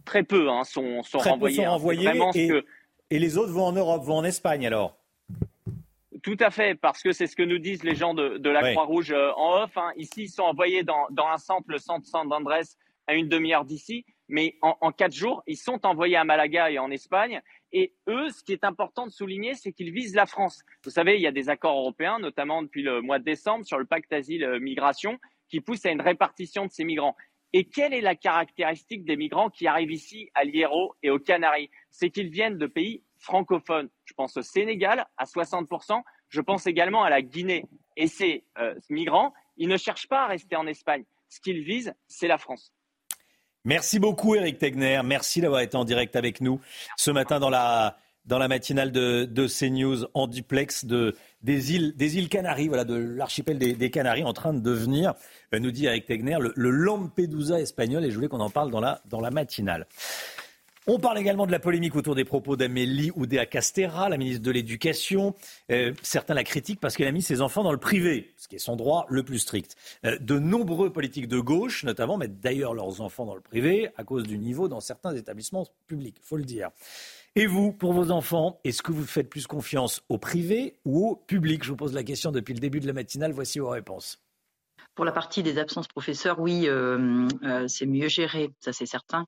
Très 0.06 0.24
peu 0.24 0.50
hein, 0.50 0.64
sont, 0.64 1.02
sont 1.04 1.18
Très 1.18 1.32
renvoyés. 1.32 1.58
Peu 1.58 1.64
sont 1.64 1.68
hein. 1.68 1.72
renvoyés 1.72 2.10
et, 2.36 2.48
que- 2.48 2.66
et 3.10 3.20
les 3.20 3.38
autres 3.38 3.52
vont 3.52 3.66
en 3.66 3.72
Europe, 3.72 4.04
vont 4.04 4.18
en 4.18 4.24
Espagne 4.24 4.66
alors? 4.68 4.98
Tout 6.24 6.38
à 6.40 6.50
fait, 6.50 6.76
parce 6.76 7.04
que 7.04 7.12
c'est 7.12 7.28
ce 7.28 7.36
que 7.36 7.44
nous 7.44 7.60
disent 7.60 7.84
les 7.84 7.94
gens 7.96 8.14
de, 8.14 8.38
de 8.38 8.50
la. 8.50 8.72
Croix-Rouge 8.72 9.12
euh, 9.12 9.32
en 9.36 9.64
off. 9.64 9.78
hein. 9.78 9.92
Ici, 9.96 10.24
ils 10.24 10.30
sont 10.30 10.44
envoyés 10.44 10.82
dans, 10.84 11.06
dans 11.12 11.28
un 11.28 11.38
centre, 11.38 11.66
le 11.68 11.78
centre 11.78 12.08
San 12.08 12.32
Andrés, 12.32 12.62
à 13.08 13.14
une 13.14 13.28
demi-heure 13.30 13.66
d'ici. 13.66 14.06
Mais 14.28 14.58
en, 14.62 14.92
quatre 14.92 15.14
jours, 15.14 15.44
ils 15.46 15.58
sont 15.58 15.86
envoyés 15.86 16.16
à 16.16 16.24
Malaga 16.24 16.72
et 16.72 16.80
en 16.80 16.90
Espagne. 16.90 17.42
Et 17.72 17.94
eux, 18.08 18.30
ce 18.30 18.44
qui 18.44 18.54
est 18.54 18.64
important 18.64 19.06
de 19.06 19.12
souligner, 19.12 19.54
c'est 19.54 19.72
qu'ils 19.72 19.92
visent 19.92 20.16
la 20.16 20.26
France. 20.26 20.64
Vous 20.84 20.90
savez, 20.90 21.16
il 21.16 21.22
y 21.22 21.28
a 21.28 21.32
des 21.32 21.50
accords 21.50 21.78
européens, 21.78 22.18
notamment 22.20 22.64
depuis 22.64 22.82
le 22.82 23.02
mois 23.02 23.20
de 23.20 23.24
décembre, 23.24 23.66
sur 23.66 23.78
le 23.78 23.86
pacte 23.86 24.12
asile-migration, 24.12 25.20
qui 25.48 25.62
poussent 25.62 25.86
à 25.86 25.92
une 25.92 26.02
répartition 26.02 26.66
de 26.66 26.72
ces 26.72 26.84
migrants. 26.84 27.16
Et 27.54 27.66
quelle 27.66 27.94
est 27.94 28.02
la 28.02 28.16
caractéristique 28.16 29.06
des 29.06 29.16
migrants 29.16 29.50
qui 29.50 29.68
arrivent 29.68 29.92
ici 29.92 30.30
à 30.34 30.44
Hierro 30.44 30.96
et 31.04 31.10
aux 31.10 31.20
Canaries? 31.20 31.70
C'est 31.92 32.10
qu'ils 32.10 32.30
viennent 32.30 32.58
de 32.58 32.68
pays 32.68 33.04
francophones. 33.20 33.90
Je 34.06 34.14
pense 34.14 34.36
au 34.38 34.42
Sénégal 34.42 35.06
à 35.18 35.26
60%, 35.26 36.02
je 36.30 36.42
pense 36.42 36.68
également 36.68 37.04
à 37.04 37.10
la 37.10 37.22
Guinée. 37.22 37.66
Et 37.96 38.08
ces 38.08 38.44
euh, 38.58 38.76
migrants, 38.90 39.34
ils 39.58 39.70
ne 39.70 39.78
cherchent 39.78 40.08
pas 40.08 40.24
à 40.24 40.28
rester 40.28 40.56
en 40.56 40.68
Espagne. 40.68 41.06
Ce 41.30 41.40
qu'ils 41.40 41.64
visent, 41.64 41.94
c'est 42.08 42.28
la 42.28 42.38
France. 42.38 42.74
Merci 43.66 43.98
beaucoup 43.98 44.36
Eric 44.36 44.60
Tegner, 44.60 45.02
merci 45.04 45.42
d'avoir 45.42 45.62
été 45.62 45.76
en 45.76 45.86
direct 45.86 46.16
avec 46.16 46.40
nous 46.40 46.62
ce 46.98 47.10
matin 47.10 47.40
dans 47.40 47.50
la, 47.50 47.98
dans 48.28 48.38
la 48.38 48.48
matinale 48.48 48.92
de, 48.92 49.26
de 49.26 49.48
CNews 49.48 50.06
en 50.14 50.28
duplex 50.28 50.86
de, 50.86 51.16
des, 51.42 51.74
îles, 51.74 51.96
des 51.96 52.20
îles 52.20 52.30
Canaries, 52.30 52.68
voilà, 52.68 52.84
de 52.84 52.94
l'archipel 52.94 53.58
des, 53.58 53.90
Canaries 53.90 54.24
en 54.24 54.34
train 54.34 54.54
de 54.54 54.60
devenir, 54.60 55.16
euh, 55.54 55.60
nous 55.60 55.72
dit 55.72 55.88
Eric 55.88 56.06
Tegner, 56.06 56.38
le, 56.40 56.54
le 56.56 56.70
Lampedusa 56.70 57.60
espagnol. 57.60 58.06
Et 58.06 58.12
je 58.12 58.16
voulais 58.16 58.28
qu'on 58.28 58.40
en 58.40 58.52
parle 58.52 58.70
dans 58.70 58.82
la, 58.82 59.02
dans 59.10 59.20
la 59.20 59.32
matinale. 59.32 59.88
On 60.88 61.00
parle 61.00 61.18
également 61.18 61.48
de 61.48 61.52
la 61.52 61.58
polémique 61.58 61.96
autour 61.96 62.14
des 62.14 62.26
propos 62.26 62.56
d'Amélie 62.56 63.12
Oudéa 63.16 63.48
Castera, 63.48 64.08
la 64.08 64.18
ministre 64.18 64.44
de 64.44 64.52
l'Éducation. 64.52 65.34
Euh, 65.72 65.96
certains 66.04 66.36
la 66.36 66.44
critiquent 66.44 66.80
parce 66.80 66.96
qu'elle 66.96 67.08
a 67.08 67.12
mis 67.12 67.24
ses 67.24 67.42
enfants 67.42 67.64
dans 67.64 67.72
le 67.72 67.80
privé, 67.80 68.36
ce 68.38 68.48
qui 68.48 68.58
est 68.58 68.60
son 68.60 68.76
droit 68.76 69.08
le 69.10 69.24
plus 69.24 69.40
strict. 69.40 69.76
Euh, 70.06 70.20
de 70.20 70.38
nombreux 70.38 70.94
politiques 70.94 71.28
de 71.28 71.40
gauche, 71.40 71.84
notamment, 71.86 72.18
mettent 72.18 72.40
d'ailleurs 72.40 72.76
leurs 72.76 73.02
enfants 73.02 73.26
dans 73.26 73.34
le 73.34 73.42
privé 73.42 73.90
à 73.98 74.04
cause 74.04 74.26
du 74.26 74.38
niveau 74.38 74.68
dans 74.68 74.80
certains 74.80 75.16
établissements 75.16 75.66
publics, 75.88 76.18
faut 76.22 76.38
le 76.38 76.46
dire. 76.46 76.70
Et 77.36 77.48
vous, 77.48 77.72
pour 77.72 77.94
vos 77.94 78.12
enfants, 78.12 78.60
est-ce 78.64 78.84
que 78.84 78.92
vous 78.92 79.06
faites 79.06 79.28
plus 79.28 79.48
confiance 79.48 80.04
au 80.10 80.20
privé 80.20 80.78
ou 80.86 81.08
au 81.08 81.16
public? 81.16 81.64
Je 81.64 81.72
vous 81.72 81.78
pose 81.78 81.94
la 81.94 82.04
question 82.04 82.32
depuis 82.32 82.54
le 82.54 82.60
début 82.60 82.80
de 82.80 82.86
la 82.86 82.94
matinale. 82.94 83.32
Voici 83.32 83.58
vos 83.58 83.70
réponses. 83.70 84.25
Pour 84.96 85.04
la 85.04 85.12
partie 85.12 85.44
des 85.44 85.58
absences 85.58 85.90
professeurs, 85.90 86.40
oui, 86.40 86.70
euh, 86.70 87.28
euh, 87.44 87.68
c'est 87.68 87.86
mieux 87.86 88.08
géré, 88.08 88.52
ça 88.62 88.72
c'est 88.72 88.86
certain. 88.86 89.26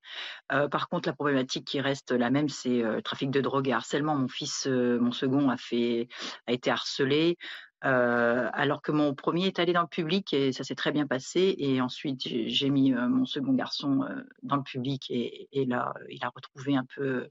Euh, 0.54 0.70
par 0.70 0.88
contre, 0.88 1.10
la 1.10 1.14
problématique 1.14 1.66
qui 1.66 1.82
reste 1.82 2.12
la 2.12 2.30
même, 2.30 2.48
c'est 2.48 2.82
euh, 2.84 2.96
le 2.96 3.02
trafic 3.02 3.30
de 3.32 3.42
drogue 3.42 3.68
et 3.68 3.74
harcèlement. 3.74 4.16
Mon 4.16 4.30
fils, 4.30 4.66
euh, 4.68 4.98
mon 5.00 5.12
second, 5.12 5.50
a 5.50 5.58
fait, 5.58 6.08
a 6.48 6.54
été 6.54 6.72
harcelé. 6.72 7.38
euh, 7.84 8.50
alors 8.54 8.82
que 8.82 8.92
mon 8.92 9.14
premier 9.14 9.48
est 9.48 9.60
allé 9.60 9.74
dans 9.74 9.82
le 9.82 9.88
public 9.88 10.34
et 10.34 10.52
ça 10.52 10.64
s'est 10.64 10.76
très 10.76 10.92
bien 10.92 11.06
passé. 11.06 11.56
Et 11.60 11.82
ensuite, 11.82 12.22
j'ai 12.28 12.70
mis 12.70 12.92
mon 12.92 13.26
second 13.26 13.54
garçon 13.54 14.06
dans 14.44 14.56
le 14.56 14.64
public 14.64 15.06
et, 15.10 15.48
et 15.52 15.66
là, 15.66 15.94
il 16.10 16.24
a 16.24 16.30
retrouvé 16.34 16.76
un 16.76 16.86
peu, 16.96 17.28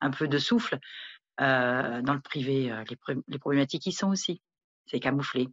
un 0.00 0.10
peu 0.10 0.26
de 0.26 0.38
souffle. 0.38 0.78
Dans 1.38 2.14
le 2.14 2.20
privé, 2.20 2.72
les, 2.88 3.16
les 3.28 3.38
problématiques 3.38 3.86
y 3.86 3.92
sont 3.92 4.10
aussi. 4.10 4.40
C'est 4.86 5.00
camouflé. 5.00 5.48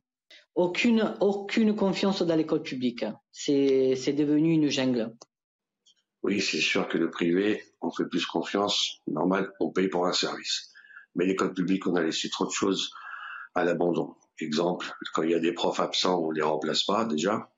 Aucune, 0.56 1.16
aucune 1.22 1.76
confiance 1.76 2.22
dans 2.22 2.36
l'école 2.36 2.62
publique. 2.62 3.06
C'est 3.32 4.14
devenu 4.14 4.54
une 4.54 4.70
jungle. 4.70 5.16
Oui, 6.22 6.42
c'est 6.42 6.60
sûr 6.60 6.88
que 6.90 6.98
le 6.98 7.10
privé, 7.10 7.64
on 7.82 7.92
fait 7.92 8.06
plus 8.06 8.26
confiance. 8.26 9.00
Normal, 9.08 9.52
on 9.60 9.72
paye 9.72 9.88
pour 9.88 10.06
un 10.06 10.14
service. 10.14 10.74
Mais 11.16 11.26
l'école 11.26 11.54
publique, 11.54 11.88
on 11.88 11.96
a 11.96 12.02
laissé 12.02 12.30
trop 12.30 12.46
de 12.46 12.52
choses 12.52 12.92
à 13.56 13.64
l'abandon. 13.64 14.16
Exemple, 14.42 14.92
quand 15.14 15.24
il 15.24 15.32
y 15.32 15.36
a 15.36 15.40
des 15.40 15.54
profs 15.54 15.80
absents, 15.80 16.20
on 16.20 16.32
les 16.32 16.42
remplace 16.42 16.84
pas 16.84 17.06
déjà. 17.06 17.50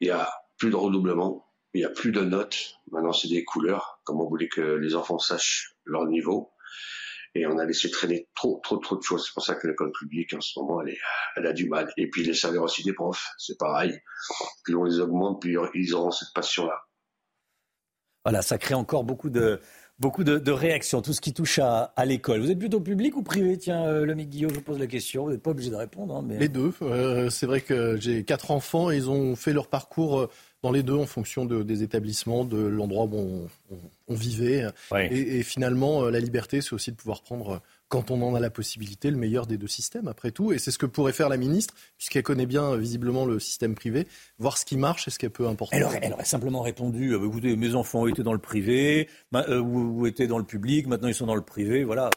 Il 0.00 0.08
y 0.08 0.10
a 0.10 0.28
plus 0.58 0.70
de 0.70 0.76
redoublement, 0.76 1.46
il 1.74 1.82
y 1.82 1.84
a 1.84 1.90
plus 1.90 2.12
de 2.12 2.22
notes. 2.22 2.78
Maintenant, 2.90 3.12
c'est 3.12 3.28
des 3.28 3.44
couleurs, 3.44 4.00
comme 4.04 4.20
on 4.20 4.28
voulait 4.28 4.48
que 4.48 4.60
les 4.60 4.94
enfants 4.94 5.18
sachent 5.18 5.76
leur 5.84 6.06
niveau. 6.06 6.50
Et 7.34 7.46
on 7.46 7.56
a 7.56 7.64
laissé 7.64 7.90
traîner 7.90 8.28
trop, 8.34 8.60
trop, 8.62 8.76
trop 8.76 8.96
de 8.96 9.02
choses. 9.02 9.24
C'est 9.26 9.32
pour 9.32 9.42
ça 9.42 9.54
que 9.54 9.66
l'école 9.66 9.90
publique, 9.92 10.34
en 10.34 10.40
ce 10.40 10.58
moment, 10.58 10.82
elle, 10.82 10.90
est, 10.90 10.98
elle 11.36 11.46
a 11.46 11.52
du 11.54 11.68
mal. 11.68 11.90
Et 11.96 12.10
puis 12.10 12.24
les 12.24 12.34
salaires 12.34 12.62
aussi 12.62 12.82
des 12.82 12.92
profs, 12.92 13.26
c'est 13.38 13.58
pareil. 13.58 13.98
Plus 14.64 14.74
on 14.74 14.84
les 14.84 15.00
augmente, 15.00 15.40
plus 15.40 15.56
ils 15.74 15.94
auront 15.94 16.10
cette 16.10 16.32
passion-là. 16.34 16.78
Voilà, 18.24 18.42
ça 18.42 18.58
crée 18.58 18.74
encore 18.74 19.02
beaucoup 19.02 19.30
de, 19.30 19.60
beaucoup 19.98 20.24
de, 20.24 20.38
de 20.38 20.52
réactions, 20.52 21.00
tout 21.00 21.12
ce 21.12 21.20
qui 21.20 21.32
touche 21.32 21.58
à, 21.58 21.92
à 21.96 22.04
l'école. 22.04 22.40
Vous 22.40 22.50
êtes 22.50 22.58
plutôt 22.58 22.80
public 22.80 23.16
ou 23.16 23.22
privé? 23.22 23.56
Tiens, 23.56 23.84
euh, 23.86 24.04
le 24.04 24.14
Guillaume, 24.14 24.50
je 24.50 24.56
vous 24.56 24.62
pose 24.62 24.78
la 24.78 24.86
question. 24.86 25.24
Vous 25.24 25.30
n'êtes 25.30 25.42
pas 25.42 25.50
obligé 25.50 25.70
de 25.70 25.76
répondre. 25.76 26.14
hein, 26.14 26.22
mais... 26.24 26.38
Les 26.38 26.48
deux. 26.48 26.72
Euh, 26.82 27.30
c'est 27.30 27.46
vrai 27.46 27.62
que 27.62 27.96
j'ai 27.96 28.24
quatre 28.24 28.50
enfants 28.50 28.90
et 28.92 28.96
ils 28.96 29.10
ont 29.10 29.34
fait 29.36 29.52
leur 29.52 29.68
parcours 29.68 30.20
euh, 30.20 30.30
dans 30.62 30.70
les 30.70 30.82
deux 30.82 30.94
en 30.94 31.06
fonction 31.06 31.44
de- 31.44 31.62
des 31.62 31.82
établissements, 31.82 32.44
de 32.44 32.56
l'endroit 32.58 33.04
où 33.06 33.16
on, 33.16 33.48
on- 33.74 33.78
on 34.08 34.14
vivait. 34.14 34.64
Et, 35.10 35.38
et 35.38 35.42
finalement, 35.42 36.04
euh, 36.04 36.10
la 36.10 36.20
liberté, 36.20 36.60
c'est 36.60 36.72
aussi 36.72 36.90
de 36.92 36.96
pouvoir 36.96 37.22
prendre, 37.22 37.50
euh, 37.50 37.58
quand 37.88 38.10
on 38.10 38.22
en 38.22 38.34
a 38.36 38.40
la 38.40 38.48
possibilité, 38.50 39.10
le 39.10 39.16
meilleur 39.16 39.46
des 39.46 39.58
deux 39.58 39.66
systèmes, 39.66 40.06
après 40.08 40.30
tout. 40.30 40.52
Et 40.52 40.58
c'est 40.58 40.70
ce 40.70 40.78
que 40.78 40.86
pourrait 40.86 41.12
faire 41.12 41.28
la 41.28 41.36
ministre, 41.36 41.74
puisqu'elle 41.98 42.22
connaît 42.22 42.46
bien 42.46 42.72
euh, 42.72 42.76
visiblement 42.76 43.26
le 43.26 43.40
système 43.40 43.74
privé, 43.74 44.06
voir 44.38 44.56
ce 44.56 44.64
qui 44.64 44.76
marche 44.76 45.08
et 45.08 45.10
ce 45.10 45.18
qu'elle 45.18 45.30
peut 45.30 45.48
importer. 45.48 45.76
Elle 45.76 45.84
aurait, 45.84 46.00
elle 46.02 46.12
aurait 46.12 46.24
simplement 46.24 46.60
répondu 46.62 47.12
euh, 47.12 47.26
écoutez, 47.26 47.56
mes 47.56 47.74
enfants 47.74 48.06
étaient 48.06 48.22
dans 48.22 48.32
le 48.32 48.38
privé, 48.38 49.08
ma- 49.32 49.46
euh, 49.48 49.58
ou, 49.60 50.00
ou 50.02 50.06
étaient 50.06 50.26
dans 50.28 50.38
le 50.38 50.44
public, 50.44 50.86
maintenant 50.86 51.08
ils 51.08 51.14
sont 51.14 51.26
dans 51.26 51.34
le 51.34 51.42
privé. 51.42 51.82
Voilà, 51.84 52.08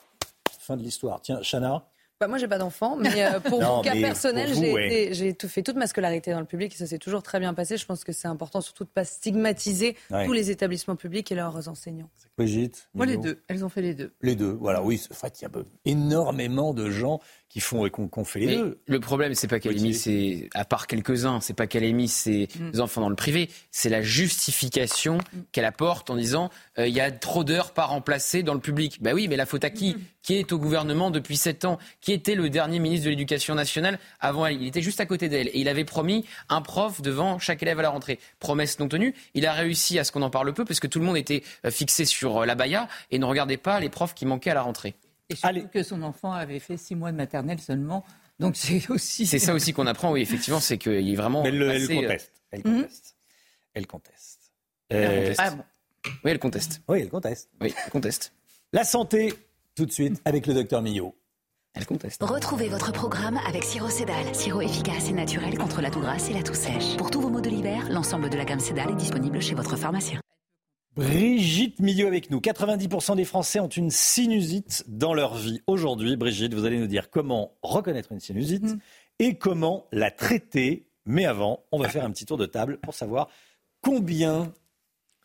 fin 0.60 0.78
de 0.78 0.84
l'histoire. 0.84 1.20
Tiens, 1.22 1.40
Chana? 1.42 1.86
Bah, 2.22 2.28
moi, 2.30 2.38
j'ai 2.38 2.48
pas 2.48 2.58
d'enfant, 2.58 2.96
mais 2.96 3.26
euh, 3.26 3.42
pour 3.42 3.60
Non, 3.62 3.78
mon 3.78 3.82
cas 3.82 3.94
mais 3.94 4.02
personnel, 4.02 4.54
j'ai 4.54 4.72
ouais. 4.72 5.34
tout 5.34 5.50
fait 5.50 5.64
toute 5.64 5.76
ma 5.76 5.86
scolarité 5.86 6.32
dans 6.32 6.40
le 6.40 6.46
public 6.46 6.74
et 6.74 6.78
ça 6.78 6.88
s'est 6.88 6.98
toujours 6.98 7.22
très 7.24 7.42
bien 7.42 7.54
passé. 7.54 7.76
Je 7.76 7.86
pense 7.86 8.06
que 8.06 8.14
c'est 8.14 8.30
important 8.30 8.62
surtout 8.62 8.86
de 8.86 8.90
pas 8.90 9.04
stigmatiser 9.04 9.98
Ouais. 10.10 10.26
tous 10.26 10.32
les 10.34 10.50
établissements 10.50 10.96
publics 10.96 11.30
et 11.32 11.36
leurs 11.36 11.68
enseignants. 11.68 12.10
Brigitte 12.38 12.88
Moi, 12.94 13.06
les 13.06 13.18
deux. 13.18 13.42
Elles 13.50 13.66
ont 13.66 13.70
fait 13.70 13.82
les 13.82 13.94
deux. 13.94 14.14
Les 14.22 14.36
deux, 14.36 14.52
voilà, 14.52 14.82
oui. 14.82 15.02
En 15.12 15.14
fait, 15.14 15.42
il 15.42 15.44
y 15.44 15.48
a 15.48 15.50
énormément 15.84 16.74
de 16.74 16.90
gens 16.90 17.20
qui 17.50 17.60
font 17.60 17.86
et 17.86 17.90
qu'on 17.90 18.08
qu'on 18.08 18.24
fait 18.26 18.40
les 18.40 18.46
Mais 18.48 18.56
deux. 18.58 18.80
Le 18.88 19.00
problème, 19.00 19.34
c'est 19.36 19.48
pas 19.48 19.60
qu'elle 19.60 19.78
ait 19.78 19.82
mis 19.82 19.94
ses, 19.94 20.50
à 20.54 20.66
part 20.66 20.88
quelques-uns, 20.88 21.40
c'est 21.42 21.54
pas 21.54 21.68
qu'elle 21.68 21.84
ait 21.84 21.94
mis 21.94 22.08
ses 22.08 22.48
Mm. 22.60 22.80
enfants 22.82 23.02
dans 23.02 23.10
le 23.10 23.16
privé, 23.16 23.50
c'est 23.72 23.90
la 23.90 24.02
justification 24.02 25.18
qu'elle 25.52 25.66
apporte 25.66 26.10
en 26.10 26.16
disant 26.16 26.50
euh, 26.80 26.88
il 26.88 26.94
y 26.94 27.00
a 27.02 27.12
trop 27.12 27.44
d'heures 27.44 27.72
pas 27.72 27.86
remplacées 27.86 28.44
dans 28.44 28.54
le 28.54 28.60
public. 28.60 29.02
Bah 29.02 29.12
oui, 29.14 29.28
mais 29.28 29.36
la 29.36 29.46
faute 29.46 29.64
à 29.64 29.70
qui? 29.70 29.96
Qui 30.22 30.36
est 30.36 30.52
au 30.52 30.58
gouvernement 30.60 31.12
depuis 31.12 31.38
sept 31.38 31.66
ans? 31.66 31.78
Qui 32.06 32.14
était 32.14 32.36
le 32.36 32.52
dernier 32.52 32.77
ministre 32.77 33.06
de 33.06 33.10
l'Éducation 33.10 33.56
nationale 33.56 33.98
avant 34.19 34.45
elle 34.45 34.61
Il 34.61 34.68
était 34.68 34.84
juste 34.84 34.99
à 34.99 35.07
côté 35.07 35.27
d'elle 35.27 35.48
et 35.48 35.60
il 35.60 35.68
avait 35.68 35.86
promis 35.86 36.23
un 36.49 36.61
prof 36.61 37.02
devant 37.02 37.40
chaque 37.40 37.64
élève 37.64 37.80
à 37.80 37.82
la 37.82 37.90
rentrée. 37.90 38.19
Promesse 38.38 38.77
non 38.77 38.88
tenue. 38.88 39.15
Il 39.34 39.48
a 39.48 39.53
réussi 39.53 39.98
à 39.98 40.03
ce 40.03 40.11
qu'on 40.11 40.22
en 40.22 40.30
parle 40.30 40.53
peu 40.53 40.65
parce 40.65 40.80
que 40.80 40.86
tout 40.86 40.99
le 40.99 41.06
monde 41.06 41.18
était 41.18 41.41
euh, 41.65 41.72
fixé 41.72 42.06
sur 42.06 42.38
euh, 42.44 42.45
la 42.45 42.53
baya 42.53 42.88
et 43.10 43.18
ne 43.18 43.26
regardait 43.26 43.57
pas 43.57 43.80
les 43.80 43.90
profs 43.90 44.14
qui 44.14 44.27
manquaient 44.27 44.52
à 44.52 44.53
la 44.53 44.61
rentrée. 44.61 44.94
Et 45.32 45.36
surtout 45.36 45.68
que 45.73 45.82
son 45.82 46.03
enfant 46.03 46.32
avait 46.32 46.60
fait 46.60 46.77
six 46.77 46.94
mois 46.94 47.11
de 47.11 47.18
maternelle 47.18 47.60
seulement. 47.60 48.06
Donc 48.40 48.56
c'est 48.56 48.88
aussi. 48.91 49.26
C'est 49.26 49.40
ça 49.40 49.56
aussi 49.56 49.73
qu'on 49.73 49.88
apprend, 49.88 50.11
oui, 50.11 50.22
effectivement, 50.22 50.60
c'est 50.60 50.77
qu'il 50.77 51.10
est 51.11 51.15
vraiment. 51.15 51.41
Mais 51.41 51.49
elle, 51.49 51.61
elle 51.64 51.82
passé, 51.82 51.98
euh, 51.98 52.02
conteste. 52.03 52.32
Elle 52.52 52.61
conteste. 52.61 53.15
Elle 53.73 53.88
conteste. 53.88 54.40
Elle 54.90 54.98
Euh, 54.98 55.18
conteste. 55.22 55.40
Ah 55.44 55.49
bon. 55.49 55.64
Oui, 56.23 56.32
elle 56.32 56.40
conteste. 56.40 56.82
Oui, 56.88 56.99
elle 57.02 57.10
conteste. 57.10 57.49
Oui, 57.61 57.73
elle 57.84 57.91
conteste. 57.91 58.32
La 58.73 58.84
santé, 58.84 59.34
tout 59.76 59.88
de 59.88 59.91
suite, 59.91 60.22
avec 60.23 60.45
le 60.45 60.53
docteur 60.53 60.84
Millot. 60.84 61.15
Elle 61.76 61.85
conteste. 61.85 62.23
Retrouvez 62.23 62.69
votre 62.69 62.91
programme 62.93 63.38
avec 63.47 63.64
Sirop 63.64 63.89
Cédal. 63.89 64.34
Sirop 64.34 64.61
efficace 64.61 65.10
et 65.10 65.14
naturel 65.14 65.57
contre 65.57 65.81
la 65.81 65.89
toux 65.91 65.99
grasse 65.99 66.30
et 66.30 66.34
la 66.34 66.41
toux 66.41 66.53
sèche. 66.53 66.95
Pour 66.97 67.11
tous 67.11 67.19
vos 67.22 67.30
maux 67.30 67.41
de 67.41 67.49
l'hiver, 67.49 67.88
l'ensemble 67.89 68.30
de 68.30 68.38
la 68.38 68.45
gamme 68.45 68.60
Cédal 68.61 68.91
est 68.91 68.95
disponible 68.95 69.41
chez 69.41 69.56
votre 69.56 69.76
pharmacien. 69.76 70.22
Brigitte 70.95 71.80
Millot 71.81 72.07
avec 72.07 72.31
nous. 72.31 72.39
90% 72.39 73.18
des 73.18 73.26
Français 73.26 73.60
ont 73.60 73.68
une 73.68 73.91
sinusite 73.91 74.85
dans 74.88 75.14
leur 75.14 75.35
vie. 75.35 75.61
Aujourd'hui, 75.68 76.15
Brigitte, 76.15 76.53
vous 76.53 76.64
allez 76.64 76.80
nous 76.80 76.88
dire 76.88 77.10
comment 77.10 77.52
reconnaître 77.61 78.14
une 78.14 78.22
sinusite 78.22 78.64
Mm. 78.64 78.80
et 79.19 79.38
comment 79.38 79.85
la 79.91 80.11
traiter. 80.11 80.88
Mais 81.06 81.26
avant, 81.26 81.64
on 81.73 81.80
va 81.80 81.89
faire 81.89 82.06
un 82.06 82.11
petit 82.11 82.26
tour 82.26 82.38
de 82.38 82.45
table 82.45 82.80
pour 82.81 82.93
savoir 82.93 83.27
combien 83.81 84.53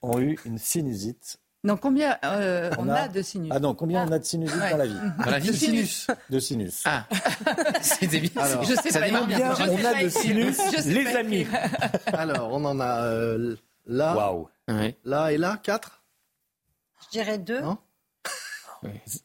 ont 0.02 0.18
eu 0.18 0.36
une 0.44 0.58
sinusite 0.58 1.38
Non, 1.62 1.76
combien 1.76 2.16
euh, 2.24 2.70
on, 2.78 2.88
a... 2.88 3.08
de 3.08 3.20
sinus 3.20 3.52
Ah 3.54 3.58
non, 3.58 3.74
combien 3.74 4.06
on 4.08 4.12
a 4.12 4.18
de 4.18 4.24
sinus 4.24 4.50
dans 4.50 4.76
la 4.78 4.86
vie 4.86 4.96
Dans 5.24 5.30
la 5.30 5.38
vie 5.38 5.48
de 5.48 5.56
sinus. 5.56 6.06
De 6.30 6.38
sinus. 6.40 6.82
Ah, 6.86 7.06
c'était 7.82 8.20
bien. 8.20 8.30
Alors, 8.42 8.62
je 8.64 8.74
sais 8.74 8.90
ça 8.90 9.00
pas, 9.00 9.06
bien. 9.08 9.20
Combien 9.20 9.52
on 9.52 9.84
a 9.84 10.02
de 10.02 10.08
sinus, 10.08 10.58
les 10.86 11.06
amis 11.08 11.46
Alors, 12.14 12.50
on 12.52 12.64
en 12.64 12.80
a 12.80 13.02
euh, 13.04 13.56
là, 13.86 14.16
Waouh. 14.16 14.48
Ouais. 14.68 14.96
là 15.04 15.32
et 15.32 15.36
là, 15.36 15.58
quatre 15.62 16.02
Je 17.04 17.10
dirais 17.10 17.38
deux. 17.38 17.60
Non 17.60 17.76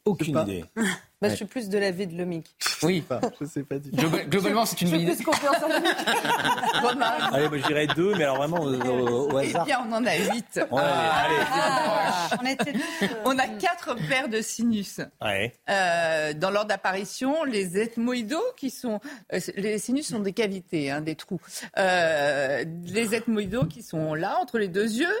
Aucune 0.04 0.34
pas. 0.34 0.42
idée. 0.42 0.64
Bah, 1.22 1.30
Je 1.30 1.34
suis 1.36 1.44
plus 1.46 1.70
de 1.70 1.78
l'avis 1.78 2.06
de 2.06 2.14
Lomic. 2.18 2.54
Oui. 2.82 3.00
Pas, 3.00 3.20
Je 3.40 3.46
sais 3.46 3.62
pas 3.62 3.78
du 3.78 3.90
tout. 3.90 3.96
Globa- 3.96 4.24
Globalement, 4.28 4.66
c'est 4.66 4.80
une 4.82 4.90
bonne 4.90 5.00
idée. 5.00 5.14
Plus 5.14 5.24
confiance 5.24 5.56
en 5.62 5.68
Lomic. 5.68 5.94
Remarque. 6.82 7.22
Allez, 7.34 7.48
moi, 7.48 7.58
je 7.58 7.66
dirais 7.66 7.86
deux, 7.86 8.14
mais 8.16 8.24
alors 8.24 8.36
vraiment 8.36 8.66
euh, 8.66 8.78
au, 8.84 9.32
au 9.32 9.40
Eh 9.40 9.48
hasard. 9.48 9.64
bien, 9.64 9.86
on 9.88 9.92
en 9.94 10.04
a 10.04 10.14
huit. 10.14 10.56
Ouais, 10.56 10.82
allez. 10.82 11.36
Ah, 11.50 12.28
on 12.42 12.46
était 12.46 12.72
tous, 12.74 13.04
euh, 13.04 13.08
On 13.24 13.38
a 13.38 13.46
quatre 13.48 13.94
paires 14.08 14.28
de 14.28 14.42
sinus. 14.42 15.00
Ouais. 15.22 15.54
Euh, 15.70 16.34
dans 16.34 16.50
l'ordre 16.50 16.68
d'apparition, 16.68 17.44
les 17.44 17.78
ethmoïdaux, 17.78 18.44
qui 18.58 18.68
sont. 18.68 19.00
euh, 19.32 19.40
les 19.56 19.78
sinus 19.78 20.08
sont 20.08 20.20
des 20.20 20.34
cavités, 20.34 20.90
hein, 20.90 21.00
des 21.00 21.14
trous. 21.14 21.40
Euh, 21.78 22.62
les 22.84 23.14
ethmoïdaux 23.14 23.64
qui 23.64 23.82
sont 23.82 24.12
là, 24.12 24.36
entre 24.42 24.58
les 24.58 24.68
deux 24.68 24.92
yeux. 24.98 25.16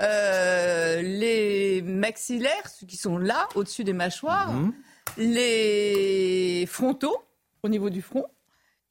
Euh, 0.00 1.02
les 1.02 1.82
maxillaires, 1.82 2.68
ceux 2.72 2.86
qui 2.86 2.96
sont 2.96 3.18
là, 3.18 3.48
au-dessus 3.56 3.82
des 3.82 3.92
mâchoires. 3.92 4.52
Mhm. 4.52 4.72
Les 5.18 6.66
frontaux, 6.66 7.16
au 7.62 7.68
niveau 7.68 7.90
du 7.90 8.02
front. 8.02 8.26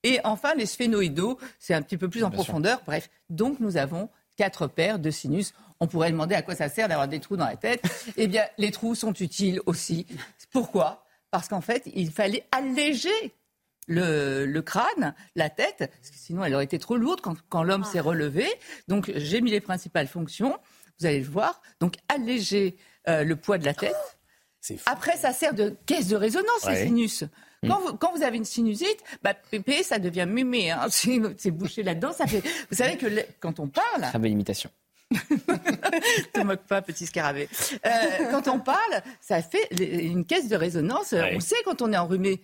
Et 0.03 0.19
enfin, 0.23 0.53
les 0.55 0.65
sphénoïdaux, 0.65 1.37
c'est 1.59 1.73
un 1.73 1.81
petit 1.81 1.97
peu 1.97 2.09
plus 2.09 2.23
en 2.23 2.29
Bien 2.29 2.37
sûr. 2.37 2.45
profondeur. 2.45 2.81
Bref, 2.85 3.09
donc 3.29 3.59
nous 3.59 3.77
avons 3.77 4.09
quatre 4.37 4.67
paires 4.67 4.99
de 4.99 5.11
sinus. 5.11 5.53
On 5.81 5.87
pourrait 5.87 6.11
demander 6.11 6.35
à 6.35 6.41
quoi 6.41 6.55
ça 6.55 6.69
sert 6.69 6.87
d'avoir 6.87 7.07
des 7.07 7.19
trous 7.19 7.35
dans 7.37 7.45
la 7.45 7.57
tête. 7.57 7.83
Eh 8.17 8.27
bien, 8.27 8.43
les 8.57 8.71
trous 8.71 8.95
sont 8.95 9.13
utiles 9.13 9.59
aussi. 9.65 10.05
Pourquoi? 10.51 11.05
Parce 11.31 11.47
qu'en 11.47 11.61
fait, 11.61 11.83
il 11.93 12.11
fallait 12.11 12.45
alléger 12.51 13.33
le, 13.87 14.45
le 14.45 14.61
crâne, 14.61 15.13
la 15.35 15.49
tête, 15.49 15.77
parce 15.79 16.09
que 16.11 16.17
sinon 16.17 16.43
elle 16.45 16.53
aurait 16.53 16.63
été 16.63 16.79
trop 16.79 16.95
lourde 16.95 17.21
quand, 17.21 17.35
quand 17.49 17.63
l'homme 17.63 17.83
s'est 17.83 17.99
relevé. 17.99 18.45
Donc 18.87 19.11
j'ai 19.15 19.41
mis 19.41 19.51
les 19.51 19.61
principales 19.61 20.07
fonctions, 20.07 20.57
vous 20.99 21.05
allez 21.07 21.19
le 21.19 21.29
voir. 21.29 21.61
Donc 21.79 21.95
alléger 22.07 22.77
euh, 23.07 23.23
le 23.23 23.35
poids 23.35 23.57
de 23.57 23.65
la 23.65 23.73
tête. 23.73 23.95
Après, 24.85 25.17
ça 25.17 25.31
sert 25.33 25.53
de 25.53 25.75
caisse 25.85 26.07
de 26.07 26.15
résonance, 26.15 26.63
Ouais. 26.65 26.73
les 26.81 26.85
sinus. 26.87 27.23
Quand, 27.67 27.79
vous, 27.81 27.93
quand 27.97 28.13
vous 28.15 28.23
avez 28.23 28.37
une 28.37 28.45
sinusite, 28.45 28.97
bah, 29.21 29.33
pépé, 29.33 29.83
ça 29.83 29.99
devient 29.99 30.25
mumé. 30.27 30.71
Hein. 30.71 30.85
C'est 30.89 31.19
c'est 31.37 31.51
bouché 31.51 31.83
là-dedans. 31.83 32.13
Ça 32.13 32.25
fait. 32.25 32.41
Vous 32.69 32.77
savez 32.77 32.95
que 32.97 33.05
le- 33.05 33.23
quand 33.41 33.59
on 33.59 33.67
parle, 33.67 34.01
Très 34.03 34.17
belle 34.19 34.31
imitation. 34.31 34.69
te 36.33 36.39
moque 36.41 36.61
pas, 36.67 36.81
petit 36.81 37.05
scarabée. 37.05 37.49
Euh, 37.85 37.89
quand 38.31 38.47
on 38.47 38.59
parle, 38.59 39.01
ça 39.21 39.41
fait 39.41 39.67
une 39.77 40.25
caisse 40.25 40.47
de 40.47 40.55
résonance. 40.55 41.11
Ouais. 41.11 41.33
On 41.35 41.39
sait 41.39 41.55
quand 41.65 41.81
on 41.81 41.91
est 41.91 41.97
enrhumé. 41.97 42.43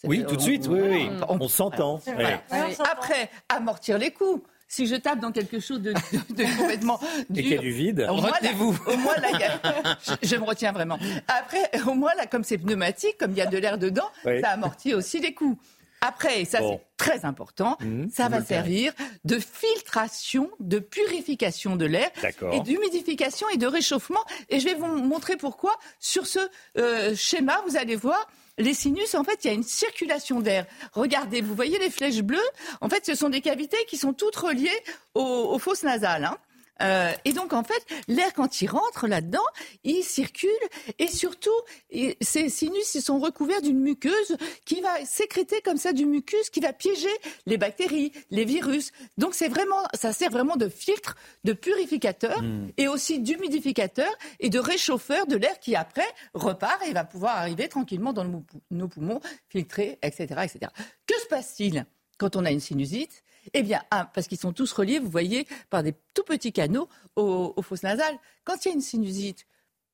Ça 0.00 0.08
Oui, 0.08 0.18
fait- 0.20 0.26
tout 0.26 0.36
de 0.36 0.40
on- 0.40 0.44
suite, 0.44 0.66
oui, 0.68 0.80
oui. 0.82 1.10
on- 1.28 1.40
On 1.40 1.48
s'entend. 1.48 2.00
C'est 2.04 2.10
Ouais. 2.14 2.22
vrai. 2.22 2.42
Ouais, 2.52 2.60
on 2.68 2.72
s'entend. 2.72 2.90
Après, 2.92 3.30
amortir 3.48 3.98
les 3.98 4.10
coups. 4.10 4.42
Si 4.74 4.86
je 4.86 4.96
tape 4.96 5.20
dans 5.20 5.30
quelque 5.30 5.60
chose 5.60 5.80
de, 5.80 5.92
de- 5.92 6.34
de 6.34 6.56
complètement 6.58 6.98
Et 7.30 7.42
qu'il 7.42 7.46
y 7.48 7.52
a 7.52 7.56
dur, 7.58 7.62
du 7.62 7.70
vide. 7.70 8.06
Retenez-vous. 8.08 8.76
Au 8.88 8.96
moins, 8.96 9.14
là, 9.18 9.28
a- 9.62 9.98
je, 10.22 10.28
je 10.28 10.36
me 10.36 10.42
retiens 10.44 10.72
vraiment. 10.72 10.98
Après, 11.28 11.70
au 11.86 11.94
moins, 11.94 12.12
là, 12.16 12.26
comme 12.26 12.42
c'est 12.42 12.58
pneumatique, 12.58 13.16
comme 13.18 13.30
il 13.30 13.38
y 13.38 13.40
a 13.40 13.46
de 13.46 13.56
l'air 13.58 13.78
dedans, 13.78 14.10
Oui. 14.24 14.40
ça 14.40 14.48
amortit 14.50 14.92
aussi 14.94 15.20
les 15.20 15.32
coups. 15.32 15.56
Après, 16.00 16.42
et 16.42 16.44
ça 16.44 16.58
Bon. 16.58 16.80
c'est 16.82 16.96
très 17.04 17.24
important, 17.24 17.78
Mmh, 17.80 18.08
ça 18.12 18.28
va 18.28 18.42
servir 18.44 18.92
de 19.24 19.38
filtration, 19.38 20.50
de 20.60 20.78
purification 20.78 21.76
de 21.76 21.86
l'air 21.86 22.10
et 22.52 22.60
d'humidification 22.60 23.46
et 23.54 23.56
de 23.56 23.66
réchauffement. 23.66 24.20
Et 24.48 24.60
je 24.60 24.64
vais 24.66 24.74
vous 24.74 24.86
montrer 24.86 25.36
pourquoi. 25.36 25.72
Sur 26.00 26.26
ce 26.26 26.40
euh, 26.78 27.14
schéma, 27.16 27.62
vous 27.66 27.76
allez 27.76 27.96
voir, 27.96 28.28
les 28.58 28.74
sinus, 28.74 29.14
en 29.14 29.24
fait, 29.24 29.44
il 29.44 29.48
y 29.48 29.50
a 29.50 29.54
une 29.54 29.62
circulation 29.64 30.40
d'air. 30.40 30.66
Regardez, 30.92 31.40
vous 31.40 31.54
voyez 31.54 31.78
les 31.78 31.90
flèches 31.90 32.22
bleues? 32.22 32.38
En 32.80 32.88
fait, 32.88 33.04
ce 33.04 33.14
sont 33.14 33.28
des 33.28 33.40
cavités 33.40 33.84
qui 33.88 33.96
sont 33.96 34.12
toutes 34.12 34.36
reliées 34.36 34.70
aux, 35.14 35.22
aux 35.22 35.58
fosses 35.58 35.82
nasales. 35.82 36.24
hein. 36.24 36.38
Euh, 36.82 37.12
et 37.24 37.32
donc, 37.32 37.52
en 37.52 37.62
fait, 37.64 37.84
l'air, 38.08 38.32
quand 38.34 38.60
il 38.60 38.66
rentre 38.68 39.06
là-dedans, 39.06 39.44
il 39.84 40.02
circule. 40.02 40.50
Et 40.98 41.06
surtout, 41.08 41.50
il- 41.90 42.16
ces 42.20 42.48
sinus, 42.48 42.94
ils 42.94 43.02
sont 43.02 43.18
recouverts 43.18 43.62
d'une 43.62 43.78
muqueuse 43.80 44.36
qui 44.64 44.80
va 44.80 45.04
sécréter 45.04 45.60
comme 45.62 45.76
ça 45.76 45.92
du 45.92 46.06
mucus 46.06 46.50
qui 46.50 46.60
va 46.60 46.72
piéger 46.72 47.08
les 47.46 47.58
bactéries, 47.58 48.12
les 48.30 48.44
virus. 48.44 48.90
Donc, 49.18 49.34
c'est 49.34 49.48
vraiment, 49.48 49.82
ça 49.94 50.12
sert 50.12 50.30
vraiment 50.30 50.56
de 50.56 50.68
filtre, 50.68 51.16
de 51.44 51.52
purificateur 51.52 52.40
et 52.76 52.88
aussi 52.88 53.18
d'humidificateur 53.20 54.12
et 54.40 54.50
de 54.50 54.58
réchauffeur 54.58 55.26
de 55.26 55.36
l'air 55.36 55.58
qui, 55.60 55.76
après, 55.76 56.06
repart 56.34 56.82
et 56.86 56.92
va 56.92 57.04
pouvoir 57.04 57.36
arriver 57.38 57.68
tranquillement 57.68 58.12
dans 58.12 58.24
nos 58.24 58.40
pou- 58.40 58.60
nos 58.70 58.88
poumons, 58.88 59.20
filtrés, 59.48 59.98
etc., 60.02 60.24
etc. 60.44 60.70
Que 61.06 61.14
se 61.20 61.26
passe-t-il 61.26 61.86
quand 62.18 62.36
on 62.36 62.44
a 62.44 62.50
une 62.50 62.60
sinusite? 62.60 63.22
Eh 63.52 63.62
bien, 63.62 63.82
un, 63.90 64.04
parce 64.06 64.26
qu'ils 64.26 64.38
sont 64.38 64.52
tous 64.52 64.72
reliés, 64.72 64.98
vous 64.98 65.10
voyez, 65.10 65.46
par 65.70 65.82
des 65.82 65.94
tout 66.14 66.24
petits 66.24 66.52
canaux 66.52 66.88
aux, 67.16 67.54
fosses 67.62 67.82
nasales. 67.82 68.18
Quand 68.44 68.64
il 68.64 68.68
y 68.68 68.70
a 68.70 68.74
une 68.74 68.80
sinusite, 68.80 69.46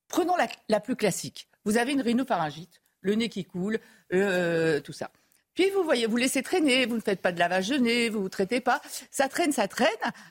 prenons 0.07 0.35
la, 0.69 0.79
plus 0.79 0.95
classique. 0.95 1.47
Vous 1.65 1.77
avez 1.77 1.91
une 1.91 2.01
rhinopharyngite, 2.01 2.81
le 3.01 3.15
nez 3.15 3.29
qui 3.29 3.45
coule, 3.45 3.79
euh, 4.13 4.79
tout 4.79 4.93
ça. 4.93 5.11
Puis 5.53 5.69
vous 5.71 5.83
voyez, 5.83 6.05
vous 6.05 6.15
laissez 6.15 6.41
traîner, 6.43 6.85
vous 6.85 6.95
ne 6.95 7.01
faites 7.01 7.21
pas 7.21 7.31
de 7.31 7.39
lavage 7.39 7.67
de 7.67 7.75
nez, 7.75 8.09
vous 8.09 8.19
ne 8.19 8.23
vous 8.23 8.29
traitez 8.29 8.61
pas. 8.61 8.81
Ça 9.09 9.27
traîne, 9.27 9.51
ça 9.51 9.67
traîne. 9.67 9.89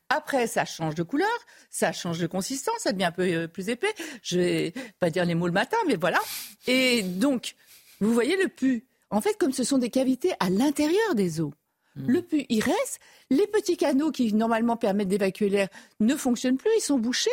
Après, 0.09 0.47
ça 0.47 0.65
change 0.65 0.95
de 0.95 1.03
couleur, 1.03 1.29
ça 1.69 1.93
change 1.93 2.19
de 2.19 2.27
consistance, 2.27 2.79
ça 2.79 2.93
devient 2.93 3.05
un 3.05 3.13
peu 3.13 3.23
euh, 3.23 3.47
plus 3.47 3.69
épais. 3.69 3.95
Je 4.23 4.39
vais 4.39 4.75
pas 4.99 5.11
dire 5.11 5.27
les 5.27 5.35
mots 5.35 5.47
le 5.47 5.53
matin, 5.53 5.77
mais 5.87 5.97
voilà. 5.97 6.21
Et 6.67 7.03
donc, 7.03 7.55
vous 8.01 8.15
voyez 8.15 8.37
le 8.43 8.49
pus. 8.49 8.87
En 9.11 9.21
fait, 9.21 9.37
comme 9.37 9.53
ce 9.53 9.65
sont 9.65 9.79
des 9.79 9.91
cavités 9.91 10.33
à 10.41 10.49
l'intérieur 10.49 11.15
des 11.15 11.41
os, 11.41 11.53
le 11.97 12.23
pus, 12.23 12.47
il 12.49 12.63
reste. 12.63 13.01
Les 13.31 13.47
petits 13.47 13.77
canaux 13.77 14.11
qui 14.11 14.33
normalement 14.33 14.77
permettent 14.77 15.09
d'évacuer 15.09 15.49
l'air 15.49 15.69
ne 16.01 16.15
fonctionnent 16.17 16.57
plus, 16.57 16.71
ils 16.77 16.83
sont 16.83 16.99
bouchés. 16.99 17.31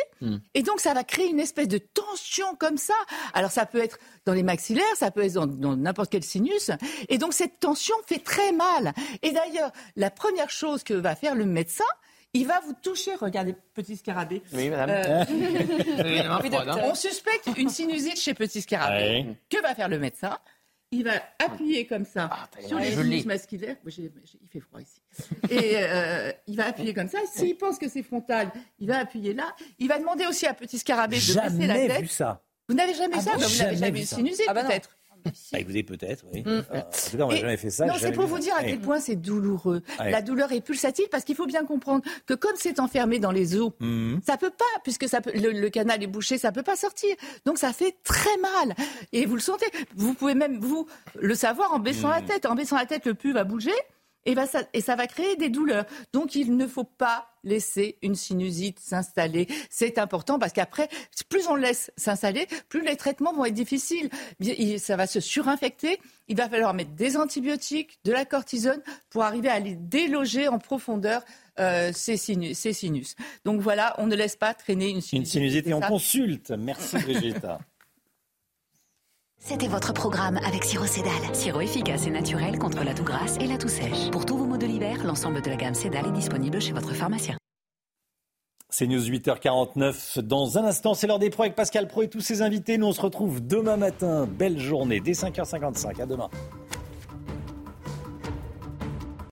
Et 0.54 0.62
donc, 0.62 0.80
ça 0.80 0.94
va 0.94 1.04
créer 1.04 1.28
une 1.28 1.40
espèce 1.40 1.68
de 1.68 1.78
tension 1.78 2.54
comme 2.56 2.76
ça. 2.76 2.94
Alors, 3.34 3.50
ça 3.50 3.66
peut 3.66 3.82
être 3.82 3.98
dans 4.24 4.32
les 4.32 4.42
maxillaires, 4.42 4.84
ça 4.96 5.10
peut 5.10 5.24
être 5.24 5.34
dans, 5.34 5.76
n'importe 5.76 6.10
quel 6.10 6.22
sinus. 6.22 6.70
Et 7.08 7.18
donc, 7.18 7.32
cette 7.32 7.60
tension 7.60 7.94
fait 8.06 8.22
très 8.22 8.52
mal. 8.52 8.92
Et 9.22 9.32
d'ailleurs, 9.32 9.72
la 9.96 10.10
première 10.10 10.50
chose 10.50 10.82
que 10.84 10.94
va 10.94 11.14
faire 11.14 11.34
le 11.34 11.46
médecin, 11.46 11.84
il 12.34 12.46
va 12.46 12.60
vous 12.60 12.74
toucher. 12.82 13.14
Regardez, 13.14 13.54
petit 13.74 13.96
scarabée. 13.96 14.42
Oui, 14.52 14.68
madame. 14.70 14.90
Euh, 14.90 15.24
oui, 16.04 16.20
hein. 16.20 16.78
On 16.84 16.94
suspecte 16.94 17.48
une 17.56 17.70
sinusite 17.70 18.20
chez 18.20 18.34
petit 18.34 18.60
scarabée. 18.60 19.02
Ouais. 19.02 19.26
Que 19.48 19.60
va 19.62 19.74
faire 19.74 19.88
le 19.88 19.98
médecin? 19.98 20.38
Il 20.90 21.04
va 21.04 21.12
appuyer 21.38 21.86
comme 21.86 22.04
ça 22.06 22.30
sur 22.66 22.78
les 22.78 22.92
j'ai- 23.86 24.10
j'ai- 24.24 24.38
il 24.42 24.48
fait 24.48 24.60
froid 24.60 24.80
ici. 24.80 25.00
Et 25.50 25.76
euh, 25.76 26.32
il 26.46 26.56
va 26.56 26.66
appuyer 26.68 26.94
comme 26.94 27.08
ça. 27.08 27.18
S'il 27.30 27.56
pense 27.58 27.78
que 27.78 27.88
c'est 27.88 28.02
frontal, 28.02 28.50
il 28.78 28.88
va 28.88 28.98
appuyer 29.00 29.34
là. 29.34 29.54
Il 29.78 29.88
va 29.88 29.98
demander 29.98 30.24
aussi 30.26 30.46
à 30.46 30.54
petit 30.54 30.78
scarabée 30.78 31.16
de 31.16 31.20
baisser 31.20 31.66
la 31.66 31.74
Jamais 31.74 31.88
tête. 31.88 32.00
vu 32.00 32.06
ça. 32.08 32.42
Vous 32.68 32.74
n'avez 32.74 32.94
jamais 32.94 33.14
Ah 33.16 33.20
ça? 33.20 33.32
bon 33.32 33.38
Bah, 33.40 33.46
Vous 33.46 33.58
n'avez 33.58 33.76
jamais 33.76 33.90
vu 34.00 34.06
sinusite 34.06 34.44
Ah 34.48 34.54
bah 34.54 34.64
peut-être. 34.64 34.97
Bah, 35.52 35.58
écoutez, 35.60 35.82
peut-être, 35.82 36.24
oui. 36.32 36.42
Mm. 36.42 36.48
Euh, 36.48 36.62
en 36.72 36.80
tout 37.10 37.16
cas, 37.16 37.24
on 37.24 37.28
n'a 37.28 37.36
jamais 37.36 37.56
fait 37.56 37.70
ça. 37.70 37.86
Non, 37.86 37.94
c'est 37.98 38.12
pour 38.12 38.26
vous 38.26 38.36
ça. 38.36 38.42
dire 38.42 38.54
à 38.56 38.64
quel 38.64 38.80
point 38.80 39.00
c'est 39.00 39.16
douloureux. 39.16 39.82
Ouais. 40.00 40.10
La 40.10 40.22
douleur 40.22 40.52
est 40.52 40.60
pulsative 40.60 41.06
parce 41.10 41.24
qu'il 41.24 41.34
faut 41.36 41.46
bien 41.46 41.64
comprendre 41.64 42.02
que 42.26 42.34
comme 42.34 42.54
c'est 42.56 42.80
enfermé 42.80 43.18
dans 43.18 43.30
les 43.32 43.56
os, 43.56 43.72
Mhm. 43.80 44.20
ça 44.26 44.36
peut 44.36 44.50
pas, 44.50 44.64
puisque 44.84 45.08
ça 45.08 45.20
peut, 45.20 45.32
le, 45.34 45.50
le 45.52 45.70
canal 45.70 46.02
est 46.02 46.06
bouché, 46.06 46.38
ça 46.38 46.52
peut 46.52 46.62
pas 46.62 46.76
sortir. 46.76 47.14
Donc 47.44 47.58
ça 47.58 47.72
fait 47.72 47.96
très 48.04 48.36
mal. 48.38 48.74
Et 49.12 49.26
vous 49.26 49.34
le 49.34 49.40
sentez. 49.40 49.66
Vous 49.96 50.14
pouvez 50.14 50.34
même 50.34 50.58
vous 50.60 50.86
le 51.20 51.34
savoir 51.34 51.72
en 51.72 51.78
baissant 51.78 52.08
la 52.10 52.22
tête. 52.22 52.46
En 52.46 52.54
baissant 52.54 52.76
la 52.76 52.86
tête, 52.86 53.06
le 53.06 53.14
pus 53.14 53.32
va 53.32 53.44
bouger. 53.44 53.72
Et, 54.28 54.34
va 54.34 54.46
ça, 54.46 54.62
et 54.74 54.82
ça 54.82 54.94
va 54.94 55.06
créer 55.06 55.36
des 55.36 55.48
douleurs. 55.48 55.86
Donc 56.12 56.34
il 56.34 56.54
ne 56.54 56.66
faut 56.66 56.84
pas 56.84 57.30
laisser 57.44 57.96
une 58.02 58.14
sinusite 58.14 58.78
s'installer. 58.78 59.48
C'est 59.70 59.96
important 59.96 60.38
parce 60.38 60.52
qu'après, 60.52 60.90
plus 61.30 61.48
on 61.48 61.54
laisse 61.54 61.90
s'installer, 61.96 62.46
plus 62.68 62.82
les 62.84 62.96
traitements 62.96 63.32
vont 63.32 63.46
être 63.46 63.54
difficiles. 63.54 64.10
Ça 64.78 64.96
va 64.96 65.06
se 65.06 65.20
surinfecter. 65.20 65.98
Il 66.28 66.36
va 66.36 66.46
falloir 66.46 66.74
mettre 66.74 66.90
des 66.90 67.16
antibiotiques, 67.16 68.00
de 68.04 68.12
la 68.12 68.26
cortisone 68.26 68.82
pour 69.08 69.22
arriver 69.24 69.48
à 69.48 69.60
les 69.60 69.74
déloger 69.74 70.46
en 70.46 70.58
profondeur 70.58 71.22
euh, 71.58 71.90
ces, 71.94 72.18
sinus, 72.18 72.58
ces 72.58 72.74
sinus. 72.74 73.16
Donc 73.46 73.62
voilà, 73.62 73.94
on 73.96 74.06
ne 74.06 74.14
laisse 74.14 74.36
pas 74.36 74.52
traîner 74.52 74.90
une 74.90 75.00
sinusite. 75.00 75.14
Une 75.14 75.24
sinusite 75.24 75.66
et 75.68 75.74
on 75.74 75.80
ça. 75.80 75.88
consulte. 75.88 76.50
Merci 76.50 76.98
Brigitte. 76.98 77.46
C'était 79.38 79.68
votre 79.68 79.94
programme 79.94 80.38
avec 80.44 80.64
Sirop 80.64 80.86
Cédal. 80.86 81.12
Sirop 81.32 81.60
efficace 81.60 82.06
et 82.06 82.10
naturel 82.10 82.58
contre 82.58 82.84
la 82.84 82.92
toux 82.92 83.04
grasse 83.04 83.36
et 83.40 83.46
la 83.46 83.56
toux 83.56 83.68
sèche. 83.68 84.10
Pour 84.10 84.26
tous 84.26 84.36
vos 84.36 84.44
maux 84.44 84.58
de 84.58 84.66
l'hiver, 84.66 85.04
l'ensemble 85.04 85.40
de 85.40 85.48
la 85.48 85.56
gamme 85.56 85.74
Cédal 85.74 86.06
est 86.06 86.12
disponible 86.12 86.60
chez 86.60 86.72
votre 86.72 86.92
pharmacien. 86.92 87.36
C'est 88.70 88.86
News 88.86 89.00
8h49. 89.00 90.20
Dans 90.20 90.58
un 90.58 90.64
instant, 90.64 90.92
c'est 90.92 91.06
l'heure 91.06 91.18
des 91.18 91.30
pros 91.30 91.44
avec 91.44 91.54
Pascal 91.54 91.88
Pro 91.88 92.02
et 92.02 92.08
tous 92.08 92.20
ses 92.20 92.42
invités. 92.42 92.76
Nous, 92.76 92.86
on 92.86 92.92
se 92.92 93.00
retrouve 93.00 93.40
demain 93.40 93.78
matin. 93.78 94.26
Belle 94.26 94.58
journée, 94.58 95.00
dès 95.00 95.12
5h55. 95.12 96.02
À 96.02 96.06
demain. 96.06 96.28